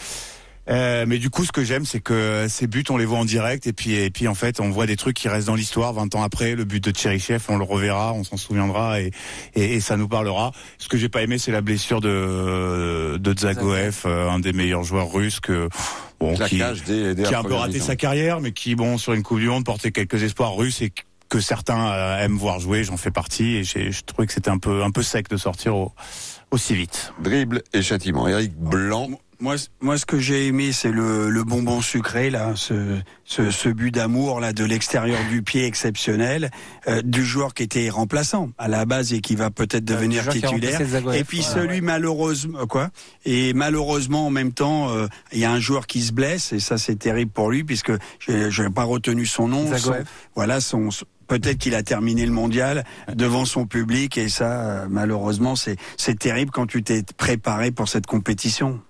Euh, 0.68 1.04
mais 1.06 1.18
du 1.18 1.30
coup, 1.30 1.44
ce 1.44 1.52
que 1.52 1.64
j'aime, 1.64 1.84
c'est 1.84 2.00
que 2.00 2.46
ces 2.48 2.66
buts, 2.66 2.84
on 2.90 2.96
les 2.96 3.06
voit 3.06 3.18
en 3.18 3.24
direct, 3.24 3.66
et 3.66 3.72
puis, 3.72 3.94
et 3.94 4.10
puis 4.10 4.28
en 4.28 4.34
fait, 4.34 4.60
on 4.60 4.70
voit 4.70 4.86
des 4.86 4.96
trucs 4.96 5.16
qui 5.16 5.28
restent 5.28 5.46
dans 5.46 5.54
l'histoire. 5.54 5.92
20 5.92 6.14
ans 6.14 6.22
après, 6.22 6.54
le 6.54 6.64
but 6.64 6.82
de 6.82 6.90
Tcherichev, 6.90 7.42
on 7.48 7.56
le 7.56 7.64
reverra, 7.64 8.12
on 8.12 8.24
s'en 8.24 8.36
souviendra, 8.36 9.00
et, 9.00 9.10
et, 9.54 9.74
et 9.74 9.80
ça 9.80 9.96
nous 9.96 10.08
parlera. 10.08 10.52
Ce 10.78 10.88
que 10.88 10.98
j'ai 10.98 11.08
pas 11.08 11.22
aimé, 11.22 11.38
c'est 11.38 11.52
la 11.52 11.60
blessure 11.60 12.00
de 12.00 13.18
de 13.18 13.38
Zagoev, 13.38 14.02
euh, 14.04 14.30
un 14.30 14.38
des 14.40 14.52
meilleurs 14.52 14.84
joueurs 14.84 15.10
russes 15.10 15.40
que 15.40 15.68
bon, 16.20 16.34
qui, 16.34 16.56
qui 16.56 16.62
a 16.62 16.70
un 16.70 17.42
peu 17.42 17.54
raté 17.54 17.74
mi-temps. 17.74 17.86
sa 17.86 17.96
carrière, 17.96 18.40
mais 18.40 18.52
qui, 18.52 18.74
bon, 18.74 18.98
sur 18.98 19.12
une 19.12 19.22
Coupe 19.22 19.38
du 19.38 19.48
Monde, 19.48 19.64
portait 19.64 19.92
quelques 19.92 20.22
espoirs 20.22 20.54
russes 20.54 20.82
et 20.82 20.92
que 21.28 21.40
certains 21.40 21.92
euh, 21.92 22.24
aiment 22.24 22.36
voir 22.36 22.60
jouer. 22.60 22.84
J'en 22.84 22.96
fais 22.96 23.10
partie, 23.10 23.56
et 23.56 23.64
je 23.64 24.02
trouvais 24.04 24.26
que 24.26 24.32
c'était 24.32 24.50
un 24.50 24.58
peu 24.58 24.82
un 24.82 24.90
peu 24.90 25.02
sec 25.02 25.28
de 25.28 25.36
sortir 25.36 25.76
au, 25.76 25.92
aussi 26.50 26.74
vite. 26.74 27.12
Dribble 27.20 27.62
et 27.72 27.82
châtiment. 27.82 28.28
Eric 28.28 28.54
Blanc. 28.54 29.10
Moi, 29.40 29.54
moi, 29.80 29.96
ce 29.98 30.04
que 30.04 30.18
j'ai 30.18 30.48
aimé, 30.48 30.72
c'est 30.72 30.90
le, 30.90 31.30
le 31.30 31.44
bonbon 31.44 31.80
sucré, 31.80 32.28
là, 32.28 32.54
ce, 32.56 32.98
ce, 33.24 33.52
ce 33.52 33.68
but 33.68 33.92
d'amour 33.94 34.40
là 34.40 34.52
de 34.52 34.64
l'extérieur 34.64 35.20
du 35.30 35.42
pied 35.42 35.64
exceptionnel, 35.64 36.50
euh, 36.88 37.02
du 37.02 37.24
joueur 37.24 37.54
qui 37.54 37.62
était 37.62 37.88
remplaçant 37.88 38.50
à 38.58 38.66
la 38.66 38.84
base 38.84 39.12
et 39.12 39.20
qui 39.20 39.36
va 39.36 39.50
peut-être 39.50 39.84
devenir 39.84 40.24
qui 40.32 40.38
a 40.44 40.48
titulaire. 40.48 40.78
Et 41.20 41.22
puis 41.24 41.38
Ouais, 41.38 41.44
celui 41.44 41.80
malheureusement 41.82 42.66
quoi. 42.66 42.90
Et 43.24 43.52
malheureusement 43.54 44.26
en 44.26 44.30
même 44.30 44.52
temps, 44.52 44.90
euh, 44.90 45.06
il 45.32 45.38
y 45.38 45.44
a 45.44 45.52
un 45.52 45.60
joueur 45.60 45.86
qui 45.86 46.02
se 46.02 46.12
blesse 46.12 46.52
et 46.52 46.58
ça 46.58 46.76
c'est 46.76 46.96
terrible 46.96 47.30
pour 47.30 47.50
lui 47.52 47.62
puisque 47.62 47.92
je 48.26 48.62
n'ai 48.62 48.70
pas 48.70 48.82
retenu 48.84 49.24
son 49.24 49.46
nom. 49.46 49.66
Son- 49.78 49.90
voilà 50.34 50.60
son. 50.60 50.90
son- 50.90 51.04
Peut-être 51.28 51.58
qu'il 51.58 51.74
a 51.74 51.82
terminé 51.82 52.24
le 52.24 52.32
mondial 52.32 52.84
devant 53.14 53.44
son 53.44 53.66
public 53.66 54.16
et 54.16 54.30
ça, 54.30 54.62
euh, 54.62 54.86
malheureusement, 54.88 55.56
c'est 55.56 55.76
c'est 55.98 56.18
terrible 56.18 56.50
quand 56.50 56.66
tu 56.66 56.82
t'es 56.82 57.02
préparé 57.18 57.70
pour 57.70 57.86
cette 57.88 58.06
compétition. 58.06 58.80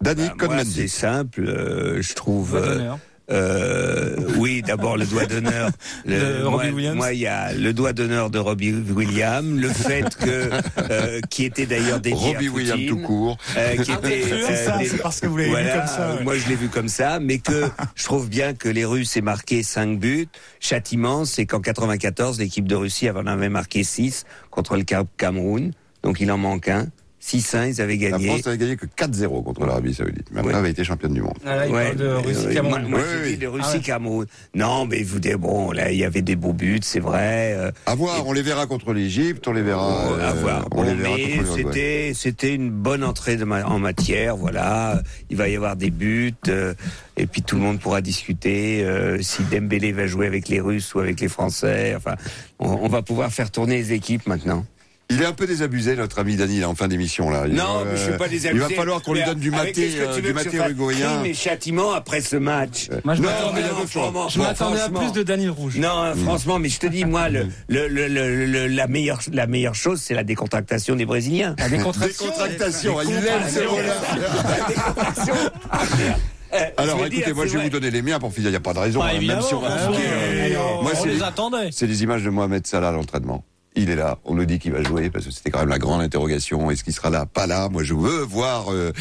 Danny 0.00 0.28
Bah, 0.38 0.62
c'est 0.64 0.88
simple, 0.88 1.44
euh, 1.46 2.00
je 2.02 2.14
trouve. 2.14 2.56
Euh, 2.56 2.94
euh, 3.30 4.16
oui, 4.38 4.60
d'abord 4.62 4.96
le 4.96 5.06
doigt 5.06 5.24
d'honneur. 5.26 5.70
Robbie 6.42 6.70
Williams. 6.70 6.96
Moi, 6.96 7.12
il 7.12 7.20
y 7.20 7.26
a 7.28 7.52
le 7.52 7.72
doigt 7.72 7.92
d'honneur 7.92 8.28
de 8.30 8.38
Robbie 8.40 8.72
Williams, 8.72 9.60
le 9.60 9.68
fait 9.68 10.16
que 10.16 10.50
euh, 10.90 11.20
qui 11.30 11.44
était 11.44 11.66
d'ailleurs 11.66 12.00
dédié 12.00 12.34
Robbie 12.34 12.48
à 12.48 12.50
Williams 12.50 12.80
tout 12.88 12.98
court. 12.98 13.38
euh, 13.56 13.76
qui 13.76 13.92
Ah, 13.92 13.98
était, 13.98 14.22
c'est 14.26 14.32
euh, 14.32 14.64
ça, 14.66 14.78
des- 14.78 14.86
c'est 14.88 14.96
parce 14.98 15.20
que 15.20 15.28
vous 15.28 15.36
l'avez 15.36 15.50
voilà, 15.50 15.74
vu 15.74 15.78
comme 15.78 15.86
ça. 15.88 16.14
ouais. 16.16 16.24
Moi, 16.24 16.38
je 16.38 16.48
l'ai 16.48 16.56
vu 16.56 16.68
comme 16.68 16.88
ça, 16.88 17.20
mais 17.20 17.38
que 17.38 17.66
je 17.94 18.04
trouve 18.04 18.28
bien 18.28 18.52
que 18.54 18.68
les 18.68 18.84
Russes 18.84 19.16
aient 19.16 19.20
marqué 19.20 19.62
5 19.62 20.00
buts. 20.00 20.26
Châtiment, 20.58 21.24
c'est 21.24 21.46
qu'en 21.46 21.60
94, 21.60 22.38
l'équipe 22.40 22.66
de 22.66 22.74
Russie 22.74 23.08
en 23.10 23.26
avait 23.26 23.48
marqué 23.48 23.84
6 23.84 24.24
contre 24.50 24.76
le 24.76 24.82
Cap- 24.82 25.06
Cameroun, 25.16 25.70
donc 26.02 26.20
il 26.20 26.32
en 26.32 26.38
manque 26.38 26.66
un. 26.68 26.88
6-1, 27.22 27.68
ils 27.68 27.80
avaient 27.82 27.96
La 27.96 28.10
gagné. 28.12 28.26
France 28.28 28.46
n'avait 28.46 28.56
gagné 28.58 28.76
que 28.76 28.86
4-0 28.86 29.42
contre 29.44 29.66
l'Arabie 29.66 29.92
Saoudite. 29.92 30.26
Mais 30.32 30.40
après, 30.40 30.52
Ouais. 30.52 30.58
avait 30.58 30.70
été 30.70 30.84
championne 30.84 31.12
du 31.12 31.20
monde. 31.20 31.34
Ah, 31.44 31.54
là, 31.56 31.66
il 31.66 31.72
Ouais, 31.72 31.84
parle 31.84 31.96
de 31.96 32.04
euh, 32.06 32.18
Russie 32.18 32.46
ouais, 32.46 32.54
Cameroun. 32.54 32.80
Moi, 32.82 32.90
moi, 32.90 33.00
Oui, 33.00 33.30
oui. 33.32 33.36
de 33.36 33.46
Russie 33.46 33.68
Ah 33.70 33.76
ouais. 33.76 33.80
Cameroun. 33.82 34.26
Non, 34.54 34.86
mais 34.86 35.02
vous 35.02 35.20
dites, 35.20 35.34
bon, 35.36 35.70
là, 35.70 35.92
il 35.92 35.98
y 35.98 36.04
avait 36.04 36.22
des 36.22 36.34
beaux 36.36 36.54
buts, 36.54 36.80
c'est 36.82 36.98
vrai. 37.00 37.52
euh, 37.56 37.70
À 37.84 37.94
voir, 37.94 38.26
on 38.26 38.32
les 38.32 38.40
verra 38.42 38.66
contre 38.66 38.94
l'Égypte, 38.94 39.46
on 39.48 39.52
les 39.52 39.62
verra. 39.62 40.06
Bon, 40.08 40.14
à 40.14 40.30
euh, 40.30 40.32
voir. 40.32 40.66
On 40.72 40.76
Bon, 40.76 40.82
les 40.84 40.94
verra 40.94 41.16
mais 41.16 41.40
c'était 41.56 42.12
c'était 42.14 42.54
une 42.54 42.70
bonne 42.70 43.04
entrée 43.04 43.36
de 43.36 43.44
ma- 43.44 43.66
en 43.66 43.78
matière. 43.78 44.36
Voilà, 44.36 45.02
il 45.28 45.36
va 45.36 45.48
y 45.48 45.56
avoir 45.56 45.76
des 45.76 45.90
buts 45.90 46.32
euh, 46.48 46.72
et 47.18 47.26
puis 47.26 47.42
tout 47.42 47.56
le 47.56 47.62
monde 47.62 47.80
pourra 47.80 48.00
discuter 48.00 48.82
euh, 48.82 49.20
si 49.20 49.42
Dembélé 49.44 49.92
va 49.92 50.06
jouer 50.06 50.26
avec 50.26 50.48
les 50.48 50.60
Russes 50.60 50.94
ou 50.94 51.00
avec 51.00 51.20
les 51.20 51.28
Français. 51.28 51.94
Enfin, 51.96 52.14
on, 52.58 52.68
on 52.82 52.88
va 52.88 53.02
pouvoir 53.02 53.30
faire 53.30 53.50
tourner 53.50 53.76
les 53.76 53.92
équipes 53.92 54.26
maintenant. 54.26 54.64
Il 55.10 55.20
est 55.20 55.26
un 55.26 55.32
peu 55.32 55.46
désabusé, 55.46 55.96
notre 55.96 56.20
ami 56.20 56.36
Dany, 56.36 56.60
là, 56.60 56.68
en 56.68 56.74
fin 56.74 56.86
d'émission. 56.88 57.30
là. 57.30 57.44
Il 57.46 57.54
non, 57.54 57.80
va, 57.80 57.84
mais 57.84 57.96
je 57.96 58.02
suis 58.04 58.12
pas 58.12 58.26
euh, 58.26 58.28
désabusé. 58.28 58.64
Il 58.64 58.68
va 58.70 58.76
falloir 58.76 59.02
qu'on 59.02 59.12
lui 59.14 59.24
donne 59.24 59.38
du 59.40 59.50
maté, 59.50 59.90
euh, 59.98 60.20
du 60.20 60.32
maté 60.32 60.56
uruguayen. 60.56 61.06
Crime 61.20 61.26
et 61.26 61.34
châtiment 61.34 61.92
après 61.92 62.20
ce 62.20 62.36
match. 62.36 62.88
Moi, 63.04 63.14
je 63.16 63.22
Non, 63.22 63.28
m'attendais- 63.28 64.80
à 64.80 64.88
plus 64.88 65.12
de 65.12 65.22
Daniel 65.22 65.50
Rouge. 65.50 65.76
Non, 65.78 65.88
hein, 65.90 66.14
franchement, 66.14 66.58
mais 66.58 66.68
je 66.68 66.78
te 66.78 66.86
dis, 66.86 67.04
moi, 67.04 67.28
le, 67.28 67.46
le, 67.68 67.88
le, 67.88 68.08
le- 68.08 68.46
le- 68.46 68.66
la 68.68 68.86
meilleure, 68.86 69.20
la 69.32 69.46
meilleure 69.46 69.74
chose, 69.74 70.00
c'est 70.00 70.14
la 70.14 70.24
décontractation 70.24 70.94
des 70.96 71.04
Brésiliens. 71.06 71.54
La 71.58 71.68
décontraction. 71.68 72.26
Décontractation, 72.26 72.96
il 73.02 73.10
aime 73.14 73.48
ces 73.48 73.64
mots-là. 73.66 73.94
Alors, 76.76 76.98
Je 76.98 77.02
veux 77.04 77.08
dire, 77.10 77.18
écoutez, 77.20 77.32
moi, 77.34 77.46
je 77.46 77.50
vais 77.52 77.56
vrai. 77.58 77.64
vous 77.66 77.70
donner 77.70 77.90
les 77.90 78.02
miens 78.02 78.18
pour 78.18 78.32
finir. 78.32 78.48
Il 78.48 78.52
n'y 78.52 78.56
a 78.56 78.60
pas 78.60 78.72
de 78.74 78.78
raison, 78.80 79.00
Pas 79.00 79.08
hein, 79.08 79.20
même 79.24 79.40
si 79.40 79.54
on 79.54 79.60
va 79.60 79.68
bah 79.68 79.76
euh, 79.92 80.54
Moi, 80.82 80.92
on 80.98 81.02
c'est 81.02 81.08
les 81.08 81.22
attendait. 81.22 81.68
C'est 81.70 81.86
des 81.86 82.02
images 82.02 82.24
de 82.24 82.30
Mohamed 82.30 82.66
Salah 82.66 82.88
à 82.88 82.92
l'entraînement. 82.92 83.44
Il 83.76 83.88
est 83.90 83.96
là, 83.96 84.18
on 84.24 84.34
nous 84.34 84.44
dit 84.46 84.58
qu'il 84.58 84.72
va 84.72 84.82
jouer 84.82 85.10
parce 85.10 85.24
que 85.26 85.30
c'était 85.30 85.50
quand 85.50 85.60
même 85.60 85.68
la 85.68 85.78
grande 85.78 86.02
interrogation. 86.02 86.70
Est-ce 86.70 86.82
qu'il 86.84 86.92
sera 86.92 87.08
là? 87.10 87.24
Pas 87.26 87.46
là. 87.46 87.68
Moi, 87.68 87.84
je 87.84 87.94
veux 87.94 88.22
voir 88.22 88.72
euh, 88.72 88.92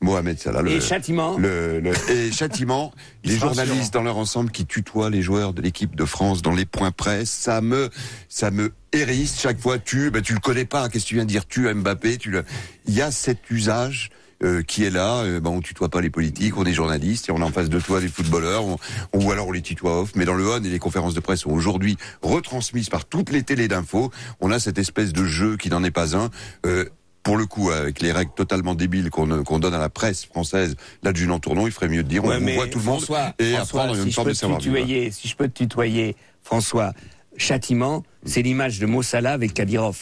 Mohamed 0.00 0.38
Salah. 0.38 0.62
Le, 0.62 0.70
Et 0.72 0.80
châtiment. 0.80 1.36
le, 1.36 1.80
le- 1.80 2.10
et 2.10 2.32
châtiment, 2.32 2.92
les 3.24 3.36
journalistes 3.36 3.92
dans 3.92 4.02
leur 4.02 4.16
ensemble 4.16 4.50
qui 4.50 4.64
tutoient 4.64 5.10
les 5.10 5.20
joueurs 5.20 5.52
de 5.52 5.60
l'équipe 5.60 5.94
de 5.94 6.04
France 6.06 6.40
dans 6.40 6.54
les 6.54 6.64
points 6.64 6.90
presse, 6.92 7.28
ça 7.30 7.60
me, 7.60 7.90
ça 8.30 8.50
me 8.50 8.72
hérisse 8.92 9.38
chaque 9.38 9.60
fois. 9.60 9.78
Tu, 9.78 10.10
ben 10.10 10.22
tu 10.22 10.32
le 10.32 10.40
connais 10.40 10.64
pas. 10.64 10.88
Qu'est-ce 10.88 11.04
que 11.04 11.08
tu 11.10 11.14
viens 11.16 11.24
de 11.24 11.28
dire? 11.30 11.46
Tu 11.46 11.72
Mbappé, 11.72 12.16
tu 12.16 12.30
le. 12.30 12.44
Il 12.86 12.94
y 12.94 13.02
a 13.02 13.10
cet 13.10 13.50
usage. 13.50 14.10
Euh, 14.42 14.62
qui 14.62 14.84
est 14.84 14.90
là, 14.90 15.18
euh, 15.22 15.40
ben 15.40 15.50
on 15.50 15.60
tutoie 15.60 15.88
pas 15.88 16.00
les 16.00 16.10
politiques, 16.10 16.56
on 16.56 16.64
est 16.64 16.72
journalistes 16.72 17.28
et 17.28 17.32
on 17.32 17.38
est 17.38 17.42
en 17.44 17.52
face 17.52 17.68
de 17.68 17.78
toi 17.80 18.00
des 18.00 18.08
footballeurs, 18.08 18.64
on, 18.64 18.76
on- 19.12 19.24
ou 19.24 19.30
alors 19.32 19.48
on 19.48 19.52
les 19.52 19.62
tutoie 19.62 20.00
off. 20.00 20.12
Mais 20.14 20.24
dans 20.24 20.34
le 20.34 20.48
on 20.48 20.62
et 20.64 20.68
les 20.68 20.78
conférences 20.78 21.14
de 21.14 21.20
presse 21.20 21.40
sont 21.40 21.50
aujourd'hui 21.50 21.96
retransmises 22.22 22.88
par 22.88 23.04
toutes 23.04 23.30
les 23.30 23.42
télés 23.42 23.68
d'infos. 23.68 24.10
On 24.40 24.50
a 24.50 24.58
cette 24.58 24.78
espèce 24.78 25.12
de 25.12 25.24
jeu 25.24 25.56
qui 25.56 25.68
n'en 25.68 25.84
est 25.84 25.90
pas 25.90 26.16
un. 26.16 26.30
Euh, 26.66 26.86
pour 27.22 27.36
le 27.36 27.44
coup, 27.44 27.70
avec 27.70 28.00
les 28.00 28.12
règles 28.12 28.32
totalement 28.34 28.74
débiles 28.74 29.10
qu'on 29.10 29.44
qu'on 29.44 29.58
donne 29.58 29.74
à 29.74 29.78
la 29.78 29.90
presse 29.90 30.24
française, 30.24 30.76
l'adjudant 31.02 31.38
Tournon, 31.38 31.66
il 31.66 31.72
ferait 31.72 31.88
mieux 31.88 32.02
de 32.02 32.08
dire 32.08 32.24
Ouais, 32.24 32.36
on 32.40 32.54
voit 32.54 32.66
tout 32.66 32.78
le 32.78 32.84
monde 32.84 33.02
François, 33.02 33.34
et 33.38 33.52
François, 33.52 33.82
apprendre 33.82 33.98
une 33.98 34.04
si 34.04 34.10
je 34.10 34.14
forme 34.14 34.28
de 34.28 34.32
savoir 34.34 34.58
tutoyer, 34.58 35.10
si 35.10 35.28
je 35.28 35.36
peux 35.36 35.48
te 35.48 35.58
tutoyer, 35.58 36.16
François, 36.42 36.94
châtiment, 37.36 38.02
c'est 38.24 38.40
l'image 38.40 38.78
de 38.78 38.86
Mossala 38.86 39.32
avec 39.32 39.52
Kadyrov. 39.52 39.98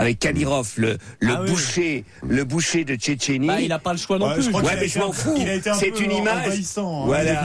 Avec 0.00 0.20
Kadyrov, 0.20 0.74
le, 0.76 0.96
le 1.18 1.32
Ah 1.34 1.40
oui. 1.42 1.50
boucher, 1.50 2.04
le 2.26 2.44
boucher 2.44 2.84
de 2.84 2.94
Tchétchénie. 2.94 3.48
Bah, 3.48 3.60
il 3.60 3.68
n'a 3.68 3.80
pas 3.80 3.90
le 3.92 3.98
choix 3.98 4.16
non 4.16 4.28
Ouais, 4.28 4.34
plus. 4.34 4.44
je 4.44 4.48
crois 4.50 4.62
Ouais, 4.62 4.76
mais 4.80 4.86
je 4.86 4.98
m'en 5.00 5.10
un- 5.10 5.12
fous. 5.12 5.36
C'est 5.74 6.00
une 6.00 6.12
image. 6.12 6.46
hein. 6.76 7.02
Voilà, 7.04 7.42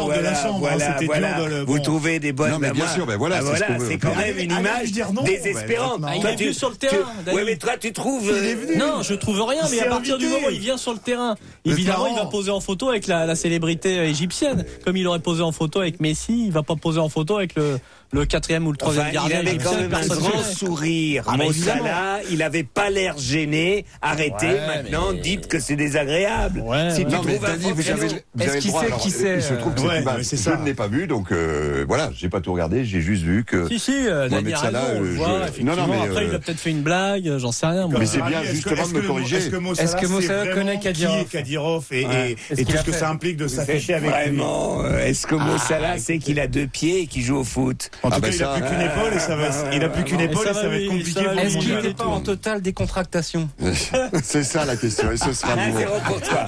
voilà, 0.00 0.34
chambre, 0.34 0.54
hein. 0.54 0.58
voilà, 0.60 0.92
C'était 0.92 1.06
voilà. 1.06 1.32
dur 1.34 1.44
de 1.44 1.50
le- 1.50 1.60
Vous 1.64 1.76
bon. 1.76 1.82
trouvez 1.82 2.20
des 2.20 2.32
bonnes. 2.32 2.52
Non, 2.52 2.58
mais 2.60 2.68
bah, 2.68 2.74
bien 2.74 2.84
moi- 2.84 2.94
sûr, 2.94 3.04
ben 3.06 3.16
voilà, 3.16 3.40
ah, 3.40 3.78
c'est 3.80 3.94
ce 3.94 3.98
quand 3.98 4.10
Mais 4.16 4.26
même 4.32 4.38
une 4.38 4.52
allez 4.52 4.60
image 4.60 5.12
non, 5.12 5.22
désespérante. 5.24 6.00
Ah, 6.06 6.12
il 6.14 6.20
Toi, 6.20 6.30
est 6.30 6.36
venu 6.36 6.52
sur 6.54 6.68
le 6.70 6.76
tu- 6.76 6.86
terrain, 6.86 6.96
Ouais, 7.26 7.32
Dani. 7.34 7.38
mais 7.46 7.56
toi, 7.56 7.72
tu 7.80 7.92
trouves. 7.92 8.32
Non, 8.76 9.02
je 9.02 9.14
trouve 9.14 9.42
rien, 9.42 9.62
mais 9.68 9.80
à 9.80 9.86
partir 9.86 10.18
du 10.18 10.26
moment 10.26 10.46
où 10.46 10.50
il 10.52 10.60
vient 10.60 10.76
sur 10.76 10.92
le 10.92 10.98
terrain, 11.00 11.34
évidemment, 11.64 12.06
il 12.06 12.14
va 12.16 12.26
poser 12.26 12.52
en 12.52 12.60
photo 12.60 12.90
avec 12.90 13.08
la, 13.08 13.34
célébrité 13.34 13.96
égyptienne. 14.04 14.64
Comme 14.84 14.96
il 14.96 15.06
aurait 15.08 15.18
posé 15.18 15.42
en 15.42 15.50
photo 15.52 15.80
avec 15.80 15.98
Messi, 16.00 16.44
il 16.46 16.52
va 16.52 16.62
pas 16.62 16.76
poser 16.76 17.00
en 17.00 17.08
photo 17.08 17.38
avec 17.38 17.56
le, 17.56 17.78
le 18.12 18.24
quatrième 18.24 18.66
ou 18.66 18.72
le 18.72 18.76
troisième 18.76 19.06
Enfin, 19.06 19.10
il 19.10 19.14
gardien 19.14 19.38
avait 19.40 19.58
quand 19.58 19.76
même 19.76 19.94
un 19.94 20.06
grand 20.06 20.42
sourire. 20.42 21.24
Ah, 21.26 21.34
mais 21.38 21.44
Mo 21.44 21.50
évidemment. 21.50 21.82
Salah, 21.84 22.20
il 22.30 22.42
avait 22.42 22.62
pas 22.64 22.90
l'air 22.90 23.16
gêné. 23.18 23.84
Arrêtez 24.02 24.46
Ouais, 24.46 24.66
maintenant, 24.66 25.12
mais- 25.12 25.20
dites 25.20 25.46
que 25.48 25.58
c'est 25.60 25.76
désagréable. 25.76 26.60
Ouais, 26.60 26.90
si 26.90 26.98
ouais. 27.00 27.04
tu 27.04 27.10
Non, 27.12 27.22
trouves 27.22 27.34
un 27.34 27.38
vous 27.38 27.44
avez, 27.44 27.72
vous 27.72 27.90
avez 27.90 28.08
droit. 28.08 28.82
sait 28.84 28.92
qui 29.00 29.10
c'est, 29.10 29.36
Il 29.36 29.42
se 29.42 29.54
trouve 29.54 29.74
que 29.74 29.80
euh, 29.80 29.88
ouais, 29.88 30.22
je 30.22 30.50
ne 30.50 30.64
l'ai 30.64 30.74
pas 30.74 30.88
vue, 30.88 31.06
donc 31.06 31.32
euh, 31.32 31.84
voilà, 31.86 32.10
j'ai 32.14 32.28
pas 32.28 32.40
tout 32.40 32.52
regardé, 32.52 32.84
j'ai 32.84 33.00
juste 33.00 33.22
vu 33.24 33.44
que. 33.44 33.68
Si, 33.68 33.78
si, 33.78 33.92
euh, 34.06 34.28
Mohamed 34.28 34.56
Salah, 34.56 34.84
euh, 34.86 35.14
je-. 35.56 35.62
Non, 35.62 35.76
non, 35.76 35.86
mais, 35.88 35.98
Après, 36.08 36.24
il 36.26 36.30
euh, 36.30 36.36
a 36.36 36.38
peut-être 36.38 36.58
fait 36.60 36.70
une 36.70 36.82
blague, 36.82 37.36
j'en 37.38 37.52
sais 37.52 37.66
rien. 37.66 37.88
moi. 37.88 37.98
Mais 38.00 38.06
c'est 38.06 38.22
bien 38.22 38.40
Est-ce 38.42 38.62
que- 38.62 38.70
justement 38.74 38.88
de 38.88 38.92
me 38.94 39.02
corriger. 39.02 39.36
Est-ce 39.36 39.50
que 39.50 39.56
Mo 39.56 39.72
Est-ce 39.72 39.82
Salah 39.92 40.00
que 40.02 40.06
Mo 40.06 40.20
sait 40.20 40.26
Salah 40.28 40.40
vraiment 40.44 40.54
connaît 40.60 40.78
qui 40.78 40.82
Kadyrov 41.30 41.84
et, 41.92 42.36
tout 42.64 42.76
ce 42.76 42.84
que 42.84 42.92
ça 42.92 43.10
implique 43.10 43.36
de 43.36 43.48
s'afficher 43.48 43.94
avec 43.94 44.10
lui 44.10 44.16
Vraiment, 44.36 44.82
euh, 44.84 45.04
est-ce 45.04 45.26
que 45.26 45.34
Mo 45.34 45.52
Ah, 45.56 45.58
Salah 45.58 45.98
sait 45.98 46.18
qu'il 46.18 46.40
a 46.40 46.46
deux 46.46 46.66
pieds 46.66 47.02
et 47.02 47.06
qu'il 47.06 47.22
joue 47.22 47.36
au 47.36 47.44
foot? 47.44 47.90
En 48.02 48.10
tout 48.10 48.16
Ah, 48.18 48.20
cas, 48.20 48.28
bah 48.28 48.28
il 48.34 48.42
a 48.42 48.48
plus 48.54 48.62
qu'une 48.68 48.80
épaule 48.80 49.14
et 49.14 49.18
ça 49.18 49.36
va, 49.36 49.48
il 49.74 49.84
a 49.84 49.88
plus 49.88 50.04
qu'une 50.04 50.20
Et 50.20 50.24
épaule 50.24 50.44
ça 50.44 50.50
et 50.50 50.54
ça 50.54 50.62
va 50.62 50.68
va 50.68 50.76
être 50.76 50.86
compliqué 50.88 51.20
Est-ce 51.42 51.58
qu'il 51.58 51.74
n'était 51.74 51.94
pas 51.94 52.04
en 52.06 52.20
totale 52.20 52.62
décontractation 52.62 53.48
C'est 54.22 54.44
ça 54.44 54.64
la 54.64 54.76
question, 54.76 55.10
et 55.10 55.16
ce 55.16 55.32
sera 55.32 55.56
mot. 55.56 55.78
1-0 55.78 55.86
pour 56.06 56.20
toi. 56.20 56.46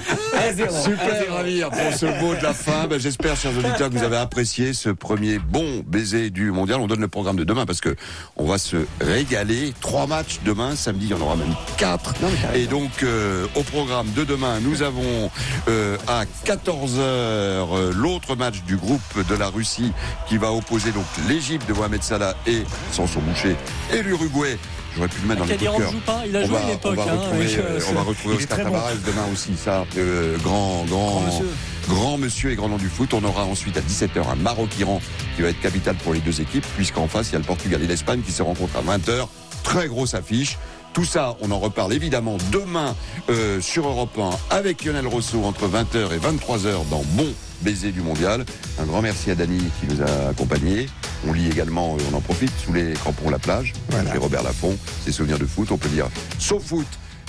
1-0. 0.55 0.83
Super, 0.83 1.33
Ravir, 1.33 1.69
pour 1.69 1.93
ce 1.97 2.05
mot 2.21 2.35
de 2.35 2.43
la 2.43 2.53
fin. 2.53 2.87
Ben, 2.87 2.99
J'espère, 2.99 3.35
chers 3.35 3.51
auditeurs, 3.57 3.89
que 3.89 3.97
vous 3.97 4.03
avez 4.03 4.17
apprécié 4.17 4.73
ce 4.73 4.89
premier 4.89 5.39
bon 5.39 5.83
baiser 5.85 6.29
du 6.29 6.51
mondial. 6.51 6.79
On 6.79 6.87
donne 6.87 7.01
le 7.01 7.07
programme 7.07 7.35
de 7.37 7.43
demain 7.43 7.65
parce 7.65 7.81
que 7.81 7.95
on 8.37 8.45
va 8.45 8.57
se 8.57 8.77
régaler. 9.01 9.73
Trois 9.81 10.07
matchs 10.07 10.39
demain, 10.45 10.75
samedi, 10.75 11.07
il 11.07 11.11
y 11.11 11.13
en 11.13 11.21
aura 11.21 11.35
même 11.35 11.53
quatre. 11.77 12.13
Et 12.55 12.65
donc, 12.67 12.89
euh, 13.03 13.45
au 13.55 13.63
programme 13.63 14.07
de 14.15 14.23
demain, 14.23 14.59
nous 14.61 14.81
avons 14.83 15.29
euh, 15.67 15.97
à 16.07 16.23
14 16.45 16.99
heures 16.99 17.75
euh, 17.77 17.91
l'autre 17.93 18.35
match 18.35 18.61
du 18.63 18.77
groupe 18.77 19.01
de 19.27 19.35
la 19.35 19.47
Russie 19.47 19.91
qui 20.27 20.37
va 20.37 20.51
opposer 20.51 20.91
donc 20.91 21.05
l'Égypte 21.41 21.67
de 21.67 21.73
Mohamed 21.73 22.03
Salah 22.03 22.35
et 22.45 22.61
Sanson 22.91 23.19
Boucher 23.21 23.55
et 23.91 24.03
l'Uruguay. 24.03 24.59
J'aurais 24.95 25.07
pu 25.07 25.21
le 25.23 25.27
mettre 25.29 25.39
dans 25.39 25.45
les 25.47 25.55
coups 25.55 25.59
de 25.61 25.65
Kadyrov 25.65 25.81
cœur. 25.81 25.91
joue 25.91 25.99
pas, 26.05 26.21
il 26.27 26.35
a 26.35 26.39
On 26.41 26.45
joué 26.45 26.55
va- 26.55 26.63
à 26.65 26.69
l'époque. 26.69 26.97
On 26.99 27.03
va 27.03 27.11
hein, 27.11 27.15
retrouver, 27.15 27.55
euh, 27.57 27.79
on 27.89 27.93
va 27.93 28.01
retrouver 28.01 28.35
Oscar 28.35 28.57
bon. 28.59 28.77
Demain 29.07 29.25
aussi, 29.33 29.51
ça. 29.57 29.85
euh, 29.97 30.37
grand, 30.43 30.85
grand, 30.87 31.21
monsieur. 31.21 31.49
grand 31.89 32.17
monsieur 32.19 32.51
et 32.51 32.55
grand 32.55 32.69
nom 32.69 32.77
du 32.77 32.89
foot. 32.89 33.13
On 33.15 33.23
aura 33.23 33.45
ensuite 33.45 33.75
à 33.77 33.81
17h 33.81 34.21
un 34.31 34.35
Maroc-Iran 34.35 35.01
qui 35.35 35.41
va 35.41 35.47
être 35.47 35.61
capital 35.61 35.95
pour 35.95 36.13
les 36.13 36.19
deux 36.19 36.41
équipes, 36.41 36.65
puisqu'en 36.75 37.07
face, 37.07 37.29
il 37.29 37.33
y 37.33 37.35
a 37.37 37.39
le 37.39 37.45
Portugal 37.45 37.81
et 37.81 37.87
l'Espagne 37.87 38.21
qui 38.21 38.31
se 38.31 38.43
rencontrent 38.43 38.75
à 38.77 38.81
20h. 38.81 39.27
Très 39.63 39.87
grosse 39.87 40.13
affiche. 40.13 40.59
Tout 40.93 41.05
ça, 41.05 41.37
on 41.41 41.51
en 41.51 41.59
reparle 41.59 41.93
évidemment 41.93 42.37
demain 42.51 42.95
euh, 43.29 43.61
sur 43.61 43.87
Europe 43.87 44.17
1 44.51 44.55
avec 44.55 44.83
Lionel 44.83 45.07
Rousseau 45.07 45.43
entre 45.45 45.67
20h 45.67 46.11
et 46.13 46.17
23h 46.19 46.89
dans 46.89 47.03
Bon 47.13 47.27
Baiser 47.61 47.91
du 47.91 48.01
Mondial. 48.01 48.43
Un 48.77 48.83
grand 48.85 49.01
merci 49.01 49.31
à 49.31 49.35
Dany 49.35 49.59
qui 49.79 49.87
nous 49.87 50.01
a 50.01 50.29
accompagnés. 50.29 50.87
On 51.27 51.31
lit 51.31 51.47
également, 51.47 51.95
euh, 51.95 52.03
on 52.11 52.17
en 52.17 52.21
profite, 52.21 52.51
sous 52.63 52.73
les 52.73 52.91
crampons 52.93 53.29
La 53.29 53.39
Plage, 53.39 53.71
Voilà. 53.89 54.11
chez 54.11 54.17
Robert 54.17 54.43
Laffont, 54.43 54.75
ses 55.05 55.13
souvenirs 55.13 55.39
de 55.39 55.45
foot. 55.45 55.71
On 55.71 55.77
peut 55.77 55.87
lire 55.89 56.07
Sauf 56.39 56.63
foot 56.63 56.87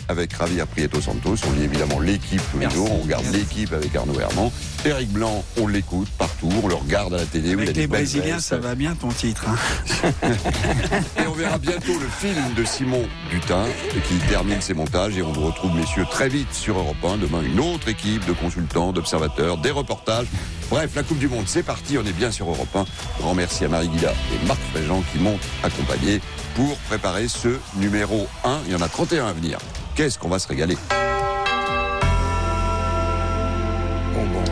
avec 0.08 0.36
Javier 0.36 0.64
Prieto 0.70 1.00
Santos. 1.00 1.36
On 1.48 1.52
lit 1.52 1.64
évidemment 1.64 2.00
l'équipe 2.00 2.40
tous 2.52 2.58
les 2.58 2.70
jours. 2.70 2.90
On 2.92 3.02
regarde 3.02 3.24
l'équipe 3.32 3.72
avec 3.72 3.94
Arnaud 3.94 4.18
Herman. 4.18 4.50
Eric 4.84 5.10
Blanc, 5.10 5.44
on 5.60 5.66
l'écoute 5.66 6.08
partout. 6.18 6.48
On 6.62 6.68
le 6.68 6.74
regarde 6.74 7.14
à 7.14 7.18
la 7.18 7.24
télé. 7.26 7.54
où 7.54 7.58
il 7.58 7.60
a 7.60 7.62
Avec 7.62 7.76
les 7.76 7.86
Brésiliens, 7.86 8.40
ça 8.40 8.58
va 8.58 8.74
bien 8.74 8.94
ton 8.94 9.08
titre. 9.08 9.44
hein. 9.48 10.10
Et 11.22 11.26
on 11.26 11.32
verra 11.32 11.58
bientôt 11.58 11.98
le 11.98 12.08
film 12.08 12.54
de 12.56 12.64
Simon 12.64 13.02
Dutin 13.30 13.64
qui 14.08 14.14
termine 14.28 14.60
ses 14.60 14.74
montages 14.74 15.16
et 15.16 15.22
on 15.22 15.32
vous 15.32 15.46
retrouve 15.46 15.74
messieurs 15.74 16.06
très 16.10 16.28
vite 16.28 16.52
sur 16.52 16.78
Europe 16.78 16.96
1. 17.04 17.18
Demain 17.18 17.42
une 17.42 17.60
autre 17.60 17.88
équipe 17.88 18.26
de 18.26 18.32
consultants, 18.32 18.92
d'observateurs, 18.92 19.58
des 19.58 19.70
reportages. 19.70 20.26
Bref, 20.70 20.90
la 20.96 21.02
Coupe 21.02 21.18
du 21.18 21.28
Monde, 21.28 21.44
c'est 21.46 21.62
parti, 21.62 21.98
on 21.98 22.04
est 22.04 22.12
bien 22.12 22.30
sur 22.30 22.48
Europe 22.48 22.74
1. 22.74 22.84
Grand 23.20 23.34
merci 23.34 23.64
à 23.64 23.68
Marie 23.68 23.88
Guida 23.88 24.12
et 24.12 24.46
Marc 24.46 24.58
Fréjean 24.72 25.02
qui 25.12 25.18
m'ont 25.18 25.38
accompagné 25.62 26.20
pour 26.54 26.76
préparer 26.88 27.28
ce 27.28 27.58
numéro 27.76 28.26
1. 28.44 28.60
Il 28.66 28.72
y 28.72 28.74
en 28.74 28.80
a 28.82 28.88
31 28.88 29.26
à 29.26 29.32
venir. 29.32 29.58
Qu'est-ce 29.94 30.18
qu'on 30.18 30.28
va 30.30 30.38
se 30.38 30.48
régaler 30.48 30.76
Bon, 34.14 34.24
bon. 34.24 34.44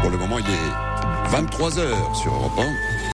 Pour 0.00 0.10
le 0.10 0.16
moment, 0.16 0.38
il 0.38 0.46
est 0.46 1.36
23h 1.36 2.14
sur 2.14 2.32
Europe 2.32 2.58
1. 2.58 2.89